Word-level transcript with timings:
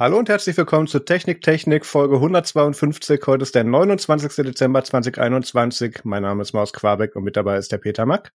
Hallo 0.00 0.18
und 0.18 0.30
herzlich 0.30 0.56
willkommen 0.56 0.86
zu 0.86 1.00
Technik 1.00 1.42
Technik 1.42 1.84
Folge 1.84 2.14
152. 2.14 3.20
Heute 3.26 3.42
ist 3.42 3.54
der 3.54 3.64
29. 3.64 4.46
Dezember 4.46 4.82
2021. 4.82 6.04
Mein 6.04 6.22
Name 6.22 6.40
ist 6.40 6.54
Maus 6.54 6.72
Quabeck 6.72 7.16
und 7.16 7.24
mit 7.24 7.36
dabei 7.36 7.58
ist 7.58 7.70
der 7.70 7.76
Peter 7.76 8.06
Mack. 8.06 8.32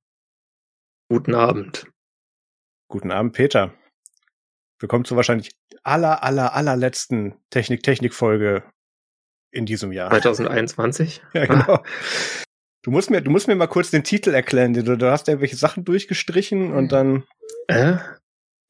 Guten 1.10 1.34
Abend. 1.34 1.88
Guten 2.88 3.10
Abend, 3.10 3.34
Peter. 3.34 3.74
Willkommen 4.80 5.06
zur 5.06 5.18
wahrscheinlich 5.18 5.56
aller, 5.82 6.24
aller, 6.24 6.54
allerletzten 6.54 7.34
Technik 7.50 7.82
Technik 7.82 8.14
Folge 8.14 8.62
in 9.50 9.66
diesem 9.66 9.92
Jahr. 9.92 10.12
2021? 10.12 11.24
ja, 11.34 11.48
genau. 11.48 11.84
Du 12.84 12.92
musst 12.92 13.10
mir, 13.10 13.22
du 13.22 13.32
musst 13.32 13.48
mir 13.48 13.56
mal 13.56 13.66
kurz 13.66 13.90
den 13.90 14.04
Titel 14.04 14.36
erklären. 14.36 14.74
Du, 14.76 14.96
du 14.96 15.12
hast 15.12 15.28
irgendwelche 15.28 15.56
Sachen 15.56 15.84
durchgestrichen 15.84 16.72
und 16.74 16.92
dann. 16.92 17.24
Äh? 17.66 17.98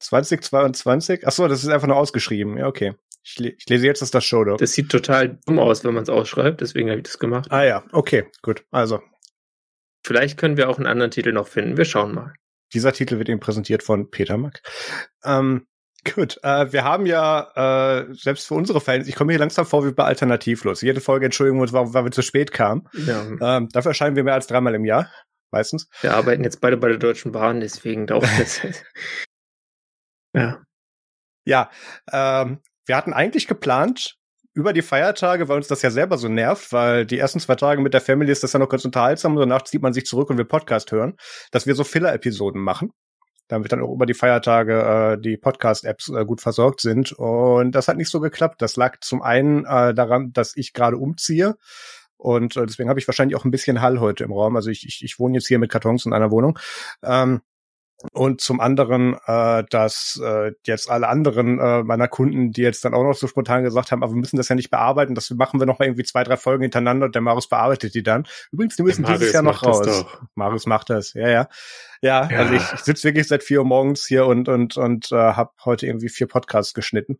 2022? 0.00 1.26
Ach 1.26 1.32
so, 1.32 1.48
das 1.48 1.62
ist 1.62 1.68
einfach 1.68 1.88
nur 1.88 1.96
ausgeschrieben. 1.96 2.58
Ja, 2.58 2.66
okay. 2.66 2.94
Ich, 3.22 3.40
ich 3.40 3.68
lese 3.68 3.86
jetzt, 3.86 4.02
dass 4.02 4.12
das 4.12 4.24
Showdoc. 4.24 4.58
Das 4.58 4.72
sieht 4.72 4.88
total 4.88 5.40
dumm 5.46 5.58
aus, 5.58 5.84
wenn 5.84 5.94
man 5.94 6.04
es 6.04 6.08
ausschreibt, 6.08 6.60
deswegen 6.60 6.90
habe 6.90 7.00
ich 7.00 7.04
das 7.04 7.18
gemacht. 7.18 7.50
Ah 7.50 7.64
ja, 7.64 7.84
okay, 7.92 8.30
gut. 8.42 8.64
Also. 8.70 9.00
Vielleicht 10.04 10.38
können 10.38 10.56
wir 10.56 10.68
auch 10.68 10.78
einen 10.78 10.86
anderen 10.86 11.10
Titel 11.10 11.32
noch 11.32 11.48
finden. 11.48 11.76
Wir 11.76 11.84
schauen 11.84 12.14
mal. 12.14 12.34
Dieser 12.72 12.92
Titel 12.92 13.18
wird 13.18 13.28
Ihnen 13.28 13.40
präsentiert 13.40 13.82
von 13.82 14.10
Peter 14.10 14.36
Mack. 14.36 14.62
Ähm, 15.24 15.66
gut, 16.14 16.38
äh, 16.44 16.72
wir 16.72 16.84
haben 16.84 17.06
ja, 17.06 18.04
äh, 18.06 18.14
selbst 18.14 18.46
für 18.46 18.54
unsere 18.54 18.80
Fans, 18.80 19.08
ich 19.08 19.16
komme 19.16 19.32
hier 19.32 19.40
langsam 19.40 19.66
vor 19.66 19.84
wie 19.84 19.92
bei 19.92 20.04
Alternativlos. 20.04 20.82
Jede 20.82 21.00
Folge 21.00 21.26
entschuldigen 21.26 21.58
wir 21.58 21.62
uns, 21.62 21.72
weil, 21.72 21.92
weil 21.92 22.04
wir 22.04 22.12
zu 22.12 22.22
spät 22.22 22.52
kamen. 22.52 22.88
Ja. 22.92 23.26
Ähm, 23.40 23.68
dafür 23.72 23.90
erscheinen 23.90 24.14
wir 24.14 24.22
mehr 24.22 24.34
als 24.34 24.46
dreimal 24.46 24.74
im 24.74 24.84
Jahr, 24.84 25.10
meistens. 25.50 25.88
Wir 26.00 26.14
arbeiten 26.14 26.44
jetzt 26.44 26.60
beide 26.60 26.76
bei 26.76 26.88
der 26.88 26.98
Deutschen 26.98 27.32
Bahn, 27.32 27.60
deswegen 27.60 28.06
dauert 28.06 28.28
das. 28.38 28.60
Ja. 30.36 30.62
Ja, 31.44 31.70
ähm, 32.12 32.60
wir 32.86 32.96
hatten 32.96 33.12
eigentlich 33.12 33.46
geplant, 33.46 34.16
über 34.56 34.72
die 34.72 34.82
Feiertage, 34.82 35.48
weil 35.48 35.58
uns 35.58 35.68
das 35.68 35.82
ja 35.82 35.90
selber 35.90 36.16
so 36.16 36.28
nervt, 36.28 36.72
weil 36.72 37.04
die 37.04 37.18
ersten 37.18 37.40
zwei 37.40 37.56
Tage 37.56 37.82
mit 37.82 37.92
der 37.92 38.00
Family 38.00 38.32
ist 38.32 38.42
das 38.42 38.54
ja 38.54 38.58
noch 38.58 38.70
ganz 38.70 38.86
unterhaltsam 38.86 39.32
und 39.32 39.40
danach 39.40 39.62
zieht 39.64 39.82
man 39.82 39.92
sich 39.92 40.06
zurück 40.06 40.30
und 40.30 40.38
will 40.38 40.46
Podcast 40.46 40.90
hören, 40.92 41.14
dass 41.50 41.66
wir 41.66 41.74
so 41.74 41.84
Filler-Episoden 41.84 42.62
machen, 42.62 42.90
damit 43.48 43.70
dann 43.70 43.82
auch 43.82 43.92
über 43.92 44.06
die 44.06 44.14
Feiertage 44.14 45.18
äh, 45.18 45.20
die 45.20 45.36
Podcast-Apps 45.36 46.08
äh, 46.08 46.24
gut 46.24 46.40
versorgt 46.40 46.80
sind. 46.80 47.12
Und 47.12 47.72
das 47.72 47.86
hat 47.86 47.98
nicht 47.98 48.10
so 48.10 48.18
geklappt. 48.18 48.62
Das 48.62 48.76
lag 48.76 48.96
zum 49.02 49.20
einen 49.20 49.66
äh, 49.66 49.92
daran, 49.92 50.32
dass 50.32 50.56
ich 50.56 50.72
gerade 50.72 50.96
umziehe. 50.96 51.56
Und 52.16 52.56
äh, 52.56 52.64
deswegen 52.64 52.88
habe 52.88 52.98
ich 52.98 53.06
wahrscheinlich 53.06 53.36
auch 53.36 53.44
ein 53.44 53.50
bisschen 53.50 53.82
Hall 53.82 54.00
heute 54.00 54.24
im 54.24 54.32
Raum. 54.32 54.56
Also 54.56 54.70
ich, 54.70 54.86
ich, 54.86 55.04
ich 55.04 55.18
wohne 55.18 55.36
jetzt 55.36 55.48
hier 55.48 55.58
mit 55.58 55.70
Kartons 55.70 56.06
in 56.06 56.14
einer 56.14 56.30
Wohnung. 56.30 56.58
Ähm, 57.02 57.42
und 58.12 58.40
zum 58.40 58.60
anderen, 58.60 59.16
äh, 59.26 59.64
dass 59.70 60.20
äh, 60.22 60.52
jetzt 60.66 60.90
alle 60.90 61.08
anderen 61.08 61.58
äh, 61.58 61.82
meiner 61.82 62.08
Kunden, 62.08 62.52
die 62.52 62.62
jetzt 62.62 62.84
dann 62.84 62.94
auch 62.94 63.02
noch 63.02 63.14
so 63.14 63.26
spontan 63.26 63.64
gesagt 63.64 63.90
haben, 63.90 64.02
aber 64.02 64.12
wir 64.12 64.20
müssen 64.20 64.36
das 64.36 64.48
ja 64.48 64.54
nicht 64.54 64.70
bearbeiten, 64.70 65.14
das 65.14 65.30
machen 65.30 65.60
wir 65.60 65.66
noch 65.66 65.78
mal 65.78 65.86
irgendwie 65.86 66.04
zwei, 66.04 66.22
drei 66.22 66.36
Folgen 66.36 66.62
hintereinander 66.62 67.06
und 67.06 67.14
der 67.14 67.22
Marius 67.22 67.48
bearbeitet 67.48 67.94
die 67.94 68.02
dann. 68.02 68.26
Übrigens, 68.52 68.76
die 68.76 68.82
müssen 68.82 69.04
dieses 69.04 69.32
Jahr 69.32 69.42
noch 69.42 69.62
raus. 69.62 70.04
Marius 70.34 70.66
macht 70.66 70.90
das, 70.90 71.14
ja, 71.14 71.28
ja. 71.28 71.48
Ja, 72.02 72.28
ja. 72.30 72.38
also 72.38 72.54
ich, 72.54 72.72
ich 72.74 72.80
sitze 72.80 73.04
wirklich 73.04 73.26
seit 73.26 73.42
vier 73.42 73.60
Uhr 73.60 73.66
morgens 73.66 74.04
hier 74.06 74.26
und 74.26 74.48
und 74.48 74.76
und 74.76 75.10
äh, 75.12 75.16
habe 75.16 75.50
heute 75.64 75.86
irgendwie 75.86 76.10
vier 76.10 76.26
Podcasts 76.26 76.74
geschnitten. 76.74 77.18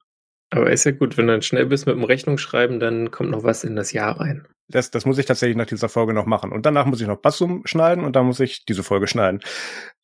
Aber 0.50 0.70
ist 0.70 0.84
ja 0.84 0.92
gut, 0.92 1.16
wenn 1.16 1.26
du 1.26 1.32
dann 1.32 1.42
schnell 1.42 1.66
bist 1.66 1.86
mit 1.86 1.96
dem 1.96 2.04
Rechnungsschreiben, 2.04 2.78
dann 2.78 3.10
kommt 3.10 3.30
noch 3.30 3.42
was 3.42 3.64
in 3.64 3.74
das 3.74 3.92
Jahr 3.92 4.20
rein. 4.20 4.46
Das, 4.68 4.90
das 4.90 5.06
muss 5.06 5.18
ich 5.18 5.26
tatsächlich 5.26 5.56
nach 5.56 5.66
dieser 5.66 5.88
Folge 5.88 6.12
noch 6.12 6.26
machen. 6.26 6.50
Und 6.52 6.66
danach 6.66 6.86
muss 6.86 7.00
ich 7.00 7.06
noch 7.06 7.18
Bassum 7.18 7.62
schneiden 7.66 8.04
und 8.04 8.16
dann 8.16 8.26
muss 8.26 8.40
ich 8.40 8.64
diese 8.64 8.82
Folge 8.82 9.06
schneiden. 9.06 9.40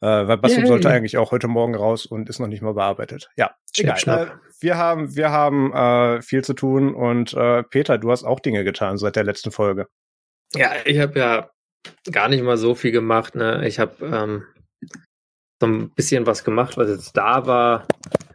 Äh, 0.00 0.06
weil 0.06 0.38
Bassum 0.38 0.60
Yay. 0.60 0.68
sollte 0.68 0.88
eigentlich 0.88 1.18
auch 1.18 1.32
heute 1.32 1.48
Morgen 1.48 1.74
raus 1.74 2.06
und 2.06 2.28
ist 2.28 2.38
noch 2.38 2.46
nicht 2.46 2.62
mal 2.62 2.74
bearbeitet. 2.74 3.28
Ja, 3.36 3.56
egal. 3.76 3.98
Äh, 4.06 4.26
wir 4.60 4.78
haben, 4.78 5.16
wir 5.16 5.30
haben 5.30 5.72
äh, 5.72 6.22
viel 6.22 6.44
zu 6.44 6.54
tun 6.54 6.94
und 6.94 7.34
äh, 7.34 7.64
Peter, 7.64 7.98
du 7.98 8.12
hast 8.12 8.22
auch 8.22 8.38
Dinge 8.38 8.62
getan 8.62 8.98
seit 8.98 9.16
der 9.16 9.24
letzten 9.24 9.50
Folge. 9.50 9.88
Ja, 10.54 10.70
ich 10.84 11.00
habe 11.00 11.18
ja 11.18 11.50
gar 12.12 12.28
nicht 12.28 12.44
mal 12.44 12.56
so 12.56 12.74
viel 12.74 12.92
gemacht. 12.92 13.34
Ne? 13.34 13.66
Ich 13.66 13.80
habe 13.80 14.04
ähm, 14.06 14.44
so 15.60 15.66
ein 15.66 15.90
bisschen 15.90 16.26
was 16.26 16.44
gemacht, 16.44 16.76
was 16.76 16.88
jetzt 16.88 17.16
da 17.16 17.46
war. 17.46 17.86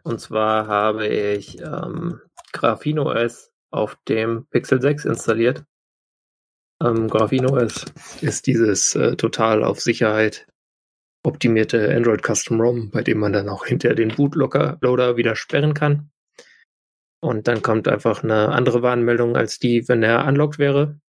Und 0.04 0.20
zwar 0.20 0.68
habe 0.68 1.08
ich 1.08 1.60
ähm, 1.62 2.20
Graphene 2.54 3.04
OS 3.04 3.52
auf 3.72 3.98
dem 4.08 4.48
Pixel 4.50 4.82
6 4.82 5.06
installiert. 5.06 5.64
Ähm, 6.84 7.08
Graphene 7.08 7.68
ist 8.22 8.48
dieses 8.48 8.96
äh, 8.96 9.16
total 9.16 9.64
auf 9.64 9.80
Sicherheit 9.80 10.48
optimierte 11.24 11.94
Android 11.94 12.22
Custom 12.24 12.62
ROM, 12.62 12.92
bei 12.92 13.02
dem 13.02 13.20
man 13.20 13.34
dann 13.34 13.50
auch 13.50 13.66
hinter 13.66 13.96
den 13.96 14.16
Bootloader 14.16 15.18
wieder 15.18 15.36
sperren 15.36 15.74
kann. 15.74 16.10
Und 17.20 17.48
dann 17.48 17.62
kommt 17.62 17.88
einfach 17.88 18.24
eine 18.24 18.50
andere 18.50 18.82
Warnmeldung 18.82 19.36
als 19.36 19.60
die, 19.60 19.88
wenn 19.88 20.04
er 20.04 20.26
unlocked 20.26 20.60
wäre. 20.60 21.00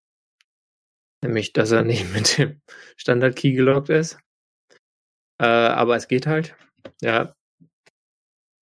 Nämlich, 1.23 1.53
dass 1.53 1.71
er 1.71 1.85
nicht 1.85 2.13
mit 2.13 2.39
dem 2.39 2.61
Standard-Key 2.97 3.53
gelockt 3.53 3.91
ist. 3.91 4.19
Äh, 5.41 5.47
aber 5.47 5.97
es 5.97 6.09
geht 6.09 6.27
halt. 6.27 6.57
Ja. 7.01 7.35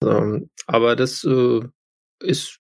Ähm, 0.04 0.50
aber 0.66 0.96
das 0.96 1.24
äh, 1.24 1.60
ist 2.20 2.58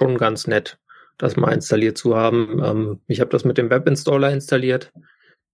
schon 0.00 0.18
ganz 0.18 0.46
nett 0.46 0.78
das 1.18 1.36
mal 1.36 1.52
installiert 1.52 1.98
zu 1.98 2.16
haben. 2.16 2.62
Ähm, 2.64 3.00
ich 3.06 3.20
habe 3.20 3.30
das 3.30 3.44
mit 3.44 3.58
dem 3.58 3.70
Webinstaller 3.70 4.32
installiert. 4.32 4.92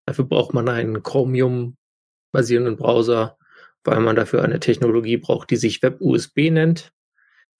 Dafür 0.06 0.26
braucht 0.26 0.54
man 0.54 0.68
einen 0.68 1.02
Chromium-basierenden 1.02 2.76
Browser, 2.76 3.38
weil 3.82 4.00
man 4.00 4.16
dafür 4.16 4.42
eine 4.42 4.60
Technologie 4.60 5.16
braucht, 5.16 5.50
die 5.50 5.56
sich 5.56 5.82
WebUSB 5.82 6.50
nennt. 6.50 6.92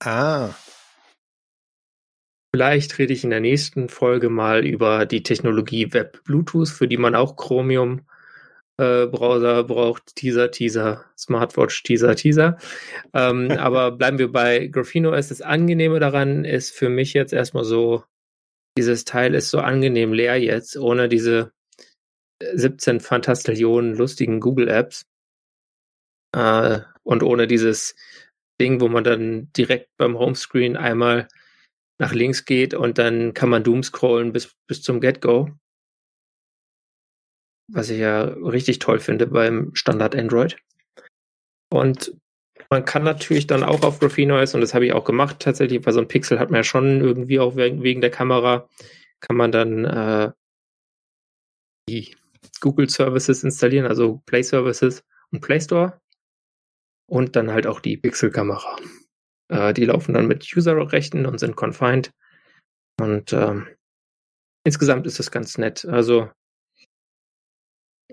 Ah. 0.01 0.51
Vielleicht 2.55 2.99
rede 2.99 3.13
ich 3.13 3.25
in 3.25 3.31
der 3.31 3.41
nächsten 3.41 3.89
Folge 3.89 4.29
mal 4.29 4.65
über 4.65 5.07
die 5.07 5.23
Technologie 5.23 5.93
Web 5.93 6.23
Bluetooth, 6.25 6.69
für 6.69 6.87
die 6.87 6.99
man 6.99 7.15
auch 7.15 7.37
Chromium 7.37 8.03
äh, 8.77 9.07
Browser 9.07 9.65
braucht. 9.65 10.17
Teaser, 10.17 10.51
Teaser, 10.51 11.05
Smartwatch, 11.17 11.83
Teaser, 11.83 12.17
Teaser. 12.17 12.59
Ähm, 13.13 13.51
aber 13.59 13.93
bleiben 13.93 14.19
wir 14.19 14.33
bei 14.33 14.67
Graphene 14.67 15.11
OS. 15.11 15.29
Das 15.29 15.43
Angenehme 15.43 16.01
daran 16.01 16.45
ist 16.45 16.75
für 16.75 16.89
mich 16.89 17.13
jetzt 17.15 17.33
erstmal 17.33 17.65
so, 17.65 18.05
dieses 18.77 19.05
Teil 19.05 19.35
ist 19.35 19.51
so 19.51 19.61
angenehm 19.61 20.13
leer 20.13 20.37
jetzt, 20.41 20.77
ohne 20.77 21.09
diese 21.09 21.53
17 22.43 23.01
Fantastillionen 23.01 23.95
lustigen 23.95 24.41
Google-Apps. 24.41 25.07
Äh, 26.35 26.81
und 27.05 27.23
ohne 27.23 27.47
dieses 27.47 27.95
Ding, 28.61 28.81
wo 28.81 28.89
man 28.89 29.05
dann 29.05 29.53
direkt 29.53 29.91
beim 29.97 30.19
Homescreen 30.19 30.77
einmal 30.77 31.29
nach 32.01 32.13
links 32.13 32.45
geht 32.45 32.75
und 32.75 32.99
dann 32.99 33.35
kann 33.35 33.49
man 33.49 33.63
Doom 33.63 33.83
scrollen 33.83 34.33
bis, 34.33 34.57
bis 34.67 34.83
zum 34.83 35.01
Get-Go 35.01 35.51
was 37.69 37.91
ich 37.91 37.99
ja 37.99 38.23
richtig 38.23 38.79
toll 38.79 38.99
finde 38.99 39.27
beim 39.27 39.75
Standard 39.75 40.15
Android. 40.15 40.57
Und 41.73 42.17
man 42.71 42.85
kann 42.85 43.05
natürlich 43.05 43.47
dann 43.47 43.63
auch 43.63 43.83
auf 43.83 44.01
Graphene 44.01 44.35
OS, 44.35 44.55
und 44.55 44.61
das 44.61 44.75
habe 44.75 44.87
ich 44.87 44.93
auch 44.93 45.05
gemacht 45.05 45.41
tatsächlich, 45.41 45.85
weil 45.85 45.93
so 45.93 46.01
ein 46.01 46.09
Pixel 46.09 46.39
hat 46.39 46.51
man 46.51 46.59
ja 46.59 46.65
schon 46.65 47.01
irgendwie 47.01 47.39
auch 47.41 47.57
wegen 47.57 48.01
der 48.01 48.11
Kamera, 48.11 48.69
kann 49.21 49.37
man 49.37 49.53
dann 49.53 49.85
äh, 49.85 50.33
die 51.89 52.17
Google 52.61 52.89
Services 52.89 53.45
installieren, 53.45 53.87
also 53.87 54.23
Play 54.27 54.43
Services 54.43 55.03
und 55.31 55.41
Play 55.41 55.61
Store 55.61 56.01
und 57.07 57.37
dann 57.37 57.51
halt 57.51 57.67
auch 57.67 57.81
die 57.81 57.97
Pixel-Kamera. 57.97 58.77
Äh, 59.49 59.75
die 59.75 59.85
laufen 59.85 60.15
dann 60.15 60.27
mit 60.27 60.51
User-Rechten 60.55 61.27
und 61.27 61.39
sind 61.39 61.57
confined. 61.57 62.11
Und 63.01 63.33
ähm, 63.33 63.69
insgesamt 64.65 65.07
ist 65.07 65.19
das 65.19 65.31
ganz 65.31 65.59
nett. 65.59 65.85
Also 65.85 66.31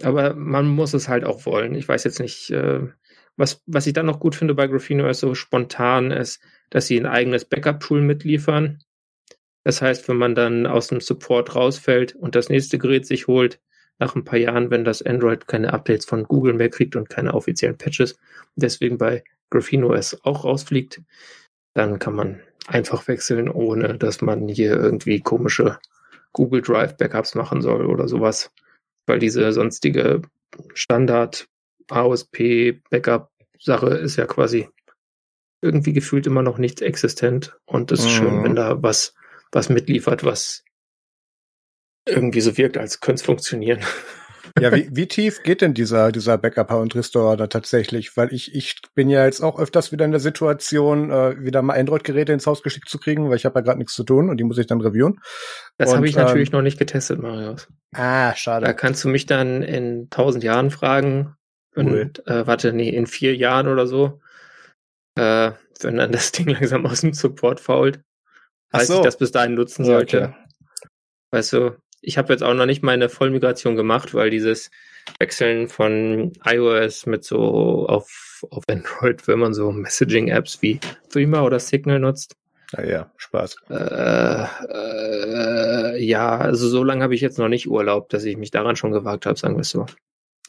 aber 0.01 0.33
man 0.35 0.67
muss 0.67 0.93
es 0.93 1.07
halt 1.07 1.23
auch 1.23 1.45
wollen. 1.45 1.75
Ich 1.75 1.87
weiß 1.87 2.03
jetzt 2.03 2.19
nicht, 2.19 2.49
äh, 2.51 2.87
was, 3.37 3.61
was 3.65 3.87
ich 3.87 3.93
dann 3.93 4.05
noch 4.05 4.19
gut 4.19 4.35
finde 4.35 4.55
bei 4.55 4.67
Graphene 4.67 5.05
OS 5.05 5.19
so 5.19 5.35
spontan 5.35 6.11
ist, 6.11 6.41
dass 6.69 6.87
sie 6.87 6.99
ein 6.99 7.05
eigenes 7.05 7.45
Backup-Tool 7.45 8.01
mitliefern. 8.01 8.79
Das 9.63 9.81
heißt, 9.81 10.07
wenn 10.07 10.17
man 10.17 10.35
dann 10.35 10.65
aus 10.65 10.87
dem 10.87 11.01
Support 11.01 11.55
rausfällt 11.55 12.15
und 12.15 12.35
das 12.35 12.49
nächste 12.49 12.77
Gerät 12.77 13.05
sich 13.05 13.27
holt, 13.27 13.59
nach 13.99 14.15
ein 14.15 14.23
paar 14.23 14.39
Jahren, 14.39 14.71
wenn 14.71 14.83
das 14.83 15.03
Android 15.03 15.47
keine 15.47 15.73
Updates 15.73 16.05
von 16.05 16.23
Google 16.23 16.53
mehr 16.53 16.69
kriegt 16.69 16.95
und 16.95 17.09
keine 17.09 17.33
offiziellen 17.33 17.77
Patches, 17.77 18.17
deswegen 18.55 18.97
bei 18.97 19.23
Graphene 19.51 19.85
OS 19.87 20.17
auch 20.23 20.43
rausfliegt, 20.43 21.01
dann 21.75 21.99
kann 21.99 22.15
man 22.15 22.41
einfach 22.67 23.07
wechseln, 23.07 23.47
ohne 23.47 23.97
dass 23.97 24.21
man 24.21 24.47
hier 24.47 24.71
irgendwie 24.71 25.19
komische 25.19 25.77
Google 26.33 26.61
Drive 26.61 26.97
Backups 26.97 27.35
machen 27.35 27.61
soll 27.61 27.85
oder 27.85 28.07
sowas 28.07 28.51
weil 29.05 29.19
diese 29.19 29.51
sonstige 29.51 30.21
Standard 30.73 31.47
AOSP 31.89 32.81
Backup 32.89 33.29
Sache 33.59 33.89
ist 33.89 34.15
ja 34.15 34.25
quasi 34.25 34.67
irgendwie 35.61 35.93
gefühlt 35.93 36.25
immer 36.25 36.41
noch 36.41 36.57
nichts 36.57 36.81
existent 36.81 37.57
und 37.65 37.91
es 37.91 37.99
ist 37.99 38.05
mhm. 38.05 38.09
schön, 38.09 38.43
wenn 38.43 38.55
da 38.55 38.81
was, 38.81 39.13
was 39.51 39.69
mitliefert, 39.69 40.23
was 40.23 40.63
irgendwie 42.07 42.41
so 42.41 42.57
wirkt, 42.57 42.77
als 42.77 42.99
könnte 42.99 43.19
es 43.19 43.25
funktionieren. 43.25 43.79
Ja, 44.59 44.73
wie, 44.75 44.89
wie 44.91 45.07
tief 45.07 45.43
geht 45.43 45.61
denn 45.61 45.73
dieser, 45.73 46.11
dieser 46.11 46.37
Backup 46.37 46.71
und 46.71 46.95
Restore 46.95 47.37
da 47.37 47.47
tatsächlich? 47.47 48.15
Weil 48.17 48.33
ich, 48.33 48.53
ich 48.55 48.81
bin 48.95 49.09
ja 49.09 49.25
jetzt 49.25 49.41
auch 49.41 49.59
öfters 49.59 49.91
wieder 49.91 50.05
in 50.05 50.11
der 50.11 50.19
Situation, 50.19 51.11
äh, 51.11 51.43
wieder 51.43 51.61
mal 51.61 51.79
Android-Geräte 51.79 52.33
ins 52.33 52.47
Haus 52.47 52.63
geschickt 52.63 52.89
zu 52.89 52.97
kriegen, 52.99 53.29
weil 53.29 53.37
ich 53.37 53.45
habe 53.45 53.59
ja 53.59 53.63
gerade 53.63 53.77
nichts 53.79 53.93
zu 53.93 54.03
tun 54.03 54.29
und 54.29 54.37
die 54.37 54.43
muss 54.43 54.57
ich 54.57 54.67
dann 54.67 54.81
reviewen. 54.81 55.19
Das 55.77 55.95
habe 55.95 56.07
ich 56.07 56.15
ähm, 56.15 56.23
natürlich 56.23 56.51
noch 56.51 56.61
nicht 56.61 56.79
getestet, 56.79 57.19
Marius. 57.19 57.67
Ah, 57.93 58.35
schade. 58.35 58.65
Da 58.65 58.73
kannst 58.73 59.03
du 59.03 59.09
mich 59.09 59.25
dann 59.25 59.61
in 59.63 60.09
tausend 60.09 60.43
Jahren 60.43 60.71
fragen. 60.71 61.35
Cool. 61.75 62.01
Und, 62.01 62.27
äh, 62.27 62.45
warte, 62.45 62.73
nee, 62.73 62.89
in 62.89 63.07
vier 63.07 63.35
Jahren 63.35 63.67
oder 63.67 63.87
so. 63.87 64.19
Äh, 65.15 65.51
wenn 65.81 65.97
dann 65.97 66.11
das 66.11 66.31
Ding 66.31 66.47
langsam 66.47 66.85
aus 66.85 67.01
dem 67.01 67.13
Support 67.13 67.59
fault, 67.59 68.01
falls 68.69 68.87
so. 68.87 68.97
ich 68.97 69.01
das 69.01 69.17
bis 69.17 69.31
dahin 69.31 69.55
nutzen 69.55 69.85
sollte. 69.85 70.23
Okay. 70.23 70.35
Weißt 71.31 71.53
du, 71.53 71.77
ich 72.01 72.17
habe 72.17 72.33
jetzt 72.33 72.43
auch 72.43 72.53
noch 72.53 72.65
nicht 72.65 72.83
meine 72.83 73.09
Vollmigration 73.09 73.75
gemacht, 73.75 74.13
weil 74.13 74.29
dieses 74.29 74.71
Wechseln 75.19 75.67
von 75.67 76.33
iOS 76.45 77.05
mit 77.05 77.23
so 77.23 77.87
auf, 77.87 78.45
auf 78.49 78.63
Android, 78.67 79.27
wenn 79.27 79.39
man 79.39 79.53
so 79.53 79.71
Messaging-Apps 79.71 80.61
wie 80.61 80.79
Threema 81.09 81.43
oder 81.43 81.59
Signal 81.59 81.99
nutzt. 81.99 82.35
Ah 82.73 82.83
ja, 82.83 83.11
Spaß. 83.17 83.57
Äh, 83.69 84.45
äh, 84.73 86.03
ja, 86.03 86.37
also 86.37 86.69
so 86.69 86.83
lange 86.83 87.03
habe 87.03 87.15
ich 87.15 87.21
jetzt 87.21 87.37
noch 87.37 87.49
nicht 87.49 87.67
Urlaub, 87.67 88.09
dass 88.09 88.23
ich 88.23 88.37
mich 88.37 88.51
daran 88.51 88.77
schon 88.77 88.91
gewagt 88.91 89.25
habe, 89.25 89.37
sagen 89.37 89.55
wir 89.55 89.61
es 89.61 89.69
so. 89.71 89.85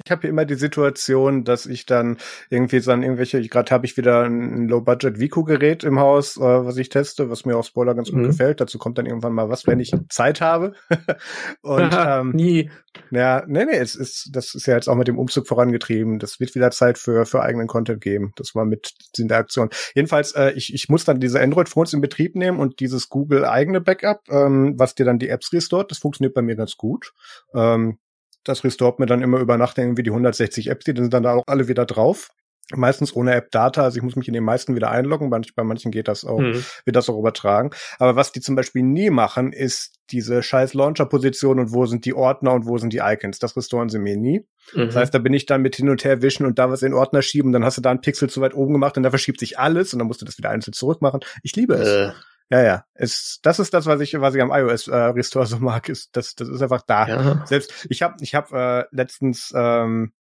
Ich 0.04 0.10
habe 0.10 0.26
immer 0.26 0.46
die 0.46 0.54
Situation, 0.54 1.44
dass 1.44 1.66
ich 1.66 1.84
dann 1.84 2.16
irgendwie 2.48 2.80
dann 2.80 3.02
irgendwelche, 3.02 3.46
gerade 3.46 3.70
habe 3.70 3.84
ich 3.84 3.96
wieder 3.96 4.22
ein 4.22 4.66
Low-Budget 4.66 5.20
Vico-Gerät 5.20 5.84
im 5.84 6.00
Haus, 6.00 6.38
äh, 6.38 6.40
was 6.40 6.78
ich 6.78 6.88
teste, 6.88 7.28
was 7.28 7.44
mir 7.44 7.56
auf 7.56 7.66
Spoiler 7.66 7.94
ganz 7.94 8.10
gut 8.10 8.20
mhm. 8.20 8.28
gefällt. 8.28 8.60
Dazu 8.60 8.78
kommt 8.78 8.96
dann 8.96 9.06
irgendwann 9.06 9.34
mal 9.34 9.50
was, 9.50 9.66
wenn 9.66 9.80
ich 9.80 9.94
Zeit 10.08 10.40
habe. 10.40 10.72
und 11.62 11.94
ähm, 11.94 12.30
nie. 12.30 12.70
Ja, 13.10 13.44
nee, 13.46 13.66
nee, 13.66 13.76
es 13.76 13.94
ist, 13.94 14.30
das 14.32 14.54
ist 14.54 14.66
ja 14.66 14.74
jetzt 14.74 14.88
auch 14.88 14.96
mit 14.96 15.08
dem 15.08 15.18
Umzug 15.18 15.46
vorangetrieben. 15.46 16.18
Das 16.18 16.40
wird 16.40 16.54
wieder 16.54 16.70
Zeit 16.70 16.96
für, 16.96 17.26
für 17.26 17.42
eigenen 17.42 17.66
Content 17.66 18.00
geben. 18.00 18.32
Das 18.36 18.54
war 18.54 18.64
mit 18.64 18.94
in 19.18 19.28
der 19.28 19.38
Aktion. 19.38 19.68
Jedenfalls, 19.94 20.32
äh, 20.32 20.52
ich, 20.52 20.72
ich 20.72 20.88
muss 20.88 21.04
dann 21.04 21.20
diese 21.20 21.40
Android-Phones 21.40 21.92
in 21.92 22.00
Betrieb 22.00 22.34
nehmen 22.34 22.58
und 22.58 22.80
dieses 22.80 23.10
Google 23.10 23.44
eigene 23.44 23.82
Backup, 23.82 24.22
ähm, 24.30 24.74
was 24.78 24.94
dir 24.94 25.04
dann 25.04 25.18
die 25.18 25.28
Apps 25.28 25.52
restort, 25.52 25.90
das 25.90 25.98
funktioniert 25.98 26.34
bei 26.34 26.42
mir 26.42 26.56
ganz 26.56 26.76
gut. 26.76 27.12
Ähm, 27.54 27.98
das 28.44 28.64
restort 28.64 28.98
mir 28.98 29.06
dann 29.06 29.22
immer 29.22 29.38
über 29.38 29.56
Nacht 29.56 29.78
irgendwie 29.78 30.02
die 30.02 30.10
160 30.10 30.68
Apps, 30.68 30.84
die 30.84 30.94
sind 30.96 31.12
dann 31.12 31.22
da 31.22 31.34
auch 31.34 31.44
alle 31.46 31.68
wieder 31.68 31.86
drauf. 31.86 32.30
Meistens 32.74 33.14
ohne 33.14 33.34
App-Data, 33.34 33.82
also 33.82 33.98
ich 33.98 34.02
muss 34.02 34.16
mich 34.16 34.28
in 34.28 34.34
den 34.34 34.44
meisten 34.44 34.74
wieder 34.74 34.90
einloggen, 34.90 35.30
bei 35.30 35.64
manchen 35.64 35.90
geht 35.90 36.08
das 36.08 36.24
auch, 36.24 36.38
mhm. 36.38 36.64
wird 36.84 36.96
das 36.96 37.10
auch 37.10 37.18
übertragen. 37.18 37.70
Aber 37.98 38.16
was 38.16 38.32
die 38.32 38.40
zum 38.40 38.54
Beispiel 38.54 38.82
nie 38.82 39.10
machen, 39.10 39.52
ist 39.52 39.98
diese 40.10 40.42
scheiß 40.42 40.72
Launcher-Position 40.72 41.58
und 41.58 41.72
wo 41.72 41.86
sind 41.86 42.04
die 42.04 42.14
Ordner 42.14 42.52
und 42.52 42.66
wo 42.66 42.78
sind 42.78 42.92
die 42.92 43.00
Icons. 43.02 43.38
Das 43.40 43.56
restoren 43.56 43.88
sie 43.88 43.98
mir 43.98 44.16
nie. 44.16 44.46
Mhm. 44.74 44.86
Das 44.86 44.96
heißt, 44.96 45.12
da 45.12 45.18
bin 45.18 45.34
ich 45.34 45.44
dann 45.44 45.60
mit 45.60 45.76
hin 45.76 45.90
und 45.90 46.04
her 46.04 46.22
wischen 46.22 46.46
und 46.46 46.58
da 46.58 46.70
was 46.70 46.82
in 46.82 46.94
Ordner 46.94 47.20
schieben, 47.20 47.52
dann 47.52 47.64
hast 47.64 47.76
du 47.76 47.82
da 47.82 47.90
einen 47.90 48.00
Pixel 48.00 48.30
zu 48.30 48.40
weit 48.40 48.54
oben 48.54 48.72
gemacht 48.72 48.96
und 48.96 49.02
da 49.02 49.10
verschiebt 49.10 49.40
sich 49.40 49.58
alles 49.58 49.92
und 49.92 49.98
dann 49.98 50.06
musst 50.06 50.22
du 50.22 50.24
das 50.24 50.38
wieder 50.38 50.50
einzeln 50.50 50.72
zurückmachen. 50.72 51.20
Ich 51.42 51.54
liebe 51.56 51.74
es. 51.74 51.88
Äh. 51.88 52.12
Ja, 52.50 52.62
ja. 52.62 52.84
Es, 52.94 53.40
das 53.42 53.58
ist 53.58 53.72
das, 53.72 53.86
was 53.86 54.00
ich, 54.00 54.20
was 54.20 54.34
ich 54.34 54.42
am 54.42 54.50
iOS 54.50 54.88
äh, 54.88 54.96
Restore 54.96 55.46
so 55.46 55.58
mag. 55.58 55.88
Ist, 55.88 56.16
das, 56.16 56.34
das 56.34 56.48
ist 56.48 56.62
einfach 56.62 56.82
da. 56.82 57.06
Ja. 57.08 57.46
Selbst 57.46 57.86
ich 57.88 58.02
habe, 58.02 58.16
ich 58.20 58.34
habe 58.34 58.88
äh, 58.90 58.96
letztens 58.96 59.52
ähm, 59.56 60.12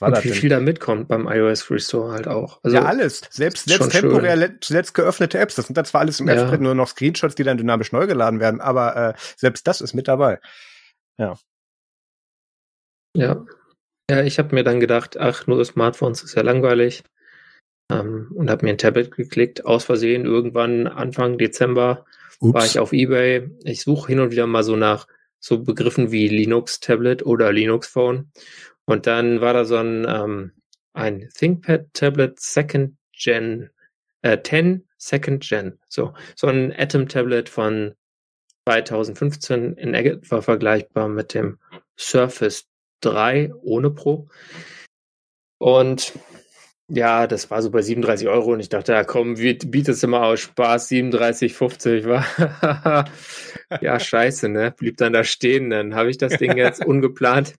und 0.00 0.24
wie 0.24 0.30
viel 0.30 0.48
da 0.48 0.58
mitkommt 0.58 1.08
beim 1.08 1.28
iOS 1.28 1.70
Restore 1.70 2.12
halt 2.12 2.26
auch. 2.26 2.60
Also, 2.62 2.76
ja, 2.76 2.84
alles. 2.84 3.22
Selbst, 3.30 3.68
selbst 3.68 3.90
temporär 3.90 4.60
zuletzt 4.60 4.94
geöffnete 4.94 5.38
Apps. 5.38 5.56
Das 5.56 5.66
sind 5.66 5.76
dann 5.76 5.84
zwar 5.84 6.00
alles 6.00 6.18
im 6.20 6.28
ja. 6.28 6.56
nur 6.56 6.74
noch 6.74 6.88
Screenshots, 6.88 7.34
die 7.34 7.44
dann 7.44 7.58
dynamisch 7.58 7.92
neu 7.92 8.06
geladen 8.06 8.40
werden, 8.40 8.60
aber 8.60 8.96
äh, 8.96 9.14
selbst 9.36 9.66
das 9.66 9.80
ist 9.80 9.92
mit 9.92 10.08
dabei. 10.08 10.40
Ja. 11.18 11.36
Ja. 13.14 13.44
Ja, 14.10 14.22
ich 14.22 14.38
habe 14.38 14.54
mir 14.54 14.64
dann 14.64 14.80
gedacht, 14.80 15.18
ach, 15.18 15.46
nur 15.46 15.64
Smartphones 15.64 16.22
ist 16.22 16.34
ja 16.34 16.42
langweilig 16.42 17.04
ähm, 18.00 18.32
und 18.34 18.50
habe 18.50 18.64
mir 18.64 18.72
ein 18.72 18.78
Tablet 18.78 19.14
geklickt. 19.14 19.64
Aus 19.64 19.84
Versehen 19.84 20.24
irgendwann 20.24 20.86
Anfang 20.86 21.38
Dezember 21.38 22.04
Ups. 22.40 22.54
war 22.54 22.64
ich 22.66 22.78
auf 22.78 22.92
eBay. 22.92 23.50
Ich 23.64 23.82
suche 23.82 24.08
hin 24.08 24.20
und 24.20 24.30
wieder 24.30 24.46
mal 24.46 24.62
so 24.62 24.76
nach 24.76 25.06
so 25.38 25.62
Begriffen 25.62 26.12
wie 26.12 26.28
Linux 26.28 26.80
Tablet 26.80 27.24
oder 27.26 27.52
Linux 27.52 27.88
Phone. 27.88 28.30
Und 28.84 29.06
dann 29.06 29.40
war 29.40 29.54
da 29.54 29.64
so 29.64 29.76
ein, 29.76 30.06
ähm, 30.08 30.52
ein 30.92 31.28
ThinkPad 31.34 31.92
Tablet 31.94 32.38
Second 32.40 32.96
Gen, 33.12 33.70
äh, 34.22 34.38
10 34.42 34.86
Second 34.96 35.42
Gen. 35.46 35.78
So, 35.88 36.14
so 36.36 36.46
ein 36.46 36.72
Atom 36.76 37.08
Tablet 37.08 37.48
von 37.48 37.94
2015 38.68 39.74
in 39.74 39.94
etwa 39.94 40.40
vergleichbar 40.40 41.08
mit 41.08 41.34
dem 41.34 41.58
Surface 41.98 42.68
3 43.00 43.52
ohne 43.62 43.90
Pro. 43.90 44.28
Und 45.58 46.12
ja, 46.94 47.26
das 47.26 47.50
war 47.50 47.62
so 47.62 47.70
bei 47.70 47.80
37 47.80 48.28
Euro 48.28 48.52
und 48.52 48.60
ich 48.60 48.68
dachte, 48.68 48.92
ja 48.92 49.02
komm, 49.02 49.36
bietest 49.36 50.02
du 50.02 50.08
mal 50.08 50.30
aus 50.30 50.40
Spaß, 50.40 50.90
37,50 50.90 52.04
war. 52.06 53.06
ja, 53.80 53.98
scheiße, 53.98 54.50
ne? 54.50 54.74
Blieb 54.76 54.98
dann 54.98 55.14
da 55.14 55.24
stehen, 55.24 55.70
dann 55.70 55.94
habe 55.94 56.10
ich 56.10 56.18
das 56.18 56.36
Ding 56.36 56.54
jetzt 56.58 56.84
ungeplant. 56.86 57.54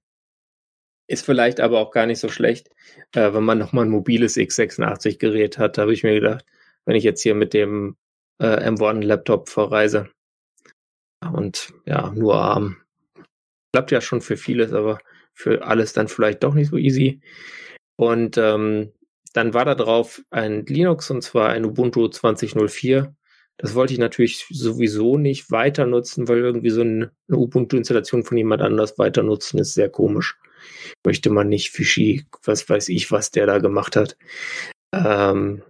Ist 1.08 1.26
vielleicht 1.26 1.62
aber 1.62 1.80
auch 1.80 1.90
gar 1.90 2.06
nicht 2.06 2.20
so 2.20 2.30
schlecht, 2.30 2.70
äh, 3.14 3.34
wenn 3.34 3.44
man 3.44 3.58
nochmal 3.58 3.86
ein 3.86 3.90
mobiles 3.92 4.38
x86-Gerät 4.38 5.58
hat, 5.58 5.80
habe 5.80 5.94
ich 5.94 6.04
mir 6.04 6.14
gedacht, 6.14 6.46
wenn 6.86 6.96
ich 6.96 7.04
jetzt 7.04 7.24
hier 7.24 7.34
mit 7.34 7.56
dem 7.56 7.98
äh, 8.40 8.70
M1-Laptop 8.70 9.50
verreise 9.50 10.12
und 11.22 11.74
ja, 11.86 12.12
nur 12.12 12.36
arm. 12.36 12.78
Klappt 13.74 13.90
ja 13.90 14.00
schon 14.00 14.22
für 14.22 14.38
vieles, 14.38 14.74
aber 14.74 15.00
für 15.34 15.66
alles 15.66 15.94
dann 15.94 16.08
vielleicht 16.08 16.44
doch 16.44 16.54
nicht 16.54 16.70
so 16.70 16.78
easy. 16.78 17.20
Und 17.96 18.38
ähm, 18.38 18.92
dann 19.34 19.54
war 19.54 19.66
da 19.66 19.76
drauf 19.76 20.22
ein 20.30 20.66
Linux 20.66 21.10
und 21.10 21.22
zwar 21.24 21.50
ein 21.50 21.66
Ubuntu 21.66 22.08
2004. 22.08 23.14
Das 23.58 23.76
wollte 23.76 23.94
ich 23.94 24.00
natürlich 24.00 24.46
sowieso 24.50 25.18
nicht 25.18 25.52
weiter 25.52 25.86
nutzen, 25.86 26.28
weil 26.28 26.40
irgendwie 26.40 26.70
so 26.70 26.82
eine, 26.82 27.12
Ubuntu-Installation 27.30 28.24
von 28.24 28.38
jemand 28.38 28.62
anders 28.62 28.98
weiter 28.98 29.24
nutzen 29.24 29.60
ist 29.60 29.74
sehr 29.74 29.90
komisch. 29.90 30.38
Möchte 31.06 31.30
man 31.30 31.50
nicht 31.50 31.72
Fischi, 31.72 32.26
was 32.44 32.68
weiß 32.68 32.90
ich, 32.90 33.12
was 33.12 33.32
der 33.32 33.46
da 33.46 33.60
gemacht 33.60 33.96
hat. 33.96 34.18
Ähm, 34.94 35.64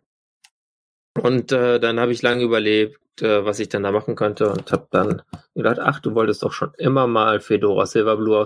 und 1.21 1.51
äh, 1.51 1.79
dann 1.79 1.99
habe 1.99 2.11
ich 2.11 2.21
lange 2.21 2.43
überlegt, 2.43 3.21
äh, 3.21 3.45
was 3.45 3.59
ich 3.59 3.69
dann 3.69 3.83
da 3.83 3.91
machen 3.91 4.15
könnte 4.15 4.49
und 4.49 4.71
habe 4.71 4.87
dann 4.91 5.21
gedacht, 5.55 5.79
ach, 5.79 5.99
du 5.99 6.15
wolltest 6.15 6.43
doch 6.43 6.51
schon 6.51 6.73
immer 6.77 7.07
mal 7.07 7.39
Fedora 7.39 7.85
Silverblue 7.85 8.45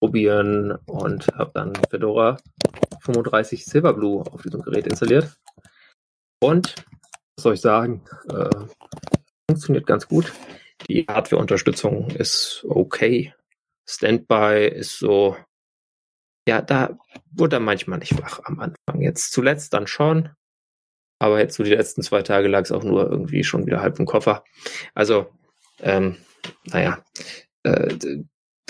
ausprobieren 0.00 0.78
und 0.86 1.26
habe 1.34 1.50
dann 1.54 1.72
Fedora 1.90 2.38
35 3.00 3.64
Silverblue 3.64 4.24
auf 4.30 4.42
diesem 4.42 4.62
Gerät 4.62 4.86
installiert. 4.86 5.38
Und, 6.40 6.74
was 7.36 7.42
soll 7.42 7.54
ich 7.54 7.60
sagen, 7.60 8.04
äh, 8.30 8.50
funktioniert 9.50 9.86
ganz 9.86 10.08
gut. 10.08 10.32
Die 10.88 11.06
Hardware-Unterstützung 11.08 12.10
ist 12.10 12.64
okay. 12.68 13.34
Standby 13.88 14.68
ist 14.68 14.98
so, 14.98 15.36
ja, 16.48 16.62
da 16.62 16.98
wurde 17.30 17.56
er 17.56 17.60
manchmal 17.60 17.98
nicht 17.98 18.20
wach 18.22 18.40
am 18.44 18.60
Anfang. 18.60 19.00
Jetzt 19.00 19.32
zuletzt 19.32 19.72
dann 19.74 19.86
schon. 19.86 20.30
Aber 21.20 21.40
jetzt 21.40 21.56
so 21.56 21.64
die 21.64 21.74
letzten 21.74 22.02
zwei 22.02 22.22
Tage 22.22 22.46
lag 22.48 22.62
es 22.62 22.72
auch 22.72 22.84
nur 22.84 23.10
irgendwie 23.10 23.42
schon 23.42 23.66
wieder 23.66 23.80
halb 23.80 23.98
im 23.98 24.06
Koffer. 24.06 24.44
Also, 24.94 25.26
ähm, 25.80 26.16
naja, 26.64 27.04
äh, 27.64 27.96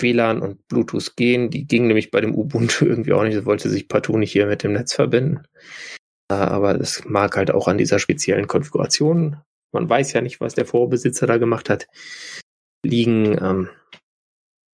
WLAN 0.01 0.41
und 0.41 0.67
Bluetooth 0.67 1.15
gehen. 1.15 1.49
Die 1.49 1.67
gingen 1.67 1.87
nämlich 1.87 2.11
bei 2.11 2.21
dem 2.21 2.35
Ubuntu 2.35 2.85
irgendwie 2.87 3.13
auch 3.13 3.23
nicht. 3.23 3.37
Das 3.37 3.45
wollte 3.45 3.69
sich 3.69 3.87
partout 3.87 4.17
nicht 4.17 4.31
hier 4.31 4.47
mit 4.47 4.63
dem 4.63 4.73
Netz 4.73 4.93
verbinden. 4.93 5.43
Äh, 6.31 6.35
aber 6.35 6.75
das 6.75 7.05
mag 7.05 7.35
halt 7.35 7.51
auch 7.51 7.67
an 7.67 7.77
dieser 7.77 7.99
speziellen 7.99 8.47
Konfiguration. 8.47 9.37
Man 9.71 9.89
weiß 9.89 10.13
ja 10.13 10.21
nicht, 10.21 10.41
was 10.41 10.55
der 10.55 10.65
Vorbesitzer 10.65 11.27
da 11.27 11.37
gemacht 11.37 11.69
hat. 11.69 11.87
Liegen. 12.83 13.37
Ähm, 13.41 13.69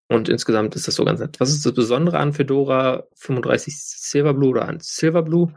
und 0.07 0.29
insgesamt 0.29 0.75
ist 0.75 0.87
das 0.87 0.95
so 0.95 1.05
ganz 1.05 1.19
nett. 1.19 1.39
Was 1.39 1.49
ist 1.49 1.65
das 1.65 1.73
Besondere 1.73 2.19
an 2.19 2.33
Fedora 2.33 3.07
35 3.15 3.75
Silverblue 3.75 4.49
oder 4.49 4.67
an 4.67 4.79
Silverblue? 4.79 5.53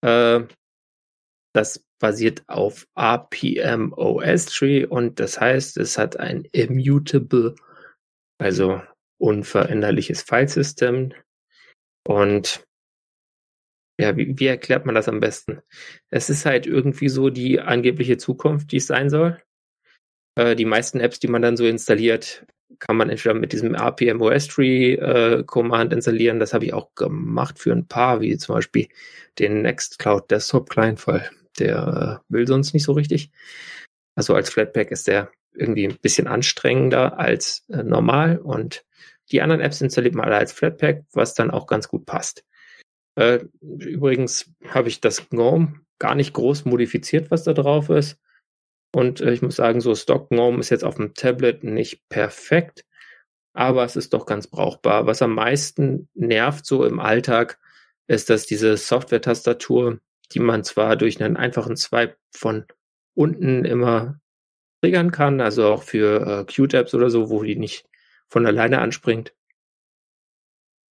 Äh, 0.00 0.44
das 1.54 1.84
basiert 2.00 2.42
auf 2.48 2.88
RPM 2.98 3.92
OS 3.92 4.46
Tree 4.46 4.84
und 4.84 5.20
das 5.20 5.38
heißt, 5.40 5.76
es 5.76 5.98
hat 5.98 6.18
ein 6.18 6.44
immutable, 6.52 7.54
also 8.38 8.80
unveränderliches 9.22 10.22
Filesystem. 10.22 11.12
Und 12.06 12.64
ja, 14.00 14.16
wie, 14.16 14.38
wie 14.38 14.46
erklärt 14.46 14.84
man 14.84 14.96
das 14.96 15.08
am 15.08 15.20
besten? 15.20 15.60
Es 16.10 16.28
ist 16.28 16.44
halt 16.44 16.66
irgendwie 16.66 17.08
so 17.08 17.30
die 17.30 17.60
angebliche 17.60 18.16
Zukunft, 18.16 18.72
die 18.72 18.78
es 18.78 18.88
sein 18.88 19.10
soll. 19.10 19.40
Äh, 20.34 20.56
die 20.56 20.64
meisten 20.64 20.98
Apps, 20.98 21.20
die 21.20 21.28
man 21.28 21.42
dann 21.42 21.56
so 21.56 21.64
installiert, 21.64 22.44
kann 22.80 22.96
man 22.96 23.10
entweder 23.10 23.34
mit 23.34 23.52
diesem 23.52 23.74
RPM-OS-Tree 23.74 24.94
äh, 24.94 25.44
Command 25.44 25.92
installieren. 25.92 26.40
Das 26.40 26.52
habe 26.52 26.64
ich 26.64 26.74
auch 26.74 26.92
gemacht 26.96 27.60
für 27.60 27.72
ein 27.72 27.86
paar, 27.86 28.20
wie 28.20 28.36
zum 28.38 28.56
Beispiel 28.56 28.88
den 29.38 29.62
Nextcloud 29.62 30.30
Desktop 30.30 30.68
Client, 30.68 31.06
weil 31.06 31.30
der 31.60 32.20
äh, 32.28 32.32
will 32.32 32.48
sonst 32.48 32.74
nicht 32.74 32.84
so 32.84 32.92
richtig. 32.92 33.30
Also 34.16 34.34
als 34.34 34.50
Flatpak 34.50 34.90
ist 34.90 35.06
der 35.06 35.30
irgendwie 35.54 35.86
ein 35.86 35.98
bisschen 36.00 36.26
anstrengender 36.26 37.18
als 37.18 37.64
äh, 37.68 37.82
normal 37.82 38.38
und 38.38 38.84
Die 39.32 39.42
anderen 39.42 39.60
Apps 39.60 39.80
installiert 39.80 40.14
man 40.14 40.26
alle 40.26 40.36
als 40.36 40.52
Flatpak, 40.52 41.04
was 41.12 41.34
dann 41.34 41.50
auch 41.50 41.66
ganz 41.66 41.88
gut 41.88 42.06
passt. 42.06 42.44
Äh, 43.16 43.44
übrigens 43.60 44.50
habe 44.68 44.88
ich 44.88 45.00
das 45.00 45.28
GNOME 45.28 45.80
gar 45.98 46.14
nicht 46.14 46.32
groß 46.32 46.64
modifiziert, 46.64 47.30
was 47.30 47.44
da 47.44 47.52
drauf 47.52 47.88
ist. 47.88 48.18
Und 48.94 49.20
äh, 49.20 49.32
ich 49.32 49.42
muss 49.42 49.56
sagen, 49.56 49.80
so 49.80 49.94
Stock 49.94 50.28
GNOME 50.28 50.60
ist 50.60 50.70
jetzt 50.70 50.84
auf 50.84 50.96
dem 50.96 51.14
Tablet 51.14 51.64
nicht 51.64 52.08
perfekt, 52.08 52.84
aber 53.54 53.84
es 53.84 53.96
ist 53.96 54.12
doch 54.12 54.26
ganz 54.26 54.46
brauchbar. 54.46 55.06
Was 55.06 55.22
am 55.22 55.34
meisten 55.34 56.08
nervt 56.14 56.66
so 56.66 56.84
im 56.84 57.00
Alltag, 57.00 57.58
ist, 58.08 58.30
dass 58.30 58.46
diese 58.46 58.76
Software-Tastatur, 58.76 60.00
die 60.32 60.40
man 60.40 60.64
zwar 60.64 60.96
durch 60.96 61.22
einen 61.22 61.36
einfachen 61.36 61.76
Swipe 61.76 62.16
von 62.30 62.66
unten 63.14 63.64
immer 63.64 64.20
triggern 64.82 65.12
kann, 65.12 65.40
also 65.40 65.66
auch 65.66 65.82
für 65.82 66.26
äh, 66.26 66.52
Q-Tabs 66.52 66.94
oder 66.94 67.10
so, 67.10 67.30
wo 67.30 67.42
die 67.42 67.56
nicht 67.56 67.86
von 68.32 68.46
alleine 68.46 68.80
anspringt, 68.80 69.34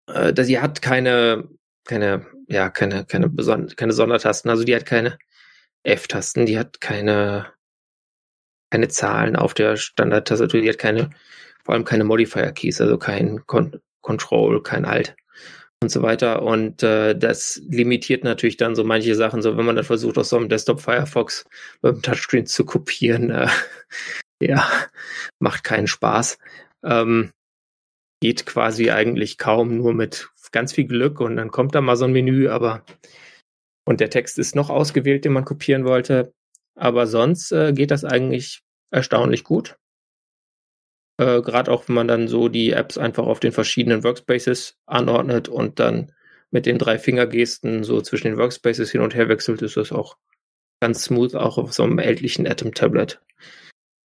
äh, 0.07 0.43
sie 0.43 0.59
hat 0.59 0.81
keine, 0.81 1.49
keine, 1.85 2.27
ja, 2.47 2.69
keine, 2.69 3.05
keine, 3.05 3.29
Beson 3.29 3.67
keine 3.75 3.93
Sondertasten, 3.93 4.51
also 4.51 4.63
die 4.63 4.75
hat 4.75 4.85
keine 4.85 5.17
F-Tasten, 5.83 6.45
die 6.45 6.59
hat 6.59 6.79
keine, 6.81 7.51
keine 8.69 8.89
Zahlen 8.89 9.35
auf 9.35 9.55
der 9.55 9.75
Standard-Tastatur, 9.75 10.61
die 10.61 10.69
hat 10.69 10.77
keine, 10.77 11.09
vor 11.63 11.73
allem 11.73 11.85
keine 11.85 12.03
Modifier-Keys, 12.03 12.79
also 12.79 12.97
kein 12.97 13.45
Con 13.47 13.81
Control, 14.01 14.61
kein 14.63 14.85
Alt 14.85 15.15
und 15.81 15.89
so 15.89 16.01
weiter. 16.01 16.43
Und 16.43 16.83
äh, 16.83 17.15
das 17.15 17.61
limitiert 17.69 18.23
natürlich 18.23 18.57
dann 18.57 18.75
so 18.75 18.83
manche 18.83 19.15
Sachen, 19.15 19.41
so 19.41 19.57
wenn 19.57 19.65
man 19.65 19.75
dann 19.75 19.85
versucht, 19.85 20.17
aus 20.17 20.29
so 20.29 20.37
einem 20.37 20.49
Desktop 20.49 20.81
Firefox 20.81 21.45
beim 21.81 22.01
Touchscreen 22.01 22.45
zu 22.45 22.65
kopieren, 22.65 23.31
äh, 23.31 23.47
ja, 24.41 24.67
macht 25.39 25.63
keinen 25.63 25.87
Spaß. 25.87 26.37
Ähm, 26.83 27.31
geht 28.21 28.45
quasi 28.45 28.91
eigentlich 28.91 29.37
kaum 29.37 29.77
nur 29.77 29.93
mit 29.93 30.29
ganz 30.51 30.73
viel 30.73 30.85
Glück 30.85 31.19
und 31.19 31.37
dann 31.37 31.51
kommt 31.51 31.75
da 31.75 31.81
mal 31.81 31.95
so 31.95 32.05
ein 32.05 32.11
Menü, 32.11 32.49
aber 32.49 32.83
und 33.85 33.99
der 33.99 34.09
Text 34.09 34.37
ist 34.37 34.55
noch 34.55 34.69
ausgewählt, 34.69 35.25
den 35.25 35.33
man 35.33 35.45
kopieren 35.45 35.85
wollte. 35.85 36.33
Aber 36.75 37.07
sonst 37.07 37.51
äh, 37.51 37.73
geht 37.73 37.91
das 37.91 38.05
eigentlich 38.05 38.61
erstaunlich 38.91 39.43
gut. 39.43 39.77
Äh, 41.17 41.41
Gerade 41.41 41.71
auch, 41.71 41.87
wenn 41.87 41.95
man 41.95 42.07
dann 42.07 42.27
so 42.27 42.47
die 42.47 42.71
Apps 42.71 42.97
einfach 42.97 43.25
auf 43.25 43.39
den 43.39 43.51
verschiedenen 43.51 44.03
Workspaces 44.03 44.77
anordnet 44.85 45.49
und 45.49 45.79
dann 45.79 46.11
mit 46.51 46.65
den 46.65 46.77
drei 46.77 46.99
Fingergesten 46.99 47.83
so 47.83 48.01
zwischen 48.01 48.27
den 48.27 48.37
Workspaces 48.37 48.91
hin 48.91 49.01
und 49.01 49.15
her 49.15 49.29
wechselt, 49.29 49.61
ist 49.61 49.77
das 49.77 49.91
auch 49.91 50.17
ganz 50.81 51.03
smooth, 51.03 51.35
auch 51.35 51.57
auf 51.57 51.73
so 51.73 51.83
einem 51.83 51.99
ältlichen 51.99 52.47
Atom-Tablet. 52.47 53.21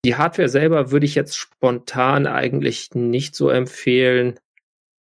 Die 0.06 0.14
Hardware 0.14 0.48
selber 0.48 0.92
würde 0.92 1.04
ich 1.04 1.16
jetzt 1.16 1.36
spontan 1.36 2.28
eigentlich 2.28 2.94
nicht 2.94 3.34
so 3.34 3.50
empfehlen. 3.50 4.38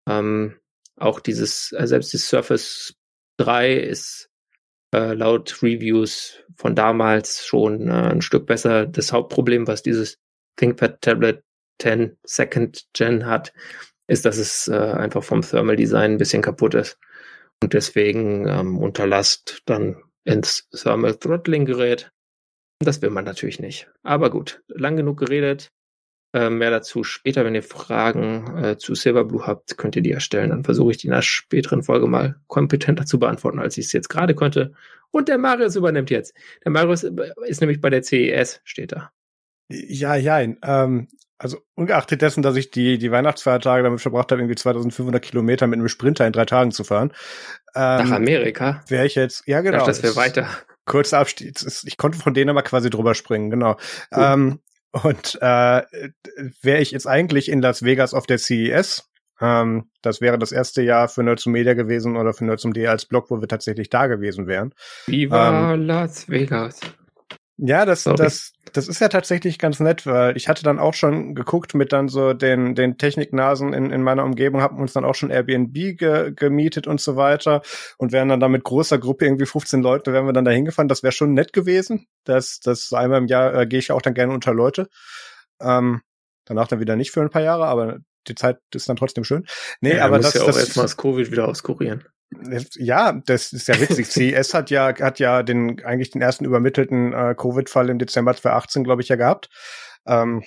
Ähm, 0.09 0.55
auch 0.95 1.19
dieses, 1.19 1.71
äh, 1.73 1.85
selbst 1.85 2.11
die 2.11 2.17
Surface 2.17 2.95
3 3.37 3.75
ist 3.75 4.31
äh, 4.95 5.13
laut 5.13 5.61
Reviews 5.61 6.39
von 6.55 6.73
damals 6.73 7.45
schon 7.45 7.87
äh, 7.87 7.91
ein 7.91 8.23
Stück 8.23 8.47
besser. 8.47 8.87
Das 8.87 9.13
Hauptproblem, 9.13 9.67
was 9.67 9.83
dieses 9.83 10.17
ThinkPad 10.55 10.99
Tablet 11.01 11.43
10 11.83 12.17
Second 12.23 12.87
Gen 12.93 13.27
hat, 13.27 13.53
ist, 14.07 14.25
dass 14.25 14.37
es 14.37 14.67
äh, 14.69 14.73
einfach 14.73 15.23
vom 15.23 15.43
Thermal 15.43 15.75
Design 15.75 16.13
ein 16.13 16.17
bisschen 16.17 16.41
kaputt 16.41 16.73
ist 16.73 16.97
und 17.61 17.73
deswegen 17.73 18.47
ähm, 18.47 18.79
unter 18.79 19.05
Last 19.05 19.61
dann 19.67 20.01
ins 20.23 20.67
Thermal 20.71 21.13
Throttling 21.13 21.65
gerät. 21.65 22.11
Das 22.79 23.01
will 23.01 23.09
man 23.09 23.25
natürlich 23.25 23.59
nicht. 23.59 23.89
Aber 24.03 24.29
gut, 24.29 24.61
lang 24.67 24.95
genug 24.95 25.19
geredet. 25.19 25.71
Äh, 26.33 26.49
mehr 26.49 26.69
dazu 26.69 27.05
später, 27.05 27.45
wenn 27.45 27.55
ihr 27.55 27.63
Fragen 27.63 28.57
äh, 28.57 28.77
zu 28.77 28.93
Silverblue 28.93 29.47
habt, 29.47 29.77
könnt 29.77 29.95
ihr 29.95 30.01
die 30.01 30.11
erstellen. 30.11 30.49
Dann 30.49 30.65
versuche 30.65 30.91
ich 30.91 30.97
die 30.97 31.07
in 31.07 31.13
einer 31.13 31.21
späteren 31.21 31.81
Folge 31.81 32.07
mal 32.07 32.35
kompetenter 32.47 33.05
zu 33.05 33.19
beantworten, 33.19 33.59
als 33.59 33.77
ich 33.77 33.85
es 33.85 33.93
jetzt 33.93 34.09
gerade 34.09 34.35
konnte. 34.35 34.73
Und 35.11 35.29
der 35.29 35.37
Marius 35.37 35.77
übernimmt 35.77 36.09
jetzt. 36.09 36.33
Der 36.65 36.73
Marius 36.73 37.03
ist 37.03 37.61
nämlich 37.61 37.79
bei 37.79 37.89
der 37.89 38.03
CES, 38.03 38.59
steht 38.65 38.91
da. 38.91 39.11
Ja, 39.69 40.15
ja. 40.15 40.41
Ähm, 40.41 41.07
also 41.37 41.59
ungeachtet 41.75 42.21
dessen, 42.21 42.43
dass 42.43 42.57
ich 42.57 42.69
die, 42.69 42.97
die 42.97 43.11
Weihnachtsfeiertage 43.11 43.83
damit 43.83 44.01
verbracht 44.01 44.31
habe, 44.31 44.41
irgendwie 44.41 44.55
2500 44.55 45.21
Kilometer 45.21 45.67
mit 45.67 45.79
einem 45.79 45.87
Sprinter 45.87 46.27
in 46.27 46.33
drei 46.33 46.45
Tagen 46.45 46.71
zu 46.71 46.83
fahren. 46.83 47.13
Ähm, 47.75 48.09
Nach 48.09 48.11
Amerika? 48.11 48.81
Wäre 48.89 49.05
ich 49.05 49.15
jetzt, 49.15 49.47
ja 49.47 49.61
genau. 49.61 49.77
Ich 49.77 49.83
dachte, 49.83 50.01
das 50.01 50.03
wäre 50.03 50.15
weiter. 50.17 50.49
Kurzer 50.85 51.19
Abstieg. 51.19 51.55
Ich 51.83 51.97
konnte 51.97 52.17
von 52.17 52.33
denen 52.33 52.49
aber 52.49 52.63
quasi 52.63 52.89
drüber 52.89 53.15
springen, 53.15 53.49
genau. 53.49 53.77
Cool. 54.15 54.23
Ähm, 54.23 54.59
und 54.91 55.35
äh, 55.41 55.81
wäre 56.61 56.79
ich 56.79 56.91
jetzt 56.91 57.07
eigentlich 57.07 57.49
in 57.49 57.61
Las 57.61 57.83
Vegas 57.83 58.13
auf 58.13 58.27
der 58.27 58.37
CES, 58.37 59.09
ähm, 59.41 59.89
das 60.01 60.21
wäre 60.21 60.39
das 60.39 60.51
erste 60.51 60.81
Jahr 60.81 61.07
für 61.07 61.23
Nerds 61.23 61.45
Media 61.45 61.73
gewesen 61.73 62.15
oder 62.15 62.33
für 62.33 62.45
Nerds 62.45 62.63
D 62.63 62.87
als 62.87 63.05
Blog, 63.05 63.29
wo 63.29 63.41
wir 63.41 63.47
tatsächlich 63.47 63.89
da 63.89 64.07
gewesen 64.07 64.47
wären. 64.47 64.73
Viva 65.07 65.73
ähm, 65.73 65.85
Las 65.85 66.29
Vegas. 66.29 66.79
Ja, 67.57 67.85
das, 67.85 68.03
Sorry. 68.03 68.17
das, 68.17 68.51
das 68.73 68.89
ist 68.89 68.99
ja 68.99 69.07
tatsächlich 69.07 69.59
ganz 69.59 69.79
nett, 69.79 70.05
weil 70.05 70.35
ich 70.35 70.49
hatte 70.49 70.63
dann 70.63 70.77
auch 70.77 70.93
schon 70.93 71.35
geguckt 71.35 71.73
mit 71.73 71.93
dann 71.93 72.09
so 72.09 72.33
den, 72.33 72.75
den 72.75 72.97
Techniknasen 72.97 73.71
in, 73.71 73.91
in 73.91 74.01
meiner 74.01 74.25
Umgebung, 74.25 74.61
haben 74.61 74.79
uns 74.79 74.91
dann 74.91 75.05
auch 75.05 75.15
schon 75.15 75.29
Airbnb 75.29 75.73
ge, 75.97 76.33
gemietet 76.35 76.85
und 76.85 76.99
so 76.99 77.15
weiter 77.15 77.61
und 77.97 78.11
wären 78.11 78.27
dann 78.27 78.41
da 78.41 78.49
mit 78.49 78.65
großer 78.65 78.97
Gruppe, 78.97 79.25
irgendwie 79.25 79.45
15 79.45 79.81
Leute, 79.81 80.11
wären 80.11 80.25
wir 80.25 80.33
dann 80.33 80.43
da 80.43 80.51
hingefahren. 80.51 80.89
Das 80.89 81.01
wäre 81.01 81.13
schon 81.13 81.33
nett 81.33 81.53
gewesen. 81.53 82.07
Das, 82.25 82.59
das 82.59 82.91
einmal 82.91 83.19
im 83.19 83.27
Jahr 83.27 83.53
äh, 83.53 83.65
gehe 83.65 83.79
ich 83.79 83.91
auch 83.91 84.01
dann 84.01 84.15
gerne 84.15 84.33
unter 84.33 84.53
Leute. 84.53 84.89
Ähm, 85.61 86.01
danach 86.43 86.67
dann 86.67 86.81
wieder 86.81 86.97
nicht 86.97 87.11
für 87.11 87.21
ein 87.21 87.29
paar 87.29 87.41
Jahre, 87.41 87.67
aber 87.67 87.99
die 88.27 88.35
Zeit 88.35 88.57
ist 88.73 88.89
dann 88.89 88.97
trotzdem 88.97 89.23
schön. 89.23 89.45
Nee, 89.79 89.95
ja, 89.95 90.05
aber 90.05 90.19
das, 90.19 90.33
ja 90.33 90.41
auch 90.41 90.47
erstmal 90.47 90.85
das 90.85 90.97
Covid 90.97 91.31
wieder 91.31 91.47
auskurieren. 91.47 92.03
Ja, 92.75 93.13
das 93.25 93.53
ist 93.53 93.67
ja 93.67 93.79
witzig. 93.79 94.07
CES 94.11 94.53
hat 94.53 94.69
ja 94.69 94.93
hat 94.99 95.19
ja 95.19 95.43
den 95.43 95.83
eigentlich 95.83 96.11
den 96.11 96.21
ersten 96.21 96.45
übermittelten 96.45 97.13
äh, 97.13 97.35
Covid-Fall 97.37 97.89
im 97.89 97.99
Dezember 97.99 98.35
2018, 98.35 98.83
glaube 98.83 99.01
ich, 99.01 99.09
ja 99.09 99.15
gehabt. 99.15 99.49
Ähm, 100.05 100.43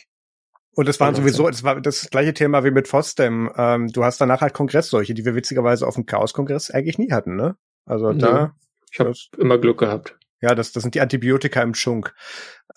und 0.74 0.88
es 0.88 1.00
waren 1.00 1.14
sowieso, 1.14 1.48
es 1.48 1.64
war 1.64 1.80
das 1.80 2.08
gleiche 2.08 2.34
Thema 2.34 2.62
wie 2.62 2.70
mit 2.70 2.86
FOSDEM. 2.86 3.50
Ähm, 3.56 3.88
du 3.88 4.04
hast 4.04 4.20
danach 4.20 4.42
halt 4.42 4.54
Kongressseuche, 4.54 5.12
die 5.12 5.24
wir 5.24 5.34
witzigerweise 5.34 5.86
auf 5.86 5.96
dem 5.96 6.06
Chaos-Kongress 6.06 6.70
eigentlich 6.70 6.98
nie 6.98 7.10
hatten, 7.10 7.34
ne? 7.34 7.56
Also 7.84 8.12
ja, 8.12 8.16
da. 8.16 8.54
Ich 8.92 9.00
habe 9.00 9.12
immer 9.38 9.58
Glück 9.58 9.80
gehabt. 9.80 10.16
Ja, 10.40 10.54
das, 10.54 10.70
das 10.70 10.84
sind 10.84 10.94
die 10.94 11.00
Antibiotika 11.00 11.62
im 11.62 11.74
Schunk. 11.74 12.14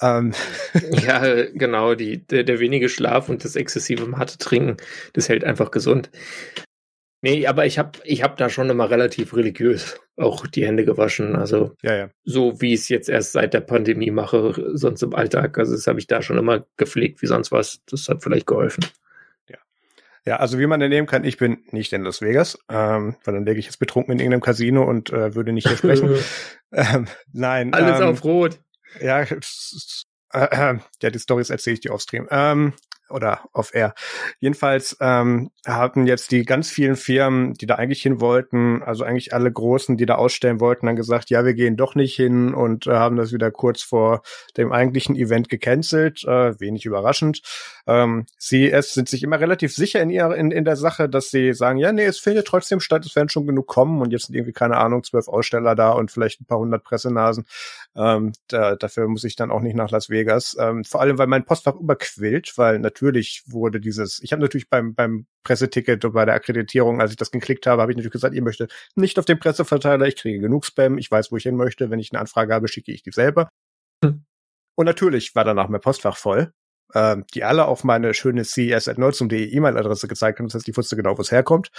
Ähm. 0.01 0.33
Ja, 1.05 1.21
genau. 1.51 1.95
Die, 1.95 2.25
der, 2.25 2.43
der 2.43 2.59
wenige 2.59 2.89
Schlaf 2.89 3.29
und 3.29 3.43
das 3.43 3.55
exzessive 3.55 4.07
Mate 4.07 4.37
trinken, 4.37 4.77
das 5.13 5.29
hält 5.29 5.43
einfach 5.43 5.69
gesund. 5.69 6.09
Nee, 7.23 7.45
aber 7.45 7.67
ich 7.67 7.77
habe 7.77 7.99
ich 8.03 8.23
hab 8.23 8.37
da 8.37 8.49
schon 8.49 8.69
immer 8.71 8.89
relativ 8.89 9.35
religiös 9.35 9.99
auch 10.17 10.47
die 10.47 10.65
Hände 10.65 10.85
gewaschen. 10.85 11.35
Also 11.35 11.75
ja, 11.81 11.95
ja. 11.95 12.09
so 12.23 12.59
wie 12.61 12.73
ich 12.73 12.81
es 12.81 12.89
jetzt 12.89 13.09
erst 13.09 13.33
seit 13.33 13.53
der 13.53 13.61
Pandemie 13.61 14.11
mache, 14.11 14.71
sonst 14.73 15.03
im 15.03 15.13
Alltag. 15.13 15.57
Also 15.57 15.73
das 15.73 15.87
habe 15.87 15.99
ich 15.99 16.07
da 16.07 16.21
schon 16.21 16.37
immer 16.37 16.65
gepflegt 16.77 17.21
wie 17.21 17.27
sonst 17.27 17.51
was. 17.51 17.81
Das 17.85 18.09
hat 18.09 18.23
vielleicht 18.23 18.47
geholfen. 18.47 18.85
Ja. 19.47 19.57
Ja, 20.25 20.37
also 20.37 20.57
wie 20.57 20.65
man 20.65 20.81
entnehmen 20.81 21.07
kann, 21.07 21.23
ich 21.23 21.37
bin 21.37 21.59
nicht 21.71 21.93
in 21.93 22.03
Las 22.03 22.21
Vegas, 22.21 22.57
ähm, 22.69 23.15
weil 23.23 23.35
dann 23.35 23.45
lege 23.45 23.59
ich 23.59 23.65
jetzt 23.65 23.79
betrunken 23.79 24.13
in 24.13 24.19
irgendeinem 24.19 24.41
Casino 24.41 24.83
und 24.83 25.11
äh, 25.11 25.35
würde 25.35 25.53
nicht 25.53 25.67
hier 25.67 25.77
sprechen. 25.77 26.15
ähm, 26.71 27.07
nein. 27.31 27.73
Alles 27.73 27.99
ähm, 27.99 28.07
auf 28.07 28.23
Rot. 28.23 28.59
Ja, 28.99 29.21
äh, 30.33 30.45
äh, 30.73 30.77
ja, 31.01 31.09
die 31.11 31.19
Stories 31.19 31.51
erzähle 31.51 31.75
ich 31.75 31.81
dir 31.81 31.93
auf 31.93 32.01
Stream. 32.01 32.27
Ähm, 32.31 32.73
oder 33.11 33.41
auf 33.53 33.73
Air. 33.73 33.93
Jedenfalls 34.39 34.97
ähm, 34.99 35.51
haben 35.65 36.07
jetzt 36.07 36.31
die 36.31 36.43
ganz 36.43 36.69
vielen 36.69 36.95
Firmen, 36.95 37.53
die 37.53 37.65
da 37.65 37.75
eigentlich 37.75 38.01
hin 38.01 38.21
wollten, 38.21 38.81
also 38.83 39.03
eigentlich 39.03 39.33
alle 39.33 39.51
Großen, 39.51 39.97
die 39.97 40.05
da 40.05 40.15
ausstellen 40.15 40.59
wollten, 40.59 40.85
dann 40.85 40.95
gesagt, 40.95 41.29
ja, 41.29 41.45
wir 41.45 41.53
gehen 41.53 41.77
doch 41.77 41.95
nicht 41.95 42.15
hin 42.15 42.53
und 42.53 42.87
äh, 42.87 42.91
haben 42.91 43.15
das 43.15 43.31
wieder 43.31 43.51
kurz 43.51 43.81
vor 43.81 44.21
dem 44.57 44.71
eigentlichen 44.71 45.15
Event 45.15 45.49
gecancelt. 45.49 46.23
Äh, 46.23 46.59
wenig 46.59 46.85
überraschend. 46.85 47.41
Ähm, 47.87 48.25
CES 48.39 48.93
sind 48.93 49.09
sich 49.09 49.23
immer 49.23 49.39
relativ 49.39 49.73
sicher 49.73 50.01
in, 50.01 50.09
ihrer, 50.09 50.35
in, 50.35 50.51
in 50.51 50.65
der 50.65 50.75
Sache, 50.75 51.09
dass 51.09 51.29
sie 51.29 51.53
sagen, 51.53 51.79
ja, 51.79 51.91
nee, 51.91 52.05
es 52.05 52.19
findet 52.19 52.47
trotzdem 52.47 52.79
statt, 52.79 53.05
es 53.05 53.15
werden 53.15 53.29
schon 53.29 53.47
genug 53.47 53.67
kommen 53.67 54.01
und 54.01 54.11
jetzt 54.11 54.27
sind 54.27 54.35
irgendwie, 54.35 54.53
keine 54.53 54.77
Ahnung, 54.77 55.03
zwölf 55.03 55.27
Aussteller 55.27 55.75
da 55.75 55.91
und 55.91 56.11
vielleicht 56.11 56.41
ein 56.41 56.45
paar 56.45 56.59
hundert 56.59 56.83
Pressenasen. 56.83 57.45
Ähm, 57.95 58.33
da, 58.47 58.75
dafür 58.75 59.07
muss 59.07 59.23
ich 59.23 59.35
dann 59.35 59.51
auch 59.51 59.61
nicht 59.61 59.75
nach 59.75 59.91
Las 59.91 60.09
Vegas. 60.09 60.55
Ähm, 60.59 60.83
vor 60.83 61.01
allem, 61.01 61.17
weil 61.17 61.27
mein 61.27 61.45
Postfach 61.45 61.75
überquillt, 61.75 62.53
weil 62.57 62.79
natürlich 62.79 63.00
wurde 63.01 63.79
dieses, 63.79 64.19
ich 64.21 64.31
habe 64.31 64.41
natürlich 64.41 64.69
beim, 64.69 64.93
beim 64.95 65.25
Presseticket 65.43 66.03
und 66.05 66.13
bei 66.13 66.25
der 66.25 66.35
Akkreditierung, 66.35 67.01
als 67.01 67.11
ich 67.11 67.17
das 67.17 67.31
geklickt 67.31 67.67
habe, 67.67 67.81
habe 67.81 67.91
ich 67.91 67.97
natürlich 67.97 68.13
gesagt, 68.13 68.35
ihr 68.35 68.43
möchtet 68.43 68.71
nicht 68.95 69.17
auf 69.19 69.25
den 69.25 69.39
Presseverteiler, 69.39 70.07
ich 70.07 70.15
kriege 70.15 70.39
genug 70.39 70.65
Spam, 70.65 70.97
ich 70.97 71.09
weiß, 71.09 71.31
wo 71.31 71.37
ich 71.37 71.43
hin 71.43 71.55
möchte. 71.55 71.89
Wenn 71.89 71.99
ich 71.99 72.11
eine 72.11 72.19
Anfrage 72.19 72.53
habe, 72.53 72.67
schicke 72.67 72.91
ich 72.91 73.03
die 73.03 73.11
selber. 73.11 73.49
Hm. 74.03 74.25
Und 74.75 74.85
natürlich 74.85 75.35
war 75.35 75.43
danach 75.43 75.69
mein 75.69 75.81
Postfach 75.81 76.17
voll 76.17 76.53
ähm, 76.93 77.25
die 77.33 77.43
alle 77.43 77.65
auf 77.65 77.83
meine 77.83 78.13
schöne 78.13 78.43
ces.nerdsum.de 78.43 79.49
E-Mail-Adresse 79.49 80.07
gezeigt 80.07 80.39
haben. 80.39 80.47
Das 80.47 80.55
heißt, 80.55 80.67
ich 80.67 80.77
wusste 80.77 80.95
genau, 80.95 81.17
wo 81.17 81.21
es 81.21 81.31
herkommt. 81.31 81.69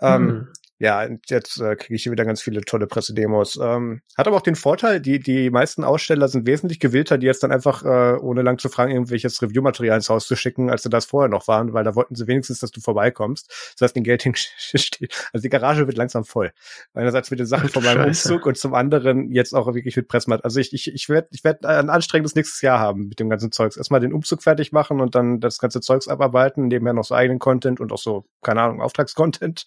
Ähm, 0.00 0.28
hm. 0.28 0.48
Ja, 0.80 1.06
jetzt 1.28 1.60
äh, 1.60 1.76
kriege 1.76 1.94
ich 1.94 2.04
hier 2.04 2.12
wieder 2.12 2.24
ganz 2.24 2.40
viele 2.40 2.62
tolle 2.62 2.86
Pressedemos. 2.86 3.58
Ähm, 3.62 4.00
hat 4.16 4.26
aber 4.26 4.38
auch 4.38 4.42
den 4.42 4.56
Vorteil, 4.56 4.98
die, 4.98 5.18
die 5.18 5.50
meisten 5.50 5.84
Aussteller 5.84 6.26
sind 6.26 6.46
wesentlich 6.46 6.80
gewillter, 6.80 7.18
die 7.18 7.26
jetzt 7.26 7.42
dann 7.42 7.52
einfach, 7.52 7.84
äh, 7.84 8.18
ohne 8.18 8.40
lang 8.40 8.58
zu 8.58 8.70
fragen, 8.70 8.90
irgendwelches 8.90 9.42
Review-Material 9.42 9.96
ins 9.96 10.08
Haus 10.08 10.26
zu 10.26 10.36
schicken, 10.36 10.70
als 10.70 10.82
sie 10.82 10.88
das 10.88 11.04
vorher 11.04 11.28
noch 11.28 11.48
waren, 11.48 11.74
weil 11.74 11.84
da 11.84 11.94
wollten 11.94 12.14
sie 12.14 12.26
wenigstens, 12.26 12.60
dass 12.60 12.70
du 12.70 12.80
vorbeikommst. 12.80 13.74
Das 13.74 13.82
heißt, 13.82 13.96
den 13.96 14.04
Geld 14.04 14.22
steht. 14.34 15.28
Also 15.34 15.42
die 15.42 15.50
Garage 15.50 15.86
wird 15.86 15.98
langsam 15.98 16.24
voll. 16.24 16.50
Einerseits 16.94 17.30
mit 17.30 17.40
den 17.40 17.46
Sachen 17.46 17.68
von 17.68 17.84
meinem 17.84 18.04
Scheiße. 18.04 18.32
Umzug 18.32 18.46
und 18.46 18.56
zum 18.56 18.72
anderen 18.72 19.30
jetzt 19.32 19.54
auch 19.54 19.66
wirklich 19.74 19.96
mit 19.96 20.08
Pressmat. 20.08 20.46
Also 20.46 20.60
ich, 20.60 20.72
ich, 20.72 20.94
ich 20.94 21.10
werde 21.10 21.28
ich 21.30 21.44
werd 21.44 21.66
ein 21.66 21.90
anstrengendes 21.90 22.34
nächstes 22.34 22.62
Jahr 22.62 22.78
haben 22.78 23.08
mit 23.08 23.20
dem 23.20 23.28
ganzen 23.28 23.52
Zeugs. 23.52 23.76
Erstmal 23.76 24.00
den 24.00 24.14
Umzug 24.14 24.42
fertig 24.42 24.72
machen 24.72 25.02
und 25.02 25.14
dann 25.14 25.40
das 25.40 25.58
ganze 25.58 25.82
Zeugs 25.82 26.08
abarbeiten, 26.08 26.68
nebenher 26.68 26.94
noch 26.94 27.04
so 27.04 27.14
eigenen 27.14 27.38
Content 27.38 27.80
und 27.80 27.92
auch 27.92 27.98
so, 27.98 28.24
keine 28.40 28.62
Ahnung, 28.62 28.80
Auftragscontent. 28.80 29.66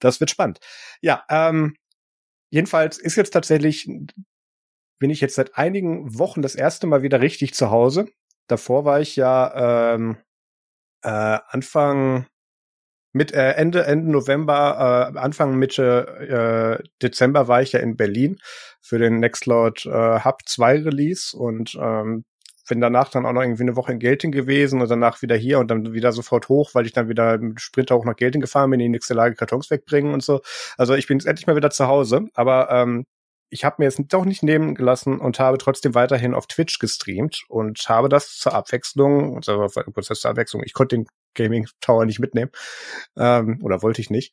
Das 0.00 0.18
wird 0.18 0.30
spannend. 0.40 0.60
Ja, 1.02 1.24
ähm, 1.28 1.76
jedenfalls 2.50 2.98
ist 2.98 3.16
jetzt 3.16 3.32
tatsächlich, 3.32 3.86
bin 4.98 5.10
ich 5.10 5.20
jetzt 5.20 5.34
seit 5.34 5.56
einigen 5.56 6.18
Wochen 6.18 6.42
das 6.42 6.54
erste 6.54 6.86
Mal 6.86 7.02
wieder 7.02 7.20
richtig 7.20 7.54
zu 7.54 7.70
Hause. 7.70 8.06
Davor 8.46 8.84
war 8.84 9.00
ich 9.00 9.16
ja 9.16 9.94
ähm, 9.94 10.16
äh, 11.02 11.38
Anfang 11.48 12.26
mit 13.12 13.32
äh, 13.32 13.52
Ende 13.52 13.84
Ende 13.84 14.10
November, 14.10 15.12
äh, 15.14 15.18
Anfang 15.18 15.56
Mitte 15.56 16.80
äh, 16.80 16.88
Dezember 17.02 17.48
war 17.48 17.60
ich 17.60 17.72
ja 17.72 17.80
in 17.80 17.96
Berlin 17.96 18.38
für 18.80 18.98
den 18.98 19.18
Nextcloud 19.20 19.86
äh, 19.86 20.24
Hub 20.24 20.42
2 20.46 20.82
Release 20.82 21.36
und 21.36 21.76
ähm, 21.80 22.24
bin 22.70 22.80
danach 22.80 23.10
dann 23.10 23.26
auch 23.26 23.32
noch 23.32 23.42
irgendwie 23.42 23.64
eine 23.64 23.74
Woche 23.74 23.90
in 23.92 23.98
Gelting 23.98 24.30
gewesen 24.30 24.80
und 24.80 24.88
danach 24.88 25.22
wieder 25.22 25.36
hier 25.36 25.58
und 25.58 25.70
dann 25.72 25.92
wieder 25.92 26.12
sofort 26.12 26.48
hoch, 26.48 26.70
weil 26.72 26.86
ich 26.86 26.92
dann 26.92 27.08
wieder 27.08 27.36
mit 27.36 27.60
Sprinter 27.60 27.96
hoch 27.96 28.04
nach 28.04 28.14
Gelting 28.14 28.40
gefahren 28.40 28.70
bin, 28.70 28.78
in 28.78 28.84
die 28.84 28.90
nächste 28.90 29.12
Lage 29.12 29.34
Kartons 29.34 29.70
wegbringen 29.70 30.14
und 30.14 30.22
so. 30.22 30.40
Also 30.78 30.94
ich 30.94 31.08
bin 31.08 31.18
jetzt 31.18 31.26
endlich 31.26 31.48
mal 31.48 31.56
wieder 31.56 31.70
zu 31.70 31.88
Hause, 31.88 32.26
aber 32.32 32.70
ähm, 32.70 33.06
ich 33.50 33.64
habe 33.64 33.76
mir 33.78 33.86
jetzt 33.86 34.00
doch 34.08 34.24
nicht 34.24 34.44
nehmen 34.44 34.76
gelassen 34.76 35.18
und 35.18 35.40
habe 35.40 35.58
trotzdem 35.58 35.96
weiterhin 35.96 36.32
auf 36.32 36.46
Twitch 36.46 36.78
gestreamt 36.78 37.42
und 37.48 37.80
habe 37.88 38.08
das 38.08 38.36
zur 38.36 38.54
Abwechslung, 38.54 39.36
also 39.36 39.66
Prozess 39.92 40.20
zur 40.20 40.30
Abwechslung, 40.30 40.62
ich 40.64 40.72
konnte 40.72 40.96
den 40.96 41.06
Gaming 41.34 41.66
Tower 41.80 42.04
nicht 42.06 42.20
mitnehmen, 42.20 42.52
ähm, 43.18 43.58
oder 43.62 43.82
wollte 43.82 44.00
ich 44.00 44.10
nicht, 44.10 44.32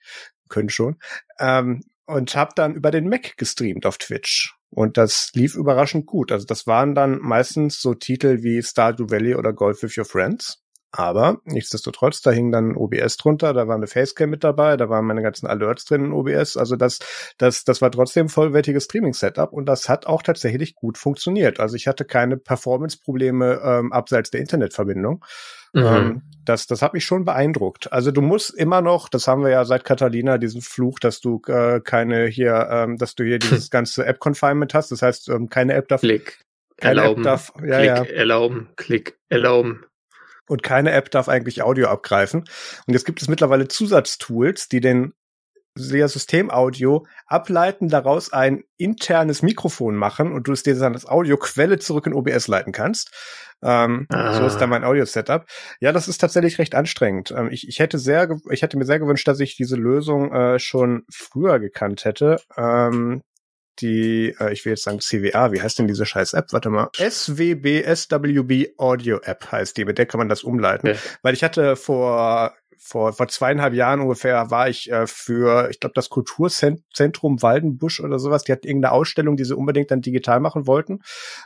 können 0.50 0.70
schon, 0.70 0.98
ähm, 1.40 1.82
und 2.06 2.36
habe 2.36 2.52
dann 2.56 2.76
über 2.76 2.92
den 2.92 3.10
Mac 3.10 3.36
gestreamt 3.38 3.88
auf 3.88 3.98
Twitch. 3.98 4.57
Und 4.70 4.98
das 4.98 5.32
lief 5.34 5.56
überraschend 5.56 6.06
gut. 6.06 6.32
Also 6.32 6.46
das 6.46 6.68
waren 6.68 6.94
dann 6.94 7.20
meistens 7.20 7.80
so 7.80 7.94
Titel 7.94 8.44
wie 8.44 8.62
Stardew 8.62 9.10
Valley 9.10 9.36
oder 9.36 9.54
Golf 9.54 9.82
with 9.84 9.98
Your 9.98 10.06
Friends. 10.06 10.62
Aber 10.92 11.42
nichtsdestotrotz, 11.44 12.22
da 12.22 12.32
hing 12.32 12.52
dann 12.52 12.76
OBS 12.76 13.18
drunter, 13.18 13.54
da 13.54 13.68
war 13.68 13.76
eine 13.76 13.88
Facecam 13.88 14.30
mit 14.30 14.44
dabei, 14.44 14.78
da 14.78 14.90
waren 14.90 15.06
meine 15.06 15.22
ganzen 15.22 15.46
Alerts 15.46 15.86
drin 15.86 16.06
in 16.06 16.12
OBS. 16.14 16.56
Also 16.56 16.76
das, 16.78 17.00
das, 17.38 17.66
das 17.66 17.82
war 17.82 17.92
trotzdem 17.92 18.30
vollwertiges 18.30 18.86
Streaming-Setup 18.86 19.52
und 19.52 19.66
das 19.66 19.90
hat 19.90 20.08
auch 20.08 20.24
tatsächlich 20.24 20.76
gut 20.76 20.98
funktioniert. 20.98 21.60
Also 21.60 21.76
ich 21.76 21.88
hatte 21.88 22.06
keine 22.06 22.38
Performance-Probleme 22.38 23.62
ähm, 23.64 23.92
abseits 23.92 24.32
der 24.32 24.40
Internetverbindung. 24.40 25.26
Mhm. 25.74 25.84
Ähm, 25.84 26.22
das, 26.46 26.68
das 26.68 26.82
hat 26.82 26.94
mich 26.94 27.04
schon 27.04 27.26
beeindruckt. 27.26 27.92
Also 27.92 28.12
du 28.12 28.22
musst 28.22 28.52
immer 28.52 28.82
noch, 28.82 29.10
das 29.10 29.28
haben 29.28 29.44
wir 29.44 29.52
ja 29.52 29.66
seit 29.66 29.84
Catalina, 29.84 30.38
diesen 30.38 30.62
Fluch, 30.62 31.00
dass 31.00 31.20
du 31.20 31.42
äh, 31.48 31.82
keine 31.82 32.28
hier, 32.28 32.70
ähm, 32.72 32.98
dass 32.98 33.16
du 33.16 33.26
hier 33.26 33.40
dieses 33.40 33.70
ganze 33.72 34.06
App-Confinement 34.06 34.74
hast. 34.74 34.92
Das 34.92 35.02
heißt, 35.02 35.30
ähm, 35.30 35.50
keine 35.50 35.74
App 35.74 35.90
darf. 35.90 36.02
Klick. 36.02 36.40
Erlauben. 36.78 37.22
App 37.22 37.24
darf, 37.24 37.54
ja, 37.58 37.78
Klick, 37.78 37.88
ja. 37.88 38.04
erlauben, 38.04 38.70
Klick, 38.78 39.18
erlauben. 39.30 39.84
Und 40.48 40.64
keine 40.64 40.92
App 40.92 41.12
darf 41.12 41.30
eigentlich 41.30 41.62
Audio 41.62 41.88
abgreifen. 41.88 42.42
Und 42.88 42.94
jetzt 42.94 43.06
gibt 43.06 43.22
es 43.22 43.28
mittlerweile 43.28 43.68
Zusatztools, 43.68 44.70
die 44.70 44.80
den 44.80 45.14
sehr 45.78 46.08
Systemaudio 46.08 47.06
ableiten, 47.26 47.90
daraus 47.90 48.34
ein 48.34 48.64
internes 48.78 49.42
Mikrofon 49.42 49.96
machen 49.96 50.34
und 50.34 50.48
du 50.48 50.52
es 50.52 50.64
dir 50.64 50.76
dann 50.76 50.94
als 50.94 51.06
Audioquelle 51.06 51.80
zurück 51.80 52.08
in 52.08 52.14
OBS 52.14 52.48
leiten 52.48 52.74
kannst. 52.74 53.12
Ähm, 53.64 54.06
ah. 54.10 54.34
So 54.34 54.46
ist 54.46 54.58
dann 54.58 54.70
mein 54.70 54.84
Audio-Setup. 54.84 55.46
Ja, 55.80 55.92
das 55.92 56.08
ist 56.08 56.20
tatsächlich 56.20 56.60
recht 56.60 56.76
anstrengend. 56.76 57.32
Ähm, 57.32 57.50
ich, 57.52 57.68
ich 57.68 57.80
hätte 57.80 57.98
sehr, 57.98 58.38
ich 58.52 58.62
hätte 58.62 58.78
mir 58.78 58.86
sehr 58.86 59.00
gewünscht, 59.00 59.28
dass 59.28 59.40
ich 59.40 59.56
diese 59.56 59.76
Lösung 59.76 60.32
äh, 60.32 60.60
schon 60.60 61.06
früher 61.12 61.60
gekannt 61.60 62.06
hätte. 62.06 62.38
Ähm, 62.56 63.24
die, 63.82 64.36
äh, 64.40 64.54
ich 64.54 64.66
will 64.66 64.72
jetzt 64.72 64.84
sagen 64.84 65.00
CWA, 65.00 65.52
wie 65.52 65.62
heißt 65.62 65.80
denn 65.80 65.88
diese 65.88 66.06
scheiß 66.06 66.34
App? 66.34 66.52
Warte 66.52 66.70
mal. 66.70 66.90
SWB, 66.96 67.84
SWB 67.84 68.74
Audio 68.78 69.20
App 69.24 69.52
heißt 69.52 69.78
die, 69.78 69.86
mit 69.86 69.98
der 69.98 70.06
kann 70.06 70.20
man 70.20 70.30
das 70.30 70.44
umleiten. 70.44 70.88
Ja. 70.88 70.94
Weil 71.22 71.34
ich 71.34 71.44
hatte 71.44 71.76
vor 71.76 72.54
vor, 72.78 73.14
vor 73.14 73.28
zweieinhalb 73.28 73.74
Jahren 73.74 74.00
ungefähr 74.00 74.52
war 74.52 74.70
ich 74.70 74.92
äh, 74.92 75.08
für, 75.08 75.70
ich 75.70 75.80
glaube, 75.80 75.94
das 75.96 76.10
Kulturzentrum 76.10 77.42
Waldenbusch 77.42 78.00
oder 78.00 78.20
sowas. 78.20 78.44
Die 78.44 78.52
hatten 78.52 78.68
irgendeine 78.68 78.94
Ausstellung, 78.94 79.36
die 79.36 79.46
sie 79.46 79.56
unbedingt 79.56 79.92
dann 79.92 80.02
digital 80.02 80.40
machen 80.40 80.68
wollten. 80.68 81.02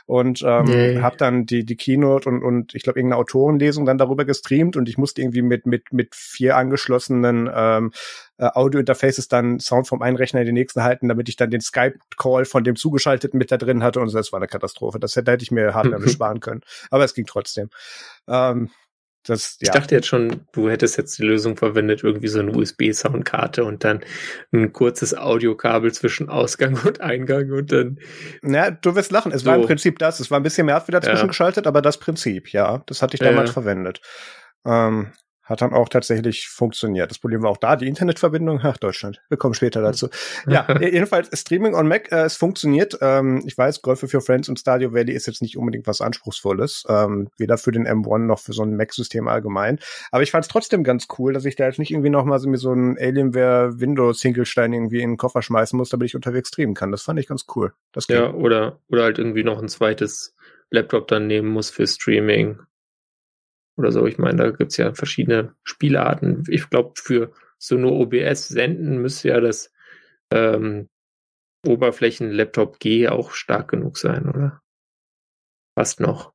Und 0.06 0.42
ähm, 0.42 0.64
nee. 0.64 1.00
habe 1.00 1.16
dann 1.16 1.46
die, 1.46 1.64
die 1.64 1.76
Keynote 1.76 2.28
und, 2.28 2.42
und 2.42 2.74
ich 2.74 2.82
glaube, 2.82 2.98
irgendeine 2.98 3.20
Autorenlesung 3.20 3.86
dann 3.86 3.98
darüber 3.98 4.24
gestreamt 4.24 4.76
und 4.76 4.88
ich 4.88 4.98
musste 4.98 5.22
irgendwie 5.22 5.42
mit, 5.42 5.66
mit, 5.66 5.92
mit 5.92 6.14
vier 6.14 6.56
angeschlossenen 6.56 7.50
ähm, 7.52 7.92
äh, 8.38 8.48
Audio-Interfaces 8.52 9.28
dann 9.28 9.58
Sound 9.58 9.88
vom 9.88 10.02
einen 10.02 10.16
Rechner 10.16 10.40
in 10.40 10.46
den 10.46 10.54
nächsten 10.54 10.82
halten, 10.82 11.08
damit 11.08 11.28
ich 11.28 11.36
dann 11.36 11.50
den 11.50 11.60
Skype-Call 11.60 12.44
von 12.44 12.64
dem 12.64 12.76
zugeschalteten 12.76 13.38
mit 13.38 13.50
da 13.50 13.56
drin 13.56 13.82
hatte 13.82 14.00
und 14.00 14.08
so, 14.08 14.18
das 14.18 14.32
war 14.32 14.38
eine 14.38 14.48
Katastrophe. 14.48 14.98
Das 14.98 15.16
hätte, 15.16 15.32
hätte 15.32 15.42
ich 15.42 15.50
mir 15.50 15.74
Hardware 15.74 16.00
besparen 16.02 16.40
können. 16.40 16.60
Aber 16.90 17.04
es 17.04 17.14
ging 17.14 17.26
trotzdem. 17.26 17.70
Ähm, 18.28 18.70
das, 19.24 19.56
ja. 19.60 19.66
Ich 19.66 19.70
dachte 19.70 19.94
jetzt 19.94 20.08
schon, 20.08 20.46
du 20.52 20.68
hättest 20.68 20.98
jetzt 20.98 21.18
die 21.18 21.22
Lösung 21.22 21.56
verwendet, 21.56 22.02
irgendwie 22.02 22.28
so 22.28 22.40
eine 22.40 22.50
USB-Soundkarte 22.50 23.64
und 23.64 23.84
dann 23.84 24.00
ein 24.52 24.72
kurzes 24.72 25.16
Audiokabel 25.16 25.92
zwischen 25.92 26.28
Ausgang 26.28 26.78
und 26.84 27.00
Eingang 27.00 27.50
und 27.52 27.70
dann. 27.70 27.98
Na, 28.42 28.70
du 28.70 28.94
wirst 28.94 29.12
lachen. 29.12 29.32
Es 29.32 29.42
so. 29.42 29.46
war 29.46 29.56
im 29.56 29.62
Prinzip 29.62 29.98
das. 29.98 30.20
Es 30.20 30.30
war 30.30 30.40
ein 30.40 30.42
bisschen 30.42 30.66
mehr 30.66 30.82
wieder 30.86 31.00
zwischengeschaltet, 31.00 31.66
ja. 31.66 31.68
aber 31.68 31.82
das 31.82 31.98
Prinzip, 31.98 32.52
ja, 32.52 32.82
das 32.86 33.02
hatte 33.02 33.14
ich 33.14 33.20
damals 33.20 33.50
ja. 33.50 33.54
verwendet. 33.54 34.00
Ähm, 34.64 35.12
hat 35.52 35.62
dann 35.62 35.72
auch 35.72 35.88
tatsächlich 35.88 36.48
funktioniert. 36.48 37.10
Das 37.10 37.18
Problem 37.18 37.42
war 37.42 37.50
auch 37.50 37.56
da, 37.58 37.76
die 37.76 37.86
Internetverbindung. 37.86 38.60
Ach, 38.62 38.76
Deutschland. 38.76 39.22
Wir 39.28 39.38
kommen 39.38 39.54
später 39.54 39.82
dazu. 39.82 40.08
Ja, 40.46 40.66
jedenfalls 40.80 41.28
Streaming 41.38 41.74
on 41.74 41.86
Mac, 41.86 42.10
äh, 42.10 42.24
es 42.24 42.36
funktioniert. 42.36 42.98
Ähm, 43.00 43.42
ich 43.46 43.56
weiß, 43.56 43.82
Golf 43.82 44.02
with 44.02 44.14
Your 44.14 44.22
Friends 44.22 44.48
und 44.48 44.58
Stadio 44.58 44.92
Valley 44.92 45.12
ist 45.12 45.26
jetzt 45.26 45.42
nicht 45.42 45.56
unbedingt 45.56 45.86
was 45.86 46.00
Anspruchsvolles. 46.00 46.84
Ähm, 46.88 47.28
weder 47.36 47.58
für 47.58 47.70
den 47.70 47.86
M1 47.86 48.26
noch 48.26 48.40
für 48.40 48.52
so 48.52 48.62
ein 48.62 48.76
Mac-System 48.76 49.28
allgemein. 49.28 49.78
Aber 50.10 50.22
ich 50.22 50.30
fand 50.30 50.44
es 50.44 50.48
trotzdem 50.48 50.82
ganz 50.82 51.06
cool, 51.18 51.32
dass 51.32 51.44
ich 51.44 51.54
da 51.54 51.66
jetzt 51.66 51.78
nicht 51.78 51.92
irgendwie 51.92 52.10
noch 52.10 52.24
mal 52.24 52.38
so, 52.38 52.48
mir 52.48 52.56
so 52.56 52.72
ein 52.72 52.96
Alienware 52.98 53.78
Windows 53.78 54.22
Hinkelstein 54.22 54.72
irgendwie 54.72 55.02
in 55.02 55.12
den 55.12 55.16
Koffer 55.16 55.42
schmeißen 55.42 55.76
muss, 55.76 55.90
damit 55.90 56.06
ich 56.06 56.16
unterwegs 56.16 56.48
streamen 56.48 56.74
kann. 56.74 56.90
Das 56.90 57.02
fand 57.02 57.20
ich 57.20 57.28
ganz 57.28 57.44
cool. 57.54 57.72
Das 57.92 58.08
ja, 58.08 58.32
oder, 58.32 58.80
oder 58.88 59.04
halt 59.04 59.18
irgendwie 59.18 59.44
noch 59.44 59.60
ein 59.60 59.68
zweites 59.68 60.34
Laptop 60.70 61.08
dann 61.08 61.26
nehmen 61.26 61.48
muss 61.48 61.68
für 61.68 61.86
Streaming 61.86 62.58
oder 63.76 63.92
so. 63.92 64.06
Ich 64.06 64.18
meine, 64.18 64.36
da 64.36 64.50
gibt's 64.50 64.76
ja 64.76 64.94
verschiedene 64.94 65.54
Spielarten. 65.64 66.44
Ich 66.48 66.68
glaube, 66.70 66.92
für 66.96 67.32
so 67.58 67.76
nur 67.76 67.92
OBS 67.92 68.48
senden 68.48 68.98
müsste 68.98 69.28
ja 69.28 69.40
das 69.40 69.72
ähm, 70.32 70.88
Oberflächen-Laptop 71.66 72.80
G 72.80 73.08
auch 73.08 73.32
stark 73.32 73.68
genug 73.68 73.98
sein, 73.98 74.28
oder? 74.28 74.60
Fast 75.78 76.00
noch. 76.00 76.32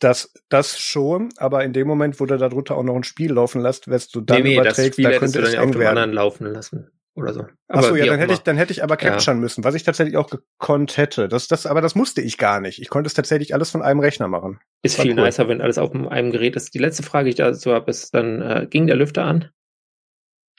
Das, 0.00 0.32
das 0.48 0.80
schon, 0.80 1.28
aber 1.36 1.62
in 1.64 1.72
dem 1.72 1.86
Moment, 1.86 2.18
wo 2.18 2.26
du 2.26 2.36
darunter 2.36 2.76
auch 2.76 2.82
noch 2.82 2.96
ein 2.96 3.04
Spiel 3.04 3.32
laufen 3.32 3.60
lässt, 3.60 3.86
wirst 3.86 4.14
du 4.16 4.20
dann 4.20 4.38
nee, 4.38 4.48
nee, 4.48 4.54
überträgst, 4.54 4.78
das 4.78 4.94
Spiel 4.94 5.04
da 5.04 5.18
könnte 5.18 5.42
es 5.42 5.54
eng 5.54 5.74
werden. 5.74 5.98
anderen 5.98 6.12
laufen 6.12 6.46
lassen 6.46 6.90
oder 7.14 7.32
so. 7.32 7.46
Achso, 7.68 7.94
ja, 7.94 8.06
dann 8.06 8.18
hätte 8.18 8.32
ich, 8.32 8.40
dann 8.40 8.56
hätte 8.56 8.72
ich 8.72 8.82
aber 8.82 8.96
capturen 8.96 9.38
ja. 9.38 9.42
müssen, 9.42 9.64
was 9.64 9.74
ich 9.74 9.82
tatsächlich 9.82 10.16
auch 10.16 10.30
gekonnt 10.30 10.96
hätte. 10.96 11.28
Das, 11.28 11.46
das, 11.48 11.66
aber 11.66 11.80
das 11.80 11.94
musste 11.94 12.22
ich 12.22 12.38
gar 12.38 12.60
nicht. 12.60 12.80
Ich 12.80 12.88
konnte 12.88 13.06
es 13.06 13.14
tatsächlich 13.14 13.54
alles 13.54 13.70
von 13.70 13.82
einem 13.82 14.00
Rechner 14.00 14.28
machen. 14.28 14.60
Ist 14.82 15.00
viel 15.00 15.12
cool. 15.18 15.24
nicer, 15.24 15.48
wenn 15.48 15.60
alles 15.60 15.78
auf 15.78 15.94
einem 15.94 16.30
Gerät 16.30 16.56
ist. 16.56 16.74
Die 16.74 16.78
letzte 16.78 17.02
Frage, 17.02 17.24
die 17.24 17.30
ich 17.30 17.36
dazu 17.36 17.72
habe, 17.72 17.90
ist 17.90 18.14
dann, 18.14 18.40
äh, 18.40 18.66
ging 18.68 18.86
der 18.86 18.96
Lüfter 18.96 19.24
an? 19.24 19.50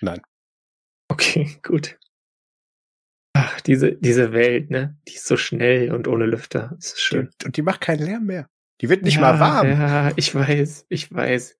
Nein. 0.01 0.21
Okay, 1.09 1.57
gut. 1.63 1.97
Ach, 3.35 3.61
diese, 3.61 3.93
diese 3.93 4.31
Welt, 4.31 4.69
ne? 4.69 4.95
Die 5.07 5.15
ist 5.15 5.25
so 5.25 5.37
schnell 5.37 5.91
und 5.91 6.07
ohne 6.07 6.25
Lüfter. 6.25 6.73
Das 6.75 6.93
ist 6.93 7.01
schön. 7.01 7.31
Die, 7.41 7.45
und 7.45 7.57
die 7.57 7.63
macht 7.63 7.81
keinen 7.81 8.05
Lärm 8.05 8.25
mehr. 8.25 8.47
Die 8.81 8.89
wird 8.89 9.03
nicht 9.03 9.15
ja, 9.15 9.21
mal 9.21 9.39
warm. 9.39 9.69
Ja, 9.69 10.11
ich 10.15 10.35
weiß, 10.35 10.85
ich 10.89 11.11
weiß. 11.11 11.57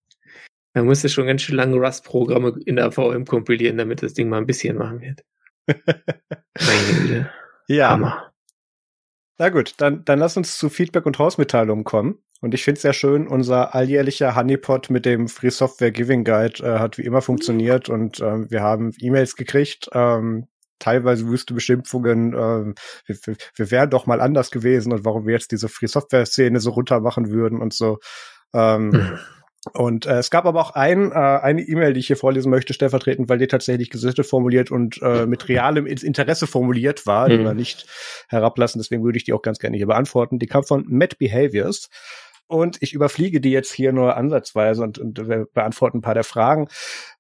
Man 0.73 0.85
musste 0.85 1.09
schon 1.09 1.27
ganz 1.27 1.41
schön 1.41 1.55
lange 1.55 1.77
Rust-Programme 1.77 2.59
in 2.65 2.77
der 2.77 2.91
VM 2.91 3.25
kompilieren, 3.25 3.77
damit 3.77 4.01
das 4.01 4.13
Ding 4.13 4.29
mal 4.29 4.37
ein 4.37 4.47
bisschen 4.47 4.79
warm 4.79 5.01
wird. 5.01 5.23
Ja. 7.69 7.91
Hammer. 7.91 8.33
Na 9.37 9.49
gut, 9.49 9.75
dann, 9.77 10.03
dann 10.03 10.19
lass 10.19 10.37
uns 10.37 10.57
zu 10.57 10.69
Feedback 10.69 11.05
und 11.05 11.17
Hausmitteilungen 11.17 11.85
kommen. 11.85 12.19
Und 12.41 12.53
ich 12.53 12.63
finde 12.63 12.75
es 12.77 12.81
sehr 12.81 12.93
schön, 12.93 13.25
unser 13.27 13.73
alljährlicher 13.73 14.35
Honeypot 14.35 14.89
mit 14.89 15.05
dem 15.05 15.29
Free 15.29 15.49
Software 15.49 15.91
Giving 15.91 16.25
Guide 16.25 16.61
äh, 16.61 16.79
hat 16.79 16.97
wie 16.97 17.03
immer 17.03 17.21
funktioniert 17.21 17.87
und 17.87 18.19
ähm, 18.19 18.51
wir 18.51 18.61
haben 18.61 18.91
E-Mails 18.99 19.37
gekriegt, 19.37 19.89
ähm, 19.93 20.47
teilweise 20.77 21.25
wüste 21.25 21.53
Beschimpfungen, 21.53 22.33
ähm, 22.33 22.75
wir, 23.05 23.35
wir 23.55 23.71
wären 23.71 23.89
doch 23.89 24.07
mal 24.07 24.19
anders 24.19 24.51
gewesen 24.51 24.91
und 24.91 25.05
warum 25.05 25.25
wir 25.25 25.33
jetzt 25.33 25.53
diese 25.53 25.69
Free 25.69 25.87
Software 25.87 26.25
Szene 26.25 26.59
so 26.59 26.71
runter 26.71 26.99
machen 26.99 27.31
würden 27.31 27.61
und 27.61 27.73
so. 27.73 27.99
Ähm. 28.53 29.17
Und 29.71 30.05
äh, 30.05 30.17
es 30.17 30.29
gab 30.29 30.45
aber 30.45 30.59
auch 30.59 30.71
ein, 30.71 31.11
äh, 31.11 31.15
eine 31.15 31.61
E-Mail, 31.61 31.93
die 31.93 32.01
ich 32.01 32.07
hier 32.07 32.17
vorlesen 32.17 32.49
möchte, 32.49 32.73
stellvertretend, 32.73 33.29
weil 33.29 33.37
die 33.37 33.47
tatsächlich 33.47 33.89
gesichtet 33.89 34.25
formuliert 34.25 34.71
und 34.71 35.01
äh, 35.01 35.25
mit 35.25 35.47
realem 35.47 35.85
Interesse 35.85 36.47
formuliert 36.47 37.07
war, 37.07 37.29
die 37.29 37.37
mhm. 37.37 37.43
wir 37.45 37.53
nicht 37.53 37.85
herablassen. 38.27 38.79
Deswegen 38.81 39.03
würde 39.03 39.17
ich 39.17 39.23
die 39.23 39.33
auch 39.33 39.41
ganz 39.41 39.59
gerne 39.59 39.77
hier 39.77 39.87
beantworten. 39.87 40.37
Die 40.39 40.47
kam 40.47 40.63
von 40.63 40.85
Matt 40.87 41.17
Behaviors. 41.17 41.89
Und 42.47 42.77
ich 42.81 42.93
überfliege 42.93 43.39
die 43.39 43.51
jetzt 43.51 43.71
hier 43.71 43.93
nur 43.93 44.17
ansatzweise 44.17 44.83
und, 44.83 44.99
und 44.99 45.27
wir 45.27 45.47
beantworten 45.53 45.99
ein 45.99 46.01
paar 46.01 46.13
der 46.13 46.25
Fragen. 46.25 46.67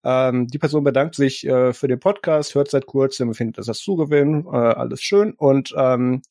Ähm, 0.03 0.47
die 0.47 0.59
Person 0.59 0.83
bedankt 0.83 1.15
sich 1.15 1.47
äh, 1.47 1.71
für 1.73 1.87
den 1.87 1.99
Podcast, 1.99 2.55
hört 2.55 2.69
seit 2.69 2.85
kurzem, 2.85 3.33
findet 3.33 3.57
das 3.57 3.69
als 3.69 3.79
Zugewinn, 3.79 4.45
äh, 4.45 4.55
alles 4.55 5.01
schön. 5.01 5.33
Und 5.33 5.73
ähm, 5.77 6.21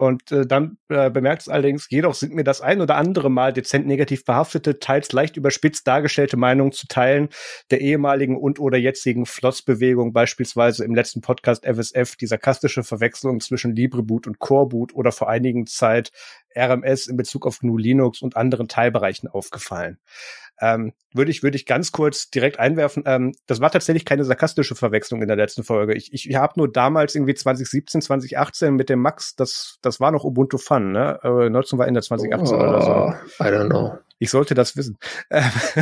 und 0.00 0.32
äh, 0.32 0.46
dann 0.46 0.78
äh, 0.88 1.10
bemerkt 1.10 1.42
es 1.42 1.48
allerdings, 1.50 1.86
jedoch 1.90 2.14
sind 2.14 2.34
mir 2.34 2.42
das 2.42 2.62
ein 2.62 2.80
oder 2.80 2.96
andere 2.96 3.28
Mal 3.28 3.52
dezent 3.52 3.86
negativ 3.86 4.24
behaftete, 4.24 4.78
teils 4.78 5.12
leicht 5.12 5.36
überspitzt 5.36 5.86
dargestellte 5.86 6.38
Meinungen 6.38 6.72
zu 6.72 6.86
teilen 6.86 7.28
der 7.70 7.82
ehemaligen 7.82 8.38
und 8.38 8.58
oder 8.60 8.78
jetzigen 8.78 9.26
Flossbewegung, 9.26 10.14
beispielsweise 10.14 10.86
im 10.86 10.94
letzten 10.94 11.20
Podcast 11.20 11.66
FSF, 11.66 12.16
die 12.16 12.26
sarkastische 12.26 12.82
Verwechslung 12.82 13.40
zwischen 13.40 13.76
LibreBoot 13.76 14.26
und 14.26 14.38
Coreboot 14.38 14.94
oder 14.94 15.12
vor 15.12 15.28
einigen 15.28 15.66
Zeit 15.66 16.12
RMS 16.56 17.06
in 17.06 17.18
Bezug 17.18 17.46
auf 17.46 17.58
GNU 17.58 17.76
Linux 17.76 18.22
und 18.22 18.38
anderen 18.38 18.68
Teilbereichen 18.68 19.28
aufgefallen. 19.28 19.98
Ähm, 20.60 20.92
würde 21.12 21.30
ich, 21.30 21.42
würde 21.42 21.56
ich 21.56 21.66
ganz 21.66 21.92
kurz 21.92 22.30
direkt 22.30 22.58
einwerfen. 22.58 23.02
Ähm, 23.06 23.32
das 23.46 23.60
war 23.60 23.70
tatsächlich 23.70 24.04
keine 24.04 24.24
sarkastische 24.24 24.74
Verwechslung 24.74 25.22
in 25.22 25.28
der 25.28 25.36
letzten 25.36 25.64
Folge. 25.64 25.94
Ich, 25.94 26.12
ich 26.12 26.34
habe 26.36 26.54
nur 26.56 26.70
damals 26.70 27.14
irgendwie 27.14 27.34
2017, 27.34 28.02
2018 28.02 28.74
mit 28.74 28.88
dem 28.88 29.00
Max, 29.00 29.34
das, 29.34 29.78
das 29.82 30.00
war 30.00 30.12
noch 30.12 30.24
Ubuntu 30.24 30.58
Fun, 30.58 30.92
ne? 30.92 31.18
Äh, 31.22 31.50
19 31.50 31.78
war 31.78 31.88
Ende 31.88 32.02
2018 32.02 32.56
oh, 32.56 32.60
oder 32.60 32.82
so. 32.82 33.44
I 33.44 33.48
don't 33.48 33.68
know. 33.68 33.98
Ich 34.18 34.30
sollte 34.30 34.54
das 34.54 34.76
wissen. 34.76 34.98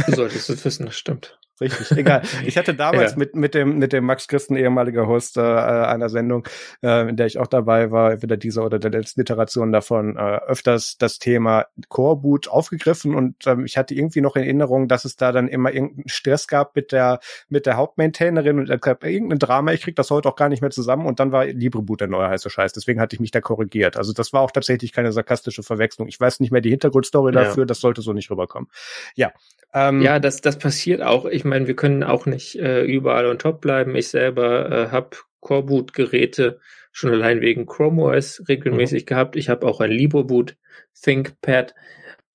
Du 0.06 0.14
solltest 0.14 0.48
es 0.48 0.64
wissen, 0.64 0.86
das 0.86 0.96
stimmt. 0.96 1.38
Richtig, 1.60 1.98
egal. 1.98 2.22
Ich 2.44 2.56
hatte 2.56 2.74
damals 2.74 3.12
ja. 3.12 3.18
mit, 3.18 3.34
mit 3.34 3.54
dem, 3.54 3.78
mit 3.78 3.92
dem 3.92 4.04
Max 4.04 4.28
Christen, 4.28 4.56
ehemaliger 4.56 5.06
Host 5.06 5.36
äh, 5.36 5.40
einer 5.40 6.08
Sendung, 6.08 6.46
äh, 6.82 7.08
in 7.08 7.16
der 7.16 7.26
ich 7.26 7.38
auch 7.38 7.46
dabei 7.46 7.90
war, 7.90 8.12
entweder 8.12 8.36
dieser 8.36 8.64
oder 8.64 8.78
der 8.78 8.90
letzten 8.90 9.20
Iteration 9.20 9.72
davon, 9.72 10.16
äh, 10.16 10.38
öfters 10.46 10.96
das 10.98 11.18
Thema 11.18 11.66
Core 11.88 12.16
Boot 12.16 12.48
aufgegriffen 12.48 13.14
und 13.14 13.46
ähm, 13.46 13.64
ich 13.64 13.76
hatte 13.76 13.94
irgendwie 13.94 14.20
noch 14.20 14.36
in 14.36 14.42
Erinnerung, 14.42 14.88
dass 14.88 15.04
es 15.04 15.16
da 15.16 15.32
dann 15.32 15.48
immer 15.48 15.72
irgendeinen 15.72 16.08
Stress 16.08 16.46
gab 16.46 16.76
mit 16.76 16.92
der, 16.92 17.20
mit 17.48 17.66
der 17.66 17.76
Hauptmaintainerin 17.76 18.58
und 18.58 18.80
gab 18.80 19.04
irgendein 19.04 19.38
Drama, 19.38 19.72
ich 19.72 19.82
krieg 19.82 19.96
das 19.96 20.10
heute 20.10 20.28
auch 20.28 20.36
gar 20.36 20.48
nicht 20.48 20.60
mehr 20.60 20.70
zusammen 20.70 21.06
und 21.06 21.20
dann 21.20 21.32
war 21.32 21.46
LibreBoot 21.46 22.00
der 22.00 22.08
neue 22.08 22.28
heiße 22.28 22.50
Scheiß. 22.50 22.72
Deswegen 22.72 23.00
hatte 23.00 23.16
ich 23.16 23.20
mich 23.20 23.30
da 23.30 23.40
korrigiert. 23.40 23.96
Also 23.96 24.12
das 24.12 24.32
war 24.32 24.42
auch 24.42 24.50
tatsächlich 24.50 24.92
keine 24.92 25.12
sarkastische 25.12 25.62
Verwechslung. 25.62 26.08
Ich 26.08 26.20
weiß 26.20 26.40
nicht 26.40 26.50
mehr 26.50 26.60
die 26.60 26.70
Hintergrundstory 26.70 27.34
ja. 27.34 27.44
dafür, 27.44 27.66
das 27.66 27.80
sollte 27.80 28.02
so 28.02 28.12
nicht 28.12 28.30
rüberkommen. 28.30 28.68
Ja. 29.14 29.32
Ähm, 29.74 30.00
ja, 30.00 30.18
das, 30.18 30.40
das 30.40 30.58
passiert 30.58 31.02
auch. 31.02 31.26
Ich 31.26 31.44
meine, 31.48 31.66
wir 31.66 31.76
können 31.76 32.02
auch 32.02 32.26
nicht 32.26 32.56
äh, 32.56 32.84
überall 32.84 33.26
on 33.26 33.38
top 33.38 33.60
bleiben. 33.60 33.94
Ich 33.96 34.08
selber 34.08 34.70
äh, 34.70 34.90
habe 34.90 35.16
Coreboot-Geräte 35.40 36.60
schon 36.92 37.10
allein 37.10 37.40
wegen 37.40 37.66
Chrome 37.66 38.02
OS 38.02 38.42
regelmäßig 38.48 39.02
mhm. 39.02 39.06
gehabt. 39.06 39.36
Ich 39.36 39.48
habe 39.48 39.66
auch 39.66 39.80
ein 39.80 39.90
LibreBoot 39.90 40.56
ThinkPad 41.00 41.74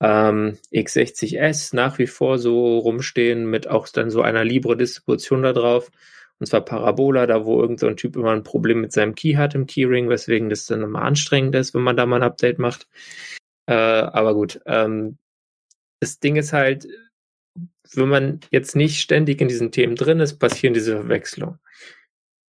ähm, 0.00 0.58
x60S 0.72 1.74
nach 1.74 1.98
wie 1.98 2.06
vor 2.06 2.38
so 2.38 2.78
rumstehen 2.78 3.48
mit 3.48 3.68
auch 3.68 3.88
dann 3.88 4.10
so 4.10 4.22
einer 4.22 4.44
Libre-Distribution 4.44 5.42
da 5.42 5.52
drauf. 5.52 5.90
Und 6.40 6.46
zwar 6.46 6.64
Parabola, 6.64 7.26
da 7.26 7.44
wo 7.44 7.60
irgendein 7.60 7.90
so 7.90 7.94
Typ 7.94 8.16
immer 8.16 8.32
ein 8.32 8.42
Problem 8.42 8.80
mit 8.80 8.92
seinem 8.92 9.14
Key 9.14 9.34
hat 9.34 9.54
im 9.54 9.66
Keyring, 9.66 10.08
weswegen 10.08 10.50
das 10.50 10.66
dann 10.66 10.82
immer 10.82 11.02
anstrengend 11.02 11.54
ist, 11.54 11.74
wenn 11.74 11.82
man 11.82 11.96
da 11.96 12.06
mal 12.06 12.16
ein 12.16 12.22
Update 12.22 12.58
macht. 12.58 12.88
Äh, 13.66 13.74
aber 13.74 14.34
gut, 14.34 14.60
ähm, 14.66 15.18
das 16.00 16.18
Ding 16.18 16.36
ist 16.36 16.52
halt, 16.52 16.86
wenn 17.96 18.08
man 18.08 18.40
jetzt 18.50 18.76
nicht 18.76 19.00
ständig 19.00 19.40
in 19.40 19.48
diesen 19.48 19.72
Themen 19.72 19.96
drin 19.96 20.20
ist, 20.20 20.38
passieren 20.38 20.74
diese 20.74 20.96
Verwechslungen. 20.96 21.58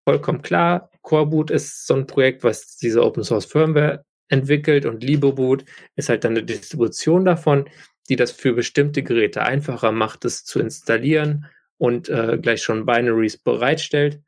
Vollkommen 0.06 0.42
klar, 0.42 0.90
Coreboot 1.02 1.50
ist 1.50 1.86
so 1.86 1.94
ein 1.94 2.06
Projekt, 2.06 2.44
was 2.44 2.76
diese 2.76 3.02
Open 3.02 3.24
Source 3.24 3.46
Firmware 3.46 4.04
entwickelt 4.28 4.86
und 4.86 5.02
LibreBoot 5.02 5.64
ist 5.96 6.08
halt 6.08 6.24
dann 6.24 6.32
eine 6.32 6.44
Distribution 6.44 7.24
davon, 7.24 7.68
die 8.08 8.16
das 8.16 8.32
für 8.32 8.52
bestimmte 8.52 9.02
Geräte 9.02 9.42
einfacher 9.42 9.92
macht, 9.92 10.24
es 10.24 10.44
zu 10.44 10.60
installieren 10.60 11.46
und 11.78 12.08
äh, 12.08 12.38
gleich 12.40 12.62
schon 12.62 12.86
Binaries 12.86 13.36
bereitstellt 13.36 14.20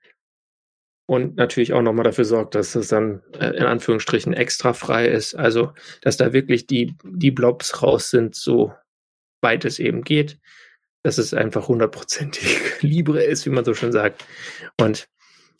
und 1.07 1.37
natürlich 1.37 1.73
auch 1.73 1.83
nochmal 1.83 2.05
dafür 2.05 2.25
sorgt, 2.25 2.55
dass 2.55 2.75
es 2.75 2.89
dann 2.89 3.23
äh, 3.39 3.51
in 3.57 3.65
Anführungsstrichen 3.65 4.33
extra 4.33 4.73
frei 4.73 5.07
ist. 5.07 5.35
Also, 5.35 5.73
dass 6.03 6.17
da 6.17 6.33
wirklich 6.33 6.67
die, 6.67 6.95
die 7.05 7.31
Blobs 7.31 7.83
raus 7.83 8.11
sind, 8.11 8.35
so 8.35 8.73
weit 9.41 9.65
es 9.65 9.79
eben 9.79 10.03
geht 10.03 10.39
dass 11.07 11.19
es 11.19 11.33
einfach 11.33 11.69
hundertprozentig 11.69 12.59
Libre 12.83 13.23
ist, 13.23 13.47
wie 13.47 13.51
man 13.51 13.65
so 13.65 13.75
schon 13.75 13.93
sagt. 13.93 14.25
Und 14.81 15.09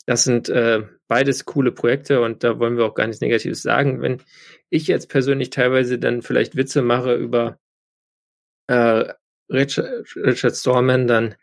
das 0.05 0.25
sind 0.25 0.49
äh, 0.49 0.83
beides 1.07 1.45
coole 1.45 1.71
Projekte 1.71 2.19
und 2.19 2.43
da 2.43 2.59
wollen 2.59 2.75
wir 2.75 2.83
auch 2.83 2.95
gar 2.95 3.07
nichts 3.07 3.21
Negatives 3.21 3.61
sagen. 3.61 4.01
Wenn 4.01 4.21
ich 4.69 4.87
jetzt 4.87 5.07
persönlich 5.07 5.49
teilweise 5.49 5.99
dann 5.99 6.21
vielleicht 6.21 6.57
Witze 6.57 6.81
mache 6.81 7.15
über 7.15 7.59
äh, 8.67 9.13
Richard, 9.49 10.13
Richard 10.17 10.57
Stallman, 10.57 11.07
dann 11.07 11.35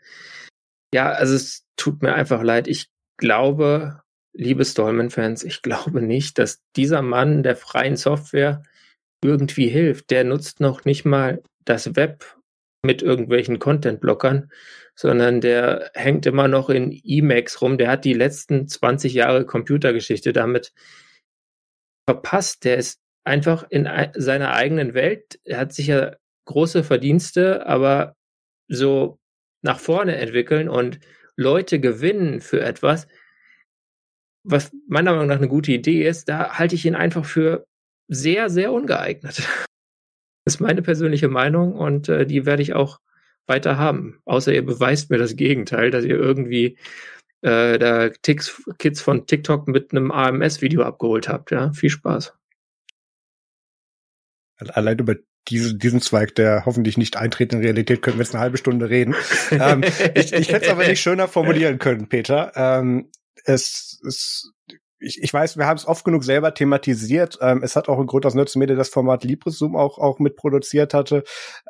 ja, 0.92 1.10
also 1.10 1.34
es 1.34 1.64
tut 1.76 2.02
mir 2.02 2.12
einfach 2.12 2.42
leid. 2.42 2.68
Ich 2.68 2.90
glaube, 3.16 4.02
liebe 4.34 4.66
Stallman-Fans, 4.66 5.44
ich 5.44 5.62
glaube 5.62 6.02
nicht, 6.02 6.38
dass 6.38 6.62
dieser 6.76 7.00
Mann 7.00 7.42
der 7.42 7.56
freien 7.56 7.96
Software 7.96 8.64
irgendwie 9.22 9.68
hilft. 9.68 10.10
Der 10.10 10.24
nutzt 10.24 10.60
noch 10.60 10.84
nicht 10.84 11.06
mal 11.06 11.42
das 11.64 11.96
Web 11.96 12.36
mit 12.84 13.02
irgendwelchen 13.02 13.58
Content-Blockern, 13.58 14.50
sondern 14.94 15.40
der 15.40 15.90
hängt 15.94 16.26
immer 16.26 16.48
noch 16.48 16.70
in 16.70 16.92
Emacs 17.04 17.60
rum. 17.60 17.78
Der 17.78 17.90
hat 17.90 18.04
die 18.04 18.14
letzten 18.14 18.68
20 18.68 19.14
Jahre 19.14 19.44
Computergeschichte 19.44 20.32
damit 20.32 20.72
verpasst. 22.08 22.64
Der 22.64 22.76
ist 22.76 23.00
einfach 23.24 23.66
in 23.70 23.88
seiner 24.14 24.52
eigenen 24.52 24.94
Welt. 24.94 25.40
Er 25.44 25.58
hat 25.58 25.72
sicher 25.72 26.18
große 26.44 26.84
Verdienste, 26.84 27.66
aber 27.66 28.14
so 28.68 29.18
nach 29.62 29.80
vorne 29.80 30.16
entwickeln 30.16 30.68
und 30.68 31.00
Leute 31.36 31.80
gewinnen 31.80 32.40
für 32.40 32.60
etwas, 32.60 33.08
was 34.44 34.72
meiner 34.86 35.12
Meinung 35.12 35.28
nach 35.28 35.38
eine 35.38 35.48
gute 35.48 35.72
Idee 35.72 36.06
ist, 36.06 36.28
da 36.28 36.58
halte 36.58 36.74
ich 36.74 36.84
ihn 36.84 36.94
einfach 36.94 37.24
für 37.24 37.66
sehr, 38.08 38.50
sehr 38.50 38.72
ungeeignet 38.72 39.42
ist 40.44 40.60
meine 40.60 40.82
persönliche 40.82 41.28
Meinung 41.28 41.74
und 41.74 42.08
äh, 42.08 42.26
die 42.26 42.46
werde 42.46 42.62
ich 42.62 42.74
auch 42.74 43.00
weiter 43.46 43.78
haben. 43.78 44.20
Außer 44.24 44.52
ihr 44.52 44.64
beweist 44.64 45.10
mir 45.10 45.18
das 45.18 45.36
Gegenteil, 45.36 45.90
dass 45.90 46.04
ihr 46.04 46.16
irgendwie 46.16 46.78
äh, 47.42 47.78
da 47.78 48.08
Ticks, 48.08 48.62
Kids 48.78 49.00
von 49.00 49.26
TikTok 49.26 49.68
mit 49.68 49.92
einem 49.92 50.10
AMS-Video 50.10 50.82
abgeholt 50.82 51.28
habt. 51.28 51.50
Ja, 51.50 51.72
viel 51.72 51.90
Spaß. 51.90 52.34
Allein 54.56 54.98
über 54.98 55.16
diese, 55.48 55.74
diesen 55.74 56.00
Zweig 56.00 56.34
der 56.36 56.64
hoffentlich 56.64 56.96
nicht 56.96 57.16
eintretenden 57.16 57.64
Realität 57.64 58.00
können 58.00 58.16
wir 58.16 58.24
jetzt 58.24 58.34
eine 58.34 58.42
halbe 58.42 58.56
Stunde 58.56 58.88
reden. 58.88 59.14
ähm, 59.50 59.82
ich 60.14 60.32
ich 60.32 60.50
hätte 60.50 60.66
es 60.66 60.72
aber 60.72 60.86
nicht 60.86 61.00
schöner 61.00 61.28
formulieren 61.28 61.78
können, 61.78 62.08
Peter. 62.08 62.52
Ähm, 62.54 63.10
es, 63.44 64.00
es 64.06 64.52
ich, 65.04 65.22
ich 65.22 65.32
weiß, 65.32 65.56
wir 65.56 65.66
haben 65.66 65.76
es 65.76 65.86
oft 65.86 66.04
genug 66.04 66.24
selber 66.24 66.54
thematisiert. 66.54 67.38
Ähm, 67.40 67.62
es 67.62 67.76
hat 67.76 67.88
auch 67.88 67.98
einen 67.98 68.06
Grund, 68.06 68.24
dass 68.24 68.34
Nerds 68.34 68.56
Media 68.56 68.74
das 68.74 68.88
Format 68.88 69.24
LibreZoom 69.24 69.76
auch, 69.76 69.98
auch 69.98 70.18
mitproduziert 70.18 70.94
hatte. 70.94 71.24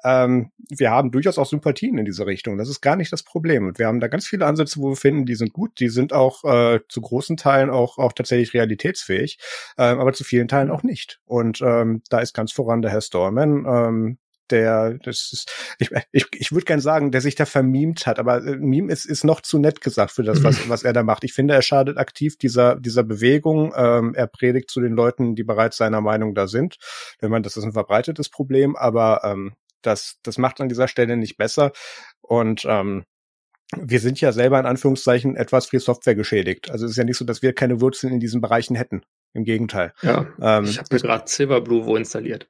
Ähm, 0.04 0.52
wir 0.70 0.90
haben 0.90 1.10
durchaus 1.10 1.38
auch 1.38 1.46
Sympathien 1.46 1.98
in 1.98 2.04
diese 2.04 2.26
Richtung. 2.26 2.56
Das 2.56 2.68
ist 2.68 2.80
gar 2.80 2.96
nicht 2.96 3.12
das 3.12 3.22
Problem. 3.22 3.66
Und 3.66 3.78
wir 3.78 3.86
haben 3.86 4.00
da 4.00 4.08
ganz 4.08 4.26
viele 4.26 4.46
Ansätze, 4.46 4.80
wo 4.80 4.90
wir 4.90 4.96
finden, 4.96 5.26
die 5.26 5.34
sind 5.34 5.52
gut, 5.52 5.80
die 5.80 5.88
sind 5.88 6.12
auch 6.12 6.44
äh, 6.44 6.80
zu 6.88 7.00
großen 7.00 7.36
Teilen 7.36 7.70
auch, 7.70 7.98
auch 7.98 8.12
tatsächlich 8.12 8.54
realitätsfähig, 8.54 9.38
ähm, 9.78 9.98
aber 9.98 10.12
zu 10.12 10.24
vielen 10.24 10.48
Teilen 10.48 10.70
auch 10.70 10.82
nicht. 10.82 11.20
Und 11.26 11.60
ähm, 11.60 12.02
da 12.08 12.20
ist 12.20 12.34
ganz 12.34 12.52
voran 12.52 12.82
der 12.82 12.92
Herr 12.92 13.00
Storman, 13.00 13.64
ähm, 13.66 14.18
der, 14.50 14.94
das 15.02 15.30
ist, 15.32 15.74
ich, 15.78 15.90
ich, 16.12 16.26
ich 16.32 16.52
würde 16.52 16.64
gern 16.64 16.80
sagen, 16.80 17.10
der 17.10 17.20
sich 17.20 17.34
da 17.34 17.46
vermiemt 17.46 18.06
hat, 18.06 18.18
aber 18.18 18.44
äh, 18.44 18.56
Meme 18.56 18.92
ist, 18.92 19.04
ist 19.06 19.24
noch 19.24 19.40
zu 19.40 19.58
nett 19.58 19.80
gesagt 19.80 20.12
für 20.12 20.22
das, 20.22 20.42
was, 20.42 20.68
was 20.68 20.82
er 20.82 20.92
da 20.92 21.02
macht. 21.02 21.24
Ich 21.24 21.32
finde, 21.32 21.54
er 21.54 21.62
schadet 21.62 21.98
aktiv 21.98 22.36
dieser, 22.36 22.76
dieser 22.76 23.02
Bewegung. 23.02 23.72
Ähm, 23.76 24.14
er 24.14 24.26
predigt 24.26 24.70
zu 24.70 24.80
den 24.80 24.92
Leuten, 24.92 25.34
die 25.34 25.44
bereits 25.44 25.76
seiner 25.76 26.00
Meinung 26.00 26.34
da 26.34 26.46
sind. 26.46 26.76
Wenn 27.20 27.30
man, 27.30 27.42
das 27.42 27.56
ist 27.56 27.64
ein 27.64 27.72
verbreitetes 27.72 28.28
Problem, 28.28 28.76
aber 28.76 29.22
ähm, 29.24 29.54
das, 29.82 30.18
das 30.22 30.38
macht 30.38 30.60
an 30.60 30.68
dieser 30.68 30.88
Stelle 30.88 31.16
nicht 31.16 31.36
besser. 31.36 31.72
Und 32.20 32.64
ähm, 32.66 33.04
wir 33.76 34.00
sind 34.00 34.20
ja 34.20 34.32
selber 34.32 34.58
in 34.58 34.66
Anführungszeichen 34.66 35.36
etwas 35.36 35.66
Free 35.66 35.78
Software 35.78 36.14
geschädigt. 36.14 36.70
Also 36.70 36.84
es 36.84 36.92
ist 36.92 36.96
ja 36.96 37.04
nicht 37.04 37.16
so, 37.16 37.24
dass 37.24 37.42
wir 37.42 37.54
keine 37.54 37.80
Wurzeln 37.80 38.12
in 38.12 38.20
diesen 38.20 38.40
Bereichen 38.40 38.76
hätten. 38.76 39.02
Im 39.32 39.44
Gegenteil. 39.44 39.92
Ja, 40.02 40.28
ähm, 40.40 40.64
ich 40.64 40.78
habe 40.78 40.88
mir 40.92 41.00
gerade 41.00 41.24
Silverblue 41.26 41.86
wo 41.86 41.96
installiert. 41.96 42.46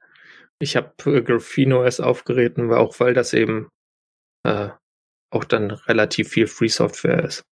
Ich 0.59 0.75
habe 0.75 0.93
äh, 1.05 1.21
Graphene 1.21 1.79
OS 1.79 1.99
aufgeregt, 1.99 2.59
auch 2.59 2.99
weil 2.99 3.13
das 3.13 3.33
eben 3.33 3.69
äh, 4.43 4.69
auch 5.31 5.43
dann 5.43 5.71
relativ 5.71 6.29
viel 6.29 6.47
Free 6.47 6.67
Software 6.67 7.23
ist. 7.23 7.43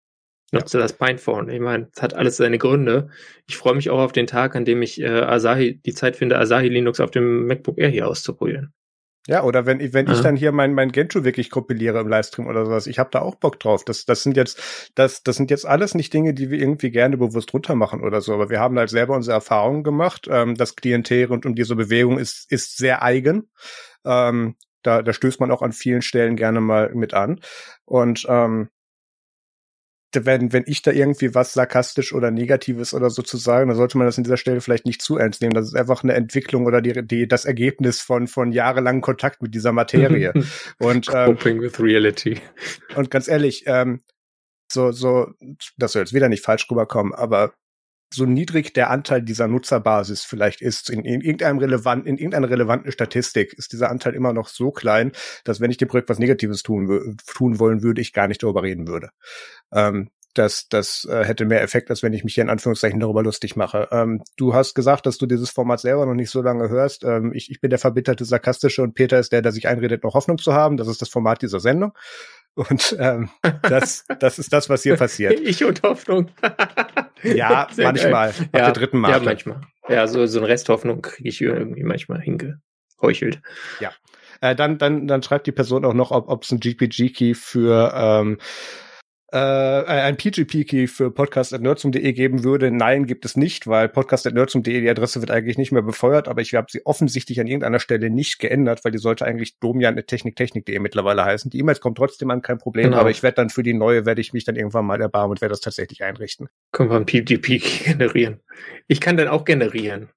Ich 0.48 0.54
nutze 0.54 0.78
ja. 0.78 0.84
das 0.84 0.94
Pinephone. 0.94 1.50
Ich 1.50 1.60
meine, 1.60 1.90
es 1.94 2.02
hat 2.02 2.14
alles 2.14 2.38
seine 2.38 2.58
Gründe. 2.58 3.10
Ich 3.48 3.58
freue 3.58 3.76
mich 3.76 3.90
auch 3.90 4.00
auf 4.00 4.12
den 4.12 4.28
Tag, 4.28 4.56
an 4.56 4.66
dem 4.66 4.82
ich 4.82 5.02
äh, 5.02 5.08
Asahi 5.08 5.80
die 5.86 5.94
Zeit 5.94 6.16
finde, 6.16 6.38
Asahi 6.38 6.70
Linux 6.70 7.00
auf 7.00 7.12
dem 7.12 7.48
MacBook 7.48 7.78
Air 7.78 7.90
hier 7.90 8.08
auszuprobieren. 8.08 8.74
Ja, 9.28 9.44
oder 9.44 9.66
wenn, 9.66 9.94
wenn 9.94 10.08
ja. 10.08 10.14
ich 10.14 10.20
dann 10.20 10.36
hier 10.36 10.52
mein, 10.52 10.74
mein 10.74 10.92
Gentoo 10.92 11.24
wirklich 11.24 11.50
kompiliere 11.50 12.00
im 12.02 12.10
Livestream 12.10 12.48
oder 12.48 12.66
sowas, 12.66 12.88
ich 12.88 13.00
habe 13.00 13.10
da 13.12 13.22
auch 13.22 13.36
Bock 13.36 13.58
drauf. 13.58 13.86
Das, 13.86 14.04
das 14.04 14.22
sind 14.22 14.36
jetzt, 14.36 14.92
das, 14.96 15.24
das 15.24 15.38
sind 15.38 15.50
jetzt 15.50 15.66
alles 15.66 15.96
nicht 15.96 16.14
Dinge, 16.14 16.34
die 16.34 16.50
wir 16.50 16.60
irgendwie 16.60 16.92
gerne 16.92 17.16
bewusst 17.18 17.54
runter 17.54 17.76
machen 17.76 18.04
oder 18.04 18.20
so, 18.20 18.34
aber 18.34 18.50
wir 18.50 18.60
haben 18.60 18.78
halt 18.78 18.90
selber 18.90 19.16
unsere 19.16 19.36
Erfahrungen 19.36 19.84
gemacht. 19.84 20.28
Ähm, 20.30 20.56
das 20.56 20.76
Klientel 20.76 21.26
rund 21.28 21.46
um 21.46 21.56
diese 21.56 21.76
Bewegung 21.78 22.20
ist, 22.20 22.52
ist 22.52 22.78
sehr 22.78 23.02
eigen. 23.02 23.50
Ähm, 24.04 24.56
da, 24.82 25.02
da 25.02 25.14
stößt 25.14 25.40
man 25.40 25.52
auch 25.52 25.62
an 25.62 25.72
vielen 25.72 26.02
Stellen 26.02 26.36
gerne 26.36 26.60
mal 26.60 26.94
mit 26.94 27.14
an. 27.14 27.40
Und 27.86 28.26
ähm, 28.28 28.68
wenn, 30.14 30.54
wenn 30.54 30.64
ich 30.66 30.82
da 30.82 30.92
irgendwie 30.92 31.36
was 31.36 31.54
sarkastisch 31.54 32.14
oder 32.14 32.32
Negatives 32.32 32.94
oder 32.94 33.10
so 33.10 33.22
zu 33.22 33.38
sagen, 33.38 33.68
dann 33.68 33.78
sollte 33.78 33.98
man 33.98 34.08
das 34.08 34.18
an 34.18 34.24
dieser 34.24 34.38
Stelle 34.38 34.62
vielleicht 34.62 34.86
nicht 34.86 35.02
zu 35.02 35.18
ernst 35.18 35.42
nehmen. 35.42 35.54
Das 35.54 35.68
ist 35.68 35.76
einfach 35.76 36.04
eine 36.04 36.14
Entwicklung 36.14 36.66
oder 36.66 36.82
die, 36.82 37.06
die 37.06 37.28
das 37.28 37.46
Ergebnis 37.46 38.02
von, 38.02 38.28
von 38.28 38.52
jahrelangem 38.52 39.02
Kontakt 39.02 39.42
mit 39.42 39.54
dieser 39.54 39.72
Materie. 39.72 40.34
und, 40.80 41.10
ähm, 41.14 41.36
Coping 41.36 41.62
with 41.62 41.80
reality. 41.80 42.40
Und 42.96 43.12
ganz 43.12 43.28
ehrlich, 43.28 43.64
ähm, 43.68 44.02
so, 44.72 44.92
so, 44.92 45.28
das 45.78 45.92
soll 45.92 46.02
jetzt 46.02 46.14
wieder 46.14 46.30
nicht 46.30 46.44
falsch 46.44 46.70
rüberkommen, 46.70 47.14
aber 47.14 47.54
so 48.14 48.26
niedrig 48.26 48.74
der 48.74 48.90
Anteil 48.90 49.22
dieser 49.22 49.48
Nutzerbasis 49.48 50.24
vielleicht 50.24 50.62
ist, 50.62 50.90
in, 50.90 51.04
in 51.06 51.22
irgendeinem 51.22 51.60
relevanten, 51.60 52.08
in 52.08 52.18
irgendeiner 52.18 52.50
relevanten 52.50 52.92
Statistik 52.92 53.54
ist 53.54 53.74
dieser 53.74 53.90
Anteil 53.90 54.14
immer 54.14 54.34
noch 54.34 54.48
so 54.48 54.72
klein, 54.72 55.12
dass 55.44 55.60
wenn 55.60 55.72
ich 55.72 55.78
dem 55.78 55.88
Projekt 55.88 56.10
was 56.10 56.20
Negatives 56.20 56.64
tun, 56.64 57.18
tun 57.28 57.60
wollen 57.60 57.84
würde, 57.84 58.02
ich 58.02 58.14
gar 58.14 58.28
nicht 58.28 58.44
darüber 58.44 58.64
reden 58.64 58.88
würde. 58.88 59.10
Ähm, 59.72 60.10
das, 60.34 60.68
das 60.68 61.06
äh, 61.10 61.24
hätte 61.24 61.46
mehr 61.46 61.62
Effekt, 61.62 61.90
als 61.90 62.02
wenn 62.02 62.14
ich 62.14 62.24
mich 62.24 62.34
hier 62.34 62.44
in 62.44 62.50
Anführungszeichen 62.50 63.00
darüber 63.00 63.22
lustig 63.22 63.56
mache. 63.56 63.88
Ähm, 63.92 64.24
du 64.36 64.54
hast 64.54 64.74
gesagt, 64.74 65.06
dass 65.06 65.18
du 65.18 65.26
dieses 65.26 65.52
Format 65.52 65.80
selber 65.80 66.06
noch 66.06 66.16
nicht 66.16 66.32
so 66.32 66.42
lange 66.42 66.70
hörst. 66.70 67.04
Ähm, 67.04 67.32
ich, 67.34 67.52
ich 67.52 67.62
bin 67.62 67.70
der 67.70 67.80
verbitterte 67.80 68.26
Sarkastische 68.26 68.82
und 68.82 68.96
Peter 68.96 69.20
ist 69.20 69.32
der, 69.32 69.42
der 69.42 69.52
sich 69.52 69.68
einredet, 69.68 70.04
noch 70.04 70.16
Hoffnung 70.16 70.40
zu 70.40 70.54
haben. 70.54 70.78
Das 70.78 70.88
ist 70.88 71.02
das 71.02 71.10
Format 71.10 71.42
dieser 71.42 71.60
Sendung. 71.60 71.94
Und 72.56 72.96
ähm, 73.00 73.30
das, 73.64 74.06
das 74.20 74.38
ist 74.38 74.54
das, 74.54 74.70
was 74.70 74.84
hier 74.84 74.96
passiert. 74.96 75.40
Ich 75.44 75.64
und 75.64 75.82
Hoffnung. 75.84 76.30
ja, 77.24 77.68
Sehr 77.74 77.86
manchmal. 77.86 78.32
Geil. 78.32 78.42
Ab 78.52 78.60
ja, 78.60 78.66
der 78.66 78.72
dritten 78.72 79.00
Mal. 79.00 79.12
Ja, 79.12 79.20
manchmal. 79.20 79.62
Ja, 79.90 80.08
so, 80.08 80.26
so 80.26 80.40
ein 80.40 80.46
Resthoffnung 80.46 81.02
kriege 81.02 81.30
ich 81.30 81.42
irgendwie 81.42 81.84
manchmal 81.84 82.22
hingeheuchelt. 82.22 83.42
Ja. 83.80 83.92
Äh, 84.42 84.56
dann, 84.56 84.78
dann, 84.78 85.08
dann 85.08 85.24
schreibt 85.24 85.48
die 85.48 85.52
Person 85.52 85.86
auch 85.86 85.94
noch, 85.94 86.12
ob 86.12 86.44
es 86.44 86.52
ein 86.52 86.60
GPG-Key 86.60 87.34
für 87.34 87.92
ähm, 87.96 88.38
äh, 89.34 89.86
ein 89.86 90.16
PGP-Key 90.16 90.86
für 90.86 91.10
podcast.nerdsum.de 91.10 92.14
geben 92.14 92.44
würde. 92.44 92.70
Nein, 92.70 93.08
gibt 93.08 93.26
es 93.26 93.36
nicht, 93.36 93.66
weil 93.66 93.90
podcast.nerdsum.de, 93.90 94.82
die 94.82 94.90
Adresse 94.90 95.22
wird 95.22 95.32
eigentlich 95.32 95.58
nicht 95.58 95.72
mehr 95.72 95.82
befeuert, 95.82 96.28
aber 96.28 96.42
ich 96.42 96.54
habe 96.54 96.68
sie 96.70 96.86
offensichtlich 96.86 97.40
an 97.40 97.48
irgendeiner 97.48 97.80
Stelle 97.80 98.12
nicht 98.12 98.38
geändert, 98.38 98.86
weil 98.86 98.92
die 98.92 99.00
sollte 99.00 99.26
eigentlich 99.26 99.58
domian.techniktechnik.de 99.60 100.78
mittlerweile 100.78 101.26
heißen. 101.26 101.50
Die 101.50 101.58
E-Mails 101.58 101.82
kommen 101.82 101.96
trotzdem 101.96 102.30
an, 102.30 102.44
kein 102.44 102.60
Problem, 102.60 102.92
genau. 102.92 102.98
aber 102.98 103.10
ich 103.10 103.24
werde 103.24 103.36
dann 103.36 103.50
für 103.50 103.64
die 103.64 103.74
neue, 103.74 104.06
werde 104.06 104.22
ich 104.22 104.34
mich 104.34 104.44
dann 104.44 104.56
irgendwann 104.56 104.86
mal 104.86 105.02
erbarmen 105.02 105.32
und 105.32 105.42
werde 105.42 105.54
das 105.54 105.62
tatsächlich 105.62 106.04
einrichten. 106.04 106.48
Können 106.72 106.92
wir 106.92 106.98
ein 106.98 107.08
PGP-Key 107.08 107.92
generieren? 107.92 108.40
Ich 108.88 109.02
kann 109.02 109.18
dann 109.18 109.30
auch 109.30 109.46
generieren. 109.46 110.10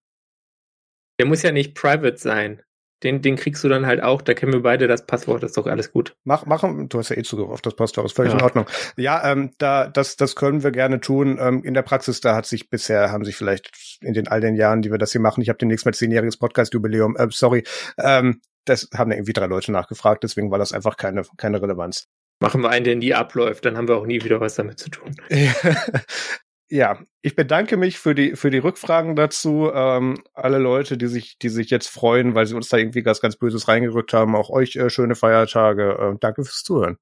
Der 1.18 1.26
muss 1.26 1.42
ja 1.42 1.52
nicht 1.52 1.74
private 1.74 2.18
sein. 2.18 2.60
Den, 3.02 3.20
den 3.20 3.36
kriegst 3.36 3.62
du 3.62 3.68
dann 3.68 3.86
halt 3.86 4.02
auch, 4.02 4.22
da 4.22 4.32
kennen 4.32 4.52
wir 4.52 4.62
beide 4.62 4.88
das 4.88 5.06
Passwort, 5.06 5.44
ist 5.44 5.56
doch 5.56 5.66
alles 5.66 5.92
gut. 5.92 6.16
Mach, 6.24 6.46
machen, 6.46 6.88
du 6.88 6.98
hast 6.98 7.10
ja 7.10 7.16
eh 7.16 7.22
Zugriff 7.22 7.50
auf 7.50 7.60
das 7.60 7.76
Passwort, 7.76 8.06
ist 8.06 8.16
völlig 8.16 8.32
ja. 8.32 8.38
in 8.38 8.44
Ordnung. 8.44 8.66
Ja, 8.96 9.30
ähm, 9.30 9.52
da, 9.58 9.86
das, 9.86 10.16
das 10.16 10.34
können 10.34 10.62
wir 10.62 10.70
gerne 10.70 11.00
tun. 11.00 11.38
Ähm, 11.40 11.62
in 11.62 11.74
der 11.74 11.82
Praxis, 11.82 12.20
da 12.20 12.34
hat 12.34 12.46
sich 12.46 12.70
bisher, 12.70 13.12
haben 13.12 13.24
sich 13.24 13.36
vielleicht 13.36 13.98
in 14.00 14.14
den 14.14 14.28
all 14.28 14.40
den 14.40 14.54
Jahren, 14.54 14.80
die 14.80 14.90
wir 14.90 14.98
das 14.98 15.12
hier 15.12 15.20
machen, 15.20 15.42
ich 15.42 15.50
habe 15.50 15.58
demnächst 15.58 15.84
mal 15.84 15.92
zehnjähriges 15.92 16.38
Podcast-Jubiläum, 16.38 17.16
äh, 17.16 17.28
sorry, 17.30 17.64
ähm, 17.98 18.40
das 18.64 18.88
haben 18.94 19.12
irgendwie 19.12 19.34
drei 19.34 19.46
Leute 19.46 19.72
nachgefragt, 19.72 20.24
deswegen 20.24 20.50
war 20.50 20.58
das 20.58 20.72
einfach 20.72 20.96
keine, 20.96 21.22
keine 21.36 21.60
Relevanz. 21.60 22.08
Machen 22.40 22.62
wir 22.62 22.70
einen, 22.70 22.84
der 22.84 22.96
nie 22.96 23.14
abläuft, 23.14 23.64
dann 23.64 23.76
haben 23.76 23.88
wir 23.88 23.96
auch 23.96 24.06
nie 24.06 24.22
wieder 24.24 24.40
was 24.40 24.54
damit 24.54 24.78
zu 24.78 24.90
tun. 24.90 25.14
ja, 26.68 26.98
ich 27.22 27.36
bedanke 27.36 27.76
mich 27.76 27.98
für 27.98 28.14
die 28.14 28.34
für 28.34 28.50
die 28.50 28.58
Rückfragen 28.58 29.14
dazu. 29.16 29.70
Ähm, 29.72 30.22
alle 30.34 30.58
Leute, 30.58 30.98
die 30.98 31.06
sich 31.06 31.38
die 31.38 31.48
sich 31.48 31.70
jetzt 31.70 31.88
freuen, 31.88 32.34
weil 32.34 32.46
sie 32.46 32.54
uns 32.54 32.68
da 32.68 32.76
irgendwie 32.76 33.04
was 33.04 33.20
ganz 33.20 33.36
Böses 33.36 33.68
reingerückt 33.68 34.12
haben. 34.12 34.34
Auch 34.34 34.50
euch 34.50 34.76
äh, 34.76 34.90
schöne 34.90 35.14
Feiertage. 35.14 36.14
Äh, 36.14 36.18
danke 36.20 36.44
fürs 36.44 36.62
Zuhören. 36.62 36.98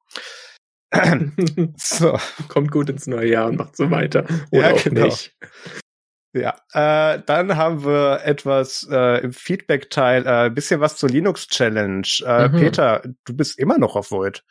so. 1.77 2.19
Kommt 2.49 2.71
gut 2.71 2.91
ins 2.91 3.07
neue 3.07 3.31
Jahr 3.31 3.49
und 3.49 3.57
macht 3.57 3.77
so 3.77 3.91
weiter. 3.91 4.25
Oder 4.51 4.77
ja, 4.77 4.83
genau. 4.83 5.05
nicht. 5.07 5.35
Ja, 6.37 6.57
äh, 6.73 7.23
dann 7.27 7.57
haben 7.57 7.85
wir 7.85 8.23
etwas 8.25 8.89
äh, 8.91 9.23
im 9.23 9.33
Feedback-Teil, 9.33 10.27
äh, 10.27 10.51
bisschen 10.51 10.81
was 10.81 10.97
zur 10.97 11.09
Linux-Challenge. 11.09 12.09
Äh, 12.27 12.49
mhm. 12.49 12.57
Peter, 12.57 13.03
du 13.25 13.37
bist 13.37 13.57
immer 13.57 13.79
noch 13.79 13.95
auf 13.95 14.11
Void. 14.11 14.45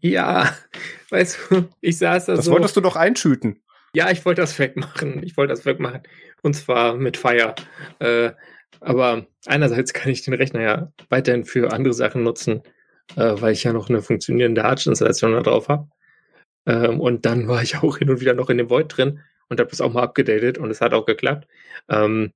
Ja, 0.00 0.52
weißt 1.10 1.38
du, 1.50 1.68
ich 1.80 1.98
saß 1.98 2.26
da 2.26 2.34
das 2.34 2.44
so. 2.44 2.50
Das 2.50 2.56
wolltest 2.56 2.76
du 2.76 2.80
doch 2.80 2.96
einschüten. 2.96 3.62
Ja, 3.98 4.12
ich 4.12 4.24
wollte 4.24 4.42
das 4.42 4.56
wegmachen. 4.60 5.24
Ich 5.24 5.36
wollte 5.36 5.52
das 5.52 5.66
wegmachen. 5.66 6.02
Und 6.42 6.54
zwar 6.54 6.94
mit 6.94 7.16
Fire. 7.16 7.56
Äh, 7.98 8.30
aber 8.78 9.26
einerseits 9.46 9.92
kann 9.92 10.12
ich 10.12 10.22
den 10.22 10.34
Rechner 10.34 10.60
ja 10.62 10.92
weiterhin 11.08 11.44
für 11.44 11.72
andere 11.72 11.92
Sachen 11.94 12.22
nutzen, 12.22 12.62
äh, 13.16 13.34
weil 13.40 13.54
ich 13.54 13.64
ja 13.64 13.72
noch 13.72 13.88
eine 13.88 14.00
funktionierende 14.00 14.64
Arch-Installation 14.64 15.32
da 15.32 15.40
drauf 15.40 15.68
habe. 15.68 15.88
Ähm, 16.66 17.00
und 17.00 17.26
dann 17.26 17.48
war 17.48 17.60
ich 17.60 17.78
auch 17.78 17.98
hin 17.98 18.08
und 18.10 18.20
wieder 18.20 18.34
noch 18.34 18.50
in 18.50 18.58
dem 18.58 18.70
Void 18.70 18.96
drin 18.96 19.20
und 19.48 19.58
habe 19.58 19.70
das 19.70 19.80
auch 19.80 19.92
mal 19.92 20.04
abgedatet 20.04 20.58
und 20.58 20.70
es 20.70 20.80
hat 20.80 20.94
auch 20.94 21.04
geklappt. 21.04 21.48
Ähm, 21.88 22.32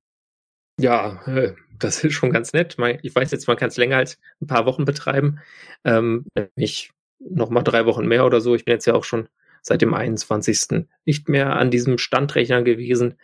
ja, 0.77 1.21
äh, 1.27 1.53
das 1.79 2.03
ist 2.03 2.13
schon 2.13 2.33
ganz 2.33 2.51
nett. 2.51 2.75
Ich 3.03 3.15
weiß 3.15 3.31
jetzt, 3.31 3.47
man 3.47 3.55
kann 3.57 3.69
es 3.69 3.77
länger 3.77 3.97
als 3.97 4.19
ein 4.41 4.47
paar 4.47 4.65
Wochen 4.65 4.83
betreiben. 4.83 5.39
Ähm, 5.85 6.25
ich 6.57 6.91
noch 7.19 7.49
mal 7.49 7.63
drei 7.63 7.85
Wochen 7.85 8.05
mehr 8.05 8.25
oder 8.25 8.41
so. 8.41 8.53
Ich 8.53 8.65
bin 8.65 8.73
jetzt 8.73 8.85
ja 8.85 8.95
auch 8.95 9.05
schon 9.05 9.29
seit 9.63 9.81
dem 9.81 9.93
21. 9.93 10.85
nicht 11.05 11.29
mehr 11.29 11.55
an 11.55 11.71
diesem 11.71 11.97
Standrechner 11.97 12.61
gewesen. 12.61 13.17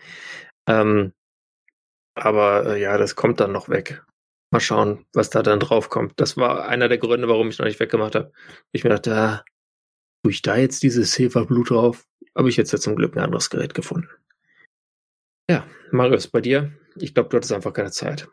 Ähm, 0.68 1.14
aber 2.16 2.66
äh, 2.66 2.82
ja, 2.82 2.98
das 2.98 3.16
kommt 3.16 3.40
dann 3.40 3.52
noch 3.52 3.70
weg. 3.70 4.04
Mal 4.52 4.60
schauen, 4.60 5.06
was 5.14 5.30
da 5.30 5.44
dann 5.44 5.60
drauf 5.60 5.90
kommt. 5.90 6.20
Das 6.20 6.36
war 6.36 6.68
einer 6.68 6.90
der 6.90 6.98
Gründe, 6.98 7.28
warum 7.28 7.50
ich 7.50 7.60
noch 7.60 7.66
nicht 7.66 7.80
weggemacht 7.80 8.16
habe. 8.16 8.32
Ich 8.72 8.84
mir 8.84 8.90
dachte, 8.90 9.16
ah, 9.16 9.46
tue 10.24 10.32
ich 10.32 10.42
da 10.42 10.58
jetzt 10.58 10.82
dieses 10.82 11.12
Silberblut 11.12 11.70
drauf? 11.70 12.06
Habe 12.36 12.50
ich 12.50 12.58
jetzt 12.58 12.72
ja 12.72 12.80
zum 12.80 12.96
Glück 12.96 13.16
ein 13.16 13.24
anderes 13.24 13.50
Gerät 13.50 13.74
gefunden. 13.74 14.10
Ja, 15.50 15.68
Marius, 15.92 16.28
bei 16.28 16.42
dir? 16.42 16.72
Ich 16.96 17.14
glaube, 17.14 17.30
du 17.30 17.38
hattest 17.38 17.54
einfach 17.54 17.74
keine 17.74 17.92
Zeit. 17.92 18.28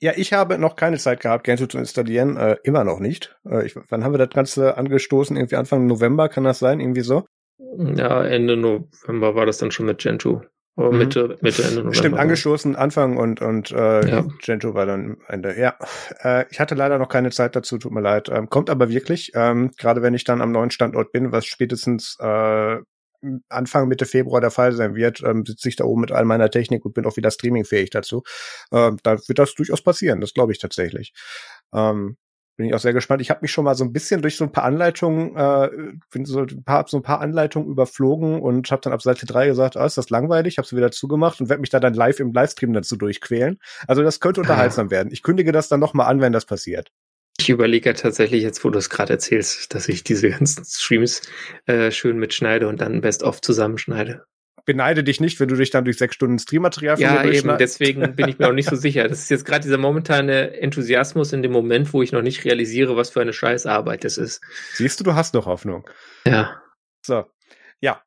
Ja, 0.00 0.12
ich 0.16 0.32
habe 0.32 0.58
noch 0.58 0.76
keine 0.76 0.98
Zeit 0.98 1.20
gehabt, 1.20 1.44
Gentoo 1.44 1.66
zu 1.66 1.78
installieren. 1.78 2.36
Äh, 2.36 2.56
immer 2.64 2.84
noch 2.84 3.00
nicht. 3.00 3.36
Äh, 3.48 3.66
ich, 3.66 3.76
wann 3.88 4.04
haben 4.04 4.12
wir 4.12 4.18
das 4.18 4.30
Ganze 4.30 4.76
angestoßen? 4.76 5.36
Irgendwie 5.36 5.56
Anfang 5.56 5.86
November, 5.86 6.28
kann 6.28 6.44
das 6.44 6.58
sein? 6.58 6.80
Irgendwie 6.80 7.02
so? 7.02 7.24
Ja, 7.78 8.24
Ende 8.24 8.56
November 8.56 9.34
war 9.34 9.46
das 9.46 9.58
dann 9.58 9.70
schon 9.70 9.86
mit 9.86 9.98
Gentoo. 9.98 10.42
Aber 10.76 10.90
mhm. 10.90 10.98
Mitte, 10.98 11.38
Mitte, 11.40 11.62
Ende 11.62 11.76
November. 11.76 11.94
Stimmt, 11.94 12.18
angestoßen 12.18 12.74
Anfang 12.74 13.16
und, 13.16 13.40
und 13.40 13.70
äh, 13.70 14.08
ja. 14.08 14.24
Gentoo 14.42 14.74
war 14.74 14.86
dann 14.86 15.18
Ende. 15.28 15.58
Ja, 15.58 15.76
äh, 16.22 16.46
ich 16.50 16.58
hatte 16.58 16.74
leider 16.74 16.98
noch 16.98 17.08
keine 17.08 17.30
Zeit 17.30 17.54
dazu, 17.54 17.78
tut 17.78 17.92
mir 17.92 18.00
leid. 18.00 18.28
Ähm, 18.28 18.50
kommt 18.50 18.70
aber 18.70 18.88
wirklich, 18.88 19.32
ähm, 19.34 19.70
gerade 19.78 20.02
wenn 20.02 20.14
ich 20.14 20.24
dann 20.24 20.42
am 20.42 20.50
neuen 20.50 20.70
Standort 20.70 21.12
bin, 21.12 21.30
was 21.30 21.46
spätestens 21.46 22.16
äh, 22.20 22.78
Anfang 23.48 23.88
Mitte 23.88 24.06
Februar 24.06 24.40
der 24.40 24.50
Fall 24.50 24.72
sein 24.72 24.94
wird, 24.94 25.22
ähm, 25.24 25.44
sitze 25.46 25.68
ich 25.68 25.76
da 25.76 25.84
oben 25.84 26.02
mit 26.02 26.12
all 26.12 26.24
meiner 26.24 26.50
Technik 26.50 26.84
und 26.84 26.94
bin 26.94 27.06
auch 27.06 27.16
wieder 27.16 27.30
streamingfähig 27.30 27.90
dazu. 27.90 28.22
Ähm, 28.72 28.98
da 29.02 29.18
wird 29.26 29.38
das 29.38 29.54
durchaus 29.54 29.82
passieren, 29.82 30.20
das 30.20 30.34
glaube 30.34 30.52
ich 30.52 30.58
tatsächlich. 30.58 31.12
Ähm, 31.74 32.16
bin 32.56 32.66
ich 32.66 32.74
auch 32.74 32.78
sehr 32.78 32.92
gespannt. 32.92 33.20
Ich 33.20 33.30
habe 33.30 33.40
mich 33.42 33.50
schon 33.50 33.64
mal 33.64 33.74
so 33.74 33.84
ein 33.84 33.92
bisschen 33.92 34.22
durch 34.22 34.36
so 34.36 34.44
ein 34.44 34.52
paar 34.52 34.64
Anleitungen, 34.64 35.36
äh, 35.36 35.70
bin 36.12 36.24
so 36.24 36.40
ein 36.40 36.62
paar, 36.64 36.86
so 36.86 36.98
ein 36.98 37.02
paar 37.02 37.20
Anleitungen 37.20 37.68
überflogen 37.68 38.40
und 38.40 38.70
habe 38.70 38.80
dann 38.82 38.92
ab 38.92 39.02
Seite 39.02 39.26
3 39.26 39.48
gesagt, 39.48 39.76
ah, 39.76 39.86
ist 39.86 39.98
das 39.98 40.10
langweilig, 40.10 40.58
habe 40.58 40.68
sie 40.68 40.76
wieder 40.76 40.92
zugemacht 40.92 41.40
und 41.40 41.48
werde 41.48 41.60
mich 41.60 41.70
da 41.70 41.80
dann 41.80 41.94
live 41.94 42.20
im 42.20 42.32
Livestream 42.32 42.72
dazu 42.72 42.96
durchquälen. 42.96 43.58
Also 43.88 44.02
das 44.02 44.20
könnte 44.20 44.40
unterhaltsam 44.40 44.86
ah. 44.88 44.90
werden. 44.90 45.12
Ich 45.12 45.22
kündige 45.22 45.50
das 45.50 45.68
dann 45.68 45.80
nochmal 45.80 46.06
an, 46.06 46.20
wenn 46.20 46.32
das 46.32 46.46
passiert. 46.46 46.90
Ich 47.38 47.50
überlege 47.50 47.90
ja 47.90 47.94
tatsächlich 47.94 48.42
jetzt, 48.42 48.64
wo 48.64 48.70
du 48.70 48.78
es 48.78 48.90
gerade 48.90 49.14
erzählst, 49.14 49.74
dass 49.74 49.88
ich 49.88 50.04
diese 50.04 50.30
ganzen 50.30 50.64
Streams 50.64 51.22
äh, 51.66 51.90
schön 51.90 52.18
mitschneide 52.18 52.68
und 52.68 52.80
dann 52.80 53.00
best-of 53.00 53.40
zusammenschneide. 53.40 54.24
Beneide 54.66 55.04
dich 55.04 55.20
nicht, 55.20 55.40
wenn 55.40 55.48
du 55.48 55.56
dich 55.56 55.70
dann 55.70 55.84
durch 55.84 55.98
sechs 55.98 56.14
Stunden 56.14 56.38
Streammaterial 56.38 56.98
Ja, 56.98 57.22
eben, 57.24 57.58
deswegen 57.58 58.16
bin 58.16 58.28
ich 58.28 58.38
mir 58.38 58.48
auch 58.48 58.54
nicht 58.54 58.70
so 58.70 58.76
sicher. 58.76 59.06
Das 59.06 59.18
ist 59.18 59.30
jetzt 59.30 59.44
gerade 59.44 59.62
dieser 59.62 59.76
momentane 59.76 60.58
Enthusiasmus 60.58 61.34
in 61.34 61.42
dem 61.42 61.52
Moment, 61.52 61.92
wo 61.92 62.02
ich 62.02 62.12
noch 62.12 62.22
nicht 62.22 62.44
realisiere, 62.46 62.96
was 62.96 63.10
für 63.10 63.20
eine 63.20 63.34
Scheißarbeit 63.34 64.04
das 64.04 64.16
ist. 64.16 64.40
Siehst 64.72 65.00
du, 65.00 65.04
du 65.04 65.14
hast 65.14 65.34
noch 65.34 65.44
Hoffnung. 65.44 65.86
Ja. 66.26 66.62
So. 67.04 67.24
Ja. 67.80 68.02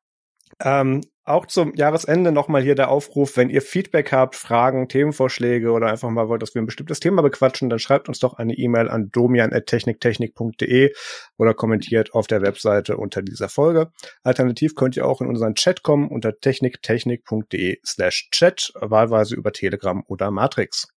Ähm, 0.60 1.02
auch 1.28 1.46
zum 1.46 1.74
Jahresende 1.74 2.32
nochmal 2.32 2.62
hier 2.62 2.74
der 2.74 2.90
Aufruf, 2.90 3.36
wenn 3.36 3.50
ihr 3.50 3.62
Feedback 3.62 4.12
habt, 4.12 4.36
Fragen, 4.36 4.88
Themenvorschläge 4.88 5.70
oder 5.70 5.88
einfach 5.88 6.10
mal 6.10 6.28
wollt, 6.28 6.42
dass 6.42 6.54
wir 6.54 6.62
ein 6.62 6.66
bestimmtes 6.66 7.00
Thema 7.00 7.22
bequatschen, 7.22 7.70
dann 7.70 7.78
schreibt 7.78 8.08
uns 8.08 8.18
doch 8.18 8.34
eine 8.34 8.54
E-Mail 8.54 8.88
an 8.88 9.10
domian.techniktechnik.de 9.10 10.92
oder 11.36 11.54
kommentiert 11.54 12.14
auf 12.14 12.26
der 12.26 12.42
Webseite 12.42 12.96
unter 12.96 13.22
dieser 13.22 13.48
Folge. 13.48 13.92
Alternativ 14.22 14.74
könnt 14.74 14.96
ihr 14.96 15.06
auch 15.06 15.20
in 15.20 15.28
unseren 15.28 15.54
Chat 15.54 15.82
kommen 15.82 16.08
unter 16.08 16.38
techniktechnik.de 16.38 17.78
slash 17.84 18.28
chat, 18.30 18.72
wahlweise 18.74 19.34
über 19.34 19.52
Telegram 19.52 20.02
oder 20.06 20.30
Matrix. 20.30 20.88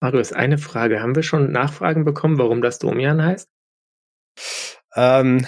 Marius, 0.00 0.32
eine 0.32 0.58
Frage. 0.58 1.00
Haben 1.00 1.14
wir 1.14 1.22
schon 1.22 1.50
Nachfragen 1.50 2.04
bekommen, 2.04 2.38
warum 2.38 2.60
das 2.60 2.78
Domian 2.78 3.24
heißt? 3.24 3.48
Ähm, 4.96 5.46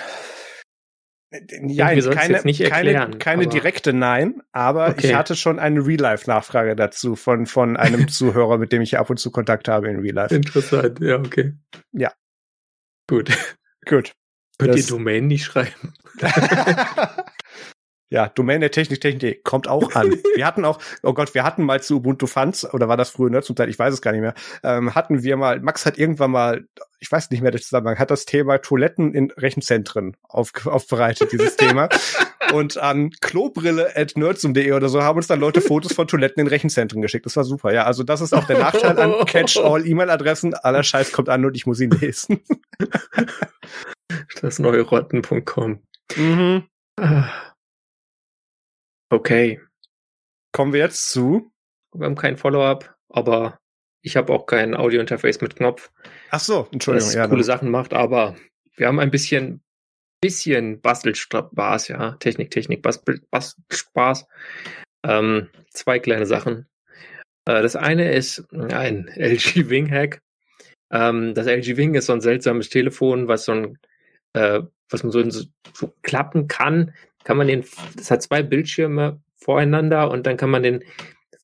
ja, 1.30 1.86
keine, 1.88 2.36
erklären, 2.36 3.18
keine, 3.18 3.18
keine 3.18 3.46
direkte 3.48 3.92
Nein, 3.92 4.42
aber 4.52 4.90
okay. 4.90 5.08
ich 5.08 5.14
hatte 5.14 5.34
schon 5.34 5.58
eine 5.58 5.84
Real-Life-Nachfrage 5.84 6.76
dazu 6.76 7.16
von, 7.16 7.46
von 7.46 7.76
einem 7.76 8.08
Zuhörer, 8.08 8.58
mit 8.58 8.72
dem 8.72 8.82
ich 8.82 8.98
ab 8.98 9.10
und 9.10 9.18
zu 9.18 9.30
Kontakt 9.30 9.68
habe 9.68 9.88
in 9.88 10.00
Real 10.00 10.14
Life. 10.14 10.34
Interessant, 10.34 11.00
ja, 11.00 11.16
okay. 11.18 11.54
Ja. 11.92 12.12
Gut. 13.08 13.30
Gut. 13.86 14.12
Könnt 14.58 14.76
ihr 14.76 14.86
Domain 14.86 15.26
nicht 15.26 15.44
schreiben? 15.44 15.94
Ja, 18.08 18.28
Domain 18.28 18.60
der 18.60 18.70
Technik, 18.70 19.00
Technik 19.00 19.42
kommt 19.42 19.66
auch 19.66 19.94
an. 19.94 20.10
wir 20.36 20.46
hatten 20.46 20.64
auch, 20.64 20.78
oh 21.02 21.12
Gott, 21.12 21.34
wir 21.34 21.42
hatten 21.42 21.64
mal 21.64 21.82
zu 21.82 21.96
Ubuntu 21.96 22.26
Fans, 22.26 22.72
oder 22.72 22.88
war 22.88 22.96
das 22.96 23.10
früher 23.10 23.30
ne, 23.30 23.42
zum 23.42 23.56
Teil, 23.56 23.68
ich 23.68 23.78
weiß 23.78 23.92
es 23.92 24.00
gar 24.00 24.12
nicht 24.12 24.20
mehr, 24.20 24.34
ähm, 24.62 24.94
hatten 24.94 25.24
wir 25.24 25.36
mal, 25.36 25.60
Max 25.60 25.86
hat 25.86 25.98
irgendwann 25.98 26.30
mal, 26.30 26.66
ich 27.00 27.10
weiß 27.10 27.30
nicht 27.30 27.42
mehr 27.42 27.50
der 27.50 27.60
Zusammenhang, 27.60 27.98
hat 27.98 28.12
das 28.12 28.24
Thema 28.24 28.58
Toiletten 28.58 29.12
in 29.12 29.32
Rechenzentren 29.32 30.16
auf, 30.22 30.52
aufbereitet, 30.66 31.32
dieses 31.32 31.56
Thema. 31.56 31.88
Und 32.52 32.78
an 32.78 33.10
klobrille.nerdsum.de 33.10 34.70
oder 34.70 34.88
so 34.88 35.02
haben 35.02 35.16
uns 35.16 35.26
dann 35.26 35.40
Leute 35.40 35.60
Fotos 35.60 35.92
von 35.92 36.06
Toiletten 36.06 36.40
in 36.40 36.46
Rechenzentren 36.46 37.02
geschickt. 37.02 37.26
Das 37.26 37.36
war 37.36 37.42
super, 37.42 37.72
ja. 37.72 37.82
Also 37.84 38.04
das 38.04 38.20
ist 38.20 38.32
auch 38.32 38.44
der 38.44 38.58
Nachteil 38.58 38.96
an 39.00 39.14
Catch-all-E-Mail-Adressen. 39.26 40.54
Aller 40.54 40.84
Scheiß 40.84 41.10
kommt 41.10 41.28
an 41.28 41.44
und 41.44 41.56
ich 41.56 41.66
muss 41.66 41.80
ihn 41.80 41.90
lesen. 41.90 42.40
das 44.40 44.60
neue 44.60 44.82
Rotten.com. 44.82 45.80
Mhm. 46.16 46.62
Ah. 47.00 47.28
Okay. 49.08 49.60
Kommen 50.52 50.72
wir 50.72 50.80
jetzt 50.80 51.08
zu? 51.10 51.52
Wir 51.92 52.06
haben 52.06 52.16
kein 52.16 52.36
Follow-up, 52.36 52.96
aber 53.08 53.60
ich 54.02 54.16
habe 54.16 54.32
auch 54.32 54.46
kein 54.46 54.74
Audio-Interface 54.74 55.40
mit 55.40 55.56
Knopf. 55.56 55.90
Ach 56.30 56.40
so, 56.40 56.68
Entschuldigung. 56.72 57.08
Das 57.08 57.14
ja, 57.14 57.26
coole 57.26 57.38
dann. 57.38 57.44
Sachen 57.44 57.70
macht, 57.70 57.92
aber 57.92 58.36
wir 58.76 58.86
haben 58.86 59.00
ein 59.00 59.10
bisschen, 59.10 59.62
bisschen 60.20 60.80
Bastelspaß, 60.80 61.88
ja. 61.88 62.12
Technik, 62.12 62.50
Technik, 62.50 62.82
Bastelspaß. 62.82 64.26
Ähm, 65.04 65.48
zwei 65.70 65.98
kleine 65.98 66.26
Sachen. 66.26 66.66
Äh, 67.44 67.62
das 67.62 67.76
eine 67.76 68.12
ist 68.12 68.44
ein 68.52 69.08
LG 69.14 69.68
Wing 69.68 69.90
Hack. 69.90 70.20
Ähm, 70.90 71.34
das 71.34 71.46
LG 71.46 71.76
Wing 71.76 71.94
ist 71.94 72.06
so 72.06 72.12
ein 72.12 72.20
seltsames 72.20 72.68
Telefon, 72.68 73.28
was 73.28 73.44
so 73.44 73.52
ein, 73.52 73.78
äh, 74.34 74.62
was 74.90 75.02
man 75.02 75.12
so, 75.12 75.22
so 75.30 75.94
klappen 76.02 76.48
kann, 76.48 76.94
kann 77.26 77.36
man 77.36 77.48
den, 77.48 77.64
das 77.96 78.12
hat 78.12 78.22
zwei 78.22 78.44
Bildschirme 78.44 79.20
voreinander 79.34 80.12
und 80.12 80.28
dann 80.28 80.36
kann 80.36 80.48
man 80.48 80.62
den 80.62 80.84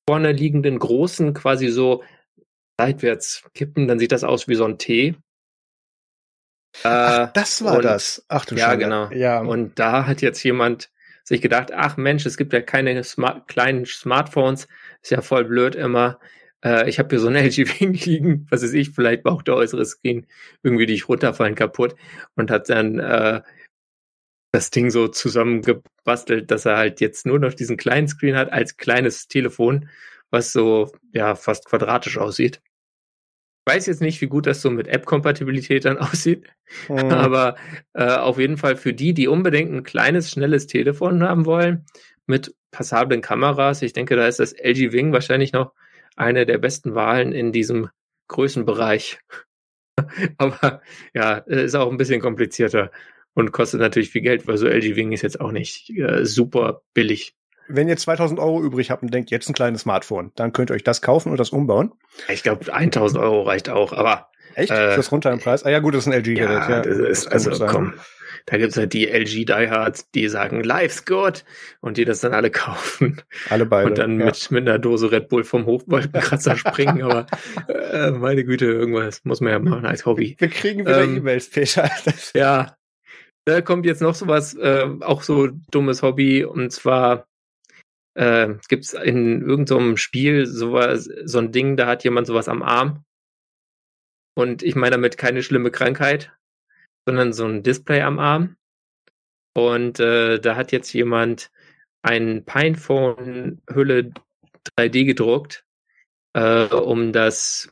vorne 0.09 0.31
liegenden 0.31 0.79
großen 0.79 1.35
quasi 1.35 1.69
so 1.69 2.05
seitwärts 2.79 3.43
kippen, 3.53 3.89
dann 3.89 3.99
sieht 3.99 4.13
das 4.13 4.23
aus 4.23 4.47
wie 4.47 4.55
so 4.55 4.65
ein 4.65 4.79
T. 4.79 5.17
Ach, 6.85 7.29
äh, 7.29 7.31
das 7.35 7.65
war 7.65 7.79
und, 7.79 7.85
das. 7.85 8.25
Ach 8.29 8.45
du 8.45 8.55
Ja, 8.55 8.67
Schande. 8.67 8.85
genau. 8.85 9.11
Ja. 9.11 9.41
Und 9.41 9.77
da 9.81 10.07
hat 10.07 10.23
jetzt 10.23 10.45
jemand 10.45 10.89
sich 11.25 11.43
gedacht, 11.43 11.73
ach 11.75 11.97
Mensch, 11.97 12.27
es 12.27 12.37
gibt 12.37 12.53
ja 12.53 12.61
keine 12.61 13.03
Smart 13.03 13.49
kleinen 13.49 13.85
Smartphones, 13.85 14.69
ist 15.03 15.11
ja 15.11 15.21
voll 15.21 15.45
blöd 15.47 15.75
immer. 15.75 16.21
Äh, 16.65 16.89
ich 16.89 17.01
habe 17.01 17.09
hier 17.11 17.19
so 17.19 17.27
ein 17.27 17.35
LG 17.45 17.81
Wing 17.81 17.95
liegen, 17.95 18.47
was 18.51 18.63
weiß 18.63 18.73
ich, 18.75 18.91
vielleicht 18.91 19.25
braucht 19.25 19.49
der 19.49 19.57
äußere 19.57 19.85
Screen 19.85 20.29
irgendwie 20.63 20.87
die 20.87 20.95
ich 20.95 21.09
runterfallen 21.09 21.57
kaputt 21.57 21.97
und 22.37 22.53
hat 22.53 22.69
dann 22.69 23.01
äh, 23.01 23.43
das 24.53 24.71
Ding 24.71 24.91
so 24.91 25.09
zusammengebastelt, 25.09 26.51
dass 26.51 26.67
er 26.67 26.77
halt 26.77 27.01
jetzt 27.01 27.27
nur 27.27 27.39
noch 27.39 27.55
diesen 27.55 27.79
kleinen 27.79 28.07
Screen 28.07 28.37
hat 28.37 28.53
als 28.53 28.77
kleines 28.77 29.27
Telefon, 29.27 29.89
was 30.31 30.53
so 30.53 30.93
ja 31.13 31.35
fast 31.35 31.65
quadratisch 31.67 32.19
aussieht. 32.19 32.61
Ich 33.65 33.75
weiß 33.75 33.87
jetzt 33.87 34.03
nicht, 34.03 34.21
wie 34.21 34.27
gut 34.27 34.47
das 34.47 34.61
so 34.61 34.71
mit 34.71 34.89
App-Kompatibilität 34.89 35.87
dann 35.87 35.99
aussieht, 35.99 36.47
mhm. 36.89 36.99
aber 37.11 37.57
äh, 37.95 38.05
auf 38.05 38.39
jeden 38.39 38.59
Fall 38.59 38.77
für 38.77 38.93
die, 38.93 39.15
die 39.15 39.29
unbedingt 39.29 39.73
ein 39.73 39.85
kleines, 39.85 40.31
schnelles 40.31 40.67
Telefon 40.67 41.23
haben 41.23 41.47
wollen, 41.47 41.87
mit 42.27 42.55
passablen 42.71 43.23
Kameras, 43.23 43.83
ich 43.83 43.93
denke, 43.93 44.17
da 44.17 44.27
ist 44.27 44.39
das 44.39 44.53
LG 44.53 44.93
Wing 44.93 45.13
wahrscheinlich 45.13 45.53
noch 45.53 45.73
eine 46.17 46.45
der 46.45 46.59
besten 46.59 46.95
Wahlen 46.95 47.33
in 47.33 47.53
diesem 47.53 47.89
Größenbereich. 48.29 49.19
aber 50.39 50.83
ja, 51.15 51.39
ist 51.39 51.75
auch 51.75 51.91
ein 51.91 51.97
bisschen 51.97 52.21
komplizierter 52.21 52.91
und 53.35 53.53
kostet 53.53 53.81
natürlich 53.81 54.11
viel 54.11 54.23
Geld, 54.23 54.47
weil 54.47 54.57
so 54.57 54.67
LG 54.67 54.97
Wing 54.97 55.13
ist 55.13 55.23
jetzt 55.23 55.41
auch 55.41 55.53
nicht 55.53 55.91
äh, 55.91 56.25
super 56.25 56.83
billig. 56.95 57.35
Wenn 57.69 57.89
ihr 57.89 57.97
2000 57.97 58.39
Euro 58.41 58.63
übrig 58.63 58.91
habt 58.91 59.03
und 59.03 59.15
denkt, 59.15 59.31
jetzt 59.31 59.49
ein 59.49 59.55
kleines 59.55 59.83
Smartphone, 59.83 60.33
dann 60.35 60.53
könnt 60.53 60.71
ihr 60.71 60.75
euch 60.75 60.85
das 60.85 61.01
kaufen 61.01 61.31
und 61.31 61.39
das 61.39 61.51
umbauen. 61.51 61.93
Ich 62.29 62.43
glaube, 62.43 62.73
1000 62.73 63.23
Euro 63.23 63.43
reicht 63.43 63.69
auch, 63.69 63.93
aber. 63.93 64.29
Echt? 64.55 64.71
Äh, 64.71 64.91
ist 64.91 64.99
das 64.99 65.13
runter 65.13 65.33
im 65.33 65.39
Preis? 65.39 65.65
Ah 65.65 65.71
ja, 65.71 65.79
gut, 65.79 65.95
das 65.95 66.07
ist 66.07 66.13
ein 66.13 66.19
LG-Gerät. 66.19 66.69
Ja, 66.69 66.71
ja, 66.71 66.81
das 66.83 66.99
ist, 66.99 67.33
das 67.33 67.49
also 67.49 67.67
komm. 67.67 67.95
Da 68.47 68.59
gibt's 68.59 68.77
halt 68.77 68.93
die 68.93 69.09
LG 69.09 69.45
Diehards, 69.45 70.11
die 70.11 70.29
sagen, 70.29 70.65
life's 70.65 71.05
good 71.05 71.45
und 71.81 71.97
die 71.97 72.05
das 72.05 72.21
dann 72.21 72.35
alle 72.35 72.51
kaufen. 72.51 73.23
Alle 73.51 73.67
beide. 73.67 73.89
Und 73.89 73.99
dann 73.99 74.19
ja. 74.19 74.27
mit, 74.27 74.51
mit 74.51 74.69
einer 74.69 74.79
Dose 74.79 75.13
Red 75.13 75.29
Bull 75.29 75.45
vom 75.45 75.67
Hochwolkenkratzer 75.67 76.57
springen, 76.57 77.03
aber 77.03 77.27
äh, 77.69 78.11
meine 78.11 78.45
Güte, 78.45 78.67
irgendwas 78.67 79.25
muss 79.25 79.41
man 79.41 79.53
ja 79.53 79.59
machen 79.59 79.87
als 79.87 80.07
Hobby. 80.07 80.37
Wir 80.39 80.49
kriegen 80.49 80.81
wieder 80.81 81.03
ähm, 81.03 81.19
E-Mails, 81.19 81.51
Peter. 81.51 81.91
ja, 82.35 82.77
da 83.45 83.61
kommt 83.61 83.87
jetzt 83.87 84.03
noch 84.03 84.15
sowas, 84.15 84.55
äh, 84.55 84.87
auch 85.01 85.23
so 85.23 85.49
dummes 85.71 86.03
Hobby, 86.03 86.45
und 86.45 86.71
zwar 86.71 87.27
äh, 88.15 88.55
gibt 88.69 88.85
es 88.85 88.95
in 88.95 89.43
irgendeinem 89.43 89.97
Spiel 89.97 90.47
sowas, 90.47 91.09
so 91.25 91.39
ein 91.39 91.53
Ding, 91.53 91.77
da 91.77 91.87
hat 91.87 92.05
jemand 92.05 92.27
sowas 92.27 92.49
am 92.49 92.63
Arm. 92.63 93.05
Und 94.35 94.63
ich 94.63 94.75
meine 94.75 94.93
damit 94.93 95.19
keine 95.19 95.43
schlimme 95.43 95.71
Krankheit, 95.71 96.33
sondern 97.07 97.33
so 97.33 97.47
ein 97.47 97.63
Display 97.63 98.03
am 98.03 98.19
Arm. 98.19 98.57
Und 99.55 100.01
äh, 100.01 100.39
da 100.39 100.57
hat 100.57 100.73
jetzt 100.73 100.93
jemand 100.93 101.51
ein 102.03 102.45
Pinephone-Hülle 102.45 104.13
3D 104.79 105.05
gedruckt, 105.05 105.65
äh, 106.35 106.67
um 106.67 107.13
das 107.13 107.69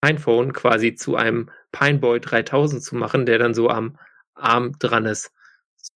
Pinephone 0.00 0.52
quasi 0.52 0.94
zu 0.94 1.16
einem 1.16 1.50
Pineboy 1.72 2.20
3000 2.20 2.82
zu 2.82 2.96
machen, 2.96 3.26
der 3.26 3.38
dann 3.38 3.54
so 3.54 3.68
am 3.68 3.98
Arm 4.34 4.72
dran 4.78 5.06
ist. 5.06 5.32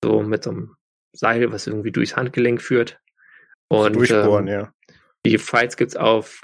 So 0.02 0.22
mit 0.22 0.44
so 0.44 0.50
einem 0.50 0.76
Seil, 1.12 1.52
was 1.52 1.66
irgendwie 1.66 1.92
durchs 1.92 2.16
Handgelenk 2.16 2.62
führt. 2.62 3.00
Und 3.68 3.96
Durchbohren, 3.96 4.46
ähm, 4.46 4.52
ja. 4.52 4.72
Die 5.26 5.38
Fights 5.38 5.76
gibt's 5.76 5.96
auf 5.96 6.42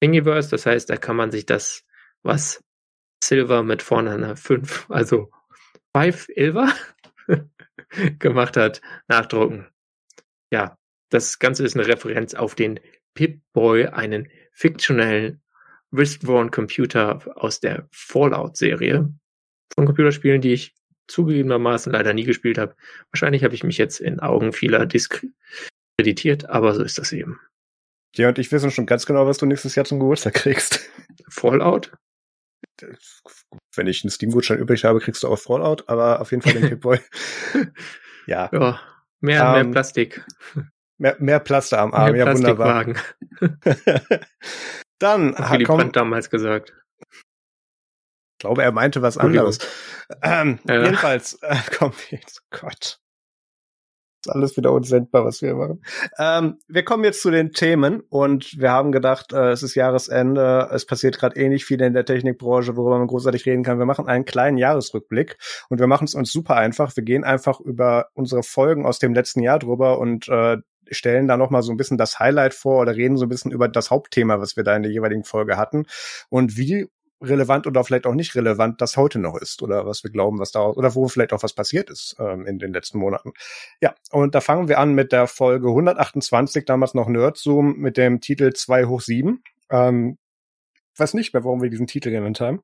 Thingiverse, 0.00 0.50
das 0.50 0.66
heißt, 0.66 0.90
da 0.90 0.96
kann 0.96 1.16
man 1.16 1.30
sich 1.30 1.46
das, 1.46 1.84
was 2.22 2.62
Silver 3.22 3.62
mit 3.62 3.82
vorne 3.82 4.10
einer 4.10 4.36
5, 4.36 4.86
also 4.90 5.30
5 5.96 6.28
Ilver 6.30 6.72
gemacht 8.18 8.56
hat, 8.56 8.80
nachdrucken. 9.08 9.66
Ja, 10.50 10.76
das 11.10 11.38
Ganze 11.38 11.64
ist 11.64 11.76
eine 11.76 11.86
Referenz 11.86 12.34
auf 12.34 12.54
den 12.54 12.80
Pip-Boy, 13.14 13.86
einen 13.86 14.28
fiktionellen 14.52 15.42
Wristworn 15.90 16.50
Computer 16.50 17.20
aus 17.34 17.60
der 17.60 17.88
Fallout-Serie 17.90 19.12
von 19.74 19.86
Computerspielen, 19.86 20.40
die 20.40 20.52
ich 20.52 20.74
zugegebenermaßen 21.08 21.92
leider 21.92 22.14
nie 22.14 22.24
gespielt 22.24 22.58
habe. 22.58 22.76
Wahrscheinlich 23.10 23.44
habe 23.44 23.54
ich 23.54 23.64
mich 23.64 23.78
jetzt 23.78 24.00
in 24.00 24.20
Augen 24.20 24.52
vieler 24.52 24.86
diskreditiert, 24.86 26.48
aber 26.48 26.74
so 26.74 26.82
ist 26.82 26.98
das 26.98 27.12
eben. 27.12 27.40
Ja, 28.16 28.28
und 28.28 28.38
ich 28.38 28.52
wissen 28.52 28.70
schon 28.70 28.86
ganz 28.86 29.06
genau, 29.06 29.26
was 29.26 29.38
du 29.38 29.46
nächstes 29.46 29.74
Jahr 29.74 29.84
zum 29.84 29.98
Geburtstag 29.98 30.34
kriegst. 30.34 30.88
Fallout? 31.28 31.92
Wenn 33.74 33.86
ich 33.86 34.02
einen 34.02 34.10
Steam-Gutschein 34.10 34.58
übrig 34.58 34.84
habe, 34.84 35.00
kriegst 35.00 35.22
du 35.22 35.28
auch 35.28 35.38
Fallout, 35.38 35.88
aber 35.88 36.20
auf 36.20 36.30
jeden 36.30 36.42
Fall 36.42 36.54
den 36.54 36.68
Pip-Boy. 36.68 37.00
ja. 38.26 38.48
ja. 38.52 38.80
Mehr, 39.20 39.46
um, 39.46 39.52
mehr 39.52 39.60
ähm, 39.60 39.70
Plastik. 39.72 40.24
Mehr, 40.96 41.16
mehr 41.20 41.40
Plaster 41.40 41.80
am 41.80 41.92
Arm, 41.92 42.12
mehr 42.12 42.26
ja 42.26 42.34
wunderbar. 42.34 42.86
Dann 44.98 45.36
hat 45.36 45.52
Willy 45.52 45.64
Brandt 45.64 45.96
damals 45.96 46.28
gesagt. 46.28 46.74
Ich 48.38 48.42
glaube, 48.42 48.62
er 48.62 48.70
meinte 48.70 49.02
was 49.02 49.18
anderes. 49.18 49.58
Ähm, 50.22 50.60
ja. 50.68 50.80
Jedenfalls, 50.84 51.40
äh, 51.42 51.56
komm 51.76 51.90
jetzt, 52.10 52.48
Gott. 52.50 53.00
ist 54.24 54.30
alles 54.32 54.56
wieder 54.56 54.70
unsendbar, 54.70 55.24
was 55.24 55.42
wir 55.42 55.56
machen. 55.56 55.82
Ähm, 56.20 56.58
wir 56.68 56.84
kommen 56.84 57.02
jetzt 57.02 57.20
zu 57.20 57.32
den 57.32 57.50
Themen 57.50 57.98
und 58.08 58.56
wir 58.60 58.70
haben 58.70 58.92
gedacht, 58.92 59.32
äh, 59.32 59.50
es 59.50 59.64
ist 59.64 59.74
Jahresende, 59.74 60.68
es 60.72 60.86
passiert 60.86 61.18
gerade 61.18 61.34
eh 61.34 61.48
nicht 61.48 61.64
viel 61.64 61.82
in 61.82 61.94
der 61.94 62.04
Technikbranche, 62.04 62.76
worüber 62.76 62.98
man 62.98 63.08
großartig 63.08 63.44
reden 63.44 63.64
kann. 63.64 63.80
Wir 63.80 63.86
machen 63.86 64.06
einen 64.06 64.24
kleinen 64.24 64.56
Jahresrückblick 64.56 65.36
und 65.68 65.80
wir 65.80 65.88
machen 65.88 66.04
es 66.04 66.14
uns 66.14 66.30
super 66.30 66.54
einfach. 66.54 66.94
Wir 66.94 67.02
gehen 67.02 67.24
einfach 67.24 67.58
über 67.58 68.10
unsere 68.14 68.44
Folgen 68.44 68.86
aus 68.86 69.00
dem 69.00 69.14
letzten 69.14 69.40
Jahr 69.40 69.58
drüber 69.58 69.98
und 69.98 70.28
äh, 70.28 70.58
stellen 70.90 71.26
da 71.26 71.36
noch 71.36 71.50
mal 71.50 71.62
so 71.62 71.72
ein 71.72 71.76
bisschen 71.76 71.98
das 71.98 72.20
Highlight 72.20 72.54
vor 72.54 72.80
oder 72.82 72.94
reden 72.94 73.16
so 73.16 73.26
ein 73.26 73.28
bisschen 73.28 73.50
über 73.50 73.66
das 73.66 73.90
Hauptthema, 73.90 74.38
was 74.38 74.56
wir 74.56 74.62
da 74.62 74.76
in 74.76 74.84
der 74.84 74.92
jeweiligen 74.92 75.24
Folge 75.24 75.56
hatten 75.56 75.86
und 76.30 76.56
wie 76.56 76.86
relevant 77.20 77.66
oder 77.66 77.82
vielleicht 77.84 78.06
auch 78.06 78.14
nicht 78.14 78.34
relevant 78.34 78.80
das 78.80 78.96
heute 78.96 79.18
noch 79.18 79.36
ist 79.36 79.62
oder 79.62 79.86
was 79.86 80.04
wir 80.04 80.10
glauben, 80.10 80.38
was 80.38 80.52
da 80.52 80.60
oder 80.60 80.94
wo 80.94 81.08
vielleicht 81.08 81.32
auch 81.32 81.42
was 81.42 81.52
passiert 81.52 81.90
ist 81.90 82.16
ähm, 82.18 82.46
in 82.46 82.58
den 82.58 82.72
letzten 82.72 82.98
Monaten. 82.98 83.32
Ja, 83.80 83.94
und 84.10 84.34
da 84.34 84.40
fangen 84.40 84.68
wir 84.68 84.78
an 84.78 84.94
mit 84.94 85.12
der 85.12 85.26
Folge 85.26 85.68
128, 85.68 86.64
damals 86.64 86.94
noch 86.94 87.08
Nerdzoom 87.08 87.76
mit 87.78 87.96
dem 87.96 88.20
Titel 88.20 88.52
2 88.52 88.84
hoch 88.84 89.00
7. 89.00 89.42
Ähm, 89.70 90.18
weiß 90.96 91.14
nicht 91.14 91.32
mehr, 91.32 91.44
warum 91.44 91.62
wir 91.62 91.70
diesen 91.70 91.86
Titel 91.86 92.10
genannt 92.10 92.40
haben. 92.40 92.62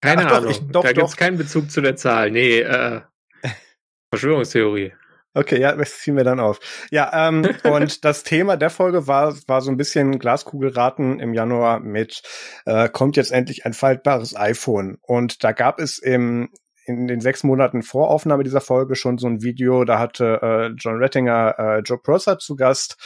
Keine 0.00 0.26
Ach, 0.26 0.32
Ahnung. 0.32 0.44
Doch, 0.44 0.50
ich, 0.50 0.66
doch, 0.68 0.82
da 0.82 0.92
gibt 0.92 1.08
es 1.08 1.16
keinen 1.16 1.38
Bezug 1.38 1.70
zu 1.70 1.80
der 1.80 1.96
Zahl. 1.96 2.30
Nee, 2.30 2.60
äh, 2.60 3.02
Verschwörungstheorie. 4.10 4.92
Okay, 5.32 5.60
ja, 5.60 5.76
das 5.76 6.00
ziehen 6.00 6.16
wir 6.16 6.24
dann 6.24 6.40
auf. 6.40 6.58
Ja, 6.90 7.28
ähm, 7.28 7.44
und 7.64 8.04
das 8.04 8.24
Thema 8.24 8.56
der 8.56 8.70
Folge 8.70 9.06
war, 9.06 9.34
war 9.46 9.60
so 9.60 9.70
ein 9.70 9.76
bisschen 9.76 10.18
Glaskugelraten 10.18 11.20
im 11.20 11.34
Januar 11.34 11.78
mit, 11.80 12.22
äh, 12.66 12.88
kommt 12.88 13.16
jetzt 13.16 13.30
endlich 13.30 13.64
ein 13.64 13.72
faltbares 13.72 14.34
iPhone. 14.36 14.98
Und 15.02 15.44
da 15.44 15.52
gab 15.52 15.78
es 15.78 15.98
im, 15.98 16.50
in 16.84 17.06
den 17.06 17.20
sechs 17.20 17.44
Monaten 17.44 17.82
Voraufnahme 17.82 18.42
dieser 18.42 18.60
Folge 18.60 18.96
schon 18.96 19.18
so 19.18 19.28
ein 19.28 19.42
Video, 19.42 19.84
da 19.84 20.00
hatte 20.00 20.40
äh, 20.42 20.66
John 20.76 20.96
Rettinger 20.96 21.54
äh, 21.58 21.78
Joe 21.80 21.98
Prosser 21.98 22.38
zu 22.38 22.56
Gast, 22.56 22.96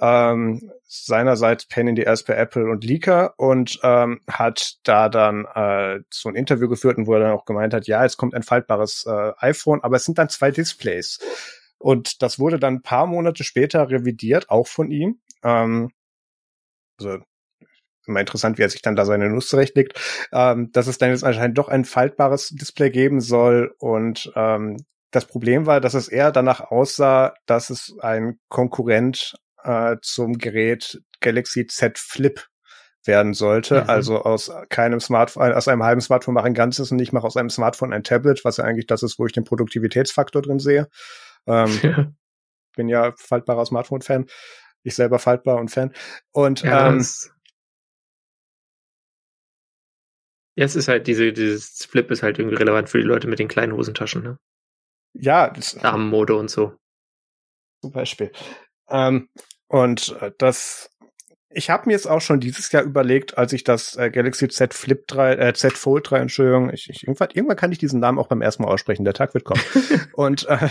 ähm, 0.00 0.70
seinerseits 0.86 1.66
Pen 1.66 1.88
in 1.88 1.96
the 1.96 2.06
Ass 2.06 2.24
bei 2.24 2.34
Apple 2.34 2.70
und 2.70 2.84
Leaker 2.84 3.34
und 3.36 3.80
ähm, 3.82 4.20
hat 4.28 4.76
da 4.84 5.08
dann 5.08 5.44
äh, 5.54 6.00
so 6.10 6.28
ein 6.28 6.36
Interview 6.36 6.68
geführt, 6.68 6.98
wo 7.00 7.14
er 7.14 7.20
dann 7.20 7.32
auch 7.32 7.44
gemeint 7.44 7.74
hat, 7.74 7.86
ja, 7.86 8.02
jetzt 8.02 8.16
kommt 8.16 8.34
ein 8.34 8.42
faltbares 8.42 9.06
äh, 9.06 9.32
iPhone, 9.38 9.82
aber 9.82 9.96
es 9.96 10.04
sind 10.04 10.18
dann 10.18 10.28
zwei 10.28 10.50
Displays. 10.50 11.18
Und 11.84 12.22
das 12.22 12.38
wurde 12.38 12.58
dann 12.58 12.76
ein 12.76 12.82
paar 12.82 13.04
Monate 13.04 13.44
später 13.44 13.90
revidiert, 13.90 14.48
auch 14.48 14.66
von 14.66 14.90
ihm. 14.90 15.20
Ähm, 15.42 15.90
also 16.98 17.18
immer 18.06 18.20
interessant, 18.20 18.56
wie 18.56 18.62
er 18.62 18.70
sich 18.70 18.80
dann 18.80 18.96
da 18.96 19.04
seine 19.04 19.28
Nuss 19.28 19.48
zurechtlegt, 19.48 20.00
ähm, 20.32 20.72
dass 20.72 20.86
es 20.86 20.96
dann 20.96 21.10
jetzt 21.10 21.24
anscheinend 21.24 21.58
doch 21.58 21.68
ein 21.68 21.84
faltbares 21.84 22.48
Display 22.48 22.88
geben 22.88 23.20
soll. 23.20 23.74
Und 23.78 24.32
ähm, 24.34 24.78
das 25.10 25.26
Problem 25.26 25.66
war, 25.66 25.82
dass 25.82 25.92
es 25.92 26.08
eher 26.08 26.32
danach 26.32 26.62
aussah, 26.62 27.34
dass 27.44 27.68
es 27.68 27.94
ein 28.00 28.38
Konkurrent 28.48 29.34
äh, 29.62 29.96
zum 30.00 30.38
Gerät 30.38 31.02
Galaxy 31.20 31.66
Z 31.66 31.98
Flip 31.98 32.46
werden 33.04 33.34
sollte. 33.34 33.82
Mhm. 33.82 33.90
Also 33.90 34.22
aus 34.22 34.50
keinem 34.70 35.00
Smartphone, 35.00 35.52
aus 35.52 35.68
einem 35.68 35.82
halben 35.82 36.00
Smartphone 36.00 36.32
mache 36.32 36.46
ein 36.46 36.54
ganzes 36.54 36.90
und 36.90 36.98
ich 36.98 37.12
mache 37.12 37.26
aus 37.26 37.36
einem 37.36 37.50
Smartphone 37.50 37.92
ein 37.92 38.04
Tablet, 38.04 38.42
was 38.42 38.56
ja 38.56 38.64
eigentlich 38.64 38.86
das 38.86 39.02
ist, 39.02 39.18
wo 39.18 39.26
ich 39.26 39.32
den 39.32 39.44
Produktivitätsfaktor 39.44 40.40
drin 40.40 40.60
sehe. 40.60 40.88
Ähm, 41.46 41.70
ja. 41.82 42.12
Bin 42.76 42.88
ja 42.88 43.12
faltbarer 43.16 43.64
Smartphone-Fan. 43.64 44.26
Ich 44.82 44.94
selber 44.94 45.18
faltbar 45.18 45.56
und 45.56 45.70
Fan. 45.70 45.92
Und 46.32 46.62
ja, 46.62 46.88
ähm, 46.88 47.00
ja, 50.56 50.64
es 50.64 50.76
ist 50.76 50.88
halt 50.88 51.06
diese, 51.06 51.32
dieses 51.32 51.84
Flip 51.84 52.10
ist 52.10 52.22
halt 52.22 52.38
irgendwie 52.38 52.56
relevant 52.56 52.88
für 52.88 52.98
die 52.98 53.04
Leute 53.04 53.26
mit 53.26 53.38
den 53.38 53.48
kleinen 53.48 53.72
Hosentaschen, 53.72 54.22
ne? 54.22 54.38
Ja, 55.14 55.50
das, 55.50 55.76
Armmode 55.78 56.36
und 56.36 56.50
so. 56.50 56.76
Zum 57.80 57.92
Beispiel. 57.92 58.32
Ähm, 58.88 59.28
und 59.68 60.16
äh, 60.20 60.32
das 60.38 60.90
ich 61.54 61.70
habe 61.70 61.86
mir 61.86 61.92
jetzt 61.92 62.06
auch 62.06 62.20
schon 62.20 62.40
dieses 62.40 62.70
Jahr 62.72 62.82
überlegt, 62.82 63.38
als 63.38 63.52
ich 63.52 63.64
das 63.64 63.96
äh, 63.96 64.10
Galaxy 64.10 64.48
Z 64.48 64.74
Flip 64.74 65.06
3, 65.06 65.34
äh, 65.34 65.52
Z 65.54 65.74
Fold 65.74 66.10
3, 66.10 66.18
Entschuldigung, 66.18 66.70
ich, 66.70 66.90
ich, 66.90 67.04
irgendwann, 67.04 67.28
irgendwann 67.32 67.56
kann 67.56 67.72
ich 67.72 67.78
diesen 67.78 68.00
Namen 68.00 68.18
auch 68.18 68.28
beim 68.28 68.42
ersten 68.42 68.62
Mal 68.62 68.70
aussprechen, 68.70 69.04
der 69.04 69.14
Tag 69.14 69.34
wird 69.34 69.44
kommen. 69.44 69.60
und 70.12 70.46
äh, 70.48 70.68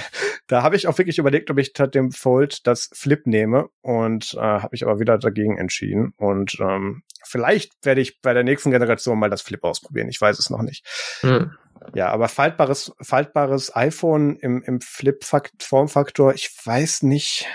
da 0.48 0.64
habe 0.64 0.76
ich 0.76 0.88
auch 0.88 0.98
wirklich 0.98 1.18
überlegt, 1.18 1.50
ob 1.50 1.58
ich 1.58 1.68
statt 1.68 1.96
dem 1.96 2.12
Fold 2.12 2.68
das 2.68 2.90
Flip 2.94 3.26
nehme 3.26 3.70
und 3.82 4.34
äh, 4.36 4.40
habe 4.40 4.76
ich 4.76 4.84
aber 4.84 5.00
wieder 5.00 5.18
dagegen 5.18 5.58
entschieden. 5.58 6.14
Und 6.18 6.58
ähm, 6.60 7.04
vielleicht 7.24 7.74
werde 7.84 8.02
ich 8.02 8.22
bei 8.22 8.34
der 8.34 8.44
nächsten 8.44 8.72
Generation 8.72 9.18
mal 9.18 9.30
das 9.30 9.42
Flip 9.42 9.64
ausprobieren. 9.64 10.10
Ich 10.10 10.20
weiß 10.20 10.38
es 10.40 10.50
noch 10.50 10.62
nicht. 10.62 10.86
Hm. 11.22 11.52
Ja, 11.94 12.10
aber 12.10 12.30
faltbares, 12.30 12.94
faltbares 13.02 13.76
iPhone 13.76 14.38
im, 14.38 14.62
im 14.64 14.80
Flip-Formfaktor, 14.80 16.34
ich 16.34 16.50
weiß 16.64 17.04
nicht. 17.04 17.46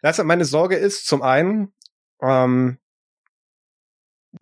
Das 0.00 0.22
meine 0.22 0.44
Sorge 0.44 0.76
ist 0.76 1.06
zum 1.06 1.22
einen, 1.22 1.72
ähm, 2.24 2.78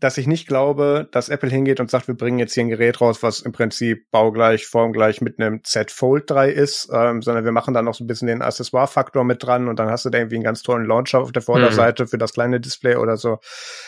dass 0.01 0.19
ich 0.19 0.27
nicht 0.27 0.47
glaube, 0.47 1.09
dass 1.13 1.29
Apple 1.29 1.51
hingeht 1.51 1.81
und 1.81 1.91
sagt, 1.91 2.09
wir 2.09 2.15
bringen 2.15 2.39
jetzt 2.39 2.55
hier 2.55 2.65
ein 2.65 2.69
Gerät 2.69 3.01
raus, 3.01 3.23
was 3.23 3.41
im 3.41 3.53
Prinzip 3.53 4.11
baugleich, 4.11 4.67
formgleich 4.67 5.21
mit 5.21 5.39
einem 5.39 5.63
Z 5.65 5.91
Fold 5.91 6.31
3 6.31 6.51
ist, 6.51 6.89
ähm, 6.93 7.23
sondern 7.23 7.45
wir 7.45 7.53
machen 7.53 7.75
dann 7.75 7.85
noch 7.85 7.95
so 7.95 8.05
ein 8.05 8.07
bisschen 8.07 8.29
den 8.29 8.43
Accessoire-Faktor 8.43 9.25
mit 9.25 9.43
dran 9.43 9.69
und 9.69 9.79
dann 9.79 9.91
hast 9.91 10.05
du 10.05 10.11
da 10.11 10.19
irgendwie 10.19 10.37
einen 10.37 10.45
ganz 10.45 10.63
tollen 10.63 10.87
Launcher 10.87 11.21
auf 11.21 11.33
der 11.33 11.43
Vorderseite 11.43 12.05
mhm. 12.05 12.09
für 12.09 12.19
das 12.19 12.33
kleine 12.33 12.61
Display 12.61 12.97
oder 12.97 13.17
so. 13.17 13.39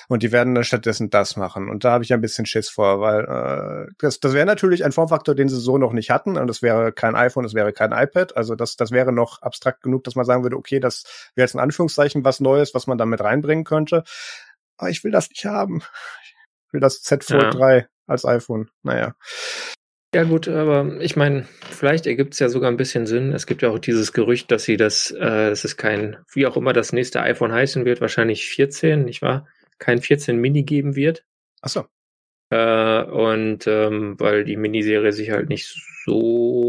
Und 0.09 0.23
die 0.23 0.33
werden 0.33 0.55
dann 0.55 0.65
stattdessen 0.65 1.11
das 1.11 1.37
machen. 1.37 1.69
Und 1.69 1.85
da 1.85 1.93
habe 1.93 2.05
ich 2.05 2.13
ein 2.13 2.21
bisschen 2.21 2.47
Schiss 2.47 2.69
vor, 2.69 3.01
weil 3.01 3.25
äh, 3.25 3.93
das, 3.99 4.21
das 4.21 4.35
wäre 4.35 4.47
natürlich 4.47 4.85
ein 4.85 4.93
Formfaktor, 4.93 5.35
den 5.35 5.49
sie 5.49 5.59
so 5.59 5.79
noch 5.79 5.93
nicht 5.93 6.11
hatten. 6.11 6.37
Und 6.37 6.47
das 6.47 6.63
wäre 6.63 6.93
kein 6.93 7.15
iPhone, 7.15 7.45
das 7.45 7.55
wäre 7.55 7.73
kein 7.73 7.93
iPad. 7.93 8.37
Also 8.37 8.55
das, 8.55 8.77
das 8.77 8.91
wäre 8.91 9.13
noch 9.13 9.43
abstrakt 9.43 9.83
genug, 9.83 10.05
dass 10.05 10.15
man 10.15 10.25
sagen 10.25 10.43
würde, 10.43 10.57
okay, 10.57 10.81
das 10.81 11.05
wäre 11.35 11.45
jetzt 11.45 11.55
in 11.55 11.61
Anführungszeichen 11.61 12.25
was 12.25 12.41
Neues, 12.41 12.75
was 12.75 12.87
man 12.87 12.99
damit 12.99 13.21
reinbringen 13.21 13.65
könnte 13.65 14.05
aber 14.77 14.91
ich 14.91 15.05
will 15.05 15.11
das 15.11 15.29
nicht 15.29 15.45
haben. 15.45 15.83
Ich 16.67 16.73
will 16.73 16.81
das 16.81 17.03
Z 17.03 17.25
Fold 17.25 17.43
ja. 17.43 17.51
3 17.51 17.89
als 18.07 18.25
iPhone. 18.25 18.71
Naja. 18.83 19.15
Ja 20.15 20.23
gut, 20.23 20.47
aber 20.47 21.01
ich 21.01 21.17
meine, 21.17 21.45
vielleicht 21.71 22.07
ergibt 22.07 22.35
es 22.35 22.39
ja 22.39 22.49
sogar 22.49 22.71
ein 22.71 22.77
bisschen 22.77 23.05
Sinn. 23.05 23.33
Es 23.33 23.47
gibt 23.47 23.63
ja 23.63 23.71
auch 23.71 23.81
dieses 23.81 24.13
Gerücht, 24.13 24.51
dass 24.53 24.63
sie 24.63 24.77
das, 24.77 25.11
äh, 25.11 25.51
dass 25.51 25.65
es 25.65 25.77
kein, 25.77 26.19
wie 26.33 26.47
auch 26.47 26.57
immer 26.57 26.73
das 26.73 26.93
nächste 26.93 27.21
iPhone 27.21 27.53
heißen 27.53 27.85
wird, 27.85 28.01
wahrscheinlich 28.01 28.47
14, 28.47 29.05
nicht 29.05 29.23
wahr? 29.23 29.49
Kein 29.79 30.01
14 30.01 30.37
Mini 30.37 30.63
geben 30.63 30.95
wird. 30.95 31.25
Ach 31.63 31.69
so. 31.69 31.87
Äh, 32.51 33.03
und 33.03 33.67
ähm, 33.67 34.15
weil 34.19 34.45
die 34.45 34.57
Miniserie 34.57 35.13
sich 35.13 35.31
halt 35.33 35.49
nicht 35.49 35.75
so 36.05 36.64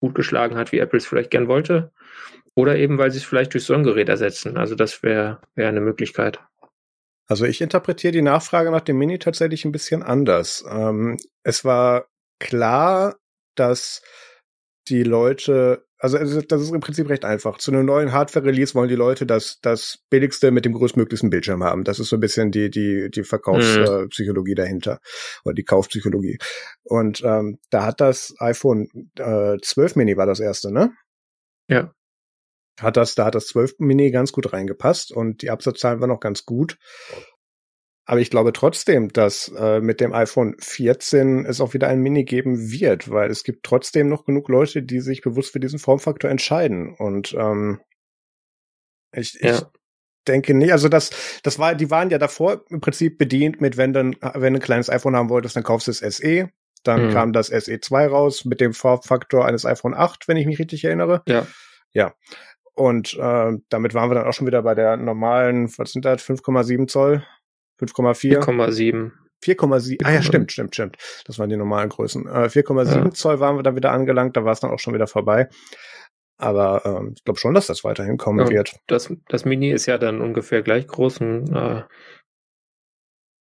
gut 0.00 0.14
geschlagen 0.14 0.56
hat, 0.56 0.72
wie 0.72 0.78
Apple 0.78 0.98
es 0.98 1.06
vielleicht 1.06 1.30
gern 1.30 1.48
wollte. 1.48 1.92
Oder 2.54 2.76
eben, 2.76 2.98
weil 2.98 3.10
sie 3.10 3.18
es 3.18 3.24
vielleicht 3.24 3.54
durch 3.54 3.64
so 3.64 3.74
ein 3.74 3.84
Gerät 3.84 4.08
ersetzen. 4.08 4.56
Also 4.56 4.74
das 4.74 5.02
wäre 5.02 5.40
wär 5.54 5.68
eine 5.68 5.80
Möglichkeit. 5.80 6.40
Also 7.26 7.44
ich 7.44 7.60
interpretiere 7.60 8.12
die 8.12 8.22
Nachfrage 8.22 8.70
nach 8.70 8.80
dem 8.80 8.98
Mini 8.98 9.18
tatsächlich 9.18 9.64
ein 9.64 9.72
bisschen 9.72 10.02
anders. 10.02 10.64
Ähm, 10.68 11.18
es 11.42 11.64
war 11.64 12.06
klar, 12.38 13.16
dass 13.54 14.02
die 14.88 15.02
Leute, 15.02 15.84
also 15.98 16.18
das 16.18 16.62
ist 16.62 16.72
im 16.72 16.80
Prinzip 16.80 17.08
recht 17.08 17.24
einfach. 17.24 17.58
Zu 17.58 17.70
einem 17.70 17.86
neuen 17.86 18.12
Hardware-Release 18.12 18.74
wollen 18.74 18.88
die 18.88 18.94
Leute 18.94 19.26
das, 19.26 19.58
das 19.60 19.98
billigste 20.10 20.50
mit 20.50 20.64
dem 20.64 20.72
größtmöglichsten 20.72 21.30
Bildschirm 21.30 21.64
haben. 21.64 21.84
Das 21.84 21.98
ist 21.98 22.08
so 22.08 22.16
ein 22.16 22.20
bisschen 22.20 22.50
die, 22.50 22.70
die, 22.70 23.10
die 23.10 23.24
Verkaufspsychologie 23.24 24.52
mhm. 24.52 24.56
dahinter. 24.56 25.00
Oder 25.44 25.54
die 25.54 25.64
Kaufpsychologie. 25.64 26.38
Und 26.84 27.22
ähm, 27.24 27.58
da 27.70 27.84
hat 27.84 28.00
das 28.00 28.34
iPhone 28.38 28.88
äh, 29.18 29.56
12 29.60 29.96
Mini 29.96 30.16
war 30.16 30.26
das 30.26 30.40
erste, 30.40 30.72
ne? 30.72 30.92
Ja 31.68 31.92
hat 32.80 32.96
das, 32.96 33.14
da 33.14 33.26
hat 33.26 33.34
das 33.34 33.46
12 33.48 33.74
Mini 33.78 34.10
ganz 34.10 34.32
gut 34.32 34.52
reingepasst 34.52 35.12
und 35.12 35.42
die 35.42 35.50
Absatzzahlen 35.50 36.00
waren 36.00 36.10
noch 36.10 36.20
ganz 36.20 36.44
gut. 36.44 36.78
Aber 38.08 38.20
ich 38.20 38.30
glaube 38.30 38.54
trotzdem, 38.54 39.12
dass 39.12 39.52
äh, 39.54 39.80
mit 39.80 40.00
dem 40.00 40.14
iPhone 40.14 40.56
14 40.58 41.44
es 41.44 41.60
auch 41.60 41.74
wieder 41.74 41.88
ein 41.88 42.00
Mini 42.00 42.24
geben 42.24 42.70
wird, 42.70 43.10
weil 43.10 43.30
es 43.30 43.44
gibt 43.44 43.66
trotzdem 43.66 44.08
noch 44.08 44.24
genug 44.24 44.48
Leute, 44.48 44.82
die 44.82 45.00
sich 45.00 45.20
bewusst 45.20 45.52
für 45.52 45.60
diesen 45.60 45.78
Formfaktor 45.78 46.30
entscheiden. 46.30 46.94
Und 46.94 47.34
ähm, 47.38 47.82
ich, 49.12 49.34
ja. 49.42 49.56
ich 49.56 49.62
denke 50.26 50.54
nicht, 50.54 50.72
also 50.72 50.88
das, 50.88 51.10
das 51.42 51.58
war, 51.58 51.74
die 51.74 51.90
waren 51.90 52.08
ja 52.08 52.16
davor 52.16 52.64
im 52.70 52.80
Prinzip 52.80 53.18
bedient 53.18 53.60
mit, 53.60 53.76
wenn 53.76 53.92
dann, 53.92 54.16
wenn 54.22 54.54
du 54.54 54.58
ein 54.58 54.62
kleines 54.62 54.88
iPhone 54.88 55.14
haben 55.14 55.28
wolltest, 55.28 55.56
dann 55.56 55.62
kaufst 55.62 55.86
du 55.86 55.90
das 55.90 56.16
SE. 56.16 56.48
Dann 56.84 57.08
mhm. 57.08 57.12
kam 57.12 57.34
das 57.34 57.48
SE 57.48 57.78
2 57.78 58.06
raus 58.06 58.46
mit 58.46 58.62
dem 58.62 58.72
Formfaktor 58.72 59.44
eines 59.44 59.66
iPhone 59.66 59.92
8, 59.92 60.28
wenn 60.28 60.38
ich 60.38 60.46
mich 60.46 60.58
richtig 60.58 60.82
erinnere. 60.82 61.22
Ja. 61.28 61.46
Ja. 61.92 62.14
Und 62.72 63.18
äh, 63.20 63.52
damit 63.68 63.92
waren 63.92 64.08
wir 64.08 64.14
dann 64.14 64.26
auch 64.26 64.32
schon 64.32 64.46
wieder 64.46 64.62
bei 64.62 64.74
der 64.74 64.96
normalen, 64.96 65.68
was 65.76 65.92
sind 65.92 66.06
das, 66.06 66.22
5,7 66.22 66.86
Zoll? 66.88 67.22
5,4? 67.80 68.40
4,7. 68.40 69.10
4,7. 69.42 70.04
Ah 70.04 70.12
ja, 70.12 70.22
stimmt, 70.22 70.52
stimmt, 70.52 70.74
stimmt. 70.74 70.96
Das 71.24 71.38
waren 71.38 71.48
die 71.48 71.56
normalen 71.56 71.88
Größen. 71.88 72.26
Äh, 72.26 72.48
4,7 72.48 73.04
ja. 73.04 73.10
Zoll 73.12 73.40
waren 73.40 73.56
wir 73.56 73.62
dann 73.62 73.76
wieder 73.76 73.92
angelangt, 73.92 74.36
da 74.36 74.44
war 74.44 74.52
es 74.52 74.60
dann 74.60 74.70
auch 74.70 74.80
schon 74.80 74.94
wieder 74.94 75.06
vorbei. 75.06 75.48
Aber 76.38 76.82
ähm, 76.84 77.14
ich 77.16 77.24
glaube 77.24 77.40
schon, 77.40 77.54
dass 77.54 77.66
das 77.66 77.84
weiterhin 77.84 78.16
kommen 78.16 78.40
ja, 78.40 78.48
wird. 78.48 78.76
Das, 78.86 79.12
das 79.28 79.44
Mini 79.44 79.70
ist 79.70 79.86
ja 79.86 79.98
dann 79.98 80.20
ungefähr 80.20 80.62
gleich 80.62 80.86
groß. 80.86 81.20
Ein 81.20 81.54
äh, 81.54 81.82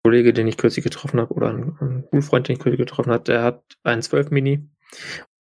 Kollege, 0.03 0.33
den 0.33 0.47
ich 0.47 0.57
kürzlich 0.57 0.83
getroffen 0.83 1.19
habe, 1.19 1.33
oder 1.33 1.49
ein, 1.49 1.77
ein 1.81 2.07
Schulfreund, 2.11 2.47
den 2.47 2.53
ich 2.53 2.59
kürzlich 2.59 2.79
getroffen 2.79 3.11
habe, 3.11 3.23
der 3.23 3.43
hat 3.43 3.63
einen 3.83 4.01
12 4.01 4.31
Mini. 4.31 4.69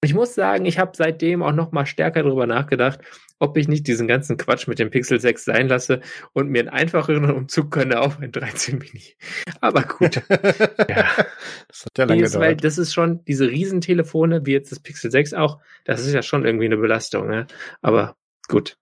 Und 0.05 0.11
ich 0.11 0.15
muss 0.15 0.35
sagen, 0.35 0.67
ich 0.67 0.79
habe 0.79 0.93
seitdem 0.95 1.43
auch 1.43 1.53
noch 1.53 1.73
mal 1.73 1.87
stärker 1.87 2.23
darüber 2.23 2.47
nachgedacht, 2.47 3.01
ob 3.39 3.57
ich 3.57 3.69
nicht 3.69 3.87
diesen 3.87 4.07
ganzen 4.07 4.37
Quatsch 4.37 4.69
mit 4.69 4.79
dem 4.79 4.91
Pixel 4.91 5.19
6 5.19 5.47
sein 5.47 5.67
lasse 5.67 6.03
und 6.35 6.51
mir 6.51 6.59
einen 6.59 6.69
einfacheren 6.69 7.31
Umzug 7.31 7.71
gönne 7.71 8.03
auf 8.03 8.19
ein 8.21 8.31
13 8.31 8.77
Mini. 8.77 9.17
Aber 9.63 9.81
gut. 9.85 10.17
ja. 10.91 11.09
Das 11.69 11.87
hat 11.87 11.97
ja 11.97 12.05
lange 12.05 12.21
gedauert. 12.21 12.39
Weil 12.39 12.55
das 12.55 12.77
ist 12.77 12.93
schon, 12.93 13.25
diese 13.25 13.49
Riesentelefone, 13.49 14.45
wie 14.45 14.53
jetzt 14.53 14.73
das 14.73 14.81
Pixel 14.81 15.11
6 15.11 15.33
auch, 15.33 15.59
das 15.87 16.03
ist 16.07 16.13
ja 16.13 16.21
schon 16.21 16.45
irgendwie 16.45 16.67
eine 16.67 16.77
Belastung. 16.77 17.27
Ne? 17.27 17.47
Aber 17.81 18.15
gut. 18.49 18.77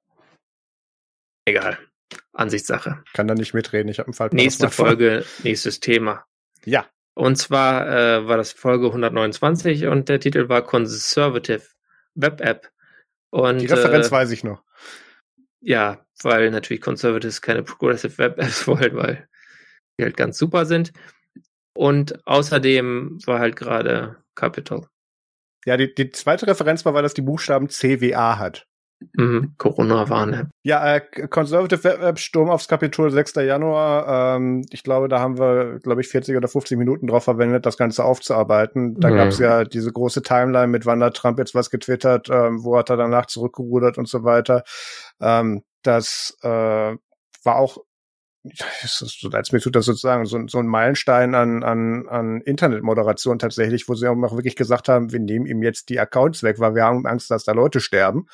Egal. 1.44 1.78
Ansichtssache. 2.32 3.04
Kann 3.12 3.28
da 3.28 3.34
nicht 3.34 3.54
mitreden, 3.54 3.88
ich 3.88 4.00
habe 4.00 4.08
einen 4.08 4.14
Fall. 4.14 4.30
Nächste 4.32 4.70
Folge, 4.70 5.24
nächstes 5.44 5.78
Thema. 5.78 6.24
Ja. 6.64 6.84
Und 7.14 7.36
zwar 7.36 7.88
äh, 7.88 8.26
war 8.26 8.36
das 8.36 8.52
Folge 8.52 8.86
129 8.86 9.86
und 9.86 10.08
der 10.08 10.20
Titel 10.20 10.48
war 10.48 10.62
Conservative 10.62 11.62
Web 12.14 12.40
App. 12.40 12.70
Und, 13.30 13.60
Die 13.60 13.66
Referenz 13.66 14.08
äh, 14.08 14.12
weiß 14.12 14.30
ich 14.30 14.44
noch. 14.44 14.62
Ja, 15.60 16.04
weil 16.22 16.50
natürlich 16.50 16.80
Conservatives 16.80 17.42
keine 17.42 17.62
Progressive 17.62 18.18
Web 18.18 18.38
Apps 18.38 18.66
wollen, 18.66 18.96
weil 18.96 19.28
die 19.98 20.04
halt 20.04 20.16
ganz 20.16 20.38
super 20.38 20.66
sind. 20.66 20.92
Und 21.74 22.26
außerdem 22.26 23.18
war 23.26 23.38
halt 23.38 23.56
gerade 23.56 24.22
Capital. 24.34 24.86
Ja, 25.64 25.76
die, 25.76 25.94
die 25.94 26.10
zweite 26.10 26.46
Referenz 26.46 26.84
war, 26.84 26.94
weil 26.94 27.02
das 27.02 27.14
die 27.14 27.22
Buchstaben 27.22 27.68
CWA 27.68 28.38
hat. 28.38 28.66
Mhm, 29.14 29.54
Corona-Warn-App. 29.58 30.48
Ja, 30.62 30.96
äh, 30.96 31.00
Conservative 31.28 32.00
Web 32.00 32.18
Sturm 32.18 32.50
aufs 32.50 32.68
Kapitol 32.68 33.10
6. 33.10 33.34
Januar. 33.36 34.36
Ähm, 34.36 34.64
ich 34.70 34.82
glaube, 34.82 35.08
da 35.08 35.20
haben 35.20 35.38
wir, 35.38 35.80
glaube 35.80 36.00
ich, 36.00 36.08
40 36.08 36.36
oder 36.36 36.48
50 36.48 36.78
Minuten 36.78 37.06
drauf 37.06 37.24
verwendet, 37.24 37.66
das 37.66 37.76
Ganze 37.76 38.04
aufzuarbeiten. 38.04 38.98
Da 39.00 39.10
mhm. 39.10 39.16
gab 39.16 39.28
es 39.28 39.38
ja 39.38 39.64
diese 39.64 39.92
große 39.92 40.22
Timeline 40.22 40.68
mit 40.68 40.86
wann 40.86 41.02
hat 41.02 41.16
Trump 41.16 41.38
jetzt 41.38 41.54
was 41.54 41.70
getwittert, 41.70 42.28
ähm, 42.30 42.64
wo 42.64 42.76
hat 42.76 42.90
er 42.90 42.96
danach 42.96 43.26
zurückgerudert 43.26 43.98
und 43.98 44.08
so 44.08 44.24
weiter. 44.24 44.64
Ähm, 45.20 45.62
das 45.82 46.36
äh, 46.42 46.48
war 46.48 47.56
auch 47.56 47.78
so, 48.84 49.30
als 49.30 49.52
mir 49.52 49.60
tut 49.60 49.76
das 49.76 49.84
sozusagen 49.84 50.26
so, 50.26 50.46
so 50.48 50.58
ein 50.58 50.66
Meilenstein 50.66 51.34
an, 51.34 51.62
an, 51.62 52.08
an 52.08 52.40
Internetmoderation 52.40 53.38
tatsächlich, 53.38 53.88
wo 53.88 53.94
sie 53.94 54.08
auch 54.08 54.16
wirklich 54.16 54.56
gesagt 54.56 54.88
haben, 54.88 55.12
wir 55.12 55.20
nehmen 55.20 55.46
ihm 55.46 55.62
jetzt 55.62 55.88
die 55.90 56.00
Accounts 56.00 56.42
weg, 56.42 56.58
weil 56.58 56.74
wir 56.74 56.82
haben 56.82 57.06
Angst, 57.06 57.30
dass 57.30 57.44
da 57.44 57.52
Leute 57.52 57.80
sterben. 57.80 58.26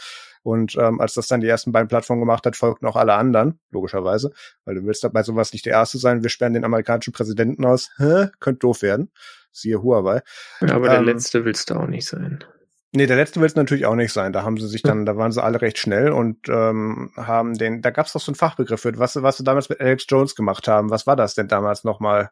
Und 0.48 0.76
ähm, 0.80 0.98
als 0.98 1.12
das 1.12 1.26
dann 1.26 1.42
die 1.42 1.46
ersten 1.46 1.72
beiden 1.72 1.88
Plattformen 1.88 2.22
gemacht 2.22 2.46
hat, 2.46 2.56
folgten 2.56 2.86
auch 2.86 2.96
alle 2.96 3.12
anderen, 3.12 3.60
logischerweise, 3.70 4.32
weil 4.64 4.76
du 4.76 4.86
willst 4.86 5.04
dabei 5.04 5.22
sowas 5.22 5.52
nicht 5.52 5.66
der 5.66 5.74
Erste 5.74 5.98
sein. 5.98 6.22
Wir 6.22 6.30
sperren 6.30 6.54
den 6.54 6.64
amerikanischen 6.64 7.12
Präsidenten 7.12 7.66
aus. 7.66 7.90
Hä? 7.98 8.28
Könnte 8.40 8.60
doof 8.60 8.80
werden. 8.80 9.10
Siehe 9.52 9.82
Huawei. 9.82 10.22
Aber 10.62 10.86
ähm, 10.86 10.92
der 10.92 11.02
Letzte 11.02 11.44
willst 11.44 11.68
du 11.68 11.74
auch 11.74 11.86
nicht 11.86 12.08
sein. 12.08 12.42
Nee, 12.92 13.04
der 13.04 13.16
letzte 13.16 13.40
will 13.40 13.46
es 13.46 13.56
natürlich 13.56 13.84
auch 13.84 13.94
nicht 13.94 14.14
sein. 14.14 14.32
Da 14.32 14.42
haben 14.42 14.56
sie 14.56 14.68
sich 14.68 14.80
dann, 14.80 15.04
da 15.04 15.18
waren 15.18 15.32
sie 15.32 15.42
alle 15.42 15.60
recht 15.60 15.76
schnell 15.76 16.12
und 16.12 16.48
ähm, 16.48 17.12
haben 17.18 17.52
den, 17.52 17.82
da 17.82 17.90
gab 17.90 18.06
es 18.06 18.14
doch 18.14 18.20
so 18.22 18.30
einen 18.30 18.36
Fachbegriff 18.36 18.80
für, 18.80 18.98
was, 18.98 19.22
was 19.22 19.36
sie 19.36 19.44
damals 19.44 19.68
mit 19.68 19.82
Alex 19.82 20.06
Jones 20.08 20.34
gemacht 20.34 20.66
haben. 20.66 20.88
Was 20.88 21.06
war 21.06 21.14
das 21.14 21.34
denn 21.34 21.48
damals 21.48 21.84
nochmal? 21.84 22.30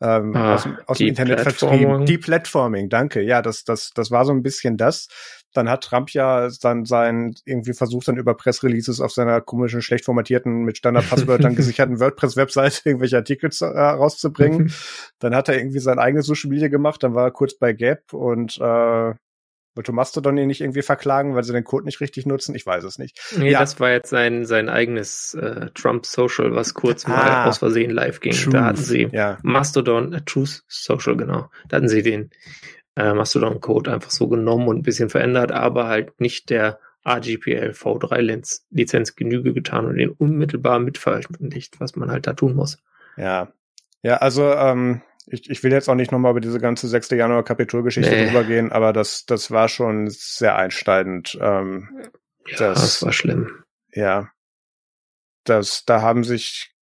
Ähm, 0.00 0.36
ah, 0.36 0.54
aus, 0.54 0.68
aus 0.86 0.98
dem 0.98 1.08
Internet 1.08 1.40
vertrieben. 1.40 2.06
Deplatforming, 2.06 2.88
danke. 2.88 3.20
Ja, 3.20 3.42
das, 3.42 3.64
das, 3.64 3.90
das 3.92 4.12
war 4.12 4.24
so 4.24 4.32
ein 4.32 4.44
bisschen 4.44 4.76
das. 4.76 5.08
Dann 5.54 5.68
hat 5.70 5.84
Trump 5.84 6.10
ja 6.10 6.48
dann 6.60 6.84
sein, 6.84 7.34
irgendwie 7.44 7.72
versucht 7.72 8.08
dann 8.08 8.16
über 8.16 8.34
Pressreleases 8.34 9.00
auf 9.00 9.12
seiner 9.12 9.40
komischen, 9.40 9.82
schlecht 9.82 10.04
formatierten, 10.04 10.64
mit 10.64 10.78
Standardpasswörtern 10.78 11.54
gesicherten 11.56 12.00
WordPress-Website 12.00 12.82
irgendwelche 12.84 13.16
Artikel 13.16 13.50
zu, 13.50 13.66
äh, 13.66 13.80
rauszubringen. 13.80 14.72
dann 15.18 15.34
hat 15.34 15.48
er 15.48 15.58
irgendwie 15.58 15.80
sein 15.80 15.98
eigenes 15.98 16.26
Social 16.26 16.50
Media 16.50 16.68
gemacht, 16.68 17.02
dann 17.02 17.14
war 17.14 17.24
er 17.24 17.30
kurz 17.30 17.54
bei 17.54 17.72
Gap 17.72 18.12
und 18.12 18.58
äh, 18.58 19.14
wollte 19.78 19.92
Mastodon 19.92 20.36
ihn 20.36 20.48
nicht 20.48 20.60
irgendwie 20.60 20.82
verklagen, 20.82 21.36
weil 21.36 21.44
sie 21.44 21.52
den 21.52 21.62
Code 21.62 21.84
nicht 21.84 22.00
richtig 22.00 22.26
nutzen? 22.26 22.52
Ich 22.56 22.66
weiß 22.66 22.82
es 22.82 22.98
nicht. 22.98 23.16
Nee, 23.36 23.52
ja. 23.52 23.60
das 23.60 23.78
war 23.78 23.92
jetzt 23.92 24.10
sein, 24.10 24.44
sein 24.44 24.68
eigenes 24.68 25.34
äh, 25.34 25.70
Trump 25.72 26.04
Social, 26.04 26.52
was 26.52 26.74
kurz 26.74 27.06
ah, 27.06 27.10
mal 27.10 27.48
aus 27.48 27.58
Versehen 27.58 27.92
live 27.92 28.18
ging. 28.18 28.32
Truth. 28.32 28.54
Da 28.54 28.64
hatten 28.64 28.82
sie 28.82 29.08
ja. 29.12 29.38
Mastodon, 29.42 30.12
äh, 30.14 30.20
Truth 30.22 30.64
Social, 30.66 31.16
genau. 31.16 31.48
Da 31.68 31.76
hatten 31.76 31.88
sie 31.88 32.02
den 32.02 32.30
äh, 32.98 33.14
Mastodon-Code 33.14 33.92
einfach 33.92 34.10
so 34.10 34.28
genommen 34.28 34.66
und 34.68 34.78
ein 34.78 34.82
bisschen 34.82 35.08
verändert, 35.08 35.52
aber 35.52 35.86
halt 35.86 36.20
nicht 36.20 36.50
der 36.50 36.80
RGPL 37.06 37.70
V3-Lizenz 37.70 39.14
Genüge 39.14 39.54
getan 39.54 39.86
und 39.86 39.96
den 39.96 40.10
unmittelbar 40.10 40.80
mitveröffentlicht, 40.80 41.80
was 41.80 41.94
man 41.94 42.10
halt 42.10 42.26
da 42.26 42.32
tun 42.32 42.54
muss. 42.54 42.78
Ja. 43.16 43.52
Ja, 44.02 44.16
also 44.16 44.52
ähm, 44.52 45.02
ich, 45.26 45.48
ich 45.48 45.62
will 45.62 45.72
jetzt 45.72 45.88
auch 45.88 45.94
nicht 45.94 46.12
nochmal 46.12 46.32
über 46.32 46.40
diese 46.40 46.60
ganze 46.60 46.88
6. 46.88 47.10
Januar 47.10 47.44
Kapitolgeschichte 47.44 48.10
nee. 48.10 48.26
drüber 48.26 48.44
gehen, 48.44 48.72
aber 48.72 48.92
das, 48.92 49.26
das 49.26 49.50
war 49.50 49.68
schon 49.68 50.08
sehr 50.10 50.56
einschneidend. 50.56 51.38
Ähm, 51.40 51.88
ja, 52.46 52.58
das, 52.58 52.80
das 52.80 53.02
war 53.04 53.12
schlimm. 53.12 53.64
Ja. 53.92 54.30
Das, 55.44 55.84
da 55.84 56.02
haben 56.02 56.24
sich, 56.24 56.74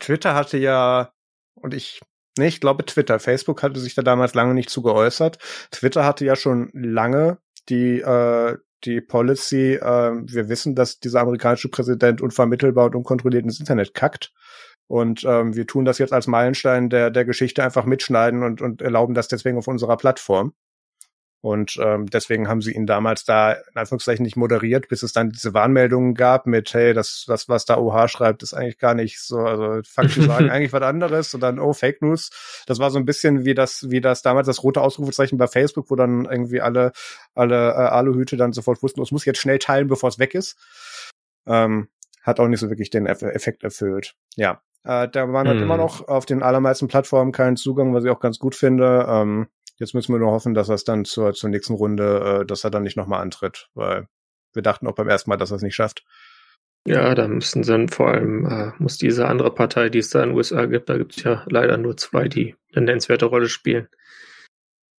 Twitter 0.00 0.34
hatte 0.34 0.58
ja, 0.58 1.12
und 1.54 1.74
ich, 1.74 2.00
nee, 2.38 2.48
ich 2.48 2.60
glaube 2.60 2.84
Twitter, 2.84 3.18
Facebook 3.18 3.62
hatte 3.62 3.80
sich 3.80 3.94
da 3.94 4.02
damals 4.02 4.34
lange 4.34 4.54
nicht 4.54 4.70
zu 4.70 4.82
geäußert. 4.82 5.38
Twitter 5.70 6.04
hatte 6.04 6.24
ja 6.24 6.36
schon 6.36 6.70
lange 6.72 7.38
die, 7.68 8.00
äh, 8.00 8.56
die 8.84 9.00
Policy, 9.00 9.74
äh, 9.74 10.12
wir 10.24 10.48
wissen, 10.48 10.74
dass 10.74 11.00
dieser 11.00 11.20
amerikanische 11.20 11.68
Präsident 11.68 12.20
unvermittelbar 12.20 12.86
und 12.86 12.96
unkontrolliert 12.96 13.44
ins 13.44 13.60
Internet 13.60 13.94
kackt. 13.94 14.32
Und 14.86 15.24
ähm, 15.24 15.56
wir 15.56 15.66
tun 15.66 15.86
das 15.86 15.98
jetzt 15.98 16.12
als 16.12 16.26
Meilenstein 16.26 16.90
der, 16.90 17.10
der 17.10 17.24
Geschichte 17.24 17.64
einfach 17.64 17.86
mitschneiden 17.86 18.42
und, 18.42 18.60
und 18.60 18.82
erlauben 18.82 19.14
das 19.14 19.28
deswegen 19.28 19.56
auf 19.56 19.66
unserer 19.66 19.96
Plattform. 19.96 20.52
Und 21.44 21.78
ähm, 21.78 22.06
deswegen 22.06 22.48
haben 22.48 22.62
sie 22.62 22.72
ihn 22.72 22.86
damals 22.86 23.26
da 23.26 23.52
in 23.52 23.76
Anführungszeichen 23.76 24.24
nicht 24.24 24.34
moderiert, 24.34 24.88
bis 24.88 25.02
es 25.02 25.12
dann 25.12 25.28
diese 25.28 25.52
Warnmeldungen 25.52 26.14
gab 26.14 26.46
mit, 26.46 26.72
hey, 26.72 26.94
das, 26.94 27.26
das 27.26 27.50
was 27.50 27.66
da 27.66 27.76
OH 27.76 28.08
schreibt, 28.08 28.42
ist 28.42 28.54
eigentlich 28.54 28.78
gar 28.78 28.94
nicht 28.94 29.20
so, 29.20 29.40
also 29.40 29.82
Fakten 29.86 30.22
sagen 30.22 30.48
eigentlich 30.50 30.72
was 30.72 30.80
anderes 30.80 31.34
und 31.34 31.42
dann, 31.42 31.58
oh, 31.58 31.74
Fake 31.74 32.00
News. 32.00 32.30
Das 32.66 32.78
war 32.78 32.90
so 32.90 32.98
ein 32.98 33.04
bisschen 33.04 33.44
wie 33.44 33.52
das, 33.52 33.90
wie 33.90 34.00
das 34.00 34.22
damals 34.22 34.46
das 34.46 34.62
rote 34.62 34.80
Ausrufezeichen 34.80 35.36
bei 35.36 35.46
Facebook, 35.46 35.90
wo 35.90 35.96
dann 35.96 36.24
irgendwie 36.24 36.62
alle, 36.62 36.92
alle 37.34 37.72
äh, 37.72 37.88
Aluhüte 37.88 38.38
dann 38.38 38.54
sofort 38.54 38.82
wussten, 38.82 39.02
es 39.02 39.12
muss 39.12 39.26
jetzt 39.26 39.38
schnell 39.38 39.58
teilen, 39.58 39.86
bevor 39.86 40.08
es 40.08 40.18
weg 40.18 40.34
ist. 40.34 40.56
Ähm, 41.46 41.88
hat 42.22 42.40
auch 42.40 42.48
nicht 42.48 42.60
so 42.60 42.70
wirklich 42.70 42.88
den 42.88 43.04
Effekt 43.04 43.64
erfüllt. 43.64 44.16
Ja, 44.36 44.62
äh, 44.82 45.08
der 45.10 45.26
Mann 45.26 45.46
hm. 45.46 45.54
hat 45.54 45.62
immer 45.62 45.76
noch 45.76 46.08
auf 46.08 46.24
den 46.24 46.42
allermeisten 46.42 46.88
Plattformen 46.88 47.32
keinen 47.32 47.58
Zugang, 47.58 47.92
was 47.92 48.02
ich 48.04 48.10
auch 48.10 48.20
ganz 48.20 48.38
gut 48.38 48.54
finde. 48.54 49.04
Ähm, 49.06 49.48
jetzt 49.78 49.94
müssen 49.94 50.12
wir 50.12 50.18
nur 50.18 50.32
hoffen, 50.32 50.54
dass 50.54 50.68
er 50.68 50.76
es 50.76 50.84
dann 50.84 51.04
zur, 51.04 51.34
zur 51.34 51.50
nächsten 51.50 51.74
Runde, 51.74 52.40
äh, 52.42 52.46
dass 52.46 52.64
er 52.64 52.70
dann 52.70 52.82
nicht 52.82 52.96
nochmal 52.96 53.20
antritt, 53.20 53.68
weil 53.74 54.08
wir 54.52 54.62
dachten 54.62 54.86
auch 54.86 54.94
beim 54.94 55.08
ersten 55.08 55.30
Mal, 55.30 55.36
dass 55.36 55.50
er 55.50 55.56
es 55.56 55.62
nicht 55.62 55.74
schafft. 55.74 56.04
Ja, 56.86 57.14
da 57.14 57.26
müssen 57.28 57.62
dann 57.62 57.88
vor 57.88 58.08
allem, 58.08 58.46
äh, 58.46 58.72
muss 58.78 58.98
diese 58.98 59.26
andere 59.26 59.54
Partei, 59.54 59.88
die 59.88 59.98
es 59.98 60.10
da 60.10 60.22
in 60.22 60.30
den 60.30 60.36
USA 60.36 60.66
gibt, 60.66 60.88
da 60.90 60.98
gibt 60.98 61.16
es 61.16 61.22
ja 61.22 61.44
leider 61.48 61.78
nur 61.78 61.96
zwei, 61.96 62.28
die 62.28 62.56
eine 62.74 62.84
nennenswerte 62.84 63.24
Rolle 63.24 63.48
spielen, 63.48 63.88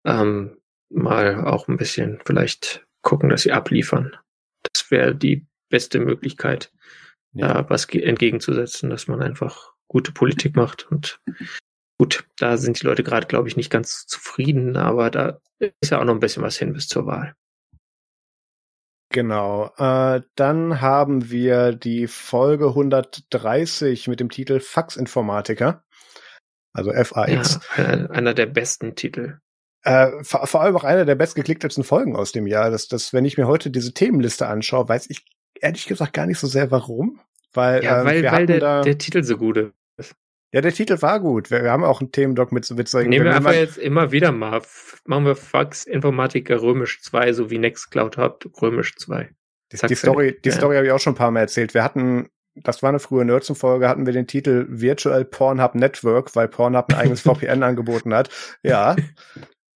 ähm, 0.04 0.58
mal 0.90 1.44
auch 1.44 1.68
ein 1.68 1.76
bisschen 1.76 2.20
vielleicht 2.24 2.84
gucken, 3.02 3.28
dass 3.28 3.42
sie 3.42 3.52
abliefern. 3.52 4.16
Das 4.72 4.90
wäre 4.90 5.14
die 5.14 5.46
beste 5.68 6.00
Möglichkeit, 6.00 6.72
ja. 7.32 7.60
äh, 7.60 7.70
was 7.70 7.86
entgegenzusetzen, 7.88 8.90
dass 8.90 9.06
man 9.06 9.22
einfach 9.22 9.72
gute 9.88 10.10
Politik 10.10 10.56
macht. 10.56 10.90
Und 10.90 11.20
gut, 11.98 12.26
da 12.38 12.56
sind 12.56 12.80
die 12.80 12.86
Leute 12.86 13.02
gerade, 13.02 13.26
glaube 13.26 13.48
ich, 13.48 13.56
nicht 13.56 13.70
ganz 13.70 14.06
zufrieden, 14.06 14.76
aber 14.76 15.10
da 15.10 15.40
ist 15.58 15.90
ja 15.90 16.00
auch 16.00 16.04
noch 16.04 16.14
ein 16.14 16.20
bisschen 16.20 16.42
was 16.42 16.56
hin 16.56 16.72
bis 16.72 16.88
zur 16.88 17.06
Wahl. 17.06 17.34
Genau. 19.10 19.70
Äh, 19.78 20.22
dann 20.34 20.80
haben 20.80 21.30
wir 21.30 21.72
die 21.72 22.06
Folge 22.06 22.68
130 22.68 24.08
mit 24.08 24.20
dem 24.20 24.30
Titel 24.30 24.60
Faxinformatiker. 24.60 25.84
Also 26.72 26.92
FAX. 26.92 27.60
Ja, 27.78 27.84
einer, 28.10 28.34
der 28.34 28.46
besten 28.46 28.94
Titel. 28.94 29.38
Äh, 29.82 30.22
vor, 30.22 30.46
vor, 30.46 30.60
allem 30.60 30.76
auch 30.76 30.84
einer 30.84 31.06
der 31.06 31.14
bestgeklicktesten 31.14 31.84
Folgen 31.84 32.16
aus 32.16 32.32
dem 32.32 32.46
Jahr. 32.46 32.70
Das, 32.70 32.88
das, 32.88 33.14
wenn 33.14 33.24
ich 33.24 33.38
mir 33.38 33.46
heute 33.46 33.70
diese 33.70 33.94
Themenliste 33.94 34.46
anschaue, 34.46 34.88
weiß 34.88 35.08
ich 35.08 35.24
ehrlich 35.60 35.86
gesagt 35.86 36.12
gar 36.12 36.26
nicht 36.26 36.38
so 36.38 36.46
sehr 36.46 36.70
warum. 36.70 37.20
Weil, 37.54 37.84
ja, 37.84 38.00
ähm, 38.00 38.06
weil, 38.06 38.22
wir 38.22 38.32
weil 38.32 38.46
der, 38.46 38.82
der 38.82 38.98
Titel 38.98 39.22
so 39.22 39.38
gut 39.38 39.56
ist. 39.56 39.72
Ja, 40.52 40.60
der 40.60 40.72
Titel 40.72 41.00
war 41.02 41.20
gut. 41.20 41.50
Wir, 41.50 41.62
wir 41.62 41.70
haben 41.70 41.84
auch 41.84 42.00
einen 42.00 42.12
Themendoc 42.12 42.52
mit, 42.52 42.70
mit 42.70 42.88
solchen. 42.88 43.10
Nehmen 43.10 43.24
wir 43.24 43.34
einfach 43.34 43.52
jetzt 43.52 43.78
immer 43.78 44.12
wieder 44.12 44.32
mal. 44.32 44.62
Machen 45.04 45.26
wir 45.26 45.36
Fax 45.36 45.84
Informatiker 45.84 46.62
Römisch 46.62 47.02
2, 47.02 47.32
so 47.32 47.50
wie 47.50 47.58
Nextcloud 47.58 48.16
habt, 48.16 48.48
Römisch 48.62 48.96
2. 48.96 49.30
Die, 49.72 49.86
die 49.88 49.94
Story, 49.96 50.38
die 50.44 50.48
ja. 50.50 50.54
Story 50.54 50.76
habe 50.76 50.86
ich 50.86 50.92
auch 50.92 51.00
schon 51.00 51.14
ein 51.14 51.16
paar 51.16 51.30
Mal 51.30 51.40
erzählt. 51.40 51.74
Wir 51.74 51.82
hatten, 51.82 52.28
das 52.54 52.82
war 52.82 52.90
eine 52.90 53.00
frühe 53.00 53.24
Nerds-Folge, 53.24 53.88
hatten 53.88 54.06
wir 54.06 54.12
den 54.12 54.28
Titel 54.28 54.66
Virtual 54.68 55.24
Pornhub 55.24 55.74
Network, 55.74 56.34
weil 56.36 56.48
Pornhub 56.48 56.86
ein 56.90 56.94
eigenes 56.94 57.20
VPN 57.22 57.62
angeboten 57.62 58.14
hat. 58.14 58.30
Ja. 58.62 58.94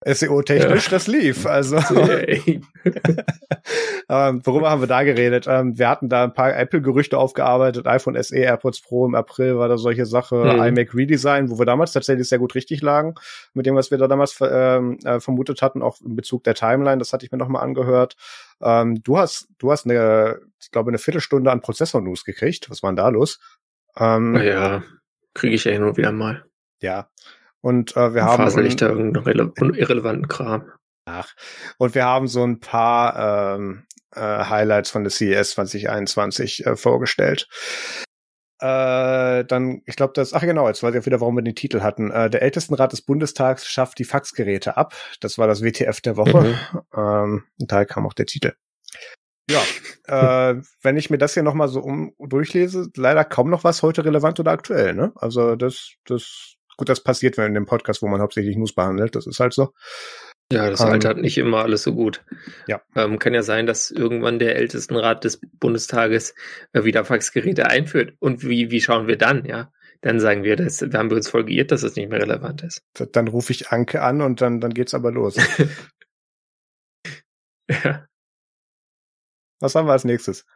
SEO-technisch, 0.05 0.87
ja. 0.87 0.91
das 0.91 1.07
lief. 1.07 1.45
Also, 1.45 1.77
ähm, 4.09 4.41
worüber 4.45 4.71
haben 4.71 4.81
wir 4.81 4.87
da 4.87 5.03
geredet? 5.03 5.47
Ähm, 5.47 5.79
wir 5.79 5.91
hatten 5.91 6.09
da 6.09 6.25
ein 6.25 6.33
paar 6.33 6.57
Apple-Gerüchte 6.57 7.19
aufgearbeitet. 7.19 7.87
iPhone 7.87 8.21
SE, 8.23 8.37
AirPods 8.37 8.81
Pro 8.81 9.07
im 9.07 9.15
April 9.15 9.59
war 9.59 9.69
da 9.69 9.77
solche 9.77 10.07
Sache. 10.07 10.37
Mhm. 10.37 10.63
iMac 10.63 10.95
Redesign, 10.95 11.51
wo 11.51 11.59
wir 11.59 11.67
damals 11.67 11.93
tatsächlich 11.93 12.29
sehr 12.29 12.39
gut 12.39 12.55
richtig 12.55 12.81
lagen 12.81 13.15
mit 13.53 13.67
dem, 13.67 13.77
was 13.77 13.91
wir 13.91 13.99
da 13.99 14.09
damals 14.09 14.39
ähm, 14.41 14.99
äh, 15.05 15.21
vermutet 15.21 15.61
hatten, 15.61 15.83
auch 15.83 16.01
in 16.01 16.17
Bezug 16.17 16.45
der 16.45 16.55
Timeline. 16.55 16.99
Das 16.99 17.13
hatte 17.13 17.27
ich 17.27 17.33
mir 17.33 17.39
nochmal 17.39 17.63
angehört. 17.63 18.17
Ähm, 18.63 19.03
du 19.03 19.19
hast, 19.19 19.49
du 19.59 19.71
hast 19.71 19.85
eine, 19.85 20.39
ich 20.61 20.71
glaube, 20.71 20.91
eine 20.91 20.99
Viertelstunde 20.99 21.51
an 21.51 21.61
Prozessor-News 21.61 22.25
gekriegt. 22.25 22.71
Was 22.71 22.83
war 22.83 22.91
denn 22.91 22.97
da 22.97 23.09
los? 23.11 23.39
Ähm, 23.99 24.35
ja, 24.37 24.83
kriege 25.35 25.55
ich 25.55 25.65
ja 25.65 25.73
hin 25.73 25.83
und 25.83 25.99
wieder 25.99 26.13
mal. 26.13 26.45
Ja, 26.81 27.11
und 27.61 27.97
äh, 27.97 28.15
wir 28.15 28.25
haben. 28.25 28.65
Ich 28.65 28.77
da 28.77 28.89
irgendeinen 28.89 29.75
irrelevanten 29.75 30.29
Kram. 30.29 30.71
Ach. 31.05 31.35
Und 31.79 31.95
wir 31.95 32.05
haben 32.05 32.29
so 32.29 32.45
ein 32.45 32.61
paar 32.61 33.57
ähm, 33.57 33.87
äh, 34.15 34.21
Highlights 34.21 34.91
von 34.91 35.05
der 35.05 35.11
CES 35.11 35.53
2021 35.53 36.67
äh, 36.67 36.77
vorgestellt. 36.77 37.49
Äh, 38.61 39.45
dann, 39.47 39.81
ich 39.87 39.97
glaube, 39.97 40.13
das, 40.15 40.35
ach 40.35 40.43
genau, 40.43 40.69
jetzt 40.69 40.83
weiß 40.83 40.95
ich 40.95 41.01
auch 41.01 41.07
wieder, 41.07 41.21
warum 41.21 41.37
wir 41.37 41.43
den 41.43 41.55
Titel 41.55 41.81
hatten. 41.81 42.11
Äh, 42.11 42.29
der 42.29 42.43
Ältestenrat 42.43 42.93
des 42.93 43.03
Bundestags 43.03 43.67
schafft 43.67 43.99
die 43.99 44.05
Faxgeräte 44.05 44.77
ab. 44.77 44.95
Das 45.21 45.39
war 45.39 45.47
das 45.47 45.63
WTF 45.63 46.01
der 46.03 46.17
Woche. 46.19 46.59
Mhm. 46.73 46.81
Ähm, 46.95 47.45
daher 47.59 47.87
kam 47.87 48.07
auch 48.07 48.13
der 48.13 48.27
Titel. 48.27 48.53
Ja, 49.51 49.63
äh, 50.53 50.61
wenn 50.83 50.99
ich 50.99 51.09
mir 51.09 51.17
das 51.17 51.35
hier 51.35 51.43
nochmal 51.43 51.69
so 51.69 51.81
um 51.81 52.15
durchlese, 52.19 52.91
leider 52.97 53.25
kaum 53.25 53.49
noch 53.49 53.65
was 53.65 53.83
heute 53.83 54.05
relevant 54.05 54.39
oder 54.39 54.53
aktuell, 54.53 54.95
ne? 54.95 55.13
Also 55.17 55.57
das, 55.57 55.95
das, 56.05 56.57
gut, 56.81 56.89
das 56.89 57.03
passiert 57.03 57.37
wenn 57.37 57.49
in 57.49 57.55
dem 57.55 57.66
Podcast, 57.66 58.01
wo 58.01 58.09
man 58.09 58.22
hauptsächlich 58.22 58.57
News 58.57 58.74
behandelt, 58.74 59.14
das 59.14 59.26
ist 59.26 59.39
halt 59.39 59.53
so. 59.53 59.74
Ja, 60.51 60.70
das 60.70 60.81
ähm, 60.81 60.89
altert 60.89 61.18
nicht 61.18 61.37
immer 61.37 61.59
alles 61.59 61.83
so 61.83 61.95
gut. 61.95 62.24
Ja. 62.66 62.81
Ähm, 62.97 63.18
kann 63.18 63.35
ja 63.35 63.43
sein, 63.43 63.66
dass 63.66 63.91
irgendwann 63.91 64.39
der 64.39 64.57
Ältestenrat 64.57 65.22
des 65.22 65.41
Bundestages 65.61 66.35
äh, 66.72 66.85
wieder 66.85 67.05
Faxgeräte 67.05 67.66
einführt. 67.66 68.14
Und 68.18 68.45
wie, 68.45 68.70
wie 68.70 68.81
schauen 68.81 69.07
wir 69.07 69.18
dann, 69.18 69.45
ja? 69.45 69.70
Dann 70.01 70.18
sagen 70.18 70.43
wir, 70.43 70.57
das, 70.57 70.78
da 70.78 70.99
haben 70.99 71.11
wir 71.11 71.18
uns 71.18 71.28
voll 71.28 71.45
geirrt, 71.45 71.70
dass 71.70 71.83
es 71.83 71.95
nicht 71.95 72.09
mehr 72.09 72.22
relevant 72.22 72.62
ist. 72.62 72.83
Dann 72.95 73.28
rufe 73.28 73.53
ich 73.53 73.68
Anke 73.68 74.01
an 74.01 74.22
und 74.22 74.41
dann, 74.41 74.59
dann 74.59 74.72
geht's 74.72 74.95
aber 74.95 75.12
los. 75.12 75.37
ja. 77.70 78.07
Was 79.61 79.74
haben 79.74 79.87
wir 79.87 79.93
als 79.93 80.05
nächstes? 80.05 80.47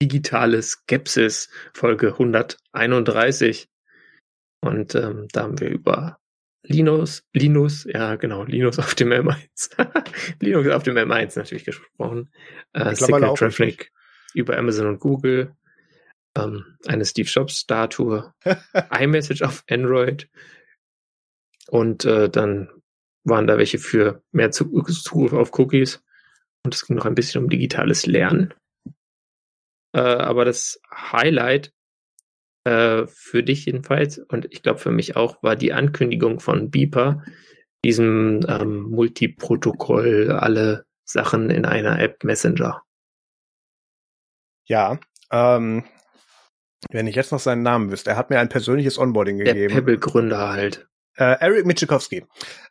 Digitale 0.00 0.62
Skepsis, 0.62 1.48
Folge 1.74 2.12
131. 2.12 3.71
Und 4.62 4.94
ähm, 4.94 5.28
da 5.32 5.42
haben 5.42 5.60
wir 5.60 5.68
über 5.68 6.18
Linus, 6.64 7.24
Linus, 7.32 7.84
ja 7.84 8.14
genau, 8.14 8.44
Linus 8.44 8.78
auf 8.78 8.94
dem 8.94 9.08
M1. 9.10 9.70
Linux 10.40 10.70
auf 10.70 10.84
dem 10.84 10.96
M1 10.96 11.36
natürlich 11.36 11.64
gesprochen. 11.64 12.32
Äh, 12.72 12.94
Signal 12.94 13.34
Traffic 13.34 13.92
über 14.34 14.56
Amazon 14.56 14.86
und 14.86 15.00
Google. 15.00 15.54
Ähm, 16.38 16.78
eine 16.86 17.04
Steve 17.04 17.28
Jobs 17.28 17.58
Statue. 17.58 18.32
iMessage 19.00 19.42
auf 19.42 19.64
Android. 19.68 20.30
Und 21.68 22.04
äh, 22.04 22.30
dann 22.30 22.70
waren 23.24 23.46
da 23.46 23.58
welche 23.58 23.78
für 23.78 24.22
mehr 24.30 24.52
Zugriff 24.52 25.32
auf 25.32 25.58
Cookies. 25.58 26.02
Und 26.64 26.74
es 26.74 26.86
ging 26.86 26.96
noch 26.96 27.06
ein 27.06 27.16
bisschen 27.16 27.42
um 27.42 27.50
digitales 27.50 28.06
Lernen. 28.06 28.54
Äh, 29.92 30.00
aber 30.00 30.44
das 30.44 30.80
Highlight 30.92 31.72
äh, 32.64 33.06
für 33.06 33.42
dich 33.42 33.66
jedenfalls 33.66 34.18
und 34.18 34.46
ich 34.50 34.62
glaube 34.62 34.78
für 34.78 34.90
mich 34.90 35.16
auch 35.16 35.42
war 35.42 35.56
die 35.56 35.72
Ankündigung 35.72 36.40
von 36.40 36.70
Beeper, 36.70 37.22
diesem 37.84 38.40
ähm, 38.48 38.82
Multiprotokoll, 38.90 40.30
alle 40.30 40.84
Sachen 41.04 41.50
in 41.50 41.64
einer 41.64 41.98
App 42.00 42.22
Messenger. 42.24 42.82
Ja, 44.64 44.98
ähm, 45.32 45.84
wenn 46.90 47.06
ich 47.06 47.16
jetzt 47.16 47.32
noch 47.32 47.40
seinen 47.40 47.62
Namen 47.62 47.90
wüsste, 47.90 48.10
er 48.10 48.16
hat 48.16 48.30
mir 48.30 48.38
ein 48.38 48.48
persönliches 48.48 48.98
Onboarding 48.98 49.38
gegeben. 49.38 49.68
Der 49.68 49.74
Pebble-Gründer 49.74 50.48
halt. 50.50 50.88
Äh, 51.16 51.36
Eric 51.40 51.66
Michikowski 51.66 52.24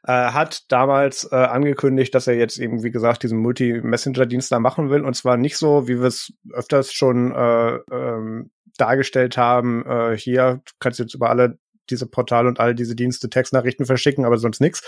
äh, 0.03 0.11
hat 0.11 0.71
damals 0.71 1.31
äh, 1.31 1.35
angekündigt, 1.35 2.15
dass 2.15 2.25
er 2.25 2.35
jetzt 2.35 2.57
eben, 2.57 2.81
wie 2.81 2.89
gesagt, 2.89 3.21
diesen 3.23 3.37
Multi-Messenger-Dienst 3.37 4.51
da 4.51 4.59
machen 4.59 4.89
will. 4.89 5.05
Und 5.05 5.13
zwar 5.13 5.37
nicht 5.37 5.57
so, 5.57 5.87
wie 5.87 5.99
wir 5.99 6.07
es 6.07 6.33
öfters 6.51 6.91
schon 6.91 7.31
äh, 7.31 7.75
ähm, 7.91 8.51
dargestellt 8.81 9.37
haben, 9.37 9.85
äh, 9.85 10.17
hier, 10.17 10.61
du 10.65 10.71
kannst 10.79 10.99
jetzt 10.99 11.13
über 11.13 11.29
alle 11.29 11.57
diese 11.89 12.07
Portale 12.07 12.47
und 12.47 12.59
all 12.59 12.73
diese 12.75 12.95
Dienste 12.95 13.29
Textnachrichten 13.29 13.85
verschicken, 13.85 14.25
aber 14.25 14.37
sonst 14.37 14.61
nichts, 14.61 14.81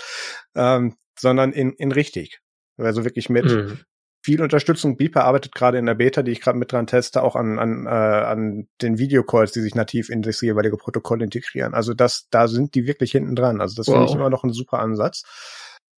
ähm, 0.55 0.95
sondern 1.19 1.51
in, 1.51 1.73
in 1.73 1.91
richtig. 1.91 2.39
Also 2.77 3.03
wirklich 3.03 3.29
mit 3.29 3.45
mhm. 3.45 3.79
viel 4.23 4.41
Unterstützung. 4.41 4.97
Beeper 4.97 5.25
arbeitet 5.25 5.53
gerade 5.53 5.77
in 5.77 5.85
der 5.85 5.95
Beta, 5.95 6.23
die 6.23 6.31
ich 6.31 6.41
gerade 6.41 6.57
mit 6.57 6.71
dran 6.71 6.87
teste, 6.87 7.21
auch 7.21 7.35
an, 7.35 7.59
an, 7.59 7.85
äh, 7.85 7.89
an 7.89 8.67
den 8.81 8.97
Videocalls, 8.97 9.51
die 9.51 9.61
sich 9.61 9.75
nativ 9.75 10.09
in 10.09 10.21
das 10.21 10.41
jeweilige 10.41 10.77
Protokoll 10.77 11.21
integrieren. 11.21 11.73
Also 11.73 11.93
das, 11.93 12.27
da 12.31 12.47
sind 12.47 12.73
die 12.73 12.87
wirklich 12.87 13.11
hinten 13.11 13.35
dran. 13.35 13.61
Also 13.61 13.75
das 13.75 13.87
wow. 13.87 13.95
finde 13.95 14.09
ich 14.09 14.15
immer 14.15 14.29
noch 14.29 14.43
ein 14.43 14.53
super 14.53 14.79
Ansatz. 14.79 15.23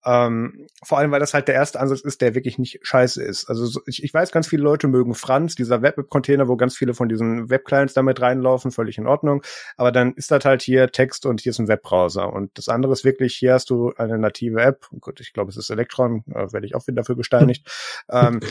Ähm, 0.06 0.68
vor 0.84 1.00
allem, 1.00 1.12
weil 1.12 1.20
das 1.20 1.34
halt 1.34 1.48
der 1.48 1.56
erste 1.56 1.80
Ansatz 1.80 2.02
ist, 2.02 2.22
der 2.22 2.36
wirklich 2.36 2.60
nicht 2.60 2.80
scheiße 2.84 3.24
ist. 3.24 3.50
Also 3.50 3.66
so, 3.66 3.82
ich, 3.88 4.04
ich 4.04 4.14
weiß, 4.14 4.32
ganz 4.32 4.48
viele 4.48 4.62
Leute 4.62 4.88
mögen 4.88 5.16
Franz, 5.16 5.56
dieser 5.56 5.82
Web-Container, 5.82 6.48
wo 6.48 6.58
ganz 6.58 6.78
viele 6.78 6.94
von 6.94 7.10
diesen 7.10 7.50
Web-Clients 7.50 7.94
damit 7.94 8.22
reinlaufen, 8.22 8.72
völlig 8.72 9.00
in 9.00 9.08
Ordnung. 9.08 9.42
Aber 9.78 9.92
dann 9.92 10.14
ist 10.14 10.30
das 10.30 10.46
halt 10.46 10.62
hier 10.62 10.92
Text 10.92 11.26
und 11.26 11.42
hier 11.42 11.50
ist 11.50 11.60
ein 11.60 11.68
Webbrowser. 11.68 12.32
Und 12.32 12.52
das 12.58 12.70
andere 12.70 12.94
ist 12.94 13.04
wirklich, 13.04 13.36
hier 13.36 13.54
hast 13.54 13.72
du 13.72 13.94
eine 13.98 14.20
native 14.20 14.62
App. 14.62 14.88
Gut, 15.00 15.20
ich 15.20 15.34
glaube, 15.34 15.50
es 15.50 15.58
ist 15.58 15.72
Electron, 15.72 16.24
äh, 16.30 16.54
werde 16.54 16.68
ich 16.68 16.76
auch 16.76 16.86
wieder 16.86 16.98
dafür 16.98 17.16
gesteinigt. 17.16 17.68
ähm, 18.12 18.42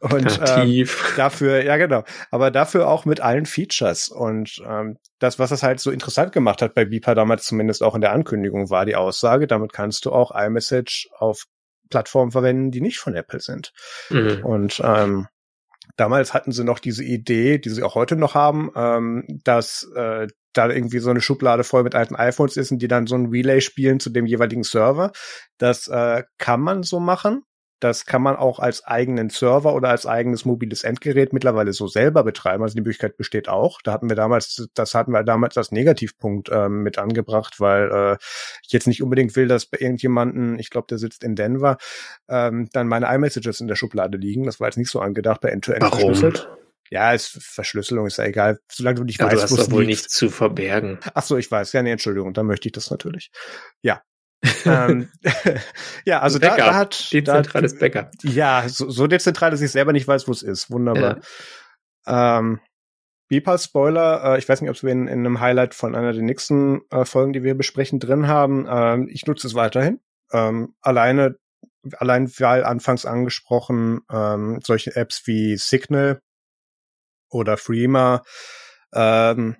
und 0.00 0.40
ähm, 0.46 0.88
dafür, 1.16 1.62
ja 1.62 1.76
genau, 1.76 2.04
aber 2.30 2.50
dafür 2.50 2.88
auch 2.88 3.04
mit 3.04 3.20
allen 3.20 3.44
Features. 3.44 4.08
Und 4.08 4.62
ähm, 4.66 4.96
das, 5.18 5.38
was 5.38 5.50
das 5.50 5.62
halt 5.62 5.78
so 5.80 5.90
interessant 5.90 6.32
gemacht 6.32 6.62
hat 6.62 6.74
bei 6.74 6.86
Beeper 6.86 7.14
damals 7.14 7.44
zumindest 7.44 7.82
auch 7.82 7.94
in 7.94 8.00
der 8.00 8.12
Ankündigung, 8.12 8.70
war 8.70 8.86
die 8.86 8.96
Aussage, 8.96 9.46
damit 9.46 9.74
kannst 9.74 10.06
du 10.06 10.12
auch 10.12 10.30
iMessage 10.34 10.89
auf 11.16 11.44
Plattformen 11.90 12.30
verwenden, 12.30 12.70
die 12.70 12.80
nicht 12.80 12.98
von 12.98 13.14
Apple 13.14 13.40
sind. 13.40 13.72
Mhm. 14.10 14.44
Und 14.44 14.80
ähm, 14.84 15.26
damals 15.96 16.32
hatten 16.32 16.52
sie 16.52 16.64
noch 16.64 16.78
diese 16.78 17.04
Idee, 17.04 17.58
die 17.58 17.70
sie 17.70 17.82
auch 17.82 17.94
heute 17.94 18.16
noch 18.16 18.34
haben, 18.34 18.70
ähm, 18.76 19.24
dass 19.44 19.88
äh, 19.94 20.28
da 20.52 20.68
irgendwie 20.68 20.98
so 20.98 21.10
eine 21.10 21.20
Schublade 21.20 21.64
voll 21.64 21.82
mit 21.82 21.94
alten 21.94 22.16
iPhones 22.16 22.56
ist 22.56 22.72
und 22.72 22.80
die 22.80 22.88
dann 22.88 23.06
so 23.06 23.14
ein 23.14 23.26
Relay 23.26 23.60
spielen 23.60 24.00
zu 24.00 24.10
dem 24.10 24.26
jeweiligen 24.26 24.64
Server. 24.64 25.12
Das 25.58 25.88
äh, 25.88 26.24
kann 26.38 26.60
man 26.60 26.82
so 26.82 27.00
machen. 27.00 27.42
Das 27.80 28.04
kann 28.04 28.22
man 28.22 28.36
auch 28.36 28.58
als 28.58 28.84
eigenen 28.84 29.30
Server 29.30 29.74
oder 29.74 29.88
als 29.88 30.06
eigenes 30.06 30.44
mobiles 30.44 30.84
Endgerät 30.84 31.32
mittlerweile 31.32 31.72
so 31.72 31.86
selber 31.86 32.22
betreiben. 32.24 32.62
Also 32.62 32.74
die 32.74 32.82
Möglichkeit 32.82 33.16
besteht 33.16 33.48
auch. 33.48 33.80
Da 33.82 33.92
hatten 33.92 34.08
wir 34.08 34.16
damals, 34.16 34.68
das 34.74 34.94
hatten 34.94 35.12
wir 35.12 35.24
damals 35.24 35.56
als 35.56 35.72
Negativpunkt 35.72 36.50
ähm, 36.52 36.82
mit 36.82 36.98
angebracht, 36.98 37.58
weil 37.58 37.90
äh, 37.90 38.16
ich 38.64 38.72
jetzt 38.72 38.86
nicht 38.86 39.02
unbedingt 39.02 39.34
will, 39.34 39.48
dass 39.48 39.66
bei 39.66 39.78
irgendjemanden, 39.80 40.58
ich 40.58 40.70
glaube, 40.70 40.86
der 40.88 40.98
sitzt 40.98 41.24
in 41.24 41.34
Denver, 41.34 41.78
ähm, 42.28 42.68
dann 42.72 42.86
meine 42.86 43.12
iMessages 43.12 43.60
in 43.60 43.68
der 43.68 43.76
Schublade 43.76 44.18
liegen. 44.18 44.44
Das 44.44 44.60
war 44.60 44.68
jetzt 44.68 44.76
nicht 44.76 44.90
so 44.90 45.00
angedacht 45.00 45.40
bei 45.40 45.48
End-to-End 45.48 45.82
-End 45.82 45.88
verschlüsselt. 45.88 46.48
Ja, 46.90 47.12
ist 47.12 47.38
Verschlüsselung 47.40 48.06
ist 48.06 48.18
ja 48.18 48.24
egal, 48.24 48.58
solange 48.68 48.96
du 48.96 49.04
nicht 49.04 49.20
Aber 49.20 49.30
weißt, 49.30 49.52
wo 49.52 49.54
es 49.54 49.70
wohl 49.70 49.86
nichts 49.86 50.12
zu 50.12 50.28
verbergen. 50.28 50.98
Ach 51.14 51.22
so, 51.22 51.36
ich 51.36 51.48
weiß. 51.48 51.72
Ja, 51.72 51.82
nee, 51.82 51.92
Entschuldigung, 51.92 52.34
dann 52.34 52.46
möchte 52.46 52.66
ich 52.66 52.72
das 52.72 52.90
natürlich. 52.90 53.30
Ja, 53.80 54.02
ähm, 54.64 55.08
ja, 56.04 56.20
also 56.20 56.38
da, 56.38 56.56
da, 56.56 56.74
hat 56.74 57.12
dezentrales 57.12 57.74
da, 57.74 57.80
Backup. 57.80 58.10
Ja, 58.22 58.64
so, 58.68 58.90
so 58.90 59.06
dezentral, 59.06 59.50
dass 59.50 59.60
ich 59.60 59.70
selber 59.70 59.92
nicht 59.92 60.08
weiß, 60.08 60.28
wo 60.28 60.32
es 60.32 60.42
ist. 60.42 60.70
Wunderbar. 60.70 61.20
Ja. 62.06 62.38
Ähm, 62.38 62.60
Beeper 63.28 63.58
Spoiler, 63.58 64.24
äh, 64.24 64.38
ich 64.38 64.48
weiß 64.48 64.60
nicht, 64.60 64.70
ob 64.70 64.82
wir 64.82 64.90
in, 64.90 65.06
in 65.06 65.20
einem 65.20 65.40
Highlight 65.40 65.74
von 65.74 65.94
einer 65.94 66.12
der 66.12 66.22
nächsten 66.22 66.80
äh, 66.90 67.04
Folgen, 67.04 67.32
die 67.32 67.44
wir 67.44 67.54
besprechen, 67.54 68.00
drin 68.00 68.26
haben. 68.26 68.66
Ähm, 68.68 69.08
ich 69.10 69.26
nutze 69.26 69.46
es 69.46 69.54
weiterhin. 69.54 70.00
Ähm, 70.32 70.74
alleine, 70.80 71.36
allein 71.98 72.28
weil 72.38 72.64
anfangs 72.64 73.06
angesprochen, 73.06 74.00
ähm, 74.10 74.60
solche 74.62 74.96
Apps 74.96 75.26
wie 75.26 75.56
Signal 75.56 76.20
oder 77.30 77.56
Freema 77.56 78.24
ähm, 78.92 79.56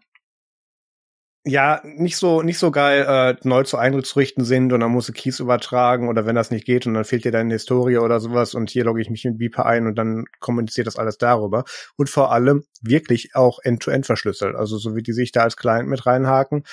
ja, 1.45 1.81
nicht 1.85 2.17
so, 2.19 2.43
nicht 2.43 2.59
so 2.59 2.71
geil, 2.71 3.07
äh, 3.09 3.49
neu 3.49 3.63
zu 3.63 3.79
einzurichten 3.79 4.45
sind 4.45 4.73
und 4.73 4.81
dann 4.81 4.91
musst 4.91 5.09
du 5.09 5.13
Keys 5.13 5.41
übertragen 5.41 6.09
oder 6.09 6.27
wenn 6.27 6.35
das 6.35 6.51
nicht 6.51 6.67
geht 6.67 6.87
und 6.87 6.93
dann 6.95 7.05
fehlt 7.05 7.25
dir 7.25 7.33
deine 7.33 7.55
Historie 7.55 7.97
oder 7.97 8.21
sowas 8.21 8.55
und 8.55 8.69
hier 8.69 8.85
logge 8.85 9.01
ich 9.01 9.09
mich 9.09 9.25
in 9.25 9.39
Beeper 9.39 9.65
ein 9.65 9.87
und 9.87 9.95
dann 9.95 10.27
kommuniziert 10.41 10.87
das 10.87 10.97
alles 10.97 11.17
darüber. 11.17 11.65
Und 11.97 12.11
vor 12.11 12.31
allem 12.31 12.65
wirklich 12.83 13.35
auch 13.35 13.59
end-to-end 13.63 14.05
-end 14.05 14.07
verschlüsselt, 14.07 14.55
also 14.55 14.77
so 14.77 14.95
wie 14.95 15.03
die 15.03 15.13
sich 15.13 15.33
da 15.33 15.43
als 15.43 15.57
Client 15.57 15.89
mit 15.89 16.05
reinhaken. 16.05 16.65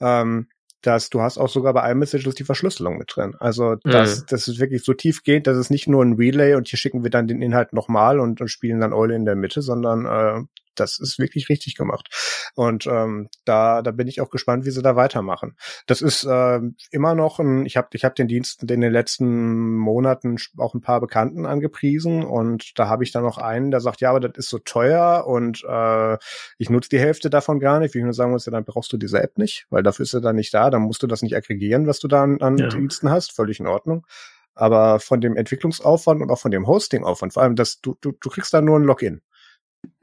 Ähm, 0.00 0.48
dass 0.82 1.10
du 1.10 1.20
hast 1.20 1.38
auch 1.38 1.48
sogar 1.48 1.74
bei 1.74 1.90
iMessages 1.90 2.34
die 2.34 2.44
Verschlüsselung 2.44 2.98
mit 2.98 3.12
drin. 3.14 3.34
Also 3.40 3.74
das, 3.82 4.20
mhm. 4.20 4.24
das 4.28 4.46
ist 4.46 4.60
wirklich 4.60 4.84
so 4.84 4.92
tiefgehend, 4.92 5.46
dass 5.46 5.56
es 5.56 5.70
nicht 5.70 5.88
nur 5.88 6.04
ein 6.04 6.14
Relay 6.14 6.54
und 6.54 6.68
hier 6.68 6.78
schicken 6.78 7.02
wir 7.02 7.10
dann 7.10 7.26
den 7.26 7.42
Inhalt 7.42 7.72
nochmal 7.72 8.20
und, 8.20 8.40
und 8.40 8.48
spielen 8.48 8.80
dann 8.80 8.92
Eule 8.92 9.16
in 9.16 9.24
der 9.24 9.34
Mitte, 9.34 9.62
sondern 9.62 10.06
äh, 10.06 10.44
das 10.80 10.98
ist 10.98 11.18
wirklich 11.18 11.48
richtig 11.48 11.74
gemacht. 11.74 12.08
Und 12.54 12.86
ähm, 12.86 13.28
da, 13.44 13.82
da 13.82 13.90
bin 13.90 14.08
ich 14.08 14.20
auch 14.20 14.30
gespannt, 14.30 14.64
wie 14.64 14.70
sie 14.70 14.82
da 14.82 14.96
weitermachen. 14.96 15.56
Das 15.86 16.02
ist 16.02 16.24
äh, 16.24 16.60
immer 16.90 17.14
noch 17.14 17.38
ein, 17.38 17.66
ich 17.66 17.76
habe 17.76 17.88
ich 17.92 18.04
hab 18.04 18.14
den 18.14 18.28
Dienst 18.28 18.62
in 18.62 18.80
den 18.80 18.92
letzten 18.92 19.76
Monaten 19.76 20.36
auch 20.56 20.74
ein 20.74 20.80
paar 20.80 21.00
Bekannten 21.00 21.46
angepriesen 21.46 22.24
und 22.24 22.78
da 22.78 22.88
habe 22.88 23.04
ich 23.04 23.12
dann 23.12 23.22
noch 23.22 23.38
einen, 23.38 23.70
der 23.70 23.80
sagt, 23.80 24.00
ja, 24.00 24.10
aber 24.10 24.20
das 24.20 24.36
ist 24.36 24.50
so 24.50 24.58
teuer 24.58 25.26
und 25.26 25.64
äh, 25.68 26.18
ich 26.58 26.70
nutze 26.70 26.90
die 26.90 27.00
Hälfte 27.00 27.30
davon 27.30 27.60
gar 27.60 27.80
nicht. 27.80 27.94
Wie 27.94 27.98
ich 27.98 28.04
nur 28.04 28.12
sagen 28.12 28.32
muss, 28.32 28.46
ja, 28.46 28.52
dann 28.52 28.64
brauchst 28.64 28.92
du 28.92 28.96
diese 28.96 29.22
App 29.22 29.38
nicht, 29.38 29.66
weil 29.70 29.82
dafür 29.82 30.04
ist 30.04 30.14
er 30.14 30.20
dann 30.20 30.36
nicht 30.36 30.52
da, 30.54 30.70
dann 30.70 30.82
musst 30.82 31.02
du 31.02 31.06
das 31.06 31.22
nicht 31.22 31.36
aggregieren, 31.36 31.86
was 31.86 31.98
du 31.98 32.08
da 32.08 32.22
an, 32.22 32.40
an 32.40 32.58
ja. 32.58 32.68
Diensten 32.68 33.10
hast, 33.10 33.32
völlig 33.32 33.60
in 33.60 33.66
Ordnung. 33.66 34.06
Aber 34.54 35.00
von 35.00 35.20
dem 35.20 35.36
Entwicklungsaufwand 35.36 36.22
und 36.22 36.30
auch 36.30 36.38
von 36.38 36.50
dem 36.50 36.66
Hostingaufwand, 36.66 37.34
vor 37.34 37.42
allem, 37.42 37.56
dass 37.56 37.80
du, 37.80 37.94
du, 38.00 38.12
du 38.12 38.30
kriegst 38.30 38.54
da 38.54 38.62
nur 38.62 38.78
ein 38.78 38.84
Login. 38.84 39.20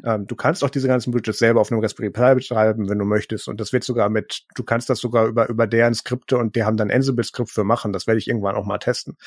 Ähm, 0.05 0.27
du 0.27 0.35
kannst 0.35 0.63
auch 0.63 0.69
diese 0.69 0.87
ganzen 0.87 1.13
Widgets 1.13 1.39
selber 1.39 1.61
auf 1.61 1.71
einem 1.71 1.81
Raspberry 1.81 2.09
Pi 2.09 2.35
betreiben, 2.35 2.89
wenn 2.89 2.99
du 2.99 3.05
möchtest. 3.05 3.47
Und 3.47 3.59
das 3.59 3.73
wird 3.73 3.83
sogar 3.83 4.09
mit, 4.09 4.43
du 4.55 4.63
kannst 4.63 4.89
das 4.89 4.99
sogar 4.99 5.25
über, 5.27 5.47
über 5.49 5.67
deren 5.67 5.93
Skripte 5.93 6.37
und 6.37 6.55
die 6.55 6.63
haben 6.63 6.77
dann 6.77 6.91
Ansible-Skript 6.91 7.49
für 7.49 7.63
machen. 7.63 7.93
Das 7.93 8.07
werde 8.07 8.19
ich 8.19 8.27
irgendwann 8.27 8.55
auch 8.55 8.65
mal 8.65 8.79
testen. 8.79 9.17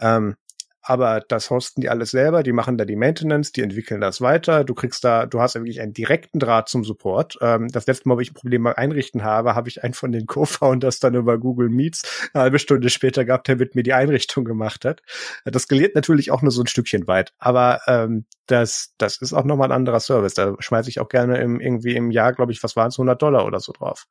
Ähm, 0.00 0.36
aber 0.82 1.20
das 1.20 1.50
hosten 1.50 1.80
die 1.80 1.88
alles 1.88 2.10
selber, 2.10 2.42
die 2.42 2.52
machen 2.52 2.76
da 2.76 2.84
die 2.84 2.96
Maintenance, 2.96 3.52
die 3.52 3.62
entwickeln 3.62 4.00
das 4.00 4.20
weiter. 4.20 4.64
Du 4.64 4.74
kriegst 4.74 5.04
da, 5.04 5.26
du 5.26 5.40
hast 5.40 5.54
wirklich 5.54 5.80
einen 5.80 5.92
direkten 5.92 6.40
Draht 6.40 6.68
zum 6.68 6.84
Support. 6.84 7.38
Ähm, 7.40 7.68
das 7.68 7.86
letzte 7.86 8.08
Mal, 8.08 8.16
wo 8.16 8.20
ich 8.20 8.32
ein 8.32 8.34
Problem 8.34 8.62
mal 8.62 8.74
einrichten 8.74 9.22
habe, 9.22 9.54
habe 9.54 9.68
ich 9.68 9.84
einen 9.84 9.94
von 9.94 10.10
den 10.10 10.26
Co-Founders 10.26 10.98
dann 10.98 11.14
über 11.14 11.38
Google 11.38 11.68
Meets 11.68 12.30
eine 12.34 12.42
halbe 12.42 12.58
Stunde 12.58 12.90
später 12.90 13.24
gehabt, 13.24 13.46
der 13.46 13.56
mit 13.56 13.74
mir 13.76 13.84
die 13.84 13.92
Einrichtung 13.92 14.44
gemacht 14.44 14.84
hat. 14.84 15.02
Das 15.44 15.62
skaliert 15.62 15.94
natürlich 15.94 16.30
auch 16.32 16.42
nur 16.42 16.50
so 16.50 16.62
ein 16.62 16.66
Stückchen 16.66 17.06
weit, 17.06 17.32
aber 17.38 17.80
ähm, 17.86 18.26
das, 18.46 18.94
das 18.98 19.16
ist 19.18 19.32
auch 19.32 19.44
nochmal 19.44 19.68
ein 19.68 19.76
anderer 19.76 20.00
Service. 20.00 20.34
Da 20.34 20.56
schmeiße 20.58 20.90
ich 20.90 21.00
auch 21.00 21.08
gerne 21.08 21.38
im, 21.38 21.60
irgendwie 21.60 21.94
im 21.94 22.10
Jahr, 22.10 22.32
glaube 22.32 22.52
ich, 22.52 22.62
was 22.62 22.74
waren 22.74 22.88
es, 22.88 22.98
100 22.98 23.22
Dollar 23.22 23.46
oder 23.46 23.60
so 23.60 23.72
drauf. 23.72 24.06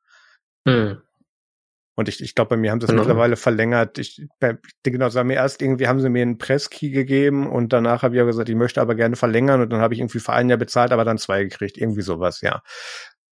Hm. 0.66 1.02
Und 1.94 2.08
ich, 2.08 2.22
ich 2.22 2.34
glaube, 2.34 2.50
bei 2.50 2.56
mir 2.56 2.70
haben 2.70 2.80
sie 2.80 2.86
es 2.86 2.90
genau. 2.90 3.02
mittlerweile 3.02 3.36
verlängert. 3.36 3.98
Ich, 3.98 4.26
bei, 4.40 4.56
genau, 4.82 5.08
sie 5.10 5.18
haben 5.18 5.26
mir 5.26 5.34
erst 5.34 5.60
irgendwie 5.60 5.88
haben 5.88 6.00
sie 6.00 6.08
mir 6.08 6.22
einen 6.22 6.38
Presskey 6.38 6.90
gegeben 6.90 7.48
und 7.48 7.72
danach 7.72 8.02
habe 8.02 8.14
ich 8.14 8.18
ja 8.18 8.24
gesagt, 8.24 8.48
ich 8.48 8.54
möchte 8.54 8.80
aber 8.80 8.94
gerne 8.94 9.16
verlängern 9.16 9.60
und 9.60 9.70
dann 9.70 9.80
habe 9.80 9.94
ich 9.94 10.00
irgendwie 10.00 10.20
für 10.20 10.32
ein 10.32 10.48
Jahr 10.48 10.58
bezahlt, 10.58 10.92
aber 10.92 11.04
dann 11.04 11.18
zwei 11.18 11.44
gekriegt. 11.44 11.76
Irgendwie 11.76 12.02
sowas, 12.02 12.40
ja. 12.40 12.62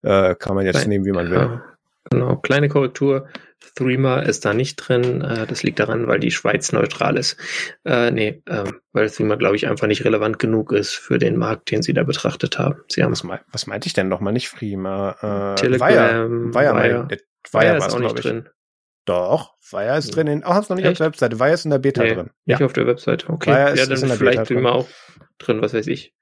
Äh, 0.01 0.35
kann 0.35 0.55
man 0.55 0.65
jetzt 0.65 0.75
Kleine, 0.75 0.89
nehmen, 0.89 1.05
wie 1.05 1.11
man 1.11 1.29
will. 1.29 1.61
Genau, 2.09 2.37
kleine 2.37 2.69
Korrektur. 2.69 3.27
Threema 3.75 4.19
ist 4.19 4.45
da 4.45 4.53
nicht 4.53 4.77
drin. 4.77 5.21
Äh, 5.21 5.45
das 5.45 5.63
liegt 5.63 5.79
daran, 5.79 6.07
weil 6.07 6.19
die 6.19 6.31
Schweiz 6.31 6.71
neutral 6.71 7.17
ist. 7.17 7.37
Äh, 7.85 8.11
nee, 8.11 8.41
äh, 8.45 8.63
weil 8.93 9.09
Threema, 9.09 9.35
glaube 9.35 9.55
ich, 9.55 9.67
einfach 9.67 9.87
nicht 9.87 10.05
relevant 10.05 10.39
genug 10.39 10.71
ist 10.71 10.93
für 10.93 11.17
den 11.17 11.37
Markt, 11.37 11.71
den 11.71 11.81
sie 11.81 11.93
da 11.93 12.03
betrachtet 12.03 12.57
haben. 12.57 12.81
Sie 12.87 13.03
haben 13.03 13.11
was, 13.11 13.23
was 13.51 13.67
meinte 13.67 13.87
ich 13.87 13.93
denn 13.93 14.07
nochmal? 14.07 14.33
Nicht 14.33 14.51
Threema. 14.57 15.53
Äh, 15.53 15.55
Telegram, 15.55 16.53
Wire, 16.53 16.53
Wire, 16.53 16.75
Wire. 16.75 17.17
Wire 17.51 17.77
ist 17.77 17.93
auch 17.93 17.99
nicht 17.99 18.23
drin. 18.23 18.49
Doch, 19.05 19.55
Wire 19.71 19.97
ist 19.97 20.15
drin. 20.15 20.27
In, 20.27 20.43
oh, 20.43 20.49
hab's 20.49 20.69
noch 20.69 20.75
nicht 20.75 20.85
Echt? 20.85 20.93
auf 20.93 20.97
der 20.97 21.07
Webseite. 21.07 21.39
Wire 21.39 21.53
ist 21.53 21.65
in 21.65 21.71
der 21.71 21.79
Beta 21.79 22.03
nee, 22.03 22.13
drin. 22.13 22.29
Nicht 22.45 22.59
ja. 22.59 22.65
auf 22.65 22.73
der 22.73 22.85
Webseite. 22.85 23.29
Okay. 23.29 23.49
Wire 23.49 23.75
ja, 23.75 23.85
dann 23.85 23.91
ist 23.91 24.17
vielleicht 24.17 24.49
drin. 24.49 24.65
auch 24.65 24.87
drin, 25.39 25.61
was 25.61 25.73
weiß 25.73 25.87
ich. 25.87 26.13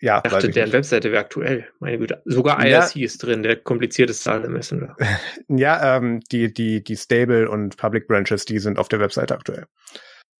Ja, 0.00 0.20
ich 0.24 0.32
dachte, 0.32 0.50
deren 0.50 0.66
nicht. 0.66 0.72
Webseite 0.72 1.12
wäre 1.12 1.20
aktuell. 1.20 1.68
Meine 1.78 1.96
Güte. 1.96 2.22
Sogar 2.24 2.58
IRC 2.58 2.96
ja. 2.96 3.04
ist 3.04 3.18
drin, 3.18 3.44
der 3.44 3.54
komplizierteste 3.54 4.32
aller 4.32 4.48
Messenger. 4.48 4.96
ja, 5.48 5.96
ähm, 5.96 6.20
die, 6.32 6.52
die, 6.52 6.82
die 6.82 6.96
Stable 6.96 7.48
und 7.48 7.76
Public 7.76 8.08
Branches, 8.08 8.44
die 8.44 8.58
sind 8.58 8.80
auf 8.80 8.88
der 8.88 8.98
Webseite 8.98 9.32
aktuell. 9.32 9.66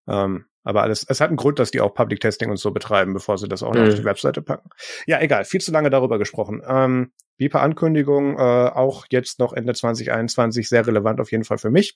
Ähm, 0.09 0.47
aber 0.65 0.83
alles, 0.83 1.05
es 1.09 1.21
hat 1.21 1.29
einen 1.29 1.37
Grund, 1.37 1.59
dass 1.59 1.73
die 1.73 1.81
auch 1.81 1.95
Public 1.95 2.21
Testing 2.21 2.51
und 2.51 2.57
so 2.57 2.71
betreiben, 2.71 3.15
bevor 3.15 3.37
sie 3.37 3.49
das 3.49 3.63
auch 3.63 3.75
noch 3.75 3.83
mhm. 3.83 3.89
auf 3.89 3.95
die 3.95 4.05
Webseite 4.05 4.43
packen. 4.43 4.71
Ja, 5.07 5.21
egal, 5.21 5.45
viel 5.45 5.61
zu 5.61 5.73
lange 5.73 5.91
darüber 5.91 6.19
gesprochen. 6.19 6.63
Ähm, 6.67 7.13
Beeper-Ankündigung, 7.39 8.39
äh, 8.39 8.69
auch 8.69 9.07
jetzt 9.11 9.39
noch 9.41 9.53
Ende 9.53 9.75
2021 9.75 10.69
sehr 10.69 10.87
relevant 10.87 11.21
auf 11.21 11.33
jeden 11.33 11.45
Fall 11.45 11.59
für 11.59 11.71
mich. 11.71 11.95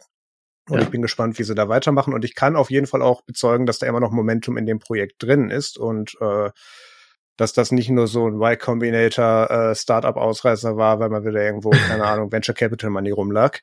Und 0.68 0.78
ja. 0.78 0.82
ich 0.82 0.90
bin 0.90 1.00
gespannt, 1.00 1.38
wie 1.38 1.44
sie 1.44 1.54
da 1.54 1.68
weitermachen. 1.68 2.12
Und 2.12 2.24
ich 2.24 2.34
kann 2.34 2.56
auf 2.56 2.70
jeden 2.70 2.88
Fall 2.88 3.02
auch 3.02 3.22
bezeugen, 3.22 3.66
dass 3.66 3.78
da 3.78 3.86
immer 3.86 4.00
noch 4.00 4.10
Momentum 4.10 4.56
in 4.56 4.66
dem 4.66 4.80
Projekt 4.80 5.22
drin 5.22 5.48
ist 5.50 5.78
und 5.78 6.16
äh, 6.20 6.50
dass 7.36 7.52
das 7.52 7.70
nicht 7.70 7.90
nur 7.90 8.08
so 8.08 8.26
ein 8.26 8.34
Y 8.40 8.58
Combinator 8.58 9.50
äh, 9.50 9.74
Startup-Ausreißer 9.76 10.76
war, 10.76 10.98
weil 10.98 11.10
man 11.10 11.24
wieder 11.24 11.40
irgendwo, 11.40 11.70
keine 11.70 12.04
Ahnung, 12.06 12.32
Venture 12.32 12.54
Capital 12.54 12.90
Money 12.90 13.10
rumlag 13.10 13.60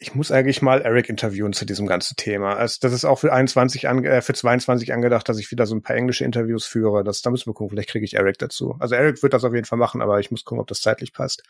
ich 0.00 0.14
muss 0.14 0.30
eigentlich 0.30 0.62
mal 0.62 0.82
Eric 0.82 1.08
interviewen 1.08 1.52
zu 1.52 1.64
diesem 1.64 1.86
ganzen 1.86 2.16
Thema. 2.16 2.54
Also 2.56 2.78
das 2.80 2.92
ist 2.92 3.04
auch 3.04 3.18
für 3.18 3.32
21 3.32 3.88
ange 3.88 4.08
äh, 4.08 4.22
für 4.22 4.32
22 4.32 4.92
angedacht, 4.92 5.28
dass 5.28 5.38
ich 5.38 5.50
wieder 5.50 5.66
so 5.66 5.74
ein 5.74 5.82
paar 5.82 5.96
englische 5.96 6.24
Interviews 6.24 6.66
führe. 6.66 7.02
Das, 7.02 7.20
da 7.20 7.30
müssen 7.30 7.46
wir 7.46 7.54
gucken, 7.54 7.70
vielleicht 7.70 7.90
kriege 7.90 8.04
ich 8.04 8.14
Eric 8.14 8.38
dazu. 8.38 8.76
Also 8.78 8.94
Eric 8.94 9.22
wird 9.22 9.32
das 9.32 9.44
auf 9.44 9.54
jeden 9.54 9.66
Fall 9.66 9.78
machen, 9.78 10.00
aber 10.00 10.20
ich 10.20 10.30
muss 10.30 10.44
gucken, 10.44 10.60
ob 10.60 10.68
das 10.68 10.80
zeitlich 10.80 11.12
passt. 11.12 11.42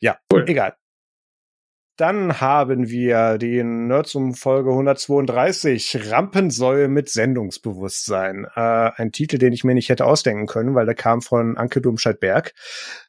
Ja, 0.00 0.18
cool. 0.32 0.44
egal. 0.46 0.74
Dann 1.96 2.42
haben 2.42 2.90
wir 2.90 3.38
die 3.38 3.64
Nerdsum 3.64 4.34
Folge 4.34 4.68
132, 4.68 6.10
Rampensäule 6.10 6.88
mit 6.88 7.08
Sendungsbewusstsein. 7.08 8.46
Äh, 8.54 8.90
ein 8.96 9.12
Titel, 9.12 9.38
den 9.38 9.54
ich 9.54 9.64
mir 9.64 9.72
nicht 9.72 9.88
hätte 9.88 10.04
ausdenken 10.04 10.46
können, 10.46 10.74
weil 10.74 10.84
der 10.84 10.94
kam 10.94 11.22
von 11.22 11.56
Anke 11.56 11.80
Domscheit-Berg, 11.80 12.52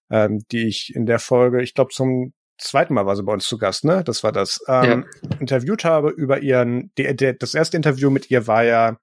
ähm, 0.10 0.46
die 0.54 0.68
ich 0.68 0.96
in 0.96 1.06
der 1.06 1.20
Folge, 1.20 1.62
ich 1.62 1.74
glaube, 1.74 1.92
zum 1.92 2.32
zweiten 2.58 2.94
Mal 2.94 3.06
war 3.06 3.16
sie 3.16 3.24
bei 3.24 3.34
uns 3.34 3.46
zu 3.46 3.58
Gast, 3.58 3.86
ne? 3.86 4.04
Das 4.04 4.24
war 4.24 4.32
das. 4.32 4.64
Ähm, 4.68 5.06
ja. 5.24 5.38
Interviewt 5.40 5.86
habe 5.86 6.10
über 6.10 6.40
ihren, 6.40 6.92
die, 6.98 7.16
der, 7.16 7.34
das 7.34 7.54
erste 7.54 7.78
Interview 7.78 8.10
mit 8.10 8.30
ihr 8.32 8.48
war 8.48 8.64
ja 8.64 8.98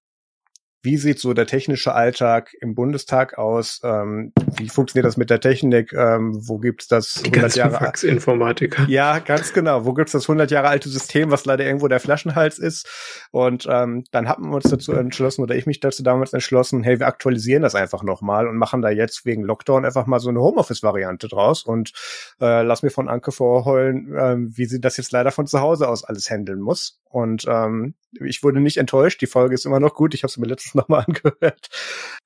wie 0.84 0.98
sieht 0.98 1.18
so 1.18 1.32
der 1.32 1.46
technische 1.46 1.94
Alltag 1.94 2.54
im 2.60 2.74
Bundestag 2.74 3.38
aus? 3.38 3.80
Ähm, 3.82 4.32
wie 4.58 4.68
funktioniert 4.68 5.06
das 5.06 5.16
mit 5.16 5.30
der 5.30 5.40
Technik? 5.40 5.94
Ähm, 5.94 6.36
wo 6.46 6.58
gibt's 6.58 6.88
das 6.88 7.22
Die 7.24 7.30
100 7.32 7.56
Jahre 7.56 7.78
Faxinformatiker? 7.78 8.86
Ja, 8.94 9.18
ganz 9.18 9.54
genau. 9.54 9.86
Wo 9.86 9.94
gibt's 9.94 10.12
das 10.12 10.24
100 10.24 10.50
Jahre 10.50 10.68
alte 10.68 10.90
System, 10.90 11.30
was 11.30 11.46
leider 11.46 11.64
irgendwo 11.64 11.88
der 11.88 12.00
Flaschenhals 12.00 12.58
ist? 12.58 12.86
Und 13.30 13.66
ähm, 13.68 14.04
dann 14.10 14.28
haben 14.28 14.50
wir 14.50 14.56
uns 14.56 14.68
dazu 14.68 14.92
entschlossen 14.92 15.42
oder 15.42 15.56
ich 15.56 15.64
mich 15.64 15.80
dazu 15.80 16.02
damals 16.02 16.34
entschlossen, 16.34 16.82
hey, 16.82 17.00
wir 17.00 17.06
aktualisieren 17.06 17.62
das 17.62 17.74
einfach 17.74 18.02
nochmal 18.02 18.46
und 18.46 18.56
machen 18.56 18.82
da 18.82 18.90
jetzt 18.90 19.24
wegen 19.24 19.42
Lockdown 19.42 19.86
einfach 19.86 20.06
mal 20.06 20.20
so 20.20 20.28
eine 20.28 20.40
Homeoffice-Variante 20.40 21.28
draus 21.28 21.62
und 21.62 21.92
äh, 22.40 22.62
lass 22.62 22.82
mir 22.82 22.90
von 22.90 23.08
Anke 23.08 23.32
vorholen, 23.32 24.14
äh, 24.14 24.36
wie 24.56 24.66
sie 24.66 24.80
das 24.80 24.98
jetzt 24.98 25.12
leider 25.12 25.32
von 25.32 25.46
zu 25.46 25.60
Hause 25.60 25.88
aus 25.88 26.04
alles 26.04 26.28
handeln 26.28 26.60
muss. 26.60 27.00
Und 27.14 27.44
ähm, 27.48 27.94
ich 28.20 28.42
wurde 28.42 28.58
nicht 28.58 28.76
enttäuscht. 28.76 29.20
Die 29.20 29.28
Folge 29.28 29.54
ist 29.54 29.66
immer 29.66 29.78
noch 29.78 29.94
gut. 29.94 30.14
Ich 30.14 30.24
habe 30.24 30.32
sie 30.32 30.40
mir 30.40 30.48
nochmal 30.80 31.04
angehört. 31.06 31.68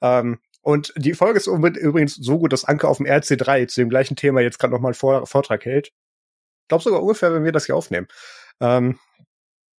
Ähm, 0.03 0.38
und 0.62 0.92
die 0.96 1.14
Folge 1.14 1.38
ist 1.38 1.46
übrigens 1.46 2.14
so 2.14 2.38
gut, 2.38 2.53
dass 2.53 2.64
Anke 2.64 2.88
auf 2.88 2.99
dem 2.99 3.07
RC3 3.07 3.68
zu 3.68 3.80
dem 3.80 3.88
gleichen 3.88 4.16
Thema 4.16 4.40
jetzt 4.40 4.59
gerade 4.59 4.72
nochmal 4.72 4.92
einen 4.92 5.26
Vortrag 5.26 5.64
hält. 5.64 5.88
Ich 5.88 6.68
glaube 6.68 6.84
sogar 6.84 7.03
ungefähr, 7.03 7.32
wenn 7.32 7.44
wir 7.44 7.53
das 7.53 7.66
hier 7.66 7.76
aufnehmen. 7.76 8.09
Ähm, 8.61 8.99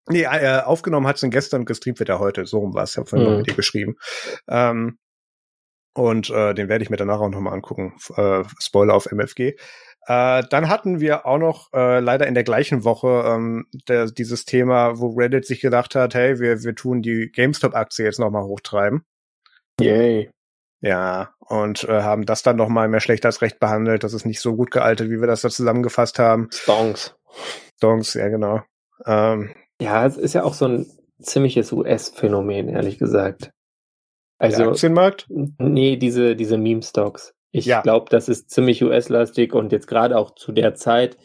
nee, 0.09 0.23
äh, 0.23 0.63
aufgenommen 0.63 1.07
hat 1.07 1.19
sie 1.19 1.29
gestern 1.29 1.61
und 1.61 1.67
gestreamt 1.67 1.99
wird 1.99 2.09
er 2.09 2.21
heute. 2.21 2.47
So 2.47 2.61
rum 2.61 2.75
war 2.75 2.85
es. 2.85 2.93
Ich 2.93 2.97
habe 2.97 3.07
vorhin 3.07 3.27
mhm. 3.27 3.33
noch 3.33 3.39
mit 3.41 3.49
ihr 3.49 3.55
geschrieben. 3.55 3.97
Ähm, 4.49 4.99
und 5.95 6.31
äh, 6.31 6.55
den 6.55 6.69
werde 6.69 6.85
ich 6.85 6.91
mir 6.91 6.97
danach 6.97 7.21
auch 7.21 7.29
nochmal 7.29 7.55
angucken. 7.55 7.95
Äh, 8.17 8.45
Spoiler 8.61 8.95
auf 8.95 9.11
MFG. 9.11 9.57
Äh, 10.07 10.43
dann 10.49 10.69
hatten 10.69 11.01
wir 11.01 11.27
auch 11.27 11.39
noch 11.39 11.73
äh, 11.75 12.01
leider 12.01 12.27
in 12.27 12.35
der 12.35 12.45
gleichen 12.45 12.85
Woche 12.85 13.25
ähm, 13.27 13.67
der, 13.89 14.07
dieses 14.07 14.45
Thema, 14.45 14.99
wo 14.99 15.11
Reddit 15.11 15.47
sich 15.47 15.61
gedacht 15.61 15.95
hat, 15.95 16.15
hey, 16.15 16.39
wir, 16.39 16.63
wir 16.63 16.75
tun 16.75 17.03
die 17.03 17.31
GameStop-Aktie 17.31 18.05
jetzt 18.05 18.19
nochmal 18.19 18.45
hochtreiben. 18.45 19.05
Yay. 19.81 20.31
Ja, 20.81 21.35
und 21.41 21.85
äh, 21.85 22.03
haben 22.03 22.25
das 22.25 22.43
dann 22.43 22.57
nochmal 22.57 22.89
mehr 22.89 23.01
schlecht 23.01 23.27
als 23.27 23.43
recht 23.43 23.59
behandelt. 23.59 24.05
Das 24.05 24.15
ist 24.15 24.25
nicht 24.25 24.41
so 24.41 24.55
gut 24.55 24.71
gealtet, 24.71 25.11
wie 25.11 25.21
wir 25.21 25.27
das 25.27 25.43
da 25.43 25.51
zusammengefasst 25.51 26.19
haben. 26.19 26.49
Stonks. 26.53 27.17
Stonks, 27.77 28.15
ja 28.15 28.29
genau. 28.29 28.63
Ähm, 29.05 29.55
ja, 29.81 30.07
es 30.07 30.17
ist 30.17 30.35
ja 30.35 30.45
auch 30.45 30.55
so 30.55 30.67
ein 30.67 30.87
ziemliches 31.21 31.73
US-Phänomen, 31.73 32.69
ehrlich 32.69 32.99
gesagt. 32.99 33.51
Also, 34.39 34.63
der 34.63 34.69
Aktienmarkt? 34.69 35.27
Nee, 35.29 35.97
diese, 35.97 36.37
diese 36.37 36.59
Meme-Stocks. 36.59 37.35
Ich 37.51 37.67
ja. 37.67 37.81
glaube, 37.81 38.07
das 38.11 38.29
ist 38.29 38.51
ziemlich 38.51 38.83
US-lastig 38.83 39.55
und 39.55 39.73
jetzt 39.73 39.87
gerade 39.87 40.19
auch 40.19 40.35
zu 40.35 40.53
der 40.53 40.75
Zeit, 40.75 41.17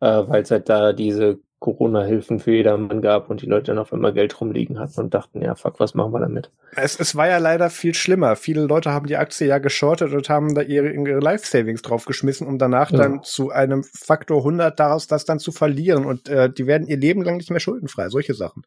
äh, 0.00 0.22
weil 0.26 0.42
es 0.42 0.50
halt 0.50 0.68
da 0.68 0.92
diese 0.92 1.40
Corona-Hilfen 1.60 2.40
für 2.40 2.52
jedermann 2.52 3.02
gab 3.02 3.28
und 3.28 3.42
die 3.42 3.46
Leute 3.46 3.66
dann 3.66 3.78
auf 3.78 3.92
einmal 3.92 4.14
Geld 4.14 4.40
rumliegen 4.40 4.78
hatten 4.78 4.98
und 4.98 5.12
dachten, 5.12 5.42
ja, 5.42 5.54
fuck, 5.54 5.78
was 5.78 5.94
machen 5.94 6.12
wir 6.12 6.20
damit? 6.20 6.50
Es, 6.74 6.98
es 6.98 7.14
war 7.14 7.28
ja 7.28 7.36
leider 7.36 7.68
viel 7.68 7.92
schlimmer. 7.92 8.34
Viele 8.34 8.62
Leute 8.62 8.92
haben 8.92 9.06
die 9.06 9.18
Aktie 9.18 9.46
ja 9.46 9.58
geschortet 9.58 10.14
und 10.14 10.30
haben 10.30 10.54
da 10.54 10.62
ihre, 10.62 10.90
ihre 10.90 11.20
Life-Savings 11.20 11.82
draufgeschmissen, 11.82 12.46
um 12.46 12.58
danach 12.58 12.90
ja. 12.90 12.98
dann 12.98 13.22
zu 13.22 13.50
einem 13.50 13.84
Faktor 13.84 14.38
100 14.38 14.80
daraus 14.80 15.06
das 15.06 15.26
dann 15.26 15.38
zu 15.38 15.52
verlieren 15.52 16.06
und 16.06 16.30
äh, 16.30 16.50
die 16.50 16.66
werden 16.66 16.86
ihr 16.86 16.96
Leben 16.96 17.22
lang 17.22 17.36
nicht 17.36 17.50
mehr 17.50 17.60
schuldenfrei. 17.60 18.08
Solche 18.08 18.32
Sachen. 18.32 18.62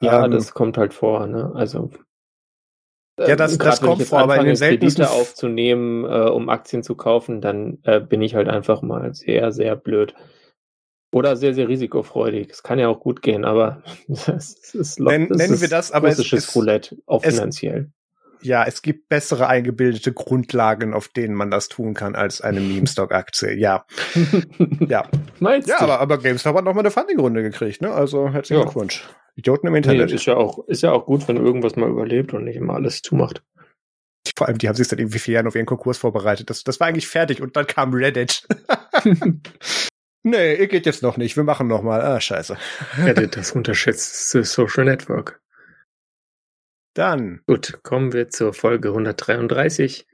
Ja, 0.00 0.24
ähm, 0.24 0.30
das 0.30 0.54
kommt 0.54 0.78
halt 0.78 0.94
vor, 0.94 1.26
ne? 1.26 1.50
Also 1.54 1.90
ja, 3.28 3.36
das, 3.36 3.58
das 3.58 3.80
kommt 3.80 4.02
vor, 4.02 4.20
aber 4.20 4.36
in 4.38 4.46
den 4.46 4.56
seltensten 4.56 5.04
Kredite 5.04 5.20
aufzunehmen, 5.20 6.04
äh, 6.04 6.28
um 6.28 6.48
Aktien 6.48 6.82
zu 6.82 6.94
kaufen, 6.94 7.40
dann 7.40 7.78
äh, 7.84 8.00
bin 8.00 8.22
ich 8.22 8.34
halt 8.34 8.48
einfach 8.48 8.82
mal 8.82 9.14
sehr, 9.14 9.52
sehr 9.52 9.76
blöd. 9.76 10.14
Oder 11.12 11.34
sehr, 11.34 11.54
sehr 11.54 11.68
risikofreudig. 11.68 12.50
Es 12.50 12.62
kann 12.62 12.78
ja 12.78 12.88
auch 12.88 13.00
gut 13.00 13.20
gehen, 13.20 13.44
aber 13.44 13.82
das 14.08 14.54
ist 14.74 15.00
Nenn, 15.00 15.28
das 15.28 15.38
Nennen 15.38 15.54
ist 15.54 15.60
wir 15.60 15.68
das, 15.68 15.92
aber 15.92 16.08
es 16.08 16.18
ist 16.18 16.54
Roulette, 16.54 16.98
auch 17.06 17.24
es, 17.24 17.34
finanziell. 17.34 17.90
Ja, 18.42 18.64
es 18.64 18.82
gibt 18.82 19.08
bessere 19.08 19.48
eingebildete 19.48 20.12
Grundlagen, 20.12 20.94
auf 20.94 21.08
denen 21.08 21.34
man 21.34 21.50
das 21.50 21.68
tun 21.68 21.94
kann, 21.94 22.14
als 22.14 22.40
eine 22.40 22.60
Meme-Stock-Aktie. 22.60 23.54
Ja. 23.58 23.84
ja. 24.80 25.08
Meinst 25.38 25.68
ja, 25.68 25.78
du? 25.78 25.84
aber, 25.84 26.00
aber 26.00 26.18
GameStop 26.18 26.56
hat 26.56 26.64
nochmal 26.64 26.82
eine 26.82 26.90
Funding-Runde 26.90 27.42
gekriegt, 27.42 27.82
ne? 27.82 27.92
Also 27.92 28.30
herzlichen 28.30 28.60
ja. 28.60 28.64
Glückwunsch. 28.64 29.08
Idioten 29.36 29.66
im 29.68 29.74
Internet. 29.74 30.08
Nee, 30.08 30.16
ist 30.16 30.26
ja 30.26 30.36
auch, 30.36 30.66
ist 30.68 30.82
ja 30.82 30.92
auch 30.92 31.06
gut, 31.06 31.26
wenn 31.28 31.36
irgendwas 31.36 31.76
mal 31.76 31.88
überlebt 31.88 32.32
und 32.34 32.44
nicht 32.44 32.56
immer 32.56 32.74
alles 32.74 33.02
zumacht. 33.02 33.42
Vor 34.36 34.48
allem, 34.48 34.58
die 34.58 34.68
haben 34.68 34.76
sich 34.76 34.88
seit 34.88 34.98
irgendwie 34.98 35.18
vier 35.18 35.34
Jahren 35.34 35.46
auf 35.46 35.54
ihren 35.54 35.66
Konkurs 35.66 35.98
vorbereitet. 35.98 36.50
Das, 36.50 36.64
das 36.64 36.80
war 36.80 36.86
eigentlich 36.86 37.08
fertig 37.08 37.40
und 37.40 37.56
dann 37.56 37.66
kam 37.66 37.94
Reddit. 37.94 38.46
nee, 40.22 40.54
ihr 40.56 40.68
geht 40.68 40.86
jetzt 40.86 41.02
noch 41.02 41.16
nicht. 41.16 41.36
Wir 41.36 41.44
machen 41.44 41.68
noch 41.68 41.82
mal. 41.82 42.00
Ah, 42.02 42.20
scheiße. 42.20 42.56
Reddit, 42.98 43.36
das 43.36 43.52
unterschätzte 43.52 44.44
Social 44.44 44.84
Network. 44.84 45.40
Dann. 46.94 47.42
Gut, 47.46 47.80
kommen 47.82 48.12
wir 48.12 48.28
zur 48.28 48.52
Folge 48.52 48.88
133. 48.88 50.06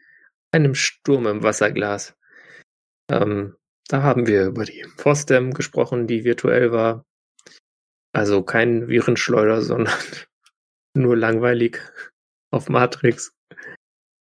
Einem 0.53 0.75
Sturm 0.75 1.27
im 1.27 1.43
Wasserglas. 1.43 2.17
Ähm, 3.11 3.57
da 3.89 4.03
haben 4.03 4.27
wir 4.27 4.47
über 4.47 4.65
die 4.65 4.85
FOSDEM 4.97 5.53
gesprochen, 5.53 6.07
die 6.07 6.25
virtuell 6.25 6.73
war. 6.73 7.05
Also 8.13 8.43
kein 8.43 8.89
Virenschleuder, 8.89 9.63
sondern 9.63 9.95
nur 10.95 11.17
langweilig 11.17 11.81
auf 12.51 12.69
Matrix. 12.69 13.33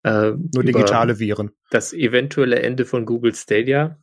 Äh, 0.04 0.34
nur 0.54 0.64
digitale 0.64 1.20
Viren. 1.20 1.52
Das 1.72 1.94
eventuelle 1.94 2.62
Ende 2.62 2.86
von 2.86 3.06
Google 3.06 3.34
Stadia, 3.34 4.00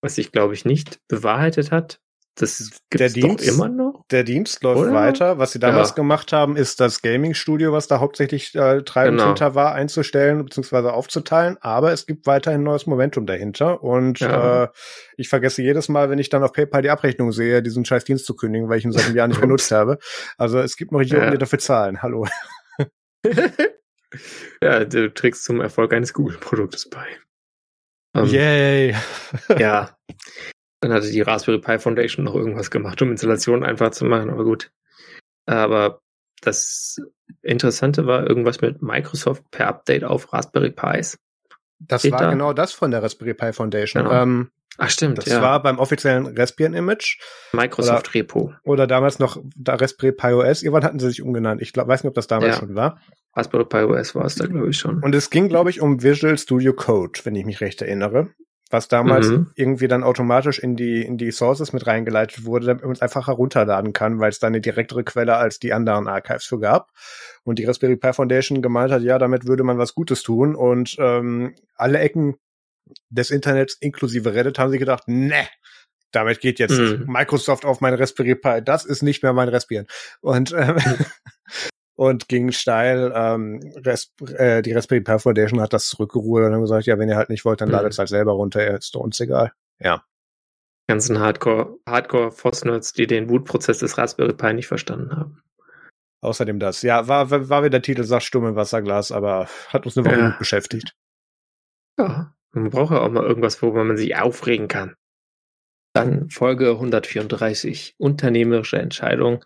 was 0.00 0.16
sich, 0.16 0.32
glaube 0.32 0.54
ich, 0.54 0.64
nicht 0.64 0.98
bewahrheitet 1.08 1.70
hat. 1.70 2.00
Das 2.38 2.70
gibt 2.90 3.00
es 3.00 3.14
doch 3.14 3.38
immer 3.40 3.68
noch. 3.70 4.04
Der 4.10 4.22
Dienst 4.22 4.62
läuft 4.62 4.82
Oder? 4.82 4.92
weiter. 4.92 5.38
Was 5.38 5.52
sie 5.52 5.58
damals 5.58 5.90
ja. 5.90 5.94
gemacht 5.94 6.34
haben, 6.34 6.56
ist 6.56 6.80
das 6.80 7.00
Gaming-Studio, 7.00 7.72
was 7.72 7.88
da 7.88 7.98
hauptsächlich 7.98 8.54
äh, 8.54 8.82
treibend 8.82 9.18
genau. 9.18 9.28
hinter 9.28 9.54
war, 9.54 9.74
einzustellen 9.74 10.44
bzw. 10.44 10.90
aufzuteilen. 10.90 11.56
Aber 11.62 11.92
es 11.92 12.04
gibt 12.04 12.26
weiterhin 12.26 12.62
neues 12.62 12.86
Momentum 12.86 13.24
dahinter. 13.24 13.82
Und 13.82 14.20
ja. 14.20 14.64
äh, 14.64 14.68
ich 15.16 15.30
vergesse 15.30 15.62
jedes 15.62 15.88
Mal, 15.88 16.10
wenn 16.10 16.18
ich 16.18 16.28
dann 16.28 16.42
auf 16.42 16.52
PayPal 16.52 16.82
die 16.82 16.90
Abrechnung 16.90 17.32
sehe, 17.32 17.62
diesen 17.62 17.86
scheiß 17.86 18.04
Dienst 18.04 18.26
zu 18.26 18.36
kündigen, 18.36 18.68
weil 18.68 18.78
ich 18.78 18.84
ihn 18.84 18.92
seit 18.92 19.06
einem 19.06 19.16
Jahr 19.16 19.28
nicht 19.28 19.40
benutzt 19.40 19.70
habe. 19.70 19.96
Also 20.36 20.58
es 20.58 20.76
gibt 20.76 20.92
noch 20.92 21.00
jemanden, 21.00 21.28
ja. 21.28 21.30
die 21.32 21.38
dafür 21.38 21.58
zahlen. 21.58 22.02
Hallo. 22.02 22.26
ja, 24.62 24.84
du 24.84 25.12
trägst 25.14 25.44
zum 25.44 25.62
Erfolg 25.62 25.94
eines 25.94 26.12
Google-Produktes 26.12 26.90
bei. 26.90 27.06
Um, 28.12 28.26
Yay! 28.26 28.94
ja. 29.58 29.96
Dann 30.80 30.92
hatte 30.92 31.10
die 31.10 31.22
Raspberry 31.22 31.58
Pi 31.58 31.78
Foundation 31.78 32.24
noch 32.24 32.34
irgendwas 32.34 32.70
gemacht, 32.70 33.00
um 33.02 33.10
Installationen 33.10 33.64
einfach 33.64 33.90
zu 33.90 34.04
machen, 34.04 34.30
aber 34.30 34.44
gut. 34.44 34.70
Aber 35.46 36.00
das 36.42 37.00
Interessante 37.42 38.06
war 38.06 38.26
irgendwas 38.26 38.60
mit 38.60 38.82
Microsoft 38.82 39.50
per 39.50 39.68
Update 39.68 40.04
auf 40.04 40.32
Raspberry 40.32 40.70
Pis. 40.70 41.18
Das 41.78 42.02
Steht 42.02 42.12
war 42.12 42.20
da? 42.20 42.30
genau 42.30 42.52
das 42.52 42.72
von 42.72 42.90
der 42.90 43.02
Raspberry 43.02 43.34
Pi 43.34 43.52
Foundation. 43.52 44.04
Genau. 44.04 44.22
Ähm, 44.22 44.50
Ach 44.78 44.90
stimmt, 44.90 45.18
das 45.18 45.26
ja. 45.26 45.40
war 45.40 45.62
beim 45.62 45.78
offiziellen 45.78 46.36
Raspbian 46.36 46.74
Image. 46.74 47.18
Microsoft 47.52 48.08
oder, 48.08 48.14
Repo. 48.14 48.52
Oder 48.62 48.86
damals 48.86 49.18
noch 49.18 49.42
da 49.56 49.74
Raspberry 49.74 50.12
Pi 50.12 50.32
OS. 50.34 50.62
Irgendwann 50.62 50.84
hatten 50.84 50.98
sie 50.98 51.08
sich 51.08 51.22
umgenannt. 51.22 51.62
Ich 51.62 51.72
glaub, 51.72 51.88
weiß 51.88 52.02
nicht, 52.02 52.10
ob 52.10 52.14
das 52.14 52.26
damals 52.26 52.56
ja. 52.56 52.60
schon 52.60 52.74
war. 52.74 53.00
Raspberry 53.34 53.64
Pi 53.64 53.78
OS 53.78 54.14
war 54.14 54.26
es 54.26 54.34
da, 54.34 54.46
glaube 54.46 54.68
ich, 54.68 54.78
schon. 54.78 55.02
Und 55.02 55.14
es 55.14 55.30
ging, 55.30 55.48
glaube 55.48 55.70
ich, 55.70 55.80
um 55.80 56.02
Visual 56.02 56.36
Studio 56.36 56.74
Code, 56.74 57.20
wenn 57.24 57.34
ich 57.34 57.46
mich 57.46 57.62
recht 57.62 57.80
erinnere 57.80 58.34
was 58.70 58.88
damals 58.88 59.28
mhm. 59.28 59.50
irgendwie 59.54 59.86
dann 59.86 60.02
automatisch 60.02 60.58
in 60.58 60.76
die, 60.76 61.02
in 61.02 61.18
die 61.18 61.30
Sources 61.30 61.72
mit 61.72 61.86
reingeleitet 61.86 62.44
wurde, 62.44 62.66
damit 62.66 62.84
man 62.84 62.92
es 62.92 63.02
einfach 63.02 63.28
herunterladen 63.28 63.92
kann, 63.92 64.18
weil 64.18 64.30
es 64.30 64.40
da 64.40 64.48
eine 64.48 64.60
direktere 64.60 65.04
Quelle 65.04 65.36
als 65.36 65.60
die 65.60 65.72
anderen 65.72 66.08
Archives 66.08 66.44
für 66.44 66.58
gab. 66.58 66.90
Und 67.44 67.58
die 67.58 67.64
Raspberry 67.64 67.96
Pi 67.96 68.12
Foundation 68.12 68.62
gemeint 68.62 68.90
hat, 68.90 69.02
ja, 69.02 69.18
damit 69.18 69.46
würde 69.46 69.62
man 69.62 69.78
was 69.78 69.94
Gutes 69.94 70.22
tun. 70.22 70.56
Und 70.56 70.96
ähm, 70.98 71.54
alle 71.76 72.00
Ecken 72.00 72.36
des 73.08 73.30
Internets, 73.30 73.76
inklusive 73.80 74.34
Reddit, 74.34 74.58
haben 74.58 74.70
sie 74.70 74.78
gedacht, 74.78 75.06
ne, 75.06 75.46
damit 76.10 76.40
geht 76.40 76.58
jetzt 76.58 76.78
mhm. 76.78 77.04
Microsoft 77.06 77.64
auf 77.64 77.80
mein 77.80 77.94
Raspberry 77.94 78.34
Pi. 78.34 78.62
Das 78.64 78.84
ist 78.84 79.02
nicht 79.02 79.22
mehr 79.22 79.32
mein 79.32 79.48
Raspbian. 79.48 79.86
Und 80.20 80.52
ähm, 80.52 80.76
und 81.96 82.28
ging 82.28 82.52
steil. 82.52 83.12
Ähm, 83.14 83.60
Res 83.84 84.12
äh, 84.36 84.62
die 84.62 84.72
Raspberry 84.72 85.00
Pi 85.00 85.18
Foundation 85.18 85.60
hat 85.60 85.72
das 85.72 85.88
zurückgerudert 85.88 86.48
und 86.48 86.54
haben 86.54 86.60
gesagt, 86.60 86.86
ja, 86.86 86.98
wenn 86.98 87.08
ihr 87.08 87.16
halt 87.16 87.30
nicht 87.30 87.44
wollt, 87.44 87.60
dann 87.60 87.68
mhm. 87.68 87.74
ladet 87.74 87.92
es 87.92 87.98
halt 87.98 88.08
selber 88.08 88.32
runter, 88.32 88.66
ist 88.76 88.94
doch 88.94 89.00
uns 89.00 89.18
egal. 89.18 89.52
Ja. 89.80 90.04
Ganzen 90.88 91.18
Hardcore, 91.18 91.78
Hardcore 91.88 92.30
Foss-Nerds, 92.30 92.92
die 92.92 93.08
den 93.08 93.26
Bootprozess 93.26 93.78
des 93.78 93.98
Raspberry 93.98 94.34
Pi 94.34 94.54
nicht 94.54 94.68
verstanden 94.68 95.16
haben. 95.16 95.42
Außerdem 96.20 96.60
das. 96.60 96.82
Ja, 96.82 97.08
war, 97.08 97.30
war 97.30 97.62
wieder 97.62 97.70
der 97.70 97.82
Titel, 97.82 98.04
sagt 98.04 98.22
stumm 98.22 98.46
im 98.46 98.56
Wasserglas, 98.56 99.10
aber 99.10 99.48
hat 99.68 99.84
uns 99.84 99.96
eine 99.96 100.06
Woche 100.06 100.18
ja. 100.18 100.36
beschäftigt. 100.38 100.94
Ja, 101.98 102.34
man 102.52 102.70
braucht 102.70 102.92
ja 102.92 103.00
auch 103.00 103.10
mal 103.10 103.24
irgendwas, 103.24 103.60
worüber 103.62 103.84
man 103.84 103.96
sich 103.96 104.16
aufregen 104.16 104.68
kann. 104.68 104.94
Dann 105.92 106.28
Folge 106.28 106.70
134, 106.72 107.94
unternehmerische 107.98 108.78
Entscheidung 108.78 109.42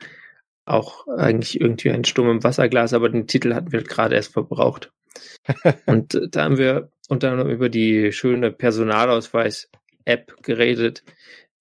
auch 0.71 1.07
eigentlich 1.09 1.61
irgendwie 1.61 1.91
ein 1.91 2.05
Sturm 2.05 2.31
im 2.31 2.45
Wasserglas, 2.45 2.93
aber 2.93 3.09
den 3.09 3.27
Titel 3.27 3.55
hatten 3.55 3.73
wir 3.73 3.83
gerade 3.83 4.15
erst 4.15 4.33
verbraucht. 4.33 4.93
und 5.87 6.15
äh, 6.15 6.29
da 6.29 6.45
haben 6.45 6.59
wir 6.59 6.91
unter 7.09 7.31
anderem 7.31 7.51
über 7.51 7.69
die 7.69 8.13
schöne 8.13 8.53
Personalausweis-App 8.53 10.43
geredet, 10.43 11.05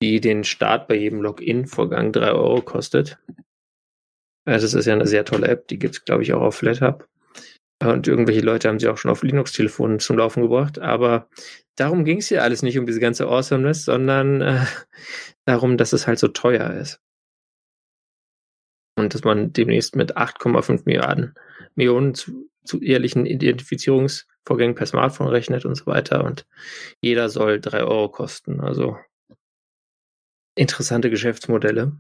die 0.02 0.22
den 0.22 0.44
Start 0.44 0.88
bei 0.88 0.96
jedem 0.96 1.22
Login-Vorgang 1.22 2.12
drei 2.12 2.32
Euro 2.32 2.62
kostet. 2.62 3.18
Also 4.46 4.66
das 4.66 4.74
ist 4.74 4.86
ja 4.86 4.94
eine 4.94 5.08
sehr 5.08 5.26
tolle 5.26 5.48
App, 5.48 5.68
die 5.68 5.80
gibt 5.80 5.96
es, 5.96 6.06
glaube 6.06 6.24
ich, 6.24 6.34
auch 6.34 6.42
auf 6.42 6.56
FlatHub. 6.56 7.08
Und 7.82 8.08
irgendwelche 8.08 8.42
Leute 8.42 8.68
haben 8.68 8.80
sie 8.80 8.90
auch 8.90 8.98
schon 8.98 9.12
auf 9.12 9.24
Linux-Telefonen 9.24 10.00
zum 10.00 10.18
Laufen 10.18 10.44
gebracht. 10.44 10.80
Aber 10.80 11.30
darum 11.76 12.04
ging 12.04 12.18
es 12.18 12.30
ja 12.30 12.42
alles 12.42 12.62
nicht 12.62 12.78
um 12.78 12.86
diese 12.86 13.00
ganze 13.00 13.28
Awesomeness, 13.28 13.86
sondern 13.86 14.42
äh, 14.42 14.66
darum, 15.46 15.78
dass 15.78 15.94
es 15.94 16.06
halt 16.06 16.20
so 16.20 16.28
teuer 16.28 16.72
ist 16.72 17.02
und 19.00 19.14
dass 19.14 19.24
man 19.24 19.54
demnächst 19.54 19.96
mit 19.96 20.18
8,5 20.18 20.82
Milliarden 20.86 21.34
Millionen 21.76 22.14
zu, 22.14 22.50
zu 22.64 22.82
ehrlichen 22.82 23.26
Identifizierungsvorgängen 23.26 24.76
per 24.76 24.86
Smartphone 24.86 25.28
rechnet 25.28 25.66
und 25.66 25.76
so 25.76 25.86
weiter. 25.86 26.24
Und 26.24 26.46
jeder 27.02 27.30
soll 27.30 27.60
drei 27.60 27.84
Euro 27.84 28.10
kosten. 28.10 28.60
Also 28.60 28.98
interessante 30.56 31.10
Geschäftsmodelle. 31.10 31.94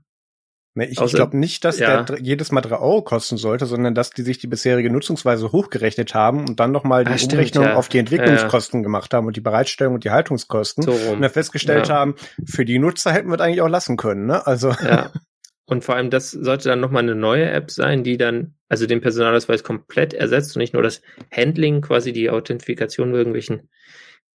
Ich, 0.75 1.01
ich 1.01 1.13
glaube 1.13 1.35
nicht, 1.35 1.65
dass 1.65 1.79
ja. 1.79 2.03
der 2.03 2.19
jedes 2.21 2.51
Mal 2.51 2.61
drei 2.61 2.77
Euro 2.77 3.01
kosten 3.01 3.37
sollte, 3.37 3.65
sondern 3.65 3.95
dass 3.95 4.11
die 4.11 4.21
sich 4.21 4.37
die 4.37 4.47
bisherige 4.47 4.89
Nutzungsweise 4.91 5.51
hochgerechnet 5.51 6.13
haben 6.13 6.47
und 6.47 6.59
dann 6.59 6.71
nochmal 6.71 7.03
die 7.03 7.11
ah, 7.11 7.23
Umrechnung 7.23 7.63
ja. 7.65 7.75
auf 7.75 7.89
die 7.89 7.97
Entwicklungskosten 7.97 8.81
ja. 8.81 8.83
gemacht 8.83 9.13
haben 9.13 9.27
und 9.27 9.35
die 9.35 9.41
Bereitstellung 9.41 9.95
und 9.95 10.03
die 10.03 10.11
Haltungskosten 10.11 10.83
so 10.83 10.91
und 10.91 11.21
dann 11.21 11.31
festgestellt 11.31 11.89
haben, 11.89 12.15
für 12.45 12.65
die 12.65 12.79
Nutzer 12.79 13.11
hätten 13.11 13.29
wir 13.29 13.37
das 13.37 13.47
eigentlich 13.47 13.61
auch 13.61 13.67
lassen 13.67 13.97
können. 13.97 14.27
Ne? 14.27 14.45
Also 14.45 14.69
ja. 14.69 15.11
Und 15.69 15.83
vor 15.83 15.95
allem, 15.95 16.09
das 16.09 16.31
sollte 16.31 16.67
dann 16.67 16.79
nochmal 16.79 17.03
eine 17.03 17.13
neue 17.13 17.47
App 17.47 17.69
sein, 17.69 18.03
die 18.03 18.17
dann 18.17 18.55
also 18.69 18.87
den 18.87 19.01
Personalausweis 19.01 19.63
komplett 19.63 20.15
ersetzt 20.15 20.55
und 20.55 20.61
nicht 20.61 20.73
nur 20.73 20.81
das 20.81 21.03
Handling, 21.31 21.81
quasi 21.81 22.11
die 22.11 22.31
Authentifikation 22.31 23.13
irgendwelchen 23.13 23.69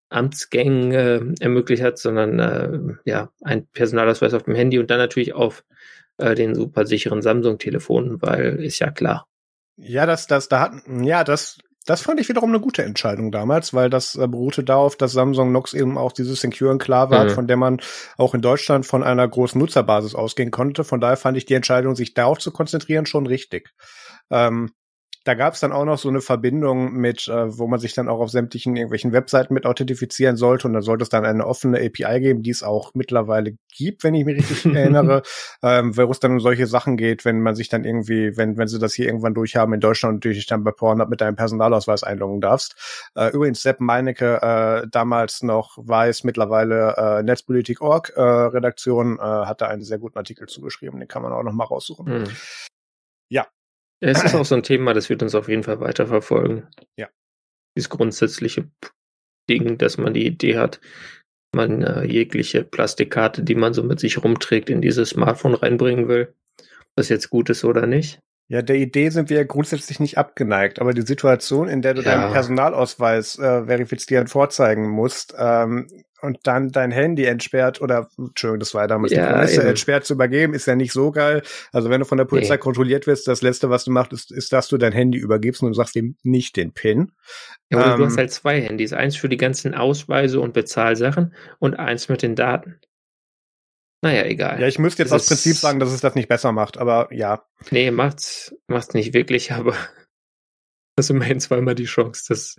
Amtsgängen 0.09 0.91
äh, 0.91 1.21
ermöglicht 1.39 1.81
hat, 1.81 1.97
sondern 1.97 2.37
äh, 2.39 2.97
ja, 3.05 3.31
ein 3.41 3.65
Personalausweis 3.65 4.35
auf 4.35 4.43
dem 4.43 4.53
Handy 4.53 4.77
und 4.77 4.91
dann 4.91 4.99
natürlich 4.99 5.33
auf 5.33 5.65
äh, 6.19 6.35
den 6.35 6.53
super 6.53 6.85
sicheren 6.85 7.23
Samsung-Telefonen, 7.23 8.21
weil 8.21 8.63
ist 8.63 8.77
ja 8.77 8.91
klar. 8.91 9.27
Ja, 9.75 10.05
das, 10.05 10.27
das, 10.27 10.49
da 10.49 10.59
hatten, 10.59 11.03
ja, 11.03 11.23
das 11.23 11.57
das 11.85 12.01
fand 12.01 12.19
ich 12.19 12.29
wiederum 12.29 12.49
eine 12.49 12.59
gute 12.59 12.83
Entscheidung 12.83 13.31
damals, 13.31 13.73
weil 13.73 13.89
das 13.89 14.15
äh, 14.15 14.27
beruhte 14.27 14.63
darauf, 14.63 14.95
dass 14.95 15.11
Samsung 15.11 15.49
Knox 15.49 15.73
eben 15.73 15.97
auch 15.97 16.11
diese 16.11 16.35
Secure 16.35 16.71
Enklave 16.71 17.15
mhm. 17.15 17.19
hat, 17.19 17.31
von 17.31 17.47
der 17.47 17.57
man 17.57 17.81
auch 18.17 18.33
in 18.33 18.41
Deutschland 18.41 18.85
von 18.85 19.03
einer 19.03 19.27
großen 19.27 19.59
Nutzerbasis 19.59 20.15
ausgehen 20.15 20.51
konnte. 20.51 20.83
Von 20.83 21.01
daher 21.01 21.17
fand 21.17 21.37
ich 21.37 21.45
die 21.45 21.55
Entscheidung, 21.55 21.95
sich 21.95 22.13
darauf 22.13 22.39
zu 22.39 22.51
konzentrieren, 22.51 23.05
schon 23.05 23.27
richtig. 23.27 23.73
Ähm, 24.29 24.71
da 25.23 25.35
gab 25.35 25.53
es 25.53 25.61
dann 25.61 25.71
auch 25.71 25.85
noch 25.85 25.97
so 25.97 26.09
eine 26.09 26.19
Verbindung 26.19 26.93
mit, 26.93 27.27
äh, 27.29 27.57
wo 27.57 27.67
man 27.67 27.79
sich 27.79 27.93
dann 27.93 28.09
auch 28.09 28.19
auf 28.19 28.29
sämtlichen 28.29 28.75
irgendwelchen 28.75 29.13
Webseiten 29.13 29.53
mit 29.53 29.65
authentifizieren 29.65 30.35
sollte. 30.35 30.67
Und 30.67 30.73
dann 30.73 30.81
sollte 30.81 31.03
es 31.03 31.09
dann 31.09 31.25
eine 31.25 31.47
offene 31.47 31.77
API 31.77 32.19
geben, 32.19 32.43
die 32.43 32.49
es 32.49 32.61
auch 32.61 32.91
mittlerweile 32.93 33.55
gibt, 33.73 34.03
wenn 34.03 34.15
ich 34.15 34.25
mich 34.25 34.37
richtig 34.37 34.65
erinnere, 34.75 35.21
ähm, 35.61 35.95
wo 35.95 36.11
es 36.11 36.19
dann 36.19 36.33
um 36.33 36.39
solche 36.41 36.67
Sachen 36.67 36.97
geht, 36.97 37.23
wenn 37.23 37.41
man 37.41 37.55
sich 37.55 37.69
dann 37.69 37.85
irgendwie, 37.85 38.35
wenn, 38.35 38.57
wenn 38.57 38.67
sie 38.67 38.79
das 38.79 38.93
hier 38.93 39.05
irgendwann 39.05 39.33
durchhaben 39.33 39.73
in 39.73 39.79
Deutschland 39.79 40.15
und 40.15 40.23
dich 40.25 40.45
dann 40.45 40.65
bei 40.65 40.71
Pornhub 40.71 41.09
mit 41.09 41.21
deinem 41.21 41.37
Personalausweis 41.37 42.03
einloggen 42.03 42.41
darfst. 42.41 43.09
Äh, 43.15 43.29
übrigens, 43.29 43.61
Sepp 43.61 43.79
Meinecke, 43.79 44.41
äh, 44.41 44.87
damals 44.91 45.41
noch 45.41 45.77
weiß, 45.77 46.25
mittlerweile 46.25 46.95
äh, 46.97 47.23
Netzpolitik.org 47.23 48.13
äh, 48.15 48.21
Redaktion, 48.21 49.19
äh, 49.19 49.21
hat 49.21 49.61
da 49.61 49.67
einen 49.67 49.83
sehr 49.83 49.99
guten 49.99 50.17
Artikel 50.17 50.47
zugeschrieben, 50.47 50.99
den 50.99 51.07
kann 51.07 51.21
man 51.21 51.31
auch 51.31 51.43
noch 51.43 51.53
mal 51.53 51.63
raussuchen. 51.63 52.05
Mhm. 52.05 52.27
Ja, 53.29 53.47
es 54.03 54.23
ist 54.23 54.35
auch 54.35 54.45
so 54.45 54.55
ein 54.55 54.63
Thema, 54.63 54.93
das 54.93 55.09
wird 55.09 55.23
uns 55.23 55.35
auf 55.35 55.47
jeden 55.47 55.63
Fall 55.63 55.79
weiterverfolgen. 55.79 56.67
Ja. 56.97 57.09
Dieses 57.75 57.89
grundsätzliche 57.89 58.69
Ding, 59.49 59.77
dass 59.77 59.97
man 59.97 60.13
die 60.13 60.25
Idee 60.25 60.57
hat, 60.57 60.79
man 61.55 61.83
äh, 61.83 62.03
jegliche 62.03 62.63
Plastikkarte, 62.63 63.43
die 63.43 63.55
man 63.55 63.73
so 63.73 63.83
mit 63.83 63.99
sich 63.99 64.23
rumträgt, 64.23 64.69
in 64.69 64.81
dieses 64.81 65.09
Smartphone 65.09 65.53
reinbringen 65.53 66.07
will. 66.07 66.33
Ob 66.59 66.95
das 66.95 67.09
jetzt 67.09 67.29
gut 67.29 67.49
ist 67.49 67.63
oder 67.63 67.87
nicht. 67.87 68.19
Ja, 68.49 68.61
der 68.61 68.75
Idee 68.75 69.09
sind 69.09 69.29
wir 69.29 69.37
ja 69.37 69.43
grundsätzlich 69.43 69.99
nicht 69.99 70.17
abgeneigt, 70.17 70.79
aber 70.79 70.93
die 70.93 71.01
Situation, 71.03 71.67
in 71.67 71.81
der 71.81 71.93
du 71.93 72.01
ja. 72.01 72.11
deinen 72.11 72.33
Personalausweis 72.33 73.39
äh, 73.39 73.65
verifizieren 73.65 74.27
vorzeigen 74.27 74.89
musst, 74.89 75.33
ähm, 75.37 75.87
und 76.23 76.39
dann 76.43 76.69
dein 76.69 76.91
Handy 76.91 77.25
entsperrt 77.25 77.81
oder, 77.81 78.07
Entschuldigung, 78.17 78.59
das 78.59 78.73
war 78.73 78.87
damals 78.87 79.11
ja, 79.11 79.27
die 79.27 79.33
Prämisse, 79.33 79.63
entsperrt 79.63 80.05
zu 80.05 80.13
übergeben, 80.13 80.53
ist 80.53 80.65
ja 80.65 80.75
nicht 80.75 80.93
so 80.93 81.11
geil. 81.11 81.43
Also 81.73 81.89
wenn 81.89 81.99
du 81.99 82.05
von 82.05 82.17
der 82.17 82.25
Polizei 82.25 82.53
nee. 82.53 82.59
kontrolliert 82.59 83.07
wirst, 83.07 83.27
das 83.27 83.41
Letzte, 83.41 83.69
was 83.69 83.83
du 83.83 83.91
machst, 83.91 84.13
ist, 84.13 84.31
ist, 84.31 84.53
dass 84.53 84.69
du 84.69 84.77
dein 84.77 84.93
Handy 84.93 85.17
übergibst 85.17 85.61
und 85.61 85.69
du 85.69 85.73
sagst 85.73 85.97
ihm 85.97 86.15
nicht 86.23 86.55
den 86.55 86.71
PIN. 86.71 87.11
Ja, 87.69 87.93
ähm, 87.93 87.99
du 87.99 88.05
hast 88.05 88.17
halt 88.17 88.31
zwei 88.31 88.61
Handys. 88.61 88.93
Eins 88.93 89.17
für 89.17 89.27
die 89.27 89.37
ganzen 89.37 89.75
Ausweise 89.75 90.39
und 90.39 90.53
Bezahlsachen 90.53 91.35
und 91.59 91.75
eins 91.75 92.07
mit 92.07 92.21
den 92.21 92.35
Daten. 92.35 92.79
Naja, 94.01 94.23
egal. 94.23 94.61
Ja, 94.61 94.67
ich 94.67 94.79
müsste 94.79 95.03
jetzt 95.03 95.11
das 95.11 95.23
aus 95.23 95.27
Prinzip 95.27 95.57
sagen, 95.57 95.79
dass 95.79 95.91
es 95.91 96.01
das 96.01 96.15
nicht 96.15 96.29
besser 96.29 96.53
macht, 96.53 96.77
aber 96.77 97.09
ja. 97.11 97.43
Nee, 97.69 97.91
macht's, 97.91 98.55
macht's 98.67 98.93
nicht 98.93 99.13
wirklich, 99.13 99.51
aber 99.53 99.75
das 100.95 101.07
ist 101.07 101.09
immerhin 101.09 101.41
zweimal 101.41 101.75
die 101.75 101.85
Chance, 101.85 102.25
dass, 102.29 102.55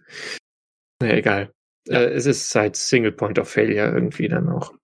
naja, 1.01 1.15
egal. 1.15 1.55
Ja. 1.87 2.01
Äh, 2.01 2.13
es 2.13 2.27
ist 2.27 2.55
halt 2.55 2.77
Single 2.77 3.13
Point 3.13 3.39
of 3.39 3.49
Failure 3.49 3.93
irgendwie 3.93 4.29
dann 4.29 4.49
auch. 4.49 4.75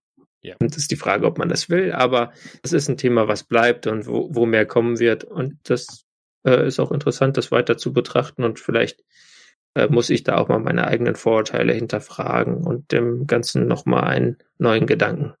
Ja. 0.41 0.55
Und 0.59 0.71
das 0.71 0.83
ist 0.83 0.91
die 0.91 0.95
Frage, 0.95 1.25
ob 1.27 1.37
man 1.37 1.49
das 1.49 1.69
will, 1.69 1.91
aber 1.91 2.33
das 2.63 2.73
ist 2.73 2.89
ein 2.89 2.97
Thema, 2.97 3.27
was 3.27 3.43
bleibt 3.43 3.85
und 3.85 4.07
wo, 4.07 4.33
wo 4.33 4.45
mehr 4.45 4.65
kommen 4.65 4.99
wird. 4.99 5.23
Und 5.23 5.57
das 5.63 6.05
äh, 6.45 6.65
ist 6.67 6.79
auch 6.79 6.91
interessant, 6.91 7.37
das 7.37 7.51
weiter 7.51 7.77
zu 7.77 7.93
betrachten 7.93 8.43
und 8.43 8.59
vielleicht 8.59 9.03
äh, 9.75 9.87
muss 9.87 10.09
ich 10.09 10.23
da 10.23 10.37
auch 10.37 10.47
mal 10.47 10.59
meine 10.59 10.87
eigenen 10.87 11.15
Vorurteile 11.15 11.73
hinterfragen 11.73 12.65
und 12.65 12.91
dem 12.91 13.27
Ganzen 13.27 13.67
nochmal 13.67 14.03
einen 14.05 14.37
neuen 14.57 14.87
Gedanken 14.87 15.35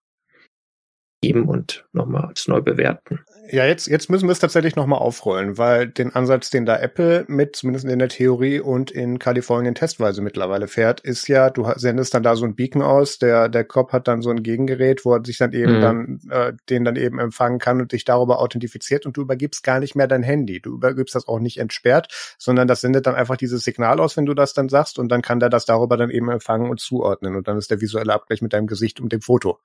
geben 1.23 1.47
und 1.47 1.85
nochmals 1.93 2.47
neu 2.47 2.61
bewerten. 2.61 3.19
Ja, 3.49 3.65
jetzt, 3.65 3.87
jetzt 3.87 4.09
müssen 4.09 4.27
wir 4.27 4.33
es 4.33 4.39
tatsächlich 4.39 4.75
nochmal 4.75 4.99
aufrollen, 4.99 5.57
weil 5.57 5.87
den 5.87 6.13
Ansatz, 6.13 6.51
den 6.51 6.65
da 6.65 6.77
Apple 6.77 7.25
mit, 7.27 7.55
zumindest 7.55 7.85
in 7.85 7.97
der 7.97 8.07
Theorie 8.07 8.59
und 8.59 8.91
in 8.91 9.19
Kalifornien 9.19 9.73
testweise 9.73 10.21
mittlerweile 10.21 10.67
fährt, 10.67 10.99
ist 10.99 11.27
ja, 11.27 11.49
du 11.49 11.67
sendest 11.75 12.13
dann 12.13 12.23
da 12.23 12.35
so 12.35 12.45
ein 12.45 12.55
Beacon 12.55 12.83
aus, 12.83 13.17
der, 13.17 13.49
der 13.49 13.63
Cop 13.63 13.93
hat 13.93 14.07
dann 14.07 14.21
so 14.21 14.29
ein 14.29 14.43
Gegengerät, 14.43 15.05
wo 15.05 15.15
er 15.15 15.25
sich 15.25 15.37
dann 15.37 15.53
eben 15.53 15.77
mhm. 15.77 15.81
dann, 15.81 16.19
äh, 16.29 16.53
den 16.69 16.85
dann 16.85 16.95
eben 16.95 17.19
empfangen 17.19 17.57
kann 17.57 17.81
und 17.81 17.93
dich 17.93 18.05
darüber 18.05 18.39
authentifiziert 18.39 19.05
und 19.05 19.17
du 19.17 19.21
übergibst 19.21 19.63
gar 19.63 19.79
nicht 19.79 19.95
mehr 19.95 20.07
dein 20.07 20.23
Handy. 20.23 20.61
Du 20.61 20.75
übergibst 20.75 21.15
das 21.15 21.27
auch 21.27 21.39
nicht 21.39 21.57
entsperrt, 21.57 22.35
sondern 22.37 22.67
das 22.67 22.81
sendet 22.81 23.07
dann 23.07 23.15
einfach 23.15 23.37
dieses 23.37 23.63
Signal 23.63 23.99
aus, 23.99 24.17
wenn 24.17 24.25
du 24.25 24.35
das 24.35 24.53
dann 24.53 24.69
sagst 24.69 24.99
und 24.99 25.09
dann 25.09 25.23
kann 25.23 25.39
der 25.39 25.49
das 25.49 25.65
darüber 25.65 25.97
dann 25.97 26.11
eben 26.11 26.29
empfangen 26.29 26.69
und 26.69 26.79
zuordnen 26.79 27.35
und 27.35 27.47
dann 27.47 27.57
ist 27.57 27.71
der 27.71 27.81
visuelle 27.81 28.13
Abgleich 28.13 28.41
mit 28.41 28.53
deinem 28.53 28.67
Gesicht 28.67 28.99
und 28.99 29.11
dem 29.11 29.21
Foto. 29.21 29.59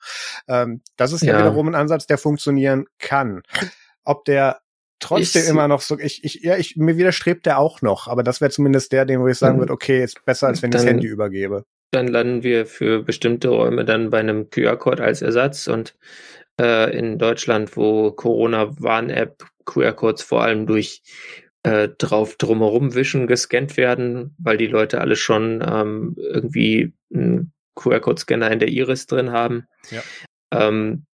Ähm, 0.49 0.81
das 0.97 1.13
ist 1.13 1.23
ja, 1.23 1.35
ja 1.35 1.41
wiederum 1.41 1.69
ein 1.69 1.75
Ansatz, 1.75 2.07
der 2.07 2.17
funktionieren 2.17 2.87
kann. 2.99 3.43
Ob 4.07 4.25
der 4.25 4.61
trotzdem 4.99 5.43
ich, 5.43 5.49
immer 5.49 5.69
noch 5.69 5.83
so, 5.83 5.99
ich, 5.99 6.25
ich, 6.25 6.43
ja, 6.43 6.57
ich, 6.57 6.77
mir 6.77 6.97
widerstrebt 6.97 7.45
der 7.45 7.59
auch 7.59 7.83
noch, 7.83 8.09
aber 8.09 8.23
das 8.23 8.41
wäre 8.41 8.51
zumindest 8.51 8.93
der, 8.93 9.05
den 9.05 9.21
wo 9.21 9.29
ich 9.29 9.37
sagen 9.37 9.59
würde, 9.59 9.73
okay, 9.73 10.03
ist 10.03 10.25
besser, 10.25 10.47
als 10.47 10.63
wenn 10.63 10.71
ich 10.71 10.77
das 10.77 10.87
Handy 10.87 11.07
übergebe. 11.07 11.65
Dann 11.93 12.09
landen 12.09 12.43
wir 12.43 12.67
für 12.67 13.03
bestimmte 13.03 13.49
Räume 13.49 13.85
dann 13.85 14.11
bei 14.11 14.21
einem 14.21 14.51
QR-Code 14.51 15.05
als 15.05 15.23
Ersatz 15.23 15.67
und 15.69 15.95
äh, 16.61 16.97
in 16.97 17.19
Deutschland, 17.19 17.77
wo 17.77 18.11
Corona-Warn-App 18.11 19.45
QR-Codes 19.67 20.23
vor 20.23 20.43
allem 20.43 20.67
durch 20.67 21.03
äh, 21.63 21.89
drauf 21.99 22.37
drumherum 22.37 22.95
wischen 22.95 23.27
gescannt 23.27 23.77
werden, 23.77 24.35
weil 24.39 24.57
die 24.57 24.69
Leute 24.69 25.01
alle 25.01 25.17
schon 25.17 25.65
ähm, 25.67 26.17
irgendwie 26.19 26.93
einen 27.13 27.53
QR-Code-Scanner 27.75 28.51
in 28.51 28.59
der 28.59 28.69
Iris 28.69 29.07
drin 29.07 29.33
haben. 29.33 29.67
Ja. 29.91 30.03
Ähm, 30.53 31.07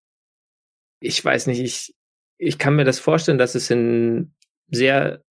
ich 0.99 1.23
weiß 1.23 1.47
nicht, 1.47 1.61
ich, 1.61 1.95
ich 2.41 2.57
kann 2.57 2.75
mir 2.75 2.85
das 2.85 2.99
vorstellen, 2.99 3.37
dass 3.37 3.53
es 3.53 3.69
in 3.69 4.33
sehr 4.71 5.23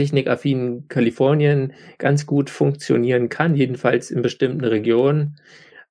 technikaffinen 0.00 0.86
Kalifornien 0.86 1.74
ganz 1.98 2.24
gut 2.24 2.50
funktionieren 2.50 3.28
kann, 3.28 3.56
jedenfalls 3.56 4.10
in 4.10 4.22
bestimmten 4.22 4.64
Regionen. 4.64 5.40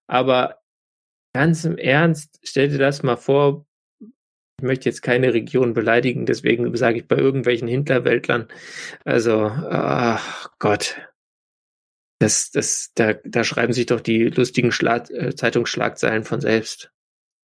Aber 0.07 0.61
ganz 1.33 1.65
im 1.65 1.77
Ernst, 1.77 2.39
stell 2.41 2.69
dir 2.69 2.77
das 2.77 3.03
mal 3.03 3.17
vor, 3.17 3.65
ich 3.99 4.63
möchte 4.63 4.89
jetzt 4.89 5.01
keine 5.01 5.33
Region 5.33 5.73
beleidigen, 5.73 6.25
deswegen 6.25 6.75
sage 6.75 6.99
ich 6.99 7.07
bei 7.07 7.17
irgendwelchen 7.17 7.67
Hinterwäldlern, 7.67 8.47
also, 9.03 9.45
ach 9.45 10.51
Gott, 10.57 10.97
das, 12.19 12.49
das, 12.51 12.91
da, 12.95 13.13
da 13.13 13.43
schreiben 13.43 13.73
sich 13.73 13.87
doch 13.87 14.01
die 14.01 14.25
lustigen 14.25 14.71
Schlag, 14.71 15.09
äh, 15.11 15.35
Zeitungsschlagzeilen 15.35 16.23
von 16.23 16.41
selbst. 16.41 16.91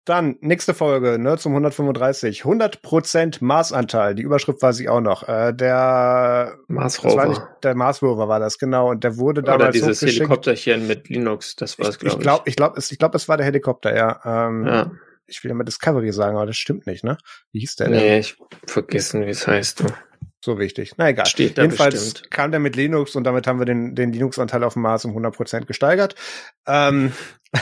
Dann, 0.05 0.37
nächste 0.39 0.75
Folge, 0.75 1.17
ne, 1.17 1.35
zum 1.39 1.53
135. 1.53 2.43
100% 2.43 3.37
Marsanteil. 3.41 4.13
Die 4.13 4.21
Überschrift 4.21 4.61
weiß 4.61 4.79
ich 4.79 4.87
auch 4.87 5.01
noch. 5.01 5.27
Äh, 5.27 5.51
der 5.51 6.59
Mars 6.67 7.03
Rover. 7.03 7.27
Nicht, 7.27 7.41
der 7.63 7.73
Mars 7.73 8.03
Rover 8.03 8.27
war 8.27 8.39
das, 8.39 8.59
genau. 8.59 8.91
Und 8.91 9.03
der 9.03 9.17
wurde 9.17 9.41
damals 9.41 9.63
Oder 9.63 9.71
dieses 9.71 9.99
so 9.99 10.05
Helikopterchen 10.05 10.85
mit 10.85 11.09
Linux, 11.09 11.55
das 11.55 11.79
war 11.79 11.89
es, 11.89 11.97
glaube 11.97 12.13
ich. 12.13 12.19
Ich 12.19 12.23
glaube, 12.23 12.43
ich 12.45 12.55
glaube, 12.55 12.77
es, 12.77 12.91
ich 12.91 12.99
glaube, 12.99 13.17
es 13.17 13.27
war 13.27 13.37
der 13.37 13.47
Helikopter, 13.47 13.95
ja. 13.95 14.21
Ähm, 14.23 14.67
ja. 14.67 14.91
Ich 15.25 15.43
will 15.43 15.49
immer 15.49 15.63
Discovery 15.63 16.11
sagen, 16.11 16.37
aber 16.37 16.45
das 16.45 16.57
stimmt 16.57 16.85
nicht, 16.85 17.03
ne? 17.03 17.17
Wie 17.51 17.61
hieß 17.61 17.77
der 17.77 17.89
denn? 17.89 17.97
Nee, 17.97 18.19
ich 18.19 18.37
vergessen, 18.67 19.25
wie 19.25 19.31
es 19.31 19.47
heißt, 19.47 19.79
du. 19.79 19.85
So 20.45 20.59
wichtig. 20.59 20.93
Na 20.97 21.09
egal. 21.09 21.25
Steht 21.25 21.57
da 21.57 21.63
Jedenfalls 21.63 22.11
bestimmt. 22.11 22.29
kam 22.29 22.51
der 22.51 22.59
mit 22.59 22.75
Linux 22.75 23.15
und 23.15 23.23
damit 23.23 23.47
haben 23.47 23.57
wir 23.57 23.65
den, 23.65 23.95
den 23.95 24.13
Linux-Anteil 24.13 24.63
auf 24.63 24.73
dem 24.73 24.83
Mars 24.83 25.03
um 25.03 25.17
100% 25.17 25.65
gesteigert. 25.65 26.13
Ähm, 26.67 27.13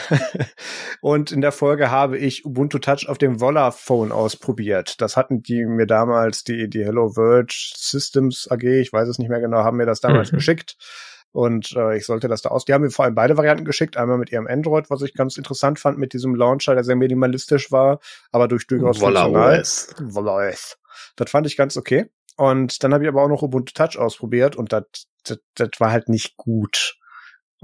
und 1.01 1.31
in 1.31 1.41
der 1.41 1.51
Folge 1.51 1.91
habe 1.91 2.17
ich 2.17 2.45
Ubuntu 2.45 2.79
Touch 2.79 3.07
auf 3.07 3.17
dem 3.17 3.39
Volla-Phone 3.39 4.11
ausprobiert. 4.11 5.01
Das 5.01 5.17
hatten 5.17 5.41
die 5.41 5.65
mir 5.65 5.85
damals, 5.85 6.43
die, 6.43 6.69
die 6.69 6.83
Hello 6.83 7.15
World 7.15 7.51
Systems 7.51 8.47
AG, 8.49 8.63
ich 8.63 8.93
weiß 8.93 9.07
es 9.07 9.19
nicht 9.19 9.29
mehr 9.29 9.41
genau, 9.41 9.63
haben 9.63 9.77
mir 9.77 9.85
das 9.85 10.01
damals 10.01 10.31
mhm. 10.31 10.37
geschickt. 10.37 10.77
Und 11.31 11.75
äh, 11.75 11.97
ich 11.97 12.05
sollte 12.05 12.27
das 12.27 12.43
da 12.43 12.49
aus. 12.49 12.63
Die 12.63 12.73
haben 12.73 12.83
mir 12.83 12.91
vor 12.91 13.05
allem 13.05 13.15
beide 13.15 13.37
Varianten 13.37 13.65
geschickt. 13.65 13.97
Einmal 13.97 14.19
mit 14.19 14.31
ihrem 14.31 14.45
Android, 14.45 14.91
was 14.91 15.01
ich 15.01 15.15
ganz 15.15 15.35
interessant 15.35 15.79
fand, 15.79 15.97
mit 15.97 16.13
diesem 16.13 16.35
Launcher, 16.35 16.75
der 16.75 16.83
sehr 16.83 16.95
minimalistisch 16.95 17.71
war, 17.71 17.99
aber 18.31 18.47
durch 18.47 18.67
durchaus 18.67 18.99
funktional. 18.99 19.59
OS. 19.59 19.95
Volla 19.99 20.47
OS. 20.47 20.77
Das 21.15 21.31
fand 21.31 21.47
ich 21.47 21.57
ganz 21.57 21.75
okay. 21.75 22.11
Und 22.37 22.83
dann 22.83 22.93
habe 22.93 23.03
ich 23.03 23.09
aber 23.09 23.23
auch 23.23 23.29
noch 23.29 23.41
Ubuntu 23.41 23.73
Touch 23.73 23.97
ausprobiert 23.97 24.55
und 24.55 24.71
das, 24.71 24.83
das, 25.23 25.39
das 25.55 25.69
war 25.79 25.91
halt 25.91 26.07
nicht 26.07 26.37
gut. 26.37 26.99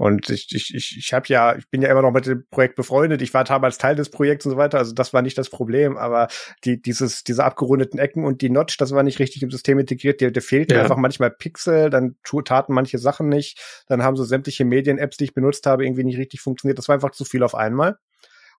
Und 0.00 0.30
ich, 0.30 0.46
ich, 0.52 0.74
ich, 0.74 0.96
ich 0.96 1.12
habe 1.12 1.26
ja, 1.28 1.54
ich 1.56 1.68
bin 1.68 1.82
ja 1.82 1.90
immer 1.90 2.00
noch 2.00 2.10
mit 2.10 2.24
dem 2.24 2.46
Projekt 2.48 2.74
befreundet. 2.74 3.20
Ich 3.20 3.34
war 3.34 3.44
damals 3.44 3.76
Teil 3.76 3.96
des 3.96 4.08
Projekts 4.08 4.46
und 4.46 4.52
so 4.52 4.56
weiter. 4.56 4.78
Also 4.78 4.94
das 4.94 5.12
war 5.12 5.20
nicht 5.20 5.36
das 5.36 5.50
Problem. 5.50 5.98
Aber 5.98 6.28
die, 6.64 6.80
dieses, 6.80 7.22
diese 7.22 7.44
abgerundeten 7.44 8.00
Ecken 8.00 8.24
und 8.24 8.40
die 8.40 8.48
Notch, 8.48 8.78
das 8.78 8.92
war 8.92 9.02
nicht 9.02 9.18
richtig 9.18 9.42
im 9.42 9.50
System 9.50 9.78
integriert. 9.78 10.22
Der, 10.22 10.30
der 10.30 10.40
fehlten 10.40 10.72
ja. 10.72 10.80
einfach 10.80 10.96
manchmal 10.96 11.30
Pixel. 11.30 11.90
Dann 11.90 12.16
taten 12.46 12.72
manche 12.72 12.96
Sachen 12.96 13.28
nicht. 13.28 13.60
Dann 13.88 14.02
haben 14.02 14.16
so 14.16 14.24
sämtliche 14.24 14.64
Medien-Apps, 14.64 15.18
die 15.18 15.24
ich 15.24 15.34
benutzt 15.34 15.66
habe, 15.66 15.84
irgendwie 15.84 16.04
nicht 16.04 16.16
richtig 16.16 16.40
funktioniert. 16.40 16.78
Das 16.78 16.88
war 16.88 16.94
einfach 16.94 17.10
zu 17.10 17.26
viel 17.26 17.42
auf 17.42 17.54
einmal. 17.54 17.98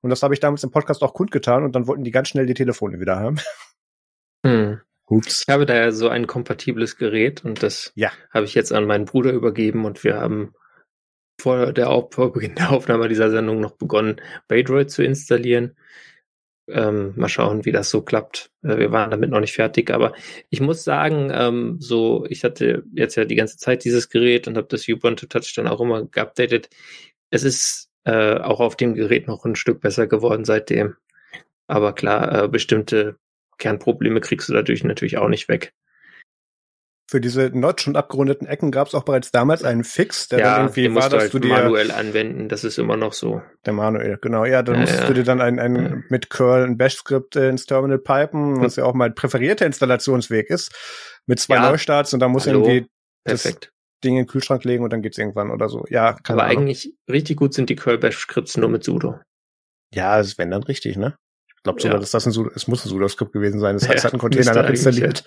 Und 0.01 0.11
das 0.11 0.21
habe 0.21 0.35
ich 0.35 0.39
damals 0.39 0.63
im 0.63 0.69
Podcast 0.69 1.01
auch 1.01 1.15
kundgetan. 1.15 1.63
Und 1.63 1.75
dann 1.75 1.87
wollten 1.87 2.03
die 2.03 2.11
ganz 2.11 2.27
schnell 2.27 2.45
die 2.45 2.53
Telefone 2.53 2.99
wieder 2.99 3.15
haben. 3.15 3.37
Hm. 4.45 4.79
Ups. 5.07 5.43
Ich 5.47 5.53
habe 5.53 5.65
da 5.67 5.75
ja 5.75 5.91
so 5.91 6.07
ein 6.07 6.25
kompatibles 6.25 6.97
Gerät 6.97 7.45
und 7.45 7.61
das 7.61 7.91
ja. 7.93 8.11
habe 8.33 8.45
ich 8.45 8.55
jetzt 8.55 8.73
an 8.73 8.85
meinen 8.85 9.05
Bruder 9.05 9.33
übergeben 9.33 9.85
und 9.85 10.03
wir 10.03 10.15
haben 10.15 10.55
vor 11.41 11.73
der 11.73 11.87
vor 12.11 12.31
Beginn 12.33 12.55
der 12.55 12.71
Aufnahme 12.71 13.09
dieser 13.09 13.31
Sendung 13.31 13.59
noch 13.59 13.71
begonnen, 13.71 14.21
Baydroid 14.47 14.91
zu 14.91 15.03
installieren. 15.03 15.75
Ähm, 16.67 17.13
mal 17.17 17.27
schauen, 17.27 17.65
wie 17.65 17.71
das 17.71 17.89
so 17.89 18.01
klappt. 18.01 18.51
Äh, 18.63 18.77
wir 18.77 18.91
waren 18.91 19.11
damit 19.11 19.31
noch 19.31 19.39
nicht 19.39 19.53
fertig, 19.53 19.91
aber 19.91 20.13
ich 20.49 20.61
muss 20.61 20.83
sagen, 20.83 21.31
ähm, 21.33 21.77
so, 21.79 22.25
ich 22.29 22.43
hatte 22.43 22.83
jetzt 22.93 23.15
ja 23.15 23.25
die 23.25 23.35
ganze 23.35 23.57
Zeit 23.57 23.83
dieses 23.83 24.09
Gerät 24.09 24.47
und 24.47 24.55
habe 24.57 24.67
das 24.69 24.87
Ubuntu 24.87 25.25
Touch 25.25 25.53
dann 25.55 25.67
auch 25.67 25.81
immer 25.81 26.05
geupdatet. 26.05 26.69
Es 27.29 27.43
ist 27.43 27.89
äh, 28.05 28.35
auch 28.35 28.59
auf 28.59 28.77
dem 28.77 28.93
Gerät 28.93 29.27
noch 29.27 29.43
ein 29.43 29.55
Stück 29.55 29.81
besser 29.81 30.07
geworden 30.07 30.45
seitdem. 30.45 30.95
Aber 31.67 31.93
klar, 31.93 32.43
äh, 32.43 32.47
bestimmte 32.47 33.17
Kernprobleme 33.57 34.21
kriegst 34.21 34.49
du 34.49 34.53
dadurch 34.53 34.83
natürlich 34.83 35.17
auch 35.17 35.29
nicht 35.29 35.49
weg. 35.49 35.73
Für 37.11 37.19
diese 37.19 37.51
notch 37.53 37.89
und 37.89 37.97
abgerundeten 37.97 38.47
Ecken 38.47 38.71
gab 38.71 38.87
es 38.87 38.95
auch 38.95 39.03
bereits 39.03 39.31
damals 39.31 39.65
einen 39.65 39.83
Fix, 39.83 40.29
der 40.29 40.39
ja, 40.39 40.55
dann 40.55 40.61
irgendwie 40.67 40.95
war, 40.95 41.09
dass 41.09 41.23
halt 41.23 41.33
du 41.33 41.39
dir 41.39 41.49
manuell 41.49 41.91
anwenden, 41.91 42.47
das 42.47 42.63
ist 42.63 42.79
immer 42.79 42.95
noch 42.95 43.11
so. 43.11 43.41
Der 43.65 43.73
manuell, 43.73 44.17
genau. 44.21 44.45
Ja, 44.45 44.63
dann 44.63 44.75
ja, 44.75 44.81
musstest 44.81 45.01
ja. 45.01 45.07
du 45.09 45.13
dir 45.15 45.23
dann 45.25 45.41
ein, 45.41 45.59
ein 45.59 45.75
ja. 45.75 45.97
mit 46.07 46.29
Curl 46.29 46.63
ein 46.63 46.77
Bash-Skript 46.77 47.35
ins 47.35 47.65
Terminal 47.65 47.99
pipen, 47.99 48.61
was 48.61 48.77
ja 48.77 48.85
auch 48.85 48.93
mein 48.93 49.13
präferierter 49.13 49.65
Installationsweg 49.65 50.49
ist, 50.49 50.73
mit 51.25 51.41
zwei 51.41 51.59
Neustarts 51.59 52.13
und 52.13 52.21
dann 52.21 52.31
muss 52.31 52.47
irgendwie 52.47 52.87
Perfekt. 53.25 53.65
das 53.65 54.01
Ding 54.05 54.13
in 54.13 54.23
den 54.23 54.27
Kühlschrank 54.27 54.63
legen 54.63 54.85
und 54.85 54.93
dann 54.93 55.01
geht's 55.01 55.17
irgendwann 55.17 55.51
oder 55.51 55.67
so. 55.67 55.83
Ja, 55.89 56.15
Aber 56.29 56.45
Ahnung. 56.45 56.59
eigentlich 56.59 56.93
richtig 57.09 57.35
gut 57.35 57.53
sind 57.53 57.69
die 57.69 57.75
Curl 57.75 57.97
Bash-Skripts 57.97 58.55
nur 58.55 58.69
mit 58.69 58.85
sudo. 58.85 59.19
Ja, 59.93 60.15
das 60.17 60.37
wenn 60.37 60.49
dann 60.49 60.63
richtig, 60.63 60.95
ne? 60.95 61.17
Ich 61.61 61.63
glaube 61.63 61.79
sogar, 61.79 61.97
ja. 61.97 61.99
dass 61.99 62.09
das 62.09 62.25
ein, 62.25 62.49
es 62.55 62.67
muss 62.67 62.83
ein 62.83 62.89
Sudo-Skript 62.89 63.33
gewesen 63.33 63.59
sein. 63.59 63.75
Das 63.75 63.87
heißt, 63.87 63.99
es 63.99 64.03
hat 64.05 64.13
einen 64.13 64.19
Container 64.19 64.67
installiert. 64.67 65.23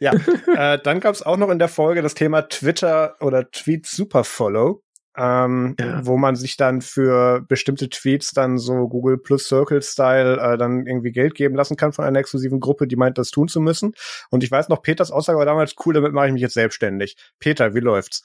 Ja, 0.00 0.14
äh, 0.56 0.78
dann 0.82 1.00
gab 1.00 1.14
es 1.14 1.22
auch 1.22 1.36
noch 1.36 1.50
in 1.50 1.58
der 1.58 1.68
Folge 1.68 2.00
das 2.00 2.14
Thema 2.14 2.48
Twitter 2.48 3.16
oder 3.20 3.50
Tweet 3.50 3.84
Superfollow, 3.84 4.82
ähm, 5.18 5.76
ja. 5.78 6.00
wo 6.06 6.16
man 6.16 6.34
sich 6.34 6.56
dann 6.56 6.80
für 6.80 7.44
bestimmte 7.46 7.90
Tweets 7.90 8.32
dann 8.32 8.56
so 8.56 8.88
Google 8.88 9.18
Plus 9.18 9.48
Circle 9.48 9.82
Style 9.82 10.40
äh, 10.40 10.56
dann 10.56 10.86
irgendwie 10.86 11.12
Geld 11.12 11.34
geben 11.34 11.54
lassen 11.54 11.76
kann 11.76 11.92
von 11.92 12.06
einer 12.06 12.20
exklusiven 12.20 12.58
Gruppe, 12.58 12.86
die 12.86 12.96
meint, 12.96 13.18
das 13.18 13.30
tun 13.30 13.46
zu 13.46 13.60
müssen. 13.60 13.92
Und 14.30 14.44
ich 14.44 14.50
weiß 14.50 14.70
noch, 14.70 14.80
Peters 14.80 15.10
Aussage 15.10 15.38
war 15.38 15.44
damals 15.44 15.74
cool, 15.84 15.92
damit 15.92 16.14
mache 16.14 16.28
ich 16.28 16.32
mich 16.32 16.42
jetzt 16.42 16.54
selbstständig. 16.54 17.16
Peter, 17.38 17.74
wie 17.74 17.80
läuft's? 17.80 18.22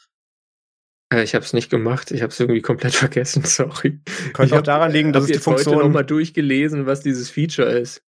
Äh, 1.12 1.24
ich 1.24 1.36
habe 1.36 1.46
es 1.46 1.54
nicht 1.54 1.70
gemacht. 1.70 2.12
Ich 2.12 2.22
habe 2.22 2.32
es 2.32 2.40
irgendwie 2.40 2.62
komplett 2.62 2.96
vergessen. 2.96 3.44
Sorry. 3.44 4.00
Könnte 4.34 4.58
auch 4.58 4.64
daran 4.64 4.92
liegen, 4.92 5.14
dass 5.14 5.26
es 5.26 5.32
die 5.32 5.40
Funktion. 5.40 5.74
Ich 5.74 5.78
habe 5.78 5.88
nochmal 5.88 6.06
durchgelesen, 6.06 6.86
was 6.86 7.02
dieses 7.02 7.30
Feature 7.30 7.70
ist. 7.70 8.04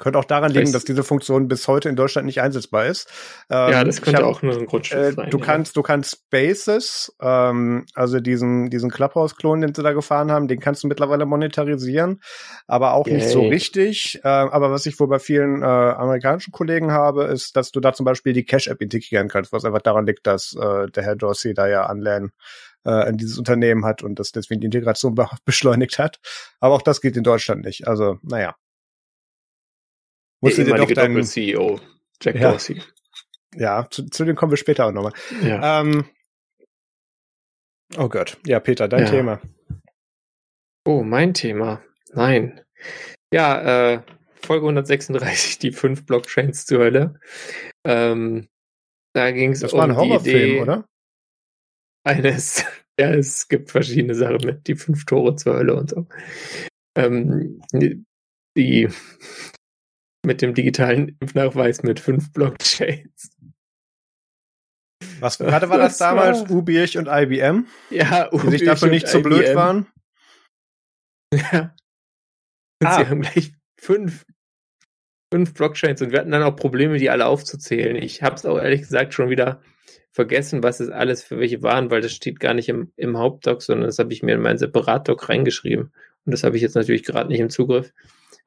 Könnte 0.00 0.18
auch 0.18 0.24
daran 0.24 0.50
liegen, 0.50 0.72
dass 0.72 0.84
diese 0.84 1.04
Funktion 1.04 1.46
bis 1.46 1.68
heute 1.68 1.90
in 1.90 1.94
Deutschland 1.94 2.24
nicht 2.24 2.40
einsetzbar 2.40 2.86
ist. 2.86 3.06
Ähm, 3.50 3.70
ja, 3.70 3.84
das 3.84 4.00
könnte 4.00 4.22
hab, 4.22 4.26
auch 4.26 4.40
nur 4.40 4.58
ein 4.58 4.64
Grundstück 4.64 4.98
äh, 4.98 5.12
sein. 5.12 5.30
Du 5.30 5.38
ja. 5.38 5.44
kannst, 5.44 5.76
du 5.76 5.82
kannst 5.82 6.22
Spaces, 6.24 7.14
ähm, 7.20 7.84
also 7.94 8.18
diesen, 8.18 8.70
diesen 8.70 8.90
Clubhouse-Klon, 8.90 9.60
den 9.60 9.74
sie 9.74 9.82
da 9.82 9.92
gefahren 9.92 10.32
haben, 10.32 10.48
den 10.48 10.58
kannst 10.58 10.82
du 10.82 10.88
mittlerweile 10.88 11.26
monetarisieren, 11.26 12.22
aber 12.66 12.94
auch 12.94 13.06
Yay. 13.06 13.16
nicht 13.16 13.28
so 13.28 13.42
richtig. 13.42 14.20
Äh, 14.24 14.28
aber 14.28 14.70
was 14.70 14.86
ich 14.86 14.98
wohl 14.98 15.08
bei 15.08 15.18
vielen 15.18 15.62
äh, 15.62 15.66
amerikanischen 15.66 16.50
Kollegen 16.50 16.92
habe, 16.92 17.24
ist, 17.24 17.54
dass 17.56 17.70
du 17.70 17.80
da 17.80 17.92
zum 17.92 18.04
Beispiel 18.04 18.32
die 18.32 18.44
Cash-App 18.44 18.80
integrieren 18.80 19.28
kannst, 19.28 19.52
was 19.52 19.66
einfach 19.66 19.82
daran 19.82 20.06
liegt, 20.06 20.26
dass 20.26 20.56
äh, 20.56 20.88
der 20.88 21.02
Herr 21.02 21.16
Dorsey 21.16 21.52
da 21.52 21.68
ja 21.68 21.84
anlernen 21.84 22.32
äh, 22.84 22.90
an 22.90 23.16
dieses 23.16 23.38
Unternehmen 23.38 23.84
hat 23.84 24.02
und 24.02 24.18
das 24.18 24.32
deswegen 24.32 24.60
die 24.60 24.66
Integration 24.66 25.14
be 25.14 25.28
beschleunigt 25.44 25.98
hat. 25.98 26.20
Aber 26.58 26.74
auch 26.74 26.82
das 26.82 27.00
geht 27.00 27.16
in 27.16 27.22
Deutschland 27.22 27.64
nicht. 27.64 27.86
Also, 27.86 28.18
naja. 28.22 28.54
Musst 30.40 30.58
du 30.58 30.64
dir 30.64 30.74
doch 30.74 30.90
deinen 30.90 31.24
CEO, 31.24 31.80
Jack 32.22 32.36
ja. 32.36 32.50
Dorsey. 32.50 32.82
Ja, 33.54 33.86
zu, 33.90 34.06
zu 34.06 34.24
dem 34.24 34.36
kommen 34.36 34.52
wir 34.52 34.56
später 34.56 34.86
auch 34.86 34.92
nochmal. 34.92 35.12
Ja. 35.42 35.80
Ähm, 35.80 36.04
oh 37.96 38.08
Gott. 38.08 38.38
Ja, 38.46 38.60
Peter, 38.60 38.88
dein 38.88 39.04
Ja. 39.04 39.10
Thema. 39.10 39.40
Oh, 40.86 41.02
mein 41.02 41.34
Thema. 41.34 41.82
Nein. 42.12 42.60
Ja, 43.32 43.92
äh, 43.92 44.02
Folge 44.42 44.66
136, 44.66 45.58
die 45.58 45.72
fünf 45.72 46.06
Blockchains 46.06 46.64
zur 46.64 46.78
Hölle. 46.80 47.20
Ähm, 47.84 48.48
da 49.14 49.30
ging 49.32 49.52
es 49.52 49.60
Das 49.60 49.72
um 49.72 49.78
war 49.78 49.84
ein 49.86 49.90
die 49.90 49.96
Horrorfilm, 49.96 50.62
oder? 50.62 50.86
eines, 52.04 52.64
ja, 52.98 53.10
es 53.12 53.48
gibt 53.48 53.70
verschiedene 53.70 54.14
Sachen 54.14 54.46
mit 54.46 54.66
die 54.66 54.74
fünf 54.76 55.04
Tore 55.04 55.36
zur 55.36 55.54
Hölle 55.56 55.74
und 55.74 55.90
so. 55.90 56.06
Ähm, 56.96 57.60
die 58.56 58.88
mit 60.24 60.42
dem 60.42 60.54
digitalen 60.54 61.16
Impfnachweis 61.20 61.82
mit 61.82 62.00
fünf 62.00 62.32
Blockchains. 62.32 63.30
Was 65.20 65.38
gerade 65.38 65.68
war 65.68 65.78
das, 65.78 65.98
Das 65.98 66.14
war- 66.14 66.26
damals? 66.32 66.50
Ubirch 66.50 66.98
und 66.98 67.06
IBM, 67.08 67.66
Ja, 67.90 68.28
die 68.30 68.50
sich 68.50 68.64
dafür 68.64 68.88
nicht 68.88 69.08
so 69.08 69.22
blöd 69.22 69.54
waren? 69.54 69.86
Ja. 71.34 71.74
Und 72.82 72.86
Ah. 72.88 72.98
sie 72.98 73.08
haben 73.08 73.20
gleich 73.22 73.52
fünf, 73.78 74.24
fünf 75.32 75.54
Blockchains 75.54 76.00
und 76.02 76.12
wir 76.12 76.18
hatten 76.20 76.30
dann 76.30 76.42
auch 76.42 76.56
Probleme, 76.56 76.98
die 76.98 77.10
alle 77.10 77.26
aufzuzählen. 77.26 77.96
Ich 77.96 78.22
habe 78.22 78.34
es 78.36 78.44
auch 78.46 78.58
ehrlich 78.58 78.80
gesagt 78.80 79.14
schon 79.14 79.30
wieder 79.30 79.62
vergessen, 80.12 80.62
was 80.62 80.80
es 80.80 80.90
alles 80.90 81.22
für 81.22 81.38
welche 81.38 81.62
waren, 81.62 81.90
weil 81.90 82.00
das 82.00 82.12
steht 82.12 82.40
gar 82.40 82.52
nicht 82.54 82.68
im, 82.68 82.92
im 82.96 83.16
Hauptdoc, 83.16 83.62
sondern 83.62 83.86
das 83.86 83.98
habe 83.98 84.12
ich 84.12 84.22
mir 84.22 84.34
in 84.34 84.40
meinen 84.40 84.58
Separatdoc 84.58 85.28
reingeschrieben. 85.28 85.92
Und 86.24 86.32
das 86.32 86.42
habe 86.42 86.56
ich 86.56 86.62
jetzt 86.62 86.74
natürlich 86.74 87.04
gerade 87.04 87.28
nicht 87.28 87.40
im 87.40 87.50
Zugriff. 87.50 87.92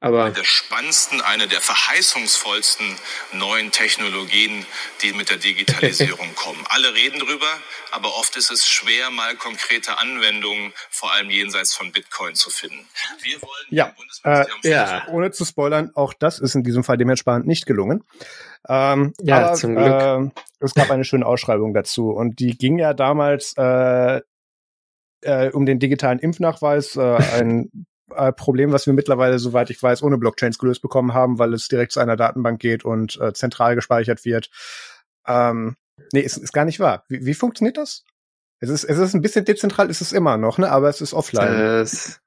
Aber 0.00 0.30
der 0.30 0.44
spannendsten, 0.44 1.20
eine 1.22 1.48
der 1.48 1.60
verheißungsvollsten 1.62 2.96
neuen 3.32 3.72
Technologien, 3.72 4.66
die 5.02 5.12
mit 5.12 5.30
der 5.30 5.38
Digitalisierung 5.38 6.32
kommen. 6.36 6.62
Alle 6.68 6.92
reden 6.94 7.18
drüber, 7.20 7.46
aber 7.90 8.14
oft 8.16 8.36
ist 8.36 8.50
es 8.50 8.66
schwer, 8.68 9.10
mal 9.10 9.34
konkrete 9.36 9.98
Anwendungen, 9.98 10.72
vor 10.90 11.12
allem 11.12 11.30
jenseits 11.30 11.74
von 11.74 11.90
Bitcoin, 11.92 12.34
zu 12.34 12.50
finden. 12.50 12.86
Wir 13.22 13.40
wollen 13.40 13.66
Ja, 13.70 13.86
im 13.86 13.94
Bundesministerium 13.94 14.60
äh, 14.64 14.70
ja. 14.70 15.08
Ohne 15.08 15.30
zu 15.30 15.44
spoilern, 15.44 15.90
auch 15.94 16.12
das 16.12 16.38
ist 16.38 16.54
in 16.54 16.64
diesem 16.64 16.84
Fall 16.84 16.98
dem 16.98 17.08
Herrn 17.08 17.16
Spahn 17.16 17.42
nicht 17.46 17.64
gelungen. 17.64 18.04
Ähm, 18.68 19.14
Ja, 19.20 19.46
aber, 19.46 19.54
zum 19.54 19.74
Glück. 19.74 19.86
ähm, 20.02 20.32
es 20.60 20.74
gab 20.74 20.90
eine 20.90 21.04
schöne 21.04 21.24
Ausschreibung 21.26 21.72
dazu 21.72 22.10
und 22.10 22.40
die 22.40 22.56
ging 22.58 22.78
ja 22.78 22.92
damals 22.94 23.54
äh, 23.56 24.20
äh, 25.22 25.50
um 25.50 25.64
den 25.64 25.78
digitalen 25.78 26.18
Impfnachweis, 26.18 26.96
äh, 26.96 27.00
ein 27.00 27.70
äh, 28.14 28.32
Problem, 28.32 28.72
was 28.72 28.86
wir 28.86 28.92
mittlerweile, 28.92 29.38
soweit 29.38 29.70
ich 29.70 29.82
weiß, 29.82 30.02
ohne 30.02 30.18
Blockchains 30.18 30.58
gelöst 30.58 30.82
bekommen 30.82 31.14
haben, 31.14 31.38
weil 31.38 31.54
es 31.54 31.68
direkt 31.68 31.92
zu 31.92 32.00
einer 32.00 32.16
Datenbank 32.16 32.60
geht 32.60 32.84
und 32.84 33.20
äh, 33.20 33.32
zentral 33.32 33.74
gespeichert 33.74 34.24
wird. 34.24 34.50
Ähm, 35.26 35.76
nee, 36.12 36.20
ist, 36.20 36.36
ist 36.36 36.52
gar 36.52 36.64
nicht 36.64 36.80
wahr. 36.80 37.04
Wie, 37.08 37.24
wie 37.24 37.34
funktioniert 37.34 37.76
das? 37.76 38.04
Es 38.60 38.70
ist, 38.70 38.84
es 38.84 38.98
ist 38.98 39.14
ein 39.14 39.22
bisschen 39.22 39.44
dezentral, 39.44 39.90
ist 39.90 40.00
es 40.00 40.12
immer 40.12 40.36
noch, 40.36 40.58
ne? 40.58 40.70
Aber 40.70 40.88
es 40.88 41.00
ist 41.00 41.12
offline. 41.14 41.58
das, 41.58 42.20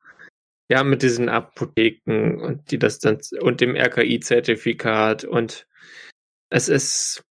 ja, 0.70 0.84
mit 0.84 1.02
diesen 1.02 1.30
Apotheken 1.30 2.42
und 2.42 2.72
die 2.72 2.80
das 2.80 3.00
dann 3.00 3.20
und 3.40 3.62
dem 3.62 3.76
RKI-Zertifikat 3.76 5.24
und 5.24 5.68
es 6.50 6.70
ist 6.70 7.24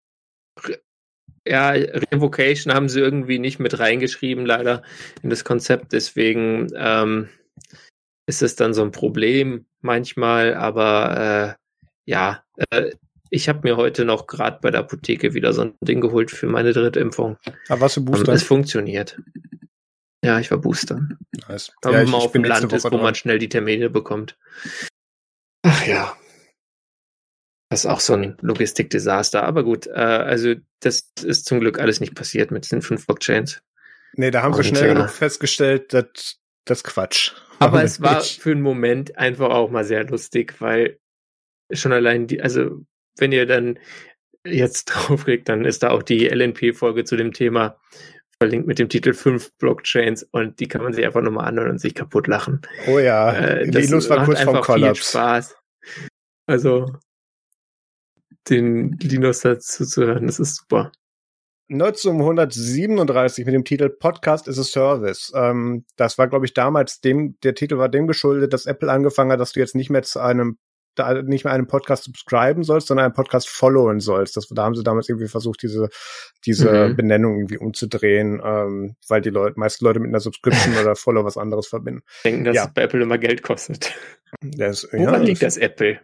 ja, 1.47 1.71
Revocation 1.71 2.75
haben 2.75 2.89
sie 2.89 3.01
irgendwie 3.01 3.39
nicht 3.39 3.59
mit 3.61 3.79
reingeschrieben, 3.79 4.45
leider, 4.45 4.83
in 5.23 5.31
das 5.31 5.45
Konzept. 5.45 5.93
Deswegen 5.93 6.69
ähm, 6.77 7.29
ist 8.27 8.43
es 8.43 8.57
dann 8.57 8.75
so 8.75 8.83
ein 8.83 8.91
Problem 8.93 9.67
manchmal, 9.81 10.55
aber 10.55 11.57
äh, 11.57 12.11
ja, 12.11 12.45
äh, 12.71 12.91
ich 13.31 13.49
habe 13.49 13.61
mir 13.65 13.77
heute 13.77 14.05
noch 14.05 14.27
gerade 14.27 14.59
bei 14.63 14.71
der 14.71 14.81
Apotheke 14.81 15.35
wieder 15.35 15.53
so 15.53 15.63
ein 15.63 15.75
Ding 15.81 16.01
geholt 16.01 16.31
für 16.31 16.47
meine 16.47 16.73
dritte 16.73 17.01
Impfung. 17.01 17.39
Aber 17.69 17.83
was 17.83 17.95
für 17.95 18.01
Ähm, 18.01 18.07
Booster? 18.07 18.33
Es 18.33 18.43
funktioniert. 18.45 19.21
Ja, 20.25 20.39
ich 20.41 20.51
war 20.51 20.59
boostern. 20.59 21.19
Nice. 21.49 21.73
Wenn 21.83 21.93
Ja, 21.93 22.05
man 22.05 22.15
auf 22.15 22.33
dem 22.33 22.45
Land 22.45 22.73
ist, 22.73 22.85
wo 22.85 22.89
dran. 22.91 23.03
man 23.03 23.15
schnell 23.15 23.39
die 23.39 23.49
Termine 23.49 23.91
bekommt. 23.91 24.37
Ach 25.63 25.87
ja. 25.87 26.17
Das 27.69 27.81
ist 27.81 27.87
auch 27.87 28.01
so 28.01 28.15
ein 28.15 28.37
Logistikdesaster. 28.41 29.43
Aber 29.43 29.65
gut, 29.65 29.87
äh, 29.89 29.91
also 29.93 30.55
das 30.81 31.11
ist 31.23 31.47
zum 31.47 31.61
Glück 31.61 31.79
alles 31.79 32.01
nicht 32.01 32.15
passiert 32.15 32.51
mit 32.51 32.71
den 32.71 32.83
fünf 32.83 33.07
Blockchains. 33.07 33.61
Nee, 34.15 34.31
da 34.31 34.43
haben 34.43 34.55
sie 34.55 34.61
Und, 34.61 34.65
schnell 34.67 34.91
äh, 34.91 34.95
genug 34.95 35.11
festgestellt, 35.11 35.93
dass 35.93 36.39
das 36.65 36.83
Quatsch. 36.85 37.33
Aber 37.59 37.83
es 37.83 38.01
war 38.01 38.21
für 38.21 38.53
einen 38.53 38.63
Moment 38.63 39.17
einfach 39.19 39.51
auch 39.51 39.71
mal 39.71 39.85
sehr 39.85 40.05
lustig, 40.05 40.61
weil 40.61 40.99
schon 41.73 41.93
allein 41.93 42.27
die, 42.27 42.43
also 42.43 42.85
wenn 43.19 43.33
ihr 43.33 43.47
dann 43.47 43.79
jetzt 44.45 44.85
draufklickt, 44.87 45.49
dann 45.49 45.65
ist 45.65 45.83
da 45.83 45.91
auch 45.91 46.03
die 46.03 46.29
LNP-Folge 46.29 47.05
zu 47.05 47.17
dem 47.17 47.33
Thema 47.33 47.79
verlinkt 48.39 48.67
mit 48.67 48.79
dem 48.79 48.89
Titel 48.89 49.15
5 49.15 49.53
Blockchains 49.59 50.23
und 50.23 50.61
die 50.61 50.69
kann 50.69 50.83
man 50.83 50.93
sich 50.93 51.05
einfach 51.07 51.23
nochmal 51.23 51.47
anhören 51.47 51.71
und 51.71 51.81
sich 51.81 51.95
kaputt 51.95 52.27
lachen. 52.27 52.61
Oh 52.87 52.99
ja, 52.99 53.33
Äh, 53.33 53.65
Linus 53.65 54.11
war 54.11 54.25
kurz 54.25 54.43
vorm 54.43 54.57
einfach 54.57 54.67
viel 54.67 54.75
Kollaps. 54.83 55.11
Spaß. 55.11 55.57
Also 56.47 56.93
den 58.51 58.93
Linus 58.99 59.41
dazu 59.41 59.85
zu 59.87 60.05
hören, 60.05 60.27
das 60.27 60.39
ist 60.39 60.57
super. 60.57 60.93
1937 61.69 63.45
mit 63.47 63.55
dem 63.55 63.65
Titel 63.65 63.89
Podcast 63.91 64.49
is 64.49 64.59
a 64.59 64.65
Service. 64.65 65.33
Ähm, 65.35 65.85
das 65.97 66.19
war, 66.19 66.29
glaube 66.29 66.47
ich, 66.47 66.55
damals 66.55 67.01
dem, 67.01 67.37
der 67.43 67.55
Titel 67.55 67.79
war 67.79 67.89
dem 67.89 68.07
geschuldet, 68.07 68.53
dass 68.53 68.67
Apple 68.67 68.91
angefangen 68.91 69.33
hat, 69.33 69.41
dass 69.41 69.53
du 69.53 69.61
jetzt 69.61 69.75
nicht 69.75 69.91
mehr 69.91 70.03
zu 70.03 70.21
einem 70.21 70.59
da 70.95 71.13
nicht 71.23 71.45
mehr 71.45 71.53
einem 71.53 71.67
Podcast 71.67 72.05
subscriben 72.05 72.65
sollst, 72.65 72.87
sondern 72.89 73.05
einen 73.05 73.13
Podcast 73.15 73.51
followen 73.51 74.01
sollst. 74.01 74.35
Das, 74.39 74.49
da 74.49 74.63
haben 74.65 74.75
sie 74.75 74.83
damals 74.83 75.11
irgendwie 75.11 75.29
versucht, 75.29 75.63
diese, 75.63 75.91
diese 76.47 76.89
Mhm. 76.89 76.97
Benennung 76.97 77.37
irgendwie 77.37 77.59
umzudrehen, 77.59 78.41
ähm, 78.43 78.97
weil 79.07 79.21
die 79.21 79.29
Leute, 79.29 79.61
meisten 79.61 79.85
Leute 79.85 80.01
mit 80.01 80.09
einer 80.09 80.21
Subscription 80.21 80.73
oder 80.81 80.97
Follow 80.97 81.23
was 81.23 81.37
anderes 81.37 81.67
verbinden. 81.67 82.01
Denken, 82.25 82.45
dass 82.45 82.57
Ja. 82.57 82.65
es 82.65 82.73
bei 82.73 82.83
Apple 82.85 83.03
immer 83.03 83.19
Geld 83.19 83.43
kostet. 83.43 83.95
Das, 84.41 84.89
Woran 84.91 85.23
liegt 85.23 85.43
das 85.43 85.59
Apple? 85.59 86.01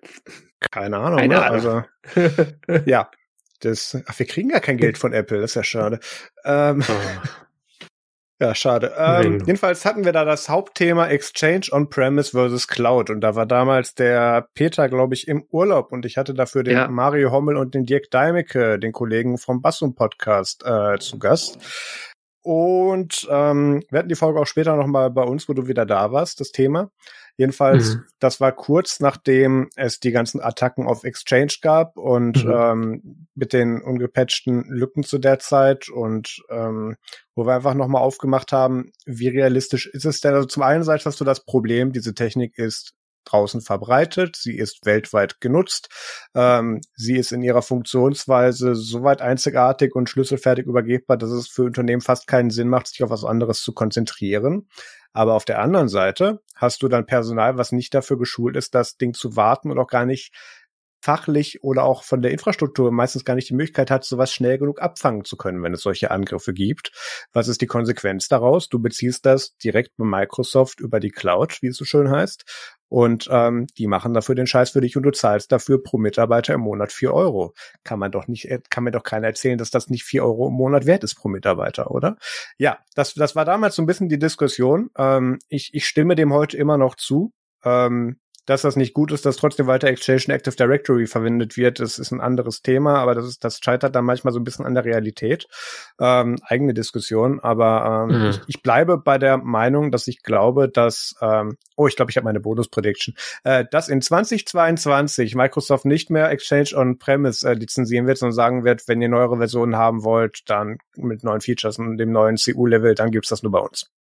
Keine 0.71 0.99
Ahnung. 0.99 1.21
Keine 1.21 1.35
ne? 1.37 1.43
Ahnung. 1.43 1.85
Also, 2.15 2.83
ja. 2.85 3.11
Das, 3.65 3.97
ach, 4.07 4.19
wir 4.19 4.27
kriegen 4.27 4.51
ja 4.51 4.61
kein 4.61 4.77
Geld 4.77 4.99
von 4.99 5.13
Apple, 5.13 5.41
das 5.41 5.53
ist 5.53 5.55
ja 5.57 5.65
schade. 5.65 6.01
Ähm, 6.45 6.83
Oh. 6.89 6.93
Ja, 8.41 8.57
schade. 8.57 8.93
Ähm, 8.99 9.39
jedenfalls 9.47 9.85
hatten 9.85 10.05
wir 10.05 10.11
da 10.11 10.25
das 10.25 10.49
Hauptthema 10.49 11.07
Exchange 11.07 11.69
on-premise 11.71 12.33
versus 12.33 12.67
Cloud. 12.67 13.09
Und 13.09 13.21
da 13.21 13.37
war 13.37 13.47
damals 13.47 13.95
der 13.95 14.49
Peter, 14.55 14.89
glaube 14.89 15.15
ich, 15.15 15.29
im 15.29 15.45
Urlaub. 15.51 15.93
Und 15.93 16.05
ich 16.07 16.17
hatte 16.19 16.35
dafür 16.35 16.65
den 16.65 16.75
Ja. 16.77 16.89
Mario 16.89 17.31
Hommel 17.31 17.57
und 17.57 17.73
den 17.75 17.87
Dirk 17.87 18.11
Deimecke, 18.11 18.81
den 18.81 18.91
Kollegen 18.91 19.39
vom 19.39 19.63
Bassum 19.63 19.95
Podcast, 19.95 20.65
äh, 20.67 20.99
zu 20.99 21.21
Gast. 21.21 21.57
Und 22.43 23.27
ähm, 23.31 23.83
wir 23.91 24.01
hatten 24.01 24.09
die 24.09 24.15
Folge 24.17 24.41
auch 24.41 24.47
später 24.47 24.75
nochmal 24.77 25.11
bei 25.11 25.23
uns, 25.23 25.49
wo 25.49 25.53
du 25.53 25.69
wieder 25.69 25.87
da 25.87 26.11
warst, 26.13 26.41
das 26.41 26.51
Thema. 26.51 26.91
Jedenfalls, 27.37 27.95
Mhm. 27.95 28.05
das 28.19 28.41
war 28.41 28.53
kurz 28.53 29.01
nachdem 29.01 29.71
es 29.77 30.01
die 30.01 30.11
ganzen 30.11 30.41
Attacken 30.41 30.87
auf 30.87 31.05
Exchange 31.05 31.55
gab 31.63 31.97
und 31.97 32.45
Mhm. 32.45 32.53
ähm, 32.53 33.27
mit 33.35 33.53
den 33.53 33.81
ungepatchten 33.81 34.65
Lücken 34.69 35.03
zu 35.03 35.19
der 35.19 35.39
Zeit 35.39 35.89
und 35.89 36.43
ähm, 36.51 36.97
wo 37.35 37.47
wir 37.47 37.55
einfach 37.55 37.75
nochmal 37.75 38.03
aufgemacht 38.03 38.53
haben, 38.53 38.93
wie 39.07 39.29
realistisch 39.29 39.87
ist 39.87 40.05
es 40.05 40.21
denn? 40.21 40.35
Also 40.35 40.47
zum 40.47 40.63
einen 40.63 40.83
Seite 40.85 41.05
hast 41.07 41.21
du 41.21 41.25
das 41.25 41.45
Problem, 41.45 41.93
diese 41.93 42.13
Technik 42.15 42.59
ist 42.59 42.93
draußen 43.25 43.61
verbreitet, 43.61 44.37
sie 44.37 44.57
ist 44.57 44.85
weltweit 44.85 45.41
genutzt, 45.41 45.89
ähm, 46.35 46.81
sie 46.95 47.17
ist 47.17 47.33
in 47.33 47.43
ihrer 47.43 47.63
Funktionsweise 47.63 48.75
soweit 48.75 49.23
einzigartig 49.23 49.95
und 49.95 50.09
schlüsselfertig 50.09 50.67
übergebbar, 50.67 51.17
dass 51.17 51.31
es 51.31 51.49
für 51.49 51.65
Unternehmen 51.65 52.03
fast 52.03 52.27
keinen 52.27 52.51
Sinn 52.51 52.69
macht, 52.69 52.89
sich 52.89 53.03
auf 53.03 53.11
was 53.11 53.25
anderes 53.25 53.61
zu 53.61 53.73
konzentrieren. 53.73 54.69
Aber 55.13 55.35
auf 55.35 55.45
der 55.45 55.61
anderen 55.61 55.89
Seite 55.89 56.41
hast 56.57 56.83
du 56.83 56.89
dann 56.89 57.05
Personal, 57.05 57.59
was 57.59 57.73
nicht 57.73 57.93
dafür 57.93 58.19
geschult 58.19 58.57
ist, 58.57 58.75
das 58.75 58.97
Ding 58.97 59.13
zu 59.13 59.37
warten 59.37 59.71
und 59.71 59.79
auch 59.79 59.89
gar 59.89 60.07
nicht 60.07 60.33
fachlich 61.03 61.65
oder 61.65 61.83
auch 61.83 62.05
von 62.05 62.23
der 62.23 62.31
Infrastruktur 62.31 62.93
meistens 62.93 63.25
gar 63.25 63.35
nicht 63.35 63.49
die 63.49 63.55
Möglichkeit 63.55 63.91
hat, 63.91 64.05
sowas 64.05 64.33
schnell 64.33 64.57
genug 64.57 64.81
abfangen 64.81 65.25
zu 65.25 65.37
können, 65.37 65.63
wenn 65.63 65.75
es 65.75 65.83
solche 65.83 66.13
Angriffe 66.13 66.55
gibt. 66.55 66.93
Was 67.33 67.49
ist 67.49 67.61
die 67.61 67.67
Konsequenz 67.67 68.29
daraus? 68.29 68.69
Du 68.69 68.79
beziehst 68.79 69.27
das 69.27 69.57
direkt 69.57 69.97
bei 69.97 70.05
Microsoft 70.05 70.81
über 70.81 71.01
die 71.01 71.11
Cloud, 71.11 71.61
wie 71.61 71.69
es 71.69 71.77
so 71.77 71.85
schön 71.85 72.09
heißt. 72.09 72.45
Und 72.89 73.27
ähm, 73.33 73.67
die 73.79 73.87
machen 73.89 74.15
dafür 74.15 74.35
den 74.35 74.47
Scheiß 74.47 74.71
für 74.71 74.81
dich 74.81 74.97
und 74.97 75.03
du 75.03 75.11
zahlst 75.11 75.51
dafür 75.51 75.83
pro 75.83 75.99
Mitarbeiter 75.99 76.55
im 76.55 76.61
Monat 76.61 76.93
vier 76.93 77.15
Euro. 77.15 77.55
Kann 77.85 77.99
man 77.99 78.13
doch 78.13 78.29
nicht, 78.29 78.47
kann 78.71 78.85
mir 78.85 78.91
doch 78.91 79.03
keiner 79.03 79.27
erzählen, 79.29 79.59
dass 79.59 79.71
das 79.71 79.89
nicht 79.89 80.05
vier 80.05 80.23
Euro 80.23 80.49
im 80.49 80.55
Monat 80.55 80.87
wert 80.87 81.03
ist 81.03 81.15
pro 81.15 81.29
Mitarbeiter, 81.29 81.91
oder? 81.91 82.17
Ja, 82.59 82.79
das, 82.95 83.15
das 83.15 83.35
war 83.35 83.45
damals 83.45 83.75
so 83.75 83.83
ein 83.83 83.87
bisschen 83.87 84.09
die 84.09 84.19
Diskussion. 84.19 84.91
Ähm, 84.97 85.39
ich, 85.49 85.71
ich 85.73 85.87
stimme 85.87 86.15
dem 86.15 86.33
heute 86.33 86.57
immer 86.57 86.79
noch 86.79 86.95
zu. 86.95 87.33
Ähm, 87.65 88.19
dass 88.47 88.63
das 88.63 88.77
nicht 88.77 88.95
gut 88.95 89.13
ist, 89.13 89.25
dass 89.25 89.37
trotzdem 89.37 89.67
weiter 89.67 89.89
Exchange 89.89 90.25
Active 90.29 90.57
Directory 90.57 91.07
verwendet 91.07 91.57
wird, 91.57 91.79
das 91.81 91.99
ist 91.99 92.11
ein 92.11 92.21
anderes 92.21 92.63
Thema, 92.63 92.99
aber 92.99 93.15
das 93.15 93.27
ist, 93.27 93.45
das 93.45 93.61
scheitert 93.63 93.95
dann 93.95 94.05
manchmal 94.05 94.33
so 94.33 94.41
ein 94.41 94.45
bisschen 94.45 94.67
an 94.67 94.75
der 94.75 94.85
Realität. 94.85 95.47
Ähm, 96.01 96.37
eigene 96.45 96.75
Diskussion, 96.75 97.41
aber 97.41 98.09
ähm, 98.11 98.19
mhm. 98.19 98.31
ich, 98.31 98.41
ich, 98.49 98.63
bleibe 98.63 98.99
bei 98.99 99.19
der 99.19 99.39
Meinung, 99.39 99.91
dass 99.91 100.09
ich 100.09 100.23
glaube, 100.23 100.69
dass, 100.69 101.15
ähm, 101.21 101.57
oh, 101.77 101.87
ich 101.87 101.97
glaube, 101.97 102.11
ich 102.11 102.17
habe 102.17 102.25
meine 102.25 102.41
Bonus-Prediction, 102.41 103.15
äh, 103.45 103.65
dass 103.71 103.89
in 103.89 104.01
2022 104.01 105.35
Microsoft 105.35 105.85
nicht 105.85 106.11
mehr 106.11 106.31
Exchange 106.31 106.71
on-Premise 106.75 107.49
äh, 107.49 107.55
lizenzieren 107.55 108.07
wird, 108.07 108.19
sondern 108.19 108.35
sagen 108.35 108.65
wird, 108.65 108.89
wenn 108.89 109.01
ihr 109.01 109.09
neuere 109.09 109.37
Versionen 109.37 109.77
haben 109.77 110.03
wollt, 110.03 110.41
dann 110.47 110.79
mit 110.97 111.23
neuen 111.23 111.41
Features 111.41 111.79
und 111.79 111.97
dem 111.99 112.11
neuen 112.11 112.37
CU-Level, 112.37 112.95
dann 112.95 113.11
gibt's 113.11 113.29
das 113.29 113.43
nur 113.43 113.53
bei 113.53 113.61
uns. 113.61 113.91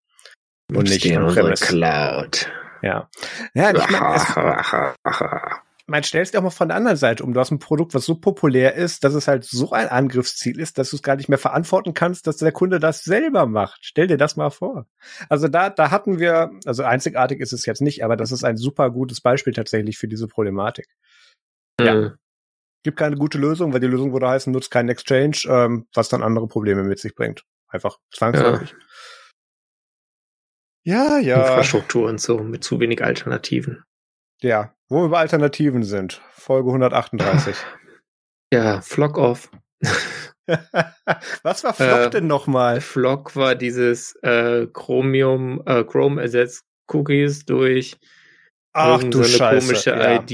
Und 0.73 0.89
nicht 0.89 1.05
in 1.05 1.27
Cloud. 1.55 2.51
Ja. 2.83 3.09
Ja, 3.55 3.71
ich 3.75 3.91
meine, 3.91 4.95
man 5.87 6.05
stellt 6.05 6.27
es 6.27 6.31
dir 6.33 6.39
auch 6.39 6.43
mal 6.43 6.51
von 6.51 6.69
der 6.69 6.77
anderen 6.77 6.97
Seite 6.97 7.23
um. 7.23 7.33
Du 7.33 7.41
hast 7.41 7.51
ein 7.51 7.59
Produkt, 7.59 7.95
was 7.95 8.05
so 8.05 8.15
populär 8.15 8.75
ist, 8.75 9.05
dass 9.05 9.15
es 9.15 9.29
halt 9.29 9.45
so 9.45 9.73
ein 9.73 9.89
Angriffsziel 9.89 10.59
ist, 10.59 10.79
dass 10.79 10.91
du 10.91 10.97
es 10.97 11.03
gar 11.03 11.17
nicht 11.17 11.29
mehr 11.29 11.39
verantworten 11.39 11.95
kannst, 11.95 12.27
dass 12.27 12.37
der 12.37 12.53
Kunde 12.53 12.81
das 12.81 13.05
selber 13.05 13.47
macht. 13.47 13.81
Stell 13.83 14.07
dir 14.07 14.17
das 14.17 14.37
mal 14.37 14.51
vor. 14.51 14.87
Also 15.29 15.49
da, 15.49 15.71
da 15.71 15.91
hatten 15.91 16.19
wir, 16.19 16.51
also 16.65 16.83
einzigartig 16.83 17.41
ist 17.41 17.53
es 17.53 17.67
jetzt 17.67 17.83
nicht, 17.83 18.05
aber 18.05 18.17
das 18.17 18.33
ist 18.33 18.45
ein 18.45 18.57
super 18.57 18.91
gutes 18.91 19.21
Beispiel 19.21 19.53
tatsächlich 19.53 19.99
für 19.99 20.09
diese 20.09 20.29
Problematik. 20.29 20.87
Mhm. 21.79 21.87
Ja. 21.87 22.13
Gibt 22.85 22.99
keine 22.99 23.17
gute 23.17 23.39
Lösung, 23.39 23.73
weil 23.73 23.81
die 23.81 23.87
Lösung 23.87 24.13
würde 24.13 24.29
heißen, 24.29 24.53
nutzt 24.53 24.71
keinen 24.71 24.89
Exchange, 24.89 25.43
ähm, 25.47 25.87
was 25.95 26.09
dann 26.09 26.23
andere 26.23 26.49
Probleme 26.49 26.83
mit 26.83 26.99
sich 26.99 27.15
bringt. 27.15 27.45
Einfach 27.69 27.99
zwangsläufig. 28.13 28.71
Ja. 28.71 28.77
Ja, 30.85 31.19
ja. 31.19 31.41
Infrastruktur 31.41 32.09
und 32.09 32.21
so 32.21 32.39
mit 32.39 32.65
zu 32.65 32.81
wenig 32.81 33.03
Alternativen. 33.03 33.85
Ja, 34.41 34.75
wo 34.89 35.03
wir 35.03 35.09
bei 35.09 35.21
Alternativen 35.21 35.85
sind. 35.85 36.21
Folge 36.33 36.69
138. 36.69 37.57
Ja, 38.53 38.83
Flock 38.83 39.17
off. 39.17 39.51
Was 41.43 41.65
war 41.65 41.73
Flock 41.73 42.07
äh, 42.07 42.11
denn 42.11 42.27
nochmal? 42.27 42.83
Flock 42.83 43.35
war 43.35 43.55
dieses 43.55 44.15
äh, 44.17 44.67
Chromium, 44.67 45.63
äh, 45.65 45.85
Chrome 45.85 46.21
ersetzt 46.21 46.67
Cookies 46.87 47.47
durch 47.47 47.97
Ach, 48.75 49.03
du 49.03 49.23
so 49.23 49.43
eine 49.43 49.59
komische 49.59 49.91
ja. 49.91 50.17
ID. 50.17 50.31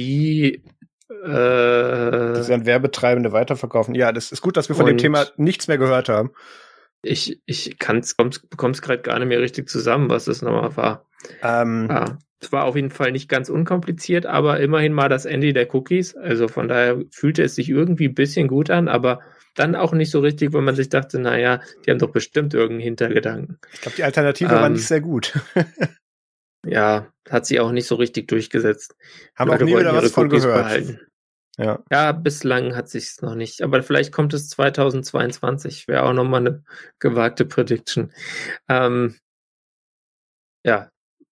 Äh, 1.09 2.33
die 2.35 2.43
sie 2.43 2.55
an 2.55 2.67
Werbetreibende 2.67 3.33
weiterverkaufen. 3.33 3.95
Ja, 3.95 4.13
das 4.13 4.33
ist 4.33 4.41
gut, 4.41 4.57
dass 4.57 4.69
wir 4.69 4.77
von 4.77 4.87
dem 4.87 4.99
Thema 4.99 5.27
nichts 5.37 5.69
mehr 5.69 5.79
gehört 5.79 6.09
haben. 6.09 6.33
Ich, 7.03 7.41
ich 7.47 7.79
kann's, 7.79 8.15
bekomm's 8.15 8.83
gerade 8.83 9.03
gar 9.03 9.19
nicht 9.19 9.29
mehr 9.29 9.41
richtig 9.41 9.69
zusammen, 9.69 10.11
was 10.11 10.25
das 10.25 10.43
nochmal 10.43 10.77
war. 10.77 11.07
Ähm, 11.43 11.87
ja, 11.89 12.19
es 12.41 12.53
war 12.53 12.65
auf 12.65 12.77
jeden 12.77 12.91
Fall 12.91 13.11
nicht 13.11 13.29
ganz 13.29 13.49
unkompliziert, 13.49 14.27
aber 14.27 14.61
immerhin 14.61 14.93
mal 14.93 15.09
das 15.09 15.25
Ende 15.25 15.53
der 15.53 15.73
Cookies. 15.75 16.17
Also 16.17 16.47
von 16.47 16.69
daher 16.69 17.03
fühlte 17.11 17.43
es 17.43 17.57
sich 17.57 17.69
irgendwie 17.69 18.09
ein 18.09 18.15
bisschen 18.15 18.47
gut 18.47 18.71
an, 18.71 18.89
aber 18.89 19.21
dann 19.55 19.75
auch 19.75 19.93
nicht 19.93 20.11
so 20.11 20.21
richtig, 20.21 20.53
weil 20.53 20.63
man 20.63 20.77
sich 20.77 20.89
dachte, 20.89 21.19
naja, 21.19 21.61
die 21.85 21.91
haben 21.91 21.99
doch 21.99 22.13
bestimmt 22.13 22.55
irgendeinen 22.55 22.81
Hintergedanken. 22.81 23.59
Ich 23.73 23.81
glaube, 23.81 23.97
die 23.97 24.05
Alternative 24.05 24.55
ähm, 24.55 24.61
war 24.61 24.69
nicht 24.69 24.87
sehr 24.87 25.01
gut. 25.01 25.37
ja, 26.67 27.09
hat 27.29 27.47
sie 27.47 27.59
auch 27.59 27.73
nicht 27.73 27.87
so 27.87 27.97
richtig 27.97 28.29
durchgesetzt. 28.29 28.95
Haben 29.35 29.51
auch 29.51 29.59
nie 29.59 29.77
wieder 29.77 29.95
was 29.95 30.13
von 30.13 30.29
gehört. 30.29 30.65
Behalten. 30.65 31.01
Ja. 31.59 31.83
ja, 31.91 32.13
bislang 32.13 32.77
hat 32.77 32.89
sich's 32.89 33.21
noch 33.21 33.35
nicht. 33.35 33.63
Aber 33.63 33.83
vielleicht 33.83 34.13
kommt 34.13 34.33
es 34.33 34.49
2022. 34.49 35.89
Wäre 35.89 36.05
auch 36.05 36.13
nochmal 36.13 36.41
eine 36.41 36.65
gewagte 37.01 37.45
Prediction. 37.45 38.13
Ähm, 38.69 39.17
ja, 40.65 40.91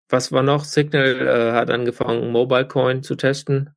was 0.08 0.32
war 0.32 0.42
noch? 0.42 0.64
Signal 0.64 1.26
äh, 1.26 1.52
hat 1.52 1.70
angefangen, 1.70 2.32
Mobile 2.32 2.66
Coin 2.66 3.04
zu 3.04 3.14
testen. 3.14 3.70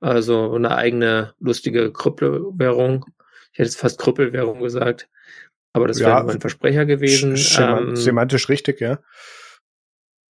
Also 0.00 0.54
eine 0.54 0.74
eigene 0.74 1.34
lustige 1.38 1.92
Kryptowährung. 1.92 3.04
Ich 3.52 3.58
hätte 3.58 3.68
jetzt 3.68 3.78
fast 3.78 4.00
Krüppelwährung 4.00 4.60
gesagt. 4.60 5.10
Aber 5.74 5.86
das 5.86 6.00
wäre 6.00 6.24
mein 6.24 6.40
Versprecher 6.40 6.86
gewesen. 6.86 7.36
Ähm, 7.58 7.94
semantisch 7.94 8.48
richtig, 8.48 8.80
ja. 8.80 9.00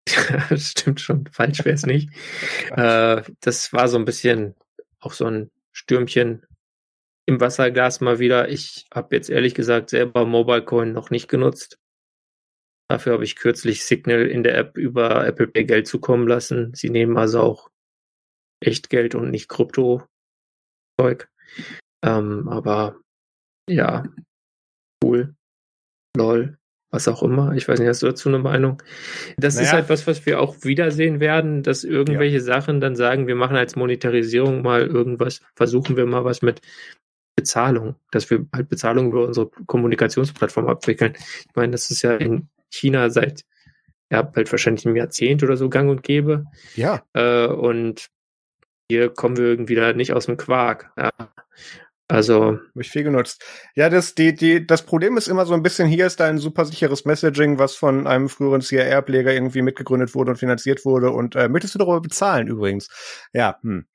stimmt 0.56 1.00
schon. 1.00 1.28
Falsch 1.30 1.64
wäre 1.64 1.76
es 1.76 1.86
nicht. 1.86 2.10
äh, 2.76 3.22
das 3.40 3.72
war 3.72 3.86
so 3.86 3.98
ein 3.98 4.04
bisschen 4.04 4.56
auch 4.98 5.12
so 5.12 5.26
ein 5.26 5.50
Stürmchen 5.72 6.46
im 7.26 7.40
Wasserglas 7.40 8.00
mal 8.00 8.18
wieder. 8.18 8.48
Ich 8.48 8.86
habe 8.92 9.14
jetzt 9.14 9.30
ehrlich 9.30 9.54
gesagt 9.54 9.90
selber 9.90 10.26
Mobile 10.26 10.64
Coin 10.64 10.92
noch 10.92 11.10
nicht 11.10 11.28
genutzt. 11.28 11.78
Dafür 12.88 13.12
habe 13.14 13.24
ich 13.24 13.36
kürzlich 13.36 13.84
Signal 13.84 14.26
in 14.26 14.42
der 14.42 14.58
App 14.58 14.76
über 14.76 15.26
Apple 15.26 15.46
Pay 15.46 15.64
Geld 15.64 15.86
zukommen 15.86 16.26
lassen. 16.26 16.74
Sie 16.74 16.90
nehmen 16.90 17.16
also 17.16 17.40
auch 17.40 17.70
Echtgeld 18.60 19.14
und 19.14 19.30
nicht 19.30 19.48
Krypto-Zeug. 19.48 21.28
Ähm, 22.04 22.48
aber 22.48 23.00
ja, 23.68 24.04
cool. 25.04 25.34
Lol 26.16 26.59
was 26.90 27.08
auch 27.08 27.22
immer. 27.22 27.52
Ich 27.54 27.68
weiß 27.68 27.78
nicht, 27.78 27.88
hast 27.88 28.02
du 28.02 28.06
dazu 28.06 28.28
eine 28.28 28.38
Meinung? 28.38 28.82
Das 29.36 29.54
naja. 29.54 29.66
ist 29.66 29.72
halt 29.72 29.88
was, 29.88 30.06
was 30.06 30.26
wir 30.26 30.40
auch 30.40 30.56
wiedersehen 30.62 31.20
werden, 31.20 31.62
dass 31.62 31.84
irgendwelche 31.84 32.36
ja. 32.36 32.42
Sachen 32.42 32.80
dann 32.80 32.96
sagen, 32.96 33.26
wir 33.26 33.36
machen 33.36 33.56
als 33.56 33.76
Monetarisierung 33.76 34.62
mal 34.62 34.86
irgendwas, 34.86 35.40
versuchen 35.54 35.96
wir 35.96 36.06
mal 36.06 36.24
was 36.24 36.42
mit 36.42 36.60
Bezahlung, 37.36 37.94
dass 38.10 38.28
wir 38.30 38.46
halt 38.54 38.68
Bezahlung 38.68 39.08
über 39.08 39.26
unsere 39.26 39.50
Kommunikationsplattform 39.66 40.68
abwickeln. 40.68 41.14
Ich 41.16 41.54
meine, 41.54 41.72
das 41.72 41.90
ist 41.90 42.02
ja 42.02 42.16
in 42.16 42.48
China 42.70 43.10
seit 43.10 43.44
ja, 44.10 44.22
bald 44.22 44.50
wahrscheinlich 44.50 44.84
einem 44.84 44.96
Jahrzehnt 44.96 45.42
oder 45.42 45.56
so 45.56 45.68
gang 45.68 45.88
und 45.88 46.02
gäbe. 46.02 46.44
Ja. 46.74 47.02
Äh, 47.12 47.46
und 47.46 48.08
hier 48.90 49.10
kommen 49.10 49.36
wir 49.36 49.44
irgendwie 49.44 49.76
da 49.76 49.92
nicht 49.92 50.12
aus 50.12 50.26
dem 50.26 50.36
Quark. 50.36 50.90
Ja. 50.98 51.10
Also. 52.10 52.44
Habe 52.44 52.62
ich 52.76 52.90
viel 52.90 53.04
genutzt. 53.04 53.44
Ja, 53.74 53.88
das, 53.88 54.14
die, 54.14 54.34
die, 54.34 54.66
das 54.66 54.82
Problem 54.82 55.16
ist 55.16 55.28
immer 55.28 55.46
so 55.46 55.54
ein 55.54 55.62
bisschen, 55.62 55.88
hier 55.88 56.06
ist 56.06 56.20
da 56.20 56.26
ein 56.26 56.38
super 56.38 56.64
sicheres 56.64 57.04
Messaging, 57.04 57.58
was 57.58 57.74
von 57.74 58.06
einem 58.06 58.28
früheren 58.28 58.60
CRR-Pfleger 58.60 59.32
irgendwie 59.32 59.62
mitgegründet 59.62 60.14
wurde 60.14 60.32
und 60.32 60.36
finanziert 60.36 60.84
wurde. 60.84 61.10
Und 61.10 61.36
äh, 61.36 61.48
möchtest 61.48 61.74
du 61.74 61.78
darüber 61.78 62.00
bezahlen 62.00 62.48
übrigens? 62.48 62.88
Ja, 63.32 63.58
hm. 63.62 63.86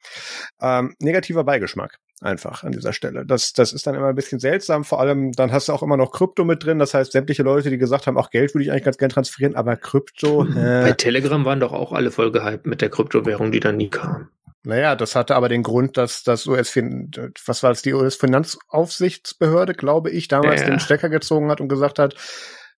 Ähm, 0.61 0.95
negativer 0.99 1.43
Beigeschmack 1.43 1.99
einfach 2.21 2.63
an 2.63 2.71
dieser 2.71 2.93
Stelle. 2.93 3.25
Das, 3.25 3.53
das 3.53 3.73
ist 3.73 3.87
dann 3.87 3.95
immer 3.95 4.07
ein 4.07 4.15
bisschen 4.15 4.39
seltsam. 4.39 4.83
Vor 4.83 4.99
allem, 4.99 5.31
dann 5.33 5.51
hast 5.51 5.67
du 5.67 5.73
auch 5.73 5.83
immer 5.83 5.97
noch 5.97 6.11
Krypto 6.11 6.45
mit 6.45 6.63
drin. 6.63 6.79
Das 6.79 6.93
heißt, 6.93 7.11
sämtliche 7.11 7.43
Leute, 7.43 7.69
die 7.69 7.77
gesagt 7.77 8.07
haben, 8.07 8.17
auch 8.17 8.29
Geld 8.29 8.53
würde 8.53 8.63
ich 8.63 8.71
eigentlich 8.71 8.85
ganz 8.85 8.97
gern 8.97 9.09
transferieren, 9.09 9.55
aber 9.55 9.75
Krypto. 9.75 10.45
Äh. 10.55 10.83
Bei 10.83 10.91
Telegram 10.93 11.43
waren 11.43 11.59
doch 11.59 11.73
auch 11.73 11.91
alle 11.91 12.11
voll 12.11 12.31
gehypt 12.31 12.65
mit 12.65 12.81
der 12.81 12.89
Kryptowährung, 12.89 13.51
die 13.51 13.59
dann 13.59 13.77
nie 13.77 13.89
kam. 13.89 14.29
Naja, 14.65 14.95
das 14.95 15.15
hatte 15.15 15.35
aber 15.35 15.49
den 15.49 15.63
Grund, 15.63 15.97
dass 15.97 16.23
das 16.23 16.47
US, 16.47 16.75
was 16.75 17.63
war 17.63 17.71
es, 17.71 17.81
die 17.81 17.93
US-Finanzaufsichtsbehörde, 17.93 19.73
glaube 19.73 20.09
ich, 20.09 20.27
damals 20.27 20.61
ja. 20.61 20.67
den 20.67 20.79
Stecker 20.79 21.09
gezogen 21.09 21.49
hat 21.51 21.61
und 21.61 21.69
gesagt 21.69 21.99
hat, 21.99 22.15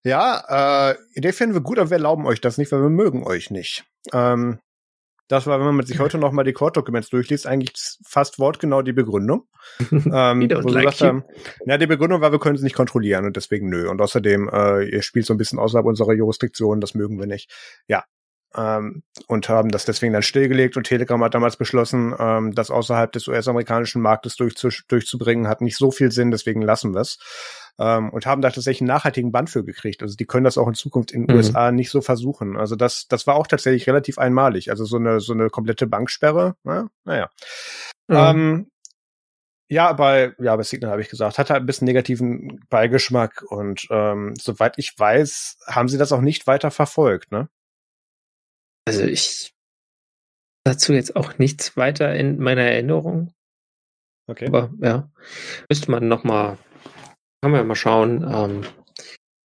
ja, 0.04 0.90
äh, 0.92 0.96
Idee 1.14 1.32
finden 1.32 1.54
wir 1.54 1.60
gut, 1.60 1.78
aber 1.78 1.90
wir 1.90 1.96
erlauben 1.96 2.26
euch 2.26 2.40
das 2.40 2.58
nicht, 2.58 2.70
weil 2.72 2.82
wir 2.82 2.90
mögen 2.90 3.24
euch 3.24 3.50
nicht. 3.50 3.84
Ähm, 4.12 4.60
das 5.28 5.46
war, 5.46 5.60
wenn 5.60 5.74
man 5.74 5.84
sich 5.84 5.98
heute 5.98 6.16
noch 6.16 6.32
mal 6.32 6.44
die 6.44 6.54
Court-Documents 6.54 7.10
durchliest, 7.10 7.46
eigentlich 7.46 7.72
fast 8.06 8.38
wortgenau 8.38 8.80
die 8.80 8.94
Begründung. 8.94 9.46
ähm, 9.90 10.10
wo 10.10 10.68
like 10.70 10.86
gesagt 10.86 11.00
haben, 11.02 11.24
ja, 11.66 11.76
die 11.76 11.86
Begründung 11.86 12.22
war, 12.22 12.32
wir 12.32 12.38
können 12.38 12.56
es 12.56 12.62
nicht 12.62 12.76
kontrollieren 12.76 13.26
und 13.26 13.36
deswegen 13.36 13.68
nö. 13.68 13.90
Und 13.90 14.00
außerdem, 14.00 14.48
äh, 14.50 14.84
ihr 14.88 15.02
spielt 15.02 15.26
so 15.26 15.34
ein 15.34 15.36
bisschen 15.36 15.58
außerhalb 15.58 15.84
unserer 15.84 16.14
Jurisdiktion, 16.14 16.80
das 16.80 16.94
mögen 16.94 17.18
wir 17.18 17.26
nicht. 17.26 17.52
Ja, 17.86 18.04
ähm, 18.56 19.02
und 19.26 19.48
haben 19.48 19.70
das 19.70 19.84
deswegen 19.84 20.12
dann 20.12 20.22
stillgelegt 20.22 20.76
und 20.76 20.84
Telegram 20.84 21.22
hat 21.22 21.34
damals 21.34 21.56
beschlossen, 21.56 22.14
ähm, 22.18 22.54
das 22.54 22.70
außerhalb 22.70 23.12
des 23.12 23.28
US-amerikanischen 23.28 24.00
Marktes 24.00 24.36
durchzu 24.36 24.70
durchzubringen, 24.88 25.48
hat 25.48 25.60
nicht 25.60 25.76
so 25.76 25.90
viel 25.90 26.10
Sinn, 26.10 26.30
deswegen 26.30 26.62
lassen 26.62 26.94
wir 26.94 27.00
es. 27.00 27.18
Ähm, 27.78 28.10
und 28.10 28.26
haben 28.26 28.42
da 28.42 28.50
tatsächlich 28.50 28.80
einen 28.80 28.88
nachhaltigen 28.88 29.30
Band 29.30 29.50
für 29.50 29.64
gekriegt. 29.64 30.02
Also 30.02 30.16
die 30.16 30.26
können 30.26 30.44
das 30.44 30.58
auch 30.58 30.66
in 30.66 30.74
Zukunft 30.74 31.12
in 31.12 31.26
den 31.26 31.34
mhm. 31.34 31.36
USA 31.36 31.70
nicht 31.70 31.90
so 31.90 32.00
versuchen. 32.00 32.56
Also 32.56 32.74
das, 32.74 33.06
das 33.06 33.26
war 33.26 33.36
auch 33.36 33.46
tatsächlich 33.46 33.86
relativ 33.86 34.18
einmalig. 34.18 34.70
Also 34.70 34.84
so 34.84 34.96
eine, 34.96 35.20
so 35.20 35.32
eine 35.32 35.48
komplette 35.48 35.86
Banksperre, 35.86 36.56
na, 36.64 36.88
naja. 37.04 37.30
Mhm. 38.08 38.16
Ähm, 38.16 38.70
ja, 39.70 39.92
bei, 39.92 40.34
ja, 40.38 40.56
bei 40.56 40.62
Signal 40.62 40.90
habe 40.92 41.02
ich 41.02 41.10
gesagt, 41.10 41.38
hat 41.38 41.50
halt 41.50 41.62
ein 41.62 41.66
bisschen 41.66 41.84
negativen 41.84 42.60
Beigeschmack 42.70 43.42
und 43.46 43.86
ähm, 43.90 44.32
soweit 44.38 44.74
ich 44.78 44.98
weiß, 44.98 45.58
haben 45.66 45.88
sie 45.88 45.98
das 45.98 46.10
auch 46.10 46.22
nicht 46.22 46.46
weiter 46.46 46.70
verfolgt, 46.70 47.30
ne? 47.30 47.50
Also 48.88 49.04
ich 49.04 49.52
dazu 50.64 50.92
jetzt 50.92 51.14
auch 51.16 51.38
nichts 51.38 51.76
weiter 51.76 52.14
in 52.14 52.38
meiner 52.38 52.62
Erinnerung. 52.62 53.32
Okay. 54.26 54.48
Aber 54.48 54.70
ja, 54.80 55.10
müsste 55.68 55.90
man 55.90 56.08
noch 56.08 56.24
mal, 56.24 56.58
kann 57.40 57.52
man 57.52 57.60
ja 57.60 57.64
mal 57.64 57.74
schauen. 57.74 58.22
Ähm, 58.22 58.64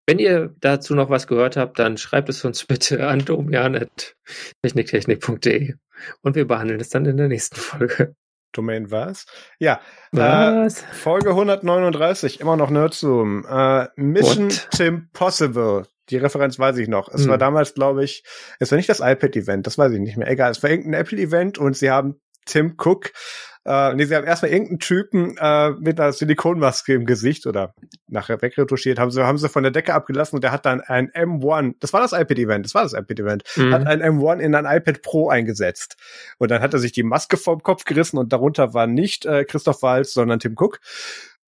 wenn 0.05 0.19
ihr 0.19 0.53
dazu 0.59 0.95
noch 0.95 1.09
was 1.09 1.27
gehört 1.27 1.55
habt, 1.55 1.79
dann 1.79 1.95
schreibt 1.97 2.27
es 2.29 2.43
uns 2.43 2.65
bitte 2.65 3.07
an 3.07 3.23
domian.techniktechnik.de 3.23 5.75
und 6.21 6.35
wir 6.35 6.45
behandeln 6.45 6.81
es 6.81 6.89
dann 6.89 7.05
in 7.05 7.15
der 7.17 7.29
nächsten 7.29 7.55
Folge. 7.55 8.13
Domain 8.51 8.91
was? 8.91 9.25
Ja. 9.59 9.79
Was? 10.11 10.83
Äh, 10.83 10.93
Folge 10.93 11.29
139, 11.29 12.39
immer 12.39 12.55
noch 12.55 12.69
Nerdzoom. 12.69 13.47
Äh, 13.49 13.87
Mission 13.95 14.51
What? 14.51 14.79
Impossible. 14.79 15.87
Die 16.09 16.17
Referenz 16.17 16.59
weiß 16.59 16.77
ich 16.77 16.87
noch. 16.87 17.09
Es 17.09 17.23
hm. 17.23 17.29
war 17.29 17.37
damals, 17.37 17.73
glaube 17.73 18.03
ich, 18.03 18.23
es 18.59 18.71
war 18.71 18.77
nicht 18.77 18.89
das 18.89 18.99
iPad-Event, 18.99 19.65
das 19.65 19.77
weiß 19.77 19.91
ich 19.93 19.99
nicht 19.99 20.17
mehr. 20.17 20.29
Egal, 20.29 20.51
es 20.51 20.61
war 20.61 20.69
irgendein 20.69 21.01
Apple-Event 21.01 21.57
und 21.57 21.77
sie 21.77 21.89
haben 21.89 22.19
Tim 22.45 22.75
Cook 22.77 23.11
äh, 23.65 23.93
nee, 23.93 24.05
sie 24.05 24.15
haben 24.15 24.25
erstmal 24.25 24.51
irgendeinen 24.51 24.79
Typen 24.79 25.37
äh, 25.37 25.71
mit 25.71 25.99
einer 25.99 26.11
Silikonmaske 26.11 26.93
im 26.93 27.05
Gesicht 27.05 27.47
oder 27.47 27.73
nachher 28.07 28.41
wegretuschiert, 28.41 28.99
haben 28.99 29.11
sie, 29.11 29.25
haben 29.25 29.37
sie 29.37 29.47
von 29.47 29.63
der 29.63 29.71
Decke 29.71 29.93
abgelassen 29.93 30.35
und 30.35 30.43
der 30.43 30.51
hat 30.51 30.65
dann 30.65 30.81
ein 30.81 31.09
M1, 31.11 31.75
das 31.79 31.93
war 31.93 32.01
das 32.01 32.11
iPad-Event, 32.11 32.65
das 32.65 32.75
war 32.75 32.83
das 32.83 32.93
iPad-Event, 32.93 33.43
mhm. 33.55 33.73
hat 33.73 33.87
ein 33.87 34.01
M1 34.01 34.39
in 34.39 34.55
ein 34.55 34.65
iPad 34.65 35.01
Pro 35.01 35.29
eingesetzt. 35.29 35.95
Und 36.39 36.51
dann 36.51 36.61
hat 36.61 36.73
er 36.73 36.79
sich 36.79 36.91
die 36.91 37.03
Maske 37.03 37.37
vom 37.37 37.63
Kopf 37.63 37.85
gerissen 37.85 38.17
und 38.17 38.33
darunter 38.33 38.73
war 38.73 38.87
nicht 38.87 39.25
äh, 39.25 39.45
Christoph 39.45 39.81
Walz, 39.81 40.13
sondern 40.13 40.39
Tim 40.39 40.55
Cook. 40.57 40.79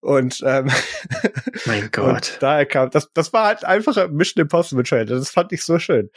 Und 0.06 0.44
ähm, 0.46 0.70
mein 1.66 1.90
Gott. 1.92 2.08
Und 2.08 2.38
daher 2.40 2.68
kam, 2.68 2.92
das, 2.92 3.10
das 3.16 3.34
war 3.34 3.48
halt 3.48 3.66
einfache 3.66 4.08
Mission 4.08 4.44
Impossible 4.44 4.84
Trailer. 4.84 5.06
Das 5.06 5.32
fand 5.32 5.52
ich 5.52 5.64
so 5.64 5.80
schön. 5.80 6.12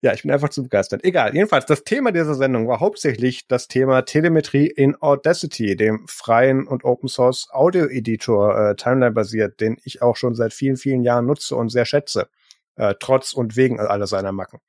Ja, 0.00 0.14
ich 0.14 0.22
bin 0.22 0.30
einfach 0.30 0.48
zu 0.48 0.62
begeistert. 0.62 1.04
Egal. 1.04 1.34
Jedenfalls, 1.34 1.66
das 1.66 1.84
Thema 1.84 2.10
dieser 2.10 2.34
Sendung 2.34 2.68
war 2.68 2.80
hauptsächlich 2.80 3.46
das 3.46 3.68
Thema 3.68 4.02
Telemetrie 4.02 4.66
in 4.66 4.96
Audacity, 4.98 5.76
dem 5.76 6.06
freien 6.08 6.66
und 6.66 6.84
Open 6.84 7.10
Source 7.10 7.48
Audio 7.50 7.84
Editor, 7.84 8.70
äh, 8.70 8.76
Timeline 8.76 9.12
basiert, 9.12 9.60
den 9.60 9.76
ich 9.84 10.00
auch 10.00 10.16
schon 10.16 10.34
seit 10.34 10.54
vielen, 10.54 10.78
vielen 10.78 11.02
Jahren 11.02 11.26
nutze 11.26 11.54
und 11.54 11.68
sehr 11.68 11.84
schätze. 11.84 12.28
Äh, 12.76 12.94
trotz 12.98 13.34
und 13.34 13.56
wegen 13.56 13.78
aller 13.78 14.06
seiner 14.06 14.32
Macken. 14.32 14.60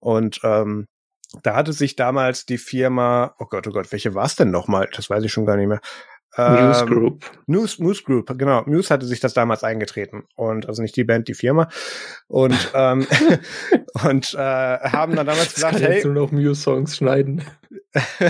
Und 0.00 0.40
ähm, 0.42 0.88
da 1.44 1.54
hatte 1.54 1.72
sich 1.72 1.94
damals 1.94 2.46
die 2.46 2.58
Firma, 2.58 3.36
oh 3.38 3.46
Gott, 3.46 3.68
oh 3.68 3.70
Gott, 3.70 3.92
welche 3.92 4.14
war 4.16 4.24
es 4.24 4.34
denn 4.34 4.50
nochmal? 4.50 4.88
Das 4.92 5.08
weiß 5.08 5.22
ich 5.22 5.32
schon 5.32 5.46
gar 5.46 5.56
nicht 5.56 5.68
mehr. 5.68 5.80
News 6.38 6.82
ähm, 6.82 6.86
Group. 6.86 7.30
News, 7.46 7.78
News 7.80 8.04
Group, 8.04 8.38
genau. 8.38 8.62
News 8.66 8.90
hatte 8.90 9.06
sich 9.06 9.18
das 9.20 9.34
damals 9.34 9.64
eingetreten 9.64 10.24
und 10.36 10.68
also 10.68 10.82
nicht 10.82 10.96
die 10.96 11.04
Band, 11.04 11.26
die 11.26 11.34
Firma 11.34 11.68
und 12.28 12.56
ähm, 12.74 13.06
und 14.04 14.34
äh, 14.34 14.38
haben 14.38 15.16
dann 15.16 15.26
damals 15.26 15.54
gesagt, 15.54 15.74
kann 15.74 15.82
hey, 15.82 15.94
jetzt 15.96 16.04
nur 16.04 16.14
noch 16.14 16.30
Muse 16.30 16.60
Songs 16.60 16.96
schneiden. 16.96 17.42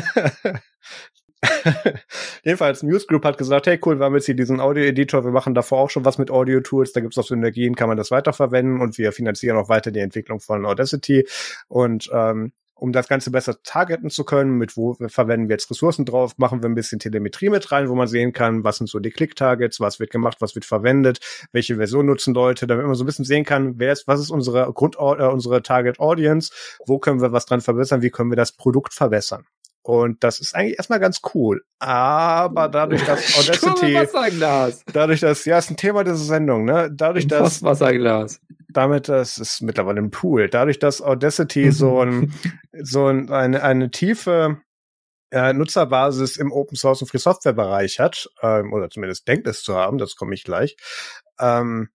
Jedenfalls, 2.44 2.82
News 2.82 3.06
Group 3.06 3.24
hat 3.24 3.39
gesagt, 3.39 3.66
hey 3.66 3.78
cool, 3.85 3.98
wir 4.01 4.06
haben 4.06 4.14
jetzt 4.14 4.26
hier 4.26 4.35
diesen 4.35 4.59
Audio-Editor, 4.59 5.24
wir 5.24 5.30
machen 5.30 5.55
davor 5.55 5.78
auch 5.78 5.90
schon 5.90 6.05
was 6.05 6.18
mit 6.18 6.30
Audio-Tools, 6.30 6.93
da 6.93 7.01
gibt's 7.01 7.16
auch 7.18 7.26
Synergien, 7.26 7.76
kann 7.76 7.89
man 7.89 7.97
das 7.97 8.10
weiterverwenden 8.10 8.80
und 8.80 8.98
wir 8.98 9.12
finanzieren 9.12 9.56
auch 9.56 9.68
weiter 9.68 9.93
die 9.93 10.01
Entwicklung 10.01 10.40
von 10.40 10.66
Audacity 10.66 11.28
und 11.68 12.10
ähm, 12.12 12.52
um 12.79 12.93
das 12.93 13.09
Ganze 13.09 13.31
besser 13.31 13.63
targeten 13.63 14.11
zu 14.11 14.25
können, 14.25 14.53
mit 14.53 14.77
wo 14.77 14.95
verwenden 15.09 15.49
wir 15.49 15.55
jetzt 15.55 15.71
Ressourcen 15.71 16.05
drauf, 16.05 16.39
machen 16.39 16.63
wir 16.63 16.69
ein 16.69 16.75
bisschen 16.75 16.99
Telemetrie 16.99 17.51
mit 17.51 17.71
rein, 17.73 17.89
wo 17.89 17.95
man 17.95 18.07
sehen 18.07 18.33
kann, 18.33 18.65
was 18.65 18.77
sind 18.79 18.89
so 18.89 18.99
die 18.99 19.11
Click-Targets, 19.11 19.81
was 19.81 20.01
wird 20.01 20.11
gemacht, 20.11 20.39
was 20.41 20.55
wird 20.55 20.65
verwendet, 20.65 21.21
welche 21.53 21.77
Version 21.77 22.07
nutzen 22.07 22.35
Leute, 22.35 22.67
damit 22.67 22.87
man 22.87 22.95
so 22.95 23.05
ein 23.05 23.07
bisschen 23.07 23.25
sehen 23.25 23.45
kann, 23.45 23.79
wer 23.79 23.93
ist, 23.93 24.07
was 24.07 24.21
ist 24.21 24.31
unsere 24.31 24.73
Grund, 24.73 24.97
äh, 24.97 24.99
unsere 24.99 25.63
Target 25.63 25.99
Audience, 25.99 26.53
wo 26.87 26.99
können 26.99 27.21
wir 27.21 27.33
was 27.33 27.47
dran 27.47 27.61
verbessern, 27.61 28.03
wie 28.03 28.11
können 28.11 28.31
wir 28.31 28.37
das 28.37 28.53
Produkt 28.53 28.95
verbessern. 28.95 29.45
Und 29.83 30.23
das 30.23 30.39
ist 30.39 30.55
eigentlich 30.55 30.77
erstmal 30.77 31.01
ganz 31.01 31.23
cool. 31.35 31.63
Aber 31.79 32.69
dadurch, 32.69 33.05
dass 33.07 33.39
Audacity, 33.39 33.95
dadurch, 34.93 35.21
dass, 35.21 35.45
ja, 35.47 35.59
ist 35.59 35.71
ein 35.71 35.77
Thema 35.79 36.05
dieser 36.05 36.17
Sendung, 36.17 36.67
ne? 36.67 36.91
Dadurch, 36.93 37.27
dass, 37.27 37.63
Wasserglas 37.63 38.41
damit, 38.69 39.09
das 39.09 39.39
ist 39.39 39.62
mittlerweile 39.62 40.01
ein 40.01 40.11
Pool, 40.11 40.49
dadurch, 40.49 40.78
dass 40.78 41.03
Audacity 41.03 41.70
so 41.73 42.01
ein, 42.01 42.35
so 42.81 43.07
ein, 43.07 43.31
eine, 43.31 43.62
eine 43.62 43.90
tiefe 43.90 44.61
äh, 45.31 45.53
Nutzerbasis 45.53 46.36
im 46.36 46.53
Open 46.53 46.77
Source 46.77 47.03
und 47.03 47.09
Free 47.09 47.19
Software 47.19 47.53
Bereich 47.53 47.99
hat, 47.99 48.28
ähm, 48.43 48.73
oder 48.73 48.90
zumindest 48.90 49.28
denkt 49.28 49.47
es 49.47 49.62
zu 49.62 49.74
haben, 49.74 49.99
das 49.99 50.16
komme 50.16 50.35
ich 50.35 50.45
gleich, 50.45 50.77
ähm, 51.39 51.89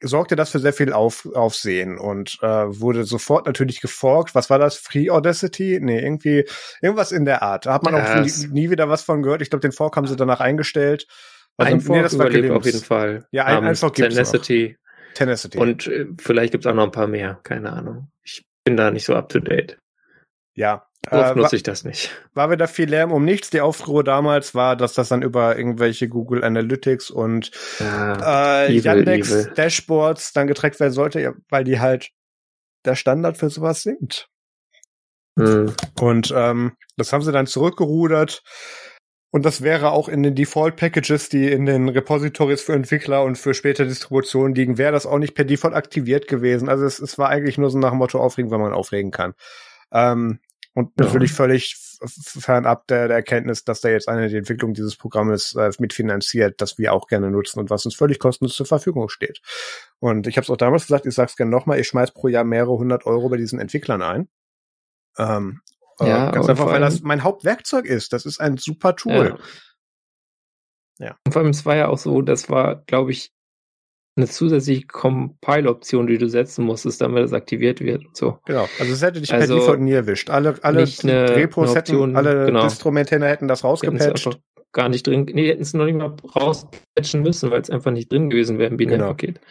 sorgte 0.00 0.36
das 0.36 0.50
für 0.50 0.60
sehr 0.60 0.72
viel 0.72 0.92
Auf, 0.92 1.26
Aufsehen 1.34 1.98
und 1.98 2.38
äh, 2.42 2.46
wurde 2.46 3.04
sofort 3.04 3.46
natürlich 3.46 3.80
geforkt. 3.80 4.34
Was 4.34 4.48
war 4.48 4.58
das? 4.58 4.76
Free 4.76 5.10
Audacity? 5.10 5.80
Nee, 5.82 6.00
irgendwie 6.00 6.44
irgendwas 6.80 7.10
in 7.10 7.24
der 7.24 7.42
Art. 7.42 7.66
Da 7.66 7.74
hat 7.74 7.82
man 7.82 7.94
auch 7.96 8.22
nie, 8.22 8.46
nie, 8.48 8.70
wieder 8.70 8.88
was 8.88 9.02
von 9.02 9.22
gehört. 9.22 9.42
Ich 9.42 9.50
glaube, 9.50 9.62
den 9.62 9.72
Fork 9.72 9.96
haben 9.96 10.06
sie 10.06 10.14
danach 10.14 10.40
eingestellt. 10.40 11.06
Also, 11.56 11.72
ein 11.72 11.80
Fork 11.80 11.96
nee, 11.96 12.02
das 12.02 12.16
war 12.16 12.26
auf 12.56 12.64
jeden 12.64 12.82
Fall. 12.82 13.26
Ja, 13.32 13.46
ein, 13.46 13.58
um, 13.58 13.64
ein 13.64 13.74
Fork 13.74 13.94
gibt's 13.94 14.14
Tenacity. 14.14 14.76
Tenacity. 15.14 15.58
Und 15.58 15.86
äh, 15.86 16.06
vielleicht 16.18 16.52
gibt's 16.52 16.66
auch 16.66 16.74
noch 16.74 16.84
ein 16.84 16.92
paar 16.92 17.06
mehr, 17.06 17.40
keine 17.42 17.72
Ahnung. 17.72 18.10
Ich 18.22 18.46
bin 18.64 18.76
da 18.76 18.90
nicht 18.90 19.04
so 19.04 19.14
up 19.14 19.28
to 19.28 19.40
date. 19.40 19.78
Ja. 20.54 20.84
Oft 21.10 21.36
äh, 21.36 21.38
nutze 21.38 21.56
ich 21.56 21.62
das 21.62 21.84
nicht. 21.84 22.10
War 22.34 22.50
wieder 22.50 22.66
viel 22.66 22.90
Lärm 22.90 23.12
um 23.12 23.24
nichts. 23.24 23.50
Die 23.50 23.60
Aufruhr 23.60 24.02
damals 24.02 24.54
war, 24.54 24.76
dass 24.76 24.94
das 24.94 25.08
dann 25.08 25.22
über 25.22 25.56
irgendwelche 25.56 26.08
Google 26.08 26.42
Analytics 26.42 27.10
und 27.10 27.52
ja, 27.78 28.64
äh, 28.64 28.66
evil, 28.66 28.84
Yandex 28.84 29.30
evil. 29.30 29.52
Dashboards 29.54 30.32
dann 30.32 30.48
getrackt 30.48 30.80
werden 30.80 30.92
sollte, 30.92 31.34
weil 31.48 31.64
die 31.64 31.78
halt 31.78 32.10
der 32.84 32.96
Standard 32.96 33.38
für 33.38 33.48
sowas 33.48 33.82
sind. 33.82 34.28
Mhm. 35.36 35.72
Und 36.00 36.32
ähm, 36.34 36.72
das 36.96 37.12
haben 37.12 37.22
sie 37.22 37.32
dann 37.32 37.46
zurückgerudert. 37.46 38.42
Und 39.30 39.44
das 39.44 39.60
wäre 39.60 39.90
auch 39.90 40.08
in 40.08 40.22
den 40.22 40.34
Default-Packages, 40.34 41.28
die 41.28 41.50
in 41.50 41.66
den 41.66 41.88
Repositories 41.88 42.62
für 42.62 42.72
Entwickler 42.72 43.24
und 43.24 43.36
für 43.36 43.52
später 43.52 43.84
Distributionen 43.84 44.54
liegen, 44.54 44.78
wäre 44.78 44.92
das 44.92 45.04
auch 45.04 45.18
nicht 45.18 45.34
per 45.34 45.44
Default 45.44 45.74
aktiviert 45.74 46.28
gewesen. 46.28 46.68
Also 46.68 46.86
es, 46.86 46.98
es 46.98 47.18
war 47.18 47.28
eigentlich 47.28 47.58
nur 47.58 47.70
so 47.70 47.78
nach 47.78 47.90
dem 47.90 47.98
Motto 47.98 48.20
aufregen, 48.20 48.50
weil 48.50 48.58
man 48.58 48.72
aufregen 48.72 49.10
kann. 49.10 49.34
Ähm, 49.92 50.40
und 50.74 50.92
ja. 50.98 51.04
natürlich 51.04 51.32
völlig 51.32 51.76
fernab 52.06 52.86
der, 52.86 53.08
der 53.08 53.16
Erkenntnis, 53.16 53.64
dass 53.64 53.80
da 53.80 53.88
jetzt 53.88 54.08
eine 54.08 54.28
die 54.28 54.36
Entwicklung 54.36 54.72
dieses 54.72 54.96
Programmes 54.96 55.54
äh, 55.56 55.70
mitfinanziert, 55.78 56.60
das 56.60 56.78
wir 56.78 56.92
auch 56.92 57.08
gerne 57.08 57.30
nutzen 57.30 57.58
und 57.58 57.70
was 57.70 57.84
uns 57.84 57.96
völlig 57.96 58.20
kostenlos 58.20 58.54
zur 58.54 58.66
Verfügung 58.66 59.08
steht. 59.08 59.40
Und 59.98 60.26
ich 60.26 60.36
habe 60.36 60.44
es 60.44 60.50
auch 60.50 60.56
damals 60.56 60.86
gesagt, 60.86 61.06
ich 61.06 61.14
sage 61.14 61.30
es 61.30 61.36
gerne 61.36 61.50
nochmal, 61.50 61.80
ich 61.80 61.88
schmeiß 61.88 62.12
pro 62.12 62.28
Jahr 62.28 62.44
mehrere 62.44 62.78
hundert 62.78 63.04
Euro 63.04 63.28
bei 63.28 63.36
diesen 63.36 63.58
Entwicklern 63.58 64.02
ein. 64.02 64.28
Ähm, 65.18 65.60
ja, 66.06 66.30
ganz 66.30 66.48
einfach, 66.48 66.66
weil 66.66 66.80
das 66.80 67.00
mein 67.02 67.24
Hauptwerkzeug 67.24 67.84
ist. 67.84 68.12
Das 68.12 68.26
ist 68.26 68.40
ein 68.40 68.56
super 68.56 68.94
Tool. 68.96 69.38
Ja. 70.98 71.06
ja. 71.06 71.16
Und 71.26 71.32
vor 71.32 71.42
allem, 71.42 71.50
es 71.50 71.66
war 71.66 71.76
ja 71.76 71.88
auch 71.88 71.98
so, 71.98 72.22
das 72.22 72.48
war, 72.48 72.82
glaube 72.86 73.10
ich, 73.10 73.32
eine 74.18 74.26
zusätzliche 74.26 74.86
Compile-Option, 74.86 76.08
die 76.08 76.18
du 76.18 76.28
setzen 76.28 76.64
musstest, 76.64 77.00
damit 77.00 77.22
das 77.22 77.32
aktiviert 77.32 77.80
wird 77.80 78.04
und 78.04 78.16
so. 78.16 78.38
Genau. 78.46 78.68
Also 78.78 78.92
es 78.92 79.00
hätte 79.00 79.20
dich 79.20 79.32
also 79.32 79.54
per 79.54 79.60
Default 79.60 79.80
nie 79.80 79.92
erwischt. 79.92 80.28
Alle, 80.28 80.56
alle 80.62 80.86
eine, 81.02 81.36
Repos 81.36 81.70
eine 81.70 81.78
Option, 81.78 82.10
hätten, 82.10 82.16
alle 82.16 82.46
genau. 82.46 82.64
Distro-Maintainer 82.64 83.28
hätten 83.28 83.48
das 83.48 83.64
rausgepatcht. 83.64 84.40
Gar 84.72 84.90
nicht 84.90 85.06
drin, 85.06 85.26
nee, 85.32 85.48
hätten 85.48 85.62
es 85.62 85.72
noch 85.72 85.86
nicht 85.86 85.96
mal 85.96 86.14
rauspatchen 86.36 87.22
müssen, 87.22 87.50
weil 87.50 87.62
es 87.62 87.70
einfach 87.70 87.90
nicht 87.90 88.12
drin 88.12 88.28
gewesen 88.28 88.58
wäre 88.58 88.70
im 88.70 88.76
Binärpaket. 88.76 89.36
Genau. 89.36 89.46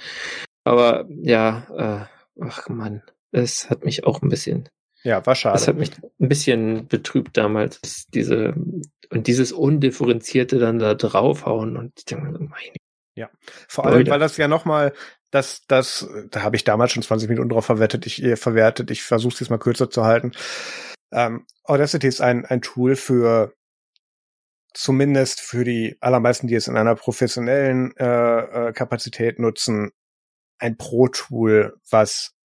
Aber 0.63 1.05
ja, 1.09 2.07
äh, 2.39 2.43
ach 2.43 2.69
man, 2.69 3.01
es 3.31 3.69
hat 3.69 3.83
mich 3.83 4.05
auch 4.05 4.21
ein 4.21 4.29
bisschen 4.29 4.69
ja, 5.07 5.25
war 5.25 5.35
schade. 5.35 5.53
Das 5.53 5.67
hat 5.69 5.77
mich 5.77 5.91
ein 6.19 6.27
bisschen 6.27 6.87
betrübt 6.87 7.37
damals, 7.37 8.07
diese 8.13 8.53
und 9.09 9.27
dieses 9.27 9.53
undifferenzierte 9.53 10.59
dann 10.59 10.79
da 10.79 10.95
draufhauen 10.95 11.77
und 11.77 11.93
ich 11.97 12.03
denke, 12.03 12.25
meine 12.25 12.73
ja, 13.15 13.29
vor 13.69 13.85
allem, 13.85 13.99
Leute. 13.99 14.11
weil 14.11 14.19
das 14.19 14.35
ja 14.35 14.49
nochmal, 14.49 14.93
das, 15.31 15.65
das, 15.67 16.07
da 16.29 16.43
habe 16.43 16.57
ich 16.57 16.65
damals 16.65 16.91
schon 16.91 17.03
20 17.03 17.29
Minuten 17.29 17.49
drauf 17.49 17.65
verwertet, 17.65 18.05
ich 18.05 18.21
äh, 18.21 18.35
verwertet, 18.35 18.91
ich 18.91 19.01
versuche 19.01 19.33
es 19.33 19.39
jetzt 19.39 19.49
mal 19.49 19.57
kürzer 19.57 19.89
zu 19.89 20.03
halten. 20.03 20.33
Ähm, 21.11 21.45
Audacity 21.63 22.05
ist 22.05 22.19
ein, 22.19 22.45
ein 22.45 22.61
Tool 22.61 22.97
für 22.97 23.53
zumindest 24.73 25.39
für 25.39 25.63
die 25.63 25.97
allermeisten, 26.01 26.47
die 26.47 26.55
es 26.55 26.67
in 26.67 26.75
einer 26.75 26.95
professionellen 26.95 27.95
äh, 27.95 28.67
äh, 28.67 28.73
Kapazität 28.73 29.39
nutzen, 29.39 29.91
ein 30.59 30.77
Pro-Tool, 30.77 31.79
was 31.89 32.36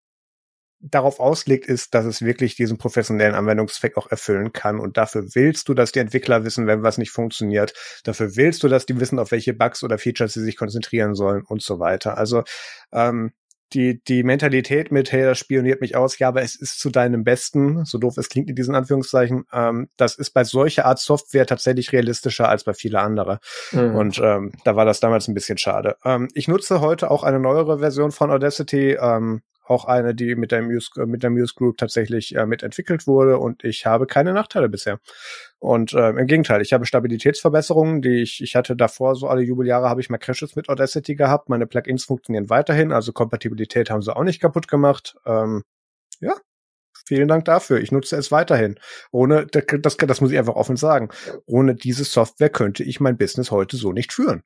darauf 0.82 1.20
auslegt, 1.20 1.66
ist, 1.66 1.94
dass 1.94 2.04
es 2.04 2.22
wirklich 2.22 2.56
diesen 2.56 2.76
professionellen 2.76 3.34
Anwendungszweck 3.34 3.96
auch 3.96 4.10
erfüllen 4.10 4.52
kann. 4.52 4.80
Und 4.80 4.96
dafür 4.96 5.24
willst 5.34 5.68
du, 5.68 5.74
dass 5.74 5.92
die 5.92 6.00
Entwickler 6.00 6.44
wissen, 6.44 6.66
wenn 6.66 6.82
was 6.82 6.98
nicht 6.98 7.12
funktioniert. 7.12 7.72
Dafür 8.04 8.36
willst 8.36 8.62
du, 8.62 8.68
dass 8.68 8.86
die 8.86 8.98
wissen, 8.98 9.18
auf 9.18 9.30
welche 9.30 9.54
Bugs 9.54 9.84
oder 9.84 9.98
Features 9.98 10.34
sie 10.34 10.42
sich 10.42 10.56
konzentrieren 10.56 11.14
sollen 11.14 11.42
und 11.42 11.62
so 11.62 11.78
weiter. 11.78 12.18
Also 12.18 12.42
ähm, 12.92 13.32
die, 13.74 14.02
die 14.04 14.22
Mentalität 14.22 14.92
mit, 14.92 15.12
hey, 15.12 15.22
das 15.22 15.38
spioniert 15.38 15.80
mich 15.80 15.96
aus, 15.96 16.18
ja, 16.18 16.28
aber 16.28 16.42
es 16.42 16.56
ist 16.56 16.78
zu 16.78 16.90
deinem 16.90 17.24
Besten, 17.24 17.84
so 17.84 17.98
doof 17.98 18.18
es 18.18 18.28
klingt 18.28 18.50
in 18.50 18.56
diesen 18.56 18.74
Anführungszeichen, 18.74 19.44
ähm, 19.52 19.88
das 19.96 20.16
ist 20.16 20.30
bei 20.30 20.44
solcher 20.44 20.84
Art 20.84 20.98
Software 20.98 21.46
tatsächlich 21.46 21.92
realistischer 21.92 22.48
als 22.48 22.64
bei 22.64 22.74
viele 22.74 23.00
andere. 23.00 23.38
Mhm. 23.70 23.94
Und 23.94 24.20
ähm, 24.22 24.52
da 24.64 24.76
war 24.76 24.84
das 24.84 25.00
damals 25.00 25.28
ein 25.28 25.34
bisschen 25.34 25.58
schade. 25.58 25.96
Ähm, 26.04 26.28
ich 26.34 26.48
nutze 26.48 26.80
heute 26.80 27.10
auch 27.10 27.22
eine 27.22 27.40
neuere 27.40 27.78
Version 27.78 28.12
von 28.12 28.30
Audacity, 28.30 28.98
ähm, 29.00 29.42
auch 29.72 29.84
eine, 29.86 30.14
die 30.14 30.34
mit 30.34 30.52
der 30.52 30.62
Muse, 30.62 31.06
mit 31.06 31.22
der 31.22 31.30
Muse 31.30 31.54
Group 31.56 31.78
tatsächlich 31.78 32.34
äh, 32.36 32.46
mitentwickelt 32.46 33.06
wurde 33.06 33.38
und 33.38 33.64
ich 33.64 33.86
habe 33.86 34.06
keine 34.06 34.32
Nachteile 34.32 34.68
bisher. 34.68 35.00
Und 35.58 35.92
äh, 35.92 36.10
im 36.10 36.26
Gegenteil, 36.26 36.60
ich 36.62 36.72
habe 36.72 36.86
Stabilitätsverbesserungen, 36.86 38.02
die 38.02 38.22
ich, 38.22 38.42
ich 38.42 38.56
hatte 38.56 38.76
davor, 38.76 39.14
so 39.14 39.28
alle 39.28 39.42
Jubeljahre 39.42 39.88
habe 39.88 40.00
ich 40.00 40.10
mal 40.10 40.18
Crashes 40.18 40.56
mit 40.56 40.68
Audacity 40.68 41.14
gehabt. 41.14 41.48
Meine 41.48 41.66
Plugins 41.66 42.04
funktionieren 42.04 42.50
weiterhin, 42.50 42.92
also 42.92 43.12
Kompatibilität 43.12 43.90
haben 43.90 44.02
sie 44.02 44.14
auch 44.14 44.24
nicht 44.24 44.40
kaputt 44.40 44.68
gemacht. 44.68 45.16
Ähm, 45.26 45.62
ja, 46.20 46.34
vielen 47.06 47.28
Dank 47.28 47.44
dafür. 47.44 47.80
Ich 47.80 47.92
nutze 47.92 48.16
es 48.16 48.32
weiterhin. 48.32 48.78
Ohne, 49.10 49.46
das, 49.46 49.96
das 49.96 50.20
muss 50.20 50.30
ich 50.30 50.38
einfach 50.38 50.54
offen 50.54 50.76
sagen. 50.76 51.10
Ohne 51.46 51.74
diese 51.74 52.04
Software 52.04 52.50
könnte 52.50 52.84
ich 52.84 53.00
mein 53.00 53.16
Business 53.16 53.50
heute 53.50 53.76
so 53.76 53.92
nicht 53.92 54.12
führen. 54.12 54.42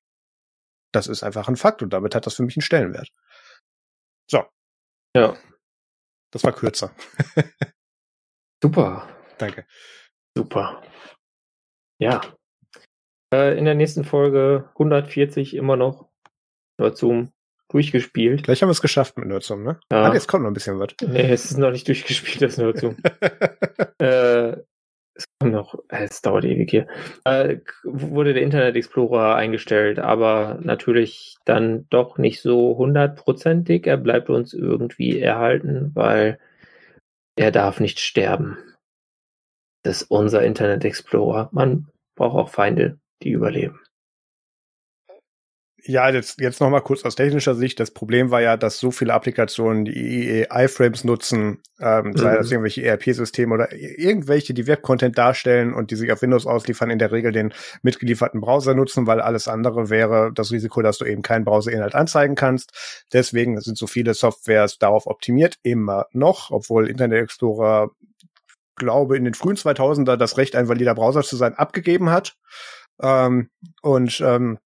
Das 0.93 1.07
ist 1.09 1.23
einfach 1.23 1.49
ein 1.49 1.57
Fakt 1.57 1.83
und 1.83 1.93
damit 1.93 2.15
hat 2.15 2.27
das 2.27 2.35
für 2.35 2.43
mich 2.43 2.57
einen 2.57 2.63
Stellenwert. 2.63 3.11
So, 4.31 4.45
Ja. 5.17 5.35
Das 6.31 6.45
war 6.45 6.53
kürzer. 6.53 6.95
Super. 8.63 9.09
Danke. 9.39 9.67
Super. 10.37 10.83
Ja. 11.99 12.21
Äh, 13.33 13.57
in 13.59 13.65
der 13.65 13.75
nächsten 13.75 14.05
Folge 14.05 14.69
140 14.75 15.55
immer 15.55 15.77
noch 15.77 16.11
Nerdzoom 16.79 17.33
durchgespielt. 17.71 18.43
Gleich 18.43 18.61
haben 18.61 18.69
wir 18.69 18.73
es 18.73 18.83
geschafft 18.83 19.17
mit 19.17 19.27
Nerdzoom, 19.29 19.63
ne? 19.63 19.81
Ja. 19.91 20.03
Ah, 20.03 20.13
jetzt 20.13 20.29
kommt 20.29 20.43
noch 20.43 20.51
ein 20.51 20.55
bisschen 20.55 20.79
was. 20.79 20.89
Nee, 21.01 21.31
es 21.31 21.47
ist 21.47 21.57
noch 21.57 21.71
nicht 21.71 21.89
durchgespielt, 21.89 22.43
das 22.43 22.59
Nerdzoom. 22.59 22.97
äh, 23.99 24.59
es 25.17 25.25
kommt 25.39 25.53
noch, 25.53 25.75
äh, 25.89 26.05
es 26.05 26.23
dauert 26.23 26.45
ewig 26.45 26.71
hier. 26.71 26.87
Äh, 27.25 27.59
wurde 27.85 28.35
der 28.35 28.43
Internet 28.43 28.77
Explorer 28.77 29.35
eingestellt, 29.35 29.99
aber 29.99 30.59
natürlich 30.63 31.37
dann 31.45 31.87
doch 31.91 32.19
nicht 32.19 32.43
so 32.43 32.77
hundertprozentig. 32.77 33.87
Er 33.87 33.97
bleibt 33.97 34.31
uns 34.31 34.53
irgendwie 34.53 35.21
erhalten, 35.21 35.91
weil 35.95 36.39
er 37.37 37.51
darf 37.51 37.81
nicht 37.81 38.01
sterben. 38.01 38.59
Das 39.83 40.03
ist 40.03 40.11
unser 40.11 40.43
Internet 40.43 40.85
Explorer. 40.85 41.49
Man 41.53 41.89
braucht 42.17 42.37
auch 42.37 42.49
Feinde, 42.49 42.99
die 43.23 43.31
überleben. 43.31 43.81
Ja, 45.89 46.11
jetzt, 46.11 46.41
jetzt 46.41 46.61
noch 46.61 46.69
mal 46.69 46.81
kurz 46.81 47.05
aus 47.05 47.15
technischer 47.15 47.55
Sicht. 47.55 47.79
Das 47.79 47.93
Problem 47.93 48.33
war 48.33 48.41
ja, 48.41 48.57
dass 48.57 48.81
so 48.81 48.91
viele 48.91 49.15
Applikationen 49.15 49.85
die 49.85 50.45
iframes 50.51 51.05
nutzen, 51.05 51.63
ähm, 51.79 52.17
sei 52.17 52.33
Mhm. 52.33 52.37
das 52.37 52.51
irgendwelche 52.51 52.83
ERP-Systeme 52.83 53.55
oder 53.55 53.73
irgendwelche, 53.73 54.53
die 54.53 54.67
Web-Content 54.67 55.17
darstellen 55.17 55.73
und 55.73 55.93
die 55.93 55.97
sich 55.97 56.11
auf 56.11 56.23
Windows 56.23 56.45
ausliefern, 56.45 56.91
in 56.91 56.99
der 56.99 57.13
Regel 57.13 57.31
den 57.31 57.55
mitgelieferten 57.83 58.41
Browser 58.41 58.75
nutzen, 58.75 59.07
weil 59.07 59.21
alles 59.21 59.47
andere 59.47 59.89
wäre 59.89 60.33
das 60.35 60.51
Risiko, 60.51 60.83
dass 60.83 60.99
du 60.99 61.05
eben 61.05 61.23
keinen 61.23 61.45
Browserinhalt 61.45 61.95
anzeigen 61.95 62.35
kannst. 62.35 63.05
Deswegen 63.13 63.61
sind 63.61 63.79
so 63.79 63.87
viele 63.87 64.15
Softwares 64.15 64.79
darauf 64.79 65.07
optimiert, 65.07 65.59
immer 65.63 66.07
noch, 66.11 66.51
obwohl 66.51 66.89
Internet 66.91 67.23
Explorer 67.23 67.91
glaube 68.75 69.17
in 69.17 69.25
den 69.25 69.35
frühen 69.35 69.57
2000er 69.57 70.17
das 70.17 70.37
Recht, 70.37 70.57
ein 70.57 70.69
valider 70.69 70.95
Browser 70.95 71.23
zu 71.23 71.37
sein, 71.37 71.55
abgegeben 71.55 72.11
hat. 72.11 72.37
Ähm, 73.01 73.51
und 73.83 74.21
ähm, 74.21 74.59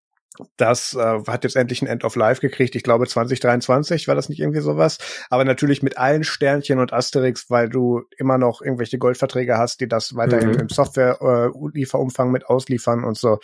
das 0.57 0.95
äh, 0.95 1.21
hat 1.27 1.45
jetzt 1.45 1.57
endlich 1.57 1.83
ein 1.83 1.87
End 1.89 2.05
of 2.05 2.15
Life 2.17 2.41
gekriegt. 2.41 2.75
Ich 2.77 2.83
glaube 2.83 3.07
2023 3.07 4.09
war 4.09 4.15
das 4.15 4.29
nicht 4.29 4.41
irgendwie 4.41 4.61
sowas. 4.61 4.99
Aber 5.29 5.45
natürlich 5.45 5.83
mit 5.83 5.99
allen 5.99 6.25
Sternchen 6.25 6.79
und 6.79 6.93
Asterix, 6.93 7.51
weil 7.51 7.69
du 7.69 8.03
immer 8.17 8.39
noch 8.39 8.63
irgendwelche 8.63 8.97
Goldverträge 8.99 9.59
hast, 9.59 9.81
die 9.81 9.89
das 9.89 10.15
weiterhin 10.15 10.51
Mhm. 10.51 10.61
im 10.61 10.69
Software-Lieferumfang 10.69 12.31
mit 12.31 12.47
ausliefern 12.47 13.05
und 13.05 13.19
so. 13.19 13.39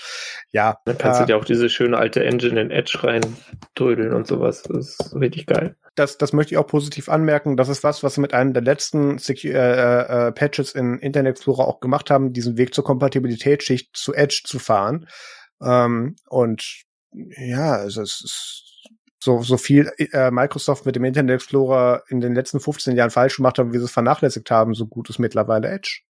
Ja, 0.53 0.79
Dann 0.85 0.97
kannst 0.99 1.21
äh, 1.21 1.25
du 1.25 1.27
dir 1.27 1.37
auch 1.39 1.45
diese 1.45 1.69
schöne 1.69 1.99
alte 1.99 2.25
Engine 2.25 2.61
in 2.61 2.71
Edge 2.71 2.99
reindrödeln 3.03 4.13
und 4.13 4.27
sowas. 4.27 4.63
Das 4.63 4.97
ist 4.99 5.15
richtig 5.15 5.47
geil. 5.47 5.77
das, 5.97 6.19
das 6.19 6.33
möchte 6.33 6.55
ich 6.55 6.59
auch 6.59 6.67
positiv 6.67 7.09
anmerken. 7.09 7.57
Das 7.57 7.69
ist 7.69 7.83
was, 7.83 8.03
was 8.03 8.17
wir 8.17 8.23
mit 8.23 8.35
einem 8.35 8.53
der 8.53 8.63
letzten 8.63 9.19
Secu 9.19 9.49
äh, 9.49 10.29
äh, 10.29 10.33
Patches 10.33 10.75
in 10.75 10.99
Internet 10.99 11.37
Explorer 11.37 11.67
auch 11.67 11.81
gemacht 11.81 12.11
haben, 12.11 12.33
diesen 12.33 12.57
Weg 12.59 12.75
zur 12.75 12.85
Kompatibilitätsschicht 12.85 13.97
zu 13.97 14.15
Edge 14.15 14.43
zu 14.45 14.59
fahren. 14.59 15.09
Ähm, 15.63 16.17
und 16.29 16.83
ja, 17.13 17.73
also 17.73 18.03
es 18.03 18.21
ist 18.23 18.91
so, 19.23 19.43
so 19.43 19.57
viel 19.57 19.91
äh, 19.99 20.31
Microsoft 20.31 20.87
mit 20.87 20.97
dem 20.97 21.05
Internet 21.05 21.37
Explorer 21.37 22.03
in 22.09 22.21
den 22.21 22.35
letzten 22.35 22.61
15 22.61 22.97
Jahren 22.97 23.11
falsch 23.11 23.37
gemacht 23.37 23.59
haben, 23.59 23.73
wie 23.73 23.79
sie 23.79 23.85
es 23.85 23.91
vernachlässigt 23.91 24.51
haben, 24.51 24.75
so 24.75 24.87
gut 24.87 25.11
ist 25.11 25.19
mittlerweile 25.19 25.69
Edge. 25.69 26.03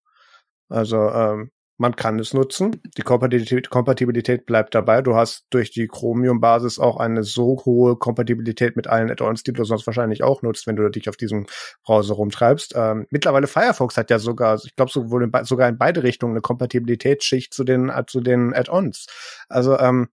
Also 0.68 1.10
ähm, 1.10 1.50
man 1.78 1.94
kann 1.94 2.18
es 2.18 2.32
nutzen. 2.32 2.80
Die 2.96 3.02
Kompatibilität, 3.02 4.46
bleibt 4.46 4.74
dabei. 4.74 5.02
Du 5.02 5.14
hast 5.14 5.46
durch 5.50 5.70
die 5.70 5.86
Chromium-Basis 5.86 6.78
auch 6.78 6.96
eine 6.96 7.22
so 7.22 7.62
hohe 7.64 7.96
Kompatibilität 7.96 8.76
mit 8.76 8.86
allen 8.86 9.10
Add-ons, 9.10 9.42
die 9.42 9.52
du 9.52 9.64
sonst 9.64 9.86
wahrscheinlich 9.86 10.22
auch 10.22 10.42
nutzt, 10.42 10.66
wenn 10.66 10.76
du 10.76 10.88
dich 10.88 11.08
auf 11.08 11.16
diesem 11.16 11.46
Browser 11.84 12.14
rumtreibst. 12.14 12.74
Ähm, 12.76 13.06
mittlerweile 13.10 13.46
Firefox 13.46 13.96
hat 13.96 14.10
ja 14.10 14.18
sogar, 14.18 14.58
ich 14.64 14.74
glaube 14.74 14.90
sowohl 14.90 15.30
sogar 15.42 15.68
in 15.68 15.78
beide 15.78 16.02
Richtungen 16.02 16.32
eine 16.32 16.40
Kompatibilitätsschicht 16.40 17.52
zu 17.52 17.64
den 17.64 17.90
äh, 17.90 18.04
zu 18.06 18.20
den 18.20 18.54
Add-ons. 18.54 19.06
Also 19.48 19.78
ähm, 19.78 20.08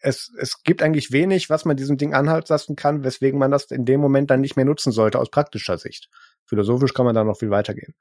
es, 0.00 0.30
es 0.38 0.62
gibt 0.62 0.82
eigentlich 0.82 1.10
wenig, 1.10 1.50
was 1.50 1.64
man 1.64 1.76
diesem 1.76 1.96
Ding 1.96 2.14
anhalten 2.14 2.76
kann, 2.76 3.02
weswegen 3.02 3.38
man 3.38 3.50
das 3.50 3.64
in 3.64 3.84
dem 3.84 4.00
Moment 4.00 4.30
dann 4.30 4.40
nicht 4.40 4.56
mehr 4.56 4.64
nutzen 4.64 4.92
sollte 4.92 5.18
aus 5.18 5.30
praktischer 5.30 5.78
Sicht. 5.78 6.08
Philosophisch 6.46 6.94
kann 6.94 7.04
man 7.04 7.14
da 7.14 7.24
noch 7.24 7.38
viel 7.38 7.50
weitergehen. 7.50 7.94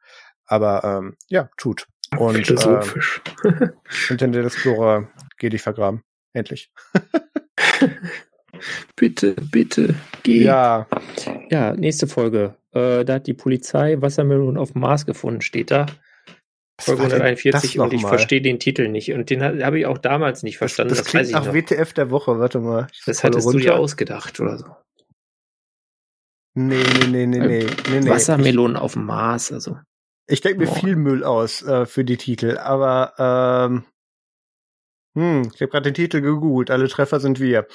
Aber 0.46 0.84
ähm, 0.84 1.18
ja, 1.28 1.50
tut. 1.58 1.88
Und 2.18 2.46
Philosophisch. 2.48 3.22
ähm, 3.44 3.72
Internet 4.10 4.46
Explorer, 4.46 5.10
geh 5.38 5.50
dich 5.50 5.62
vergraben. 5.62 6.02
Endlich. 6.34 6.72
bitte, 8.96 9.34
bitte, 9.34 9.96
geh. 10.24 10.44
Ja, 10.44 10.88
Ja, 11.50 11.74
nächste 11.74 12.08
Folge. 12.08 12.56
Äh, 12.72 13.06
da 13.06 13.16
hat 13.16 13.28
die 13.28 13.34
Polizei 13.34 14.02
Wassermelonen 14.02 14.58
auf 14.58 14.72
dem 14.74 14.82
Mars 14.82 15.06
gefunden, 15.06 15.42
steht 15.42 15.72
da. 15.72 15.86
Folge 16.80 17.02
war 17.04 17.10
denn 17.10 17.22
141 17.22 17.74
das 17.74 17.82
und 17.84 17.94
ich 17.94 18.06
verstehe 18.06 18.42
den 18.42 18.60
Titel 18.60 18.88
nicht. 18.88 19.12
Und 19.12 19.30
den 19.32 19.42
ha- 19.44 19.66
habe 19.66 19.80
ich 19.80 19.86
auch 19.88 19.98
damals 19.98 20.44
nicht 20.44 20.58
verstanden. 20.60 20.90
das, 20.90 21.00
Das, 21.00 21.08
klingt 21.08 21.22
weiß 21.22 21.28
ich 21.30 21.34
nach 21.34 21.46
noch. 21.48 21.54
WTF 21.54 21.94
der 21.94 22.12
Woche. 22.12 22.40
Warte 22.40 22.60
mal. 22.60 22.88
Ich 22.94 23.04
Das 23.06 23.24
hattest 23.24 23.48
du 23.48 23.54
dir 23.58 23.72
runter. 23.72 23.80
ausgedacht 23.82 24.40
oder 24.40 24.58
so. 24.60 24.66
Nee, 26.54 26.84
nee, 27.08 27.08
nee, 27.08 27.26
nee, 27.26 27.40
nee, 27.40 27.66
nee, 27.90 28.00
nee. 28.00 28.10
Wassermelonen 28.10 28.78
auf 28.78 28.94
dem 28.94 29.06
Mars, 29.06 29.52
also. 29.52 29.78
Ich 30.28 30.42
denke 30.42 30.60
mir 30.60 30.68
Boah. 30.68 30.76
viel 30.76 30.96
Müll 30.96 31.24
aus 31.24 31.64
äh, 31.64 31.86
für 31.86 32.04
die 32.04 32.18
Titel, 32.18 32.58
aber 32.58 33.14
ähm, 33.18 33.86
hm, 35.16 35.52
ich 35.56 35.62
habe 35.62 35.72
gerade 35.72 35.92
den 35.92 35.94
Titel 35.96 36.22
gegoogelt, 36.22 36.70
alle 36.70 36.88
Treffer 36.90 37.20
sind 37.20 37.40
wir. 37.40 37.66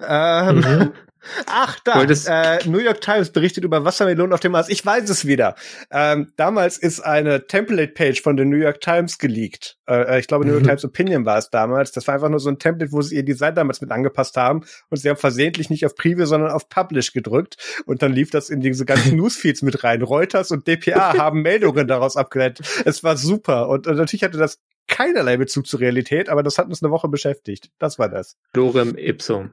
Ähm, 0.00 0.56
Mhm. 0.56 0.92
Ach, 1.46 1.78
da, 1.84 2.02
äh, 2.02 2.68
New 2.68 2.78
York 2.78 3.00
Times 3.00 3.30
berichtet 3.30 3.64
über 3.64 3.84
Wassermelonen 3.84 4.32
auf 4.32 4.40
dem 4.40 4.52
Mars. 4.52 4.68
Ich 4.68 4.84
weiß 4.84 5.08
es 5.10 5.26
wieder. 5.26 5.54
Ähm, 5.90 6.32
damals 6.36 6.78
ist 6.78 7.00
eine 7.00 7.46
Template-Page 7.46 8.20
von 8.22 8.36
der 8.36 8.46
New 8.46 8.56
York 8.56 8.80
Times 8.80 9.18
geleakt. 9.18 9.78
Äh, 9.88 10.20
ich 10.20 10.26
glaube, 10.26 10.44
New 10.44 10.52
York 10.52 10.64
Mhm. 10.64 10.68
Times 10.68 10.84
Opinion 10.84 11.24
war 11.24 11.38
es 11.38 11.50
damals. 11.50 11.92
Das 11.92 12.06
war 12.06 12.14
einfach 12.14 12.28
nur 12.28 12.40
so 12.40 12.48
ein 12.48 12.58
Template, 12.58 12.92
wo 12.92 13.02
sie 13.02 13.16
ihr 13.16 13.24
Design 13.24 13.54
damals 13.54 13.80
mit 13.80 13.90
angepasst 13.90 14.36
haben. 14.36 14.64
Und 14.90 14.98
sie 14.98 15.08
haben 15.08 15.16
versehentlich 15.16 15.70
nicht 15.70 15.84
auf 15.86 15.94
Preview, 15.94 16.26
sondern 16.26 16.50
auf 16.50 16.68
Publish 16.68 17.12
gedrückt. 17.12 17.56
Und 17.86 18.02
dann 18.02 18.12
lief 18.12 18.30
das 18.30 18.50
in 18.50 18.60
diese 18.60 18.84
ganzen 18.84 19.16
Newsfeeds 19.16 19.62
mit 19.62 19.84
rein. 19.84 20.02
Reuters 20.02 20.50
und 20.50 20.66
dpa 20.66 21.14
haben 21.18 21.42
Meldungen 21.42 21.86
daraus 21.88 22.16
abgeleitet. 22.16 22.66
Es 22.84 23.04
war 23.04 23.16
super. 23.16 23.68
Und, 23.68 23.86
und 23.86 23.96
natürlich 23.96 24.22
hatte 24.24 24.38
das 24.38 24.58
keinerlei 24.88 25.36
Bezug 25.36 25.66
zur 25.66 25.80
Realität, 25.80 26.28
aber 26.28 26.42
das 26.42 26.58
hat 26.58 26.66
uns 26.68 26.82
eine 26.82 26.92
Woche 26.92 27.08
beschäftigt. 27.08 27.70
Das 27.78 27.98
war 27.98 28.08
das. 28.08 28.36
Lorem 28.54 28.96
ipsum. 28.96 29.50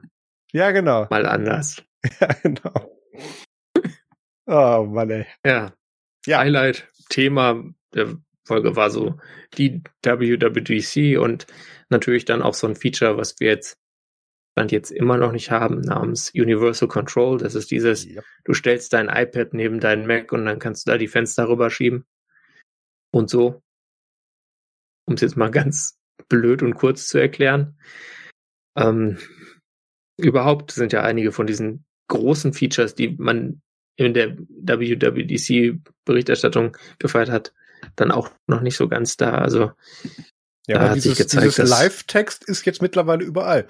Ja, 0.54 0.70
genau. 0.70 1.06
Mal 1.10 1.26
anders. 1.26 1.82
Ja, 2.20 2.28
genau. 2.42 2.98
Oh 4.46 4.84
Mann, 4.84 5.08
ey. 5.10 5.26
Ja. 5.44 5.72
Ja. 6.26 6.38
Highlight, 6.40 6.86
Thema 7.08 7.64
der 7.94 8.18
Folge 8.46 8.76
war 8.76 8.90
so 8.90 9.18
die 9.56 9.82
WWDC 10.02 11.18
und 11.18 11.46
natürlich 11.88 12.26
dann 12.26 12.42
auch 12.42 12.52
so 12.52 12.66
ein 12.66 12.76
Feature, 12.76 13.16
was 13.16 13.40
wir 13.40 13.48
jetzt 13.48 13.78
Stand 14.52 14.70
jetzt 14.70 14.90
immer 14.92 15.16
noch 15.16 15.32
nicht 15.32 15.50
haben, 15.50 15.80
namens 15.80 16.30
Universal 16.34 16.88
Control. 16.88 17.38
Das 17.38 17.54
ist 17.54 17.70
dieses, 17.70 18.04
Ja. 18.04 18.22
du 18.44 18.52
stellst 18.54 18.92
dein 18.92 19.08
iPad 19.08 19.54
neben 19.54 19.80
deinen 19.80 20.06
Mac 20.06 20.30
und 20.30 20.44
dann 20.44 20.58
kannst 20.60 20.86
du 20.86 20.92
da 20.92 20.98
die 20.98 21.08
Fenster 21.08 21.48
rüberschieben. 21.48 22.04
Und 23.12 23.30
so. 23.30 23.62
Um 25.06 25.14
es 25.14 25.22
jetzt 25.22 25.36
mal 25.36 25.50
ganz 25.50 25.98
blöd 26.28 26.62
und 26.62 26.74
kurz 26.74 27.08
zu 27.08 27.18
erklären. 27.18 27.78
Ähm, 28.76 29.18
überhaupt 30.16 30.70
sind 30.72 30.92
ja 30.92 31.02
einige 31.02 31.32
von 31.32 31.46
diesen 31.46 31.84
großen 32.08 32.52
Features, 32.52 32.94
die 32.94 33.16
man 33.18 33.62
in 33.96 34.12
der 34.14 34.36
WWDC-Berichterstattung 34.38 36.76
gefeiert 36.98 37.30
hat, 37.30 37.52
dann 37.96 38.10
auch 38.10 38.30
noch 38.46 38.60
nicht 38.60 38.76
so 38.76 38.88
ganz 38.88 39.16
da. 39.16 39.38
Also 39.38 39.70
Ja, 40.66 40.78
Da 40.78 40.84
hat 40.88 40.94
sich 40.94 41.02
dieses, 41.02 41.18
gezeigt, 41.18 41.58
dieses 41.58 41.68
Live-Text 41.68 42.44
ist 42.48 42.64
jetzt 42.64 42.80
mittlerweile 42.82 43.22
überall. 43.24 43.66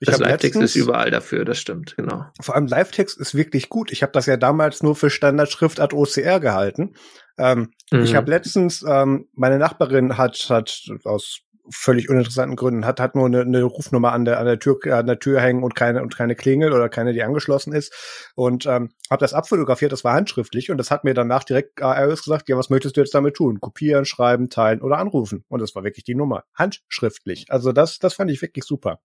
Ich 0.00 0.08
das 0.10 0.18
Live-Text 0.18 0.60
ist 0.60 0.76
überall 0.76 1.10
dafür, 1.10 1.44
das 1.46 1.58
stimmt, 1.58 1.96
genau. 1.96 2.26
Vor 2.40 2.54
allem 2.54 2.66
Live-Text 2.66 3.18
ist 3.18 3.34
wirklich 3.34 3.70
gut. 3.70 3.90
Ich 3.92 4.02
habe 4.02 4.12
das 4.12 4.26
ja 4.26 4.36
damals 4.36 4.82
nur 4.82 4.94
für 4.96 5.08
Standardschriftart 5.08 5.94
OCR 5.94 6.40
gehalten. 6.40 6.94
Ähm, 7.38 7.70
Ich 7.90 8.12
Mhm. 8.12 8.16
habe 8.16 8.30
letztens, 8.30 8.84
ähm, 8.86 9.28
meine 9.32 9.58
Nachbarin 9.58 10.18
hat, 10.18 10.36
hat 10.50 10.82
aus 11.04 11.38
völlig 11.70 12.08
uninteressanten 12.08 12.56
Gründen, 12.56 12.84
hat, 12.84 13.00
hat 13.00 13.14
nur 13.14 13.26
eine, 13.26 13.40
eine 13.40 13.62
Rufnummer 13.62 14.12
an 14.12 14.24
der, 14.24 14.38
an 14.38 14.46
der 14.46 14.58
Tür, 14.58 14.78
an 14.92 15.06
der 15.06 15.18
Tür 15.18 15.40
hängen 15.40 15.62
und 15.62 15.74
keine, 15.74 16.02
und 16.02 16.16
keine 16.16 16.34
Klingel 16.34 16.72
oder 16.72 16.88
keine, 16.88 17.12
die 17.12 17.22
angeschlossen 17.22 17.72
ist. 17.72 17.92
Und 18.34 18.66
ähm, 18.66 18.90
habe 19.10 19.20
das 19.20 19.34
abfotografiert, 19.34 19.92
das 19.92 20.04
war 20.04 20.14
handschriftlich 20.14 20.70
und 20.70 20.78
das 20.78 20.90
hat 20.90 21.04
mir 21.04 21.14
danach 21.14 21.44
direkt 21.44 21.80
iOS 21.80 22.24
gesagt, 22.24 22.48
ja, 22.48 22.56
was 22.56 22.70
möchtest 22.70 22.96
du 22.96 23.00
jetzt 23.00 23.14
damit 23.14 23.34
tun? 23.34 23.60
Kopieren, 23.60 24.04
schreiben, 24.04 24.50
teilen 24.50 24.82
oder 24.82 24.98
anrufen. 24.98 25.44
Und 25.48 25.60
das 25.60 25.74
war 25.74 25.84
wirklich 25.84 26.04
die 26.04 26.14
Nummer. 26.14 26.44
Handschriftlich. 26.54 27.46
Also 27.48 27.72
das, 27.72 27.98
das 27.98 28.14
fand 28.14 28.30
ich 28.30 28.42
wirklich 28.42 28.64
super. 28.64 29.00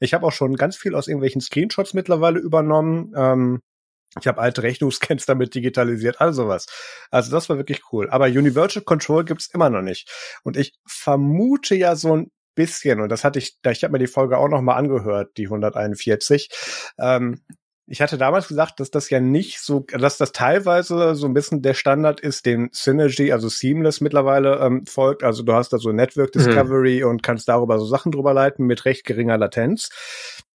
Ich 0.00 0.12
habe 0.12 0.26
auch 0.26 0.32
schon 0.32 0.56
ganz 0.56 0.76
viel 0.76 0.94
aus 0.94 1.08
irgendwelchen 1.08 1.40
Screenshots 1.40 1.94
mittlerweile 1.94 2.38
übernommen. 2.38 3.12
Ähm, 3.16 3.60
ich 4.20 4.26
habe 4.26 4.40
alte 4.40 4.62
Rechnungsscans 4.62 5.26
damit 5.26 5.54
digitalisiert, 5.54 6.20
all 6.20 6.32
sowas. 6.32 6.66
Also 7.10 7.30
das 7.30 7.48
war 7.48 7.56
wirklich 7.56 7.82
cool. 7.92 8.08
Aber 8.10 8.26
Universal 8.26 8.82
Control 8.82 9.24
gibt's 9.24 9.46
immer 9.46 9.70
noch 9.70 9.82
nicht. 9.82 10.10
Und 10.42 10.56
ich 10.56 10.74
vermute 10.86 11.74
ja 11.74 11.96
so 11.96 12.16
ein 12.16 12.30
bisschen, 12.54 13.00
und 13.00 13.08
das 13.08 13.24
hatte 13.24 13.38
ich, 13.38 13.58
ich 13.64 13.84
habe 13.84 13.92
mir 13.92 13.98
die 13.98 14.06
Folge 14.06 14.38
auch 14.38 14.48
noch 14.48 14.62
mal 14.62 14.76
angehört, 14.76 15.36
die 15.36 15.46
141, 15.46 16.48
ähm, 16.98 17.40
ich 17.86 18.00
hatte 18.00 18.16
damals 18.16 18.48
gesagt, 18.48 18.80
dass 18.80 18.90
das 18.90 19.10
ja 19.10 19.20
nicht 19.20 19.60
so, 19.60 19.80
dass 19.80 20.16
das 20.16 20.32
teilweise 20.32 21.14
so 21.14 21.26
ein 21.26 21.34
bisschen 21.34 21.60
der 21.60 21.74
Standard 21.74 22.18
ist, 22.20 22.46
den 22.46 22.70
Synergy, 22.72 23.30
also 23.30 23.48
Seamless 23.48 24.00
mittlerweile 24.00 24.58
ähm, 24.60 24.86
folgt. 24.86 25.22
Also 25.22 25.42
du 25.42 25.52
hast 25.52 25.72
da 25.72 25.78
so 25.78 25.92
Network 25.92 26.34
mhm. 26.34 26.38
Discovery 26.38 27.02
mhm. 27.02 27.10
und 27.10 27.22
kannst 27.22 27.46
darüber 27.48 27.78
so 27.78 27.84
Sachen 27.84 28.10
drüber 28.10 28.32
leiten 28.32 28.66
mit 28.66 28.86
recht 28.86 29.04
geringer 29.04 29.36
Latenz. 29.36 29.90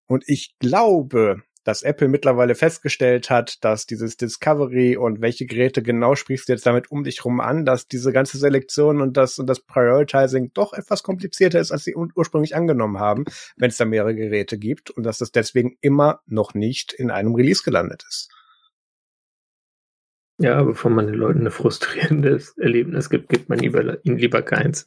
Und 0.06 0.24
ich 0.26 0.56
glaube, 0.58 1.42
dass 1.64 1.82
Apple 1.82 2.08
mittlerweile 2.08 2.54
festgestellt 2.54 3.30
hat, 3.30 3.64
dass 3.64 3.86
dieses 3.86 4.16
Discovery 4.16 4.96
und 4.96 5.20
welche 5.20 5.46
Geräte 5.46 5.82
genau 5.82 6.14
sprichst 6.14 6.48
du 6.48 6.52
jetzt 6.52 6.66
damit 6.66 6.90
um 6.90 7.04
dich 7.04 7.24
rum 7.24 7.40
an, 7.40 7.64
dass 7.64 7.86
diese 7.86 8.12
ganze 8.12 8.38
Selektion 8.38 9.00
und 9.00 9.16
das 9.16 9.38
und 9.38 9.46
das 9.46 9.60
Prioritizing 9.60 10.52
doch 10.54 10.72
etwas 10.72 11.02
komplizierter 11.02 11.60
ist, 11.60 11.72
als 11.72 11.84
sie 11.84 11.94
ursprünglich 11.94 12.56
angenommen 12.56 12.98
haben, 12.98 13.24
wenn 13.56 13.70
es 13.70 13.76
da 13.76 13.84
mehrere 13.84 14.14
Geräte 14.14 14.58
gibt 14.58 14.90
und 14.90 15.04
dass 15.04 15.18
das 15.18 15.32
deswegen 15.32 15.76
immer 15.80 16.20
noch 16.26 16.54
nicht 16.54 16.92
in 16.92 17.10
einem 17.10 17.34
Release 17.34 17.62
gelandet 17.62 18.04
ist. 18.08 18.30
Ja, 20.38 20.62
bevor 20.62 20.90
man 20.90 21.06
den 21.06 21.16
Leuten 21.16 21.46
ein 21.46 21.50
frustrierendes 21.50 22.56
Erlebnis 22.56 23.10
gibt, 23.10 23.28
gibt 23.28 23.50
man 23.50 23.62
ihnen 23.62 23.98
lieber 24.16 24.40
keins. 24.40 24.86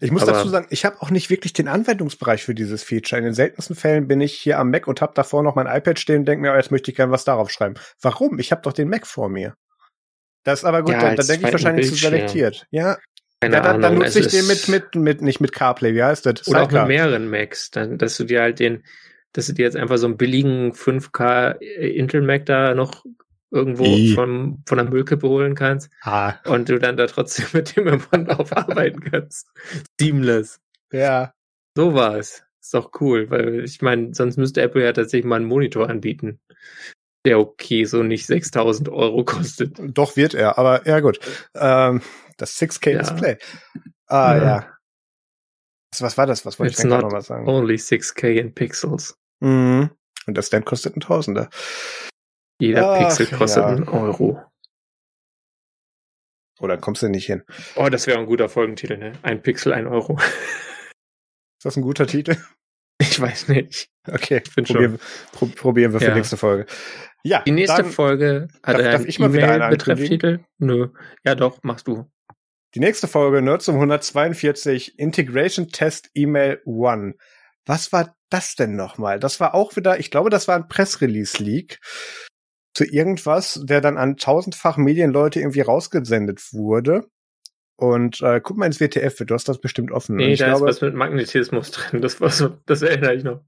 Ich 0.00 0.12
muss 0.12 0.22
Aber 0.22 0.32
dazu 0.32 0.48
sagen, 0.48 0.66
ich 0.70 0.84
habe 0.84 1.00
auch 1.00 1.10
nicht 1.10 1.28
wirklich 1.28 1.52
den 1.52 1.66
Anwendungsbereich 1.66 2.44
für 2.44 2.54
dieses 2.54 2.84
Feature. 2.84 3.18
In 3.18 3.24
den 3.24 3.34
seltensten 3.34 3.74
Fällen 3.74 4.06
bin 4.06 4.20
ich 4.20 4.34
hier 4.34 4.58
am 4.58 4.70
Mac 4.70 4.86
und 4.86 5.00
habe 5.00 5.12
davor 5.14 5.42
noch 5.42 5.56
mein 5.56 5.66
iPad 5.66 5.98
stehen 5.98 6.20
und 6.20 6.24
denke 6.26 6.42
mir, 6.42 6.52
oh, 6.52 6.56
jetzt 6.56 6.70
möchte 6.70 6.90
ich 6.90 6.96
gerne 6.96 7.10
was 7.10 7.24
darauf 7.24 7.50
schreiben. 7.50 7.74
Warum? 8.00 8.38
Ich 8.38 8.52
habe 8.52 8.62
doch 8.62 8.72
den 8.72 8.88
Mac 8.88 9.06
vor 9.06 9.28
mir. 9.28 9.54
Das 10.44 10.60
ist 10.60 10.64
aber 10.64 10.82
gut, 10.82 10.92
ja, 10.92 11.00
dann, 11.00 11.16
dann 11.16 11.26
denke 11.26 11.46
ich 11.46 11.52
wahrscheinlich 11.52 11.88
zu 11.88 11.96
selektiert. 11.96 12.66
Ja, 12.70 12.96
keine 13.40 13.56
ja, 13.56 13.62
dann, 13.62 13.80
dann 13.80 13.94
nutze 13.94 14.20
ich 14.20 14.28
den 14.28 14.46
mit, 14.46 14.68
mit, 14.68 14.94
mit, 14.94 15.22
nicht 15.22 15.40
mit 15.40 15.52
CarPlay, 15.52 15.94
wie 15.94 16.02
heißt 16.02 16.26
das? 16.26 16.48
Oder 16.48 16.60
Sidecar. 16.60 16.82
auch 16.84 16.88
mit 16.88 16.96
mehreren 16.96 17.30
Macs, 17.30 17.70
dann, 17.70 17.98
dass 17.98 18.16
du 18.16 18.24
dir 18.24 18.42
halt 18.42 18.58
den, 18.58 18.84
dass 19.32 19.46
du 19.46 19.52
dir 19.52 19.64
jetzt 19.64 19.76
einfach 19.76 19.98
so 19.98 20.06
einen 20.06 20.16
billigen 20.16 20.72
5K 20.72 21.58
Intel 21.60 22.22
Mac 22.22 22.46
da 22.46 22.74
noch 22.74 23.04
irgendwo 23.50 23.84
von, 24.14 24.62
von 24.66 24.78
der 24.78 24.88
Müllkippe 24.88 25.28
holen 25.28 25.54
kannst 25.54 25.90
ah. 26.02 26.34
und 26.44 26.68
du 26.68 26.78
dann 26.78 26.96
da 26.96 27.06
trotzdem 27.06 27.46
mit 27.52 27.76
dem 27.76 27.86
im 27.86 28.02
Mund 28.12 28.30
aufarbeiten 28.30 29.00
kannst. 29.00 29.48
Seamless. 30.00 30.60
Ja. 30.92 31.32
So 31.76 31.94
war 31.94 32.16
es. 32.16 32.44
Ist 32.60 32.74
doch 32.74 32.90
cool, 33.00 33.30
weil 33.30 33.64
ich 33.64 33.80
meine, 33.80 34.14
sonst 34.14 34.36
müsste 34.36 34.60
Apple 34.60 34.84
ja 34.84 34.92
tatsächlich 34.92 35.24
mal 35.24 35.36
einen 35.36 35.46
Monitor 35.46 35.88
anbieten, 35.88 36.40
der 37.24 37.38
okay 37.38 37.84
so 37.84 38.02
nicht 38.02 38.26
6000 38.26 38.88
Euro 38.88 39.24
kostet. 39.24 39.78
Doch 39.96 40.16
wird 40.16 40.34
er, 40.34 40.58
aber 40.58 40.86
ja 40.86 41.00
gut. 41.00 41.18
Ähm, 41.54 42.02
das 42.36 42.60
6K 42.60 42.90
ja. 42.90 42.98
Display. 42.98 43.38
Ah 44.06 44.36
ja. 44.36 44.44
ja. 44.44 44.78
Was, 45.92 46.02
was 46.02 46.18
war 46.18 46.26
das? 46.26 46.44
Was 46.44 46.58
wollte 46.58 46.72
It's 46.72 46.80
ich 46.84 46.90
noch 46.90 47.10
mal 47.10 47.22
sagen? 47.22 47.48
Only 47.48 47.76
6K 47.76 48.34
in 48.34 48.54
Pixels. 48.54 49.16
Mhm. 49.40 49.90
Und 50.26 50.36
das 50.36 50.48
Stand 50.48 50.66
kostet 50.66 50.96
ein 50.96 51.00
Tausender. 51.00 51.48
Jeder 52.60 52.90
Ach, 52.90 52.98
Pixel 52.98 53.26
kostet 53.26 53.62
ja. 53.62 53.68
einen 53.68 53.88
Euro. 53.88 54.42
Oder 56.60 56.74
oh, 56.74 56.80
kommst 56.80 57.02
du 57.02 57.08
nicht 57.08 57.26
hin? 57.26 57.44
Oh, 57.76 57.88
das 57.88 58.06
wäre 58.06 58.18
ein 58.18 58.26
guter 58.26 58.48
Folgentitel, 58.48 58.98
ne? 58.98 59.12
Ein 59.22 59.42
Pixel, 59.42 59.72
ein 59.72 59.86
Euro. 59.86 60.18
Ist 60.18 61.64
das 61.64 61.76
ein 61.76 61.82
guter 61.82 62.06
Titel? 62.06 62.36
Ich 63.00 63.20
weiß 63.20 63.46
nicht. 63.46 63.90
Okay, 64.08 64.40
probieren, 64.40 64.98
pro, 65.30 65.46
probieren 65.46 65.92
wir 65.92 66.00
für 66.00 66.06
ja. 66.06 66.10
die 66.14 66.18
nächste 66.18 66.36
Folge. 66.36 66.66
Ja. 67.22 67.42
Die 67.42 67.52
nächste 67.52 67.82
dann, 67.82 67.92
Folge 67.92 68.48
hat 68.60 68.74
darf, 68.74 68.90
darf 68.90 69.04
ich 69.04 69.20
mal 69.20 69.32
wieder 69.32 69.52
einen 69.52 69.70
Betrefftitel? 69.70 70.40
Nö. 70.58 70.88
Ja, 71.24 71.36
doch, 71.36 71.62
machst 71.62 71.86
du. 71.86 72.10
Die 72.74 72.80
nächste 72.80 73.06
Folge, 73.06 73.38
1942, 73.38 74.98
Integration 74.98 75.68
Test 75.68 76.10
Email 76.14 76.60
One. 76.64 77.14
Was 77.66 77.92
war 77.92 78.16
das 78.30 78.56
denn 78.56 78.74
nochmal? 78.74 79.20
Das 79.20 79.38
war 79.38 79.54
auch 79.54 79.76
wieder, 79.76 80.00
ich 80.00 80.10
glaube, 80.10 80.28
das 80.28 80.48
war 80.48 80.56
ein 80.56 80.66
Pressrelease-Leak 80.66 81.78
zu 82.78 82.84
irgendwas, 82.84 83.60
der 83.64 83.80
dann 83.80 83.98
an 83.98 84.16
tausendfach 84.16 84.76
Medienleute 84.76 85.40
irgendwie 85.40 85.62
rausgesendet 85.62 86.52
wurde. 86.52 87.08
Und 87.74 88.22
äh, 88.22 88.40
guck 88.40 88.56
mal 88.56 88.66
ins 88.66 88.80
WTF, 88.80 89.16
du 89.26 89.34
hast 89.34 89.48
das 89.48 89.60
bestimmt 89.60 89.90
offen. 89.90 90.14
Nee, 90.14 90.36
da 90.36 90.46
glaube, 90.46 90.70
ist 90.70 90.76
was 90.76 90.80
mit 90.80 90.94
Magnetismus 90.94 91.70
drin, 91.72 92.00
das 92.00 92.20
war 92.20 92.30
so, 92.30 92.56
das 92.66 92.82
erinnere 92.82 93.14
ich 93.16 93.24
noch. 93.24 93.42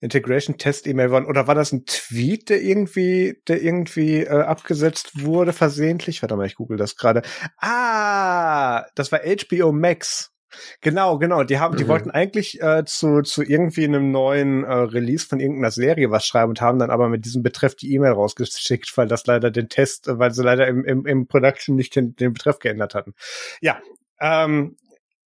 Integration 0.00 0.58
Test 0.58 0.88
E-Mail 0.88 1.12
waren, 1.12 1.26
oder 1.26 1.46
war 1.46 1.54
das 1.54 1.72
ein 1.72 1.84
Tweet, 1.86 2.50
der 2.50 2.62
irgendwie, 2.62 3.40
der 3.46 3.62
irgendwie 3.62 4.22
äh, 4.22 4.28
abgesetzt 4.28 5.24
wurde, 5.24 5.52
versehentlich? 5.52 6.20
Warte 6.22 6.34
mal, 6.34 6.46
ich 6.46 6.56
google 6.56 6.76
das 6.76 6.96
gerade. 6.96 7.22
Ah, 7.58 8.86
das 8.96 9.12
war 9.12 9.20
HBO 9.20 9.70
Max. 9.70 10.32
Genau, 10.80 11.18
genau. 11.18 11.44
Die 11.44 11.58
haben, 11.58 11.74
mhm. 11.74 11.78
die 11.78 11.88
wollten 11.88 12.10
eigentlich 12.10 12.60
äh, 12.60 12.84
zu 12.84 13.22
zu 13.22 13.42
irgendwie 13.42 13.84
einem 13.84 14.10
neuen 14.10 14.64
äh, 14.64 14.72
Release 14.72 15.26
von 15.26 15.40
irgendeiner 15.40 15.70
Serie 15.70 16.10
was 16.10 16.26
schreiben 16.26 16.50
und 16.50 16.60
haben 16.60 16.78
dann 16.78 16.90
aber 16.90 17.08
mit 17.08 17.24
diesem 17.24 17.42
Betreff 17.42 17.74
die 17.74 17.92
E-Mail 17.94 18.12
rausgeschickt, 18.12 18.96
weil 18.96 19.08
das 19.08 19.26
leider 19.26 19.50
den 19.50 19.68
Test, 19.68 20.08
äh, 20.08 20.18
weil 20.18 20.32
sie 20.32 20.42
leider 20.42 20.66
im 20.66 20.84
im, 20.84 21.06
im 21.06 21.26
Production 21.26 21.76
nicht 21.76 21.96
den, 21.96 22.16
den 22.16 22.32
Betreff 22.32 22.58
geändert 22.58 22.94
hatten. 22.94 23.14
Ja, 23.60 23.80
ähm, 24.20 24.76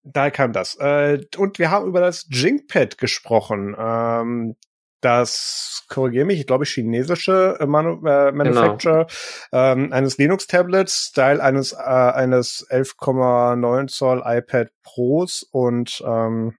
da 0.05 0.31
kam 0.31 0.53
das. 0.53 0.77
Äh, 0.77 1.21
und 1.37 1.59
wir 1.59 1.71
haben 1.71 1.87
über 1.87 2.01
das 2.01 2.27
Jingpad 2.31 2.99
gesprochen. 2.99 3.77
Ähm, 3.79 4.57
das, 5.03 5.85
korrigiere 5.89 6.25
mich, 6.25 6.41
ich 6.41 6.47
glaube 6.47 6.65
chinesische 6.65 7.57
äh, 7.61 7.67
Manu 7.67 8.07
äh, 8.07 8.33
Manufacturer 8.33 9.07
genau. 9.51 9.73
ähm, 9.73 9.93
eines 9.93 10.17
Linux-Tablets, 10.17 11.09
Style 11.11 11.43
eines, 11.43 11.73
äh, 11.73 11.77
eines 11.77 12.67
11,9 12.71 13.89
Zoll 13.89 14.23
iPad 14.25 14.69
Pros 14.83 15.47
und 15.51 16.03
ähm, 16.07 16.57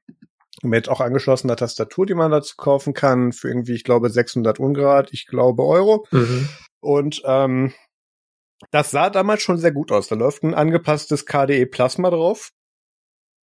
mit 0.62 0.90
auch 0.90 1.02
angeschlossener 1.02 1.56
Tastatur, 1.56 2.06
die 2.06 2.14
man 2.14 2.32
dazu 2.32 2.56
kaufen 2.58 2.94
kann, 2.94 3.32
für 3.32 3.48
irgendwie, 3.48 3.74
ich 3.74 3.84
glaube, 3.84 4.10
600 4.10 4.60
Ungrad, 4.60 5.12
ich 5.12 5.26
glaube 5.26 5.64
Euro. 5.64 6.06
Mhm. 6.12 6.48
Und 6.80 7.22
ähm, 7.26 7.74
das 8.72 8.92
sah 8.92 9.10
damals 9.10 9.42
schon 9.42 9.58
sehr 9.58 9.72
gut 9.72 9.92
aus. 9.92 10.08
Da 10.08 10.16
läuft 10.16 10.44
ein 10.44 10.54
angepasstes 10.54 11.26
KDE 11.26 11.66
Plasma 11.66 12.10
drauf. 12.10 12.52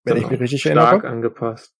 Wenn 0.03 0.15
genau. 0.15 0.27
ich 0.27 0.31
mich 0.31 0.39
richtig 0.39 0.61
Stark 0.61 0.75
erinnere. 0.75 0.99
Stark 0.99 1.11
angepasst 1.11 1.78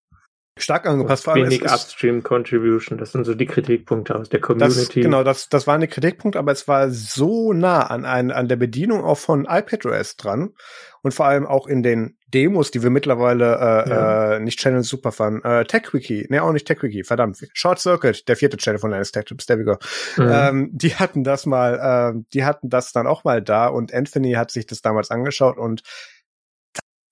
stark 0.62 0.86
angepasst. 0.86 1.26
Vor 1.26 1.36
wenig 1.36 1.64
Upstream 1.64 2.24
Contribution, 2.24 2.98
das 2.98 3.12
sind 3.12 3.26
so 3.26 3.34
die 3.34 3.46
Kritikpunkte 3.46 4.16
aus 4.16 4.30
der 4.30 4.42
Community. 4.42 5.02
Das, 5.02 5.04
genau, 5.04 5.24
das, 5.24 5.50
das 5.50 5.68
war 5.68 5.76
eine 5.76 5.88
Kritikpunkt, 5.88 6.36
aber 6.36 6.52
es 6.52 6.68
war 6.68 6.90
so 6.90 7.54
nah 7.54 7.84
an, 7.88 8.06
ein, 8.06 8.32
an 8.32 8.48
der 8.48 8.56
Bedienung 8.56 9.04
auch 9.04 9.18
von 9.18 9.46
iPadOS 9.46 10.18
dran 10.18 10.54
und 11.02 11.14
vor 11.14 11.28
allem 11.28 11.46
auch 11.46 11.68
in 11.68 11.84
den 11.84 12.18
Demos, 12.28 12.72
die 12.72 12.84
wir 12.84 12.90
mittlerweile 12.90 13.56
äh, 13.56 13.90
ja. 13.90 14.34
äh, 14.34 14.40
nicht 14.40 14.60
Channel 14.60 14.84
super 14.84 15.12
fanden. 15.12 15.44
Äh, 15.44 15.66
TechWiki, 15.66 16.28
ne, 16.30 16.44
auch 16.44 16.52
nicht 16.52 16.68
TechWiki, 16.68 17.04
verdammt. 17.04 17.38
Short 17.54 17.80
Circuit, 17.80 18.28
der 18.28 18.36
vierte 18.36 18.58
Channel 18.58 18.80
von 18.80 18.92
Linus 18.92 19.12
Tech 19.12 19.26
Tips, 19.26 19.46
there 19.46 19.60
we 19.60 19.66
go. 19.66 19.78
Mhm. 20.18 20.30
Ähm, 20.32 20.70
die 20.74 20.96
hatten 20.96 21.24
das 21.24 21.46
mal, 21.46 22.16
äh, 22.16 22.22
die 22.34 22.46
hatten 22.46 22.70
das 22.70 22.92
dann 22.92 23.08
auch 23.08 23.24
mal 23.24 23.42
da 23.42 23.68
und 23.68 23.94
Anthony 23.94 24.34
hat 24.34 24.52
sich 24.52 24.68
das 24.68 24.82
damals 24.82 25.10
angeschaut 25.10 25.58
und 25.58 25.82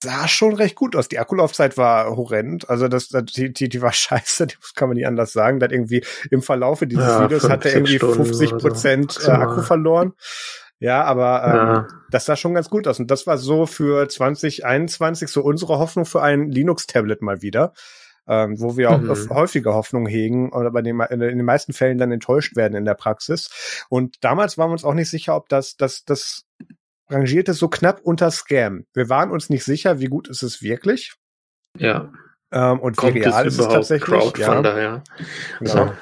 sah 0.01 0.27
schon 0.27 0.55
recht 0.55 0.75
gut 0.75 0.95
aus. 0.95 1.07
Die 1.07 1.19
Akkulaufzeit 1.19 1.77
war 1.77 2.15
horrend. 2.15 2.69
Also 2.69 2.87
das, 2.87 3.09
die, 3.09 3.51
die, 3.51 3.69
die 3.69 3.81
war 3.81 3.93
scheiße, 3.93 4.47
das 4.47 4.73
kann 4.75 4.89
man 4.89 4.97
nicht 4.97 5.07
anders 5.07 5.33
sagen. 5.33 5.59
Da 5.59 5.67
irgendwie 5.69 6.03
im 6.31 6.41
Verlaufe 6.41 6.87
dieses 6.87 7.05
ja, 7.05 7.23
Videos 7.23 7.49
hat 7.49 7.65
er 7.65 7.73
irgendwie 7.73 7.99
50 7.99 8.51
Prozent 8.57 9.11
so. 9.13 9.31
äh, 9.31 9.35
Akku 9.35 9.61
verloren. 9.61 10.13
Ja, 10.79 11.03
aber 11.05 11.43
ähm, 11.43 11.53
ja. 11.53 11.87
das 12.11 12.25
sah 12.25 12.35
schon 12.35 12.53
ganz 12.53 12.69
gut 12.69 12.87
aus. 12.87 12.99
Und 12.99 13.09
das 13.09 13.25
war 13.25 13.37
so 13.37 13.65
für 13.65 14.07
2021 14.07 15.29
so 15.29 15.41
unsere 15.41 15.79
Hoffnung 15.79 16.05
für 16.05 16.21
ein 16.21 16.51
Linux-Tablet 16.51 17.21
mal 17.21 17.41
wieder. 17.41 17.73
Ähm, 18.29 18.59
wo 18.59 18.75
wir 18.75 18.91
auch 18.91 18.99
mhm. 18.99 19.29
häufiger 19.29 19.73
Hoffnung 19.73 20.05
hegen 20.05 20.51
oder 20.51 20.69
bei 20.69 20.81
den, 20.81 20.99
in 20.99 21.19
den 21.21 21.45
meisten 21.45 21.71
Fällen 21.71 21.97
dann 21.97 22.11
enttäuscht 22.11 22.57
werden 22.57 22.75
in 22.75 22.83
der 22.83 22.93
Praxis. 22.93 23.85
Und 23.87 24.17
damals 24.21 24.57
waren 24.57 24.67
wir 24.67 24.73
uns 24.73 24.83
auch 24.83 24.95
nicht 24.95 25.09
sicher, 25.09 25.33
ob 25.33 25.47
das, 25.47 25.77
das, 25.77 26.03
das 26.03 26.46
rangierte 27.09 27.53
so 27.53 27.67
knapp 27.67 28.01
unter 28.01 28.31
Scam. 28.31 28.85
Wir 28.93 29.09
waren 29.09 29.31
uns 29.31 29.49
nicht 29.49 29.63
sicher, 29.63 29.99
wie 29.99 30.07
gut 30.07 30.27
ist 30.27 30.43
es 30.43 30.61
wirklich. 30.61 31.13
Ja. 31.77 32.11
Ähm, 32.51 32.79
und 32.79 32.97
Kommt 32.97 33.15
wie 33.15 33.21
real 33.21 33.47
es 33.47 33.53
ist 33.53 33.59
es 33.59 33.67
tatsächlich. 33.67 34.19
Crowdfunder, 34.19 34.81
ja. 34.81 34.83
ja. 34.83 35.03
Genau. 35.59 35.71
So. 35.71 35.93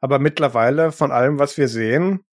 Aber 0.00 0.18
mittlerweile 0.18 0.92
von 0.92 1.10
allem, 1.10 1.38
was 1.38 1.56
wir 1.56 1.68
sehen, 1.68 2.24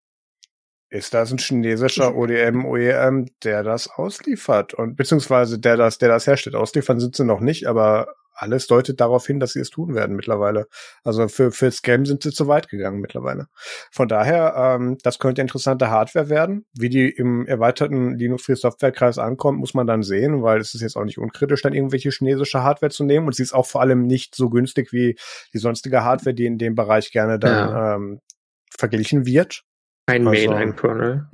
ist 0.90 1.14
das 1.14 1.32
ein 1.32 1.40
chinesischer 1.40 2.16
ODM, 2.16 2.66
OEM, 2.66 3.28
der 3.44 3.64
das 3.64 3.90
ausliefert 3.90 4.74
und 4.74 4.96
beziehungsweise 4.96 5.60
der 5.60 5.78
das, 5.78 5.98
der 5.98 6.10
das 6.10 6.28
herstellt. 6.28 6.56
Ausliefern 6.56 7.00
sind 7.00 7.16
sie 7.16 7.26
noch 7.26 7.40
nicht, 7.40 7.68
aber 7.68 8.16
alles 8.36 8.68
deutet 8.68 8.99
darauf 8.99 9.26
hin, 9.26 9.40
dass 9.40 9.53
sie 9.53 9.60
es 9.60 9.70
tun 9.70 9.95
werden 9.95 10.16
mittlerweile. 10.16 10.68
Also 11.03 11.28
für, 11.28 11.52
für 11.52 11.72
Scam 11.72 12.06
sind 12.06 12.24
sie 12.24 12.32
zu 12.32 12.48
weit 12.48 12.70
gegangen 12.70 12.99
mittlerweile. 12.99 13.48
Von 13.91 14.07
daher, 14.07 14.53
ähm, 14.57 14.98
das 15.03 15.20
könnte 15.20 15.41
interessante 15.41 15.90
Hardware 15.90 16.30
werden. 16.30 16.66
Wie 16.74 16.90
die 16.90 17.10
im 17.10 17.48
erweiterten 17.48 18.18
Linux-Free 18.18 18.56
Software-Kreis 18.56 19.18
ankommt, 19.18 19.60
muss 19.60 19.74
man 19.74 19.88
dann 19.88 20.03
sehen, 20.03 20.44
weil 20.44 20.60
es 20.60 20.74
ist 20.74 20.82
jetzt 20.82 20.98
auch 20.98 21.06
nicht 21.06 21.18
unkritisch, 21.18 21.62
dann 21.62 21.74
irgendwelche 21.74 22.10
chinesische 22.10 22.62
Hardware 22.62 22.91
zu 22.91 23.03
nehmen. 23.06 23.26
Und 23.26 23.36
sie 23.36 23.44
ist 23.44 23.53
auch 23.53 23.66
vor 23.66 23.82
allem 23.82 24.06
nicht 24.06 24.36
so 24.36 24.49
günstig 24.49 24.91
wie 24.91 25.18
die 25.53 25.60
sonstige 25.60 26.03
Hardware, 26.03 26.36
die 26.36 26.45
in 26.45 26.57
dem 26.57 26.76
Bereich 26.76 27.12
gerne 27.12 27.40
dann 27.40 27.70
ja. 27.70 27.95
ähm, 27.95 28.22
verglichen 28.70 29.26
wird. 29.26 29.64
Ein 30.07 30.28
also, 30.28 30.49
Mainline-Kernel. 30.49 31.28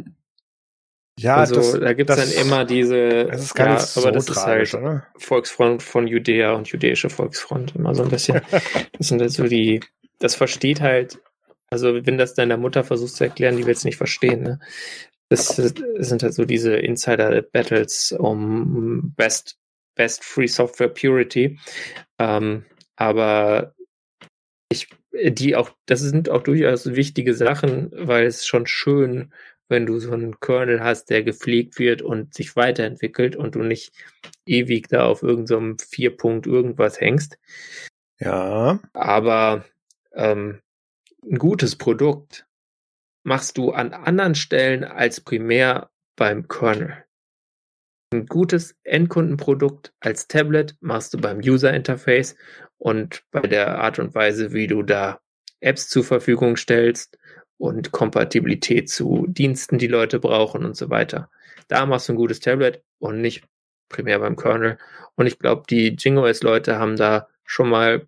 Ja, 1.22 1.38
also 1.38 1.56
das, 1.56 1.80
da 1.80 1.94
gibt's 1.94 2.16
das, 2.16 2.34
dann 2.34 2.46
immer 2.46 2.66
diese, 2.66 3.26
das 3.26 3.44
ist 3.44 3.54
gar 3.54 3.68
ja, 3.68 3.74
nicht 3.76 3.98
aber 3.98 4.12
das 4.12 4.26
tragisch, 4.26 4.70
ist 4.70 4.74
halt 4.74 4.84
oder? 4.84 5.08
Volksfront 5.18 5.84
von 5.84 6.08
Judäa 6.08 6.54
und 6.54 6.68
jüdische 6.72 7.10
Volksfront 7.10 7.76
immer 7.76 7.94
so 7.94 8.04
ein 8.04 8.10
bisschen. 8.10 8.42
das 8.98 9.08
sind 9.08 9.22
halt 9.22 9.32
so 9.32 9.46
die, 9.46 9.82
das 10.20 10.36
versteht 10.36 10.82
halt 10.82 11.20
Also 11.70 12.06
wenn 12.06 12.18
das 12.18 12.34
deiner 12.34 12.58
Mutter 12.58 12.84
versuchst 12.84 13.16
zu 13.16 13.24
erklären, 13.24 13.58
die 13.58 13.66
will 13.66 13.74
es 13.74 13.86
nicht 13.86 13.98
verstehen. 13.98 14.44
Ne? 14.44 14.60
Das, 15.30 15.56
das 15.56 15.74
sind 16.00 16.24
halt 16.24 16.34
so 16.34 16.44
diese 16.44 16.76
Insider-Battles 16.76 18.12
um 18.12 19.14
Best, 19.16 19.58
Best 19.96 20.24
Free 20.26 20.48
Software 20.48 20.90
Purity. 20.90 21.58
Ähm, 22.20 22.66
aber 22.98 23.74
ich, 24.70 24.90
die 25.24 25.56
auch, 25.56 25.72
das 25.86 26.02
sind 26.02 26.30
auch 26.30 26.44
durchaus 26.44 26.94
wichtige 26.94 27.34
Sachen, 27.34 27.92
weil 27.94 28.26
es 28.26 28.46
schon 28.46 28.68
schön, 28.68 29.34
wenn 29.72 29.88
du 29.88 30.00
so 30.00 30.12
einen 30.12 30.40
Kernel 30.40 30.84
hast, 30.84 31.10
der 31.10 31.24
gepflegt 31.24 31.80
wird 31.80 32.02
und 32.02 32.34
sich 32.34 32.56
weiterentwickelt 32.56 33.36
und 33.36 33.56
du 33.56 33.64
nicht 33.64 33.94
ewig 34.46 34.90
da 34.90 35.06
auf 35.06 35.24
irgendeinem 35.24 35.78
so 35.80 35.86
Vierpunkt 35.90 36.46
irgendwas 36.46 37.00
hängst. 37.00 37.40
Ja. 38.20 38.80
Aber 38.94 39.66
ähm, 40.14 40.62
ein 41.24 41.38
gutes 41.38 41.76
Produkt 41.76 42.46
machst 43.24 43.58
du 43.58 43.72
an 43.72 43.94
anderen 43.94 44.36
Stellen 44.36 44.84
als 44.84 45.22
primär 45.22 45.90
beim 46.16 46.48
Kernel. 46.48 47.06
Ein 48.14 48.26
gutes 48.26 48.76
Endkundenprodukt 48.84 49.94
als 50.02 50.28
Tablet 50.28 50.76
machst 50.82 51.14
du 51.14 51.18
beim 51.18 51.40
User 51.40 51.74
Interface 51.74 52.36
und 52.78 53.24
bei 53.32 53.42
der 53.42 53.80
Art 53.80 54.00
und 54.00 54.14
Weise, 54.14 54.52
wie 54.52 54.68
du 54.68 54.84
da 54.84 55.22
Apps 55.62 55.88
zur 55.88 56.04
Verfügung 56.04 56.58
stellst 56.58 57.18
und 57.62 57.92
Kompatibilität 57.92 58.90
zu 58.90 59.28
Diensten, 59.28 59.78
die 59.78 59.88
Leute 59.88 60.20
brauchen 60.20 60.66
und 60.66 60.76
so 60.76 60.90
weiter. 60.90 61.30
Da 61.68 61.86
machst 61.86 62.10
du 62.10 62.14
ein 62.14 62.18
gutes 62.18 62.40
Tablet 62.40 62.84
und 62.98 63.22
nicht 63.22 63.44
primär 63.88 64.20
beim 64.20 64.36
Kernel. 64.36 64.80
Und 65.16 65.28
ich 65.28 65.38
glaube, 65.38 65.64
die 65.70 65.96
JingOS-Leute 65.98 66.80
haben 66.80 66.96
da 66.96 67.28
schon 67.46 67.70
mal, 67.70 68.08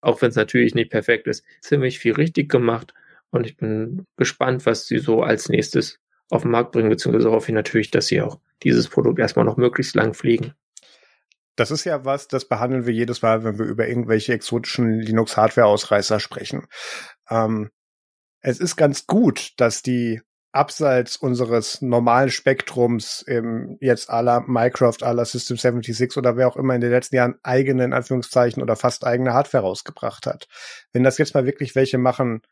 auch 0.00 0.20
wenn 0.20 0.30
es 0.30 0.36
natürlich 0.36 0.74
nicht 0.74 0.90
perfekt 0.90 1.28
ist, 1.28 1.44
ziemlich 1.60 2.00
viel 2.00 2.14
richtig 2.14 2.50
gemacht 2.50 2.92
und 3.30 3.46
ich 3.46 3.56
bin 3.56 4.06
gespannt, 4.16 4.66
was 4.66 4.86
sie 4.86 4.98
so 4.98 5.22
als 5.22 5.48
nächstes 5.48 6.00
auf 6.30 6.42
den 6.42 6.50
Markt 6.50 6.72
bringen, 6.72 6.88
beziehungsweise 6.88 7.30
hoffe 7.30 7.50
ich 7.50 7.54
natürlich, 7.54 7.90
dass 7.90 8.06
sie 8.06 8.22
auch 8.22 8.40
dieses 8.62 8.88
Produkt 8.88 9.20
erstmal 9.20 9.44
noch 9.44 9.56
möglichst 9.56 9.94
lang 9.94 10.14
fliegen. 10.14 10.52
Das 11.56 11.70
ist 11.70 11.84
ja 11.84 12.04
was, 12.04 12.26
das 12.26 12.48
behandeln 12.48 12.86
wir 12.86 12.92
jedes 12.92 13.22
Mal, 13.22 13.44
wenn 13.44 13.58
wir 13.58 13.66
über 13.66 13.86
irgendwelche 13.86 14.32
exotischen 14.32 15.00
Linux-Hardware-Ausreißer 15.00 16.18
sprechen. 16.18 16.66
Ähm, 17.30 17.70
es 18.44 18.60
ist 18.60 18.76
ganz 18.76 19.06
gut, 19.06 19.52
dass 19.56 19.82
die 19.82 20.20
abseits 20.52 21.16
unseres 21.16 21.80
normalen 21.82 22.30
Spektrums 22.30 23.24
ähm, 23.26 23.76
jetzt 23.80 24.08
aller 24.08 24.42
Minecraft, 24.46 25.02
aller 25.02 25.24
System 25.24 25.56
76 25.56 26.16
oder 26.16 26.36
wer 26.36 26.46
auch 26.46 26.56
immer 26.56 26.74
in 26.74 26.80
den 26.80 26.90
letzten 26.90 27.16
Jahren 27.16 27.36
eigene, 27.42 27.84
in 27.84 27.92
Anführungszeichen, 27.92 28.62
oder 28.62 28.76
fast 28.76 29.04
eigene 29.04 29.32
Hardware 29.32 29.64
rausgebracht 29.64 30.26
hat. 30.26 30.46
Wenn 30.92 31.02
das 31.02 31.18
jetzt 31.18 31.34
mal 31.34 31.46
wirklich 31.46 31.74
welche 31.74 31.98
machen, 31.98 32.42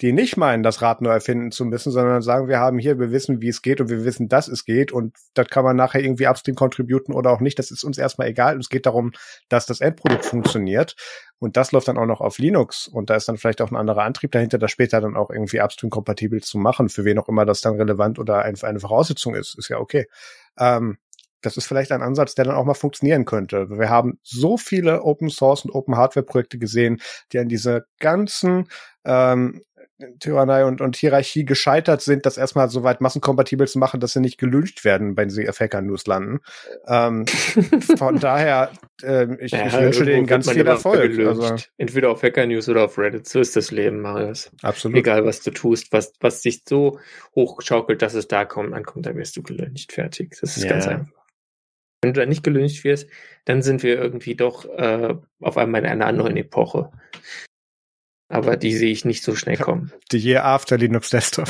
die 0.00 0.12
nicht 0.12 0.36
meinen, 0.36 0.62
das 0.62 0.80
Rad 0.80 1.02
neu 1.02 1.10
erfinden 1.10 1.50
zu 1.50 1.64
müssen, 1.64 1.90
sondern 1.90 2.22
sagen, 2.22 2.48
wir 2.48 2.58
haben 2.58 2.78
hier, 2.78 2.98
wir 2.98 3.10
wissen, 3.10 3.42
wie 3.42 3.48
es 3.48 3.60
geht 3.60 3.80
und 3.80 3.90
wir 3.90 4.04
wissen, 4.04 4.28
dass 4.28 4.48
es 4.48 4.64
geht 4.64 4.92
und 4.92 5.14
das 5.34 5.48
kann 5.48 5.64
man 5.64 5.76
nachher 5.76 6.02
irgendwie 6.02 6.26
upstream 6.26 6.54
contributen 6.54 7.14
oder 7.14 7.30
auch 7.30 7.40
nicht. 7.40 7.58
Das 7.58 7.70
ist 7.70 7.84
uns 7.84 7.98
erstmal 7.98 8.28
egal. 8.28 8.58
Es 8.58 8.70
geht 8.70 8.86
darum, 8.86 9.12
dass 9.48 9.66
das 9.66 9.80
Endprodukt 9.80 10.24
funktioniert 10.24 10.96
und 11.38 11.56
das 11.56 11.72
läuft 11.72 11.88
dann 11.88 11.98
auch 11.98 12.06
noch 12.06 12.20
auf 12.20 12.38
Linux 12.38 12.88
und 12.88 13.10
da 13.10 13.16
ist 13.16 13.28
dann 13.28 13.36
vielleicht 13.36 13.60
auch 13.60 13.70
ein 13.70 13.76
anderer 13.76 14.02
Antrieb 14.02 14.32
dahinter, 14.32 14.58
das 14.58 14.70
später 14.70 15.00
dann 15.00 15.16
auch 15.16 15.30
irgendwie 15.30 15.60
upstream 15.60 15.90
kompatibel 15.90 16.42
zu 16.42 16.58
machen, 16.58 16.88
für 16.88 17.04
wen 17.04 17.18
auch 17.18 17.28
immer 17.28 17.44
das 17.44 17.60
dann 17.60 17.76
relevant 17.76 18.18
oder 18.18 18.42
einfach 18.42 18.68
eine 18.68 18.80
Voraussetzung 18.80 19.34
ist, 19.34 19.58
ist 19.58 19.68
ja 19.68 19.78
okay. 19.78 20.06
Ähm, 20.58 20.98
das 21.42 21.56
ist 21.56 21.66
vielleicht 21.66 21.92
ein 21.92 22.02
Ansatz, 22.02 22.34
der 22.34 22.44
dann 22.44 22.54
auch 22.54 22.64
mal 22.64 22.74
funktionieren 22.74 23.24
könnte. 23.24 23.70
Wir 23.70 23.88
haben 23.88 24.18
so 24.22 24.56
viele 24.56 25.02
Open 25.02 25.30
Source 25.30 25.64
und 25.64 25.70
Open 25.70 25.96
Hardware 25.96 26.24
Projekte 26.24 26.58
gesehen, 26.58 27.00
die 27.32 27.38
an 27.38 27.48
diese 27.48 27.86
ganzen 27.98 28.68
ähm, 29.04 29.62
Tyrannei 30.18 30.64
und, 30.64 30.80
und 30.80 30.96
Hierarchie 30.96 31.44
gescheitert 31.44 32.02
sind, 32.02 32.26
das 32.26 32.38
erstmal 32.38 32.68
so 32.68 32.82
weit 32.82 33.00
massenkompatibel 33.00 33.66
zu 33.68 33.78
machen, 33.78 34.00
dass 34.00 34.12
sie 34.12 34.20
nicht 34.20 34.38
gelüncht 34.38 34.84
werden, 34.84 35.16
wenn 35.16 35.30
sie 35.30 35.48
auf 35.48 35.60
Hacker 35.60 35.80
News 35.82 36.06
landen. 36.06 36.40
Ähm, 36.86 37.26
von 37.96 38.18
daher, 38.18 38.70
äh, 39.02 39.26
ich, 39.44 39.52
ja, 39.52 39.66
ich 39.66 39.72
wünsche 39.72 40.04
denen 40.04 40.26
ganz 40.26 40.50
viel 40.50 40.66
Erfolg. 40.66 41.18
Also, 41.18 41.56
Entweder 41.76 42.10
auf 42.10 42.22
Hacker 42.22 42.46
News 42.46 42.68
oder 42.68 42.84
auf 42.84 42.98
Reddit. 42.98 43.28
So 43.28 43.40
ist 43.40 43.56
das 43.56 43.70
Leben, 43.70 44.00
Marius. 44.00 44.50
Absolut. 44.62 44.98
Egal, 44.98 45.24
was 45.24 45.40
du 45.42 45.50
tust, 45.50 45.92
was, 45.92 46.12
was 46.20 46.42
sich 46.42 46.62
so 46.68 46.98
hochschaukelt, 47.34 48.02
dass 48.02 48.14
es 48.14 48.28
da 48.28 48.44
kommt, 48.44 48.74
ankommt, 48.74 49.06
dann 49.06 49.16
wirst 49.16 49.36
du 49.36 49.42
gelüncht. 49.42 49.92
Fertig. 49.92 50.36
Das 50.40 50.56
ist 50.56 50.64
ja. 50.64 50.70
ganz 50.70 50.86
einfach. 50.86 51.20
Wenn 52.02 52.14
du 52.14 52.20
da 52.20 52.26
nicht 52.26 52.42
gelüncht 52.42 52.82
wirst, 52.84 53.08
dann 53.44 53.60
sind 53.62 53.82
wir 53.82 54.00
irgendwie 54.00 54.34
doch 54.34 54.64
äh, 54.64 55.14
auf 55.40 55.56
einmal 55.58 55.82
in 55.82 55.86
einer 55.86 56.06
anderen 56.06 56.36
Epoche 56.36 56.90
aber 58.30 58.56
die 58.56 58.74
sehe 58.74 58.92
ich 58.92 59.04
nicht 59.04 59.22
so 59.22 59.34
schnell 59.34 59.58
kommen. 59.58 59.92
Die 60.12 60.18
Year 60.18 60.44
After 60.44 60.78
Linux 60.78 61.10
Desktop. 61.10 61.48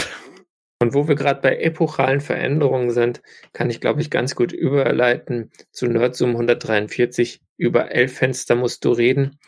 Und 0.83 0.95
wo 0.95 1.07
wir 1.07 1.15
gerade 1.15 1.43
bei 1.43 1.59
epochalen 1.59 2.23
Veränderungen 2.23 2.91
sind, 2.91 3.21
kann 3.53 3.69
ich, 3.69 3.83
glaube 3.83 4.01
ich, 4.01 4.11
ganz 4.11 4.35
gut 4.35 4.51
überleiten 4.51 5.53
zu 5.73 5.87
NerdZoom 5.87 6.31
143. 6.31 7.43
Über 7.59 7.93
elf 7.93 8.15
Fenster 8.17 8.57
musst 8.57 8.87
du 8.87 8.93
reden. 8.93 9.39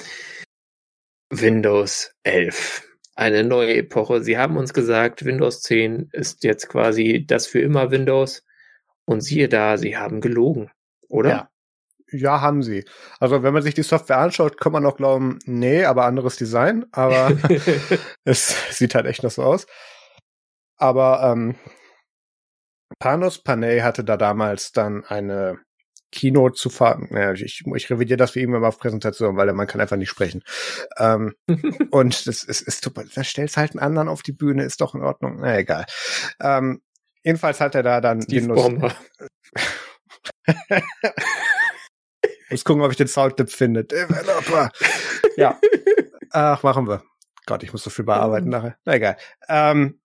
Windows 1.31 2.15
11. 2.23 2.87
Eine 3.15 3.45
neue 3.45 3.77
Epoche. 3.77 4.23
Sie 4.23 4.37
haben 4.37 4.59
uns 4.59 4.75
gesagt, 4.75 5.25
Windows 5.25 5.63
10 5.63 6.11
ist 6.13 6.45
jetzt 6.45 6.69
quasi 6.69 7.25
das 7.27 7.47
für 7.47 7.61
immer 7.61 7.91
Windows. 7.91 8.45
Und 9.07 9.23
siehe 9.23 9.49
da, 9.49 9.79
sie 9.79 9.97
haben 9.97 10.21
gelogen, 10.21 10.71
oder? 11.09 11.31
Ja. 11.31 11.51
Ja, 12.13 12.41
haben 12.41 12.63
sie. 12.63 12.85
Also 13.21 13.43
wenn 13.43 13.55
man 13.55 13.63
sich 13.63 13.75
die 13.75 13.83
Software 13.83 14.19
anschaut, 14.19 14.59
kann 14.59 14.73
man 14.73 14.87
auch 14.87 14.97
glauben, 14.97 15.39
nee, 15.45 15.85
aber 15.85 16.05
anderes 16.05 16.37
Design. 16.37 16.87
Aber 16.93 17.33
es 18.25 18.77
sieht 18.77 18.95
halt 18.95 19.07
echt 19.07 19.23
noch 19.23 19.31
so 19.31 19.43
aus. 19.43 19.67
Aber 20.77 21.23
ähm, 21.23 21.57
Panos 22.99 23.43
Panay 23.43 23.81
hatte 23.81 24.05
da 24.05 24.17
damals 24.17 24.73
dann 24.73 25.05
eine 25.05 25.59
Keynote 26.13 26.55
zu 26.55 26.71
fahren. 26.71 27.09
Ja, 27.11 27.33
ich, 27.33 27.65
ich 27.75 27.91
revidiere 27.91 28.19
das 28.19 28.33
für 28.33 28.41
ihn 28.41 28.55
immer 28.55 28.69
auf 28.69 28.79
Präsentation, 28.79 29.37
weil 29.37 29.53
Mann 29.53 29.67
kann 29.67 29.81
einfach 29.81 29.97
nicht 29.97 30.11
sprechen. 30.11 30.43
Ähm, 30.99 31.35
und 31.91 32.27
das 32.27 32.45
ist, 32.45 32.61
ist 32.61 32.85
super. 32.85 33.05
Da 33.15 33.25
stellst 33.25 33.57
halt 33.57 33.73
einen 33.73 33.81
anderen 33.81 34.09
auf 34.09 34.23
die 34.23 34.33
Bühne, 34.33 34.63
ist 34.63 34.81
doch 34.81 34.95
in 34.95 35.03
Ordnung. 35.03 35.39
Na 35.41 35.59
egal. 35.59 35.87
Ähm, 36.41 36.83
jedenfalls 37.25 37.61
hat 37.61 37.75
er 37.75 37.83
da 37.83 38.01
dann 38.01 38.21
die 38.21 38.43
Windows. 38.43 38.95
muss 42.53 42.65
gucken, 42.65 42.83
ob 42.83 42.91
ich 42.91 42.97
den 42.97 43.09
Soundclip 43.09 43.51
finde. 43.51 43.85
Developer. 43.85 44.71
ja. 45.37 45.59
Ach, 46.31 46.63
machen 46.63 46.89
wir. 46.89 47.03
Gott, 47.47 47.63
ich 47.63 47.73
muss 47.73 47.83
so 47.83 47.91
viel 47.91 48.05
bearbeiten 48.05 48.49
nachher. 48.49 48.77
Na 48.85 48.95
egal. 48.95 49.17
Ähm, 49.49 49.99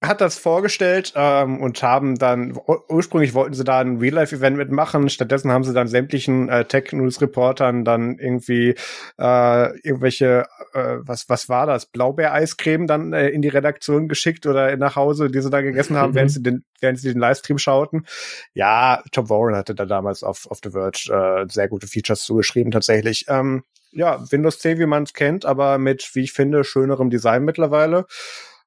hat 0.00 0.20
das 0.20 0.38
vorgestellt 0.38 1.12
ähm, 1.16 1.60
und 1.60 1.82
haben 1.82 2.16
dann 2.16 2.56
ursprünglich 2.88 3.34
wollten 3.34 3.54
sie 3.54 3.64
da 3.64 3.80
ein 3.80 3.98
Real-Life-Event 3.98 4.56
mitmachen. 4.56 5.08
Stattdessen 5.08 5.50
haben 5.50 5.64
sie 5.64 5.72
dann 5.72 5.88
sämtlichen 5.88 6.48
äh, 6.48 6.64
Tech-News-Reportern 6.64 7.84
dann 7.84 8.16
irgendwie 8.18 8.76
äh, 9.18 9.78
irgendwelche 9.80 10.46
äh, 10.72 10.98
was 11.00 11.28
was 11.28 11.48
war 11.48 11.66
das 11.66 11.86
Blaubeereiscreme 11.86 12.86
dann 12.86 13.12
äh, 13.12 13.28
in 13.28 13.42
die 13.42 13.48
Redaktion 13.48 14.06
geschickt 14.06 14.46
oder 14.46 14.76
nach 14.76 14.94
Hause, 14.94 15.30
die 15.30 15.40
sie 15.40 15.50
da 15.50 15.62
gegessen 15.62 15.96
haben, 15.96 16.14
während 16.14 16.30
sie 16.30 16.42
den 16.42 16.64
während 16.80 17.00
sie 17.00 17.12
den 17.12 17.20
Livestream 17.20 17.58
schauten. 17.58 18.06
Ja, 18.54 19.02
Tom 19.10 19.28
Warren 19.28 19.56
hatte 19.56 19.74
da 19.74 19.84
damals 19.84 20.22
auf 20.22 20.46
auf 20.48 20.60
The 20.62 20.70
Verge 20.70 21.10
äh, 21.12 21.50
sehr 21.50 21.68
gute 21.68 21.88
Features 21.88 22.22
zugeschrieben 22.22 22.70
tatsächlich. 22.70 23.24
Ähm, 23.28 23.64
ja, 23.90 24.22
Windows 24.30 24.58
10, 24.58 24.78
wie 24.78 24.86
man 24.86 25.04
es 25.04 25.14
kennt, 25.14 25.44
aber 25.44 25.78
mit, 25.78 26.10
wie 26.14 26.20
ich 26.20 26.32
finde, 26.32 26.62
schönerem 26.62 27.10
Design 27.10 27.44
mittlerweile. 27.44 28.06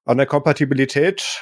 An 0.06 0.18
der 0.18 0.28
Kompatibilität 0.28 1.42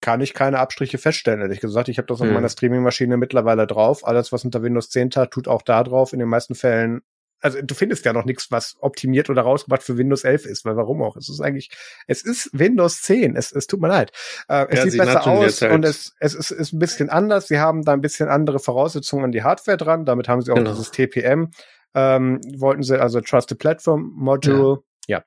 kann 0.00 0.20
ich 0.20 0.34
keine 0.34 0.58
Abstriche 0.58 0.98
feststellen, 0.98 1.40
ehrlich 1.40 1.60
gesagt. 1.60 1.88
Ich 1.88 1.98
habe 1.98 2.06
das 2.06 2.20
auf 2.20 2.26
hm. 2.26 2.34
meiner 2.34 2.48
Streaming-Maschine 2.48 3.16
mittlerweile 3.16 3.66
drauf. 3.66 4.06
Alles, 4.06 4.32
was 4.32 4.44
unter 4.44 4.62
Windows 4.62 4.90
10 4.90 5.10
tat, 5.10 5.30
tut 5.30 5.48
auch 5.48 5.62
da 5.62 5.82
drauf. 5.82 6.12
In 6.12 6.18
den 6.18 6.28
meisten 6.28 6.54
Fällen 6.54 7.02
also 7.40 7.60
du 7.62 7.74
findest 7.74 8.04
ja 8.04 8.12
noch 8.12 8.24
nichts, 8.24 8.50
was 8.50 8.76
optimiert 8.80 9.30
oder 9.30 9.42
rausgebracht 9.42 9.82
für 9.82 9.96
Windows 9.96 10.24
11 10.24 10.46
ist, 10.46 10.64
weil 10.64 10.76
warum 10.76 11.02
auch? 11.02 11.16
Es 11.16 11.28
ist 11.28 11.40
eigentlich, 11.40 11.70
es 12.06 12.22
ist 12.22 12.50
Windows 12.52 13.02
10. 13.02 13.36
Es, 13.36 13.52
es 13.52 13.66
tut 13.66 13.80
mir 13.80 13.88
leid. 13.88 14.12
Äh, 14.48 14.66
es 14.70 14.78
ja, 14.78 14.90
sieht 14.90 15.00
besser 15.00 15.26
aus 15.26 15.62
halt. 15.62 15.72
und 15.72 15.84
es, 15.84 16.14
es 16.20 16.34
ist, 16.34 16.50
ist 16.50 16.72
ein 16.72 16.78
bisschen 16.78 17.10
anders. 17.10 17.48
Sie 17.48 17.58
haben 17.58 17.84
da 17.84 17.92
ein 17.92 18.00
bisschen 18.00 18.28
andere 18.28 18.58
Voraussetzungen 18.58 19.26
an 19.26 19.32
die 19.32 19.42
Hardware 19.42 19.76
dran. 19.76 20.04
Damit 20.04 20.28
haben 20.28 20.42
sie 20.42 20.50
auch 20.50 20.56
genau. 20.56 20.70
dieses 20.70 20.90
TPM. 20.90 21.50
Ähm, 21.94 22.40
wollten 22.56 22.82
sie 22.82 23.00
also 23.00 23.20
Trusted 23.20 23.58
Platform 23.58 24.12
Module. 24.14 24.78
Ja 25.06 25.24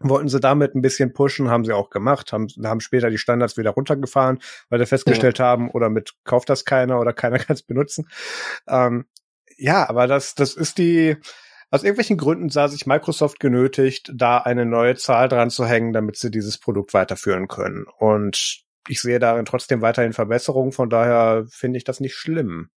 wollten 0.00 0.28
sie 0.28 0.40
damit 0.40 0.74
ein 0.74 0.82
bisschen 0.82 1.12
pushen, 1.12 1.50
haben 1.50 1.64
sie 1.64 1.72
auch 1.72 1.90
gemacht, 1.90 2.32
haben, 2.32 2.48
haben 2.64 2.80
später 2.80 3.10
die 3.10 3.18
Standards 3.18 3.56
wieder 3.56 3.70
runtergefahren, 3.70 4.40
weil 4.68 4.78
sie 4.78 4.86
festgestellt 4.86 5.38
ja. 5.38 5.44
haben, 5.44 5.70
oder 5.70 5.90
mit 5.90 6.14
kauft 6.24 6.48
das 6.48 6.64
keiner 6.64 7.00
oder 7.00 7.12
keiner 7.12 7.38
kann 7.38 7.54
es 7.54 7.62
benutzen. 7.62 8.08
Ähm, 8.66 9.06
ja, 9.56 9.88
aber 9.88 10.06
das, 10.06 10.34
das 10.34 10.54
ist 10.54 10.78
die, 10.78 11.16
aus 11.70 11.82
irgendwelchen 11.82 12.16
Gründen 12.16 12.48
sah 12.48 12.68
sich 12.68 12.86
Microsoft 12.86 13.38
genötigt, 13.38 14.10
da 14.14 14.38
eine 14.38 14.64
neue 14.64 14.96
Zahl 14.96 15.28
dran 15.28 15.50
zu 15.50 15.66
hängen, 15.66 15.92
damit 15.92 16.16
sie 16.16 16.30
dieses 16.30 16.58
Produkt 16.58 16.94
weiterführen 16.94 17.46
können. 17.46 17.84
Und 17.98 18.64
ich 18.88 19.00
sehe 19.00 19.18
darin 19.18 19.44
trotzdem 19.44 19.82
weiterhin 19.82 20.12
Verbesserungen, 20.12 20.72
von 20.72 20.90
daher 20.90 21.44
finde 21.50 21.76
ich 21.76 21.84
das 21.84 22.00
nicht 22.00 22.14
schlimm. 22.14 22.70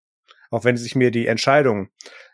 Auch 0.51 0.65
wenn 0.65 0.77
sich 0.77 0.95
mir 0.95 1.09
die 1.09 1.25
Entscheidung 1.25 1.89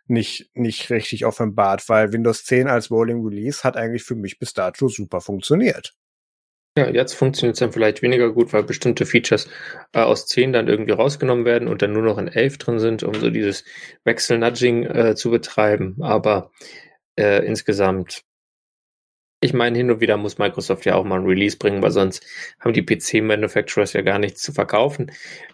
nicht, 0.09 0.49
nicht 0.53 0.89
richtig 0.89 1.25
offenbart, 1.25 1.87
weil 1.87 2.11
Windows 2.11 2.43
10 2.45 2.67
als 2.67 2.91
Rolling 2.91 3.25
Release 3.25 3.63
hat 3.63 3.77
eigentlich 3.77 4.03
für 4.03 4.15
mich 4.15 4.39
bis 4.39 4.53
dato 4.53 4.87
super 4.87 5.21
funktioniert. 5.21 5.93
Ja, 6.77 6.87
jetzt 6.87 7.13
funktioniert 7.13 7.55
es 7.55 7.59
dann 7.59 7.73
vielleicht 7.73 8.01
weniger 8.01 8.31
gut, 8.31 8.53
weil 8.53 8.63
bestimmte 8.63 9.05
Features 9.05 9.49
äh, 9.91 9.99
aus 9.99 10.27
10 10.27 10.53
dann 10.53 10.67
irgendwie 10.67 10.93
rausgenommen 10.93 11.43
werden 11.43 11.67
und 11.67 11.81
dann 11.81 11.91
nur 11.91 12.03
noch 12.03 12.17
in 12.17 12.27
11 12.27 12.57
drin 12.57 12.79
sind, 12.79 13.03
um 13.03 13.13
so 13.15 13.29
dieses 13.29 13.65
Wechsel-Nudging 14.05 14.85
äh, 14.85 15.15
zu 15.15 15.29
betreiben. 15.31 15.97
Aber 16.01 16.51
äh, 17.17 17.45
insgesamt 17.45 18.23
ich 19.41 19.53
meine, 19.53 19.77
hin 19.77 19.89
und 19.89 20.01
wieder 20.01 20.17
muss 20.17 20.37
Microsoft 20.37 20.85
ja 20.85 20.95
auch 20.95 21.05
mal 21.05 21.19
ein 21.19 21.25
Release 21.25 21.57
bringen, 21.57 21.81
weil 21.81 21.91
sonst 21.91 22.25
haben 22.59 22.73
die 22.73 22.85
PC-Manufacturers 22.85 23.93
ja 23.93 24.01
gar 24.01 24.19
nichts 24.19 24.41
zu 24.41 24.51
verkaufen. 24.51 25.11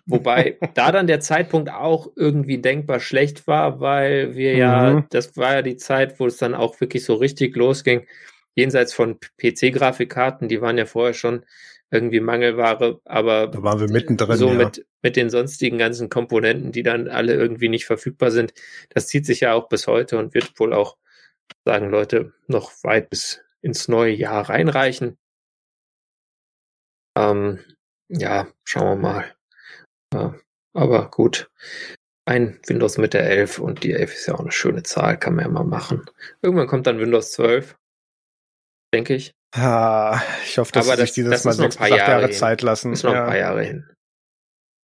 Wobei 0.08 0.58
da 0.74 0.92
dann 0.92 1.08
der 1.08 1.20
Zeitpunkt 1.20 1.70
auch 1.70 2.12
irgendwie 2.16 2.58
denkbar 2.58 3.00
schlecht 3.00 3.46
war, 3.48 3.80
weil 3.80 4.36
wir 4.36 4.56
ja, 4.56 4.94
mhm. 4.94 5.06
das 5.12 5.38
war 5.38 5.56
ja 5.56 5.62
die 5.62 5.78
Zeit, 5.78 6.20
wo 6.20 6.26
es 6.26 6.38
dann 6.38 6.56
auch 6.56 6.80
wirklich 6.82 7.06
so 7.06 7.14
richtig 7.16 7.56
losging. 7.56 8.08
Jenseits 8.56 8.94
von 8.94 9.20
PC-Grafikkarten, 9.38 10.48
die 10.48 10.62
waren 10.62 10.78
ja 10.78 10.86
vorher 10.86 11.14
schon 11.14 11.44
irgendwie 11.92 12.22
Mangelware, 12.22 13.00
aber 13.06 13.48
da 13.48 13.62
waren 13.62 13.80
wir 13.80 13.90
mittendrin. 13.90 14.38
So 14.38 14.48
ja. 14.48 14.56
mit, 14.56 14.86
mit 15.04 15.16
den 15.16 15.30
sonstigen 15.30 15.78
ganzen 15.78 16.10
Komponenten, 16.10 16.72
die 16.72 16.82
dann 16.82 17.08
alle 17.08 17.34
irgendwie 17.34 17.70
nicht 17.70 17.86
verfügbar 17.86 18.32
sind. 18.32 18.54
Das 18.90 19.08
zieht 19.08 19.26
sich 19.26 19.42
ja 19.42 19.54
auch 19.54 19.70
bis 19.70 19.86
heute 19.86 20.18
und 20.18 20.34
wird 20.34 20.60
wohl 20.60 20.74
auch, 20.74 20.98
sagen 21.64 21.92
Leute, 21.92 22.34
noch 22.48 22.72
weit 22.84 23.12
bis 23.12 23.45
ins 23.66 23.88
neue 23.88 24.14
Jahr 24.14 24.48
reinreichen. 24.48 25.18
Ähm, 27.18 27.60
ja, 28.08 28.48
schauen 28.64 29.02
wir 29.02 29.06
mal. 29.10 29.36
Ja, 30.14 30.36
aber 30.74 31.10
gut. 31.10 31.50
Ein 32.26 32.60
Windows 32.68 33.00
mit 33.00 33.16
der 33.16 33.28
11 33.28 33.58
und 33.60 33.84
die 33.84 33.94
11 33.94 34.14
ist 34.14 34.28
ja 34.28 34.36
auch 34.36 34.42
eine 34.42 34.52
schöne 34.52 34.84
Zahl, 34.84 35.18
kann 35.18 35.34
man 35.36 35.46
ja 35.46 35.52
mal 35.52 35.64
machen. 35.64 36.06
Irgendwann 36.44 36.68
kommt 36.68 36.86
dann 36.86 37.00
Windows 37.00 37.32
12, 37.32 37.76
denke 38.94 39.16
ich. 39.16 39.34
Ah, 39.52 40.22
ich 40.44 40.60
hoffe, 40.60 40.72
dass 40.72 40.88
aber 40.88 40.98
das, 40.98 41.10
sich 41.10 41.24
dieses 41.24 41.44
Mal 41.44 41.54
sechs 41.54 41.78
bis 41.78 41.90
Jahre, 41.90 42.12
Jahre 42.12 42.30
Zeit 42.30 42.62
lassen. 42.62 42.94
Ist 42.94 43.02
noch 43.04 43.14
ja. 43.14 43.22
ein 43.22 43.28
paar 43.28 43.38
Jahre 43.38 43.64
hin. 43.64 43.90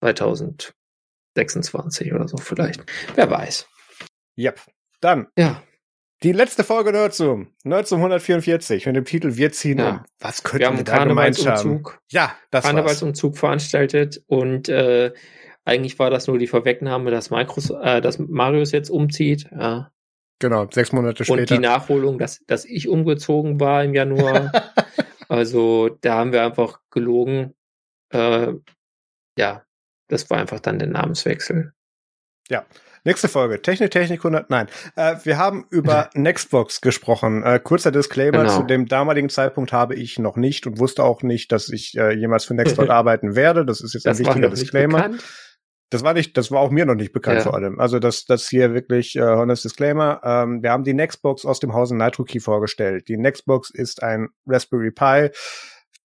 2026 0.03 2.13
oder 2.13 2.27
so 2.27 2.37
vielleicht. 2.37 2.83
Wer 3.13 3.29
weiß. 3.29 3.67
Yep. 4.39 4.59
Dann. 5.01 5.27
Ja. 5.37 5.61
Die 6.23 6.33
letzte 6.33 6.63
Folge 6.63 6.91
dazu, 6.91 7.47
1944, 7.65 8.85
mit 8.85 8.95
dem 8.95 9.05
Titel 9.05 9.37
Wir 9.37 9.51
ziehen 9.51 9.79
ja. 9.79 9.89
um. 9.89 10.01
Was 10.19 10.43
könnten 10.43 10.59
wir, 10.59 10.67
haben 10.67 10.77
wir 10.77 10.83
da 10.83 11.03
gemeint 11.03 11.47
haben? 11.47 11.83
Ja, 12.11 12.35
das 12.51 12.65
Karnevalsumzug 12.65 13.37
veranstaltet 13.37 14.23
und 14.27 14.69
äh, 14.69 15.13
eigentlich 15.65 15.97
war 15.97 16.11
das 16.11 16.27
nur 16.27 16.37
die 16.37 16.47
Vorwegnahme, 16.47 17.09
dass, 17.09 17.31
Micros, 17.31 17.71
äh, 17.71 18.01
dass 18.01 18.19
Marius 18.19 18.71
jetzt 18.71 18.89
umzieht. 18.89 19.49
Ja. 19.51 19.91
Genau, 20.37 20.67
sechs 20.69 20.91
Monate 20.91 21.23
später. 21.23 21.39
Und 21.39 21.49
die 21.49 21.57
Nachholung, 21.59 22.19
dass, 22.19 22.43
dass 22.45 22.65
ich 22.65 22.87
umgezogen 22.87 23.59
war 23.59 23.83
im 23.83 23.95
Januar. 23.95 24.51
also 25.27 25.89
da 26.01 26.15
haben 26.15 26.33
wir 26.33 26.43
einfach 26.43 26.81
gelogen. 26.91 27.55
Äh, 28.09 28.53
ja, 29.37 29.63
das 30.07 30.29
war 30.29 30.37
einfach 30.37 30.59
dann 30.59 30.77
der 30.77 30.87
Namenswechsel. 30.87 31.73
Ja, 32.51 32.65
Nächste 33.03 33.29
Folge. 33.29 33.59
Technik, 33.63 33.89
Technik 33.89 34.19
100. 34.19 34.51
Nein. 34.51 34.67
Äh, 34.95 35.15
wir 35.23 35.39
haben 35.39 35.65
über 35.71 36.11
Nextbox 36.13 36.81
gesprochen. 36.81 37.41
Äh, 37.41 37.59
kurzer 37.59 37.91
Disclaimer. 37.91 38.43
Genau. 38.43 38.57
Zu 38.57 38.63
dem 38.63 38.85
damaligen 38.87 39.29
Zeitpunkt 39.29 39.73
habe 39.73 39.95
ich 39.95 40.19
noch 40.19 40.35
nicht 40.35 40.67
und 40.67 40.77
wusste 40.77 41.03
auch 41.03 41.23
nicht, 41.23 41.51
dass 41.51 41.69
ich 41.69 41.97
äh, 41.97 42.13
jemals 42.13 42.45
für 42.45 42.53
Nextbox 42.53 42.89
arbeiten 42.91 43.35
werde. 43.35 43.65
Das 43.65 43.81
ist 43.81 43.95
jetzt 43.95 44.05
das 44.05 44.19
ein 44.19 44.25
wichtiger 44.27 44.49
Disclaimer. 44.49 45.09
Das 45.89 46.03
war 46.03 46.13
nicht, 46.13 46.37
das 46.37 46.51
war 46.51 46.59
auch 46.59 46.69
mir 46.69 46.85
noch 46.85 46.95
nicht 46.95 47.11
bekannt 47.11 47.37
ja. 47.37 47.43
vor 47.43 47.55
allem. 47.55 47.79
Also 47.79 47.97
das, 47.97 48.25
das 48.25 48.47
hier 48.47 48.73
wirklich 48.73 49.15
äh, 49.15 49.21
honest 49.21 49.65
Disclaimer. 49.65 50.21
Ähm, 50.23 50.61
wir 50.61 50.69
haben 50.71 50.83
die 50.83 50.93
Nextbox 50.93 51.43
aus 51.43 51.59
dem 51.59 51.73
Hause 51.73 51.97
Nitro 51.97 52.23
Key 52.23 52.39
vorgestellt. 52.39 53.07
Die 53.07 53.17
Nextbox 53.17 53.71
ist 53.71 54.03
ein 54.03 54.29
Raspberry 54.45 54.91
Pi 54.91 55.31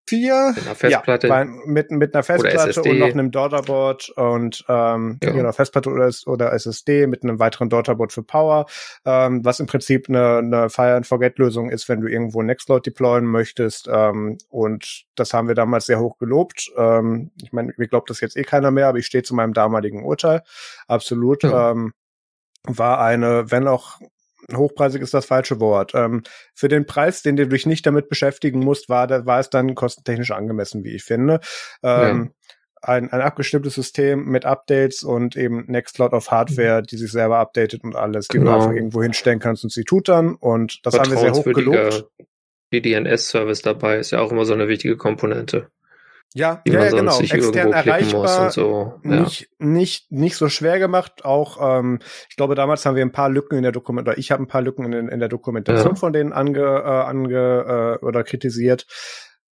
vier. 0.09 0.53
Mit 0.55 0.67
einer 0.67 0.75
Festplatte. 0.75 1.29
Ja, 1.29 1.45
mit, 1.45 1.91
mit 1.91 2.15
einer 2.15 2.23
Festplatte 2.23 2.83
und 2.83 2.99
noch 2.99 3.11
einem 3.11 3.31
Daughterboard 3.31 4.11
und 4.11 4.65
ähm, 4.69 5.19
ja. 5.23 5.31
genau, 5.31 5.53
Festplatte 5.53 5.91
oder, 5.91 6.11
oder 6.27 6.53
SSD 6.53 7.07
mit 7.07 7.23
einem 7.23 7.39
weiteren 7.39 7.69
Daughterboard 7.69 8.13
für 8.13 8.23
Power, 8.23 8.67
ähm, 9.05 9.45
was 9.45 9.61
im 9.61 9.67
Prinzip 9.67 10.09
eine, 10.09 10.39
eine 10.39 10.71
Fire-and-Forget-Lösung 10.71 11.71
ist, 11.71 11.89
wenn 11.89 12.01
du 12.01 12.09
irgendwo 12.09 12.43
Nextcloud 12.43 12.87
deployen 12.87 13.27
möchtest. 13.27 13.89
Ähm, 13.93 14.39
und 14.49 15.05
das 15.15 15.35
haben 15.35 15.49
wir 15.49 15.55
damals 15.55 15.87
sehr 15.87 16.01
hoch 16.01 16.19
gelobt. 16.19 16.71
Ähm, 16.77 17.31
ich 17.43 17.53
meine, 17.53 17.73
mir 17.77 17.89
glaubt 17.89 18.11
das 18.11 18.21
jetzt 18.21 18.37
eh 18.37 18.43
keiner 18.43 18.71
mehr, 18.71 18.89
aber 18.89 18.99
ich 18.99 19.07
stehe 19.07 19.25
zu 19.25 19.35
meinem 19.35 19.53
damaligen 19.53 20.05
Urteil. 20.05 20.43
Absolut. 20.87 21.43
Ja. 21.43 21.73
Ähm, 21.73 21.93
war 22.69 23.01
eine, 23.01 23.51
wenn 23.51 23.69
auch 23.69 24.01
hochpreisig 24.55 25.03
ist 25.03 25.15
das 25.15 25.27
falsche 25.27 25.61
Wort. 25.61 25.93
Ähm, 25.95 26.23
für 26.55 26.69
den 26.69 26.87
Preis, 26.87 27.23
den 27.23 27.37
du 27.37 27.47
dich 27.47 27.67
nicht 27.67 27.87
damit 27.87 28.09
beschäftigen 28.09 28.61
musst, 28.61 28.89
war, 28.89 29.07
da, 29.07 29.27
war 29.27 29.41
es 29.41 29.51
dann 29.51 29.75
kostentechnisch 29.75 30.31
angemessen, 30.31 30.85
wie 30.85 30.95
ich 30.95 31.05
finde. 31.05 31.41
Ähm, 31.83 32.25
ja. 32.25 32.31
Ein, 32.83 33.11
ein 33.11 33.21
abgestimmtes 33.21 33.75
System 33.75 34.27
mit 34.27 34.45
Updates 34.45 35.03
und 35.03 35.35
eben 35.35 35.65
Nextcloud 35.67 36.13
auf 36.13 36.31
Hardware, 36.31 36.83
die 36.83 36.97
sich 36.97 37.11
selber 37.11 37.39
updatet 37.39 37.83
und 37.83 37.97
alles, 37.97 38.29
die 38.29 38.39
genau. 38.39 38.53
du 38.53 38.57
einfach 38.57 38.73
irgendwo 38.73 39.03
hinstellen 39.03 39.41
kannst 39.41 39.65
und 39.65 39.73
sie 39.73 39.83
tut 39.83 40.09
dann. 40.09 40.35
Und 40.35 40.81
das 40.85 40.97
haben 40.97 41.11
wir 41.11 41.19
sehr 41.19 41.33
hoch 41.33 41.45
gelobt. 41.45 42.07
Die 42.73 42.83
DNS-Service 42.83 43.63
dabei 43.63 43.99
ist 43.99 44.11
ja 44.11 44.21
auch 44.21 44.31
immer 44.31 44.45
so 44.45 44.53
eine 44.53 44.69
wichtige 44.69 44.97
Komponente. 44.97 45.69
Ja, 46.37 46.61
ja, 46.67 46.85
ja 46.85 46.91
genau. 46.91 47.19
Extern 47.19 47.73
erreichbar, 47.73 48.51
so. 48.51 49.01
ja. 49.03 49.21
nicht, 49.23 49.49
nicht, 49.59 50.13
nicht 50.13 50.37
so 50.37 50.51
schwer 50.51 50.79
gemacht. 50.79 51.25
Auch, 51.25 51.79
ähm, 51.79 51.99
ich 52.29 52.37
glaube, 52.37 52.55
damals 52.55 52.85
haben 52.85 52.95
wir 52.95 53.03
ein 53.03 53.13
paar 53.13 53.31
Lücken 53.31 53.57
in 53.57 53.63
der 53.63 53.73
Dokumentation, 53.73 54.13
oder 54.13 54.19
ich 54.19 54.31
habe 54.31 54.43
ein 54.43 54.47
paar 54.47 54.61
Lücken 54.61 54.93
in, 54.93 55.09
in 55.09 55.19
der 55.19 55.31
Dokumentation 55.31 55.93
ja. 55.93 55.95
von 55.95 56.13
denen 56.13 56.35
ange, 56.35 56.61
äh, 56.61 56.89
ange 56.89 57.99
äh, 58.03 58.05
oder 58.05 58.23
kritisiert. 58.23 58.87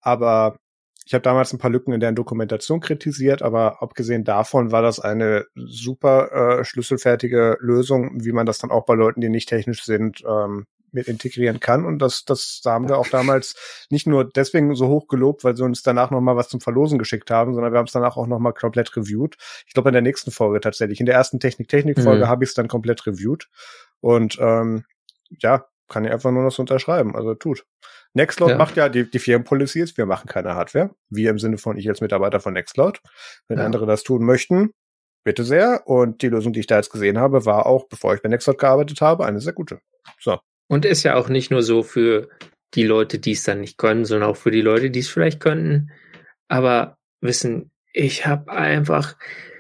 Aber 0.02 0.58
ich 1.06 1.14
habe 1.14 1.22
damals 1.22 1.54
ein 1.54 1.58
paar 1.58 1.72
Lücken 1.72 1.94
in 1.94 2.02
der 2.02 2.12
Dokumentation 2.12 2.82
kritisiert, 2.82 3.42
aber 3.42 3.82
abgesehen 3.82 4.26
davon 4.26 4.74
war 4.74 4.82
das 4.82 5.00
eine 5.00 5.46
super 5.56 6.60
äh, 6.60 6.66
schlüsselfertige 6.66 7.56
Lösung, 7.62 8.26
wie 8.26 8.34
man 8.34 8.46
das 8.46 8.58
dann 8.58 8.72
auch 8.72 8.86
bei 8.86 8.96
Leuten, 8.96 9.22
die 9.22 9.30
nicht 9.30 9.48
technisch 9.48 9.86
sind, 9.86 10.22
ähm, 10.28 10.66
mit 10.94 11.08
integrieren 11.08 11.60
kann. 11.60 11.86
Und 11.86 12.00
das, 12.00 12.26
das 12.26 12.62
da 12.64 12.74
haben 12.74 12.88
wir 12.88 12.98
auch 12.98 13.08
damals 13.08 13.86
nicht 13.90 14.08
nur 14.08 14.30
deswegen 14.30 14.76
so 14.76 14.88
hoch 14.88 15.08
gelobt, 15.08 15.44
weil 15.44 15.56
sie 15.56 15.64
uns 15.64 15.84
danach 15.84 16.12
noch 16.12 16.22
mal 16.22 16.36
was 16.36 16.50
zum 16.50 16.62
Verlosen 16.62 17.00
geschickt 17.00 17.32
haben, 17.32 17.54
sondern 17.54 17.74
wir 17.74 17.80
haben 17.80 17.88
es 17.88 17.94
danach 17.94 18.18
auch 18.18 18.28
noch 18.28 18.40
mal 18.40 18.54
komplett 18.54 18.96
reviewed. 18.96 19.36
Ich 19.68 19.74
glaube 19.74 19.90
in 19.90 19.94
der 19.94 20.02
nächsten 20.02 20.32
Folge 20.32 20.60
tatsächlich. 20.60 21.00
In 21.00 21.06
der 21.06 21.16
ersten 21.16 21.40
Technik-Technik-Folge 21.40 22.26
mhm. 22.26 22.30
habe 22.30 22.44
ich 22.44 22.52
es 22.52 22.54
dann 22.54 22.68
komplett 22.68 23.06
reviewed. 23.06 23.50
Und 24.02 24.38
ähm, 24.40 24.86
ja, 25.40 25.66
kann 25.90 26.06
ich 26.06 26.12
einfach 26.12 26.32
nur 26.32 26.44
noch 26.44 26.52
so 26.52 26.62
unterschreiben. 26.62 27.16
Also 27.16 27.36
tut. 27.36 27.66
Nextcloud 28.14 28.52
ja. 28.52 28.58
macht 28.58 28.78
ja 28.78 28.90
die, 28.90 29.10
die 29.10 29.20
Firmenpolicy 29.20 29.82
ist, 29.82 29.98
wir 29.98 30.06
machen 30.06 30.28
keine 30.28 30.56
Hardware. 30.56 30.92
Wir 31.10 31.30
im 31.30 31.40
Sinne 31.40 31.58
von 31.58 31.78
ich 31.78 31.90
als 31.90 32.02
Mitarbeiter 32.02 32.40
von 32.40 32.54
Nextcloud. 32.54 33.02
Wenn 33.48 33.60
ja. 33.60 33.66
andere 33.66 33.86
das 33.86 34.04
tun 34.04 34.24
möchten, 34.24 34.72
bitte 35.24 35.44
sehr. 35.44 35.84
Und 35.86 36.22
die 36.22 36.30
Lösung, 36.30 36.54
die 36.54 36.60
ich 36.60 36.68
da 36.68 36.78
jetzt 36.78 36.92
gesehen 36.92 37.18
habe, 37.18 37.46
war 37.46 37.66
auch, 37.66 37.88
bevor 37.88 38.14
ich 38.14 38.22
bei 38.22 38.30
Nextcloud 38.30 38.58
gearbeitet 38.58 39.02
habe, 39.02 39.26
eine 39.26 39.40
sehr 39.40 39.54
gute. 39.54 39.80
So. 40.20 40.40
Und 40.68 40.86
ist 40.86 41.04
ja 41.04 41.16
auch 41.16 41.30
nicht 41.30 41.52
nur 41.52 41.62
so 41.62 41.84
für 41.84 42.30
die 42.74 42.84
Leute, 42.84 43.20
die 43.20 43.34
es 43.34 43.44
dann 43.44 43.62
nicht 43.62 43.78
können, 43.78 44.06
sondern 44.06 44.30
auch 44.30 44.38
für 44.38 44.52
die 44.52 44.62
Leute, 44.62 44.90
die 44.90 45.00
es 45.00 45.10
vielleicht 45.10 45.40
könnten. 45.40 45.92
Aber 46.48 46.98
wissen, 47.22 47.72
ich 47.92 48.26
habe 48.26 48.52
einfach 48.52 49.16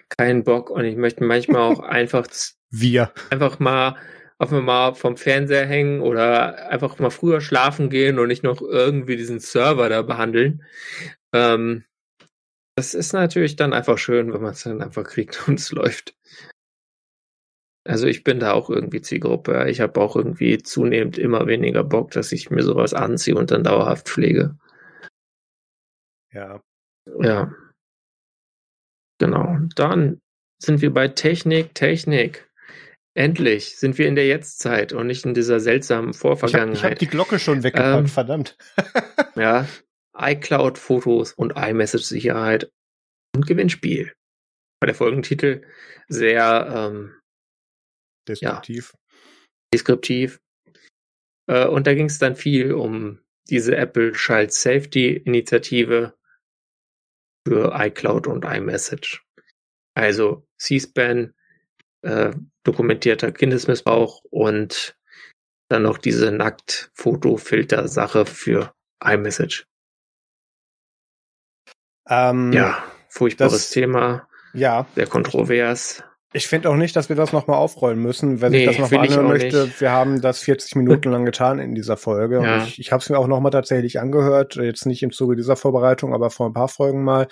keinen 0.10 0.44
Bock 0.44 0.70
und 0.70 0.86
ich 0.86 0.96
möchte 0.96 1.24
manchmal 1.24 1.62
auch 1.62 1.80
einfach 1.84 2.28
wir 2.70 3.14
einfach 3.30 3.60
mal 3.60 3.98
auf 4.40 4.52
mal 4.52 4.94
vom 4.94 5.16
Fernseher 5.16 5.66
hängen 5.66 6.02
oder 6.02 6.70
einfach 6.70 7.00
mal 7.00 7.12
früher 7.12 7.40
schlafen 7.40 7.90
gehen 7.90 8.20
und 8.20 8.28
nicht 8.28 8.44
noch 8.44 8.62
irgendwie 8.62 9.16
diesen 9.16 9.40
Server 9.40 9.88
da 9.90 10.02
behandeln. 10.02 10.64
Ähm, 11.34 11.86
das 12.76 12.94
ist 12.94 13.14
natürlich 13.14 13.56
dann 13.56 13.74
einfach 13.74 13.98
schön, 13.98 14.34
wenn 14.34 14.42
man 14.42 14.52
es 14.52 14.64
dann 14.64 14.82
einfach 14.82 15.04
kriegt 15.04 15.48
und 15.48 15.60
es 15.60 15.72
läuft. 15.72 16.16
Also 17.86 18.08
ich 18.08 18.24
bin 18.24 18.40
da 18.40 18.54
auch 18.54 18.70
irgendwie 18.70 19.02
Zielgruppe. 19.02 19.70
Ich 19.70 19.82
habe 19.82 20.00
auch 20.00 20.16
irgendwie 20.16 20.58
zunehmend 20.58 21.18
immer 21.18 21.48
weniger 21.48 21.84
Bock, 21.84 22.12
dass 22.12 22.32
ich 22.32 22.50
mir 22.50 22.64
sowas 22.64 22.94
anziehe 22.94 23.36
und 23.36 23.52
dann 23.52 23.64
dauerhaft 23.64 24.08
pflege. 24.08 24.58
Ja. 26.32 26.62
Ja. 27.20 27.54
Genau. 29.20 29.58
Dann 29.76 30.22
sind 30.62 30.82
wir 30.82 30.94
bei 30.94 31.10
Technik, 31.10 31.76
Technik. 31.76 32.50
Endlich 33.16 33.78
sind 33.78 33.98
wir 33.98 34.08
in 34.08 34.16
der 34.16 34.26
Jetztzeit 34.26 34.92
und 34.92 35.06
nicht 35.06 35.26
in 35.26 35.36
dieser 35.36 35.60
seltsamen 35.60 36.14
Vorvergangenheit. 36.14 36.76
Ich 36.76 36.84
habe 36.84 36.92
hab 36.94 37.00
die 37.00 37.08
Glocke 37.08 37.38
schon 37.38 37.64
weggepackt, 37.64 38.00
ähm, 38.00 38.08
verdammt. 38.08 38.58
ja, 39.36 39.68
iCloud-Fotos 40.18 41.34
und 41.34 41.54
iMessage-Sicherheit 41.56 42.72
und 43.36 43.46
Gewinnspiel. 43.46 44.14
Bei 44.80 44.88
der 44.88 44.96
Folgentitel 44.96 45.62
sehr 46.08 46.92
ähm, 46.92 47.14
Deskriptiv. 48.28 48.94
Ja, 48.94 49.00
deskriptiv. 49.74 50.40
Äh, 51.48 51.68
und 51.68 51.88
da 51.88 51.94
ging 51.94 52.06
es 52.08 52.20
dann 52.20 52.36
viel 52.36 52.74
um 52.74 53.20
diese 53.50 53.76
Apple 53.76 54.14
Child 54.14 54.54
Safety 54.54 55.18
Initiative 55.18 56.18
für 57.48 57.74
iCloud 57.76 58.28
und 58.28 58.46
iMessage. 58.46 59.26
Also 59.96 60.48
C-SPAN 60.58 61.34
äh, 62.04 62.34
dokumentierter 62.64 63.32
Kindesmissbrauch 63.34 64.24
und 64.30 64.98
dann 65.70 65.84
noch 65.84 65.98
diese 65.98 66.32
Nackt-Foto-Filter-Sache 66.32 68.26
für 68.26 68.74
iMessage. 69.04 69.66
Ähm, 72.08 72.52
Ja, 72.54 72.84
furchtbares 73.10 73.54
das- 73.54 73.70
Thema, 73.72 74.28
Ja, 74.54 74.88
sehr 74.96 75.08
kontrovers. 75.08 76.04
Ich 76.34 76.48
finde 76.48 76.70
auch 76.70 76.76
nicht, 76.76 76.96
dass 76.96 77.10
wir 77.10 77.16
das 77.16 77.32
nochmal 77.32 77.58
aufrollen 77.58 78.00
müssen. 78.00 78.38
Sich 78.38 78.50
Nee, 78.50 78.66
das 78.66 78.78
nochmal 78.78 79.06
ich 79.06 79.12
anhören 79.12 79.28
möchte, 79.28 79.64
nicht. 79.66 79.82
wir 79.82 79.92
haben 79.92 80.22
das 80.22 80.40
40 80.40 80.76
Minuten 80.76 81.12
lang 81.12 81.26
getan 81.26 81.60
in 81.60 81.76
dieser 81.76 81.98
Folge. 81.98 82.42
Ja. 82.44 82.56
Und 82.56 82.68
ich 82.68 82.80
ich 82.80 82.92
habe 82.92 83.02
es 83.02 83.10
mir 83.10 83.18
auch 83.18 83.28
nochmal 83.28 83.52
tatsächlich 83.52 84.00
angehört, 84.00 84.56
jetzt 84.56 84.86
nicht 84.86 85.04
im 85.04 85.12
Zuge 85.12 85.36
dieser 85.36 85.56
Vorbereitung, 85.56 86.14
aber 86.14 86.30
vor 86.30 86.48
ein 86.48 86.54
paar 86.54 86.68
Folgen 86.68 87.04
mal. 87.04 87.28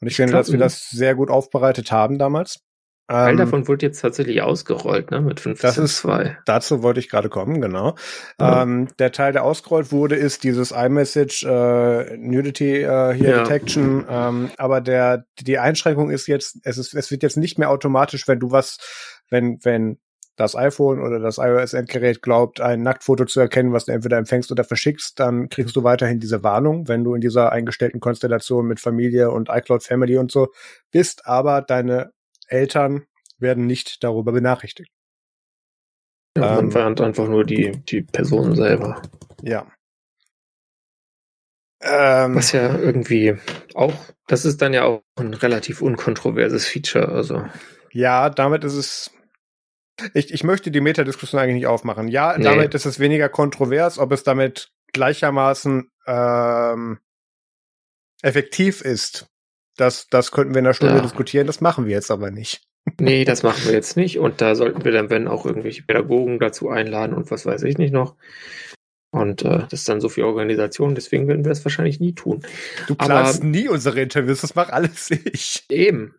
Und 0.00 0.06
ich, 0.06 0.12
Ich 0.12 0.16
finde, 0.16 0.32
glaub, 0.32 0.42
dass 0.42 0.52
wir 0.52 0.58
das 0.58 0.88
sehr 0.90 1.14
gut 1.14 1.30
aufbereitet 1.30 1.90
haben 1.92 2.18
damals. 2.18 2.60
Teil 3.08 3.32
Ähm, 3.32 3.36
davon 3.36 3.68
wurde 3.68 3.86
jetzt 3.86 4.00
tatsächlich 4.00 4.40
ausgerollt, 4.42 5.10
ne, 5.10 5.20
mit 5.20 5.44
Das 5.62 5.76
ist- 5.76 6.00
15.2. 6.04 6.36
Dazu 6.46 6.82
wollte 6.82 7.00
ich 7.00 7.08
gerade 7.10 7.28
kommen, 7.28 7.60
genau. 7.60 7.94
Ja. 8.40 8.62
Ähm, 8.62 8.88
der 8.98 9.12
Teil, 9.12 9.32
der 9.32 9.44
ausgerollt 9.44 9.92
wurde, 9.92 10.14
ist 10.16 10.44
dieses 10.44 10.70
iMessage 10.70 11.42
äh, 11.44 12.16
Nudity 12.16 12.82
äh, 12.82 13.12
hier 13.14 13.28
Ja. 13.30 13.42
Detection. 13.42 14.06
Ähm, 14.08 14.50
aber 14.56 14.80
der 14.80 15.24
die 15.40 15.58
Einschränkung 15.58 16.10
ist 16.10 16.26
jetzt, 16.28 16.58
es 16.64 16.78
ist, 16.78 16.94
es 16.94 17.10
wird 17.10 17.22
jetzt 17.22 17.36
nicht 17.36 17.58
mehr 17.58 17.70
automatisch, 17.70 18.26
wenn 18.28 18.40
du 18.40 18.50
was, 18.50 18.78
wenn 19.28 19.58
wenn 19.62 19.98
das 20.36 20.56
iPhone 20.56 21.00
oder 21.02 21.18
das 21.18 21.36
iOS-Endgerät 21.36 22.22
glaubt, 22.22 22.62
ein 22.62 22.82
Nacktfoto 22.82 23.26
zu 23.26 23.38
erkennen, 23.38 23.74
was 23.74 23.84
du 23.84 23.92
entweder 23.92 24.16
empfängst 24.16 24.50
oder 24.50 24.64
verschickst, 24.64 25.20
dann 25.20 25.50
kriegst 25.50 25.76
du 25.76 25.84
weiterhin 25.84 26.20
diese 26.20 26.42
Warnung, 26.42 26.88
wenn 26.88 27.04
du 27.04 27.14
in 27.14 27.20
dieser 27.20 27.52
eingestellten 27.52 28.00
Konstellation 28.00 28.66
mit 28.66 28.80
Familie 28.80 29.30
und 29.30 29.50
iCloud 29.52 29.82
Family 29.82 30.16
und 30.16 30.32
so 30.32 30.48
bist, 30.90 31.26
aber 31.26 31.60
deine 31.60 32.12
Eltern 32.52 33.06
werden 33.38 33.66
nicht 33.66 34.04
darüber 34.04 34.32
benachrichtigt. 34.32 34.90
Ja, 36.36 36.54
man 36.56 36.66
ähm, 36.66 36.74
warnt 36.74 37.00
einfach 37.00 37.28
nur 37.28 37.44
die, 37.44 37.72
die 37.72 38.02
Person 38.02 38.54
selber. 38.54 39.02
Ja. 39.42 39.66
Ähm, 41.82 42.36
Was 42.36 42.52
ja 42.52 42.78
irgendwie 42.78 43.36
auch, 43.74 43.92
das 44.28 44.44
ist 44.44 44.62
dann 44.62 44.72
ja 44.72 44.84
auch 44.84 45.02
ein 45.18 45.34
relativ 45.34 45.82
unkontroverses 45.82 46.66
Feature, 46.66 47.08
also. 47.08 47.44
ja, 47.90 48.30
damit 48.30 48.62
ist 48.64 48.74
es. 48.74 49.10
Ich, 50.14 50.32
ich 50.32 50.42
möchte 50.44 50.70
die 50.70 50.80
Metadiskussion 50.80 51.40
eigentlich 51.40 51.56
nicht 51.56 51.66
aufmachen. 51.66 52.08
Ja, 52.08 52.36
Nee. 52.38 52.44
damit 52.44 52.74
ist 52.74 52.86
es 52.86 52.98
weniger 52.98 53.28
kontrovers, 53.28 53.98
ob 53.98 54.12
es 54.12 54.22
damit 54.22 54.70
gleichermaßen 54.92 55.90
ähm, 56.06 56.98
effektiv 58.22 58.80
ist. 58.80 59.26
Das, 59.76 60.06
das 60.08 60.30
könnten 60.32 60.54
wir 60.54 60.60
in 60.60 60.66
einer 60.66 60.74
Stunde 60.74 60.96
Ja. 60.96 61.00
diskutieren, 61.02 61.46
das 61.46 61.60
machen 61.60 61.86
wir 61.86 61.92
jetzt 61.92 62.10
aber 62.10 62.30
nicht. 62.30 62.62
Nee, 63.00 63.24
das 63.24 63.44
machen 63.44 63.64
wir 63.64 63.72
jetzt 63.72 63.96
nicht. 63.96 64.18
Und 64.18 64.40
da 64.40 64.56
sollten 64.56 64.84
wir 64.84 64.90
dann, 64.90 65.08
wenn 65.08 65.28
auch 65.28 65.46
irgendwelche 65.46 65.84
Pädagogen 65.84 66.40
dazu 66.40 66.68
einladen 66.68 67.14
und 67.14 67.30
was 67.30 67.46
weiß 67.46 67.62
ich 67.62 67.78
nicht 67.78 67.92
noch. 67.92 68.16
Und 69.12 69.42
äh, 69.42 69.60
das 69.70 69.72
ist 69.80 69.88
dann 69.88 70.00
so 70.00 70.08
viel 70.08 70.24
Organisation, 70.24 70.94
deswegen 70.96 71.28
werden 71.28 71.44
wir 71.44 71.52
es 71.52 71.64
wahrscheinlich 71.64 72.00
nie 72.00 72.14
tun. 72.14 72.40
Du 72.88 72.94
Aber- 72.98 73.06
planst 73.06 73.44
nie 73.44 73.68
unsere 73.68 74.00
Interviews, 74.00 74.40
das 74.40 74.56
macht 74.56 74.72
alles 74.72 75.10
ich. 75.12 75.64
Eben, 75.70 76.14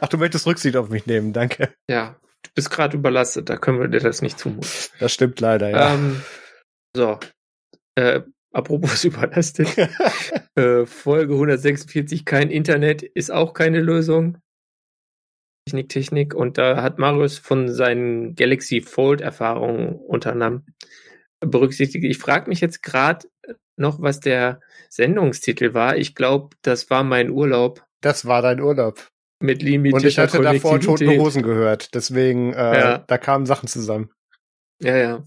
Ach, 0.00 0.08
du 0.08 0.18
möchtest 0.18 0.46
Rücksicht 0.46 0.76
auf 0.76 0.88
mich 0.90 1.06
nehmen, 1.06 1.32
danke. 1.32 1.72
ja. 1.90 2.16
Du 2.42 2.50
bist 2.54 2.70
gerade 2.70 2.96
überlastet, 2.96 3.48
da 3.48 3.56
können 3.56 3.80
wir 3.80 3.88
dir 3.88 4.00
das 4.00 4.22
nicht 4.22 4.38
zumuten. 4.38 4.68
Das 5.00 5.12
stimmt 5.12 5.40
leider, 5.40 5.70
ja. 5.70 5.94
Ähm, 5.94 6.22
so. 6.94 7.18
Äh, 7.96 8.20
apropos 8.52 9.04
überlastet. 9.04 9.68
äh, 10.56 10.86
Folge 10.86 11.34
146, 11.34 12.24
kein 12.24 12.50
Internet, 12.50 13.02
ist 13.02 13.30
auch 13.30 13.54
keine 13.54 13.80
Lösung. 13.80 14.38
Technik, 15.68 15.88
Technik. 15.88 16.34
Und 16.34 16.58
da 16.58 16.82
hat 16.82 16.98
Marius 16.98 17.38
von 17.38 17.68
seinen 17.68 18.36
Galaxy 18.36 18.80
Fold-Erfahrungen 18.80 19.96
unternommen 19.96 20.64
berücksichtigt. 21.40 22.04
Ich 22.04 22.18
frage 22.18 22.48
mich 22.48 22.60
jetzt 22.60 22.82
gerade 22.82 23.28
noch, 23.76 24.00
was 24.00 24.20
der 24.20 24.60
Sendungstitel 24.88 25.74
war. 25.74 25.96
Ich 25.96 26.14
glaube, 26.14 26.56
das 26.62 26.88
war 26.88 27.04
mein 27.04 27.30
Urlaub 27.30 27.86
das 28.00 28.24
war 28.26 28.42
dein 28.42 28.60
Urlaub. 28.60 29.08
mit 29.40 29.62
limitierter 29.62 29.96
Und 30.04 30.08
ich 30.08 30.18
hatte 30.18 30.40
davor 30.40 30.80
Toten. 30.80 31.18
Hosen 31.18 31.42
gehört, 31.42 31.94
deswegen 31.94 32.52
äh, 32.52 32.78
Ja. 32.78 32.98
da 32.98 33.18
kamen 33.18 33.46
Sachen 33.46 33.68
zusammen. 33.68 34.10
Ja, 34.80 34.96
ja. 34.96 35.24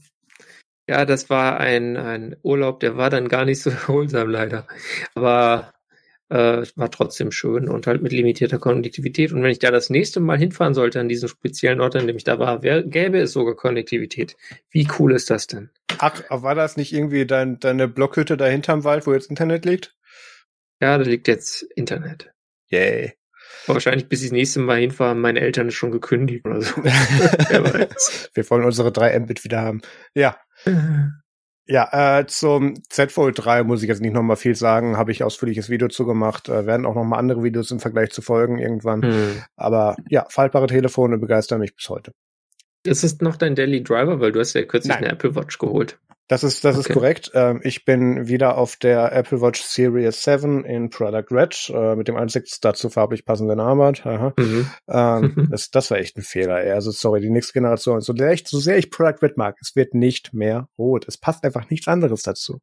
Ja, 0.90 1.06
das 1.06 1.30
war 1.30 1.60
ein, 1.60 1.98
ein 1.98 2.36
Urlaub, 2.42 2.80
der 2.80 2.98
war 2.98 3.12
dann 3.12 3.28
gar 3.28 3.46
nicht 3.46 3.62
so 3.62 3.70
erholsam 3.88 4.28
leider. 4.28 4.66
Aber 5.14 5.72
äh, 6.30 6.66
war 6.76 6.90
trotzdem 6.90 7.32
schön 7.32 7.70
und 7.70 7.86
halt 7.86 8.02
mit 8.02 8.12
limitierter 8.12 8.58
Konnektivität. 8.58 9.32
Und 9.32 9.44
wenn 9.44 9.52
ich 9.52 9.60
da 9.60 9.70
das 9.70 9.92
nächste 9.92 10.20
Mal 10.20 10.40
hinfahren 10.40 10.74
sollte 10.74 11.00
an 11.00 11.08
diesen 11.08 11.30
speziellen 11.30 11.80
Ort, 11.80 11.96
an 11.96 12.08
dem 12.08 12.18
ich 12.18 12.24
da 12.24 12.40
war, 12.40 12.64
wär, 12.64 12.82
gäbe 12.82 13.20
es 13.20 13.34
sogar 13.34 13.56
Konnektivität. 13.56 14.36
Wie 14.72 14.88
cool 14.98 15.14
ist 15.14 15.30
das 15.30 15.46
denn? 15.46 15.70
Ach, 16.00 16.24
war 16.28 16.56
das 16.56 16.76
nicht 16.76 16.92
irgendwie 16.92 17.28
dein, 17.28 17.60
deine 17.60 17.88
Blockhütte 17.88 18.36
da 18.36 18.48
hinterm 18.48 18.84
Wald, 18.84 19.06
wo 19.06 19.14
jetzt 19.14 19.30
Internet 19.30 19.66
liegt? 19.66 19.96
Ja, 20.82 20.98
da 20.98 21.04
liegt 21.04 21.28
jetzt 21.28 21.62
Internet. 21.76 22.32
Yay. 22.70 23.14
Wahrscheinlich 23.68 24.10
bis 24.10 24.22
ich 24.22 24.30
das 24.30 24.34
nächste 24.34 24.60
Mal 24.62 24.80
hinfahre, 24.80 25.14
meine 25.14 25.42
Eltern 25.42 25.70
schon 25.70 25.92
gekündigt 25.92 26.48
oder 26.48 26.64
so. 26.64 26.76
Wer 26.84 27.64
weiß. 27.64 28.32
Wir 28.34 28.50
wollen 28.50 28.66
unsere 28.66 28.92
3 28.92 29.20
Mbit 29.20 29.44
wieder 29.44 29.62
haben. 29.62 29.82
Ja. 30.16 30.36
Ja, 31.72 32.18
äh, 32.20 32.26
zum 32.26 32.82
Z 32.90 33.12
Fold 33.12 33.46
3 33.46 33.64
muss 33.64 33.84
ich 33.84 33.90
jetzt 33.90 34.02
nicht 34.02 34.14
nochmal 34.14 34.38
viel 34.38 34.56
sagen, 34.56 34.98
habe 34.98 35.12
ich 35.12 35.24
ausführliches 35.24 35.70
Video 35.70 35.88
zu 35.88 36.04
gemacht, 36.04 36.50
äh, 36.50 36.66
werden 36.66 36.88
auch 36.88 36.96
nochmal 36.96 37.20
andere 37.20 37.44
Videos 37.44 37.70
im 37.70 37.80
Vergleich 37.80 38.10
zu 38.10 38.24
folgen 38.24 38.58
irgendwann. 38.58 39.04
Hm. 39.04 39.44
Aber 39.56 39.96
ja, 40.10 40.26
faltbare 40.30 40.66
Telefone 40.66 41.20
begeistern 41.20 41.60
mich 41.60 41.76
bis 41.76 41.88
heute. 41.88 42.12
Ist 42.84 43.04
es 43.04 43.22
noch 43.22 43.36
dein 43.36 43.54
Daily 43.54 43.84
Driver, 43.84 44.20
weil 44.20 44.32
du 44.32 44.40
hast 44.40 44.54
ja 44.54 44.64
kürzlich 44.64 44.96
Nein. 44.96 45.04
eine 45.04 45.14
Apple 45.14 45.36
Watch 45.36 45.60
geholt. 45.60 46.00
Das 46.30 46.44
ist, 46.44 46.64
das 46.64 46.78
ist 46.78 46.86
Okay. 46.86 46.94
korrekt. 46.94 47.32
Ähm, 47.34 47.60
ich 47.64 47.86
bin 47.86 48.28
wieder 48.28 48.56
auf 48.58 48.76
der 48.78 49.12
Apple 49.12 49.42
Watch 49.42 49.62
Series 49.64 50.24
7 50.24 50.64
in 50.64 50.90
Product 50.92 51.26
Red, 51.32 51.72
äh, 51.74 51.96
mit 51.96 52.08
dem 52.08 52.16
einzig 52.16 52.48
dazu 52.62 52.90
farblich 52.90 53.26
passenden 53.26 53.60
Armband. 53.60 54.06
Mhm. 54.06 54.70
Ähm, 54.88 55.48
das, 55.52 55.72
das 55.72 55.90
war 55.90 55.98
echt 55.98 56.18
ein 56.18 56.22
Fehler. 56.22 56.64
Ey. 56.64 56.72
Also 56.72 56.92
sorry, 56.92 57.20
die 57.20 57.32
nächste 57.32 57.54
Generation, 57.54 58.00
so 58.02 58.14
sehr, 58.16 58.32
ich, 58.32 58.48
so 58.48 58.60
sehr 58.60 58.78
ich 58.78 58.92
Product 58.92 59.18
Red 59.24 59.38
mag, 59.38 59.58
es 59.60 59.76
wird 59.76 59.96
nicht 59.96 60.32
mehr 60.34 60.70
rot. 60.78 61.06
Es 61.08 61.18
passt 61.18 61.44
einfach 61.44 61.70
nichts 61.72 61.88
anderes 61.88 62.22
dazu. 62.22 62.60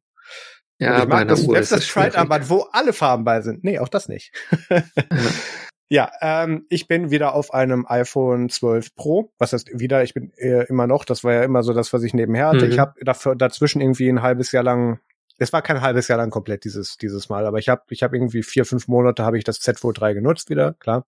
Ja, 0.79 0.95
Und 0.95 1.01
ich 1.03 1.07
mag 1.09 1.27
das, 1.27 1.41
selbst 1.41 1.71
ist 1.71 1.71
das. 1.71 1.87
Trite-Armband, 1.87 2.49
wo 2.49 2.67
alle 2.71 2.93
Farben 2.93 3.25
bei 3.25 3.41
sind. 3.41 3.63
Nee, 3.65 3.79
auch 3.79 3.89
das 3.89 4.07
nicht. 4.07 4.31
ja, 4.69 4.81
ähm, 6.21 6.65
ich 6.69 6.87
bin 6.87 7.11
wieder 7.11 7.33
auf 7.33 7.53
einem 7.53 7.85
iPhone 7.87 8.49
12 8.49 8.95
Pro. 8.95 9.31
Was 9.37 9.53
heißt 9.53 9.79
wieder? 9.79 10.03
Ich 10.03 10.13
bin 10.13 10.33
äh, 10.35 10.65
immer 10.67 10.85
noch. 10.87 11.05
Das 11.05 11.23
war 11.23 11.33
ja 11.33 11.43
immer 11.43 11.63
so 11.63 11.73
das, 11.73 11.93
was 11.93 12.03
ich 12.03 12.13
nebenher 12.13 12.47
hatte. 12.47 12.65
Mhm. 12.65 12.71
Ich 12.71 12.79
habe 12.79 12.93
dafür 13.01 13.35
dazwischen 13.35 13.81
irgendwie 13.81 14.09
ein 14.09 14.21
halbes 14.21 14.51
Jahr 14.51 14.63
lang. 14.63 14.99
Es 15.37 15.53
war 15.53 15.61
kein 15.61 15.81
halbes 15.81 16.07
Jahr 16.07 16.17
lang 16.17 16.29
komplett 16.29 16.65
dieses 16.65 16.97
dieses 16.97 17.29
Mal, 17.29 17.45
aber 17.45 17.59
ich 17.59 17.69
habe 17.69 17.83
ich 17.89 18.03
habe 18.03 18.17
irgendwie 18.17 18.43
vier 18.43 18.65
fünf 18.65 18.87
Monate 18.87 19.23
habe 19.23 19.37
ich 19.37 19.43
das 19.43 19.59
Z 19.59 19.79
Fold 19.79 19.99
3 19.99 20.13
genutzt 20.13 20.49
wieder, 20.49 20.73
klar. 20.73 21.05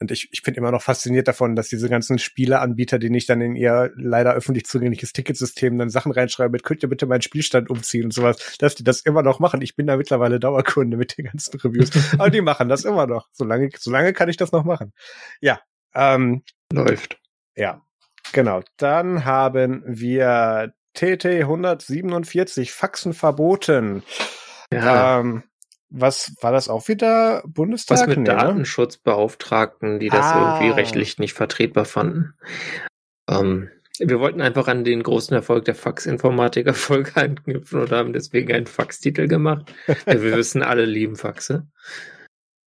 Und 0.00 0.10
ich, 0.10 0.30
ich 0.32 0.42
bin 0.42 0.54
immer 0.54 0.70
noch 0.70 0.80
fasziniert 0.80 1.28
davon, 1.28 1.54
dass 1.54 1.68
diese 1.68 1.90
ganzen 1.90 2.18
Spieleanbieter, 2.18 2.98
die 2.98 3.10
nicht 3.10 3.28
dann 3.28 3.42
in 3.42 3.54
ihr 3.54 3.92
leider 3.96 4.32
öffentlich 4.32 4.64
zugängliches 4.64 5.12
Ticketsystem 5.12 5.76
dann 5.76 5.90
Sachen 5.90 6.10
reinschreiben, 6.10 6.52
mit 6.52 6.62
könnt 6.62 6.82
ihr 6.82 6.88
bitte 6.88 7.06
meinen 7.06 7.20
Spielstand 7.20 7.68
umziehen 7.68 8.04
und 8.04 8.14
sowas, 8.14 8.56
dass 8.58 8.74
die 8.74 8.82
das 8.82 9.02
immer 9.02 9.22
noch 9.22 9.40
machen. 9.40 9.60
Ich 9.60 9.76
bin 9.76 9.86
da 9.86 9.98
mittlerweile 9.98 10.40
Dauerkunde 10.40 10.96
mit 10.96 11.18
den 11.18 11.26
ganzen 11.26 11.60
Reviews. 11.60 11.90
Aber 12.14 12.30
die 12.30 12.40
machen 12.40 12.70
das 12.70 12.86
immer 12.86 13.06
noch. 13.06 13.28
Solange, 13.32 13.68
solange 13.78 14.14
kann 14.14 14.30
ich 14.30 14.38
das 14.38 14.52
noch 14.52 14.64
machen. 14.64 14.94
Ja. 15.42 15.60
Ähm, 15.94 16.44
Läuft. 16.72 17.20
ja, 17.54 17.82
genau. 18.32 18.62
Dann 18.78 19.26
haben 19.26 19.82
wir 19.86 20.72
TT 20.94 21.26
147 21.26 22.72
Faxen 22.72 23.12
verboten. 23.12 24.02
Ja. 24.72 25.20
Ähm, 25.20 25.42
was 25.90 26.32
war 26.40 26.52
das 26.52 26.68
auch 26.68 26.88
wieder 26.88 27.42
Bundestag? 27.46 27.98
Was 27.98 28.06
mit 28.06 28.18
Nee, 28.18 28.28
ne? 28.28 28.36
Datenschutzbeauftragten, 28.36 29.98
die 30.00 30.08
das 30.08 30.24
Ah. 30.24 30.58
irgendwie 30.60 30.74
rechtlich 30.80 31.18
nicht 31.18 31.34
vertretbar 31.34 31.84
fanden. 31.84 32.34
Ähm, 33.28 33.70
wir 33.98 34.18
wollten 34.20 34.40
einfach 34.40 34.66
an 34.68 34.84
den 34.84 35.02
großen 35.02 35.34
Erfolg 35.34 35.64
der 35.66 35.74
Fax-Informatiker-Folge 35.74 37.12
anknüpfen 37.16 37.80
und 37.80 37.92
haben 37.92 38.12
deswegen 38.12 38.52
einen 38.52 38.66
Faxtitel 38.66 39.26
gemacht. 39.28 39.72
wir 40.06 40.22
wissen, 40.36 40.62
alle 40.62 40.84
lieben 40.86 41.16
Faxe. 41.16 41.66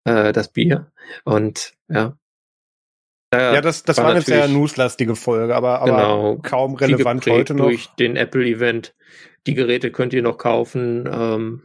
Äh, 0.06 0.32
das 0.34 0.52
Bier. 0.52 0.92
Und 1.24 1.74
ja. 1.88 2.18
Da 3.32 3.54
Ja, 3.56 3.62
das, 3.62 3.84
das 3.84 3.98
war 3.98 4.06
war 4.06 4.12
eine 4.12 4.22
sehr 4.22 4.48
newslastige 4.48 5.16
Folge, 5.16 5.56
aber, 5.56 5.80
aber 5.80 5.86
Genau. 5.92 6.38
kaum 6.44 6.76
relevant 6.76 7.26
heute 7.26 7.56
noch. 7.56 7.66
Durch 7.66 7.88
den 7.98 8.16
Apple-Event. 8.16 8.94
Die 9.48 9.56
Geräte 9.56 9.92
könnt 9.92 10.14
ihr 10.14 10.22
noch 10.22 10.38
kaufen. 10.38 11.10
Ähm, 11.12 11.64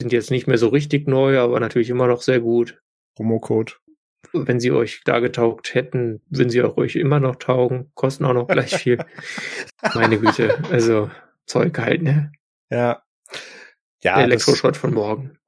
sind 0.00 0.12
jetzt 0.12 0.30
nicht 0.30 0.46
mehr 0.46 0.58
so 0.58 0.68
richtig 0.68 1.06
neu, 1.08 1.38
aber 1.38 1.60
natürlich 1.60 1.90
immer 1.90 2.06
noch 2.06 2.22
sehr 2.22 2.40
gut. 2.40 2.80
Promocode. 3.16 3.78
wenn 4.32 4.58
sie 4.58 4.72
euch 4.72 5.02
da 5.04 5.20
getaugt 5.20 5.74
hätten, 5.74 6.20
würden 6.28 6.50
sie 6.50 6.62
auch 6.62 6.76
euch 6.76 6.96
immer 6.96 7.20
noch 7.20 7.36
taugen, 7.36 7.92
kosten 7.94 8.24
auch 8.24 8.32
noch 8.32 8.48
gleich 8.48 8.74
viel. 8.74 8.98
Meine 9.94 10.18
Güte, 10.18 10.58
also 10.72 11.10
Zeug 11.46 11.78
halt, 11.78 12.02
ne? 12.02 12.32
Ja. 12.70 13.04
Ja, 14.02 14.16
Der 14.16 14.24
Elektroschrott 14.24 14.76
von 14.76 14.92
morgen. 14.92 15.38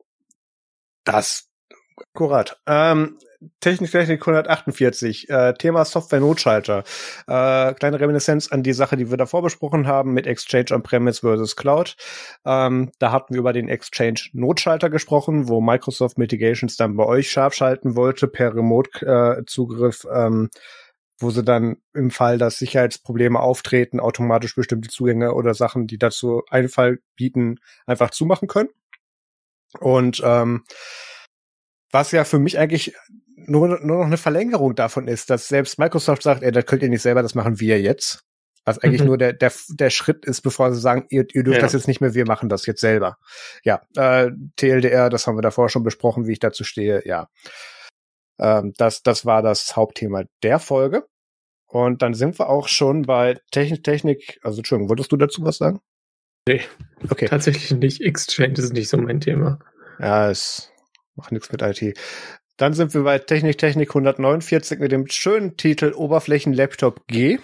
das 1.04 1.50
akkurat. 1.96 2.60
Ähm, 2.66 3.18
Technik 3.60 3.90
Technik 3.90 4.20
148, 4.20 5.28
äh, 5.28 5.54
Thema 5.54 5.84
Software-Notschalter. 5.84 6.84
Äh, 7.26 7.74
kleine 7.74 8.00
Reminiszenz 8.00 8.50
an 8.50 8.62
die 8.62 8.72
Sache, 8.72 8.96
die 8.96 9.10
wir 9.10 9.16
davor 9.16 9.42
besprochen 9.42 9.86
haben 9.86 10.12
mit 10.12 10.26
Exchange 10.26 10.66
on-Premise 10.72 11.20
versus 11.20 11.56
Cloud. 11.56 11.96
Ähm, 12.44 12.90
da 12.98 13.12
hatten 13.12 13.34
wir 13.34 13.40
über 13.40 13.52
den 13.52 13.68
Exchange-Notschalter 13.68 14.90
gesprochen, 14.90 15.48
wo 15.48 15.60
Microsoft 15.60 16.18
Mitigations 16.18 16.76
dann 16.76 16.96
bei 16.96 17.04
euch 17.04 17.30
scharf 17.30 17.54
schalten 17.54 17.96
wollte 17.96 18.28
per 18.28 18.54
Remote-Zugriff. 18.54 20.04
Äh, 20.04 20.26
ähm, 20.26 20.50
wo 21.18 21.30
sie 21.30 21.42
dann 21.42 21.76
im 21.94 22.10
Fall, 22.10 22.38
dass 22.38 22.58
Sicherheitsprobleme 22.58 23.40
auftreten, 23.40 24.00
automatisch 24.00 24.54
bestimmte 24.54 24.90
Zugänge 24.90 25.32
oder 25.32 25.54
Sachen, 25.54 25.86
die 25.86 25.98
dazu 25.98 26.42
Einfall 26.50 26.98
bieten, 27.16 27.58
einfach 27.86 28.10
zumachen 28.10 28.48
können. 28.48 28.68
Und 29.80 30.20
ähm, 30.24 30.64
was 31.90 32.12
ja 32.12 32.24
für 32.24 32.38
mich 32.38 32.58
eigentlich 32.58 32.94
nur, 33.36 33.68
nur 33.80 33.98
noch 33.98 34.06
eine 34.06 34.16
Verlängerung 34.16 34.74
davon 34.74 35.08
ist, 35.08 35.30
dass 35.30 35.48
selbst 35.48 35.78
Microsoft 35.78 36.22
sagt, 36.22 36.42
ey, 36.42 36.50
das 36.50 36.66
könnt 36.66 36.82
ihr 36.82 36.88
nicht 36.88 37.02
selber, 37.02 37.22
das 37.22 37.34
machen 37.34 37.60
wir 37.60 37.80
jetzt. 37.80 38.24
Was 38.64 38.78
eigentlich 38.78 39.02
mhm. 39.02 39.06
nur 39.06 39.18
der, 39.18 39.32
der, 39.32 39.52
der 39.68 39.90
Schritt 39.90 40.24
ist, 40.24 40.40
bevor 40.40 40.72
sie 40.74 40.80
sagen, 40.80 41.06
ihr, 41.10 41.24
ihr 41.32 41.44
dürft 41.44 41.58
ja. 41.58 41.62
das 41.62 41.72
jetzt 41.72 41.86
nicht 41.86 42.00
mehr, 42.00 42.14
wir 42.14 42.26
machen 42.26 42.48
das 42.48 42.66
jetzt 42.66 42.80
selber. 42.80 43.16
Ja, 43.62 43.82
äh, 43.96 44.32
TLDR, 44.56 45.08
das 45.08 45.26
haben 45.26 45.36
wir 45.36 45.42
davor 45.42 45.68
schon 45.68 45.84
besprochen, 45.84 46.26
wie 46.26 46.32
ich 46.32 46.40
dazu 46.40 46.64
stehe, 46.64 47.02
ja. 47.06 47.28
Ähm, 48.40 48.72
das, 48.76 49.02
das 49.02 49.24
war 49.24 49.42
das 49.42 49.76
Hauptthema 49.76 50.24
der 50.42 50.58
Folge. 50.58 51.06
Und 51.66 52.02
dann 52.02 52.14
sind 52.14 52.38
wir 52.38 52.48
auch 52.48 52.68
schon 52.68 53.02
bei 53.02 53.38
Technik, 53.52 53.84
Technik, 53.84 54.40
also 54.42 54.58
Entschuldigung, 54.58 54.88
wolltest 54.88 55.12
du 55.12 55.16
dazu 55.16 55.44
was 55.44 55.58
sagen? 55.58 55.80
Nee, 56.48 56.62
okay. 57.10 57.26
tatsächlich 57.26 57.70
nicht. 57.72 58.00
Exchange 58.00 58.54
ist 58.54 58.72
nicht 58.72 58.88
so 58.88 58.96
mein 58.96 59.20
Thema. 59.20 59.58
Ja, 59.98 60.30
es 60.30 60.70
macht 61.16 61.32
nichts 61.32 61.50
mit 61.50 61.62
IT. 61.62 61.98
Dann 62.56 62.72
sind 62.72 62.94
wir 62.94 63.02
bei 63.02 63.18
Technik 63.18 63.58
Technik 63.58 63.90
149 63.90 64.78
mit 64.78 64.92
dem 64.92 65.06
schönen 65.08 65.56
Titel 65.56 65.92
Oberflächen-Laptop 65.94 67.06
G. 67.06 67.38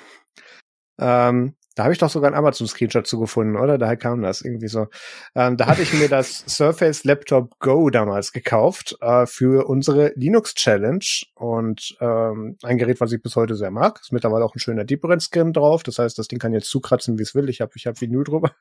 Ähm, 0.99 1.55
da 1.75 1.85
habe 1.85 1.93
ich 1.93 1.99
doch 1.99 2.11
sogar 2.11 2.29
einen 2.29 2.37
Amazon-Screenshot 2.37 3.07
zugefunden, 3.07 3.57
oder? 3.57 3.79
Daher 3.79 3.97
kam 3.97 4.23
das 4.23 4.43
irgendwie 4.43 4.69
so. 4.69 4.89
Ähm, 5.35 5.57
da 5.57 5.67
hatte 5.67 5.83
ich 5.83 5.93
mir 5.95 6.09
das 6.09 6.45
Surface 6.47 7.05
Laptop 7.05 7.59
Go 7.61 7.89
damals 7.91 8.33
gekauft 8.33 8.97
äh, 9.01 9.27
für 9.27 9.67
unsere 9.69 10.13
Linux 10.15 10.55
Challenge 10.55 11.05
und 11.35 11.97
ähm, 12.01 12.57
ein 12.63 12.79
Gerät, 12.79 13.01
was 13.01 13.13
ich 13.13 13.23
bis 13.23 13.37
heute 13.37 13.55
sehr 13.55 13.71
mag. 13.71 14.01
Ist 14.01 14.13
mittlerweile 14.13 14.45
auch 14.45 14.55
ein 14.55 14.61
schöner 14.61 14.85
Deeperent-Skin 14.85 15.53
drauf. 15.53 15.83
Das 15.83 15.99
heißt, 15.99 16.19
das 16.19 16.29
Ding 16.29 16.39
kann 16.39 16.53
jetzt 16.53 16.69
zukratzen, 16.69 17.19
wie 17.19 17.23
es 17.23 17.35
will. 17.35 17.49
Ich 17.49 17.61
habe 17.61 17.73
ich 17.75 17.87
hab 17.87 18.01
Vinyl 18.01 18.25
drüber. 18.25 18.53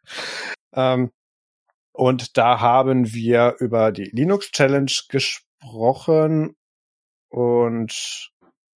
Ähm, 0.74 1.12
und 1.94 2.38
da 2.38 2.62
haben 2.62 3.14
wir 3.14 3.56
über 3.60 3.92
die 3.92 4.06
Linux 4.06 4.52
Challenge 4.52 4.92
gesprochen 5.62 6.56
und 7.30 8.32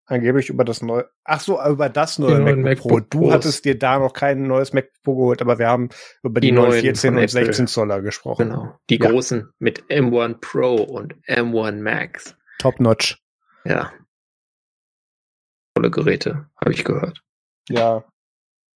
angeblich 0.05 0.49
über 0.49 0.63
das 0.63 0.81
neue, 0.81 1.09
ach 1.23 1.39
so, 1.39 1.61
über 1.63 1.89
das 1.89 2.19
neue 2.19 2.39
MacBook, 2.39 2.63
MacBook, 2.63 2.89
Pro. 2.89 2.99
Du 2.99 3.19
Pros. 3.21 3.33
hattest 3.33 3.65
dir 3.65 3.77
da 3.77 3.99
noch 3.99 4.13
kein 4.13 4.43
neues 4.43 4.71
MacBook 4.73 5.03
Pro 5.03 5.15
geholt, 5.15 5.41
aber 5.41 5.59
wir 5.59 5.67
haben 5.67 5.89
über 6.23 6.39
die, 6.39 6.47
die 6.47 6.53
neuen 6.53 6.81
14 6.81 7.17
und 7.17 7.29
16 7.29 7.67
Zoller 7.67 8.01
gesprochen. 8.01 8.49
Genau. 8.49 8.79
Die 8.89 8.99
ja. 8.99 9.09
großen 9.09 9.51
mit 9.59 9.83
M1 9.85 10.39
Pro 10.39 10.75
und 10.75 11.15
M1 11.25 11.81
Max. 11.81 12.37
Top 12.59 12.79
notch. 12.79 13.21
Ja. 13.65 13.91
Tolle 15.73 15.91
Geräte, 15.91 16.49
habe 16.61 16.71
ich 16.71 16.85
gehört. 16.85 17.21
Ja. 17.67 18.05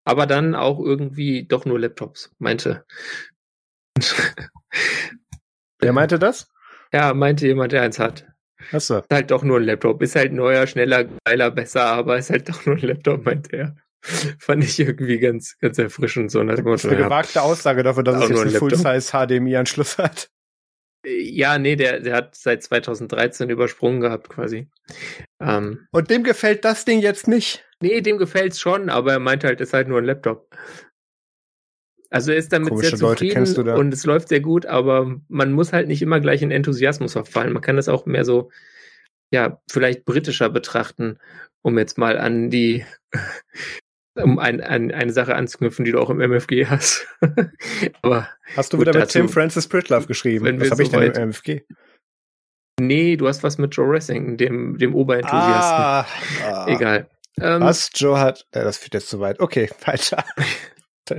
Aber 0.03 0.25
dann 0.25 0.55
auch 0.55 0.79
irgendwie 0.79 1.45
doch 1.47 1.65
nur 1.65 1.79
Laptops, 1.79 2.33
meinte. 2.39 2.85
Wer 5.79 5.93
meinte 5.93 6.17
das? 6.19 6.49
Ja, 6.93 7.13
meinte 7.13 7.47
jemand, 7.47 7.71
der 7.71 7.83
eins 7.83 7.99
hat. 7.99 8.25
Achso. 8.71 8.99
Ist 8.99 9.11
halt 9.11 9.31
doch 9.31 9.43
nur 9.43 9.57
ein 9.57 9.63
Laptop. 9.63 10.01
Ist 10.01 10.15
halt 10.15 10.33
neuer, 10.33 10.67
schneller, 10.67 11.05
geiler, 11.25 11.51
besser, 11.51 11.85
aber 11.85 12.17
ist 12.17 12.29
halt 12.29 12.49
doch 12.49 12.65
nur 12.65 12.75
ein 12.75 12.81
Laptop, 12.81 13.25
meint 13.25 13.53
er. 13.53 13.75
Fand 14.39 14.63
ich 14.63 14.79
irgendwie 14.79 15.19
ganz, 15.19 15.57
ganz 15.59 15.77
erfrischend. 15.77 16.31
So 16.31 16.43
das 16.43 16.59
ist 16.59 16.85
eine 16.85 16.97
gewagte 16.97 17.41
Aussage 17.41 17.83
dafür, 17.83 18.03
dass 18.03 18.23
es 18.23 18.29
jetzt 18.29 18.41
einen 18.41 18.51
Full-Size 18.51 19.11
HDMI-Anschluss 19.11 19.97
hat. 19.97 20.29
Ja, 21.05 21.57
nee, 21.57 21.75
der, 21.75 22.01
der 22.01 22.15
hat 22.15 22.35
seit 22.35 22.61
2013 22.61 23.49
übersprungen 23.49 24.01
gehabt, 24.01 24.29
quasi. 24.29 24.69
Ähm, 25.41 25.87
Und 25.91 26.09
dem 26.09 26.23
gefällt 26.23 26.65
das 26.65 26.83
Ding 26.83 26.99
jetzt 26.99 27.27
nicht? 27.27 27.65
Nee, 27.81 28.01
dem 28.01 28.17
gefällt's 28.17 28.59
schon, 28.59 28.89
aber 28.89 29.13
er 29.13 29.19
meint 29.19 29.45
halt, 29.45 29.61
es 29.61 29.69
ist 29.69 29.73
halt 29.73 29.87
nur 29.87 29.99
ein 29.99 30.05
Laptop. 30.05 30.53
Also 32.09 32.31
er 32.31 32.37
ist 32.37 32.51
damit 32.51 32.69
Komische 32.69 32.97
sehr 32.97 32.99
zufrieden 32.99 33.45
Leute, 33.55 33.75
und 33.75 33.93
es 33.93 34.05
läuft 34.05 34.29
sehr 34.29 34.39
gut, 34.39 34.65
aber 34.65 35.19
man 35.27 35.51
muss 35.51 35.73
halt 35.73 35.87
nicht 35.87 36.01
immer 36.01 36.19
gleich 36.19 36.41
in 36.41 36.51
Enthusiasmus 36.51 37.13
verfallen. 37.13 37.53
Man 37.53 37.61
kann 37.61 37.75
das 37.75 37.87
auch 37.87 38.05
mehr 38.05 38.25
so, 38.25 38.49
ja, 39.31 39.61
vielleicht 39.69 40.05
britischer 40.05 40.49
betrachten, 40.49 41.19
um 41.61 41.77
jetzt 41.77 41.97
mal 41.99 42.17
an 42.17 42.49
die, 42.49 42.83
um 44.15 44.39
ein, 44.39 44.59
ein, 44.61 44.91
eine 44.91 45.13
Sache 45.13 45.35
anzuknüpfen, 45.35 45.85
die 45.85 45.91
du 45.91 45.99
auch 45.99 46.09
im 46.09 46.19
MFG 46.19 46.65
hast. 46.65 47.07
aber 48.01 48.27
hast 48.55 48.73
du 48.73 48.79
wieder 48.79 48.93
mit 48.93 49.03
dazu, 49.03 49.19
Tim 49.19 49.29
Francis 49.29 49.67
Pritlove 49.67 50.07
geschrieben? 50.07 50.59
Was 50.59 50.71
habe 50.71 50.83
ich 50.83 50.89
denn 50.89 51.03
im 51.03 51.13
MFG? 51.29 51.61
Nee, 52.79 53.17
du 53.17 53.27
hast 53.27 53.43
was 53.43 53.57
mit 53.57 53.75
Joe 53.75 53.87
Ressing, 53.87 54.37
dem, 54.37 54.77
dem 54.77 54.95
Oberenthusiasten. 54.95 55.43
Ah, 55.43 56.07
ah. 56.43 56.65
Egal. 56.67 57.09
Ähm, 57.39 57.61
was 57.61 57.91
Joe 57.93 58.19
hat, 58.19 58.45
äh, 58.51 58.63
das 58.63 58.77
führt 58.77 58.93
jetzt 58.93 59.09
zu 59.09 59.19
weit. 59.19 59.39
Okay, 59.39 59.69
weiter. 59.85 60.23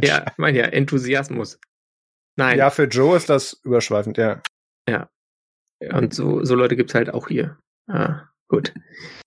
Ja, 0.02 0.26
ich 0.30 0.38
meine 0.38 0.58
ja, 0.58 0.64
Enthusiasmus. 0.66 1.58
Nein. 2.36 2.58
Ja, 2.58 2.70
für 2.70 2.84
Joe 2.84 3.16
ist 3.16 3.28
das 3.28 3.60
überschweifend, 3.64 4.16
ja. 4.18 4.42
Ja. 4.88 5.08
Und 5.92 6.14
so, 6.14 6.44
so 6.44 6.54
Leute 6.54 6.76
gibt's 6.76 6.94
halt 6.94 7.12
auch 7.12 7.28
hier. 7.28 7.58
Ah, 7.88 8.28
gut. 8.48 8.74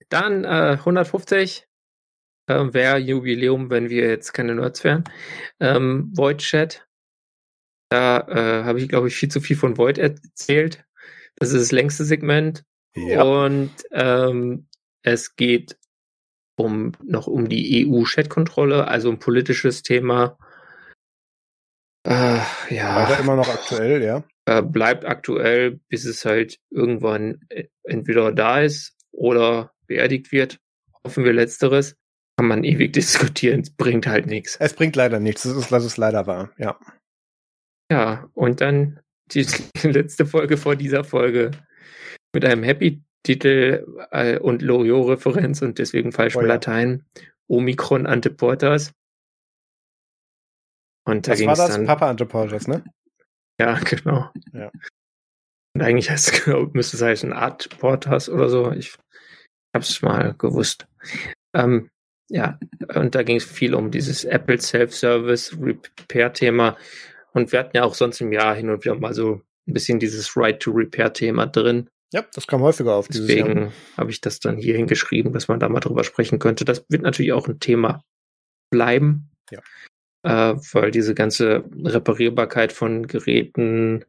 Dann 0.10 0.44
äh, 0.44 0.78
150 0.80 1.68
äh, 2.48 2.74
wäre 2.74 2.98
Jubiläum, 2.98 3.70
wenn 3.70 3.90
wir 3.90 4.08
jetzt 4.08 4.34
keine 4.34 4.56
Nerds 4.56 4.84
wären. 4.84 5.04
Ähm, 5.60 6.12
Void 6.16 6.40
Chat. 6.40 6.88
Da 7.90 8.20
äh, 8.28 8.64
habe 8.64 8.80
ich, 8.80 8.90
glaube 8.90 9.08
ich, 9.08 9.16
viel 9.16 9.30
zu 9.30 9.42
viel 9.42 9.56
von 9.56 9.78
Void 9.78 9.98
erzählt. 9.98 10.84
Das 11.36 11.52
ist 11.52 11.62
das 11.62 11.72
längste 11.72 12.06
Segment. 12.06 12.64
Ja. 12.96 13.24
Und 13.24 13.72
ähm, 13.92 14.68
es 15.02 15.36
geht 15.36 15.78
um 16.56 16.92
noch 17.04 17.28
um 17.28 17.50
die 17.50 17.88
EU-Chat-Kontrolle, 17.88 18.88
also 18.88 19.10
ein 19.10 19.20
politisches 19.20 19.82
Thema. 19.82 20.38
Äh, 22.04 22.40
ja. 22.70 22.96
Weiter 22.96 23.20
immer 23.20 23.36
noch 23.36 23.48
aktuell, 23.48 24.04
ja. 24.04 24.24
Äh, 24.46 24.62
bleibt 24.62 25.06
aktuell, 25.06 25.80
bis 25.88 26.06
es 26.06 26.26
halt 26.26 26.60
irgendwann 26.70 27.40
äh, 27.50 27.66
entweder 27.84 28.32
da 28.32 28.60
ist 28.62 28.96
oder 29.12 29.72
beerdigt 29.88 30.32
wird. 30.32 30.60
Hoffen 31.04 31.24
wir 31.24 31.34
letzteres. 31.34 31.96
Kann 32.38 32.48
man 32.48 32.64
ewig 32.64 32.94
diskutieren, 32.94 33.62
es 33.62 33.70
bringt 33.70 34.08
halt 34.08 34.26
nichts. 34.26 34.58
Es 34.60 34.74
bringt 34.74 34.96
leider 34.96 35.20
nichts, 35.20 35.44
das 35.44 35.56
ist, 35.56 35.72
das 35.72 35.86
ist 35.86 35.98
leider 35.98 36.28
wahr, 36.28 36.52
ja. 36.58 36.78
Ja, 37.92 38.30
und 38.34 38.62
dann 38.62 39.00
die 39.32 39.46
letzte 39.84 40.26
Folge 40.26 40.58
vor 40.58 40.76
dieser 40.76 41.04
Folge 41.04 41.52
mit 42.34 42.44
einem 42.44 42.64
Happy-Titel 42.64 43.86
äh, 44.12 44.40
und 44.40 44.62
Loriot-Referenz 44.62 45.62
und 45.62 45.78
deswegen 45.78 46.12
falschem 46.12 46.40
oh, 46.40 46.42
ja. 46.42 46.48
Latein. 46.48 47.06
Omikron 47.48 48.08
Anteportas. 48.08 48.94
Und 51.06 51.28
da 51.28 51.38
war 51.40 51.56
das? 51.56 51.72
Dann, 51.72 51.86
Papa 51.86 52.10
Anthropologist, 52.10 52.68
ne? 52.68 52.84
Ja, 53.60 53.80
genau. 53.80 54.30
Ja. 54.54 54.72
Und 55.76 55.82
eigentlich 55.82 56.10
heißt, 56.10 56.48
müsste 56.74 56.98
es 56.98 57.04
heißen 57.04 57.34
Art 57.34 57.70
Porters 57.80 58.30
oder 58.30 58.50
so. 58.50 58.72
Ich 58.72 58.96
hab's 59.76 60.02
mal 60.02 60.34
gewusst. 60.38 60.88
Ähm, 61.54 61.90
ja, 62.30 62.58
und 62.96 63.16
da 63.16 63.24
ging 63.24 63.38
es 63.38 63.44
viel 63.44 63.76
um 63.76 63.92
dieses 63.92 64.24
Apple 64.24 64.60
Self-Service 64.60 65.58
Repair-Thema. 65.60 66.78
Und 67.34 67.52
wir 67.52 67.60
hatten 67.60 67.76
ja 67.76 67.84
auch 67.84 67.96
sonst 67.96 68.22
im 68.22 68.32
Jahr 68.32 68.56
hin 68.56 68.70
und 68.70 68.86
wieder 68.86 68.96
mal 68.96 69.14
so 69.14 69.42
ein 69.68 69.74
bisschen 69.74 70.00
dieses 70.00 70.38
Right-to-Repair-Thema 70.38 71.48
drin. 71.48 71.90
Ja, 72.12 72.24
das 72.34 72.48
kam 72.48 72.62
häufiger 72.62 72.94
auf. 72.94 73.08
Deswegen 73.08 73.74
habe 73.98 74.12
ich 74.12 74.22
das 74.22 74.40
dann 74.40 74.58
hier 74.58 74.76
hingeschrieben, 74.76 75.34
dass 75.34 75.48
man 75.48 75.60
da 75.60 75.68
mal 75.68 75.80
drüber 75.80 76.04
sprechen 76.04 76.38
könnte. 76.38 76.64
Das 76.64 76.86
wird 76.88 77.02
natürlich 77.02 77.34
auch 77.34 77.48
ein 77.48 77.60
Thema 77.60 78.04
bleiben. 78.70 79.32
Ja 79.50 79.60
äh, 80.24 80.56
weil 80.72 80.92
diese 80.92 81.14
ganze 81.14 81.66
Reparierbarkeit 81.84 82.74
von 82.74 83.08
Geräten 83.08 84.06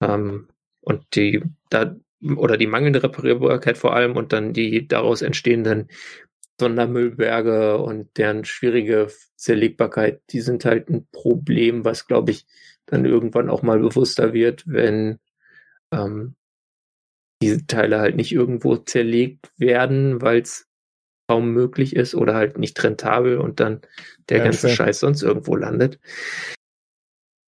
ähm, 0.00 0.48
und 0.80 1.04
die 1.14 1.42
da 1.70 1.96
oder 2.36 2.56
die 2.56 2.66
mangelnde 2.66 3.02
Reparierbarkeit 3.02 3.78
vor 3.78 3.94
allem 3.94 4.16
und 4.16 4.32
dann 4.32 4.52
die 4.52 4.88
daraus 4.88 5.22
entstehenden 5.22 5.88
Sondermüllberge 6.58 7.78
und 7.78 8.16
deren 8.16 8.44
schwierige 8.44 9.08
Zerlegbarkeit, 9.36 10.22
die 10.30 10.40
sind 10.40 10.64
halt 10.64 10.88
ein 10.88 11.06
Problem, 11.12 11.84
was 11.84 12.06
glaube 12.06 12.30
ich 12.30 12.46
dann 12.86 13.04
irgendwann 13.04 13.50
auch 13.50 13.62
mal 13.62 13.78
bewusster 13.78 14.32
wird, 14.32 14.64
wenn 14.66 15.18
ähm, 15.92 16.34
diese 17.42 17.66
Teile 17.66 18.00
halt 18.00 18.16
nicht 18.16 18.32
irgendwo 18.32 18.76
zerlegt 18.76 19.50
werden, 19.58 20.22
weil 20.22 20.40
es 20.40 20.68
kaum 21.28 21.50
möglich 21.52 21.96
ist 21.96 22.14
oder 22.14 22.34
halt 22.34 22.58
nicht 22.58 22.82
rentabel 22.82 23.38
und 23.38 23.60
dann 23.60 23.80
der 24.28 24.38
ja, 24.38 24.44
ganze 24.44 24.68
schön. 24.68 24.76
Scheiß 24.76 25.00
sonst 25.00 25.22
irgendwo 25.22 25.56
landet. 25.56 25.98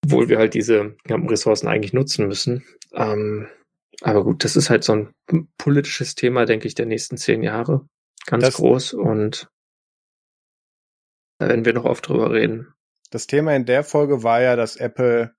Obwohl 0.03 0.29
wir 0.29 0.37
halt 0.37 0.53
diese 0.53 0.95
Ressourcen 1.07 1.67
eigentlich 1.67 1.93
nutzen 1.93 2.27
müssen. 2.27 2.65
Ähm, 2.93 3.47
aber 4.01 4.23
gut, 4.23 4.43
das 4.43 4.55
ist 4.55 4.69
halt 4.69 4.83
so 4.83 4.93
ein 4.93 5.13
politisches 5.57 6.15
Thema, 6.15 6.45
denke 6.45 6.67
ich, 6.67 6.75
der 6.75 6.85
nächsten 6.85 7.17
zehn 7.17 7.43
Jahre. 7.43 7.87
Ganz 8.25 8.43
das, 8.43 8.55
groß 8.55 8.93
und 8.93 9.49
da 11.39 11.47
werden 11.47 11.65
wir 11.65 11.73
noch 11.73 11.85
oft 11.85 12.07
drüber 12.07 12.31
reden. 12.31 12.73
Das 13.11 13.27
Thema 13.27 13.55
in 13.55 13.65
der 13.65 13.83
Folge 13.83 14.23
war 14.23 14.41
ja, 14.41 14.55
dass 14.55 14.75
Apple 14.75 15.33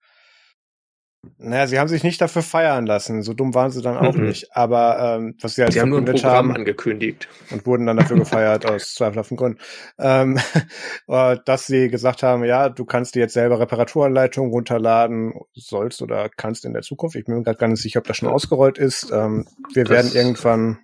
naja, 1.36 1.66
sie 1.66 1.78
haben 1.78 1.88
sich 1.88 2.02
nicht 2.02 2.20
dafür 2.20 2.42
feiern 2.42 2.86
lassen. 2.86 3.22
So 3.22 3.34
dumm 3.34 3.55
waren 3.55 3.70
sie 3.70 3.82
dann 3.82 3.98
auch 3.98 4.14
mhm. 4.14 4.24
nicht. 4.24 4.56
Aber 4.56 5.16
ähm, 5.18 5.36
was 5.40 5.55
sie 5.55 5.62
halt 5.62 5.74
sie 5.74 5.80
haben 5.80 5.90
nur 5.90 5.98
ein 5.98 6.06
Programm 6.06 6.48
haben, 6.48 6.56
angekündigt 6.56 7.28
und 7.51 7.66
wurden 7.66 7.86
dann 7.86 7.98
dafür 7.98 8.16
gefeiert 8.16 8.64
aus 8.70 8.94
zweifelhaften 8.94 9.36
Gründen, 9.36 9.59
ähm, 9.98 10.38
äh, 11.09 11.36
dass 11.44 11.66
sie 11.66 11.88
gesagt 11.88 12.22
haben, 12.22 12.44
ja, 12.44 12.70
du 12.70 12.86
kannst 12.86 13.14
dir 13.14 13.20
jetzt 13.20 13.34
selber 13.34 13.60
Reparaturanleitungen 13.60 14.51
runterladen, 14.51 15.34
sollst 15.52 16.01
oder 16.01 16.30
kannst 16.30 16.64
in 16.64 16.72
der 16.72 16.82
Zukunft. 16.82 17.16
Ich 17.16 17.26
bin 17.26 17.36
mir 17.36 17.42
gerade 17.42 17.59
gar 17.59 17.68
nicht 17.68 17.82
sicher, 17.82 18.01
ob 18.01 18.06
das 18.06 18.16
schon 18.16 18.28
ausgerollt 18.28 18.78
ist. 18.78 19.10
Ähm, 19.12 19.47
wir 19.74 19.84
das, 19.84 19.92
werden 19.92 20.12
irgendwann. 20.14 20.78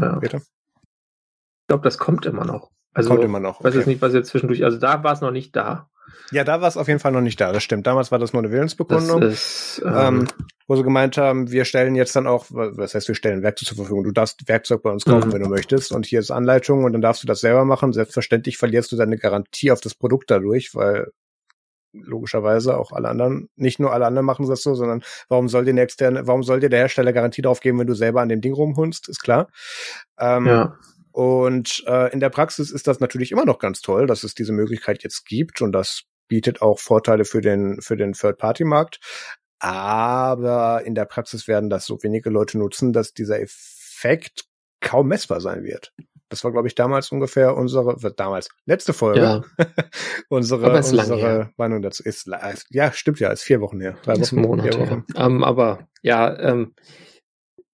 Ja. 0.00 0.18
Bitte? 0.18 0.38
Ich 0.38 1.68
glaube, 1.68 1.84
das 1.84 1.98
kommt 1.98 2.24
immer 2.24 2.46
noch. 2.46 2.70
Also, 2.94 3.10
kommt 3.10 3.24
immer 3.24 3.40
noch. 3.40 3.60
Okay. 3.60 3.68
weiß 3.68 3.74
jetzt 3.74 3.86
nicht, 3.86 4.02
was 4.02 4.14
jetzt 4.14 4.28
zwischendurch. 4.28 4.64
Also 4.64 4.78
da 4.78 5.04
war 5.04 5.12
es 5.12 5.20
noch 5.20 5.30
nicht 5.30 5.54
da. 5.54 5.90
Ja, 6.30 6.44
da 6.44 6.60
war 6.60 6.68
es 6.68 6.76
auf 6.76 6.88
jeden 6.88 7.00
Fall 7.00 7.12
noch 7.12 7.20
nicht 7.20 7.40
da, 7.40 7.52
das 7.52 7.62
stimmt. 7.62 7.86
Damals 7.86 8.10
war 8.10 8.18
das 8.18 8.32
nur 8.32 8.42
eine 8.42 8.50
Willensbekundung, 8.50 9.22
ist, 9.22 9.82
ähm, 9.84 9.94
ähm, 9.94 10.28
wo 10.66 10.76
sie 10.76 10.82
gemeint 10.82 11.18
haben, 11.18 11.50
wir 11.50 11.64
stellen 11.64 11.94
jetzt 11.94 12.16
dann 12.16 12.26
auch, 12.26 12.46
was 12.48 12.94
heißt, 12.94 13.08
wir 13.08 13.14
stellen 13.14 13.42
Werkzeug 13.42 13.68
zur 13.68 13.76
Verfügung. 13.76 14.04
Du 14.04 14.12
darfst 14.12 14.48
Werkzeug 14.48 14.82
bei 14.82 14.90
uns 14.90 15.04
kaufen, 15.04 15.28
mhm. 15.28 15.32
wenn 15.32 15.42
du 15.42 15.48
möchtest. 15.48 15.92
Und 15.92 16.06
hier 16.06 16.20
ist 16.20 16.30
Anleitung 16.30 16.84
und 16.84 16.92
dann 16.92 17.02
darfst 17.02 17.22
du 17.22 17.26
das 17.26 17.40
selber 17.40 17.64
machen. 17.64 17.92
Selbstverständlich 17.92 18.58
verlierst 18.58 18.90
du 18.92 18.96
deine 18.96 19.18
Garantie 19.18 19.70
auf 19.70 19.80
das 19.80 19.94
Produkt 19.94 20.30
dadurch, 20.30 20.74
weil 20.74 21.08
logischerweise 21.92 22.78
auch 22.78 22.92
alle 22.92 23.08
anderen, 23.08 23.48
nicht 23.56 23.78
nur 23.78 23.92
alle 23.92 24.06
anderen 24.06 24.26
machen 24.26 24.48
das 24.48 24.62
so, 24.62 24.74
sondern 24.74 25.02
warum 25.28 25.48
soll 25.48 25.64
dir 25.64 25.70
eine 25.70 25.82
externe, 25.82 26.26
warum 26.26 26.42
soll 26.42 26.60
dir 26.60 26.70
der 26.70 26.80
Hersteller 26.80 27.12
Garantie 27.12 27.42
drauf 27.42 27.60
geben, 27.60 27.78
wenn 27.78 27.86
du 27.86 27.94
selber 27.94 28.22
an 28.22 28.28
dem 28.28 28.40
Ding 28.40 28.54
rumhunst, 28.54 29.08
ist 29.08 29.22
klar. 29.22 29.48
Ähm, 30.18 30.46
ja. 30.46 30.78
Und 31.12 31.84
äh, 31.86 32.12
in 32.12 32.20
der 32.20 32.30
Praxis 32.30 32.70
ist 32.70 32.86
das 32.86 33.00
natürlich 33.00 33.32
immer 33.32 33.44
noch 33.44 33.58
ganz 33.58 33.80
toll, 33.80 34.06
dass 34.06 34.24
es 34.24 34.34
diese 34.34 34.52
Möglichkeit 34.52 35.02
jetzt 35.02 35.26
gibt 35.26 35.60
und 35.60 35.72
das 35.72 36.04
bietet 36.28 36.62
auch 36.62 36.78
Vorteile 36.78 37.24
für 37.24 37.42
den, 37.42 37.80
für 37.82 37.96
den 37.96 38.14
Third-Party-Markt. 38.14 39.00
Aber 39.58 40.82
in 40.84 40.94
der 40.94 41.04
Praxis 41.04 41.46
werden 41.46 41.70
das 41.70 41.84
so 41.84 42.02
wenige 42.02 42.30
Leute 42.30 42.58
nutzen, 42.58 42.92
dass 42.92 43.12
dieser 43.12 43.40
Effekt 43.40 44.46
kaum 44.80 45.08
messbar 45.08 45.40
sein 45.40 45.62
wird. 45.62 45.92
Das 46.30 46.42
war, 46.44 46.50
glaube 46.50 46.66
ich, 46.66 46.74
damals 46.74 47.12
ungefähr 47.12 47.54
unsere, 47.54 47.94
damals, 48.16 48.48
letzte 48.64 48.94
Folge. 48.94 49.20
Ja. 49.20 49.42
unsere 50.30 50.72
unsere 50.72 51.50
Meinung 51.58 51.82
dazu 51.82 52.02
ist, 52.02 52.28
ja, 52.70 52.90
stimmt 52.92 53.20
ja, 53.20 53.28
ist 53.28 53.42
vier 53.42 53.60
Wochen 53.60 53.80
her. 53.80 53.98
Drei 54.02 54.18
Wochen, 54.18 54.40
Monate, 54.40 54.72
vier 54.72 54.80
Wochen. 54.80 55.04
Ja. 55.14 55.26
Um, 55.26 55.36
ähm, 55.36 55.44
aber 55.44 55.86
ja, 56.00 56.38
ähm, 56.40 56.74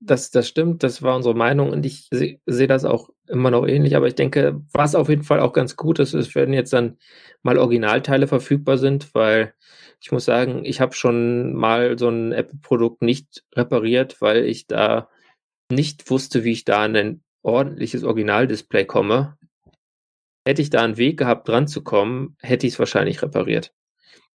das, 0.00 0.30
das 0.30 0.48
stimmt, 0.48 0.82
das 0.82 1.02
war 1.02 1.16
unsere 1.16 1.34
Meinung 1.34 1.70
und 1.70 1.84
ich 1.84 2.08
sehe 2.10 2.40
seh 2.46 2.66
das 2.66 2.84
auch 2.84 3.10
immer 3.26 3.50
noch 3.50 3.66
ähnlich, 3.66 3.96
aber 3.96 4.06
ich 4.06 4.14
denke, 4.14 4.60
was 4.72 4.94
auf 4.94 5.08
jeden 5.08 5.24
Fall 5.24 5.40
auch 5.40 5.52
ganz 5.52 5.76
gut 5.76 5.98
ist, 5.98 6.14
ist, 6.14 6.34
wenn 6.34 6.52
jetzt 6.52 6.72
dann 6.72 6.98
mal 7.42 7.58
Originalteile 7.58 8.26
verfügbar 8.28 8.78
sind, 8.78 9.14
weil 9.14 9.54
ich 10.00 10.12
muss 10.12 10.24
sagen, 10.24 10.64
ich 10.64 10.80
habe 10.80 10.94
schon 10.94 11.54
mal 11.54 11.98
so 11.98 12.08
ein 12.08 12.32
Apple-Produkt 12.32 13.02
nicht 13.02 13.44
repariert, 13.54 14.20
weil 14.20 14.44
ich 14.44 14.66
da 14.66 15.08
nicht 15.70 16.10
wusste, 16.10 16.44
wie 16.44 16.52
ich 16.52 16.64
da 16.64 16.84
an 16.84 16.96
ein 16.96 17.22
ordentliches 17.42 18.04
Originaldisplay 18.04 18.84
komme. 18.84 19.36
Hätte 20.46 20.62
ich 20.62 20.70
da 20.70 20.82
einen 20.82 20.96
Weg 20.96 21.18
gehabt, 21.18 21.48
dran 21.48 21.66
zu 21.66 21.82
kommen, 21.82 22.36
hätte 22.40 22.66
ich 22.66 22.74
es 22.74 22.78
wahrscheinlich 22.78 23.20
repariert. 23.22 23.74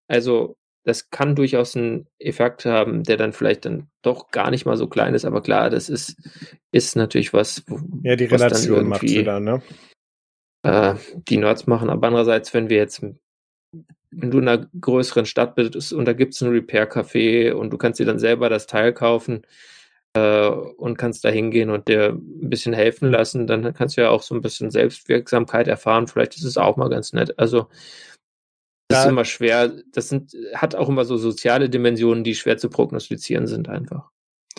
Also 0.07 0.57
das 0.83 1.09
kann 1.09 1.35
durchaus 1.35 1.75
einen 1.75 2.07
Effekt 2.19 2.65
haben, 2.65 3.03
der 3.03 3.17
dann 3.17 3.33
vielleicht 3.33 3.65
dann 3.65 3.87
doch 4.01 4.31
gar 4.31 4.51
nicht 4.51 4.65
mal 4.65 4.77
so 4.77 4.87
klein 4.87 5.13
ist, 5.13 5.25
aber 5.25 5.41
klar, 5.41 5.69
das 5.69 5.89
ist, 5.89 6.17
ist 6.71 6.95
natürlich 6.95 7.33
was. 7.33 7.63
Wo, 7.67 7.79
ja, 8.03 8.15
die 8.15 8.25
Relation 8.25 8.87
macht 8.87 9.07
sie 9.07 9.23
dann, 9.23 9.43
ne? 9.43 9.61
Äh, 10.63 10.95
die 11.27 11.37
Nerds 11.37 11.67
machen, 11.67 11.89
aber 11.89 12.07
andererseits, 12.07 12.53
wenn 12.53 12.69
wir 12.69 12.77
jetzt, 12.77 13.01
wenn 13.01 14.31
du 14.31 14.39
in 14.39 14.47
einer 14.47 14.67
größeren 14.79 15.25
Stadt 15.25 15.55
bist 15.55 15.93
und 15.93 16.05
da 16.05 16.13
gibt 16.13 16.33
es 16.33 16.41
ein 16.41 16.49
Repair-Café 16.49 17.53
und 17.53 17.71
du 17.71 17.77
kannst 17.77 17.99
dir 17.99 18.05
dann 18.05 18.19
selber 18.19 18.49
das 18.49 18.67
Teil 18.67 18.93
kaufen 18.93 19.45
äh, 20.13 20.47
und 20.47 20.97
kannst 20.97 21.23
da 21.25 21.29
hingehen 21.29 21.69
und 21.69 21.87
dir 21.87 22.09
ein 22.09 22.49
bisschen 22.49 22.73
helfen 22.73 23.09
lassen, 23.09 23.47
dann 23.47 23.73
kannst 23.73 23.97
du 23.97 24.01
ja 24.01 24.09
auch 24.09 24.21
so 24.21 24.35
ein 24.35 24.41
bisschen 24.41 24.69
Selbstwirksamkeit 24.69 25.67
erfahren. 25.67 26.07
Vielleicht 26.07 26.35
ist 26.35 26.43
es 26.43 26.57
auch 26.57 26.77
mal 26.77 26.89
ganz 26.89 27.13
nett. 27.13 27.39
Also, 27.39 27.67
das 28.93 29.05
ist 29.05 29.11
immer 29.11 29.25
schwer. 29.25 29.73
Das 29.91 30.09
sind, 30.09 30.33
hat 30.55 30.75
auch 30.75 30.89
immer 30.89 31.05
so 31.05 31.17
soziale 31.17 31.69
Dimensionen, 31.69 32.23
die 32.23 32.35
schwer 32.35 32.57
zu 32.57 32.69
prognostizieren 32.69 33.47
sind 33.47 33.69
einfach. 33.69 34.09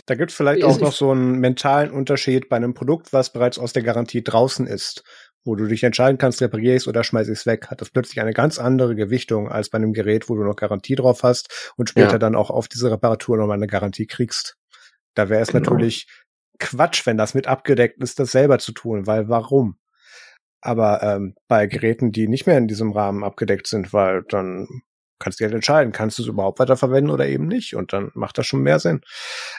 Da 0.06 0.14
gibt 0.16 0.30
es 0.30 0.36
vielleicht 0.36 0.64
auch 0.64 0.80
noch 0.80 0.92
so 0.92 1.10
einen 1.10 1.38
mentalen 1.38 1.90
Unterschied 1.90 2.48
bei 2.48 2.56
einem 2.56 2.74
Produkt, 2.74 3.12
was 3.12 3.32
bereits 3.32 3.58
aus 3.58 3.72
der 3.72 3.82
Garantie 3.82 4.22
draußen 4.22 4.66
ist, 4.66 5.04
wo 5.44 5.54
du 5.54 5.66
dich 5.66 5.84
entscheiden 5.84 6.18
kannst, 6.18 6.42
repariere 6.42 6.74
ich 6.74 6.82
es 6.82 6.88
oder 6.88 7.04
schmeiße 7.04 7.32
ich 7.32 7.38
es 7.38 7.46
weg, 7.46 7.68
hat 7.68 7.80
das 7.80 7.90
plötzlich 7.90 8.20
eine 8.20 8.32
ganz 8.32 8.58
andere 8.58 8.94
Gewichtung 8.94 9.48
als 9.48 9.70
bei 9.70 9.76
einem 9.76 9.92
Gerät, 9.92 10.28
wo 10.28 10.34
du 10.34 10.42
noch 10.42 10.56
Garantie 10.56 10.96
drauf 10.96 11.22
hast 11.22 11.72
und 11.76 11.90
später 11.90 12.12
ja. 12.12 12.18
dann 12.18 12.34
auch 12.34 12.50
auf 12.50 12.68
diese 12.68 12.90
Reparatur 12.90 13.36
nochmal 13.36 13.56
eine 13.56 13.66
Garantie 13.66 14.06
kriegst. 14.06 14.56
Da 15.14 15.28
wäre 15.28 15.42
es 15.42 15.48
genau. 15.48 15.70
natürlich 15.70 16.08
Quatsch, 16.58 17.06
wenn 17.06 17.16
das 17.16 17.34
mit 17.34 17.46
abgedeckt 17.46 18.02
ist, 18.02 18.18
das 18.18 18.32
selber 18.32 18.58
zu 18.58 18.72
tun, 18.72 19.06
weil 19.06 19.28
warum? 19.28 19.76
Aber 20.64 21.02
ähm, 21.02 21.34
bei 21.46 21.66
Geräten, 21.66 22.10
die 22.10 22.26
nicht 22.26 22.46
mehr 22.46 22.56
in 22.56 22.68
diesem 22.68 22.92
Rahmen 22.92 23.22
abgedeckt 23.22 23.66
sind, 23.66 23.92
weil 23.92 24.22
dann 24.30 24.66
kannst 25.18 25.38
du 25.38 25.44
halt 25.44 25.54
entscheiden, 25.54 25.92
kannst 25.92 26.18
du 26.18 26.22
es 26.22 26.28
überhaupt 26.28 26.58
weiterverwenden 26.58 27.12
oder 27.12 27.26
eben 27.28 27.46
nicht. 27.46 27.76
Und 27.76 27.92
dann 27.92 28.10
macht 28.14 28.38
das 28.38 28.46
schon 28.46 28.62
mehr 28.62 28.78
Sinn. 28.78 29.02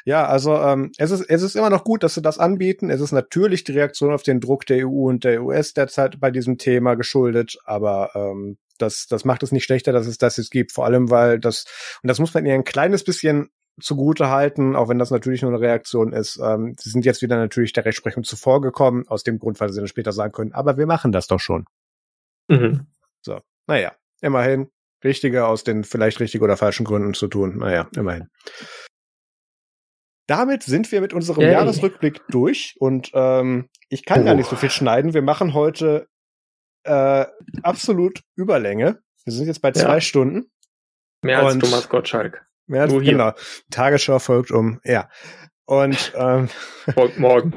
Ja, 0.04 0.26
also 0.26 0.56
ähm, 0.58 0.92
es, 0.98 1.12
ist, 1.12 1.22
es 1.22 1.44
ist 1.44 1.56
immer 1.56 1.70
noch 1.70 1.84
gut, 1.84 2.02
dass 2.02 2.16
sie 2.16 2.24
das 2.24 2.40
anbieten. 2.40 2.90
Es 2.90 3.02
ist 3.02 3.12
natürlich 3.12 3.64
die 3.64 3.74
Reaktion 3.74 4.14
auf 4.14 4.24
den 4.24 4.42
Druck 4.42 4.66
der 4.66 4.88
EU 4.88 5.10
und 5.10 5.24
der 5.24 5.44
US 5.44 5.74
derzeit 5.74 6.20
bei 6.20 6.32
diesem 6.32 6.58
Thema 6.58 6.96
geschuldet, 6.96 7.58
aber 7.66 8.10
ähm, 8.16 8.58
das, 8.80 9.06
das 9.08 9.26
macht 9.26 9.44
es 9.44 9.52
nicht 9.52 9.64
schlechter, 9.64 9.94
dass 9.94 10.08
es 10.08 10.18
das 10.18 10.38
jetzt 10.38 10.52
gibt. 10.52 10.72
Vor 10.72 10.86
allem, 10.86 11.10
weil 11.12 11.40
das, 11.40 11.66
und 12.02 12.08
das 12.08 12.20
muss 12.20 12.34
man 12.34 12.46
ihr 12.48 12.56
ein 12.56 12.64
kleines 12.64 13.04
bisschen 13.04 13.50
zugute 13.80 14.30
halten, 14.30 14.76
auch 14.76 14.90
wenn 14.90 15.00
das 15.00 15.12
natürlich 15.12 15.42
nur 15.42 15.52
eine 15.52 15.60
Reaktion 15.60 16.14
ist. 16.14 16.40
Ähm, 16.42 16.76
sie 16.80 16.90
sind 16.90 17.06
jetzt 17.06 17.22
wieder 17.22 17.38
natürlich 17.38 17.74
der 17.74 17.86
Rechtsprechung 17.86 18.24
zuvorgekommen, 18.24 19.08
aus 19.08 19.24
dem 19.24 19.40
Grund, 19.40 19.60
weil 19.60 19.72
sie 19.72 19.80
dann 19.80 19.88
später 19.88 20.12
sagen 20.12 20.32
können, 20.32 20.54
aber 20.54 20.78
wir 20.78 20.88
machen 20.88 21.12
das 21.12 21.28
doch 21.28 21.40
schon. 21.40 21.66
Mhm. 22.48 22.88
So, 23.22 23.42
naja, 23.68 23.94
immerhin 24.22 24.70
richtige 25.04 25.46
aus 25.46 25.64
den 25.64 25.84
vielleicht 25.84 26.20
richtig 26.20 26.42
oder 26.42 26.58
falschen 26.58 26.86
Gründen 26.86 27.14
zu 27.14 27.28
tun. 27.28 27.58
Naja, 27.58 27.88
immerhin. 27.96 28.30
Damit 30.28 30.64
sind 30.64 30.92
wir 30.92 31.02
mit 31.02 31.14
unserem 31.14 31.44
Yay. 31.44 31.52
Jahresrückblick 31.52 32.22
durch 32.30 32.76
und 32.80 33.12
ähm, 33.14 33.70
ich 33.90 34.06
kann 34.06 34.22
oh. 34.22 34.26
gar 34.26 34.36
nicht 34.36 34.50
so 34.50 34.56
viel 34.56 34.72
schneiden. 34.72 35.14
Wir 35.14 35.22
machen 35.22 35.54
heute 35.54 36.08
äh, 36.84 37.26
absolut 37.62 38.22
Überlänge. 38.36 39.00
Wir 39.24 39.34
sind 39.34 39.48
jetzt 39.48 39.62
bei 39.62 39.72
zwei 39.72 39.96
ja. 39.96 40.02
Stunden. 40.02 40.50
Mehr 41.22 41.44
als 41.44 41.58
Thomas 41.58 41.90
Gottschalk. 41.90 42.48
Mehr 42.68 42.84
als, 42.84 42.94
genau. 42.94 43.34
Tagesschau 43.70 44.20
folgt 44.20 44.52
um, 44.52 44.80
ja. 44.84 45.10
Und 45.66 46.14
ähm, 46.18 46.50
folgt 46.94 47.20
morgen. 47.20 47.54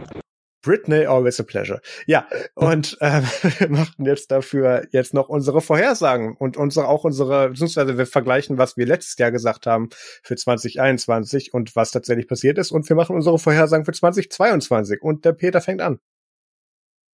Britney, 0.62 1.06
always 1.06 1.39
a 1.40 1.44
pleasure. 1.44 1.80
Ja, 2.06 2.26
und 2.55 2.98
ähm, 3.01 3.24
wir 3.59 3.70
machen 3.70 4.05
jetzt 4.05 4.30
dafür 4.30 4.86
jetzt 4.90 5.14
noch 5.14 5.28
unsere 5.28 5.60
Vorhersagen 5.60 6.36
und 6.36 6.56
unsere 6.56 6.89
auch 6.89 7.05
unsere, 7.05 7.51
beziehungsweise 7.51 7.97
wir 7.97 8.06
vergleichen, 8.06 8.59
was 8.59 8.76
wir 8.76 8.86
letztes 8.86 9.16
Jahr 9.18 9.30
gesagt 9.30 9.66
haben 9.66 9.89
für 10.22 10.36
2021 10.36 11.55
und 11.55 11.76
was 11.76 11.93
tatsächlich 11.93 12.26
passiert 12.26 12.59
ist. 12.59 12.72
Und 12.72 12.89
wir 12.89 12.97
machen 12.97 13.14
unsere 13.14 13.39
Vorhersagen 13.39 13.85
für 13.85 13.93
2022. 13.93 15.01
Und 15.01 15.24
der 15.24 15.32
Peter 15.32 15.60
fängt 15.60 15.80
an. 15.80 16.01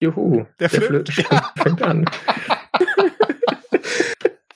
Juhu, 0.00 0.46
der, 0.58 0.68
der 0.68 0.82
Flöte 0.82 1.12
fängt 1.62 1.82
an. 1.82 2.04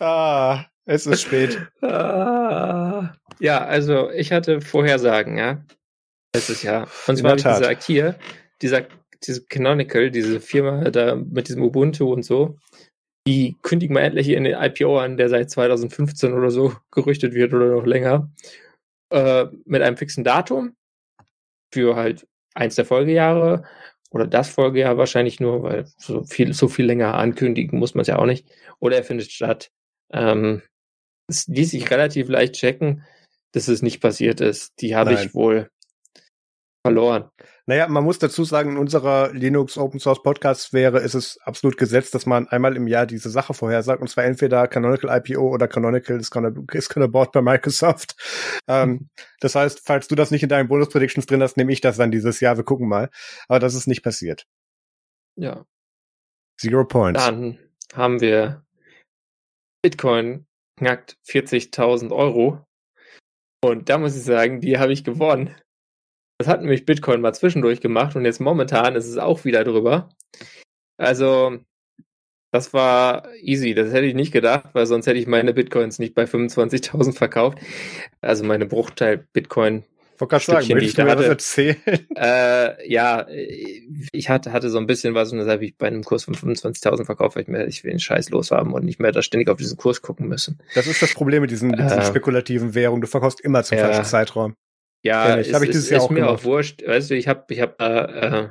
ah, 0.01 0.65
es 0.87 1.07
ist 1.07 1.23
spät. 1.23 1.69
Ah. 1.83 3.13
Ja, 3.41 3.65
also 3.65 4.11
ich 4.11 4.33
hatte 4.33 4.61
Vorhersagen, 4.61 5.39
ja. 5.39 5.65
Letztes 6.35 6.63
Jahr. 6.63 6.89
Und 7.07 7.17
zwar 7.17 7.31
habe 7.31 7.41
ich 7.41 7.45
gesagt, 7.45 7.83
hier, 7.85 8.19
dieser, 8.61 8.87
diese 9.27 9.45
Canonical, 9.47 10.11
diese 10.11 10.41
Firma 10.41 10.91
da 10.91 11.17
mit 11.17 11.49
diesem 11.49 11.63
Ubuntu 11.63 12.13
und 12.13 12.25
so, 12.25 12.59
die 13.27 13.57
kündigen 13.63 13.95
mal 13.95 14.01
endlich 14.01 14.29
ihren 14.29 14.47
IPO 14.47 14.99
an, 14.99 15.17
der 15.17 15.29
seit 15.29 15.51
2015 15.51 16.33
oder 16.33 16.51
so 16.51 16.75
gerüchtet 16.91 17.35
wird 17.35 17.55
oder 17.55 17.69
noch 17.69 17.87
länger, 17.87 18.31
äh, 19.11 19.47
mit 19.65 19.83
einem 19.83 19.97
fixen 19.97 20.25
Datum 20.25 20.75
für 21.73 21.97
halt 21.97 22.27
eins 22.55 22.75
der 22.75 22.85
Folgejahre 22.85 23.65
oder 24.11 24.27
das 24.27 24.49
Folgejahr 24.49 24.97
wahrscheinlich 24.97 25.41
nur, 25.41 25.63
weil 25.63 25.87
so 25.99 26.25
viel, 26.25 26.53
so 26.55 26.69
viel 26.69 26.87
länger 26.87 27.15
ankündigen 27.15 27.79
muss 27.79 27.95
man 27.95 28.03
es 28.03 28.09
ja 28.09 28.19
auch 28.19 28.27
nicht. 28.27 28.47
Oder 28.81 28.97
er 28.97 29.05
findet 29.05 29.31
statt. 29.31 29.71
Ähm, 30.11 30.63
es 31.29 31.47
ließ 31.47 31.73
sich 31.73 31.91
relativ 31.91 32.29
leicht 32.29 32.55
checken, 32.55 33.05
dass 33.53 33.69
es 33.69 33.83
nicht 33.83 34.01
passiert 34.01 34.41
ist. 34.41 34.73
Die 34.81 34.95
habe 34.95 35.15
ich 35.15 35.35
wohl 35.35 35.71
verloren. 36.85 37.31
Naja, 37.67 37.87
man 37.87 38.03
muss 38.03 38.19
dazu 38.19 38.45
sagen, 38.45 38.71
in 38.71 38.77
unserer 38.79 39.31
Linux 39.35 39.77
Open 39.77 40.01
Source 40.01 40.23
Podcast 40.23 40.73
wäre 40.73 41.01
ist 41.01 41.15
es 41.15 41.39
absolut 41.43 41.77
gesetzt, 41.77 42.15
dass 42.15 42.25
man 42.25 42.49
einmal 42.49 42.77
im 42.77 42.87
Jahr 42.87 43.05
diese 43.05 43.29
Sache 43.29 43.53
vorhersagt, 43.53 44.01
und 44.01 44.09
zwar 44.09 44.25
entweder 44.25 44.67
Canonical 44.69 45.15
IPO 45.19 45.53
oder 45.53 45.69
Canonical 45.69 46.19
ist 46.19 46.31
gonna, 46.31 46.51
is 46.73 46.89
gonna 46.89 47.09
board 47.09 47.33
bei 47.33 47.43
Microsoft. 47.43 48.17
ähm, 48.69 49.11
das 49.41 49.55
heißt, 49.55 49.83
falls 49.85 50.09
du 50.09 50.15
das 50.15 50.31
nicht 50.31 50.43
in 50.43 50.49
deinen 50.49 50.69
Bonus 50.69 50.89
Predictions 50.89 51.27
drin 51.27 51.43
hast, 51.43 51.59
nehme 51.59 51.73
ich 51.73 51.83
das 51.83 51.99
dann 51.99 52.11
dieses 52.11 52.41
Jahr. 52.41 52.57
Wir 52.57 52.65
gucken 52.65 52.89
mal. 52.89 53.11
Aber 53.49 53.59
das 53.59 53.75
ist 53.75 53.87
nicht 53.87 54.03
passiert. 54.03 54.47
Ja. 55.37 55.67
Zero 56.59 56.87
Points. 56.87 57.23
Dann 57.23 57.59
haben 57.93 58.21
wir 58.21 58.65
Bitcoin 59.83 60.47
knackt 60.79 61.19
40.000 61.27 62.13
Euro. 62.13 62.65
Und 63.61 63.89
da 63.89 63.99
muss 63.99 64.17
ich 64.17 64.23
sagen, 64.23 64.61
die 64.61 64.79
habe 64.79 64.93
ich 64.93 65.05
gewonnen. 65.05 65.55
Das 66.39 66.49
hat 66.49 66.61
nämlich 66.61 66.87
Bitcoin 66.87 67.21
mal 67.21 67.35
zwischendurch 67.35 67.81
gemacht 67.81 68.15
und 68.15 68.25
jetzt 68.25 68.41
momentan 68.41 68.95
ist 68.95 69.07
es 69.07 69.19
auch 69.19 69.45
wieder 69.45 69.65
drüber. 69.65 70.09
Also, 70.97 71.59
das 72.53 72.73
war 72.73 73.29
easy. 73.37 73.75
Das 73.75 73.93
hätte 73.93 74.07
ich 74.07 74.15
nicht 74.15 74.33
gedacht, 74.33 74.71
weil 74.73 74.87
sonst 74.87 75.07
hätte 75.07 75.19
ich 75.19 75.27
meine 75.27 75.53
Bitcoins 75.53 75.99
nicht 75.99 76.15
bei 76.15 76.25
25.000 76.25 77.15
verkauft. 77.15 77.59
Also 78.21 78.45
meine 78.45 78.67
Bruchteil 78.67 79.27
Bitcoin. 79.33 79.85
Wollte 80.19 80.31
gerade 80.31 80.45
sagen, 80.45 80.75
möchtest 80.75 80.99
du 80.99 81.05
mir 81.05 81.17
das 81.17 81.27
erzählen? 81.27 81.77
Äh, 82.17 82.91
ja, 82.91 83.27
ich 83.29 84.29
hatte, 84.29 84.53
hatte 84.53 84.71
so 84.71 84.79
ein 84.79 84.87
bisschen 84.87 85.15
was 85.15 85.31
und 85.31 85.39
das 85.39 85.47
habe 85.47 85.65
ich 85.65 85.77
bei 85.77 85.87
einem 85.87 86.03
Kurs 86.03 86.25
von 86.25 86.35
25.000 86.35 87.05
verkauft, 87.05 87.37
weil 87.37 87.43
ich 87.43 87.49
mir 87.49 87.67
ich 87.67 87.85
will 87.85 87.93
den 87.93 88.01
Scheiß 88.01 88.31
loshaben 88.31 88.73
und 88.73 88.85
nicht 88.85 88.99
mehr 88.99 89.13
da 89.13 89.23
ständig 89.23 89.49
auf 89.49 89.59
diesen 89.59 89.77
Kurs 89.77 90.03
gucken 90.03 90.27
müssen. 90.27 90.59
Das 90.75 90.87
ist 90.87 91.01
das 91.01 91.15
Problem 91.15 91.43
mit 91.43 91.51
diesen, 91.51 91.71
mit 91.71 91.79
diesen 91.79 91.99
äh, 91.99 92.05
spekulativen 92.05 92.75
Währungen. 92.75 93.03
Du 93.03 93.07
verkaufst 93.07 93.41
immer 93.41 93.63
zum 93.63 93.79
ja, 93.79 93.85
falschen 93.85 94.05
Zeitraum. 94.05 94.55
Ja, 95.03 95.39
es, 95.39 95.53
hab 95.53 95.63
ich 95.63 95.71
dieses 95.71 95.85
ist, 95.85 95.91
Jahr 95.91 96.01
ist 96.01 96.07
auch 96.07 96.11
mir 96.11 96.21
gemacht. 96.21 96.41
auch 96.41 96.45
wurscht. 96.45 96.85
Weißt 96.85 97.11
du, 97.11 97.15
ich 97.15 97.29
habe 97.29 97.45
ich 97.51 97.61
hab 97.61 97.79
da 97.79 98.05
äh, 98.05 98.49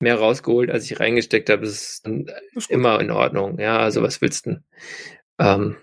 mehr 0.00 0.16
rausgeholt, 0.16 0.70
als 0.70 0.84
ich 0.84 1.00
reingesteckt 1.00 1.50
habe. 1.50 1.62
Das 1.62 1.72
ist, 1.72 2.08
ist 2.54 2.70
immer 2.70 3.00
in 3.00 3.10
Ordnung. 3.10 3.58
Ja, 3.58 3.78
also 3.78 4.02
was 4.02 4.20
willst 4.20 4.46
du 4.46 4.50
denn? 4.50 4.64
Ähm, 5.40 5.76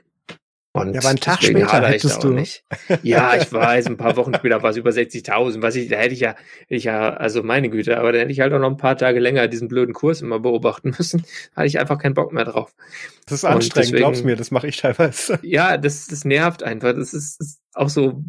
und 0.75 0.93
ja, 0.93 0.99
aber 0.99 1.09
einen 1.09 1.19
Tag 1.19 1.41
später 1.41 1.87
hättest 1.87 2.23
du. 2.23 2.31
Nicht. 2.31 2.65
Ja, 3.01 3.35
ich 3.35 3.51
weiß, 3.51 3.87
ein 3.87 3.97
paar 3.97 4.17
Wochen 4.17 4.33
später 4.33 4.61
war 4.61 4.71
es 4.71 4.77
über 4.77 4.89
60.000. 4.89 5.61
Was 5.61 5.75
ich, 5.75 5.87
da 5.87 5.95
hätte 5.95 6.13
ich 6.13 6.19
ja, 6.19 6.35
hätte 6.61 6.75
ich 6.75 6.83
ja, 6.83 7.13
also 7.13 7.43
meine 7.43 7.69
Güte, 7.69 7.97
aber 7.97 8.11
da 8.11 8.19
hätte 8.19 8.31
ich 8.31 8.41
halt 8.41 8.51
auch 8.51 8.59
noch 8.59 8.69
ein 8.69 8.77
paar 8.77 8.97
Tage 8.97 9.19
länger 9.19 9.47
diesen 9.47 9.67
blöden 9.69 9.93
Kurs 9.93 10.21
immer 10.21 10.39
beobachten 10.39 10.93
müssen. 10.97 11.25
Da 11.51 11.57
hatte 11.61 11.67
ich 11.67 11.79
einfach 11.79 11.97
keinen 11.97 12.13
Bock 12.13 12.33
mehr 12.33 12.45
drauf. 12.45 12.75
Das 13.25 13.39
ist 13.39 13.45
anstrengend, 13.45 13.87
deswegen, 13.87 13.97
glaubst 13.97 14.25
mir, 14.25 14.35
das 14.35 14.51
mache 14.51 14.67
ich 14.67 14.77
teilweise. 14.77 15.39
Ja, 15.43 15.77
das, 15.77 16.07
das 16.07 16.25
nervt 16.25 16.61
einfach. 16.61 16.93
Das 16.93 17.13
ist, 17.13 17.39
ist 17.39 17.61
auch 17.73 17.89
so 17.89 18.23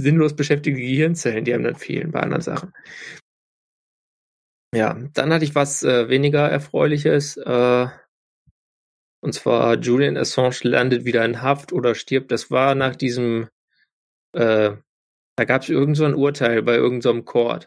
sinnlos 0.00 0.36
beschäftigte 0.36 0.80
Gehirnzellen, 0.80 1.44
die 1.44 1.52
einem 1.52 1.64
dann 1.64 1.74
fehlen 1.74 2.12
bei 2.12 2.20
anderen 2.20 2.42
Sachen. 2.42 2.72
Ja, 4.74 4.96
dann 5.14 5.32
hatte 5.32 5.44
ich 5.44 5.54
was 5.54 5.82
äh, 5.82 6.08
weniger 6.08 6.48
Erfreuliches. 6.48 7.36
Äh, 7.38 7.86
und 9.26 9.32
zwar 9.32 9.76
Julian 9.76 10.16
Assange 10.16 10.60
landet 10.62 11.04
wieder 11.04 11.24
in 11.24 11.42
Haft 11.42 11.72
oder 11.72 11.96
stirbt. 11.96 12.30
Das 12.30 12.48
war 12.52 12.76
nach 12.76 12.94
diesem, 12.94 13.48
äh, 14.32 14.70
da 15.34 15.44
gab 15.44 15.62
es 15.62 15.68
irgend 15.68 15.96
so 15.96 16.04
ein 16.04 16.14
Urteil 16.14 16.62
bei 16.62 16.76
irgendeinem 16.76 17.18
so 17.18 17.24
Court. 17.24 17.66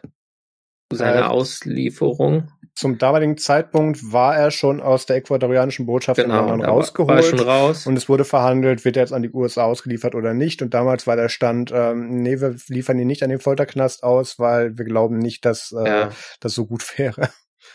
Seine 0.90 1.20
äh, 1.20 1.24
Auslieferung 1.24 2.50
zum 2.74 2.96
damaligen 2.96 3.36
Zeitpunkt 3.36 4.10
war 4.10 4.34
er 4.36 4.50
schon 4.50 4.80
aus 4.80 5.04
der 5.04 5.16
ecuadorianischen 5.16 5.84
Botschaft 5.84 6.18
genau, 6.18 6.44
in 6.44 6.48
London 6.48 6.70
rausgeholt. 6.70 7.10
War 7.10 7.22
schon 7.22 7.40
raus. 7.40 7.86
Und 7.86 7.96
es 7.98 8.08
wurde 8.08 8.24
verhandelt, 8.24 8.86
wird 8.86 8.96
er 8.96 9.02
jetzt 9.02 9.12
an 9.12 9.20
die 9.20 9.30
USA 9.30 9.64
ausgeliefert 9.64 10.14
oder 10.14 10.32
nicht. 10.32 10.62
Und 10.62 10.72
damals 10.72 11.06
war 11.06 11.16
der 11.16 11.28
Stand, 11.28 11.72
ähm, 11.74 12.22
nee, 12.22 12.40
wir 12.40 12.56
liefern 12.68 12.98
ihn 12.98 13.06
nicht 13.06 13.22
an 13.22 13.28
den 13.28 13.38
Folterknast 13.38 14.02
aus, 14.02 14.38
weil 14.38 14.78
wir 14.78 14.86
glauben 14.86 15.18
nicht, 15.18 15.44
dass 15.44 15.72
äh, 15.72 15.86
ja. 15.86 16.10
das 16.40 16.54
so 16.54 16.64
gut 16.64 16.82
wäre. 16.98 17.28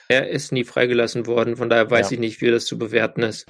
Er 0.07 0.29
ist 0.29 0.51
nie 0.51 0.63
freigelassen 0.63 1.25
worden, 1.25 1.57
von 1.57 1.69
daher 1.69 1.89
weiß 1.89 2.11
ja. 2.11 2.15
ich 2.15 2.19
nicht, 2.19 2.41
wie 2.41 2.51
das 2.51 2.65
zu 2.65 2.77
bewerten 2.77 3.23
ist. 3.23 3.47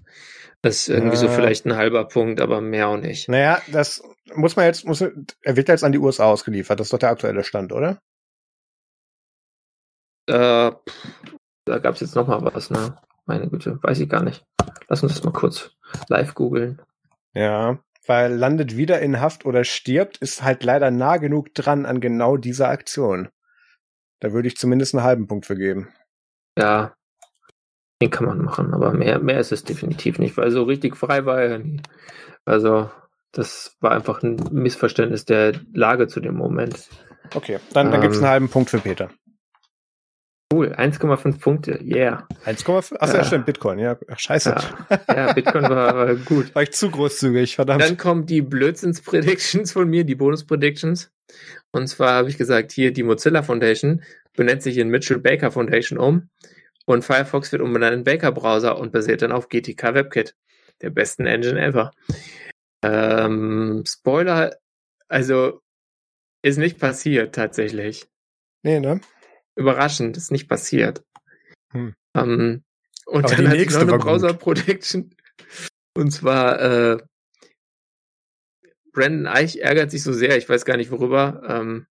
Das 0.61 0.77
ist 0.77 0.89
irgendwie 0.89 1.15
äh, 1.15 1.19
so 1.19 1.27
vielleicht 1.27 1.65
ein 1.65 1.75
halber 1.75 2.07
Punkt, 2.07 2.39
aber 2.41 2.61
mehr 2.61 2.87
auch 2.87 2.97
nicht. 2.97 3.29
Naja, 3.29 3.61
das 3.71 4.01
muss 4.33 4.55
man 4.55 4.65
jetzt, 4.65 4.85
muss, 4.85 5.01
er 5.01 5.55
wird 5.55 5.67
jetzt 5.67 5.83
an 5.83 5.91
die 5.91 5.99
USA 5.99 6.25
ausgeliefert. 6.25 6.79
Das 6.79 6.87
ist 6.87 6.93
doch 6.93 6.99
der 6.99 7.09
aktuelle 7.09 7.43
Stand, 7.43 7.71
oder? 7.71 7.99
Äh, 10.27 10.71
da 11.65 11.79
gab 11.79 11.95
es 11.95 12.01
jetzt 12.01 12.15
noch 12.15 12.27
mal 12.27 12.43
was, 12.43 12.69
ne? 12.69 12.97
Meine 13.25 13.49
Güte, 13.49 13.79
weiß 13.81 13.99
ich 13.99 14.09
gar 14.09 14.23
nicht. 14.23 14.43
Lass 14.87 15.03
uns 15.03 15.13
das 15.13 15.23
mal 15.23 15.33
kurz 15.33 15.71
live 16.09 16.33
googeln. 16.33 16.81
Ja, 17.33 17.79
weil 18.07 18.33
landet 18.33 18.77
wieder 18.77 19.01
in 19.01 19.19
Haft 19.19 19.45
oder 19.45 19.63
stirbt, 19.63 20.17
ist 20.17 20.43
halt 20.43 20.63
leider 20.63 20.91
nah 20.91 21.17
genug 21.17 21.53
dran 21.53 21.85
an 21.85 21.99
genau 21.99 22.37
dieser 22.37 22.69
Aktion. 22.69 23.29
Da 24.19 24.31
würde 24.31 24.47
ich 24.47 24.57
zumindest 24.57 24.93
einen 24.93 25.03
halben 25.03 25.27
Punkt 25.27 25.45
für 25.45 25.55
geben. 25.55 25.89
Ja, 26.57 26.93
den 28.01 28.09
kann 28.09 28.25
man 28.25 28.41
machen, 28.41 28.73
aber 28.73 28.91
mehr, 28.93 29.19
mehr 29.19 29.39
ist 29.39 29.51
es 29.51 29.63
definitiv 29.63 30.19
nicht, 30.19 30.37
weil 30.37 30.51
so 30.51 30.63
richtig 30.63 30.97
frei 30.97 31.25
war 31.25 31.41
er 31.41 31.59
nie. 31.59 31.81
Also, 32.45 32.89
das 33.31 33.75
war 33.79 33.91
einfach 33.91 34.21
ein 34.23 34.37
Missverständnis 34.51 35.25
der 35.25 35.53
Lage 35.73 36.07
zu 36.07 36.19
dem 36.19 36.35
Moment. 36.35 36.89
Okay, 37.33 37.59
dann, 37.73 37.87
dann 37.87 37.95
ähm, 37.95 38.01
gibt 38.01 38.13
es 38.13 38.19
einen 38.19 38.29
halben 38.29 38.49
Punkt 38.49 38.69
für 38.69 38.79
Peter. 38.79 39.09
Cool, 40.53 40.73
1,5 40.73 41.39
Punkte, 41.39 41.79
yeah. 41.83 42.27
1,5? 42.45 42.97
Achso, 42.97 43.13
ja. 43.13 43.19
ja, 43.19 43.23
stimmt, 43.25 43.45
Bitcoin, 43.47 43.79
ja. 43.79 43.97
Ach, 44.07 44.19
scheiße. 44.19 44.55
Ja, 44.89 45.15
ja 45.27 45.33
Bitcoin 45.33 45.63
war, 45.63 45.95
war, 45.95 46.15
gut. 46.15 46.53
War 46.53 46.61
ich 46.61 46.71
zu 46.71 46.91
großzügig, 46.91 47.55
verdammt. 47.55 47.81
Dann 47.81 47.97
kommen 47.97 48.27
die 48.27 48.43
Blödsinns-Predictions 48.43 49.71
von 49.71 49.89
mir, 49.89 50.03
die 50.03 50.15
Bonus-Predictions. 50.15 51.11
Und 51.71 51.87
zwar 51.87 52.13
habe 52.13 52.29
ich 52.29 52.37
gesagt, 52.37 52.71
hier 52.71 52.93
die 52.93 53.01
Mozilla 53.03 53.41
Foundation 53.41 54.03
benennt 54.35 54.63
sich 54.63 54.77
in 54.77 54.89
Mitchell 54.89 55.19
Baker 55.19 55.51
Foundation 55.51 55.97
um. 55.97 56.29
Und 56.85 57.03
Firefox 57.03 57.51
wird 57.51 57.61
umbenannt 57.61 57.95
in 57.95 58.03
Baker 58.03 58.31
Browser 58.31 58.77
und 58.77 58.91
basiert 58.91 59.21
dann 59.21 59.31
auf 59.31 59.49
GTK 59.49 59.95
WebKit, 59.95 60.35
der 60.81 60.91
besten 60.91 61.25
Engine 61.25 61.59
ever. 61.59 61.91
Ähm, 62.83 63.83
Spoiler, 63.87 64.55
also 65.07 65.61
ist 66.43 66.57
nicht 66.57 66.79
passiert 66.79 67.33
tatsächlich. 67.33 68.07
Nee, 68.61 68.79
ne? 68.79 69.01
überraschend, 69.55 70.17
ist 70.17 70.31
nicht 70.31 70.47
passiert. 70.47 71.03
Hm. 71.71 71.93
Ähm, 72.15 72.63
und 73.05 73.25
Aber 73.25 73.35
dann 73.35 73.55
ich 73.55 73.69
noch 73.71 73.81
eine 73.81 73.97
Browser 73.97 74.33
gut. 74.33 74.39
Protection. 74.39 75.15
Und 75.95 76.11
zwar, 76.11 76.61
äh, 76.61 76.97
Brandon 78.91 79.27
Eich 79.27 79.57
ärgert 79.57 79.91
sich 79.91 80.03
so 80.03 80.13
sehr, 80.13 80.37
ich 80.37 80.47
weiß 80.47 80.65
gar 80.65 80.77
nicht 80.77 80.91
worüber. 80.91 81.41
Ähm, 81.47 81.87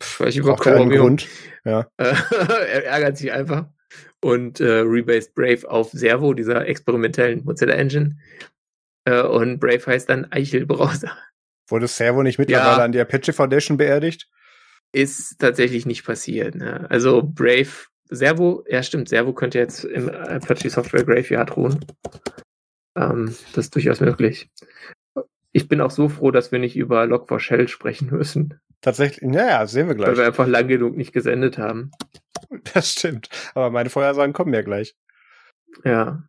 vielleicht 0.00 0.38
über 0.38 0.56
Chromium. 0.56 1.02
Grund. 1.02 1.28
Ja. 1.64 1.86
er 1.96 2.86
ärgert 2.86 3.18
sich 3.18 3.32
einfach. 3.32 3.66
Und 4.20 4.60
äh, 4.60 4.80
rebased 4.80 5.34
Brave 5.34 5.68
auf 5.68 5.90
Servo, 5.90 6.34
dieser 6.34 6.66
experimentellen 6.66 7.44
Mozilla 7.44 7.74
Engine. 7.74 8.16
Äh, 9.04 9.22
und 9.22 9.60
Brave 9.60 9.86
heißt 9.86 10.08
dann 10.08 10.30
Eichel 10.32 10.66
Browser. 10.66 11.16
Wurde 11.68 11.88
Servo 11.88 12.22
nicht 12.22 12.38
mittlerweile 12.38 12.78
ja. 12.78 12.84
an 12.84 12.92
die 12.92 13.00
Apache 13.00 13.32
Foundation 13.32 13.76
beerdigt? 13.76 14.28
ist 14.94 15.40
tatsächlich 15.40 15.86
nicht 15.86 16.04
passiert. 16.04 16.54
Ne? 16.54 16.86
Also 16.88 17.22
Brave, 17.22 17.68
Servo, 18.08 18.64
ja 18.68 18.82
stimmt, 18.82 19.08
Servo 19.08 19.32
könnte 19.32 19.58
jetzt 19.58 19.84
im 19.84 20.08
Apache 20.08 20.70
Software 20.70 21.04
Graveyard 21.04 21.56
ruhen. 21.56 21.84
Ähm, 22.96 23.34
das 23.54 23.66
ist 23.66 23.74
durchaus 23.74 24.00
möglich. 24.00 24.48
Ich 25.52 25.68
bin 25.68 25.80
auch 25.80 25.90
so 25.90 26.08
froh, 26.08 26.30
dass 26.30 26.52
wir 26.52 26.58
nicht 26.58 26.76
über 26.76 27.02
Log4Shell 27.04 27.68
sprechen 27.68 28.10
müssen. 28.10 28.60
Tatsächlich, 28.84 29.22
naja, 29.22 29.66
sehen 29.66 29.88
wir 29.88 29.94
gleich. 29.94 30.08
Weil 30.08 30.18
wir 30.18 30.26
einfach 30.26 30.46
lang 30.46 30.68
genug 30.68 30.94
nicht 30.94 31.14
gesendet 31.14 31.58
haben. 31.58 31.90
Das 32.72 32.92
stimmt. 32.92 33.30
Aber 33.54 33.70
meine 33.70 33.90
Vorhersagen 33.90 34.32
kommen 34.32 34.54
ja 34.54 34.62
gleich. 34.62 34.94
Ja. 35.82 36.22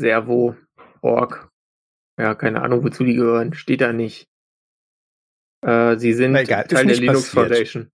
Servo, 0.00 0.56
Org. 1.00 1.48
Ja, 2.18 2.34
keine 2.34 2.62
Ahnung, 2.62 2.82
wozu 2.82 3.04
die 3.04 3.14
gehören. 3.14 3.54
Steht 3.54 3.82
da 3.82 3.92
nicht. 3.92 4.26
Äh, 5.64 5.96
sie 5.98 6.12
sind 6.12 6.34
egal, 6.34 6.66
Teil 6.66 6.86
der 6.86 6.96
Linux 6.96 7.30
passiert. 7.30 7.48
Foundation. 7.48 7.90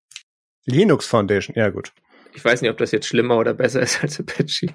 Linux 0.65 1.07
Foundation, 1.07 1.57
ja 1.57 1.69
gut. 1.71 1.93
Ich 2.35 2.45
weiß 2.45 2.63
nicht, 2.63 2.71
ob 2.71 2.79
das 2.79 2.93
jetzt 2.93 3.09
schlimmer 3.09 3.37
oder 3.37 3.53
besser 3.53 3.83
ist 3.83 4.01
als 4.03 4.21
Apache. 4.21 4.75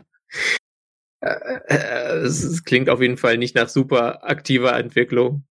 Äh, 1.21 1.59
äh, 1.69 2.17
es, 2.17 2.43
es 2.43 2.65
klingt 2.65 2.89
auf 2.89 3.01
jeden 3.01 3.17
Fall 3.17 3.37
nicht 3.37 3.55
nach 3.55 3.69
super 3.69 4.29
aktiver 4.29 4.77
Entwicklung. 4.77 5.47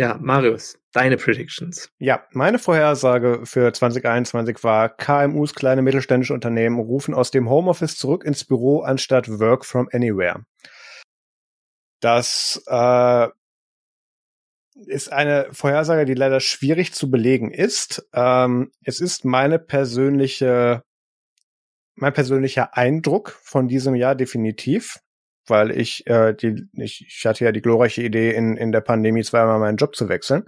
Ja, 0.00 0.16
Marius, 0.18 0.78
deine 0.92 1.18
Predictions. 1.18 1.90
Ja, 1.98 2.26
meine 2.30 2.58
Vorhersage 2.58 3.42
für 3.44 3.70
2021 3.70 4.64
war, 4.64 4.88
KMUs, 4.88 5.54
kleine 5.54 5.82
mittelständische 5.82 6.32
Unternehmen, 6.32 6.78
rufen 6.78 7.12
aus 7.12 7.30
dem 7.30 7.50
Homeoffice 7.50 7.98
zurück 7.98 8.24
ins 8.24 8.46
Büro 8.46 8.80
anstatt 8.80 9.28
Work 9.28 9.66
from 9.66 9.90
Anywhere. 9.92 10.46
Das 12.00 12.62
äh, 12.66 13.28
ist 14.86 15.12
eine 15.12 15.48
Vorhersage, 15.52 16.06
die 16.06 16.14
leider 16.14 16.40
schwierig 16.40 16.94
zu 16.94 17.10
belegen 17.10 17.50
ist. 17.50 18.08
Ähm, 18.14 18.72
es 18.82 19.02
ist 19.02 19.26
meine 19.26 19.58
persönliche, 19.58 20.82
mein 21.94 22.14
persönlicher 22.14 22.74
Eindruck 22.74 23.38
von 23.42 23.68
diesem 23.68 23.94
Jahr 23.94 24.14
definitiv, 24.14 24.98
weil 25.50 25.70
ich, 25.70 26.06
äh, 26.06 26.34
die, 26.34 26.68
ich, 26.74 27.04
ich 27.06 27.26
hatte 27.26 27.44
ja 27.44 27.52
die 27.52 27.62
glorreiche 27.62 28.02
Idee, 28.02 28.32
in, 28.32 28.56
in 28.56 28.72
der 28.72 28.80
Pandemie 28.80 29.22
zweimal 29.22 29.58
meinen 29.58 29.76
Job 29.76 29.96
zu 29.96 30.08
wechseln. 30.08 30.44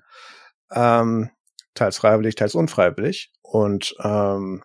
Ähm, 0.72 1.30
teils 1.74 1.98
freiwillig, 1.98 2.36
teils 2.36 2.54
unfreiwillig. 2.54 3.32
Und 3.42 3.94
ähm, 4.02 4.62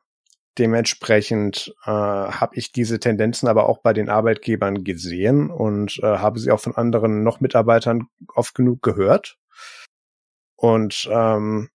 dementsprechend 0.57 1.73
äh, 1.85 1.89
habe 1.89 2.55
ich 2.55 2.71
diese 2.71 2.99
Tendenzen 2.99 3.47
aber 3.47 3.67
auch 3.67 3.81
bei 3.81 3.93
den 3.93 4.09
Arbeitgebern 4.09 4.83
gesehen 4.83 5.49
und 5.49 5.99
äh, 6.01 6.05
habe 6.05 6.39
sie 6.39 6.51
auch 6.51 6.59
von 6.59 6.75
anderen 6.75 7.23
noch 7.23 7.39
Mitarbeitern 7.39 8.07
oft 8.33 8.55
genug 8.55 8.81
gehört. 8.81 9.37
Und 10.55 11.07
ähm, 11.11 11.69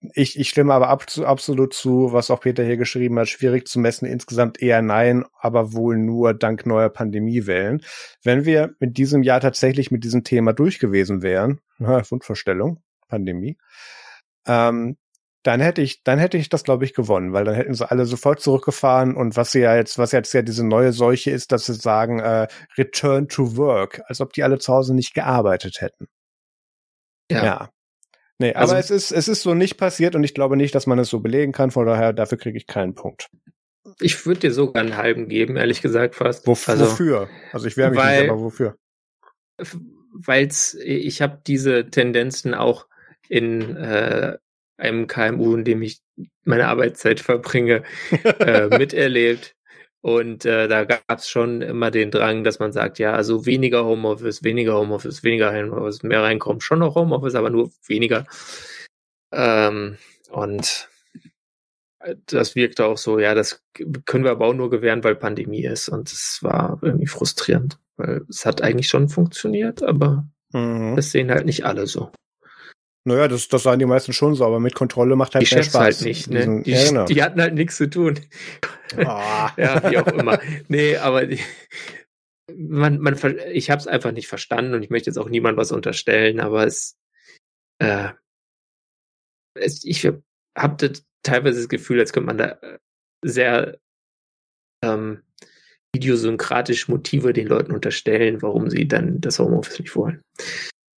ich, 0.00 0.38
ich 0.38 0.48
stimme 0.48 0.74
aber 0.74 0.88
ab, 0.88 1.06
absolut 1.24 1.74
zu, 1.74 2.12
was 2.12 2.30
auch 2.30 2.40
Peter 2.40 2.64
hier 2.64 2.76
geschrieben 2.76 3.18
hat, 3.18 3.28
schwierig 3.28 3.66
zu 3.66 3.80
messen, 3.80 4.06
insgesamt 4.06 4.62
eher 4.62 4.80
nein, 4.80 5.24
aber 5.40 5.72
wohl 5.72 5.98
nur 5.98 6.34
dank 6.34 6.66
neuer 6.66 6.88
Pandemiewellen. 6.88 7.82
Wenn 8.22 8.44
wir 8.44 8.74
mit 8.78 8.96
diesem 8.96 9.22
Jahr 9.22 9.40
tatsächlich 9.40 9.90
mit 9.90 10.04
diesem 10.04 10.22
Thema 10.22 10.52
durch 10.52 10.78
gewesen 10.78 11.22
wären, 11.22 11.60
na, 11.78 12.08
Wundvorstellung, 12.08 12.82
Pandemie, 13.08 13.58
ähm, 14.46 14.96
dann 15.42 15.60
hätte 15.60 15.82
ich, 15.82 16.02
dann 16.04 16.18
hätte 16.18 16.36
ich 16.36 16.48
das, 16.48 16.64
glaube 16.64 16.84
ich, 16.84 16.94
gewonnen, 16.94 17.32
weil 17.32 17.44
dann 17.44 17.54
hätten 17.54 17.74
sie 17.74 17.88
alle 17.88 18.04
sofort 18.04 18.40
zurückgefahren 18.40 19.16
und 19.16 19.36
was 19.36 19.52
sie 19.52 19.60
ja 19.60 19.76
jetzt, 19.76 19.98
was 19.98 20.12
jetzt 20.12 20.32
ja 20.32 20.42
diese 20.42 20.66
neue 20.66 20.92
Seuche 20.92 21.30
ist, 21.30 21.52
dass 21.52 21.66
sie 21.66 21.74
sagen, 21.74 22.20
äh, 22.20 22.48
Return 22.76 23.28
to 23.28 23.56
Work, 23.56 24.02
als 24.06 24.20
ob 24.20 24.32
die 24.32 24.42
alle 24.42 24.58
zu 24.58 24.72
Hause 24.72 24.94
nicht 24.94 25.14
gearbeitet 25.14 25.80
hätten. 25.80 26.06
Ja. 27.30 27.44
ja. 27.44 27.70
Nee, 28.38 28.52
also, 28.54 28.72
aber 28.72 28.80
es 28.80 28.90
ist, 28.90 29.10
es 29.10 29.26
ist 29.26 29.42
so 29.42 29.54
nicht 29.54 29.76
passiert 29.76 30.14
und 30.14 30.22
ich 30.22 30.32
glaube 30.32 30.56
nicht, 30.56 30.74
dass 30.74 30.86
man 30.86 30.98
es 30.98 31.08
so 31.08 31.20
belegen 31.20 31.52
kann. 31.52 31.72
Von 31.72 31.86
daher, 31.86 32.12
dafür 32.12 32.38
kriege 32.38 32.56
ich 32.56 32.66
keinen 32.66 32.94
Punkt. 32.94 33.28
Ich 34.00 34.26
würde 34.26 34.40
dir 34.40 34.52
sogar 34.52 34.82
einen 34.82 34.96
halben 34.96 35.28
geben, 35.28 35.56
ehrlich 35.56 35.82
gesagt 35.82 36.14
fast. 36.14 36.46
Wof 36.46 36.68
also, 36.68 36.84
wofür? 36.86 37.28
Also 37.52 37.66
ich 37.66 37.76
wäre 37.76 37.90
mich 37.90 37.98
weil, 37.98 38.22
nicht, 38.22 38.30
aber 38.30 38.40
wofür? 38.40 38.76
Weil's, 40.12 40.74
ich 40.74 41.20
habe 41.20 41.42
diese 41.46 41.90
Tendenzen 41.90 42.54
auch 42.54 42.86
in 43.28 43.76
äh, 43.76 44.38
einem 44.76 45.06
KMU, 45.08 45.56
in 45.56 45.64
dem 45.64 45.82
ich 45.82 46.00
meine 46.44 46.68
Arbeitszeit 46.68 47.20
verbringe, 47.20 47.82
äh, 48.38 48.68
miterlebt. 48.68 49.56
Und 50.00 50.44
äh, 50.44 50.68
da 50.68 50.84
gab 50.84 51.02
es 51.08 51.28
schon 51.28 51.60
immer 51.60 51.90
den 51.90 52.10
Drang, 52.10 52.44
dass 52.44 52.60
man 52.60 52.72
sagt, 52.72 52.98
ja, 52.98 53.14
also 53.14 53.46
weniger 53.46 53.84
Homeoffice, 53.84 54.44
weniger 54.44 54.74
Homeoffice, 54.74 55.24
weniger 55.24 55.52
Homeoffice, 55.52 56.02
mehr 56.02 56.22
reinkommen. 56.22 56.60
Schon 56.60 56.78
noch 56.78 56.94
Homeoffice, 56.94 57.34
aber 57.34 57.50
nur 57.50 57.72
weniger. 57.86 58.24
Ähm, 59.32 59.98
und 60.30 60.88
das 62.26 62.54
wirkte 62.54 62.86
auch 62.86 62.98
so, 62.98 63.18
ja, 63.18 63.34
das 63.34 63.62
können 64.04 64.24
wir 64.24 64.30
aber 64.30 64.46
auch 64.46 64.54
nur 64.54 64.70
gewähren, 64.70 65.02
weil 65.02 65.16
Pandemie 65.16 65.64
ist. 65.64 65.88
Und 65.88 66.10
es 66.10 66.38
war 66.42 66.78
irgendwie 66.82 67.06
frustrierend, 67.06 67.78
weil 67.96 68.22
es 68.28 68.46
hat 68.46 68.62
eigentlich 68.62 68.88
schon 68.88 69.08
funktioniert, 69.08 69.82
aber 69.82 70.28
mhm. 70.52 70.94
das 70.94 71.10
sehen 71.10 71.30
halt 71.30 71.44
nicht 71.44 71.64
alle 71.64 71.86
so. 71.86 72.12
Naja, 73.04 73.28
das, 73.28 73.48
das 73.48 73.62
sahen 73.62 73.78
die 73.78 73.86
meisten 73.86 74.12
schon 74.12 74.34
so, 74.34 74.44
aber 74.44 74.60
mit 74.60 74.74
Kontrolle 74.74 75.16
macht 75.16 75.34
halt 75.34 75.50
die 75.50 75.54
mehr 75.54 75.64
Spaß. 75.64 75.80
halt 75.80 76.02
nicht, 76.02 76.28
ne? 76.28 76.40
Diesen, 76.40 76.62
die, 76.64 76.70
ja, 76.72 76.84
genau. 76.84 77.04
die, 77.06 77.22
hatten 77.22 77.40
halt 77.40 77.54
nichts 77.54 77.76
zu 77.76 77.88
tun. 77.88 78.20
Oh. 78.96 79.00
ja, 79.02 79.90
wie 79.90 79.98
auch 79.98 80.06
immer. 80.08 80.40
Nee, 80.68 80.96
aber 80.96 81.26
die, 81.26 81.40
man, 82.54 82.98
man, 82.98 83.16
ich 83.52 83.70
habe 83.70 83.80
es 83.80 83.86
einfach 83.86 84.12
nicht 84.12 84.28
verstanden 84.28 84.74
und 84.74 84.82
ich 84.82 84.90
möchte 84.90 85.10
jetzt 85.10 85.18
auch 85.18 85.28
niemand 85.28 85.56
was 85.56 85.72
unterstellen, 85.72 86.40
aber 86.40 86.66
es, 86.66 86.98
äh, 87.78 88.10
es 89.54 89.84
ich 89.84 90.06
habe 90.56 90.92
teilweise 91.22 91.58
das 91.58 91.68
Gefühl, 91.68 92.00
als 92.00 92.12
könnte 92.12 92.26
man 92.26 92.38
da 92.38 92.58
äh, 92.62 92.78
sehr 93.24 93.78
ähm, 94.82 95.22
idiosynkratisch 95.94 96.88
Motive 96.88 97.32
den 97.32 97.46
Leuten 97.46 97.72
unterstellen, 97.72 98.42
warum 98.42 98.70
sie 98.70 98.86
dann 98.86 99.20
das 99.20 99.38
Homeoffice 99.38 99.80
nicht 99.80 99.96
wollen. 99.96 100.22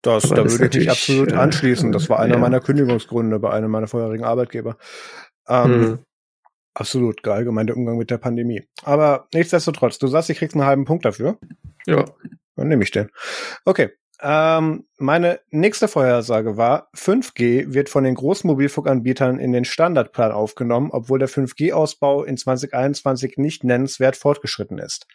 Das, 0.03 0.23
da 0.25 0.37
das 0.37 0.59
würde 0.59 0.79
ich 0.79 0.87
mich 0.87 0.91
absolut 0.91 1.33
äh, 1.33 1.37
anschließen. 1.37 1.93
Das 1.93 2.09
war 2.09 2.19
einer 2.21 2.35
ja. 2.35 2.41
meiner 2.41 2.61
Kündigungsgründe 2.61 3.39
bei 3.39 3.51
einem 3.51 3.71
meiner 3.71 3.87
vorherigen 3.87 4.25
Arbeitgeber. 4.25 4.77
Ähm, 5.49 5.81
mhm. 5.81 5.99
Absolut, 6.73 7.27
allgemein 7.27 7.67
der 7.67 7.77
Umgang 7.77 7.99
mit 7.99 8.11
der 8.11 8.19
Pandemie. 8.19 8.67
Aber 8.83 9.27
nichtsdestotrotz, 9.35 9.99
du 9.99 10.07
sagst, 10.07 10.31
ich 10.31 10.39
kriegst 10.39 10.55
einen 10.57 10.65
halben 10.65 10.85
Punkt 10.85 11.05
dafür. 11.05 11.39
Ja. 11.87 12.05
Dann 12.57 12.69
nehme 12.69 12.83
ich 12.83 12.91
den. 12.91 13.11
Okay. 13.65 13.91
Ähm, 14.23 14.87
meine 14.99 15.41
nächste 15.51 15.89
Vorhersage 15.89 16.59
war, 16.59 16.91
5G 16.95 17.73
wird 17.73 17.89
von 17.89 18.05
den 18.05 18.15
Großmobilfunkanbietern 18.15 19.39
in 19.39 19.53
den 19.53 19.65
Standardplan 19.65 20.31
aufgenommen, 20.31 20.91
obwohl 20.93 21.19
der 21.19 21.29
5G-Ausbau 21.29 22.25
in 22.25 22.37
2021 22.37 23.39
nicht 23.39 23.65
nennenswert 23.65 24.17
fortgeschritten 24.17 24.79
ist. 24.79 25.07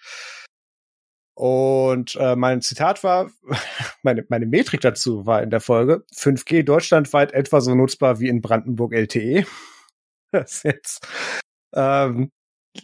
Und 1.36 2.16
äh, 2.16 2.36
mein 2.36 2.62
Zitat 2.62 3.04
war, 3.04 3.30
meine, 4.04 4.26
meine 4.30 4.46
Metrik 4.46 4.82
dazu 4.82 5.26
war 5.26 5.44
in 5.44 5.50
der 5.50 5.60
Folge, 5.60 6.06
5G 6.16 6.64
deutschlandweit 6.64 7.34
etwa 7.34 7.62
so 7.62 7.76
nutzbar 7.76 8.20
wie 8.20 8.30
in 8.30 8.42
Brandenburg 8.42 8.94
LTE. 8.94 9.46
Das 10.32 10.56
ist 10.56 10.64
jetzt 10.66 11.08
ähm, 11.74 12.30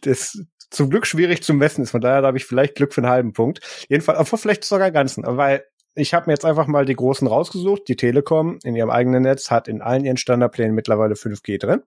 das 0.02 0.42
zum 0.70 0.90
Glück 0.90 1.06
schwierig 1.06 1.44
zu 1.44 1.54
messen 1.54 1.84
ist. 1.84 1.92
Von 1.92 2.02
daher 2.02 2.24
habe 2.24 2.38
ich 2.38 2.46
vielleicht 2.46 2.76
Glück 2.76 2.94
für 2.94 3.02
einen 3.02 3.12
halben 3.12 3.34
Punkt. 3.34 3.60
Jedenfalls, 3.90 4.20
obwohl 4.20 4.40
vielleicht 4.40 4.64
sogar 4.64 4.86
einen 4.86 4.94
ganzen, 4.94 5.24
weil 5.26 5.66
ich 5.96 6.14
habe 6.14 6.28
mir 6.28 6.34
jetzt 6.34 6.46
einfach 6.46 6.68
mal 6.68 6.86
die 6.86 6.96
großen 6.96 7.28
rausgesucht. 7.28 7.88
Die 7.88 7.98
Telekom 7.98 8.60
in 8.64 8.76
ihrem 8.76 8.90
eigenen 8.90 9.24
Netz 9.24 9.52
hat 9.52 9.68
in 9.68 9.82
allen 9.82 10.06
ihren 10.06 10.18
Standardplänen 10.18 10.74
mittlerweile 10.74 11.16
5G 11.16 11.60
drin. 11.60 11.84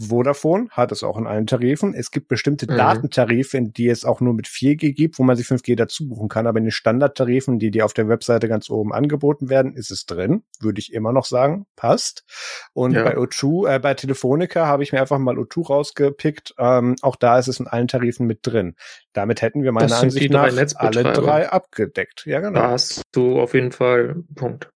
Vodafone 0.00 0.68
hat 0.70 0.92
es 0.92 1.02
auch 1.02 1.16
in 1.16 1.26
allen 1.26 1.46
Tarifen. 1.46 1.94
Es 1.94 2.10
gibt 2.10 2.28
bestimmte 2.28 2.70
mhm. 2.70 2.76
Datentarife, 2.76 3.56
in 3.56 3.72
die 3.72 3.88
es 3.88 4.04
auch 4.04 4.20
nur 4.20 4.34
mit 4.34 4.46
4G 4.46 4.92
gibt, 4.92 5.18
wo 5.18 5.22
man 5.22 5.36
sich 5.36 5.46
5G 5.46 5.76
dazu 5.76 6.08
buchen 6.08 6.28
kann. 6.28 6.46
Aber 6.46 6.58
in 6.58 6.64
den 6.64 6.70
Standardtarifen, 6.70 7.58
die 7.58 7.70
dir 7.70 7.84
auf 7.84 7.94
der 7.94 8.08
Webseite 8.08 8.48
ganz 8.48 8.70
oben 8.70 8.92
angeboten 8.92 9.48
werden, 9.48 9.74
ist 9.74 9.90
es 9.90 10.06
drin. 10.06 10.42
Würde 10.60 10.80
ich 10.80 10.92
immer 10.92 11.12
noch 11.12 11.24
sagen, 11.24 11.66
passt. 11.76 12.24
Und 12.72 12.92
ja. 12.92 13.04
bei 13.04 13.16
O2, 13.16 13.76
äh, 13.76 13.78
bei 13.78 13.94
Telefonica 13.94 14.66
habe 14.66 14.82
ich 14.82 14.92
mir 14.92 15.00
einfach 15.00 15.18
mal 15.18 15.36
O2 15.36 15.66
rausgepickt. 15.66 16.54
Ähm, 16.58 16.96
auch 17.02 17.16
da 17.16 17.38
ist 17.38 17.48
es 17.48 17.60
in 17.60 17.68
allen 17.68 17.88
Tarifen 17.88 18.26
mit 18.26 18.40
drin. 18.42 18.74
Damit 19.12 19.42
hätten 19.42 19.62
wir 19.62 19.72
meiner 19.72 19.96
Ansicht 19.96 20.30
nach 20.30 20.52
alle 20.76 21.12
drei 21.12 21.48
abgedeckt. 21.50 22.26
Ja, 22.26 22.40
genau. 22.40 22.60
Da 22.60 22.70
hast 22.70 23.02
du 23.12 23.40
auf 23.40 23.54
jeden 23.54 23.72
Fall 23.72 24.24
Punkt. 24.34 24.70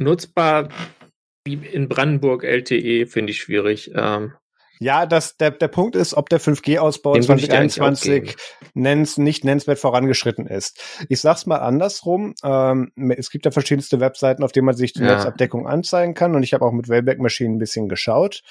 Nutzbar 0.00 0.70
wie 1.46 1.54
in 1.54 1.88
Brandenburg 1.88 2.42
LTE 2.42 3.06
finde 3.06 3.32
ich 3.32 3.38
schwierig. 3.38 3.92
Ähm, 3.94 4.32
ja, 4.80 5.06
das, 5.06 5.36
der, 5.36 5.52
der 5.52 5.68
Punkt 5.68 5.96
ist, 5.96 6.14
ob 6.14 6.28
der 6.28 6.40
5G-Ausbau 6.40 7.18
2021 7.18 8.36
nennens, 8.74 9.18
nicht 9.18 9.44
nennenswert 9.44 9.78
vorangeschritten 9.78 10.46
ist. 10.46 10.80
Ich 11.08 11.20
sag's 11.20 11.46
mal 11.46 11.58
andersrum. 11.58 12.34
Ähm, 12.42 12.92
es 13.16 13.30
gibt 13.30 13.44
ja 13.44 13.50
verschiedenste 13.50 14.00
Webseiten, 14.00 14.42
auf 14.42 14.52
denen 14.52 14.66
man 14.66 14.76
sich 14.76 14.92
die 14.92 15.02
ja. 15.02 15.14
Netzabdeckung 15.14 15.66
anzeigen 15.66 16.14
kann. 16.14 16.34
Und 16.34 16.42
ich 16.42 16.54
habe 16.54 16.64
auch 16.64 16.72
mit 16.72 16.88
Wayback-Maschinen 16.88 17.56
ein 17.56 17.58
bisschen 17.58 17.88
geschaut. 17.88 18.42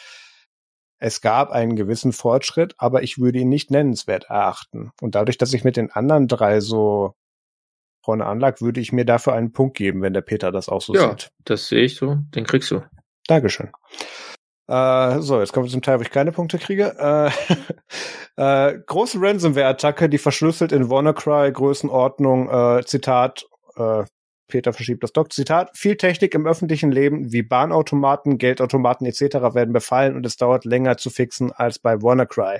Es 1.00 1.20
gab 1.20 1.52
einen 1.52 1.76
gewissen 1.76 2.14
Fortschritt, 2.14 2.76
aber 2.78 3.04
ich 3.04 3.18
würde 3.18 3.40
ihn 3.40 3.50
nicht 3.50 3.72
nennenswert 3.72 4.26
erachten. 4.30 4.92
Und 5.02 5.16
dadurch, 5.16 5.38
dass 5.38 5.54
ich 5.54 5.66
mit 5.66 5.76
den 5.76 5.92
anderen 5.92 6.30
drei 6.30 6.62
so 6.62 7.16
vorne 8.02 8.26
anlag, 8.26 8.62
würde 8.62 8.80
ich 8.80 8.94
mir 8.94 9.06
dafür 9.06 9.34
einen 9.34 9.52
Punkt 9.52 9.76
geben, 9.76 10.02
wenn 10.02 10.14
der 10.14 10.22
Peter 10.22 10.52
das 10.52 10.70
auch 10.70 10.82
so 10.82 10.94
ja, 10.94 11.10
sieht. 11.10 11.24
Ja, 11.24 11.30
das 11.46 11.68
sehe 11.68 11.84
ich 11.84 11.96
so. 11.96 12.18
Den 12.36 12.46
kriegst 12.46 12.72
du. 12.72 12.84
Dankeschön. 13.28 13.72
Äh, 14.68 15.20
so, 15.20 15.40
jetzt 15.40 15.52
kommen 15.52 15.66
wir 15.66 15.72
zum 15.72 15.82
Teil, 15.82 16.00
wo 16.00 16.04
ich 16.04 16.12
keine 16.12 16.32
Punkte 16.32 16.58
kriege. 16.58 16.96
Äh, 16.98 17.32
äh, 18.72 18.80
große 18.86 19.18
Ransomware-Attacke, 19.20 20.10
die 20.10 20.18
verschlüsselt 20.18 20.72
in 20.72 20.90
WannaCry 20.90 21.52
Größenordnung, 21.52 22.50
äh, 22.50 22.86
Zitat, 22.86 23.46
äh, 23.76 24.04
Peter 24.48 24.74
verschiebt 24.74 25.04
das 25.04 25.14
Doc, 25.14 25.34
Zitat, 25.34 25.76
viel 25.76 25.98
Technik 25.98 26.36
im 26.36 26.46
öffentlichen 26.46 26.92
Leben 26.92 27.32
wie 27.32 27.42
Bahnautomaten, 27.42 28.38
Geldautomaten 28.38 29.08
etc. 29.08 29.22
werden 29.56 29.74
befallen 29.74 30.16
und 30.16 30.26
es 30.26 30.38
dauert 30.38 30.66
länger 30.66 30.98
zu 30.98 31.10
fixen 31.10 31.52
als 31.52 31.80
bei 31.80 32.02
WannaCry. 32.02 32.60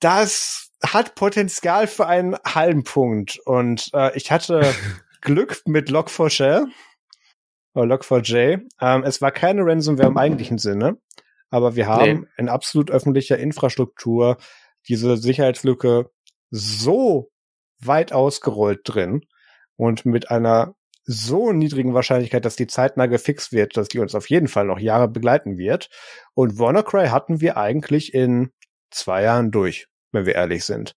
Das 0.00 0.70
hat 0.84 1.16
Potenzial 1.16 1.86
für 1.86 2.06
einen 2.06 2.36
halben 2.46 2.84
Punkt 2.84 3.38
und 3.44 3.90
äh, 3.94 4.16
ich 4.16 4.30
hatte 4.30 4.74
Glück 5.20 5.62
mit 5.66 5.90
Log4Shell 5.90 6.66
Log4j. 7.84 8.62
Ähm, 8.80 9.02
es 9.04 9.20
war 9.20 9.30
keine 9.30 9.64
Ransomware 9.64 10.08
im 10.08 10.16
eigentlichen 10.16 10.58
Sinne, 10.58 10.98
aber 11.50 11.76
wir 11.76 11.86
haben 11.86 12.20
nee. 12.20 12.26
in 12.36 12.48
absolut 12.48 12.90
öffentlicher 12.90 13.38
Infrastruktur 13.38 14.36
diese 14.88 15.16
Sicherheitslücke 15.16 16.10
so 16.50 17.30
weit 17.80 18.12
ausgerollt 18.12 18.80
drin 18.84 19.22
und 19.76 20.04
mit 20.04 20.30
einer 20.30 20.74
so 21.04 21.52
niedrigen 21.52 21.94
Wahrscheinlichkeit, 21.94 22.44
dass 22.44 22.56
die 22.56 22.66
zeitnah 22.66 23.06
gefixt 23.06 23.52
wird, 23.52 23.76
dass 23.78 23.88
die 23.88 23.98
uns 23.98 24.14
auf 24.14 24.28
jeden 24.28 24.48
Fall 24.48 24.66
noch 24.66 24.78
Jahre 24.78 25.08
begleiten 25.08 25.56
wird. 25.56 25.88
Und 26.34 26.58
WannaCry 26.58 27.08
hatten 27.08 27.40
wir 27.40 27.56
eigentlich 27.56 28.12
in 28.12 28.50
zwei 28.90 29.22
Jahren 29.22 29.50
durch, 29.50 29.86
wenn 30.12 30.26
wir 30.26 30.34
ehrlich 30.34 30.64
sind. 30.64 30.94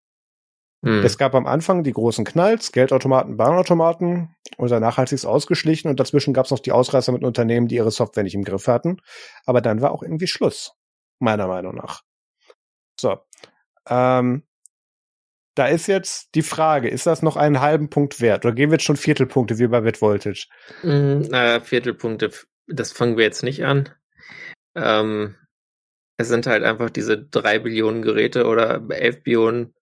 Hm. 0.84 1.04
Es 1.04 1.18
gab 1.18 1.36
am 1.36 1.46
Anfang 1.46 1.84
die 1.84 1.94
großen 1.94 2.26
Knalls, 2.26 2.72
Geldautomaten, 2.72 3.38
Bahnautomaten 3.38 4.36
und 4.58 4.72
danach 4.72 4.98
hat 4.98 5.10
sich's 5.10 5.26
ausgeschlichen 5.26 5.90
und 5.90 6.00
dazwischen 6.00 6.34
gab's 6.34 6.52
noch 6.52 6.60
die 6.60 6.72
Ausreißer 6.72 7.12
mit 7.12 7.24
Unternehmen, 7.24 7.68
die 7.68 7.76
ihre 7.76 7.92
Software 7.92 8.24
nicht 8.24 8.36
im 8.36 8.44
Griff 8.44 8.68
hatten. 8.68 8.98
Aber 9.46 9.62
dann 9.62 9.82
war 9.82 9.92
auch 9.92 10.02
irgendwie 10.02 10.28
Schluss, 10.28 10.74
meiner 11.20 11.48
Meinung 11.48 11.76
nach. 11.76 12.02
So. 13.00 13.18
Ähm, 13.88 14.44
da 15.56 15.68
ist 15.68 15.88
jetzt 15.88 16.34
die 16.36 16.44
Frage, 16.44 16.90
ist 16.90 17.06
das 17.06 17.22
noch 17.22 17.36
einen 17.36 17.60
halben 17.60 17.90
Punkt 17.90 18.22
wert 18.22 18.46
oder 18.46 18.56
gehen 18.56 18.70
wir 18.70 18.76
jetzt 18.76 18.86
schon 18.86 18.98
Viertelpunkte 18.98 19.60
wie 19.60 19.68
bei 19.68 19.82
BitVoltage? 19.82 20.48
Mm, 20.82 21.22
naja, 21.30 21.60
Viertelpunkte, 21.60 22.32
das 22.68 22.92
fangen 22.92 23.18
wir 23.18 23.26
jetzt 23.26 23.44
nicht 23.44 23.66
an. 23.66 23.90
ähm, 24.76 25.36
es 26.18 26.28
sind 26.30 26.48
halt 26.48 26.64
einfach 26.64 26.90
diese 26.90 27.18
drei 27.18 27.60
Billionen 27.60 28.04
Geräte 28.04 28.46
oder 28.46 28.82
elf 28.90 29.24
Billionen, 29.24 29.74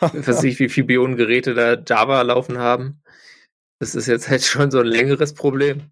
ich 0.00 0.26
weiß 0.26 0.42
nicht, 0.42 0.58
wie 0.58 0.68
viele 0.68 0.86
Billionen 0.86 1.16
Geräte 1.16 1.54
da 1.54 1.74
Java 1.74 2.22
laufen 2.22 2.58
haben. 2.58 3.02
Das 3.78 3.94
ist 3.94 4.06
jetzt 4.06 4.28
halt 4.28 4.42
schon 4.42 4.70
so 4.70 4.80
ein 4.80 4.86
längeres 4.86 5.34
Problem. 5.34 5.90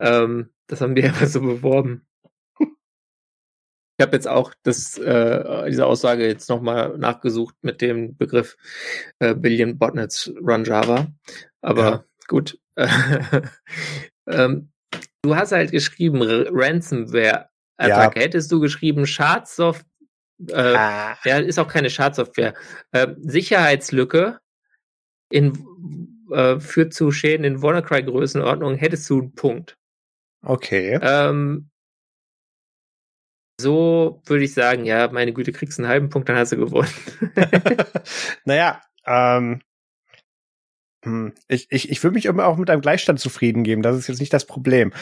Ähm, 0.00 0.50
das 0.66 0.80
haben 0.80 0.94
die 0.94 1.02
einfach 1.04 1.26
so 1.26 1.40
beworben. 1.40 2.06
Ich 2.58 4.06
habe 4.06 4.16
jetzt 4.16 4.28
auch 4.28 4.54
das, 4.62 4.96
äh, 4.96 5.68
diese 5.68 5.84
Aussage 5.84 6.26
jetzt 6.26 6.48
nochmal 6.48 6.96
nachgesucht 6.96 7.54
mit 7.60 7.82
dem 7.82 8.16
Begriff 8.16 8.56
äh, 9.18 9.34
Billion 9.34 9.78
Botnets 9.78 10.32
Run 10.40 10.64
Java. 10.64 11.08
Aber 11.60 11.82
ja. 11.82 12.04
gut. 12.26 12.58
ähm, 14.26 14.72
du 15.20 15.36
hast 15.36 15.52
halt 15.52 15.70
geschrieben 15.70 16.22
Ransomware 16.22 17.50
Attack. 17.76 18.16
Ja. 18.16 18.22
Hättest 18.22 18.50
du 18.52 18.60
geschrieben 18.60 19.06
Schadsoftware, 19.06 19.89
äh, 20.48 20.74
ah. 20.76 21.16
ja, 21.24 21.38
ist 21.38 21.58
auch 21.58 21.68
keine 21.68 21.90
Schadsoftware. 21.90 22.54
Äh, 22.92 23.08
Sicherheitslücke 23.18 24.40
in, 25.30 25.66
äh, 26.32 26.58
führt 26.60 26.94
zu 26.94 27.12
Schäden 27.12 27.44
in 27.44 27.62
WannaCry-Größenordnung, 27.62 28.74
hättest 28.76 29.08
du 29.10 29.20
einen 29.20 29.34
Punkt. 29.34 29.76
Okay. 30.42 30.98
Ähm, 31.02 31.70
so 33.60 34.22
würde 34.24 34.44
ich 34.44 34.54
sagen, 34.54 34.84
ja, 34.84 35.08
meine 35.12 35.32
Güte, 35.32 35.52
kriegst 35.52 35.78
einen 35.78 35.88
halben 35.88 36.08
Punkt, 36.08 36.28
dann 36.28 36.36
hast 36.36 36.52
du 36.52 36.56
gewonnen. 36.56 36.88
naja, 38.44 38.80
ähm, 39.06 39.60
hm, 41.04 41.32
ich, 41.48 41.66
ich, 41.70 41.90
ich 41.90 42.02
würde 42.02 42.14
mich 42.14 42.26
immer 42.26 42.46
auch 42.46 42.56
mit 42.56 42.68
einem 42.68 42.82
Gleichstand 42.82 43.20
zufrieden 43.20 43.64
geben. 43.64 43.82
Das 43.82 43.96
ist 43.96 44.08
jetzt 44.08 44.20
nicht 44.20 44.32
das 44.32 44.46
Problem. 44.46 44.92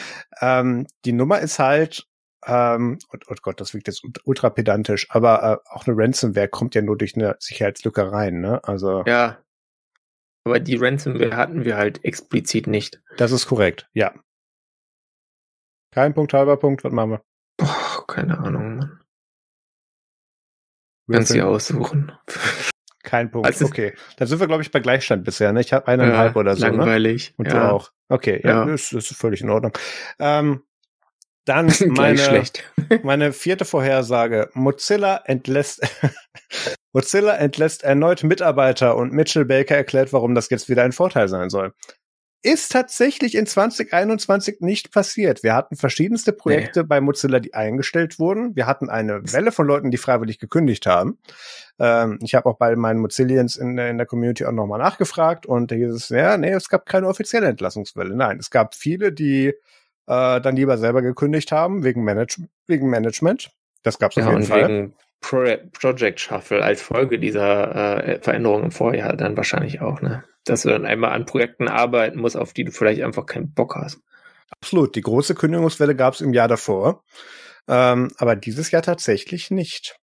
Ähm, 0.41 0.87
die 1.05 1.11
Nummer 1.11 1.39
ist 1.39 1.59
halt, 1.59 2.07
ähm, 2.49 2.97
oh, 3.11 3.17
oh 3.27 3.35
Gott, 3.41 3.61
das 3.61 3.73
wirkt 3.73 3.87
jetzt 3.87 4.03
ultra 4.23 4.49
pedantisch, 4.49 5.07
aber 5.09 5.43
äh, 5.43 5.69
auch 5.69 5.87
eine 5.87 5.95
Ransomware 5.97 6.47
kommt 6.47 6.75
ja 6.75 6.81
nur 6.81 6.97
durch 6.97 7.15
eine 7.15 7.35
Sicherheitslücke 7.39 8.11
rein, 8.11 8.41
ne? 8.41 8.63
Also. 8.63 9.03
Ja. 9.05 9.43
Aber 10.45 10.59
die 10.59 10.77
Ransomware 10.77 11.35
hatten 11.35 11.65
wir 11.65 11.77
halt 11.77 12.03
explizit 12.03 12.67
nicht. 12.67 13.01
Das 13.17 13.31
ist 13.31 13.45
korrekt, 13.45 13.89
ja. 13.93 14.13
Kein 15.91 16.13
Punkt, 16.13 16.33
halber 16.33 16.57
Punkt, 16.57 16.83
was 16.83 16.93
machen 16.93 17.11
wir? 17.11 17.21
Boah, 17.57 18.07
keine 18.07 18.37
Ahnung, 18.37 18.77
Mann. 18.77 18.99
Kannst 21.11 21.33
du 21.33 21.45
aussuchen. 21.45 22.11
Kein 23.03 23.31
Punkt. 23.31 23.47
Also, 23.47 23.65
okay. 23.65 23.93
Dann 24.17 24.27
sind 24.27 24.39
wir, 24.39 24.47
glaube 24.47 24.61
ich, 24.61 24.71
bei 24.71 24.79
Gleichstand 24.79 25.23
bisher. 25.23 25.51
Ne? 25.51 25.61
Ich 25.61 25.73
habe 25.73 25.87
eineinhalb 25.87 26.35
ja, 26.35 26.39
oder 26.39 26.55
so. 26.55 26.65
Ne? 26.65 26.77
Langweilig. 26.77 27.29
Ne? 27.29 27.35
Und 27.37 27.47
ja. 27.47 27.53
du 27.53 27.73
auch. 27.73 27.91
Okay, 28.09 28.41
ja, 28.43 28.49
ja. 28.49 28.65
Das 28.65 28.91
ist 28.91 29.15
völlig 29.15 29.41
in 29.41 29.49
Ordnung. 29.49 29.71
Ähm, 30.19 30.63
dann 31.45 31.71
meine, 31.87 32.43
meine 33.03 33.33
vierte 33.33 33.65
Vorhersage. 33.65 34.49
Mozilla 34.53 35.21
entlässt, 35.25 35.81
Mozilla 36.93 37.35
entlässt 37.35 37.83
erneut 37.83 38.23
Mitarbeiter 38.23 38.95
und 38.95 39.13
Mitchell 39.13 39.45
Baker 39.45 39.75
erklärt, 39.75 40.13
warum 40.13 40.35
das 40.35 40.49
jetzt 40.49 40.69
wieder 40.69 40.83
ein 40.83 40.91
Vorteil 40.91 41.27
sein 41.27 41.49
soll 41.49 41.73
ist 42.41 42.71
tatsächlich 42.71 43.35
in 43.35 43.45
2021 43.45 44.61
nicht 44.61 44.93
passiert. 44.93 45.43
Wir 45.43 45.53
hatten 45.53 45.75
verschiedenste 45.75 46.31
Projekte 46.31 46.81
nee. 46.81 46.85
bei 46.87 47.01
Mozilla, 47.01 47.39
die 47.39 47.53
eingestellt 47.53 48.17
wurden. 48.17 48.55
Wir 48.55 48.65
hatten 48.65 48.89
eine 48.89 49.21
Welle 49.33 49.51
von 49.51 49.67
Leuten, 49.67 49.91
die 49.91 49.97
freiwillig 49.97 50.39
gekündigt 50.39 50.85
haben. 50.85 51.17
Ähm, 51.79 52.17
ich 52.23 52.35
habe 52.35 52.49
auch 52.49 52.57
bei 52.57 52.75
meinen 52.77 52.99
Mozillians 52.99 53.57
in, 53.57 53.77
in 53.77 53.97
der 53.97 54.07
Community 54.07 54.45
auch 54.45 54.53
nochmal 54.53 54.79
nachgefragt 54.79 55.45
und 55.45 55.71
da 55.71 55.75
hieß 55.75 55.89
es, 55.93 56.09
ja, 56.09 56.37
nee, 56.37 56.51
es 56.51 56.69
gab 56.69 56.85
keine 56.85 57.07
offizielle 57.07 57.47
Entlassungswelle. 57.47 58.15
Nein, 58.15 58.37
es 58.39 58.49
gab 58.49 58.73
viele, 58.73 59.11
die 59.11 59.53
äh, 60.09 60.41
dann 60.41 60.55
lieber 60.55 60.77
selber 60.77 61.01
gekündigt 61.01 61.51
haben, 61.51 61.83
wegen, 61.83 62.03
Manage 62.03 62.47
wegen 62.67 62.89
Management. 62.89 63.51
Das 63.83 63.99
gab 63.99 64.11
es 64.11 64.17
ja, 64.17 64.25
auf 64.25 64.33
jeden 64.33 64.43
Fall. 64.43 64.67
Wegen 64.67 64.95
Pro 65.21 65.45
Project 65.73 66.19
Shuffle 66.19 66.63
als 66.63 66.81
Folge 66.81 67.19
dieser 67.19 68.03
äh, 68.03 68.19
Veränderungen 68.21 68.65
im 68.65 68.71
Vorjahr 68.71 69.15
dann 69.15 69.37
wahrscheinlich 69.37 69.81
auch, 69.81 70.01
ne? 70.01 70.23
dass 70.45 70.63
du 70.63 70.69
dann 70.69 70.85
einmal 70.85 71.11
an 71.11 71.25
Projekten 71.25 71.67
arbeiten 71.67 72.19
musst, 72.19 72.37
auf 72.37 72.53
die 72.53 72.63
du 72.63 72.71
vielleicht 72.71 73.03
einfach 73.03 73.25
keinen 73.25 73.53
Bock 73.53 73.75
hast. 73.75 73.99
Absolut. 74.49 74.95
Die 74.95 75.01
große 75.01 75.35
Kündigungswelle 75.35 75.95
gab 75.95 76.15
es 76.15 76.21
im 76.21 76.33
Jahr 76.33 76.47
davor, 76.47 77.03
ähm, 77.67 78.11
aber 78.17 78.35
dieses 78.35 78.71
Jahr 78.71 78.81
tatsächlich 78.81 79.51
nicht. 79.51 79.99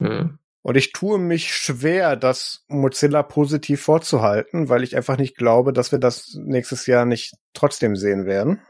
Hm. 0.00 0.38
Und 0.64 0.78
ich 0.78 0.92
tue 0.92 1.18
mich 1.18 1.54
schwer, 1.54 2.16
das 2.16 2.64
Mozilla 2.68 3.22
positiv 3.22 3.82
vorzuhalten, 3.82 4.70
weil 4.70 4.82
ich 4.82 4.96
einfach 4.96 5.18
nicht 5.18 5.36
glaube, 5.36 5.74
dass 5.74 5.92
wir 5.92 5.98
das 5.98 6.38
nächstes 6.40 6.86
Jahr 6.86 7.04
nicht 7.04 7.34
trotzdem 7.52 7.96
sehen 7.96 8.24
werden. 8.24 8.62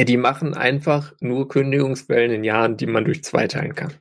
Ja, 0.00 0.06
die 0.06 0.16
machen 0.16 0.54
einfach 0.54 1.12
nur 1.20 1.48
Kündigungswellen 1.48 2.30
in 2.32 2.44
Jahren, 2.44 2.78
die 2.78 2.86
man 2.86 3.04
durch 3.04 3.22
zwei 3.24 3.46
teilen 3.46 3.74
kann. 3.74 3.92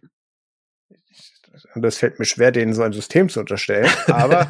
Das 1.75 1.97
fällt 1.97 2.17
mir 2.17 2.25
schwer, 2.25 2.53
denen 2.53 2.73
so 2.73 2.83
ein 2.83 2.93
System 2.93 3.27
zu 3.27 3.41
unterstellen. 3.41 3.91
Aber 4.07 4.49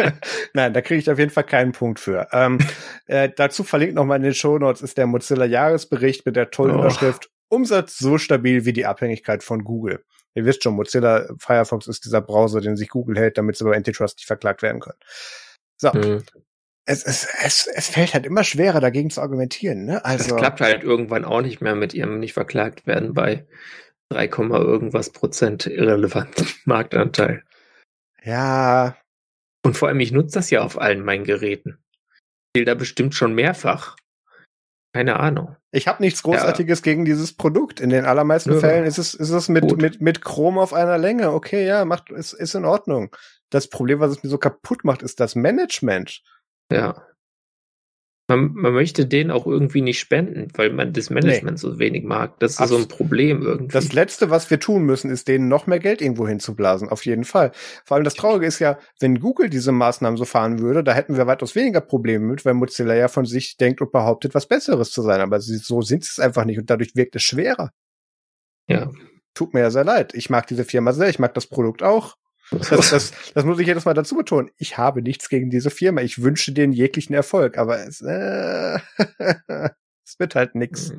nein, 0.54 0.72
da 0.72 0.82
kriege 0.82 1.00
ich 1.00 1.10
auf 1.10 1.18
jeden 1.18 1.32
Fall 1.32 1.44
keinen 1.44 1.72
Punkt 1.72 1.98
für. 1.98 2.28
Ähm, 2.30 2.58
äh, 3.06 3.30
dazu 3.34 3.64
verlinkt 3.64 3.96
nochmal 3.96 4.18
in 4.18 4.22
den 4.22 4.34
Show 4.34 4.58
Notes 4.58 4.80
ist 4.80 4.96
der 4.96 5.08
Mozilla 5.08 5.44
Jahresbericht 5.44 6.24
mit 6.24 6.36
der 6.36 6.52
tollen 6.52 6.76
oh. 6.76 6.78
Überschrift 6.78 7.30
Umsatz 7.48 7.98
so 7.98 8.16
stabil 8.16 8.64
wie 8.64 8.72
die 8.72 8.86
Abhängigkeit 8.86 9.42
von 9.42 9.64
Google. 9.64 10.04
Ihr 10.34 10.44
wisst 10.44 10.62
schon, 10.62 10.74
Mozilla 10.74 11.28
Firefox 11.38 11.86
ist 11.88 12.04
dieser 12.04 12.20
Browser, 12.20 12.60
den 12.60 12.76
sich 12.76 12.88
Google 12.88 13.16
hält, 13.16 13.36
damit 13.36 13.56
sie 13.56 13.64
über 13.64 13.74
Antitrust 13.74 14.18
nicht 14.18 14.26
verklagt 14.26 14.62
werden 14.62 14.80
können. 14.80 14.98
So. 15.80 15.92
Hm. 15.92 16.22
Es, 16.86 17.04
es, 17.04 17.28
es, 17.42 17.68
es 17.72 17.88
fällt 17.88 18.14
halt 18.14 18.26
immer 18.26 18.42
schwerer, 18.42 18.80
dagegen 18.80 19.10
zu 19.10 19.20
argumentieren. 19.20 19.84
Ne? 19.84 20.04
Also, 20.04 20.30
das 20.30 20.38
klappt 20.38 20.60
halt 20.60 20.82
irgendwann 20.82 21.24
auch 21.24 21.42
nicht 21.42 21.60
mehr 21.60 21.74
mit 21.74 21.94
ihrem 21.94 22.18
nicht 22.18 22.32
verklagt 22.32 22.86
werden 22.86 23.14
bei 23.14 23.46
3, 24.10 24.26
irgendwas 24.26 25.10
Prozent 25.10 25.66
irrelevanten 25.66 26.48
Marktanteil. 26.64 27.44
Ja. 28.24 28.96
Und 29.64 29.76
vor 29.76 29.88
allem, 29.88 30.00
ich 30.00 30.10
nutze 30.10 30.38
das 30.38 30.50
ja 30.50 30.62
auf 30.62 30.80
allen 30.80 31.04
meinen 31.04 31.24
Geräten. 31.24 31.78
Ich 32.52 32.60
will 32.60 32.64
da 32.64 32.74
bestimmt 32.74 33.14
schon 33.14 33.34
mehrfach. 33.34 33.96
Keine 34.92 35.20
Ahnung. 35.20 35.56
Ich 35.70 35.86
habe 35.86 36.02
nichts 36.02 36.22
Großartiges 36.22 36.80
ja. 36.80 36.82
gegen 36.82 37.04
dieses 37.04 37.32
Produkt. 37.32 37.80
In 37.80 37.90
den 37.90 38.04
allermeisten 38.04 38.54
ja. 38.54 38.58
Fällen 38.58 38.84
ist 38.84 38.98
es, 38.98 39.14
ist 39.14 39.30
es 39.30 39.48
mit, 39.48 39.76
mit, 39.76 40.00
mit 40.00 40.24
Chrome 40.24 40.60
auf 40.60 40.72
einer 40.72 40.98
Länge. 40.98 41.32
Okay, 41.32 41.64
ja, 41.66 41.84
macht, 41.84 42.10
ist, 42.10 42.32
ist 42.32 42.54
in 42.54 42.64
Ordnung. 42.64 43.14
Das 43.50 43.68
Problem, 43.68 44.00
was 44.00 44.10
es 44.10 44.22
mir 44.22 44.30
so 44.30 44.38
kaputt 44.38 44.84
macht, 44.84 45.02
ist 45.02 45.20
das 45.20 45.36
Management. 45.36 46.22
Ja 46.72 47.04
man, 48.30 48.54
man 48.54 48.72
möchte 48.72 49.06
den 49.06 49.30
auch 49.30 49.46
irgendwie 49.46 49.82
nicht 49.82 49.98
spenden, 49.98 50.48
weil 50.54 50.70
man 50.72 50.92
das 50.92 51.10
Management 51.10 51.56
nee. 51.56 51.60
so 51.60 51.78
wenig 51.78 52.04
mag. 52.04 52.38
Das 52.38 52.52
ist 52.52 52.60
Abs 52.60 52.70
so 52.70 52.76
ein 52.76 52.86
Problem 52.86 53.42
irgendwie. 53.42 53.72
Das 53.72 53.92
Letzte, 53.92 54.30
was 54.30 54.48
wir 54.50 54.60
tun 54.60 54.84
müssen, 54.84 55.10
ist 55.10 55.26
denen 55.26 55.48
noch 55.48 55.66
mehr 55.66 55.80
Geld 55.80 56.00
irgendwo 56.00 56.28
hinzublasen. 56.28 56.88
Auf 56.88 57.04
jeden 57.04 57.24
Fall. 57.24 57.50
Vor 57.84 57.96
allem 57.96 58.04
das 58.04 58.14
Traurige 58.14 58.46
ist 58.46 58.60
ja, 58.60 58.78
wenn 59.00 59.18
Google 59.18 59.50
diese 59.50 59.72
Maßnahmen 59.72 60.16
so 60.16 60.24
fahren 60.24 60.60
würde, 60.60 60.84
da 60.84 60.94
hätten 60.94 61.16
wir 61.16 61.26
weitaus 61.26 61.56
weniger 61.56 61.80
Probleme 61.80 62.24
mit, 62.24 62.44
weil 62.44 62.54
Mozilla 62.54 62.94
ja 62.94 63.08
von 63.08 63.26
sich 63.26 63.56
denkt 63.56 63.80
und 63.80 63.90
behauptet, 63.90 64.34
was 64.34 64.46
Besseres 64.46 64.92
zu 64.92 65.02
sein. 65.02 65.20
Aber 65.20 65.40
so 65.40 65.82
sind 65.82 66.04
sie 66.04 66.10
es 66.12 66.20
einfach 66.20 66.44
nicht 66.44 66.58
und 66.58 66.70
dadurch 66.70 66.94
wirkt 66.94 67.16
es 67.16 67.22
schwerer. 67.22 67.72
Ja. 68.68 68.90
Tut 69.34 69.54
mir 69.54 69.60
ja 69.60 69.70
sehr 69.70 69.84
leid. 69.84 70.14
Ich 70.14 70.30
mag 70.30 70.46
diese 70.46 70.64
Firma 70.64 70.92
sehr, 70.92 71.08
ich 71.08 71.18
mag 71.18 71.34
das 71.34 71.48
Produkt 71.48 71.82
auch. 71.82 72.16
Das, 72.50 72.90
das, 72.90 73.12
das 73.34 73.44
muss 73.44 73.58
ich 73.60 73.66
jedes 73.66 73.84
Mal 73.84 73.94
dazu 73.94 74.16
betonen. 74.16 74.50
Ich 74.56 74.76
habe 74.76 75.02
nichts 75.02 75.28
gegen 75.28 75.50
diese 75.50 75.70
Firma. 75.70 76.00
Ich 76.02 76.22
wünsche 76.22 76.52
denen 76.52 76.72
jeglichen 76.72 77.14
Erfolg, 77.14 77.56
aber 77.56 77.86
es, 77.86 78.00
äh, 78.00 78.78
es 80.04 80.18
wird 80.18 80.34
halt 80.34 80.54
nix. 80.54 80.92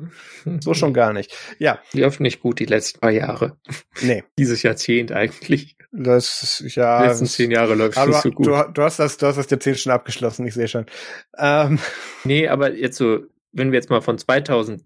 So 0.60 0.74
schon 0.74 0.94
gar 0.94 1.12
nicht. 1.12 1.36
Ja. 1.58 1.80
Die 1.92 2.00
läuft 2.00 2.20
nicht 2.20 2.40
gut 2.40 2.58
die 2.58 2.66
letzten 2.66 3.00
paar 3.00 3.10
Jahre. 3.10 3.58
Nee. 4.00 4.24
Dieses 4.38 4.62
Jahrzehnt 4.62 5.12
eigentlich. 5.12 5.76
Das, 5.92 6.62
ja. 6.68 7.02
Die 7.02 7.08
letzten 7.08 7.26
zehn 7.26 7.50
Jahre 7.50 7.74
läuft 7.74 7.98
nicht 8.06 8.22
so 8.22 8.30
gut. 8.30 8.46
Du, 8.46 8.62
du, 8.72 8.82
hast 8.82 8.98
das, 8.98 9.18
du 9.18 9.26
hast 9.26 9.36
das 9.36 9.50
Jahrzehnt 9.50 9.78
schon 9.78 9.92
abgeschlossen, 9.92 10.46
ich 10.46 10.54
sehe 10.54 10.68
schon. 10.68 10.86
Ähm. 11.36 11.78
Nee, 12.24 12.48
aber 12.48 12.74
jetzt 12.74 12.96
so, 12.96 13.20
wenn 13.52 13.72
wir 13.72 13.78
jetzt 13.78 13.90
mal 13.90 14.00
von 14.00 14.16
2000 14.16 14.82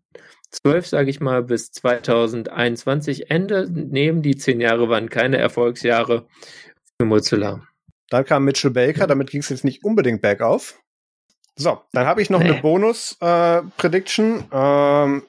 12, 0.62 0.86
sage 0.86 1.10
ich 1.10 1.20
mal, 1.20 1.42
bis 1.42 1.70
2021 1.72 3.30
Ende 3.30 3.68
nehmen. 3.70 4.22
Die 4.22 4.36
zehn 4.36 4.60
Jahre 4.60 4.88
waren 4.88 5.08
keine 5.08 5.38
Erfolgsjahre 5.38 6.26
für 6.98 7.06
Mozilla. 7.06 7.62
Dann 8.10 8.24
kam 8.24 8.44
Mitchell 8.44 8.70
Baker, 8.70 9.06
damit 9.06 9.30
ging 9.30 9.40
es 9.40 9.48
jetzt 9.48 9.64
nicht 9.64 9.84
unbedingt 9.84 10.22
bergauf. 10.22 10.80
So, 11.56 11.80
dann 11.92 12.06
habe 12.06 12.22
ich 12.22 12.30
noch 12.30 12.40
nee. 12.40 12.50
eine 12.50 12.60
Bonus-Prediction, 12.60 14.44
äh, 14.52 15.04
ähm, 15.04 15.22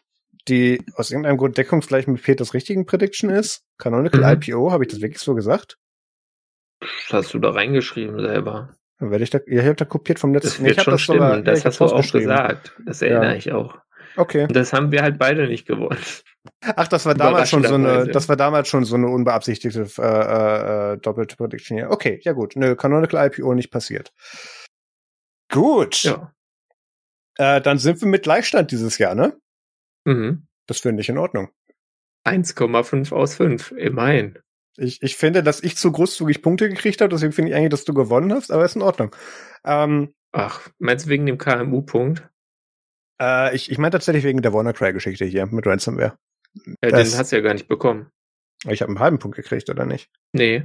die 0.47 0.83
aus 0.95 1.11
irgendeinem 1.11 1.37
Grund 1.37 1.57
deckungsgleich 1.57 2.07
mit 2.07 2.21
Peters 2.21 2.53
richtigen 2.53 2.85
Prediction 2.85 3.29
ist. 3.29 3.63
Canonical 3.77 4.21
mhm. 4.21 4.41
IPO, 4.41 4.71
habe 4.71 4.83
ich 4.83 4.91
das 4.91 5.01
wirklich 5.01 5.21
so 5.21 5.35
gesagt? 5.35 5.77
Das 6.79 7.13
hast 7.13 7.33
du 7.33 7.39
da 7.39 7.51
reingeschrieben 7.51 8.19
selber. 8.19 8.75
Dann 8.99 9.11
werde 9.11 9.23
ich 9.23 9.29
da, 9.29 9.39
ich 9.45 9.59
habe 9.59 9.75
da 9.75 9.85
kopiert 9.85 10.19
vom 10.19 10.33
letzten. 10.33 10.49
Das 10.49 10.59
wird 10.63 10.77
nee, 10.77 10.83
schon 10.83 10.91
das 10.91 11.01
stimmen, 11.01 11.19
sogar, 11.19 11.41
das 11.41 11.59
ja, 11.59 11.65
hast 11.65 11.79
du 11.79 11.85
auch 11.85 12.11
gesagt. 12.11 12.73
Das 12.85 13.01
erinnere 13.01 13.31
ja. 13.31 13.35
ich 13.35 13.51
auch. 13.51 13.77
Okay. 14.18 14.44
Und 14.44 14.56
das 14.56 14.73
haben 14.73 14.91
wir 14.91 15.03
halt 15.03 15.18
beide 15.18 15.48
nicht 15.48 15.68
gewonnen. 15.68 15.99
Ach, 16.61 16.88
das 16.88 17.06
war 17.06 17.14
damals 17.14 17.49
schon 17.49 17.64
so 17.64 17.76
eine, 17.76 18.07
das 18.07 18.27
war 18.27 18.35
damals 18.35 18.68
schon 18.68 18.84
so 18.84 18.95
eine 18.95 19.07
unbeabsichtigte 19.07 19.88
äh, 19.99 20.94
äh, 20.94 20.98
doppelte 20.98 21.35
Prediction 21.35 21.77
hier. 21.77 21.91
Okay, 21.91 22.19
ja 22.23 22.34
gut. 22.34 22.56
Nö, 22.56 22.76
Canonical 22.76 23.27
IPO 23.27 23.53
nicht 23.53 23.69
passiert. 23.69 24.11
Gut. 25.52 26.03
Ja. 26.03 26.34
Äh, 27.38 27.61
dann 27.61 27.77
sind 27.77 28.02
wir 28.02 28.07
mit 28.07 28.23
Gleichstand 28.23 28.72
dieses 28.72 28.98
Jahr, 28.98 29.14
ne? 29.14 29.38
Mhm. 30.06 30.48
Das 30.65 30.80
finde 30.80 31.02
ich 31.02 31.10
in 31.10 31.18
Ordnung. 31.18 31.49
1,5 32.26 33.14
aus 33.14 33.35
5, 33.35 33.72
immerhin. 33.72 34.39
Ich, 34.77 35.02
ich 35.02 35.15
finde, 35.15 35.44
dass 35.44 35.64
ich 35.64 35.77
zu 35.77 35.91
großzügig 35.91 36.41
Punkte 36.41 36.69
gekriegt 36.69 37.02
habe, 37.02 37.10
deswegen 37.10 37.34
finde 37.34 37.52
ich 37.52 37.56
eigentlich, 37.56 37.72
dass 37.72 37.85
du 37.85 37.94
gewonnen 37.94 38.34
hast, 38.34 38.52
aber 38.52 38.65
ist 38.65 38.76
in 38.76 38.81
Ordnung. 38.81 39.15
Ähm, 39.64 40.14
Ach, 40.31 40.69
meinst 40.77 41.06
du 41.06 41.10
wegen 41.10 41.26
dem 41.26 41.38
KMU-Punkt? 41.38 42.30
Äh, 43.22 43.56
ich 43.56 43.72
ich 43.72 43.77
meine 43.77 43.91
tatsächlich 43.91 44.23
wegen 44.23 44.41
der 44.41 44.53
WannaCry-Geschichte 44.53 45.26
hier 45.26 45.45
mit 45.48 45.65
Ransomware. 45.65 46.18
Ja, 46.84 46.89
Das- 46.89 47.11
den 47.11 47.19
hast 47.19 47.31
du 47.31 47.35
ja 47.38 47.41
gar 47.41 47.53
nicht 47.53 47.68
bekommen. 47.68 48.11
Ich 48.68 48.81
habe 48.81 48.89
einen 48.89 48.99
halben 48.99 49.19
Punkt 49.19 49.38
gekriegt, 49.38 49.69
oder 49.69 49.85
nicht? 49.85 50.10
Nee. 50.34 50.64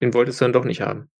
Den 0.00 0.14
wolltest 0.14 0.40
du 0.40 0.44
dann 0.44 0.52
doch 0.52 0.64
nicht 0.64 0.80
haben. 0.80 1.10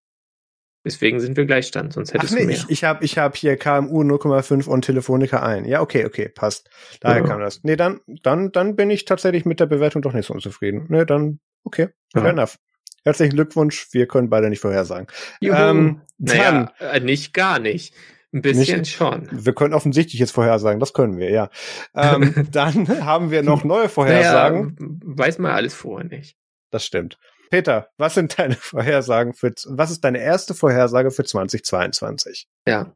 Deswegen 0.87 1.19
sind 1.19 1.37
wir 1.39 1.47
Gleichstand, 1.47 1.95
sonst 1.95 2.11
Ach 2.11 2.15
hättest 2.17 2.35
nee, 2.35 2.41
du 2.43 2.47
mehr. 2.49 2.57
ich, 2.57 2.69
ich 2.69 2.85
habe 2.85 3.03
ich 3.05 3.17
hab 3.17 3.37
hier 3.37 3.57
KMU 3.57 4.03
0,5 4.03 4.67
und 4.69 4.83
Telefonica 4.85 5.43
ein. 5.43 5.65
Ja, 5.65 5.81
okay, 5.81 6.05
okay, 6.05 6.29
passt. 6.29 6.69
Daher 7.01 7.23
Ja. 7.23 7.27
kam 7.27 7.41
das. 7.41 7.65
Nee, 7.65 7.77
dann, 7.77 8.01
dann, 8.23 8.53
dann 8.53 8.77
bin 8.77 8.91
ich 8.91 9.07
tatsächlich 9.07 9.47
mit 9.47 9.61
der 9.61 9.67
Bewertung 9.67 10.03
doch 10.03 10.13
nicht 10.13 10.27
so 10.27 10.35
unzufrieden. 10.35 10.85
Nee, 10.91 11.07
dann, 11.07 11.41
okay, 11.65 11.89
fair 12.13 12.23
Ja. 12.25 12.29
enough. 12.31 12.59
Herzlichen 13.03 13.33
Glückwunsch, 13.35 13.89
wir 13.93 14.07
können 14.07 14.29
beide 14.29 14.51
nicht 14.51 14.61
vorhersagen. 14.61 15.07
Juhu. 15.41 15.57
Ähm, 15.57 16.03
naja, 16.19 16.71
äh, 16.81 17.01
nicht 17.01 17.33
gar 17.33 17.59
nicht. 17.59 17.95
Ein 18.35 18.43
bisschen 18.43 18.81
Nicht- 18.81 18.91
schon. 18.93 19.29
Wir 19.31 19.55
können 19.55 19.75
offensichtlich 19.75 20.19
jetzt 20.19 20.33
vorhersagen, 20.33 20.81
das 20.81 20.93
können 20.93 21.19
wir, 21.19 21.31
ja. 21.31 21.51
Ähm, 21.95 22.35
dann 22.51 23.05
haben 23.07 23.31
wir 23.31 23.45
noch 23.45 23.63
neue 23.63 23.89
Vorhersagen. 23.89 24.77
Naja, 24.79 25.17
weiß 25.19 25.39
man 25.39 25.53
alles 25.53 25.73
vorher 25.73 26.09
nicht. 26.09 26.37
Das 26.71 26.85
stimmt. 26.85 27.17
Peter, 27.51 27.91
was 27.97 28.15
sind 28.15 28.37
deine 28.37 28.55
Vorhersagen 28.61 29.35
für, 29.35 29.55
was 29.67 29.93
ist 29.93 30.03
deine 30.03 30.19
erste 30.19 30.55
Vorhersage 30.55 31.13
für 31.13 31.25
2022? 31.25 32.49
Ja. 32.67 32.93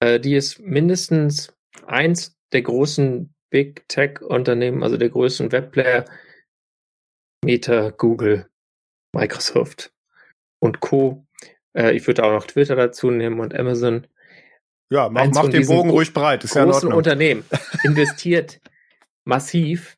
Äh, 0.00 0.18
die 0.18 0.34
ist 0.34 0.58
mindestens 0.58 1.54
eins 1.86 2.36
der 2.52 2.62
großen 2.62 3.32
Big 3.50 3.88
Tech-Unternehmen, 3.88 4.82
also 4.82 4.96
der 4.96 5.10
größten 5.10 5.52
Webplayer, 5.52 6.06
Meta, 7.44 7.90
Google, 7.90 8.48
Microsoft 9.14 9.92
und 10.60 10.80
Co. 10.80 11.24
Äh, 11.76 11.92
ich 11.94 12.04
würde 12.08 12.24
auch 12.24 12.32
noch 12.32 12.46
Twitter 12.48 12.74
dazu 12.74 13.12
nehmen 13.12 13.38
und 13.38 13.54
Amazon. 13.54 14.08
Ja, 14.90 15.08
mach, 15.08 15.26
mach 15.32 15.48
den 15.48 15.66
Bogen 15.66 15.90
ruhig 15.90 16.12
breit, 16.12 16.44
ist 16.44 16.54
ja 16.54 16.62
in 16.62 16.70
großen. 16.70 16.92
Unternehmen 16.92 17.44
investiert 17.84 18.60
massiv 19.24 19.96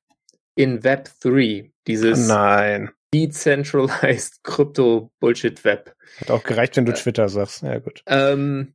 in 0.57 0.83
Web 0.83 1.11
3, 1.21 1.71
dieses 1.87 2.27
Nein. 2.27 2.91
Decentralized 3.15 4.41
Crypto 4.45 5.11
Bullshit 5.21 5.63
Web. 5.65 5.95
Hat 6.21 6.31
auch 6.31 6.43
gereicht, 6.43 6.77
wenn 6.77 6.85
du 6.87 6.93
Äh. 6.93 6.97
Twitter 6.97 7.29
sagst. 7.29 7.63
Ja, 7.63 7.79
gut. 7.79 8.03
Ähm, 8.07 8.75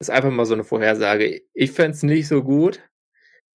ist 0.00 0.10
einfach 0.10 0.30
mal 0.30 0.46
so 0.46 0.54
eine 0.54 0.64
Vorhersage. 0.64 1.42
Ich 1.54 1.72
fände 1.72 1.92
es 1.96 2.02
nicht 2.02 2.28
so 2.28 2.42
gut, 2.42 2.80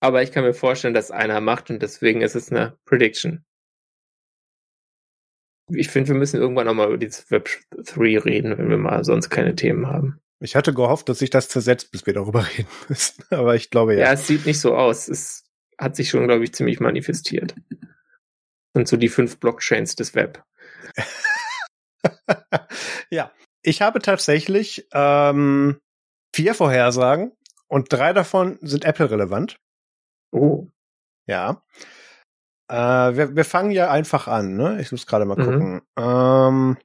aber 0.02 0.23
ich 0.23 0.31
kann 0.31 0.44
mir 0.44 0.53
vorstellen, 0.53 0.94
dass 0.94 1.11
einer 1.11 1.40
macht 1.40 1.69
und 1.69 1.81
deswegen 1.81 2.22
ist 2.22 2.35
es 2.35 2.52
eine 2.52 2.77
Prediction. 2.85 3.45
Ich 5.69 5.88
finde, 5.90 6.10
wir 6.10 6.15
müssen 6.15 6.41
irgendwann 6.41 6.65
nochmal 6.68 6.88
über 6.88 6.98
dieses 6.98 7.31
Web 7.31 7.49
3 7.72 8.19
reden, 8.19 8.57
wenn 8.57 8.69
wir 8.69 8.77
mal 8.77 9.03
sonst 9.06 9.30
keine 9.30 9.56
Themen 9.56 9.88
haben. 9.88 10.19
Ich 10.44 10.56
hatte 10.56 10.74
gehofft, 10.74 11.07
dass 11.10 11.20
sich 11.20 11.30
das 11.30 11.48
zersetzt, 11.49 11.91
bis 11.91 12.06
wir 12.06 12.14
darüber 12.14 12.45
reden 12.57 12.68
müssen. 12.90 13.24
Aber 13.30 13.56
ich 13.56 13.70
glaube 13.70 13.94
Ja, 13.95 13.99
ja. 14.07 14.14
es 14.14 14.28
sieht 14.28 14.45
nicht 14.45 14.60
so 14.60 14.76
aus. 14.76 15.07
Es 15.07 15.45
hat 15.80 15.95
sich 15.95 16.10
schon, 16.10 16.28
glaube 16.28 16.44
ich, 16.44 16.53
ziemlich 16.53 16.80
manifestiert. 16.80 17.56
sind 18.76 18.88
so 18.88 18.98
die 18.98 19.10
fünf 19.10 19.40
Blockchains 19.40 19.95
des 19.95 20.14
Web. 20.15 20.44
Ja. 23.10 23.32
Ich 23.61 23.82
habe 23.82 23.99
tatsächlich 23.99 24.88
ähm, 24.94 25.80
vier 26.36 26.53
Vorhersagen 26.53 27.32
und 27.68 27.94
drei 27.94 28.11
davon 28.11 28.57
sind 28.61 28.84
Apple-relevant. 28.86 29.57
Oh. 30.32 30.68
Ja. 31.28 31.64
Äh, 32.70 32.76
wir, 32.76 33.36
wir 33.36 33.45
fangen 33.45 33.72
ja 33.72 33.90
einfach 33.90 34.28
an, 34.28 34.56
ne? 34.56 34.82
Ich 34.82 34.91
muss 34.91 35.06
gerade 35.06 35.26
mal 35.26 35.38
Mhm. 35.38 35.44
gucken. 35.45 35.82
Ähm, 35.98 36.78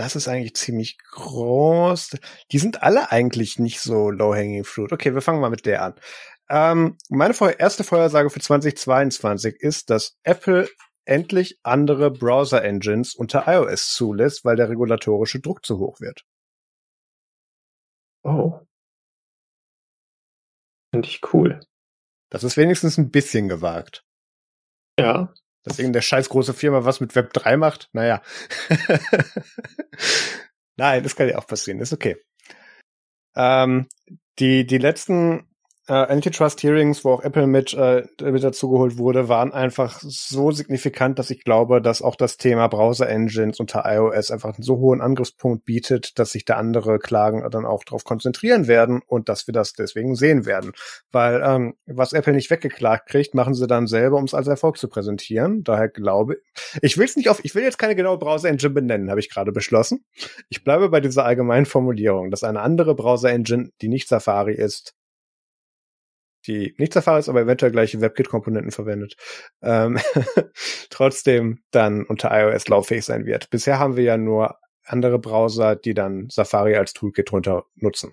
das 0.00 0.16
ist 0.16 0.28
eigentlich 0.28 0.54
ziemlich 0.56 0.96
groß. 1.10 2.16
Die 2.52 2.58
sind 2.58 2.82
alle 2.82 3.12
eigentlich 3.12 3.58
nicht 3.58 3.82
so 3.82 4.10
low-hanging 4.10 4.64
fruit. 4.64 4.92
Okay, 4.92 5.12
wir 5.12 5.20
fangen 5.20 5.42
mal 5.42 5.50
mit 5.50 5.66
der 5.66 5.82
an. 5.82 5.94
Ähm, 6.48 6.96
meine 7.10 7.34
erste 7.58 7.84
Vorhersage 7.84 8.30
für 8.30 8.40
2022 8.40 9.56
ist, 9.60 9.90
dass 9.90 10.16
Apple 10.22 10.70
endlich 11.04 11.58
andere 11.64 12.10
Browser-Engines 12.10 13.14
unter 13.14 13.44
iOS 13.46 13.92
zulässt, 13.94 14.42
weil 14.46 14.56
der 14.56 14.70
regulatorische 14.70 15.40
Druck 15.40 15.66
zu 15.66 15.78
hoch 15.78 16.00
wird. 16.00 16.24
Oh. 18.22 18.60
Finde 20.94 21.08
ich 21.08 21.20
cool. 21.34 21.60
Das 22.30 22.42
ist 22.42 22.56
wenigstens 22.56 22.96
ein 22.96 23.10
bisschen 23.10 23.50
gewagt. 23.50 24.02
Ja. 24.98 25.34
Dass 25.62 25.78
irgendeine 25.78 26.02
scheiß 26.02 26.28
große 26.28 26.54
Firma 26.54 26.84
was 26.84 27.00
mit 27.00 27.14
Web 27.14 27.32
3 27.32 27.56
macht, 27.56 27.90
naja. 27.92 28.22
Nein, 30.76 31.02
das 31.02 31.16
kann 31.16 31.28
ja 31.28 31.38
auch 31.38 31.46
passieren, 31.46 31.80
ist 31.80 31.92
okay. 31.92 32.16
Ähm, 33.36 33.86
die, 34.38 34.66
die 34.66 34.78
letzten 34.78 35.49
äh, 35.90 35.92
Antitrust-Hearings, 35.92 37.04
wo 37.04 37.10
auch 37.10 37.22
Apple 37.22 37.48
mit, 37.48 37.74
äh, 37.74 38.04
mit 38.22 38.44
dazugeholt 38.44 38.96
wurde, 38.96 39.28
waren 39.28 39.52
einfach 39.52 39.98
so 40.00 40.52
signifikant, 40.52 41.18
dass 41.18 41.30
ich 41.30 41.42
glaube, 41.42 41.82
dass 41.82 42.00
auch 42.00 42.14
das 42.14 42.36
Thema 42.36 42.68
Browser-Engines 42.68 43.58
unter 43.58 43.82
iOS 43.84 44.30
einfach 44.30 44.54
einen 44.54 44.62
so 44.62 44.78
hohen 44.78 45.00
Angriffspunkt 45.00 45.64
bietet, 45.64 46.16
dass 46.20 46.30
sich 46.30 46.44
da 46.44 46.54
andere 46.54 47.00
Klagen 47.00 47.44
dann 47.50 47.66
auch 47.66 47.82
darauf 47.82 48.04
konzentrieren 48.04 48.68
werden 48.68 49.02
und 49.04 49.28
dass 49.28 49.48
wir 49.48 49.52
das 49.52 49.72
deswegen 49.72 50.14
sehen 50.14 50.46
werden. 50.46 50.70
Weil 51.10 51.42
ähm, 51.44 51.74
was 51.86 52.12
Apple 52.12 52.34
nicht 52.34 52.50
weggeklagt 52.50 53.08
kriegt, 53.08 53.34
machen 53.34 53.54
sie 53.54 53.66
dann 53.66 53.88
selber, 53.88 54.18
um 54.18 54.24
es 54.24 54.34
als 54.34 54.46
Erfolg 54.46 54.78
zu 54.78 54.88
präsentieren. 54.88 55.64
Daher 55.64 55.88
glaube 55.88 56.36
ich, 56.82 56.98
will 56.98 57.06
es 57.06 57.16
nicht 57.16 57.28
auf, 57.28 57.44
ich 57.44 57.56
will 57.56 57.64
jetzt 57.64 57.78
keine 57.78 57.96
genaue 57.96 58.18
Browser-Engine 58.18 58.72
benennen, 58.72 59.10
habe 59.10 59.18
ich 59.18 59.28
gerade 59.28 59.50
beschlossen. 59.50 60.04
Ich 60.50 60.62
bleibe 60.62 60.88
bei 60.88 61.00
dieser 61.00 61.24
allgemeinen 61.24 61.66
Formulierung, 61.66 62.30
dass 62.30 62.44
eine 62.44 62.60
andere 62.60 62.94
Browser-Engine, 62.94 63.70
die 63.80 63.88
nicht 63.88 64.06
Safari 64.06 64.54
ist, 64.54 64.94
die 66.46 66.74
nicht 66.78 66.92
Safari 66.92 67.20
ist, 67.20 67.28
aber 67.28 67.42
eventuell 67.42 67.72
gleiche 67.72 68.00
WebKit-Komponenten 68.00 68.72
verwendet, 68.72 69.16
ähm, 69.62 69.98
trotzdem 70.90 71.62
dann 71.70 72.04
unter 72.04 72.30
iOS 72.32 72.68
lauffähig 72.68 73.04
sein 73.04 73.26
wird. 73.26 73.50
Bisher 73.50 73.78
haben 73.78 73.96
wir 73.96 74.04
ja 74.04 74.16
nur 74.16 74.56
andere 74.84 75.18
Browser, 75.18 75.76
die 75.76 75.94
dann 75.94 76.28
Safari 76.30 76.76
als 76.76 76.92
Toolkit 76.92 77.30
drunter 77.30 77.64
nutzen. 77.76 78.12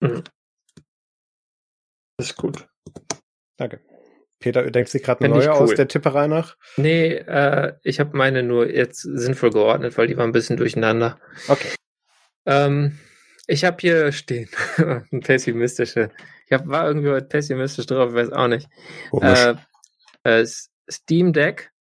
Das 0.00 0.22
ist 2.18 2.36
gut. 2.36 2.68
Danke. 3.56 3.80
Peter, 4.38 4.62
du 4.62 4.70
denkst 4.70 4.92
dir 4.92 5.00
gerade 5.00 5.22
eine 5.24 5.34
neue 5.34 5.48
cool. 5.48 5.56
aus 5.56 5.74
der 5.74 5.86
Tipperei 5.86 6.26
nach? 6.26 6.56
Nee, 6.76 7.12
äh, 7.12 7.74
ich 7.82 8.00
habe 8.00 8.16
meine 8.16 8.42
nur 8.42 8.70
jetzt 8.70 9.02
sinnvoll 9.02 9.50
geordnet, 9.50 9.98
weil 9.98 10.06
die 10.06 10.16
war 10.16 10.24
ein 10.24 10.32
bisschen 10.32 10.56
durcheinander. 10.56 11.18
Okay. 11.48 11.68
Ähm, 12.46 12.98
ich 13.50 13.64
habe 13.64 13.76
hier 13.80 14.12
stehen, 14.12 14.48
ein 14.78 15.20
pessimistische. 15.20 16.10
Ich 16.46 16.52
hab, 16.52 16.66
war 16.68 16.86
irgendwie 16.86 17.10
heute 17.10 17.26
pessimistisch 17.26 17.86
drauf, 17.86 18.10
ich 18.10 18.14
weiß 18.14 18.32
auch 18.32 18.48
nicht. 18.48 18.68
Äh, 19.20 19.54
äh, 20.24 20.46
Steam 20.90 21.32
Deck 21.32 21.72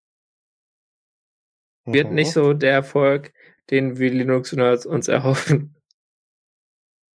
wird 1.85 2.09
Mhm. 2.09 2.15
nicht 2.15 2.31
so 2.31 2.53
der 2.53 2.73
Erfolg, 2.73 3.33
den 3.69 3.97
wir 3.97 4.11
Linux-Nerds 4.11 4.85
uns 4.85 5.07
erhoffen. 5.07 5.75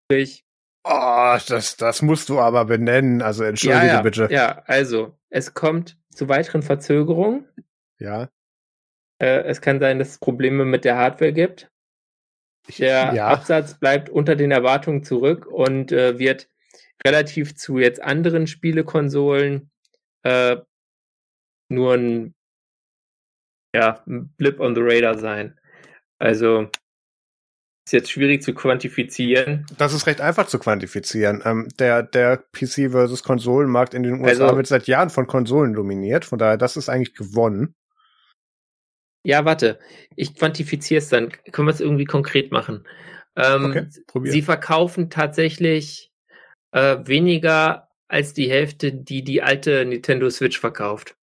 Ich, 0.09 0.43
Oh, 0.85 1.38
das, 1.47 1.77
das 1.77 2.01
musst 2.01 2.27
du 2.27 2.39
aber 2.39 2.65
benennen. 2.65 3.21
Also 3.21 3.43
entschuldige 3.45 3.88
ja, 3.88 3.93
ja, 3.93 4.01
bitte. 4.01 4.27
ja, 4.30 4.63
also, 4.65 5.17
es 5.30 5.53
kommt 5.53 5.97
zu 6.13 6.27
weiteren 6.27 6.61
Verzögerungen. 6.61 7.47
Ja. 7.99 8.30
Äh, 9.21 9.43
es 9.45 9.61
kann 9.61 9.80
sein, 9.80 9.99
dass 9.99 10.09
es 10.09 10.17
Probleme 10.19 10.65
mit 10.65 10.84
der 10.84 10.97
Hardware 10.97 11.31
gibt. 11.31 11.71
Der 12.80 13.14
ja. 13.14 13.27
Absatz 13.27 13.77
bleibt 13.77 14.10
unter 14.10 14.35
den 14.35 14.52
Erwartungen 14.52 15.03
zurück 15.03 15.45
und 15.45 15.91
äh, 15.91 16.18
wird 16.18 16.49
relativ 17.06 17.56
zu 17.56 17.77
jetzt 17.77 18.02
anderen 18.02 18.48
Spielekonsolen 18.48 19.69
äh, 20.23 20.57
nur 21.69 21.94
ein, 21.95 22.34
ja, 23.76 24.02
ein 24.07 24.30
Blip 24.38 24.60
on 24.60 24.76
the 24.76 24.81
Radar 24.84 25.18
sein. 25.18 25.60
Also 26.19 26.69
ist 27.85 27.91
jetzt 27.91 28.11
schwierig 28.11 28.41
zu 28.41 28.53
quantifizieren. 28.53 29.65
Das 29.77 29.94
ist 29.94 30.07
recht 30.07 30.22
einfach 30.22 30.48
zu 30.48 30.57
quantifizieren. 30.57 31.41
Ähm, 31.44 31.68
der, 31.80 32.02
der 32.02 32.38
PC 32.38 32.91
versus 32.91 33.23
Konsolenmarkt 33.23 33.94
in 33.94 34.03
den 34.03 34.22
USA 34.22 34.45
Also- 34.45 34.56
wird 34.56 34.68
seit 34.68 34.88
Jahren 34.88 35.10
von 35.10 35.27
Konsolen 35.27 35.73
dominiert. 35.73 36.23
Von 36.23 36.40
daher, 36.40 36.57
das 36.57 36.77
ist 36.77 36.88
eigentlich 36.88 37.14
gewonnen. 37.14 37.76
Ja, 39.24 39.45
warte, 39.45 39.80
ich 40.16 40.36
quantifiziere 40.36 41.00
es 41.00 41.10
dann. 41.10 41.30
Können 41.52 41.68
wir 41.68 41.74
es 41.74 41.82
irgendwie 41.82 42.06
konkret 42.06 42.52
machen? 42.52 42.86
Ähm, 43.36 43.66
Okay, 43.66 43.88
probier. 44.08 44.32
Sie 44.32 44.41
verkaufen 44.41 45.10
tatsächlich 45.10 46.12
äh, 46.72 46.98
weniger 47.06 47.90
als 48.08 48.34
die 48.34 48.50
Hälfte, 48.50 48.94
die 48.94 49.24
die 49.24 49.41
alte 49.41 49.86
Nintendo 49.86 50.30
Switch 50.30 50.60
verkauft. 50.60 51.16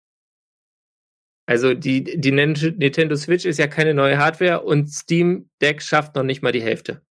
Also 1.47 1.75
die, 1.75 2.05
die 2.05 2.33
Nin- 2.33 2.77
Nintendo 2.79 3.17
Switch 3.17 3.45
ist 3.45 3.59
ja 3.59 3.67
keine 3.67 3.93
neue 3.93 4.19
Hardware 4.19 4.63
und 4.63 4.89
Steam 4.89 5.51
Deck 5.61 5.83
schafft 5.83 6.15
noch 6.15 6.23
nicht 6.23 6.43
mal 6.43 6.53
die 6.53 6.63
Hälfte. 6.63 7.03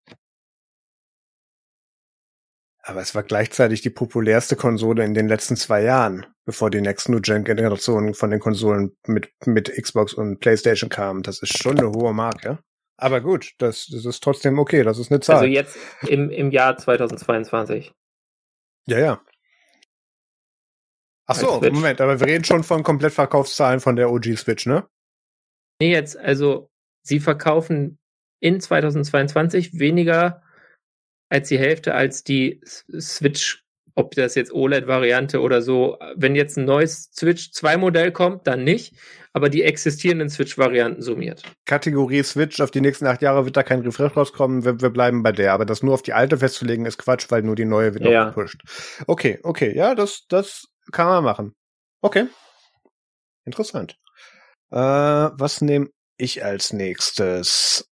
Aber 2.90 3.02
es 3.02 3.14
war 3.14 3.22
gleichzeitig 3.22 3.82
die 3.82 3.92
populärste 3.92 4.56
Konsole 4.56 5.06
in 5.06 5.14
den 5.14 5.28
letzten 5.28 5.56
zwei 5.56 5.84
Jahren, 5.84 6.26
bevor 6.44 6.72
die 6.72 6.82
nächsten 6.82 7.12
New-Gen-Generationen 7.12 8.16
von 8.16 8.32
den 8.32 8.40
Konsolen 8.40 8.98
mit, 9.06 9.32
mit 9.46 9.72
Xbox 9.72 10.16
und 10.16 10.40
PlayStation 10.40 10.90
kamen. 10.90 11.22
Das 11.22 11.44
ist 11.44 11.56
schon 11.56 11.78
eine 11.78 11.92
hohe 11.92 12.16
Marke. 12.16 12.58
Aber 12.98 13.22
gut, 13.22 13.54
das, 13.60 13.86
das 13.92 14.06
ist 14.06 14.24
trotzdem 14.24 14.58
okay, 14.58 14.82
das 14.82 14.98
ist 14.98 15.12
eine 15.12 15.20
Zahl. 15.20 15.36
Also 15.36 15.48
jetzt 15.48 15.78
im, 16.08 16.32
im 16.32 16.50
Jahr 16.50 16.78
2022. 16.78 17.94
Ja, 18.88 18.98
ja. 18.98 19.22
Ach 21.28 21.36
so, 21.36 21.62
Moment, 21.62 22.02
aber 22.02 22.20
wir 22.20 22.26
reden 22.26 22.44
schon 22.44 22.64
von 22.64 22.82
Komplettverkaufszahlen 22.82 23.82
von 23.82 23.98
der 23.98 24.10
OG 24.10 24.36
Switch, 24.36 24.66
ne? 24.66 24.88
Nee, 25.80 25.92
jetzt, 25.92 26.18
also 26.18 26.72
sie 27.04 27.20
verkaufen 27.20 28.00
in 28.40 28.60
2022 28.60 29.78
weniger 29.78 30.42
als 31.30 31.48
die 31.50 31.60
Hälfte 31.60 31.94
als 31.94 32.24
die 32.24 32.62
Switch, 33.00 33.64
ob 33.96 34.16
das 34.16 34.36
jetzt 34.36 34.52
OLED-Variante 34.54 35.42
oder 35.42 35.62
so. 35.62 35.98
Wenn 36.16 36.36
jetzt 36.36 36.58
ein 36.58 36.66
neues 36.66 37.10
Switch 37.14 37.52
2 37.52 37.78
Modell 37.78 38.12
kommt, 38.12 38.48
dann 38.48 38.64
nicht, 38.64 38.96
aber 39.34 39.50
die 39.50 39.64
existierenden 39.64 40.30
Switch-Varianten 40.30 41.02
summiert. 41.02 41.44
Kategorie 41.66 42.24
Switch, 42.24 42.60
auf 42.62 42.72
die 42.72 42.82
nächsten 42.82 43.06
acht 43.08 43.22
Jahre 43.22 43.46
wird 43.46 43.58
da 43.58 43.64
kein 43.64 43.82
Refresh 43.82 44.16
rauskommen, 44.16 44.64
wir, 44.66 44.82
wir 44.82 44.90
bleiben 44.90 45.22
bei 45.22 45.32
der, 45.32 45.54
aber 45.54 45.66
das 45.66 45.84
nur 45.84 45.94
auf 45.94 46.02
die 46.02 46.14
alte 46.14 46.38
festzulegen 46.38 46.86
ist 46.86 46.98
Quatsch, 46.98 47.26
weil 47.30 47.44
nur 47.44 47.56
die 47.56 47.66
neue 47.66 47.94
wird 47.94 48.06
Ja. 48.06 48.26
noch 48.26 48.36
gepusht. 48.36 48.62
Okay, 49.08 49.40
okay, 49.44 49.76
ja, 49.76 49.96
das, 49.96 50.26
das 50.30 50.66
kann 50.92 51.08
man 51.08 51.24
machen. 51.24 51.54
Okay. 52.02 52.28
Interessant. 53.46 53.98
Äh, 54.72 54.78
was 54.78 55.62
nehme 55.62 55.90
ich 56.18 56.44
als 56.44 56.74
nächstes? 56.74 57.90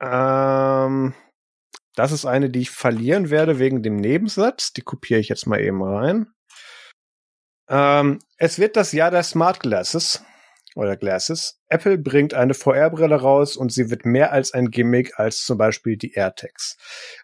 Ähm, 0.00 1.14
das 1.98 2.12
ist 2.12 2.26
eine, 2.26 2.48
die 2.48 2.60
ich 2.60 2.70
verlieren 2.70 3.28
werde 3.28 3.58
wegen 3.58 3.82
dem 3.82 3.96
Nebensatz. 3.96 4.72
Die 4.72 4.82
kopiere 4.82 5.18
ich 5.18 5.28
jetzt 5.28 5.46
mal 5.46 5.60
eben 5.60 5.82
rein. 5.82 6.28
Ähm, 7.68 8.20
es 8.36 8.60
wird 8.60 8.76
das 8.76 8.92
Jahr 8.92 9.10
der 9.10 9.24
Smart 9.24 9.58
Glasses 9.58 10.22
oder 10.76 10.96
Glasses. 10.96 11.60
Apple 11.66 11.98
bringt 11.98 12.34
eine 12.34 12.54
VR-Brille 12.54 13.16
raus 13.16 13.56
und 13.56 13.72
sie 13.72 13.90
wird 13.90 14.06
mehr 14.06 14.30
als 14.30 14.54
ein 14.54 14.70
Gimmick 14.70 15.18
als 15.18 15.44
zum 15.44 15.58
Beispiel 15.58 15.96
die 15.96 16.12
AirTags. 16.12 16.76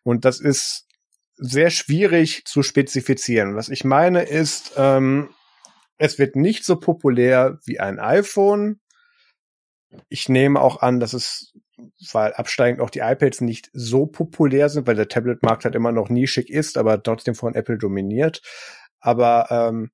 Und 0.02 0.24
das 0.24 0.40
ist 0.40 0.88
sehr 1.36 1.70
schwierig 1.70 2.44
zu 2.44 2.64
spezifizieren. 2.64 3.54
Was 3.54 3.68
ich 3.68 3.84
meine 3.84 4.24
ist, 4.24 4.72
ähm, 4.76 5.32
es 5.98 6.18
wird 6.18 6.34
nicht 6.34 6.64
so 6.64 6.80
populär 6.80 7.60
wie 7.64 7.78
ein 7.78 8.00
iPhone. 8.00 8.80
Ich 10.08 10.28
nehme 10.28 10.60
auch 10.60 10.82
an, 10.82 10.98
dass 10.98 11.12
es, 11.12 11.52
weil 12.12 12.32
absteigend 12.34 12.80
auch 12.80 12.90
die 12.90 13.00
iPads 13.00 13.40
nicht 13.40 13.70
so 13.72 14.06
populär 14.06 14.68
sind, 14.68 14.86
weil 14.86 14.94
der 14.94 15.08
Tablet-Markt 15.08 15.64
halt 15.64 15.74
immer 15.74 15.92
noch 15.92 16.08
nischig 16.08 16.50
ist, 16.50 16.78
aber 16.78 17.02
trotzdem 17.02 17.34
von 17.34 17.54
Apple 17.54 17.78
dominiert. 17.78 18.42
Aber 19.00 19.46
ähm, 19.50 19.90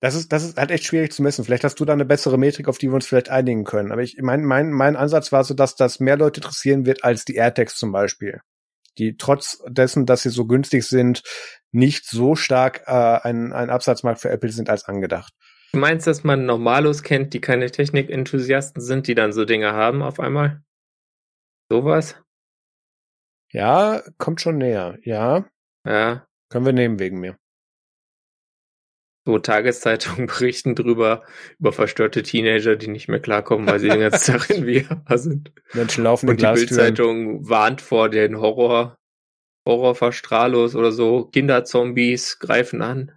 das 0.00 0.14
ist, 0.14 0.32
das 0.32 0.44
ist 0.44 0.58
halt 0.58 0.70
echt 0.70 0.84
schwierig 0.84 1.12
zu 1.12 1.22
messen. 1.22 1.44
Vielleicht 1.44 1.64
hast 1.64 1.80
du 1.80 1.84
da 1.84 1.94
eine 1.94 2.04
bessere 2.04 2.38
Metrik, 2.38 2.68
auf 2.68 2.78
die 2.78 2.88
wir 2.88 2.94
uns 2.94 3.06
vielleicht 3.06 3.30
einigen 3.30 3.64
können. 3.64 3.90
Aber 3.90 4.02
ich, 4.02 4.18
mein, 4.20 4.44
mein, 4.44 4.70
mein 4.70 4.96
Ansatz 4.96 5.32
war 5.32 5.44
so, 5.44 5.54
dass 5.54 5.76
das 5.76 5.98
mehr 5.98 6.16
Leute 6.16 6.40
interessieren 6.40 6.84
wird 6.84 7.04
als 7.04 7.24
die 7.24 7.36
AirTags 7.36 7.76
zum 7.76 7.90
Beispiel. 7.90 8.40
Die 8.98 9.16
trotz 9.16 9.62
dessen, 9.66 10.06
dass 10.06 10.22
sie 10.22 10.30
so 10.30 10.46
günstig 10.46 10.84
sind, 10.84 11.22
nicht 11.72 12.06
so 12.06 12.36
stark 12.36 12.82
äh, 12.86 12.92
ein, 12.92 13.52
ein 13.52 13.70
Absatzmarkt 13.70 14.20
für 14.20 14.30
Apple 14.30 14.50
sind 14.50 14.68
als 14.68 14.84
angedacht. 14.84 15.32
Du 15.72 15.78
meinst, 15.78 16.06
dass 16.06 16.22
man 16.22 16.44
Normalos 16.44 17.02
kennt, 17.02 17.34
die 17.34 17.40
keine 17.40 17.70
Technik-Enthusiasten 17.70 18.82
sind, 18.82 19.08
die 19.08 19.14
dann 19.14 19.32
so 19.32 19.44
Dinge 19.44 19.72
haben 19.72 20.02
auf 20.02 20.20
einmal? 20.20 20.63
Sowas? 21.70 22.16
Ja, 23.52 24.02
kommt 24.18 24.40
schon 24.40 24.58
näher. 24.58 24.98
Ja, 25.02 25.46
Ja. 25.86 26.26
können 26.50 26.66
wir 26.66 26.72
nehmen 26.72 26.98
wegen 26.98 27.20
mir. 27.20 27.36
So 29.26 29.38
Tageszeitungen 29.38 30.26
berichten 30.26 30.74
drüber, 30.74 31.24
über 31.58 31.72
verstörte 31.72 32.22
Teenager, 32.22 32.76
die 32.76 32.88
nicht 32.88 33.08
mehr 33.08 33.20
klarkommen, 33.20 33.66
weil 33.66 33.80
sie 33.80 33.88
den 33.88 34.00
ganzen 34.00 34.32
Tag 34.38 34.50
in 34.50 34.64
VR 35.08 35.18
sind. 35.18 35.52
Menschen 35.72 36.04
laufen 36.04 36.28
Und 36.28 36.40
die. 36.40 36.46
Bildzeitung 36.46 37.48
warnt 37.48 37.80
vor 37.80 38.10
den 38.10 38.38
Horror, 38.38 38.98
Horrorverstrahlos 39.66 40.74
oder 40.76 40.92
so. 40.92 41.24
Kinderzombies 41.26 42.38
greifen 42.38 42.82
an. 42.82 43.12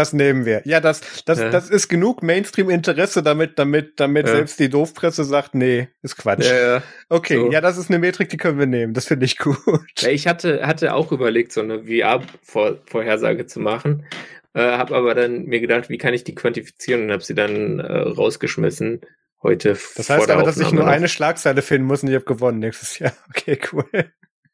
Das 0.00 0.14
nehmen 0.14 0.46
wir. 0.46 0.62
Ja, 0.64 0.80
das, 0.80 1.02
das, 1.26 1.40
Ja. 1.40 1.50
das 1.50 1.68
ist 1.68 1.88
genug 1.88 2.22
Mainstream-Interesse, 2.22 3.22
damit, 3.22 3.58
damit, 3.58 4.00
damit 4.00 4.26
Ja. 4.26 4.36
selbst 4.36 4.58
die 4.58 4.70
Doofpresse 4.70 5.24
sagt, 5.24 5.54
nee, 5.54 5.88
ist 6.00 6.16
Quatsch. 6.16 6.50
Äh, 6.50 6.80
okay, 7.10 7.36
so. 7.36 7.52
ja, 7.52 7.60
das 7.60 7.76
ist 7.76 7.90
eine 7.90 7.98
Metrik, 7.98 8.30
die 8.30 8.38
können 8.38 8.58
wir 8.58 8.64
nehmen. 8.66 8.94
Das 8.94 9.04
finde 9.04 9.26
ich 9.26 9.36
gut. 9.36 9.58
Ja, 9.98 10.08
ich 10.08 10.26
hatte, 10.26 10.66
hatte 10.66 10.94
auch 10.94 11.12
überlegt, 11.12 11.52
so 11.52 11.60
eine 11.60 11.84
VR-Vorhersage 11.84 13.44
zu 13.44 13.60
machen, 13.60 14.06
äh, 14.54 14.62
habe 14.62 14.96
aber 14.96 15.14
dann 15.14 15.44
mir 15.44 15.60
gedacht, 15.60 15.90
wie 15.90 15.98
kann 15.98 16.14
ich 16.14 16.24
die 16.24 16.34
quantifizieren 16.34 17.04
und 17.04 17.12
habe 17.12 17.22
sie 17.22 17.34
dann 17.34 17.78
äh, 17.80 17.92
rausgeschmissen 17.98 19.02
heute 19.42 19.76
Das 19.96 20.08
heißt 20.08 20.30
aber, 20.30 20.44
dass 20.44 20.56
ich 20.58 20.72
nur 20.72 20.84
noch. 20.84 20.90
eine 20.90 21.08
Schlagzeile 21.08 21.60
finden 21.60 21.86
muss 21.86 22.02
und 22.02 22.08
ich 22.08 22.14
habe 22.14 22.24
gewonnen 22.24 22.58
nächstes 22.60 22.98
Jahr. 22.98 23.12
Okay, 23.28 23.58
cool. 23.72 23.84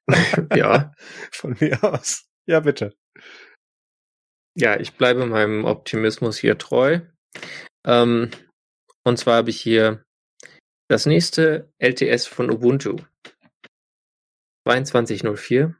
Ja, 0.57 0.93
Von 1.31 1.57
mir 1.61 1.79
aus. 1.85 2.25
Ja, 2.47 2.59
bitte. 2.61 2.95
Ja, 4.57 4.81
ich 4.81 4.95
bleibe 4.95 5.27
meinem 5.27 5.65
Optimismus 5.65 6.39
hier 6.39 6.57
treu. 6.57 7.01
Ähm, 7.87 8.31
und 9.05 9.19
zwar 9.19 9.37
habe 9.37 9.51
ich 9.51 9.61
hier 9.61 10.03
das 10.89 11.05
nächste 11.05 11.71
LTS 11.79 12.27
von 12.27 12.51
Ubuntu. 12.51 12.97
2204 14.67 15.77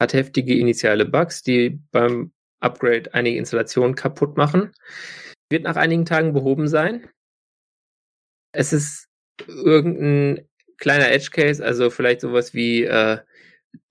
hat 0.00 0.12
heftige 0.12 0.58
initiale 0.58 1.06
Bugs, 1.06 1.42
die 1.42 1.80
beim 1.92 2.32
Upgrade 2.60 3.14
einige 3.14 3.38
Installationen 3.38 3.94
kaputt 3.94 4.36
machen. 4.36 4.72
Wird 5.50 5.62
nach 5.62 5.76
einigen 5.76 6.04
Tagen 6.04 6.32
behoben 6.32 6.68
sein. 6.68 7.08
Es 8.52 8.72
ist 8.72 9.06
irgendein 9.46 10.48
kleiner 10.78 11.10
Edge 11.10 11.30
Case, 11.30 11.64
also 11.64 11.90
vielleicht 11.90 12.20
sowas 12.22 12.54
wie 12.54 12.84
äh, 12.84 13.18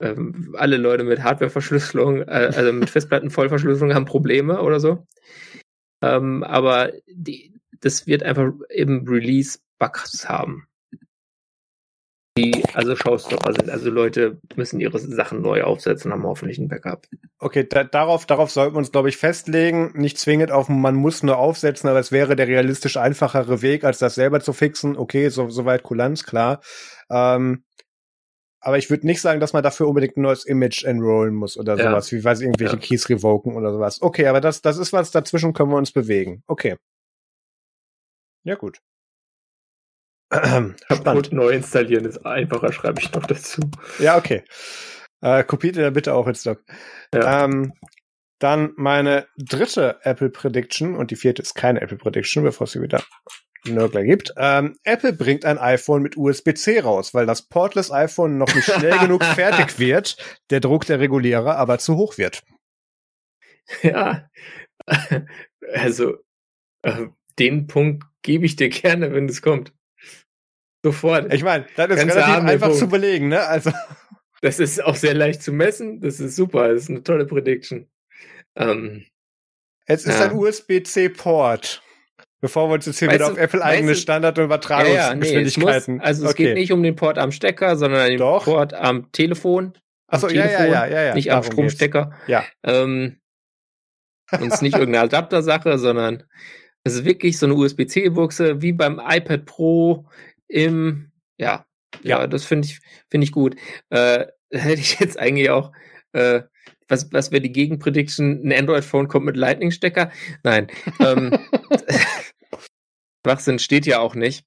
ähm, 0.00 0.54
alle 0.56 0.76
Leute 0.76 1.04
mit 1.04 1.22
Hardwareverschlüsselung, 1.22 2.22
äh, 2.22 2.52
also 2.54 2.72
mit 2.72 2.90
Festplattenvollverschlüsselung 2.90 3.94
haben 3.94 4.04
Probleme 4.04 4.62
oder 4.62 4.80
so. 4.80 5.06
Ähm, 6.02 6.44
aber 6.44 6.92
die, 7.06 7.54
das 7.80 8.06
wird 8.06 8.22
einfach 8.22 8.52
im 8.68 9.06
Release 9.08 9.58
Bugs 9.78 10.28
haben. 10.28 10.68
Die 12.36 12.64
also 12.72 12.94
Showstopper 12.94 13.52
sind. 13.52 13.68
Also 13.68 13.90
Leute 13.90 14.40
müssen 14.54 14.78
ihre 14.78 15.00
Sachen 15.00 15.42
neu 15.42 15.64
aufsetzen, 15.64 16.12
haben 16.12 16.22
hoffentlich 16.22 16.58
ein 16.58 16.68
Backup. 16.68 17.08
Okay, 17.40 17.66
da, 17.68 17.82
darauf, 17.82 18.26
darauf 18.26 18.52
sollten 18.52 18.74
wir 18.74 18.78
uns, 18.78 18.92
glaube 18.92 19.08
ich, 19.08 19.16
festlegen. 19.16 19.90
Nicht 19.96 20.18
zwingend 20.18 20.52
auf, 20.52 20.68
man 20.68 20.94
muss 20.94 21.24
nur 21.24 21.36
aufsetzen, 21.36 21.90
aber 21.90 21.98
es 21.98 22.12
wäre 22.12 22.36
der 22.36 22.46
realistisch 22.46 22.96
einfachere 22.96 23.60
Weg, 23.60 23.82
als 23.82 23.98
das 23.98 24.14
selber 24.14 24.38
zu 24.38 24.52
fixen. 24.52 24.96
Okay, 24.96 25.30
so, 25.30 25.50
soweit 25.50 25.82
Kulanz, 25.82 26.22
klar. 26.22 26.60
Ähm, 27.10 27.64
aber 28.60 28.78
ich 28.78 28.90
würde 28.90 29.06
nicht 29.06 29.20
sagen, 29.20 29.40
dass 29.40 29.52
man 29.52 29.62
dafür 29.62 29.88
unbedingt 29.88 30.16
ein 30.16 30.22
neues 30.22 30.44
Image 30.44 30.84
enrollen 30.84 31.34
muss 31.34 31.56
oder 31.56 31.76
Ja. 31.76 31.90
sowas, 31.90 32.12
wie 32.12 32.22
weiß 32.24 32.40
ich, 32.40 32.46
irgendwelche 32.46 32.76
Ja. 32.76 32.80
Keys 32.82 33.08
revoken 33.08 33.54
oder 33.56 33.72
sowas. 33.72 34.02
Okay, 34.02 34.26
aber 34.26 34.40
das, 34.40 34.62
das 34.62 34.78
ist 34.78 34.92
was, 34.92 35.10
dazwischen 35.10 35.52
können 35.52 35.70
wir 35.70 35.76
uns 35.76 35.92
bewegen. 35.92 36.42
Okay. 36.46 36.76
Ja, 38.44 38.54
gut. 38.56 38.78
Spannend. 40.32 41.32
Neu 41.32 41.50
installieren 41.50 42.04
ist 42.04 42.24
einfacher, 42.26 42.72
schreibe 42.72 43.00
ich 43.00 43.12
noch 43.12 43.24
dazu. 43.26 43.62
Ja, 43.98 44.16
okay. 44.18 44.44
Äh, 45.22 45.42
kopiert 45.44 45.76
ihr 45.76 45.82
da 45.84 45.90
bitte 45.90 46.14
auch 46.14 46.26
ins 46.26 46.42
Doc. 46.42 46.62
Ja. 47.14 47.44
Ähm, 47.44 47.72
dann 48.40 48.72
meine 48.76 49.26
dritte 49.36 49.98
Apple 50.02 50.30
Prediction 50.30 50.94
und 50.94 51.10
die 51.10 51.16
vierte 51.16 51.42
ist 51.42 51.54
keine 51.54 51.80
Apple 51.80 51.96
Prediction, 51.96 52.44
bevor 52.44 52.66
sie 52.68 52.80
wieder 52.80 53.02
Nörgler 53.74 54.04
gibt. 54.04 54.32
Ähm, 54.36 54.76
Apple 54.84 55.12
bringt 55.12 55.44
ein 55.44 55.58
iPhone 55.58 56.02
mit 56.02 56.16
USB-C 56.16 56.80
raus, 56.80 57.14
weil 57.14 57.26
das 57.26 57.42
portless 57.42 57.90
iPhone 57.90 58.38
noch 58.38 58.54
nicht 58.54 58.64
schnell 58.70 58.98
genug 59.00 59.24
fertig 59.24 59.78
wird, 59.78 60.16
der 60.50 60.60
Druck 60.60 60.86
der 60.86 61.00
Regulierer 61.00 61.56
aber 61.56 61.78
zu 61.78 61.96
hoch 61.96 62.18
wird. 62.18 62.42
Ja, 63.82 64.28
also 65.74 66.16
äh, 66.82 67.06
den 67.38 67.66
Punkt 67.66 68.04
gebe 68.22 68.46
ich 68.46 68.56
dir 68.56 68.68
gerne, 68.70 69.12
wenn 69.12 69.28
es 69.28 69.42
kommt. 69.42 69.72
Sofort. 70.84 71.32
Ich 71.34 71.42
meine, 71.42 71.66
das 71.76 71.90
ist 71.90 72.02
du 72.02 72.14
relativ 72.14 72.44
einfach 72.44 72.66
Punkt. 72.68 72.78
zu 72.78 72.88
belegen, 72.88 73.28
ne? 73.28 73.46
Also 73.46 73.70
Das 74.40 74.60
ist 74.60 74.82
auch 74.82 74.94
sehr 74.94 75.14
leicht 75.14 75.42
zu 75.42 75.52
messen. 75.52 76.00
Das 76.00 76.20
ist 76.20 76.36
super. 76.36 76.68
Das 76.72 76.84
ist 76.84 76.90
eine 76.90 77.02
tolle 77.02 77.26
Prediction. 77.26 77.88
Ähm, 78.56 79.04
es 79.86 80.04
ist 80.06 80.20
Ja. 80.20 80.26
ein 80.30 80.36
USB-C-Port. 80.36 81.82
Bevor 82.40 82.68
wir 82.68 82.74
uns 82.74 82.86
jetzt 82.86 82.98
hier 83.00 83.08
Weißt 83.08 83.16
wieder 83.18 83.26
du- 83.26 83.32
auf 83.32 83.38
Apple 83.38 83.64
eigene 83.64 83.94
Standard- 83.96 84.38
und 84.38 84.44
ja, 84.48 84.56
ja, 84.84 85.14
nee, 85.14 85.28
Übertragungsgeschwindigkeiten. 85.30 86.00
also 86.00 86.24
es 86.24 86.30
okay. 86.32 86.44
geht 86.46 86.54
nicht 86.54 86.72
um 86.72 86.82
den 86.82 86.94
Port 86.94 87.18
am 87.18 87.32
Stecker, 87.32 87.76
sondern 87.76 88.08
den 88.08 88.18
Doch. 88.18 88.44
Port 88.44 88.74
am 88.74 89.10
Telefon, 89.12 89.72
Achso, 90.06 90.28
ja, 90.28 90.46
ja, 90.46 90.64
ja, 90.66 90.86
ja, 90.86 91.02
ja. 91.02 91.14
nicht 91.14 91.32
am 91.32 91.42
Stromstecker. 91.42 92.06
geht's. 92.26 92.28
Ja. 92.28 92.44
Ähm, 92.64 93.18
und 94.30 94.46
es 94.48 94.54
ist 94.54 94.62
nicht 94.62 94.74
irgendeine 94.76 95.04
Adaptersache, 95.04 95.78
sondern 95.78 96.24
es 96.84 96.94
ist 96.94 97.04
wirklich 97.04 97.38
so 97.38 97.46
eine 97.46 97.54
USB-C-Buchse 97.56 98.62
wie 98.62 98.72
beim 98.72 99.00
iPad 99.04 99.44
Pro 99.44 100.06
im, 100.46 101.10
ja, 101.38 101.66
ja, 102.02 102.20
Ja. 102.20 102.26
das 102.26 102.44
finde 102.44 102.66
ich, 102.68 102.80
finde 103.10 103.24
ich 103.24 103.32
gut. 103.32 103.56
Äh, 103.90 104.26
hätte 104.52 104.80
ich 104.80 104.98
jetzt 105.00 105.18
eigentlich 105.18 105.50
auch 105.50 105.72
äh, 106.12 106.42
was, 106.90 107.12
was 107.12 107.30
wäre 107.32 107.42
die 107.42 107.52
Gegenprediction? 107.52 108.40
Ein 108.44 108.52
Android-Phone 108.60 109.08
kommt 109.08 109.26
mit 109.26 109.36
Lightning-Stecker? 109.36 110.10
Nein. 110.42 110.68
ähm, 111.00 111.38
Schwachsinn 113.24 113.58
steht 113.58 113.86
ja 113.86 113.98
auch 114.00 114.14
nicht. 114.14 114.46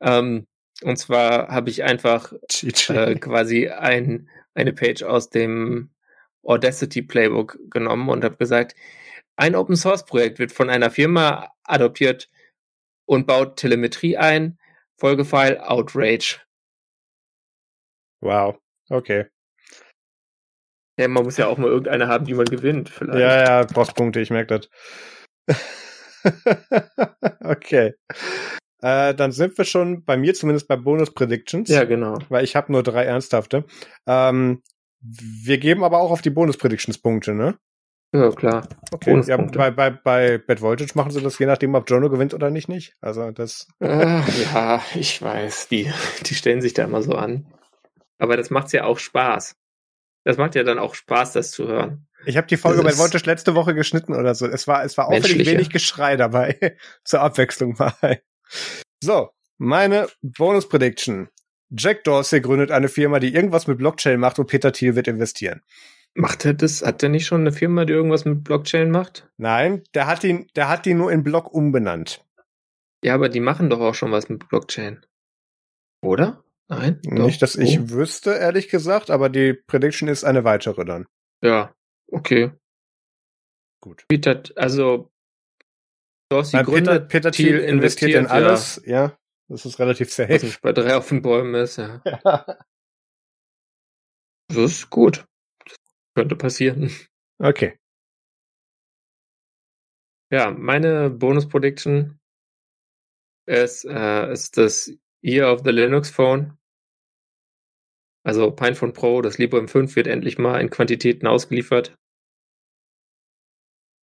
Ähm, 0.00 0.46
und 0.82 0.96
zwar 0.96 1.48
habe 1.48 1.70
ich 1.70 1.82
einfach 1.82 2.32
äh, 2.62 3.14
quasi 3.16 3.68
ein, 3.68 4.28
eine 4.54 4.72
Page 4.72 5.02
aus 5.02 5.30
dem 5.30 5.90
Audacity 6.42 7.02
Playbook 7.02 7.58
genommen 7.70 8.08
und 8.08 8.24
habe 8.24 8.36
gesagt, 8.36 8.74
ein 9.36 9.54
Open 9.54 9.76
Source 9.76 10.04
Projekt 10.04 10.38
wird 10.38 10.52
von 10.52 10.70
einer 10.70 10.90
Firma 10.90 11.52
adoptiert 11.64 12.28
und 13.06 13.26
baut 13.26 13.56
Telemetrie 13.56 14.16
ein. 14.16 14.58
Folgefile 14.98 15.68
Outrage. 15.68 16.40
Wow. 18.20 18.58
Okay. 18.88 19.26
Ja, 20.98 21.06
man 21.06 21.22
muss 21.22 21.36
ja 21.36 21.46
auch 21.46 21.58
mal 21.58 21.68
irgendeine 21.68 22.08
haben, 22.08 22.24
die 22.24 22.34
man 22.34 22.46
gewinnt, 22.46 22.88
vielleicht. 22.88 23.20
Ja, 23.20 23.60
ja, 23.60 23.64
brauchst 23.64 23.94
Punkte, 23.94 24.20
ich 24.20 24.30
merke 24.30 24.58
das. 24.58 25.56
okay. 27.40 27.94
Äh, 28.80 29.14
dann 29.14 29.32
sind 29.32 29.58
wir 29.58 29.64
schon 29.64 30.04
bei 30.04 30.16
mir 30.16 30.34
zumindest 30.34 30.68
bei 30.68 30.76
Bonus 30.76 31.12
Predictions. 31.12 31.68
Ja, 31.68 31.84
genau. 31.84 32.18
Weil 32.28 32.44
ich 32.44 32.54
habe 32.54 32.70
nur 32.72 32.82
drei 32.82 33.04
ernsthafte. 33.04 33.64
Ähm, 34.06 34.62
wir 35.00 35.58
geben 35.58 35.84
aber 35.84 36.00
auch 36.00 36.10
auf 36.10 36.22
die 36.22 36.30
Bonus 36.30 36.56
Predictions 36.56 36.98
Punkte, 36.98 37.34
ne? 37.34 37.58
Ja, 38.12 38.30
klar. 38.30 38.66
Okay. 38.90 39.20
Ja, 39.26 39.36
bei, 39.36 39.70
bei, 39.70 39.90
bei 39.90 40.38
Bad 40.38 40.62
Voltage 40.62 40.92
machen 40.94 41.10
sie 41.10 41.20
das 41.20 41.38
je 41.38 41.46
nachdem, 41.46 41.74
ob 41.74 41.90
Jono 41.90 42.08
gewinnt 42.08 42.32
oder 42.32 42.50
nicht, 42.50 42.68
nicht. 42.68 42.94
Also 43.00 43.30
das. 43.32 43.68
Äh, 43.80 44.22
ja, 44.44 44.80
ich 44.94 45.20
weiß. 45.20 45.68
Die, 45.68 45.92
die 46.24 46.34
stellen 46.34 46.62
sich 46.62 46.72
da 46.72 46.84
immer 46.84 47.02
so 47.02 47.12
an. 47.12 47.52
Aber 48.18 48.36
das 48.36 48.50
macht's 48.50 48.72
ja 48.72 48.84
auch 48.84 48.98
Spaß. 48.98 49.56
Das 50.28 50.36
macht 50.36 50.54
ja 50.54 50.62
dann 50.62 50.78
auch 50.78 50.94
Spaß, 50.94 51.32
das 51.32 51.52
zu 51.52 51.68
hören. 51.68 52.06
Ich 52.26 52.36
habe 52.36 52.46
die 52.46 52.58
Folge 52.58 52.82
bei 52.82 52.98
Voltage 52.98 53.24
letzte 53.24 53.54
Woche 53.54 53.74
geschnitten 53.74 54.14
oder 54.14 54.34
so. 54.34 54.44
Es 54.44 54.68
war, 54.68 54.84
es 54.84 54.98
war 54.98 55.08
auffällig 55.08 55.46
wenig 55.46 55.70
Geschrei 55.70 56.16
dabei. 56.18 56.76
Zur 57.02 57.22
Abwechslung 57.22 57.76
mal. 57.78 58.20
So, 59.02 59.30
meine 59.56 60.06
Bonus 60.20 60.68
Prediction. 60.68 61.30
Jack 61.70 62.04
Dorsey 62.04 62.42
gründet 62.42 62.70
eine 62.70 62.88
Firma, 62.90 63.20
die 63.20 63.34
irgendwas 63.34 63.66
mit 63.68 63.78
Blockchain 63.78 64.20
macht 64.20 64.38
und 64.38 64.48
Peter 64.48 64.70
Thiel 64.70 64.96
wird 64.96 65.08
investieren. 65.08 65.62
Macht 66.12 66.44
er 66.44 66.52
das? 66.52 66.82
Hat 66.82 67.02
er 67.02 67.08
nicht 67.08 67.24
schon 67.24 67.40
eine 67.40 67.52
Firma, 67.52 67.86
die 67.86 67.94
irgendwas 67.94 68.26
mit 68.26 68.44
Blockchain 68.44 68.90
macht? 68.90 69.30
Nein, 69.38 69.82
der 69.94 70.06
hat 70.06 70.24
ihn, 70.24 70.46
der 70.56 70.68
hat 70.68 70.86
ihn 70.86 70.98
nur 70.98 71.10
in 71.10 71.22
Block 71.22 71.54
umbenannt. 71.54 72.22
Ja, 73.02 73.14
aber 73.14 73.30
die 73.30 73.40
machen 73.40 73.70
doch 73.70 73.80
auch 73.80 73.94
schon 73.94 74.12
was 74.12 74.28
mit 74.28 74.46
Blockchain. 74.50 75.06
Oder? 76.02 76.44
Nein? 76.68 77.00
Doch. 77.02 77.12
Nicht, 77.12 77.40
dass 77.40 77.56
ich 77.56 77.80
oh. 77.80 77.90
wüsste, 77.90 78.32
ehrlich 78.32 78.68
gesagt, 78.68 79.10
aber 79.10 79.30
die 79.30 79.54
Prediction 79.54 80.08
ist 80.08 80.24
eine 80.24 80.44
weitere 80.44 80.84
dann. 80.84 81.06
Ja, 81.42 81.74
okay. 82.10 82.52
Gut. 83.80 84.04
Peter, 84.08 84.42
also 84.56 85.10
Dorsey 86.30 86.62
Peter, 86.62 87.00
Peter 87.00 87.30
Thiel 87.30 87.58
investiert, 87.58 87.70
investiert 87.70 88.14
in 88.14 88.26
alles, 88.26 88.82
ja. 88.84 88.92
ja. 88.92 89.18
Das 89.48 89.64
ist 89.64 89.78
relativ 89.78 90.12
safe. 90.12 90.34
Was 90.34 90.42
nicht 90.42 90.60
bei 90.60 90.72
drei 90.72 90.96
auf 90.96 91.08
den 91.08 91.22
Bäumen 91.22 91.54
ist, 91.54 91.76
ja. 91.76 92.02
ja. 92.24 92.58
Das 94.48 94.56
ist 94.56 94.90
gut. 94.90 95.24
Das 95.64 95.76
könnte 96.14 96.36
passieren. 96.36 96.90
Okay. 97.38 97.78
Ja, 100.30 100.50
meine 100.50 101.08
Bonus-Prediction 101.08 102.18
ist, 103.46 103.86
äh, 103.86 104.30
ist 104.30 104.58
das 104.58 104.92
Year 105.22 105.52
of 105.52 105.62
the 105.64 105.70
Linux 105.70 106.10
Phone. 106.10 106.56
Also 108.24 108.50
PinePhone 108.50 108.92
Pro, 108.92 109.22
das 109.22 109.38
Libre 109.38 109.60
M5 109.60 109.96
wird 109.96 110.06
endlich 110.06 110.38
mal 110.38 110.60
in 110.60 110.70
Quantitäten 110.70 111.26
ausgeliefert. 111.26 111.94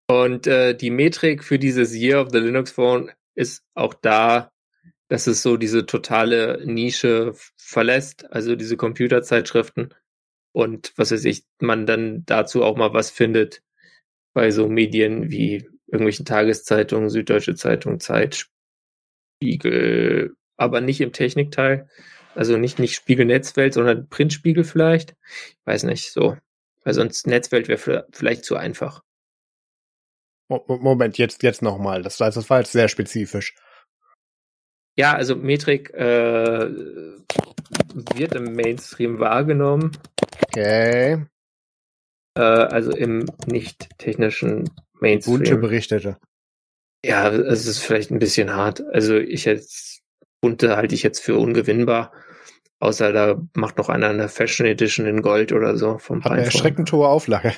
Und 0.09 0.47
äh, 0.47 0.75
die 0.75 0.91
Metrik 0.91 1.45
für 1.45 1.59
dieses 1.59 1.95
Year 1.95 2.21
of 2.21 2.29
the 2.31 2.39
Linux 2.39 2.71
Phone 2.71 3.11
ist 3.35 3.65
auch 3.75 3.95
da 3.95 4.55
dass 5.09 5.27
es 5.27 5.43
so 5.43 5.57
diese 5.57 5.87
totale 5.87 6.63
Nische 6.65 7.35
verlässt, 7.57 8.31
also 8.33 8.57
diese 8.57 8.77
Computerzeitschriften 8.77 9.95
und 10.53 10.93
was 10.97 11.13
weiß 11.13 11.25
ich, 11.27 11.45
man 11.61 11.87
dann 11.87 12.25
dazu 12.27 12.65
auch 12.65 12.77
mal 12.77 12.95
was 12.95 13.11
findet 13.11 13.63
bei 14.35 14.51
so 14.51 14.69
Medien 14.69 15.31
wie 15.31 15.69
irgendwelchen 15.87 16.25
Tageszeitungen, 16.25 17.11
Süddeutsche 17.11 17.55
Zeitung, 17.55 18.01
Zeit, 18.01 18.49
Spiegel, 19.37 20.35
aber 20.57 20.81
nicht 20.81 21.01
im 21.01 21.13
Technikteil, 21.13 21.89
also 22.35 22.57
nicht, 22.57 22.79
nicht 22.79 22.95
Spiegel 22.95 23.27
Netzwelt, 23.27 23.75
sondern 23.75 24.09
Printspiegel 24.09 24.65
vielleicht. 24.65 25.17
Ich 25.27 25.67
weiß 25.67 25.85
nicht, 25.85 26.13
so. 26.13 26.37
Weil 26.83 26.95
sonst 26.95 27.27
Netzwelt 27.27 27.69
wäre 27.69 28.07
vielleicht 28.13 28.45
zu 28.45 28.57
einfach. 28.57 29.03
Moment, 30.49 31.17
jetzt, 31.17 31.43
jetzt 31.43 31.63
nochmal. 31.63 32.03
Das, 32.03 32.19
das 32.19 32.51
war 32.51 32.59
jetzt 32.59 32.73
sehr 32.73 32.89
spezifisch. 32.89 33.55
Ja, 34.97 35.15
also 35.15 35.35
Metrik 35.35 35.91
äh, 35.95 36.71
wird 38.15 38.35
im 38.35 38.55
Mainstream 38.55 39.19
wahrgenommen. 39.19 39.97
Okay. 40.49 41.25
Äh, 42.37 42.41
also 42.41 42.93
im 42.93 43.27
nicht 43.47 43.89
technischen 43.99 44.71
Mainstream. 45.01 45.39
Bunte 45.39 45.57
berichtete. 45.57 46.19
Ja, 47.05 47.31
es 47.31 47.67
ist 47.67 47.81
vielleicht 47.81 48.11
ein 48.11 48.19
bisschen 48.19 48.55
hart. 48.55 48.83
Also 48.93 49.17
ich 49.17 49.47
jetzt 49.47 50.04
bunte 50.45 50.77
halte 50.77 50.95
ich 50.95 51.03
jetzt 51.03 51.21
für 51.21 51.39
ungewinnbar. 51.39 52.13
Außer 52.79 53.15
da 53.15 53.41
macht 53.55 53.79
noch 53.79 53.89
einer 53.89 54.11
eine 54.11 54.29
Fashion 54.29 54.67
Edition 54.67 55.07
in 55.07 55.23
Gold 55.23 55.53
oder 55.53 55.79
so 55.79 55.97
vom 55.97 56.23
Hat 56.23 56.33
eine 56.33 56.45
erschreckend 56.45 56.93
hohe 56.93 57.09
Auflage. 57.09 57.55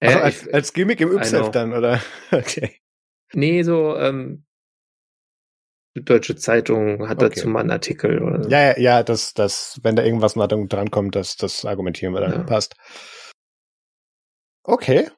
also 0.00 0.18
als, 0.20 0.48
als 0.48 0.72
Gimmick 0.72 1.00
im 1.00 1.10
YF 1.10 1.50
dann, 1.50 1.72
oder? 1.72 2.00
Okay. 2.30 2.76
Nee, 3.34 3.64
so 3.64 3.96
ähm, 3.96 4.44
Süddeutsche 5.96 6.36
Zeitung 6.36 7.08
hat 7.08 7.20
okay. 7.20 7.34
dazu 7.34 7.48
mal 7.48 7.60
einen 7.60 7.72
Artikel 7.72 8.22
oder 8.22 8.44
so. 8.44 8.48
Ja, 8.48 8.60
ja, 8.60 8.78
ja, 8.78 9.02
das, 9.02 9.34
das, 9.34 9.80
wenn 9.82 9.96
da 9.96 10.04
irgendwas 10.04 10.36
mal 10.36 10.46
dran 10.46 10.90
kommt, 10.92 11.16
das, 11.16 11.36
das 11.36 11.64
argumentieren 11.64 12.14
wir 12.14 12.20
dann. 12.20 12.32
Ja. 12.32 12.42
Passt. 12.44 12.76
Okay. 14.62 15.08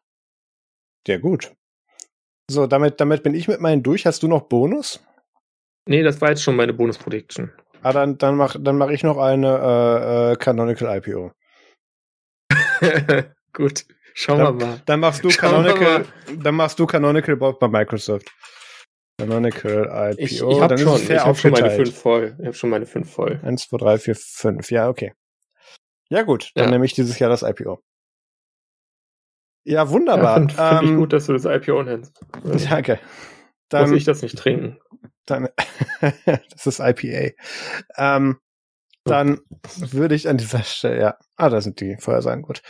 Ja, 1.06 1.18
gut. 1.18 1.52
So, 2.50 2.66
damit, 2.66 3.02
damit 3.02 3.22
bin 3.22 3.34
ich 3.34 3.48
mit 3.48 3.60
meinen 3.60 3.82
durch. 3.82 4.06
Hast 4.06 4.22
du 4.22 4.28
noch 4.28 4.48
Bonus? 4.48 5.04
Nee, 5.86 6.02
das 6.02 6.20
war 6.20 6.30
jetzt 6.30 6.42
schon 6.42 6.56
meine 6.56 6.72
Bonus-Prediction. 6.72 7.52
Ah, 7.82 7.92
dann, 7.92 8.16
dann 8.16 8.36
mach, 8.36 8.56
dann 8.58 8.78
mach 8.78 8.88
ich 8.88 9.02
noch 9.02 9.18
eine 9.18 9.46
äh, 9.46 10.32
äh, 10.32 10.36
Canonical 10.36 10.96
IPO. 10.96 11.32
gut, 13.52 13.84
schauen 14.14 14.38
dann, 14.38 14.58
wir 14.58 14.66
mal. 14.66 14.82
Dann 14.86 15.00
machst 15.00 15.22
du 15.22 15.30
schauen 15.30 15.64
Canonical, 15.64 16.06
dann 16.38 16.54
machst 16.54 16.78
du 16.78 16.86
Canonical 16.86 17.36
bei 17.36 17.68
Microsoft. 17.68 18.32
Canonical 19.18 20.12
IPO. 20.12 20.22
Ich, 20.22 20.40
ich 20.40 20.60
habe 20.60 20.78
schon, 20.78 21.02
ich 21.02 21.10
hab 21.10 21.36
schon 21.36 21.50
meine 21.52 21.70
fünf 21.70 21.94
voll. 21.94 22.36
Ich 22.38 22.46
habe 22.46 22.54
schon 22.54 22.70
meine 22.70 22.86
fünf 22.86 23.12
voll. 23.12 23.40
Eins, 23.42 23.68
zwei, 23.68 23.76
drei, 23.76 23.98
vier, 23.98 24.16
fünf. 24.16 24.70
Ja, 24.70 24.88
okay. 24.88 25.12
Ja 26.08 26.22
gut, 26.22 26.52
dann 26.54 26.66
ja. 26.66 26.70
nehme 26.70 26.86
ich 26.86 26.94
dieses 26.94 27.18
Jahr 27.18 27.28
das 27.28 27.42
IPO. 27.42 27.82
Ja, 29.66 29.88
wunderbar. 29.90 30.24
Ja, 30.24 30.34
Finde 30.34 30.54
find 30.54 30.82
ähm, 30.82 30.90
ich 30.90 30.96
gut, 30.96 31.12
dass 31.12 31.26
du 31.26 31.32
das 31.32 31.44
IPO 31.44 31.82
nennst. 31.82 32.18
Danke. 32.70 32.98
Dann, 33.70 33.88
Muss 33.88 33.98
ich 33.98 34.04
das 34.04 34.22
nicht 34.22 34.38
trinken. 34.38 34.78
Dann, 35.26 35.48
das 36.26 36.66
ist 36.66 36.80
IPA. 36.80 37.32
Ähm, 37.96 38.38
dann 39.04 39.40
würde 39.76 40.14
ich 40.14 40.28
an 40.28 40.38
dieser 40.38 40.62
Stelle, 40.62 40.98
ja, 40.98 41.18
ah, 41.36 41.50
da 41.50 41.60
sind 41.60 41.80
die 41.80 41.96
Vorhersagen, 41.98 42.42
gut. 42.42 42.62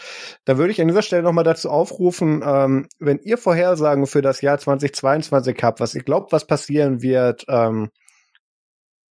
Da 0.44 0.58
würde 0.58 0.72
ich 0.72 0.80
an 0.80 0.88
dieser 0.88 1.02
Stelle 1.02 1.22
nochmal 1.22 1.44
dazu 1.44 1.70
aufrufen, 1.70 2.42
ähm, 2.44 2.88
wenn 2.98 3.20
ihr 3.20 3.38
Vorhersagen 3.38 4.06
für 4.06 4.20
das 4.20 4.40
Jahr 4.40 4.58
2022 4.58 5.56
habt, 5.62 5.78
was 5.78 5.94
ihr 5.94 6.02
glaubt, 6.02 6.32
was 6.32 6.46
passieren 6.46 7.02
wird, 7.02 7.44
ähm, 7.48 7.90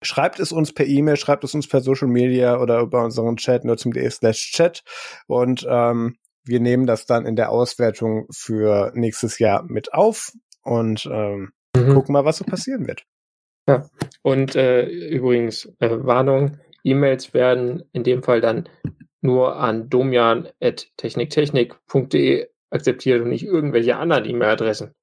schreibt 0.02 0.38
es 0.38 0.52
uns 0.52 0.74
per 0.74 0.86
E-Mail, 0.86 1.16
schreibt 1.16 1.44
es 1.44 1.54
uns 1.54 1.66
per 1.66 1.80
Social 1.80 2.08
Media 2.08 2.60
oder 2.60 2.80
über 2.80 3.02
unseren 3.02 3.36
Chat, 3.36 3.64
nur 3.64 3.78
zum 3.78 3.92
slash 3.94 4.52
chat 4.52 4.82
und 5.26 5.66
ähm, 5.66 6.18
wir 6.44 6.60
nehmen 6.60 6.86
das 6.86 7.06
dann 7.06 7.24
in 7.24 7.36
der 7.36 7.48
Auswertung 7.48 8.26
für 8.30 8.92
nächstes 8.94 9.38
Jahr 9.38 9.62
mit 9.62 9.94
auf 9.94 10.32
und 10.62 11.06
ähm, 11.06 11.52
mhm. 11.74 11.94
gucken 11.94 12.12
mal, 12.12 12.26
was 12.26 12.36
so 12.36 12.44
passieren 12.44 12.86
wird. 12.86 13.06
Ja, 13.66 13.88
und 14.22 14.54
äh, 14.56 14.86
übrigens, 14.86 15.66
äh, 15.78 16.04
Warnung, 16.04 16.58
E-Mails 16.82 17.34
werden 17.34 17.84
in 17.92 18.02
dem 18.04 18.22
Fall 18.22 18.40
dann 18.40 18.68
nur 19.22 19.56
an 19.56 19.88
domian.techniktechnik.de 19.88 22.48
akzeptiert 22.70 23.22
und 23.22 23.30
nicht 23.30 23.44
irgendwelche 23.44 23.96
anderen 23.96 24.26
E-Mail-Adressen. 24.26 24.94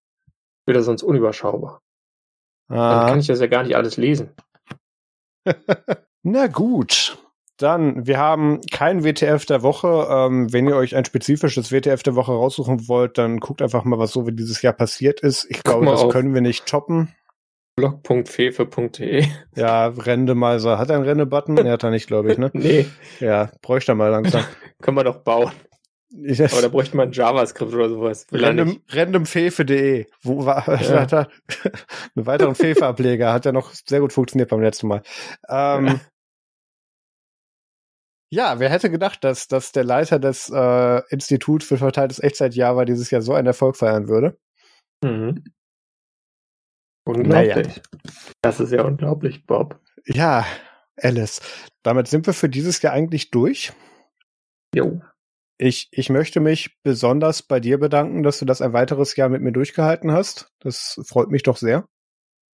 Wird 0.65 0.77
das 0.77 0.85
sonst 0.85 1.01
unüberschaubar. 1.01 1.81
Ah. 2.69 2.99
Dann 2.99 3.09
kann 3.09 3.19
ich 3.19 3.27
das 3.27 3.39
ja 3.39 3.47
gar 3.47 3.63
nicht 3.63 3.75
alles 3.75 3.97
lesen. 3.97 4.29
Na 6.23 6.47
gut. 6.47 7.17
Dann, 7.57 8.07
wir 8.07 8.17
haben 8.17 8.61
kein 8.71 9.03
WTF 9.03 9.45
der 9.45 9.61
Woche. 9.63 10.07
Ähm, 10.09 10.53
wenn 10.53 10.67
ihr 10.67 10.75
euch 10.75 10.95
ein 10.95 11.05
spezifisches 11.05 11.71
WTF 11.71 12.03
der 12.03 12.15
Woche 12.15 12.31
raussuchen 12.31 12.87
wollt, 12.87 13.17
dann 13.17 13.39
guckt 13.39 13.61
einfach 13.61 13.83
mal, 13.85 13.99
was 13.99 14.11
so 14.11 14.27
wie 14.27 14.31
dieses 14.31 14.61
Jahr 14.61 14.73
passiert 14.73 15.21
ist. 15.21 15.47
Ich 15.49 15.63
glaube, 15.63 15.87
das 15.87 16.01
auf. 16.01 16.11
können 16.11 16.33
wir 16.33 16.41
nicht 16.41 16.67
toppen 16.67 17.15
blog.fefe.de. 17.81 19.25
Ja, 19.55 19.87
Rendemeiser. 19.87 20.77
Hat 20.77 20.89
er 20.89 20.97
einen 20.97 21.05
Renne-Button? 21.05 21.57
Er 21.57 21.73
hat 21.73 21.83
er 21.83 21.89
nicht, 21.89 22.07
glaube 22.07 22.31
ich, 22.31 22.37
ne? 22.37 22.51
nee. 22.53 22.85
Ja, 23.19 23.51
bräuchte 23.61 23.93
er 23.93 23.95
mal 23.95 24.09
langsam. 24.09 24.43
Können 24.81 24.97
wir 24.97 25.03
doch 25.03 25.17
bauen. 25.17 25.51
Ich, 26.23 26.43
Aber 26.43 26.61
da 26.61 26.67
bräuchte 26.67 26.97
man 26.97 27.11
JavaScript 27.11 27.73
oder 27.73 27.89
sowas. 27.89 28.27
Random, 28.31 28.81
randomfefe.de. 28.89 30.07
Wo 30.21 30.45
war 30.45 30.67
ja. 30.67 31.01
hat 31.01 31.13
er, 31.13 31.29
einen 32.15 32.25
weiteren 32.25 32.53
Fefe-Ableger 32.53 33.31
hat 33.31 33.45
ja 33.45 33.53
noch 33.53 33.71
sehr 33.73 34.01
gut 34.01 34.11
funktioniert 34.11 34.49
beim 34.49 34.61
letzten 34.61 34.87
Mal. 34.87 35.01
Ähm, 35.47 36.01
ja, 38.29 38.59
wer 38.59 38.69
hätte 38.69 38.91
gedacht, 38.91 39.23
dass, 39.23 39.47
dass 39.47 39.71
der 39.71 39.85
Leiter 39.85 40.19
des 40.19 40.49
äh, 40.53 41.01
Instituts 41.09 41.65
für 41.65 41.77
verteiltes 41.77 42.21
Echtzeit-Java 42.21 42.83
dieses 42.85 43.09
Jahr 43.09 43.21
so 43.21 43.33
einen 43.33 43.47
Erfolg 43.47 43.77
feiern 43.77 44.09
würde? 44.09 44.37
Mhm. 45.03 45.43
Unglaublich. 47.03 47.67
Naja. 47.67 47.81
Das 48.41 48.59
ist 48.59 48.71
ja 48.71 48.83
unglaublich, 48.83 49.45
Bob. 49.45 49.79
Ja, 50.05 50.45
Alice. 50.97 51.41
Damit 51.83 52.07
sind 52.07 52.27
wir 52.27 52.33
für 52.33 52.49
dieses 52.49 52.81
Jahr 52.81 52.93
eigentlich 52.93 53.31
durch. 53.31 53.73
Jo. 54.75 55.01
Ich, 55.57 55.89
ich 55.91 56.09
möchte 56.09 56.39
mich 56.39 56.81
besonders 56.83 57.43
bei 57.43 57.59
dir 57.59 57.79
bedanken, 57.79 58.23
dass 58.23 58.39
du 58.39 58.45
das 58.45 58.61
ein 58.61 58.73
weiteres 58.73 59.15
Jahr 59.15 59.29
mit 59.29 59.41
mir 59.41 59.51
durchgehalten 59.51 60.11
hast. 60.11 60.51
Das 60.59 60.99
freut 61.05 61.29
mich 61.29 61.43
doch 61.43 61.57
sehr. 61.57 61.85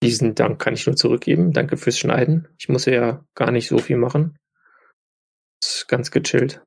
Diesen 0.04 0.36
Dank 0.36 0.60
kann 0.60 0.74
ich 0.74 0.86
nur 0.86 0.96
zurückgeben. 0.96 1.54
Danke 1.54 1.78
fürs 1.78 1.98
Schneiden. 1.98 2.48
Ich 2.58 2.70
muss 2.70 2.86
ja 2.86 3.24
gar 3.36 3.52
nicht 3.52 3.68
so 3.68 3.78
viel 3.78 3.98
machen. 3.98 4.38
ist 5.64 5.88
ganz 5.88 6.12
gechillt. 6.12 6.64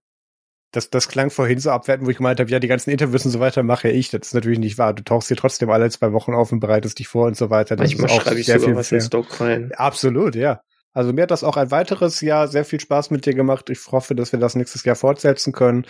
Das, 0.79 0.91
das 0.91 1.09
klang 1.09 1.31
vorhin 1.31 1.59
so 1.59 1.71
abwertend, 1.71 2.07
wo 2.07 2.11
ich 2.13 2.19
gemeint 2.19 2.39
habe, 2.39 2.49
ja, 2.51 2.61
die 2.61 2.69
ganzen 2.69 2.91
Interviews 2.91 3.25
und 3.25 3.33
so 3.33 3.41
weiter 3.41 3.65
mache 3.65 3.89
ich. 3.89 4.11
Das 4.11 4.29
ist 4.29 4.35
natürlich 4.35 4.61
nicht 4.61 4.79
wahr. 4.79 4.95
Du 4.95 5.03
tauchst 5.03 5.27
hier 5.27 5.37
trotzdem 5.37 5.71
alle 5.71 5.91
zwei 5.91 6.13
Wochen 6.13 6.35
auf 6.35 6.53
und 6.53 6.61
bereitest 6.61 7.01
dich 7.01 7.09
vor 7.09 7.27
und 7.27 7.37
so 7.37 7.51
weiter. 7.51 7.75
Das 7.75 7.91
Manchmal 7.97 8.21
schreibe 8.21 8.39
ich 8.39 8.47
sehr 8.47 8.61
sogar 8.61 8.75
viel 8.75 8.79
was 8.79 8.93
in 8.93 9.01
Stock 9.01 9.41
rein. 9.41 9.73
Absolut, 9.75 10.37
ja. 10.37 10.61
Also 10.93 11.13
mir 11.13 11.23
hat 11.23 11.33
das 11.33 11.43
auch 11.43 11.57
ein 11.57 11.73
weiteres 11.73 12.21
Jahr 12.21 12.47
sehr 12.47 12.65
viel 12.65 12.79
Spaß 12.79 13.11
mit 13.11 13.27
dir 13.27 13.35
gemacht. 13.35 13.71
Ich 13.71 13.81
hoffe, 13.91 14.15
dass 14.15 14.31
wir 14.31 14.39
das 14.39 14.55
nächstes 14.55 14.85
Jahr 14.85 14.95
fortsetzen 14.95 15.53
können. 15.53 15.85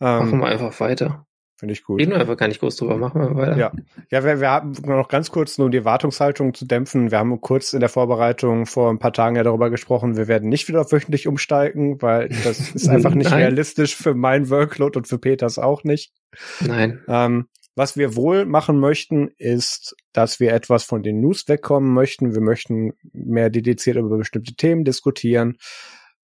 Ähm, 0.00 0.18
Machen 0.18 0.40
wir 0.40 0.46
einfach 0.46 0.80
weiter. 0.80 1.26
Finde 1.62 1.74
ich 1.74 1.84
gut. 1.84 2.00
Reden 2.00 2.10
wir 2.10 2.18
einfach 2.18 2.36
gar 2.36 2.48
nicht 2.48 2.58
groß 2.58 2.74
drüber. 2.74 2.96
Machen 2.96 3.20
wir 3.20 3.36
weiter. 3.36 3.56
Ja, 3.56 3.70
ja 4.10 4.24
wir, 4.24 4.40
wir 4.40 4.50
haben 4.50 4.72
noch 4.84 5.06
ganz 5.06 5.30
kurz, 5.30 5.58
nur 5.58 5.66
um 5.66 5.70
die 5.70 5.78
Erwartungshaltung 5.78 6.54
zu 6.54 6.66
dämpfen. 6.66 7.12
Wir 7.12 7.18
haben 7.20 7.40
kurz 7.40 7.72
in 7.72 7.78
der 7.78 7.88
Vorbereitung 7.88 8.66
vor 8.66 8.90
ein 8.90 8.98
paar 8.98 9.12
Tagen 9.12 9.36
ja 9.36 9.44
darüber 9.44 9.70
gesprochen, 9.70 10.16
wir 10.16 10.26
werden 10.26 10.48
nicht 10.48 10.66
wieder 10.66 10.80
auf 10.80 10.90
wöchentlich 10.90 11.28
umsteigen, 11.28 12.02
weil 12.02 12.30
das 12.30 12.58
ist 12.74 12.88
einfach 12.88 13.14
nicht 13.14 13.30
realistisch 13.30 13.94
für 13.94 14.12
mein 14.12 14.50
Workload 14.50 14.98
und 14.98 15.06
für 15.06 15.20
Peters 15.20 15.56
auch 15.56 15.84
nicht. 15.84 16.12
Nein. 16.58 17.00
Ähm, 17.06 17.46
was 17.76 17.96
wir 17.96 18.16
wohl 18.16 18.44
machen 18.44 18.80
möchten, 18.80 19.28
ist, 19.38 19.94
dass 20.12 20.40
wir 20.40 20.52
etwas 20.54 20.82
von 20.82 21.04
den 21.04 21.20
News 21.20 21.46
wegkommen 21.46 21.94
möchten. 21.94 22.34
Wir 22.34 22.42
möchten 22.42 22.94
mehr 23.12 23.50
dediziert 23.50 23.96
über 23.96 24.18
bestimmte 24.18 24.54
Themen 24.54 24.82
diskutieren 24.82 25.58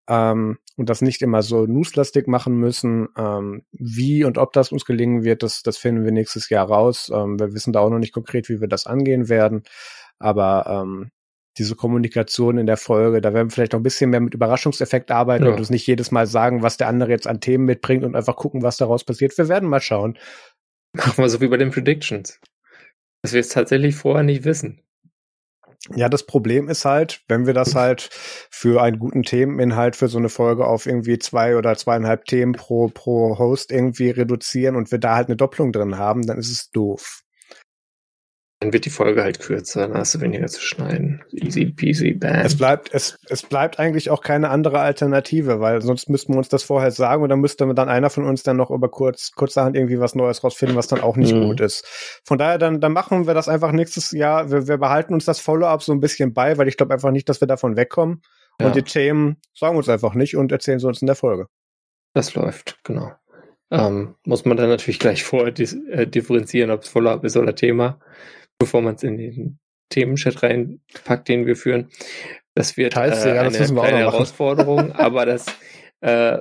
ähm, 0.08 0.58
und 0.76 0.90
das 0.90 1.02
nicht 1.02 1.22
immer 1.22 1.42
so 1.42 1.66
newslastig 1.66 2.28
machen 2.28 2.56
müssen. 2.58 3.10
Ähm, 3.18 3.64
wie 3.72 4.24
und 4.24 4.38
ob 4.38 4.54
das 4.54 4.72
uns 4.72 4.86
gelingen 4.86 5.24
wird, 5.24 5.44
das, 5.44 5.64
das 5.64 5.78
finden 5.78 6.04
wir 6.04 6.12
nächstes 6.12 6.50
Jahr 6.50 6.68
raus. 6.68 7.12
Ähm, 7.14 7.40
wir 7.40 7.54
wissen 7.54 7.74
da 7.74 7.80
auch 7.82 7.90
noch 7.90 8.00
nicht 8.00 8.14
konkret, 8.14 8.50
wie 8.50 8.62
wir 8.62 8.68
das 8.68 8.86
angehen 8.86 9.30
werden. 9.30 9.64
Aber 10.20 10.66
ähm, 10.68 11.10
diese 11.58 11.76
Kommunikation 11.76 12.58
in 12.58 12.68
der 12.68 12.78
Folge, 12.78 13.22
da 13.22 13.34
werden 13.34 13.50
wir 13.50 13.54
vielleicht 13.54 13.74
noch 13.74 13.80
ein 13.80 13.84
bisschen 13.84 14.12
mehr 14.12 14.20
mit 14.20 14.34
Überraschungseffekt 14.34 15.12
arbeiten 15.12 15.46
ja. 15.46 15.52
und 15.52 15.58
uns 15.60 15.70
nicht 15.70 15.88
jedes 15.88 16.12
Mal 16.12 16.28
sagen, 16.28 16.62
was 16.62 16.78
der 16.78 16.88
andere 16.88 17.10
jetzt 17.10 17.28
an 17.28 17.42
Themen 17.42 17.66
mitbringt 17.66 18.04
und 18.04 18.16
einfach 18.16 18.36
gucken, 18.36 18.62
was 18.62 18.78
daraus 18.78 19.04
passiert. 19.04 19.38
Wir 19.38 19.50
werden 19.50 19.70
mal 19.70 19.82
schauen. 19.82 20.18
Machen 20.94 21.24
wir 21.24 21.30
so 21.30 21.42
wie 21.42 21.48
bei 21.48 21.58
den 21.58 21.72
Predictions. 21.72 22.40
Dass 23.24 23.34
wir 23.34 23.42
es 23.42 23.50
tatsächlich 23.50 23.96
vorher 23.96 24.24
nicht 24.24 24.46
wissen. 24.46 24.82
Ja, 25.96 26.10
das 26.10 26.26
Problem 26.26 26.68
ist 26.68 26.86
halt, 26.86 27.22
wenn 27.28 27.46
wir 27.46 27.54
das 27.54 27.76
halt 27.76 28.10
für 28.12 28.82
einen 28.82 29.00
guten 29.00 29.24
Themeninhalt 29.24 29.96
für 29.96 30.08
so 30.08 30.18
eine 30.18 30.30
Folge 30.30 30.66
auf 30.66 30.86
irgendwie 30.86 31.18
zwei 31.20 31.56
oder 31.56 31.76
zweieinhalb 31.76 32.26
Themen 32.26 32.54
pro, 32.54 32.90
pro 32.90 33.38
Host 33.40 33.72
irgendwie 33.72 34.10
reduzieren 34.10 34.76
und 34.76 34.92
wir 34.92 35.00
da 35.00 35.16
halt 35.16 35.28
eine 35.28 35.38
Doppelung 35.38 35.72
drin 35.72 35.98
haben, 35.98 36.26
dann 36.26 36.38
ist 36.38 36.52
es 36.52 36.70
doof. 36.72 37.24
Dann 38.60 38.74
wird 38.74 38.86
die 38.86 38.90
Folge 38.90 39.22
halt 39.22 39.40
kürzer, 39.40 39.88
dann 39.88 39.98
hast 40.00 40.16
du 40.16 40.22
weniger 40.22 40.48
zu 40.48 40.60
schneiden. 40.60 41.24
Easy 41.32 41.66
peasy, 41.66 42.14
bam. 42.14 42.44
Es 42.44 42.58
bleibt, 42.58 42.92
es, 42.92 43.16
es 43.30 43.44
bleibt 43.44 43.78
eigentlich 43.78 44.10
auch 44.10 44.22
keine 44.22 44.50
andere 44.50 44.80
Alternative, 44.80 45.60
weil 45.60 45.84
sonst 45.84 46.10
müssten 46.10 46.34
wir 46.34 46.40
uns 46.40 46.50
das 46.50 46.64
vorher 46.64 46.90
sagen 46.90 47.22
und 47.22 47.30
dann 47.30 47.40
müsste 47.40 47.72
dann 47.76 47.88
einer 47.88 48.10
von 48.10 48.26
uns 48.26 48.42
dann 48.42 48.58
noch 48.58 48.72
über 48.72 48.90
kurz, 48.90 49.32
kurzerhand 49.34 49.76
irgendwie 49.76 50.00
was 50.00 50.16
Neues 50.16 50.44
rausfinden, 50.44 50.76
was 50.76 50.88
dann 50.88 51.02
auch 51.02 51.18
nicht 51.18 51.36
mhm. 51.36 51.44
gut 51.44 51.60
ist. 51.62 51.86
Von 52.26 52.40
daher, 52.40 52.58
dann, 52.58 52.82
dann 52.82 52.94
machen 52.94 53.28
wir 53.28 53.36
das 53.36 53.48
einfach 53.48 53.72
nächstes 53.72 54.10
Jahr. 54.12 54.50
Wir, 54.50 54.68
wir 54.68 54.80
behalten 54.80 55.14
uns 55.14 55.26
das 55.26 55.40
Follow-up 55.40 55.84
so 55.84 55.92
ein 55.92 56.00
bisschen 56.00 56.34
bei, 56.34 56.58
weil 56.58 56.68
ich 56.68 56.78
glaube 56.78 56.96
einfach 56.96 57.12
nicht, 57.12 57.30
dass 57.30 57.40
wir 57.40 57.48
davon 57.48 57.78
wegkommen. 57.78 58.24
Ja. 58.60 58.68
Und 58.68 58.76
die 58.76 58.82
Themen 58.82 59.38
sagen 59.54 59.76
wir 59.76 59.80
uns 59.80 59.90
einfach 59.90 60.16
nicht 60.16 60.36
und 60.36 60.52
erzählen 60.52 60.80
sie 60.80 60.88
uns 60.88 61.02
in 61.02 61.06
der 61.06 61.16
Folge. 61.16 61.46
Das 62.16 62.34
läuft, 62.34 62.80
genau. 62.84 63.12
Ähm, 63.70 64.16
muss 64.26 64.46
man 64.46 64.58
dann 64.58 64.70
natürlich 64.70 64.98
gleich 64.98 65.24
vorher 65.24 65.54
äh, 65.60 66.08
differenzieren, 66.08 66.72
ob 66.72 66.82
es 66.82 66.90
Follow-up 66.90 67.24
ist 67.24 67.38
oder 67.38 67.54
Thema 67.54 68.00
bevor 68.60 68.82
man 68.82 68.96
es 68.96 69.04
in 69.04 69.18
den 69.18 69.60
Themenchat 69.90 70.44
reinpackt, 70.44 71.28
den 71.28 71.46
wir 71.46 71.56
führen. 71.56 71.90
Das 72.56 72.78
wird 72.78 72.96
heißt, 72.96 73.26
äh, 73.26 73.36
ja, 73.36 73.44
das 73.44 73.60
eine 73.72 73.80
kleine 73.80 73.98
Herausforderung, 74.00 74.92
aber 74.94 75.26
das 75.26 75.46
äh, 76.02 76.40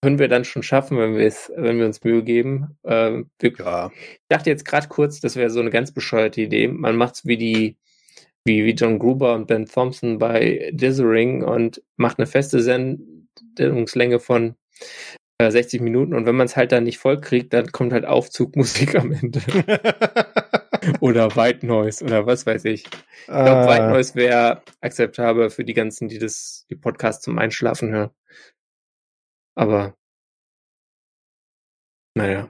können 0.00 0.18
wir 0.18 0.28
dann 0.28 0.44
schon 0.44 0.62
schaffen, 0.62 0.98
wenn 0.98 1.16
wir 1.16 1.26
es, 1.26 1.50
wenn 1.56 1.78
wir 1.78 1.86
uns 1.86 2.04
Mühe 2.04 2.22
geben. 2.22 2.78
Ähm, 2.84 3.30
wir, 3.38 3.52
ja. 3.58 3.90
Ich 3.94 4.28
dachte 4.28 4.50
jetzt 4.50 4.64
gerade 4.64 4.88
kurz, 4.88 5.20
das 5.20 5.36
wäre 5.36 5.50
so 5.50 5.60
eine 5.60 5.70
ganz 5.70 5.92
bescheuerte 5.92 6.42
Idee. 6.42 6.68
Man 6.68 6.96
macht 6.96 7.14
es 7.14 7.26
wie 7.26 7.36
die, 7.36 7.76
wie, 8.44 8.64
wie 8.64 8.72
John 8.72 8.98
Gruber 8.98 9.34
und 9.34 9.46
Ben 9.46 9.66
Thompson 9.66 10.18
bei 10.18 10.70
Dithering 10.72 11.42
und 11.42 11.82
macht 11.96 12.18
eine 12.18 12.26
feste 12.26 12.60
Sendungslänge 12.60 14.20
von 14.20 14.56
60 15.40 15.80
äh, 15.80 15.82
Minuten 15.82 16.14
und 16.14 16.26
wenn 16.26 16.36
man 16.36 16.46
es 16.46 16.56
halt 16.56 16.72
dann 16.72 16.84
nicht 16.84 16.98
voll 16.98 17.20
kriegt, 17.20 17.52
dann 17.52 17.72
kommt 17.72 17.92
halt 17.92 18.04
Aufzugmusik 18.04 18.94
am 18.94 19.12
Ende. 19.12 19.40
oder 21.00 21.34
White 21.36 21.66
Noise 21.66 22.04
oder 22.04 22.26
was 22.26 22.46
weiß 22.46 22.64
ich. 22.66 22.84
Ich 22.84 23.26
glaube, 23.26 23.64
uh. 23.64 23.68
White 23.68 23.88
Noise 23.88 24.14
wäre 24.14 24.62
akzeptabel 24.80 25.50
für 25.50 25.64
die 25.64 25.74
ganzen, 25.74 26.08
die 26.08 26.18
das, 26.18 26.66
die 26.70 26.76
Podcasts 26.76 27.24
zum 27.24 27.38
Einschlafen 27.38 27.90
hören. 27.92 28.10
Aber 29.56 29.94
naja. 32.16 32.48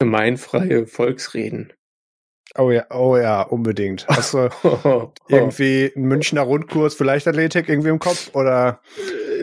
Gemeinfreie 0.00 0.86
Volksreden. 0.86 1.72
Oh 2.56 2.70
ja, 2.70 2.86
oh 2.90 3.16
ja, 3.16 3.42
unbedingt. 3.42 4.06
Hast 4.08 4.34
du 4.34 4.48
irgendwie 5.28 5.92
einen 5.94 6.06
Münchner 6.06 6.42
Rundkurs 6.42 6.94
für 6.94 7.04
Leichtathletik 7.04 7.68
irgendwie 7.68 7.90
im 7.90 7.98
Kopf 7.98 8.34
oder? 8.34 8.80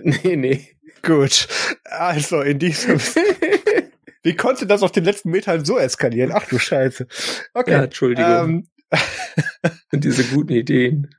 Nee, 0.03 0.35
nee. 0.35 0.75
Gut. 1.01 1.47
Also 1.83 2.41
in 2.41 2.59
diesem. 2.59 2.99
Wie 4.25 4.35
konnte 4.35 4.65
das 4.65 4.81
auf 4.81 4.91
den 4.91 5.03
letzten 5.03 5.29
Metern 5.29 5.63
so 5.63 5.77
eskalieren? 5.77 6.31
Ach 6.33 6.47
du 6.47 6.57
Scheiße. 6.57 7.05
Okay. 7.53 7.71
Ja, 7.71 7.83
Entschuldigung. 7.83 8.25
Ähm, 8.25 8.67
Und 9.91 10.03
diese 10.03 10.23
guten 10.23 10.51
Ideen. 10.51 11.15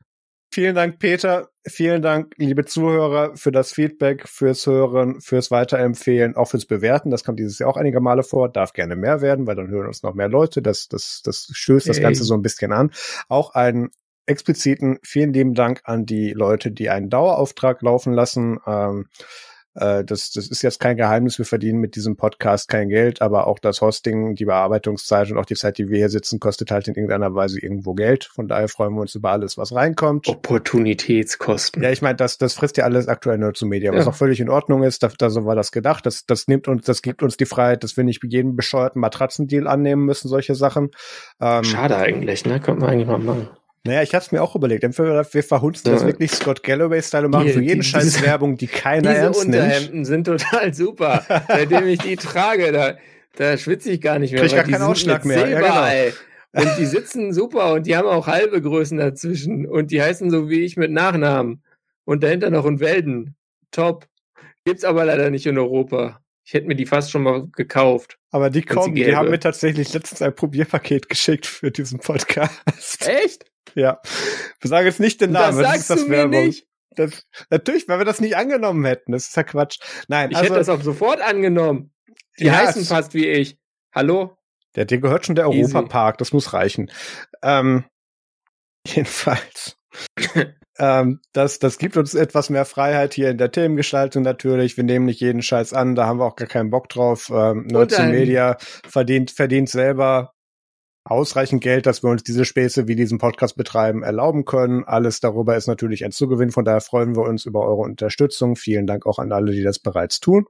Vielen 0.53 0.75
Dank, 0.75 0.99
Peter. 0.99 1.49
Vielen 1.69 2.03
Dank, 2.03 2.35
liebe 2.37 2.65
Zuhörer, 2.65 3.37
für 3.37 3.53
das 3.53 3.73
Feedback, 3.73 4.27
fürs 4.29 4.67
Hören, 4.67 5.21
fürs 5.21 5.53
Weiterempfehlen, 5.53 6.35
auch 6.35 6.47
fürs 6.47 6.67
Bewerten. 6.67 7.11
Das 7.11 7.23
kommt 7.23 7.39
dieses 7.39 7.61
Jahr 7.61 7.71
auch 7.71 7.77
einige 7.77 8.01
Male 8.01 8.25
vor. 8.25 8.49
Darf 8.49 8.73
gerne 8.73 8.97
mehr 8.97 9.21
werden, 9.21 9.47
weil 9.47 9.55
dann 9.55 9.69
hören 9.69 9.87
uns 9.87 10.03
noch 10.03 10.15
mehr 10.15 10.29
Leute. 10.29 10.61
Das, 10.61 10.89
das, 10.89 11.21
das 11.23 11.49
stößt 11.53 11.87
hey. 11.87 11.91
das 11.93 12.01
Ganze 12.01 12.25
so 12.25 12.35
ein 12.35 12.43
bisschen 12.43 12.73
an. 12.73 12.91
Auch 13.29 13.55
einen 13.55 13.91
expliziten 14.27 14.99
vielen 15.05 15.33
lieben 15.33 15.55
Dank 15.55 15.83
an 15.85 16.07
die 16.07 16.33
Leute, 16.33 16.73
die 16.73 16.91
einen 16.91 17.09
Dauerauftrag 17.09 17.83
laufen 17.83 18.13
lassen. 18.13 18.59
Ähm, 18.67 19.07
äh, 19.77 20.05
das, 20.05 20.31
das 20.31 20.49
ist 20.49 20.63
jetzt 20.63 20.81
kein 20.81 20.97
Geheimnis. 20.97 21.39
Wir 21.39 21.45
verdienen 21.45 21.81
mit 21.81 21.97
diesem 21.97 22.17
Podcast 22.17 22.69
kein 22.69 22.89
Geld, 22.89 23.23
aber 23.23 23.47
auch 23.47 23.59
das 23.59 23.81
Hosting, 23.81 24.35
die 24.35 24.47
Bearbeitungszeit 24.47 25.31
und 25.31 25.39
auch 25.39 25.45
die 25.45 25.55
Zeit, 25.55 25.79
die 25.79 25.89
wir 25.89 25.99
hier 25.99 26.09
sitzen, 26.09 26.41
kostet 26.41 26.71
halt 26.71 26.89
in 26.89 26.95
irgendeiner 26.95 27.35
Weise 27.35 27.61
irgendwo 27.61 27.95
Geld. 27.95 28.25
Von 28.25 28.49
daher 28.49 28.69
freuen 28.69 28.95
wir 28.95 29.03
uns 29.03 29.15
über 29.15 29.31
alles, 29.31 29.59
was 29.59 29.75
reinkommt. 29.75 30.29
Opportunitätskosten. 30.29 31.83
Ja, 31.83 31.91
ich 31.91 32.03
meine, 32.03 32.17
das, 32.17 32.39
das 32.39 32.55
frisst 32.55 32.77
ja 32.77 32.85
alles 32.85 33.09
aktuell 33.09 33.39
nur 33.39 33.55
zu 33.55 33.67
Media, 33.67 33.93
was 33.93 34.05
ja. 34.05 34.11
auch 34.11 34.17
völlig 34.17 34.41
in 34.41 34.49
Ordnung 34.49 34.83
ist. 34.83 35.03
Da, 35.03 35.11
da 35.19 35.31
so 35.31 35.45
war 35.45 35.55
das 35.55 35.73
gedacht. 35.73 36.07
Das, 36.07 36.25
das 36.25 36.49
nimmt 36.49 36.69
uns, 36.69 36.85
das 36.85 37.03
gibt 37.03 37.23
uns 37.23 37.37
die 37.37 37.47
Freiheit, 37.47 37.85
dass 37.85 37.97
wir 37.97 38.05
nicht 38.05 38.23
jeden 38.25 38.57
bescheuerten 38.57 39.01
Matratzendeal 39.01 39.67
annehmen 39.67 40.05
müssen, 40.05 40.29
solche 40.29 40.55
Sachen. 40.55 40.91
Ähm, 41.41 41.65
Schade 41.65 41.97
eigentlich, 41.97 42.45
ne? 42.47 42.61
Könnte 42.61 42.81
man 42.81 42.91
eigentlich 42.91 43.09
mal 43.09 43.19
machen. 43.19 43.49
Naja, 43.87 44.03
ich 44.03 44.15
hab's 44.15 44.33
mir 44.33 44.43
auch 44.43 44.55
überlegt. 44.55 44.85
Entweder 44.85 45.27
wir 45.33 45.43
verhunzen 45.43 45.91
das 45.93 46.05
wirklich 46.05 46.31
Scott 46.33 46.63
Galloway-Style 46.63 47.27
und 47.27 47.31
machen 47.31 47.49
für 47.49 47.63
jeden 47.63 47.81
die, 47.81 47.87
Scheiß 47.87 48.05
diese, 48.05 48.23
Werbung, 48.23 48.57
die 48.57 48.67
keiner 48.67 49.11
ernst 49.11 49.43
nimmt. 49.43 49.55
Diese 49.55 49.65
Unterhemden 49.65 50.05
sind 50.05 50.25
total 50.25 50.75
super. 50.75 51.25
Seitdem 51.49 51.87
ich 51.87 51.99
die 52.01 52.17
trage, 52.17 52.73
da, 52.73 52.97
da 53.37 53.57
schwitze 53.57 53.91
ich 53.91 54.01
gar 54.01 54.19
nicht 54.19 54.33
mehr. 54.33 54.43
Krieg 54.43 54.53
gar 54.53 54.65
keinen 54.65 54.83
Ausschlag 54.83 55.25
mehr. 55.25 55.47
Silber, 55.47 55.61
ja, 55.61 56.05
genau. 56.05 56.17
Und 56.57 56.79
die 56.79 56.87
sitzen 56.87 57.33
super 57.35 57.75
und 57.75 57.87
die 57.87 57.97
haben 57.97 58.09
auch 58.09 58.27
halbe 58.27 58.63
Größen 58.63 58.97
dazwischen. 58.97 59.67
Und 59.67 59.91
die 59.91 60.01
heißen 60.01 60.31
so 60.31 60.49
wie 60.49 60.61
ich 60.61 60.77
mit 60.77 60.91
Nachnamen. 60.91 61.63
Und 62.05 62.23
dahinter 62.23 62.51
noch 62.51 62.65
ein 62.65 62.81
Welden. 62.81 63.35
Top. 63.71 64.07
Gibt's 64.65 64.85
aber 64.85 65.05
leider 65.05 65.31
nicht 65.31 65.47
in 65.47 65.59
Europa. 65.59 66.21
Ich 66.45 66.55
hätte 66.55 66.67
mir 66.67 66.77
die 66.77 66.87
fast 66.87 67.11
schon 67.11 67.25
mal 67.25 67.49
gekauft. 67.49 68.19
Aber 68.31 68.51
die 68.51 68.63
kommen, 68.63 68.95
die 68.95 69.15
haben 69.15 69.31
mir 69.31 69.41
tatsächlich 69.41 69.93
letztens 69.93 70.23
ein 70.23 70.35
Probierpaket 70.35 71.09
geschickt 71.09 71.45
für 71.45 71.71
diesen 71.71 71.99
Podcast. 71.99 72.53
Echt? 73.01 73.45
Ja. 73.75 74.01
Wir 74.61 74.69
sagen 74.69 74.87
jetzt 74.87 75.01
nicht 75.01 75.21
den 75.21 75.33
Namen. 75.33 75.59
Das 75.59 75.73
das 75.73 75.81
ist 75.81 75.91
das 75.91 76.05
du 76.05 76.11
Werbung. 76.11 76.31
Mir 76.31 76.47
nicht. 76.47 76.67
Das, 76.97 77.27
natürlich, 77.51 77.89
weil 77.89 77.99
wir 77.99 78.05
das 78.05 78.21
nicht 78.21 78.37
angenommen 78.37 78.85
hätten. 78.85 79.13
Das 79.13 79.29
ist 79.29 79.37
ja 79.37 79.43
Quatsch. 79.43 79.79
Nein, 80.09 80.31
ich 80.31 80.37
also, 80.37 80.49
hätte 80.49 80.59
das 80.59 80.69
auch 80.69 80.83
sofort 80.83 81.21
angenommen. 81.21 81.93
Die 82.39 82.47
ja, 82.47 82.55
heißen 82.55 82.85
fast 82.85 83.15
wie 83.15 83.27
ich. 83.27 83.59
Hallo? 83.95 84.37
Der, 84.75 84.85
dir 84.85 84.99
gehört 84.99 85.27
schon 85.27 85.37
der 85.37 85.49
Europapark, 85.49 86.19
das 86.19 86.33
muss 86.33 86.53
reichen. 86.53 86.91
Ähm, 87.43 87.85
jedenfalls. 88.87 89.79
ähm, 90.79 91.21
das, 91.33 91.59
das 91.59 91.79
gibt 91.79 91.97
uns 91.97 92.15
etwas 92.15 92.51
mehr 92.51 92.65
Freiheit 92.65 93.15
hier 93.15 93.31
in 93.31 93.39
der 93.39 93.51
Themengestaltung 93.51 94.23
natürlich. 94.23 94.77
Wir 94.77 94.85
nehmen 94.85 95.07
nicht 95.07 95.21
jeden 95.21 95.43
Scheiß 95.43 95.73
an, 95.73 95.95
da 95.95 96.07
haben 96.07 96.19
wir 96.19 96.27
auch 96.27 96.37
gar 96.37 96.49
keinen 96.49 96.71
Bock 96.71 96.89
drauf. 96.89 97.31
Ähm, 97.35 97.67
Nutzen 97.67 98.11
Media 98.11 98.59
verdient, 98.87 99.31
verdient 99.31 99.71
selber 99.71 100.35
ausreichend 101.07 101.63
Geld, 101.63 101.87
dass 101.87 102.03
wir 102.03 102.11
uns 102.11 102.23
diese 102.23 102.45
Späße 102.45 102.89
wie 102.89 102.97
diesen 102.97 103.19
Podcast 103.19 103.57
betreiben 103.57 104.03
erlauben 104.03 104.45
können. 104.45 104.85
Alles 104.85 105.21
darüber 105.21 105.57
ist 105.57 105.67
natürlich 105.67 106.05
ein 106.05 106.13
Zugewinn, 106.13 106.51
von 106.51 106.65
daher 106.65 106.81
freuen 106.81 107.17
wir 107.17 107.23
uns 107.23 107.47
über 107.47 107.63
eure 107.63 107.83
Unterstützung. 107.83 108.57
Vielen 108.57 108.87
Dank 108.87 109.07
auch 109.07 109.19
an 109.19 109.33
alle, 109.33 109.53
die 109.53 109.63
das 109.63 109.79
bereits 109.79 110.21
tun. 110.21 110.47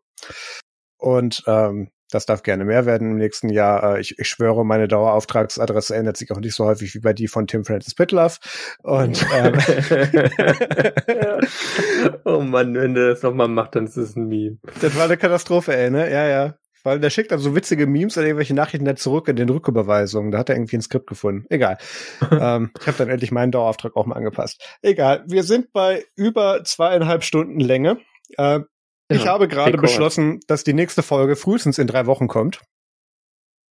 Und 0.99 1.45
ähm, 1.47 1.91
das 2.11 2.25
darf 2.25 2.43
gerne 2.43 2.65
mehr 2.65 2.87
werden 2.87 3.11
im 3.11 3.17
nächsten 3.17 3.49
Jahr. 3.49 3.97
Äh, 3.97 4.01
ich, 4.01 4.19
ich 4.19 4.29
schwöre, 4.29 4.65
meine 4.65 4.89
Dauerauftragsadresse 4.89 5.95
ändert 5.95 6.17
sich 6.17 6.31
auch 6.33 6.41
nicht 6.41 6.55
so 6.55 6.65
häufig 6.65 6.95
wie 6.95 7.01
bei 7.01 7.13
die 7.13 7.29
von 7.29 7.47
Tim 7.47 7.65
Francis 7.65 7.95
Pitlove. 7.95 8.39
Und 8.83 9.27
ähm, 9.35 9.55
oh 12.25 12.41
Mann, 12.41 12.75
wenn 12.75 12.95
der 12.95 13.11
das 13.11 13.23
nochmal 13.23 13.49
macht, 13.49 13.75
dann 13.75 13.87
ist 13.87 13.97
es 13.97 14.17
ein 14.17 14.29
Meme. 14.29 14.59
Das 14.81 14.97
war 14.97 15.05
eine 15.05 15.17
Katastrophe, 15.17 15.77
ey, 15.77 15.91
ne? 15.91 16.11
Ja, 16.11 16.27
ja. 16.27 16.55
Weil 16.87 17.01
der 17.01 17.11
schickt 17.11 17.33
dann 17.33 17.41
so 17.41 17.57
witzige 17.57 17.89
Memes 17.89 18.17
oder 18.17 18.29
irgendwelche 18.29 18.55
Nachrichten 18.55 18.85
dann 18.85 18.97
zurück 18.97 19.27
in 19.27 19.35
den 19.35 19.49
Rücküberweisungen. 19.49 20.31
Da 20.31 20.39
hat 20.39 20.51
er 20.51 20.55
irgendwie 20.55 20.77
ein 20.77 20.83
Skript 20.83 21.09
gefunden. 21.09 21.45
Egal. 21.51 21.79
ähm, 22.31 22.71
ich 22.81 22.87
habe 22.87 22.97
dann 22.97 23.09
endlich 23.09 23.33
meinen 23.33 23.51
Dauerauftrag 23.51 23.97
auch 23.97 24.07
mal 24.07 24.15
angepasst. 24.15 24.65
Egal. 24.83 25.25
Wir 25.27 25.43
sind 25.43 25.73
bei 25.73 26.05
über 26.15 26.63
zweieinhalb 26.63 27.25
Stunden 27.25 27.59
Länge. 27.59 27.99
Äh, 28.39 28.61
ich 29.09 29.25
ja, 29.25 29.33
habe 29.33 29.49
gerade 29.49 29.79
beschlossen, 29.79 30.39
dass 30.47 30.63
die 30.63 30.75
nächste 30.75 31.03
Folge 31.03 31.35
frühestens 31.35 31.79
in 31.79 31.89
drei 31.89 32.07
Wochen 32.07 32.29
kommt. 32.29 32.61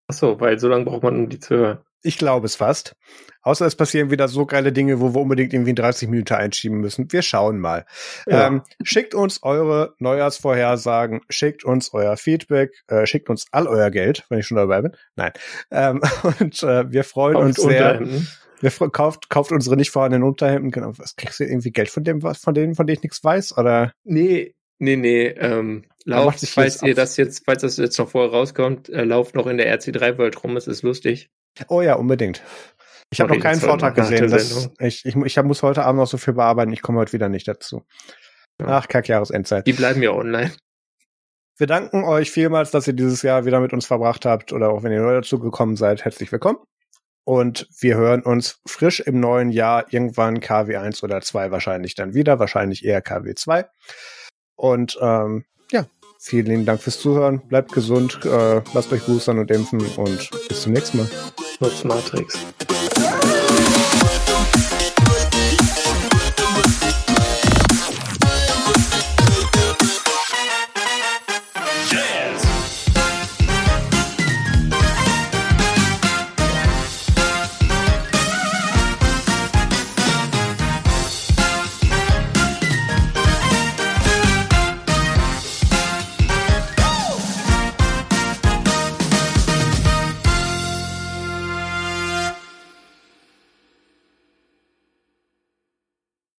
Ach 0.10 0.16
so, 0.16 0.42
weil 0.42 0.60
so 0.60 0.68
lange 0.68 0.84
braucht 0.84 1.04
man, 1.04 1.16
um 1.16 1.30
die 1.30 1.40
zu 1.40 1.56
hören. 1.56 1.78
Ich 2.06 2.18
glaube 2.18 2.46
es 2.46 2.56
fast. 2.56 2.96
Außer 3.42 3.66
es 3.66 3.76
passieren 3.76 4.12
wieder 4.12 4.28
so 4.28 4.46
geile 4.46 4.72
Dinge, 4.72 5.00
wo 5.00 5.14
wir 5.14 5.22
unbedingt 5.22 5.54
irgendwie 5.54 5.74
30 5.74 6.08
Minuten 6.10 6.34
einschieben 6.34 6.80
müssen. 6.80 7.12
Wir 7.12 7.22
schauen 7.22 7.60
mal. 7.60 7.86
Ja. 8.28 8.48
Ähm, 8.48 8.62
schickt 8.84 9.16
uns 9.16 9.42
eure 9.44 9.96
Neujahrsvorhersagen, 10.00 11.22
schickt 11.30 11.64
uns 11.64 11.94
euer 11.94 12.16
Feedback, 12.18 12.72
äh, 12.88 13.06
schickt 13.06 13.30
uns 13.30 13.48
all 13.52 13.68
euer 13.68 13.90
Geld, 13.90 14.26
wenn 14.30 14.40
ich 14.40 14.48
schon 14.48 14.58
dabei 14.58 14.82
bin. 14.82 14.96
Nein. 15.16 15.32
Ähm, 15.72 16.02
und 16.40 16.62
äh, 16.64 16.92
wir 16.92 17.04
freuen 17.04 17.36
Kauft 17.36 17.46
uns 17.46 17.62
sehr. 17.62 18.02
Wir 18.62 18.72
kauft, 18.72 19.30
kauft 19.30 19.52
unsere 19.52 19.76
nicht 19.76 19.92
vorhandenen 19.92 20.28
Unterhemden. 20.28 20.72
Genau. 20.72 20.94
Was 20.98 21.16
kriegst 21.16 21.40
du 21.40 21.44
irgendwie 21.44 21.72
Geld 21.72 21.90
von 21.90 22.04
dem, 22.04 22.24
was 22.24 22.40
von 22.40 22.54
denen, 22.54 22.76
von 22.76 22.88
denen 22.88 22.98
ich 22.98 23.04
nichts 23.04 23.24
weiß? 23.24 23.58
Oder? 23.58 23.92
Nee, 24.04 24.56
Nee, 24.78 24.98
nee, 24.98 25.28
ähm, 25.28 25.86
lauft, 26.04 26.46
falls 26.48 26.84
ihr 26.84 26.96
das 26.96 27.16
jetzt, 27.16 27.46
falls 27.46 27.62
das 27.62 27.78
jetzt 27.78 27.98
noch 27.98 28.10
vorher 28.10 28.32
rauskommt, 28.32 28.90
äh, 28.90 29.06
lauft 29.06 29.36
noch 29.36 29.48
in 29.48 29.58
der 29.58 29.74
RC3 29.74 30.18
World 30.18 30.44
rum, 30.44 30.58
es 30.58 30.68
ist 30.68 30.82
lustig. 30.82 31.30
Oh 31.70 31.82
ja, 31.82 31.96
unbedingt. 31.96 32.42
Ich 33.12 33.22
habe 33.22 33.34
noch 33.34 33.42
keinen 33.42 33.60
Vortrag 33.60 33.96
gesehen. 33.96 34.30
Das, 34.30 34.70
ich, 34.80 35.06
ich, 35.06 35.16
ich 35.16 35.44
muss 35.44 35.64
heute 35.64 35.84
Abend 35.84 36.00
noch 36.00 36.08
so 36.08 36.18
viel 36.18 36.34
bearbeiten, 36.34 36.74
ich 36.74 36.82
komme 36.82 37.00
heute 37.00 37.14
wieder 37.14 37.30
nicht 37.30 37.48
dazu. 37.48 37.86
Ja. 38.60 38.68
Ach, 38.68 38.88
Kackjahresendzeit. 38.88 39.68
Die 39.68 39.74
bleiben 39.74 40.02
ja 40.02 40.12
online. 40.12 40.52
Wir 41.58 41.68
danken 41.68 42.04
euch 42.04 42.32
vielmals, 42.32 42.72
dass 42.72 42.88
ihr 42.88 42.94
dieses 42.94 43.22
Jahr 43.22 43.46
wieder 43.46 43.62
mit 43.62 43.72
uns 43.72 43.86
verbracht 43.86 44.26
habt 44.26 44.52
oder 44.52 44.70
auch 44.70 44.84
wenn 44.84 44.92
ihr 44.92 45.02
neu 45.02 45.14
dazu 45.14 45.40
gekommen 45.40 45.78
seid, 45.78 46.04
herzlich 46.04 46.32
willkommen. 46.32 46.58
Und 47.24 47.68
wir 47.80 47.96
hören 47.96 48.22
uns 48.22 48.60
frisch 48.68 49.00
im 49.00 49.20
neuen 49.20 49.50
Jahr 49.50 49.86
irgendwann 49.92 50.40
KW1 50.40 51.04
oder 51.04 51.22
2 51.22 51.52
wahrscheinlich 51.52 51.96
dann 51.96 52.14
wieder, 52.14 52.40
wahrscheinlich 52.40 52.84
eher 52.84 53.02
KW2. 53.04 53.66
Und 54.56 54.98
ähm, 55.02 55.46
vielen 56.26 56.48
lieben 56.48 56.66
Dank 56.66 56.82
fürs 56.82 57.00
Zuhören. 57.00 57.40
Bleibt 57.48 57.72
gesund, 57.72 58.20
äh, 58.26 58.62
lasst 58.74 58.92
euch 58.92 59.04
boostern 59.06 59.38
und 59.38 59.52
impfen 59.52 59.80
und 59.96 60.30
bis 60.50 60.62
zum 60.64 60.74
nächsten 60.74 60.98
Mal. 60.98 61.10
Nutzt 61.60 61.86
Matrix. 61.86 62.38